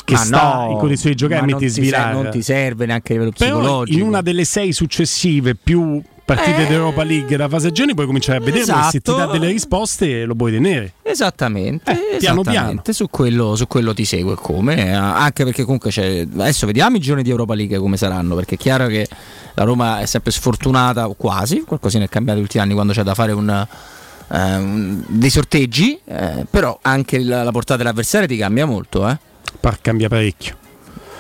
che 0.05 0.17
sta 0.17 0.65
no, 0.65 0.71
in 0.73 0.79
condizioni 0.79 1.15
di 1.15 1.21
giocare 1.21 1.45
metti 1.47 1.69
Svilar. 1.69 2.13
non 2.15 2.29
ti 2.31 2.43
serve 2.43 2.87
neanche 2.87 3.13
a 3.13 3.17
livello 3.17 3.33
Però 3.37 3.59
psicologico. 3.59 3.99
in 3.99 4.05
una 4.05 4.21
delle 4.23 4.45
sei 4.45 4.73
successive 4.73 5.55
più 5.55 6.03
partite 6.25 6.63
Eh. 6.63 6.67
d'Europa 6.67 7.03
League 7.03 7.37
da 7.37 7.49
fase 7.49 7.69
a 7.69 7.71
gironi 7.71 7.95
puoi 7.95 8.07
cominciare 8.07 8.39
a 8.39 8.41
vederlo 8.41 8.75
e 8.79 8.83
se 8.91 9.01
ti 9.01 9.11
dà 9.11 9.17
Esatto. 9.19 9.33
delle 9.33 9.47
risposte 9.53 10.25
lo 10.25 10.35
puoi 10.35 10.53
tenere. 10.53 10.93
Esattamente, 11.03 11.91
Eh, 11.91 12.17
piano 12.19 12.41
esattamente. 12.43 12.93
Su, 12.93 13.09
quello, 13.11 13.57
su 13.57 13.67
quello 13.67 13.93
ti 13.95 14.05
segue 14.05 14.35
come, 14.35 14.77
eh, 14.87 14.91
anche 14.93 15.45
perché 15.45 15.65
comunque 15.65 15.91
c'è, 15.91 16.21
adesso 16.21 16.67
vediamo 16.67 16.97
i 16.97 17.01
giorni 17.01 17.23
di 17.23 17.31
Europa 17.31 17.55
League 17.55 17.79
come 17.79 17.97
saranno, 17.97 18.35
perché 18.35 18.55
è 18.55 18.59
chiaro 18.59 18.87
che 18.87 19.07
la 19.55 19.65
Roma 19.65 20.01
è 20.01 20.07
sempre 20.07 20.31
sfortunata, 20.33 21.07
quasi, 21.17 21.63
qualcosina 21.67 22.05
è 22.05 22.09
cambiato 22.09 22.39
negli 22.39 22.47
ultimi 22.47 22.63
anni 22.65 22.75
quando 22.75 22.93
c'è 22.93 23.03
da 23.03 23.15
fare 23.15 23.33
un, 23.33 23.67
eh, 24.29 25.05
dei 25.09 25.31
sorteggi, 25.31 25.99
eh, 26.05 26.47
però 26.49 26.79
anche 26.83 27.19
la, 27.19 27.43
la 27.43 27.51
portata 27.51 27.79
dell'avversario 27.79 28.27
ti 28.29 28.37
cambia 28.37 28.65
molto. 28.67 29.07
Eh. 29.09 29.19
Par 29.61 29.81
cambia 29.81 30.09
parecchio. 30.09 30.57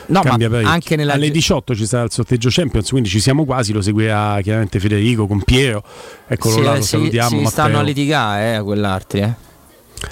No, 0.06 0.20
Cambia 0.22 0.48
parecchio. 0.48 0.70
anche 0.72 0.96
nella 0.96 1.14
Alle 1.14 1.30
18 1.30 1.74
ci 1.74 1.86
sarà 1.86 2.04
il 2.04 2.10
sorteggio 2.10 2.48
Champions, 2.50 2.88
quindi 2.90 3.08
ci 3.08 3.20
siamo 3.20 3.44
quasi, 3.44 3.72
lo 3.72 3.80
seguirà 3.80 4.40
chiaramente 4.42 4.78
Federico 4.80 5.26
con 5.26 5.42
Piero. 5.42 5.82
Eccolo 6.26 6.54
si, 6.56 6.62
là, 6.62 6.74
lo 6.74 6.82
si- 6.82 6.88
salutiamo. 6.88 7.28
si 7.28 7.34
Matteo. 7.36 7.50
stanno 7.50 7.78
a 7.78 7.82
litigare 7.82 8.44
eh, 8.52 8.54
a 8.54 8.62
quell'altri. 8.62 9.20
Eh. 9.20 9.32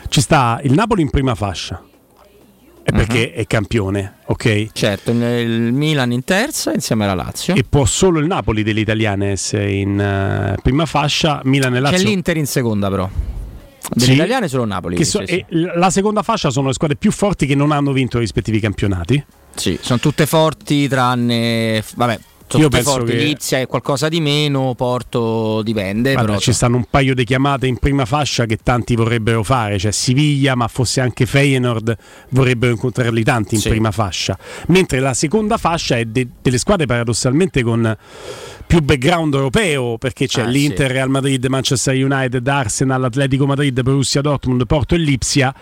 Ci 0.08 0.20
sta 0.20 0.60
il 0.62 0.72
Napoli 0.72 1.02
in 1.02 1.10
prima 1.10 1.34
fascia. 1.34 1.82
È 2.82 2.92
perché 2.92 3.32
è 3.34 3.46
campione, 3.46 4.14
ok? 4.26 4.68
Certo, 4.72 5.10
il 5.12 5.72
Milan 5.72 6.10
in 6.12 6.24
terza 6.24 6.72
insieme 6.72 7.04
alla 7.04 7.14
Lazio. 7.14 7.54
E 7.54 7.62
può 7.68 7.84
solo 7.84 8.18
il 8.18 8.26
Napoli 8.26 8.62
delle 8.62 8.80
italiane 8.80 9.30
essere 9.32 9.70
in 9.70 10.00
eh, 10.00 10.56
prima 10.62 10.86
fascia, 10.86 11.40
Milan 11.44 11.76
e 11.76 11.80
Lazio. 11.80 11.98
C'è 11.98 12.04
l'Inter 12.04 12.36
in 12.38 12.46
seconda 12.46 12.88
però. 12.88 13.08
Delle 13.92 14.04
Sì. 14.06 14.12
italiane 14.14 14.48
solo 14.48 14.64
Napoli. 14.64 14.96
Sì, 14.96 15.04
so- 15.04 15.24
sì. 15.26 15.34
e 15.36 15.44
l- 15.50 15.72
la 15.78 15.90
seconda 15.90 16.22
fascia 16.22 16.50
sono 16.50 16.68
le 16.68 16.72
squadre 16.72 16.96
più 16.96 17.12
forti 17.12 17.46
che 17.46 17.54
non 17.54 17.70
hanno 17.70 17.92
vinto 17.92 18.16
i 18.16 18.20
rispettivi 18.20 18.58
campionati. 18.60 19.22
Sì, 19.54 19.78
sono 19.80 19.98
tutte 19.98 20.26
forti 20.26 20.88
tranne 20.88 21.82
vabbè, 21.94 22.18
sono 22.46 22.62
Io 22.64 22.68
tutte 22.68 22.82
penso 22.82 22.90
forti, 22.98 23.12
che- 23.12 23.18
Lipsia 23.24 23.58
è 23.60 23.66
qualcosa 23.66 24.08
di 24.08 24.20
meno, 24.20 24.74
Porto 24.74 25.60
dipende, 25.62 26.12
Guarda, 26.12 26.30
però 26.30 26.40
ci 26.40 26.52
stanno 26.52 26.76
un 26.76 26.84
paio 26.88 27.14
di 27.14 27.24
chiamate 27.24 27.66
in 27.66 27.76
prima 27.78 28.04
fascia 28.06 28.46
che 28.46 28.58
tanti 28.62 28.96
vorrebbero 28.96 29.42
fare, 29.42 29.78
cioè 29.78 29.92
Siviglia, 29.92 30.54
ma 30.54 30.66
fosse 30.66 31.00
anche 31.00 31.26
Feyenoord, 31.26 31.96
vorrebbero 32.30 32.72
incontrarli 32.72 33.22
tanti 33.22 33.54
in 33.56 33.60
Sì. 33.60 33.68
prima 33.68 33.90
fascia. 33.90 34.36
Mentre 34.68 34.98
la 35.00 35.14
seconda 35.14 35.58
fascia 35.58 35.96
è 35.98 36.04
de- 36.06 36.26
delle 36.40 36.58
squadre 36.58 36.86
paradossalmente 36.86 37.62
con 37.62 37.96
più 38.66 38.80
background 38.80 39.34
europeo, 39.34 39.98
perché 39.98 40.26
c'è 40.26 40.42
Ah, 40.42 40.46
l'Inter, 40.46 40.86
sì. 40.86 40.92
Real 40.94 41.10
Madrid, 41.10 41.44
Manchester 41.46 41.94
United, 41.94 42.46
Arsenal, 42.48 43.04
Atletico 43.04 43.44
Madrid, 43.46 43.80
Borussia 43.82 44.20
Dortmund, 44.22 44.64
Porto 44.66 44.94
e 44.94 44.98
Lipsia. 44.98 45.52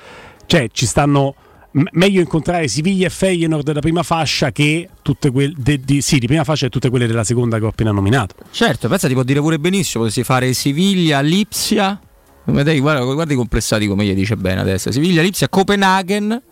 Cioè 0.46 0.68
ci 0.72 0.86
stanno 0.86 1.34
meglio 1.72 2.20
incontrare 2.20 2.66
Siviglia 2.68 3.06
e 3.06 3.10
Feyenoord 3.10 3.64
della 3.64 3.80
prima 3.80 4.02
fascia 4.02 4.50
che 4.52 4.88
tutte 5.02 5.30
quelle 5.30 5.54
di, 5.56 6.00
sì, 6.00 6.18
di 6.18 6.26
prima 6.26 6.44
fascia 6.44 6.66
e 6.66 6.68
tutte 6.70 6.88
quelle 6.90 7.06
della 7.06 7.24
seconda 7.24 7.58
che 7.58 7.64
ho 7.64 7.68
appena 7.68 7.90
nominato. 7.90 8.34
certo, 8.50 8.88
pensa 8.88 9.06
ti 9.08 9.14
può 9.14 9.22
dire 9.22 9.40
pure 9.40 9.58
benissimo, 9.58 10.04
potessi 10.04 10.24
fare 10.24 10.52
Siviglia, 10.52 11.20
Lipsia. 11.20 12.00
Guarda, 12.44 13.02
guarda 13.04 13.32
i 13.32 13.36
complessati 13.36 13.86
come 13.86 14.06
gli 14.06 14.14
dice 14.14 14.36
bene 14.36 14.60
adesso. 14.60 14.90
Siviglia, 14.90 15.20
Lipsia, 15.22 15.48
Copenaghen. 15.48 16.42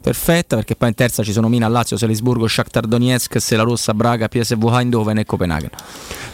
Perfetta 0.00 0.56
perché 0.56 0.76
poi 0.76 0.90
in 0.90 0.94
terza 0.94 1.24
ci 1.24 1.32
sono 1.32 1.48
Milan, 1.48 1.72
Lazio, 1.72 1.96
Salisburgo, 1.96 2.46
Shakhtar 2.46 2.86
Donetsk, 2.86 3.40
Sela 3.40 3.64
Rossa, 3.64 3.94
Braga, 3.94 4.28
PSV 4.28 4.62
Eindhoven 4.72 5.18
e 5.18 5.24
Copenaghen. 5.24 5.70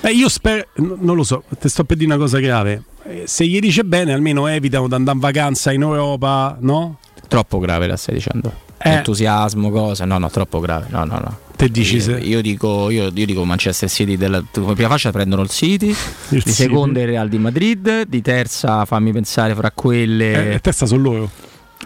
Eh, 0.02 0.10
io 0.10 0.28
spero, 0.28 0.66
non 0.76 1.16
lo 1.16 1.22
so, 1.22 1.44
ti 1.58 1.68
sto 1.68 1.84
per 1.84 1.96
dire 1.96 2.12
una 2.12 2.20
cosa 2.20 2.40
grave. 2.40 2.82
Eh, 3.04 3.22
Se 3.26 3.46
gli 3.46 3.58
dice 3.60 3.84
bene, 3.84 4.12
almeno 4.12 4.46
evitano 4.48 4.86
di 4.86 4.94
andare 4.94 5.16
in 5.16 5.22
vacanza 5.22 5.72
in 5.72 5.80
Europa, 5.80 6.58
no? 6.60 6.98
Troppo 7.28 7.58
grave 7.58 7.86
la 7.86 7.96
stai 7.96 8.14
dicendo. 8.16 8.52
Eh. 8.78 8.90
Entusiasmo, 8.90 9.70
cose. 9.70 10.04
No, 10.04 10.18
no, 10.18 10.28
troppo 10.30 10.60
grave. 10.60 10.86
No, 10.90 11.04
no, 11.04 11.14
no. 11.18 11.38
Te 11.56 11.68
dici 11.70 11.96
io, 11.96 12.00
se- 12.02 12.18
io 12.18 12.42
dico, 12.42 12.90
io, 12.90 13.10
io 13.14 13.24
dico 13.24 13.44
Manchester 13.44 13.88
City 13.88 14.16
della 14.16 14.42
come 14.52 14.74
prima 14.74 14.88
fascia 14.88 15.10
prendono 15.12 15.42
il 15.42 15.48
City, 15.50 15.86
di 16.28 16.38
City. 16.40 16.50
seconda 16.50 17.00
il 17.00 17.06
Real 17.06 17.28
di 17.28 17.38
Madrid, 17.38 18.02
di 18.06 18.20
terza 18.22 18.84
fammi 18.84 19.12
pensare 19.12 19.54
fra 19.54 19.70
quelle. 19.70 20.54
Eh, 20.54 20.60
terza 20.60 20.84
sono 20.86 21.02
loro. 21.02 21.30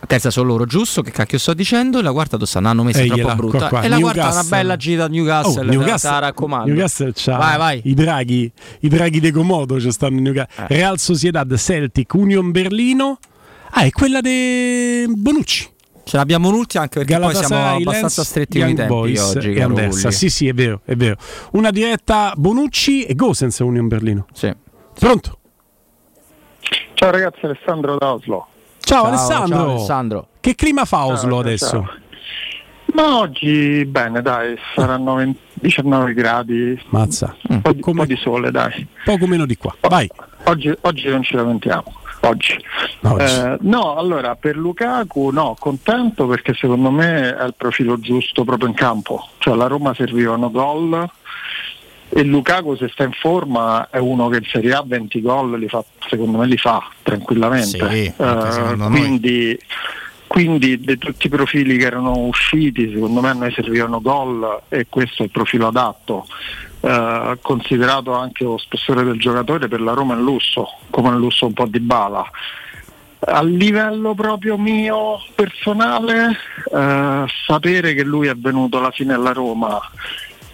Terza 0.07 0.31
sono 0.31 0.47
loro, 0.49 0.65
giusto? 0.65 1.03
Che 1.03 1.11
cacchio 1.11 1.39
sto 1.39 1.55
dicendo? 1.55 2.01
La 2.01 2.13
quarta 2.13 2.39
stanno? 2.47 2.69
Hanno 2.69 2.85
messo 2.85 3.01
Eh, 3.01 3.07
troppo 3.07 3.21
gliela- 3.23 3.35
brutta. 3.35 3.59
qua, 3.59 3.69
qua. 3.69 3.83
E 3.83 3.89
la 3.89 3.99
quarta 3.99 4.21
è 4.21 4.23
una 4.23 4.31
Newcastle. 4.33 4.57
bella 4.57 4.77
gita 4.77 5.05
a 5.05 5.09
Newcastle. 5.09 5.61
Oh, 5.61 5.65
la- 5.65 5.71
Newcastle, 5.73 6.11
la 6.11 6.19
raccomando. 6.21 6.67
Newcastle 6.73 7.13
c'ha 7.15 7.37
Vai, 7.37 7.59
vai. 7.59 7.81
i 7.85 7.95
draghi, 7.95 8.53
i 8.81 8.89
draghi 8.89 9.21
di 9.21 9.31
Comodo 9.33 9.81
ci 9.81 9.91
stanno 9.91 10.19
in 10.19 10.27
Eh. 10.27 10.31
Newcastle. 10.31 10.67
Real 10.69 10.99
Sociedad, 10.99 11.55
Celtic, 11.57 12.15
Union 12.15 12.51
Berlino. 12.53 13.19
Ah, 13.71 13.83
è 13.83 13.91
quella 13.91 14.21
di 14.21 15.05
Bonucci. 15.09 15.69
Ce 16.05 16.17
l'abbiamo 16.17 16.49
un'ultima 16.49 16.85
anche 16.85 17.01
perché 17.05 17.19
poi 17.19 17.35
siamo 17.35 17.67
abbastanza 17.77 18.01
Lens, 18.01 18.21
stretti 18.23 18.61
con 18.61 18.69
i 18.71 18.75
tempi 18.75 18.93
Boys 18.93 19.35
oggi. 19.35 19.53
e. 19.53 20.11
Sì, 20.11 20.31
sì, 20.31 20.49
è 20.49 20.55
vero, 20.55 20.81
è 20.87 20.97
vero. 20.97 21.17
Una 21.53 21.71
diretta 21.71 22.33
Bonucci 22.35 23.05
e 23.05 23.15
Gosens 23.15 23.61
a 23.61 23.65
Union 23.65 23.89
Berlino. 23.89 24.27
Sì. 24.33 24.51
Pronto? 24.99 25.39
Ciao 26.95 27.11
ragazzi, 27.11 27.45
Alessandro 27.45 27.97
da 27.99 28.15
Oslo. 28.15 28.47
Ciao, 28.81 29.03
Ciao, 29.03 29.07
Alessandro. 29.07 29.57
ciao, 29.59 29.71
Alessandro. 29.71 30.29
Che 30.41 30.55
clima 30.55 30.85
fa 30.87 30.97
Ciao, 30.97 31.13
Oslo 31.13 31.31
ciao, 31.31 31.39
adesso? 31.41 31.69
ciao. 31.69 31.89
Ma 32.95 33.19
oggi 33.19 33.85
bene, 33.85 34.23
dai, 34.23 34.57
saranno 34.75 35.15
20 35.17 35.39
19 35.61 36.15
gradi, 36.15 36.81
Mazza. 36.91 37.35
un 37.49 37.61
po' 37.61 37.73
di, 37.73 37.81
un 37.85 37.95
po' 37.97 38.05
di 38.07 38.17
sole, 38.17 38.51
dai. 38.51 38.87
Poco 39.05 39.27
meno 39.27 39.45
di 39.45 39.57
qua. 39.57 39.75
Vai. 39.81 40.09
Oggi, 40.45 40.73
oggi 40.83 41.09
non 41.09 41.23
ci 41.23 41.35
lamentiamo. 41.35 41.93
Oggi. 42.21 42.59
Oggi. 43.03 43.23
Eh, 43.25 43.57
no, 43.61 43.97
allora 43.97 44.35
per 44.35 44.57
Lukaku 44.57 45.31
no, 45.31 45.57
contento 45.59 46.27
perché 46.27 46.55
secondo 46.55 46.91
me 46.91 47.37
è 47.37 47.45
il 47.45 47.55
profilo 47.57 47.99
giusto 47.99 48.45
proprio 48.45 48.69
in 48.69 48.75
campo. 48.75 49.29
Cioè 49.39 49.55
la 49.55 49.67
Roma 49.67 49.95
servivano 49.95 50.51
gol 50.51 51.09
e 52.11 52.23
Lukaku 52.23 52.75
se 52.77 52.89
sta 52.89 53.05
in 53.05 53.13
forma 53.13 53.89
è 53.91 53.99
uno 53.99 54.29
che 54.29 54.39
in 54.39 54.45
Serie 54.51 54.73
A 54.73 54.83
20 54.85 55.21
gol 55.21 55.59
li 55.59 55.69
fa, 55.69 55.85
secondo 56.09 56.39
me 56.39 56.47
li 56.47 56.57
fa 56.57 56.83
tranquillamente. 57.03 57.67
Sì, 57.67 58.13
Eh, 58.17 58.77
quindi, 58.77 59.59
quindi 60.27 60.81
di 60.81 60.97
tutti 60.99 61.27
i 61.27 61.31
profili 61.31 61.77
che 61.77 61.85
erano 61.85 62.17
usciti, 62.19 62.91
secondo 62.93 63.21
me 63.21 63.29
a 63.29 63.35
noi 63.35 63.53
servivano 63.53 64.01
gol 64.01 64.63
e 64.69 64.87
questo 64.89 65.23
è 65.23 65.27
il 65.27 65.31
profilo 65.31 65.67
adatto. 65.69 66.27
Eh, 66.81 67.39
considerato 67.43 68.13
anche 68.13 68.45
lo 68.45 68.57
spessore 68.57 69.03
del 69.03 69.19
giocatore 69.19 69.67
per 69.67 69.81
la 69.81 69.93
Roma 69.93 70.15
è 70.15 70.17
un 70.17 70.23
lusso, 70.23 70.69
come 70.91 71.09
un 71.09 71.19
lusso 71.19 71.47
un 71.47 71.53
po' 71.53 71.67
di 71.67 71.81
bala. 71.81 72.25
A 73.21 73.43
livello 73.43 74.15
proprio 74.15 74.57
mio 74.57 75.19
personale, 75.35 76.37
eh, 76.73 77.25
sapere 77.47 77.95
che 77.95 78.05
lui 78.05 78.29
è 78.29 78.35
venuto 78.37 78.79
alla 78.79 78.93
fine 78.93 79.15
alla 79.15 79.33
Roma 79.33 79.81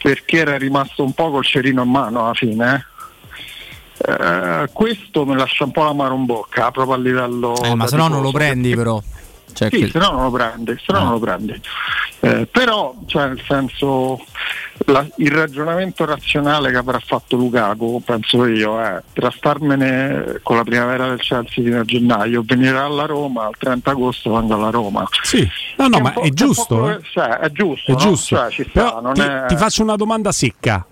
perché 0.02 0.38
era 0.38 0.56
rimasto 0.56 1.02
un 1.02 1.12
po' 1.12 1.30
col 1.30 1.44
cerino 1.44 1.82
in 1.82 1.90
mano 1.90 2.24
alla 2.24 2.34
fine, 2.34 2.86
eh, 3.98 4.68
questo 4.72 5.24
mi 5.24 5.34
lascia 5.34 5.64
un 5.64 5.72
po' 5.72 5.84
l'amaro 5.84 6.14
in 6.14 6.24
bocca, 6.26 6.70
proprio 6.70 6.94
a 6.94 6.98
livello... 6.98 7.54
Eh, 7.62 7.74
ma 7.74 7.86
se 7.86 7.96
no 7.96 8.08
non 8.08 8.22
lo 8.22 8.30
prendi 8.30 8.74
però. 8.74 9.00
Cioè, 9.54 9.68
sì, 9.70 9.78
che- 9.84 9.90
se 9.90 9.98
no 9.98 10.10
non 10.10 10.22
lo 10.24 10.30
prendi, 10.30 10.76
se 10.84 10.92
no 10.92 10.98
non 11.00 11.10
lo 11.12 11.18
prendi. 11.18 11.58
Eh, 12.20 12.46
però, 12.50 12.94
cioè, 13.06 13.28
nel 13.28 13.40
senso, 13.46 14.18
la- 14.86 15.06
il 15.16 15.30
ragionamento 15.30 16.04
razionale 16.04 16.70
che 16.70 16.76
avrà 16.76 16.98
fatto 16.98 17.36
Lukaku, 17.36 18.02
penso 18.04 18.44
io, 18.46 18.80
è 18.80 19.00
trastarmene 19.12 20.40
con 20.42 20.56
la 20.56 20.64
primavera 20.64 21.08
del 21.08 21.20
Chelsea 21.20 21.62
fino 21.64 21.80
a 21.80 21.84
gennaio, 21.84 22.42
venire 22.44 22.78
alla 22.78 23.04
Roma, 23.06 23.48
il 23.48 23.56
30 23.58 23.90
agosto 23.90 24.32
vengo 24.34 24.54
alla 24.54 24.70
Roma. 24.70 25.06
Sì, 25.22 25.46
no, 25.76 25.88
no, 25.88 25.96
è 25.98 26.00
ma 26.00 26.12
po'- 26.12 26.20
è 26.22 26.30
giusto. 26.30 26.90
eh. 26.90 27.00
cioè, 27.12 27.28
è 27.38 27.50
giusto, 27.52 27.90
È 27.90 27.94
no? 27.94 27.98
giusto. 28.00 28.36
Cioè, 28.36 28.50
ci 28.50 28.66
sta, 28.68 29.00
ti, 29.12 29.20
è- 29.20 29.44
ti 29.48 29.56
faccio 29.56 29.82
una 29.82 29.96
domanda 29.96 30.32
secca, 30.32 30.84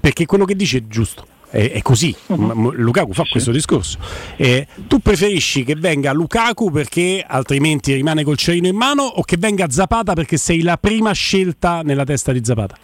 perché 0.00 0.26
quello 0.26 0.44
che 0.44 0.54
dici 0.54 0.76
è 0.78 0.86
giusto. 0.86 1.26
È, 1.50 1.70
è 1.72 1.82
così, 1.82 2.14
m- 2.26 2.72
Lukaku 2.74 3.12
fa 3.12 3.24
questo 3.28 3.50
discorso. 3.50 3.98
Eh, 4.36 4.66
tu 4.86 4.98
preferisci 4.98 5.64
che 5.64 5.74
venga 5.74 6.12
Lukaku 6.12 6.70
perché 6.70 7.24
altrimenti 7.26 7.94
rimane 7.94 8.22
col 8.22 8.36
cerino 8.36 8.66
in 8.66 8.76
mano 8.76 9.02
o 9.02 9.22
che 9.22 9.36
venga 9.38 9.68
Zapata 9.70 10.12
perché 10.12 10.36
sei 10.36 10.62
la 10.62 10.76
prima 10.76 11.12
scelta 11.12 11.80
nella 11.82 12.04
testa 12.04 12.32
di 12.32 12.40
Zapata? 12.44 12.76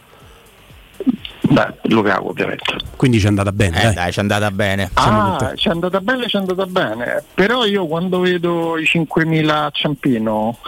Beh, 1.43 1.75
Lukaku 1.83 2.29
ovviamente. 2.29 2.65
Quindi 2.97 3.19
ci 3.19 3.27
è 3.27 3.29
andata 3.29 3.53
bene. 3.53 3.79
Eh, 3.79 3.83
dai. 3.85 3.95
dai, 3.95 4.13
ci 4.13 4.19
è 4.19 4.23
andata 4.23 4.51
bene. 4.51 4.91
Ah, 4.95 5.53
ci 5.55 5.69
è 5.69 5.71
andata 5.71 6.01
bene, 6.01 6.27
ci 6.27 6.37
è 6.37 6.39
andata 6.39 6.67
bene. 6.67 7.23
Però 7.35 7.65
io 7.65 7.87
quando 7.87 8.21
vedo 8.21 8.79
i 8.79 8.85
5.000 8.85 9.49
a 9.49 9.71
Ciampino, 9.71 10.59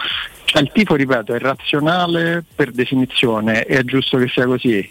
cioè 0.45 0.61
il 0.61 0.71
tifo, 0.71 0.95
ripeto, 0.95 1.33
è 1.33 1.39
razionale 1.39 2.43
per 2.55 2.71
definizione 2.71 3.63
e 3.63 3.79
è 3.79 3.83
giusto 3.83 4.17
che 4.17 4.27
sia 4.27 4.45
così. 4.45 4.87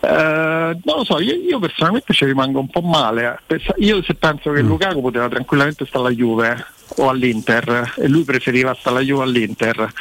Eh, 0.00 0.08
non 0.84 0.96
lo 0.96 1.04
so, 1.04 1.20
io, 1.20 1.34
io 1.34 1.58
personalmente 1.58 2.12
ci 2.12 2.24
rimango 2.24 2.60
un 2.60 2.68
po' 2.68 2.80
male. 2.82 3.40
Io 3.78 4.02
se 4.02 4.14
penso 4.14 4.50
Mm. 4.50 4.54
che 4.54 4.60
Lukaku 4.62 5.00
poteva 5.00 5.28
tranquillamente 5.28 5.84
stare 5.86 6.06
alla 6.06 6.14
Juve 6.14 6.66
o 6.98 7.08
all'Inter 7.08 7.94
e 7.96 8.06
lui 8.06 8.22
preferiva 8.22 8.72
stare 8.78 8.96
alla 8.96 9.04
Juve 9.04 9.22
all'Inter. 9.24 9.92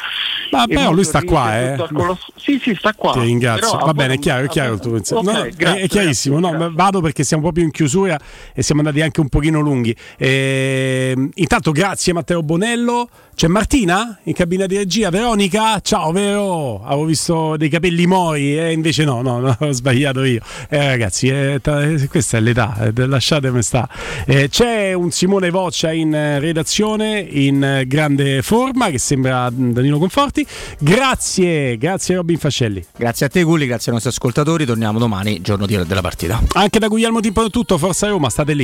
Ma 0.51 0.65
E 0.65 0.74
molto 0.75 0.91
lui 0.91 1.03
sta 1.03 1.24
qua, 1.24 1.59
eh. 1.59 1.75
colosso- 1.91 2.32
Sì, 2.35 2.59
sì, 2.61 2.75
sta 2.75 2.93
qua. 2.93 3.14
Ti 3.14 3.19
ringrazio. 3.22 3.77
Va 3.77 3.93
bene, 3.93 4.14
è 4.15 4.19
chiaro, 4.19 4.45
è 4.45 4.48
chiaro 4.48 4.74
il 4.74 4.80
tuo 4.80 4.91
pensiero. 4.91 5.22
Ok, 5.22 5.27
No, 5.27 5.38
no, 5.40 5.43
è- 5.45 5.49
grazie, 5.49 5.82
è 5.82 5.88
chiarissimo. 5.88 6.40
No, 6.40 6.51
ma 6.53 6.69
vado 6.72 7.01
perché 7.01 7.24
siamo 7.24 7.41
proprio 7.43 7.64
in 7.64 7.72
chiusura 7.72 8.17
e 8.53 8.61
siamo 8.61 8.82
andati 8.82 9.01
anche 9.01 9.19
un 9.22 9.30
pochino 9.30 9.59
lunghi. 9.61 9.95
Ehm, 10.17 11.30
intanto 11.35 11.72
grazie 11.72 12.14
Matteo 12.14 12.41
Bonello. 12.43 13.09
C'è 13.35 13.47
Martina 13.47 14.17
in 14.23 14.33
cabina 14.33 14.65
di 14.65 14.77
regia. 14.77 15.09
Veronica, 15.09 15.81
ciao 15.81 16.14
Vero. 16.14 16.81
Avevo 16.85 17.03
visto 17.03 17.57
dei 17.57 17.67
capelli 17.67 18.07
mori 18.07 18.57
e 18.57 18.72
invece 18.72 19.03
no, 19.03 19.22
no, 19.22 19.41
no, 19.41 19.53
ho 19.59 19.72
sbagliato 19.73 20.23
io. 20.23 20.39
Eh, 20.69 20.88
ragazzi, 20.88 21.27
eh, 21.27 21.59
eh, 21.61 22.07
questa 22.07 22.38
è 22.38 22.39
l'età, 22.39 22.77
eh, 22.80 23.05
lasciatemi 23.05 23.61
stare. 23.61 23.89
Eh, 24.25 24.47
c'è 24.47 24.93
un 24.93 25.11
Simone 25.11 25.49
Voccia 25.49 25.91
in 25.91 26.15
eh, 26.15 26.39
redazione 26.39 27.19
in 27.19 27.61
eh, 27.61 27.85
grande 27.85 28.41
forma 28.41 28.89
che 28.89 28.99
sembra 28.99 29.51
mm, 29.51 29.73
Danilo 29.73 29.99
Conforti. 29.99 30.47
Grazie, 30.80 31.77
grazie 31.77 32.15
Robin 32.15 32.38
Fascelli. 32.38 32.85
Grazie 32.95 33.25
a 33.25 33.30
te, 33.30 33.43
Gulli, 33.43 33.65
grazie 33.65 33.88
ai 33.88 33.95
nostri 33.95 34.11
ascoltatori. 34.11 34.65
Torniamo 34.65 34.97
domani, 34.97 35.41
giorno 35.41 35.65
della 35.65 36.01
partita. 36.01 36.41
Anche 36.53 36.80
da 36.80 36.88
Guglielmo 36.88 37.19
Timpano 37.19 37.49
tutto, 37.49 37.77
Forza 37.77 38.07
Roma, 38.07 38.30
state 38.30 38.53
lì. 38.53 38.64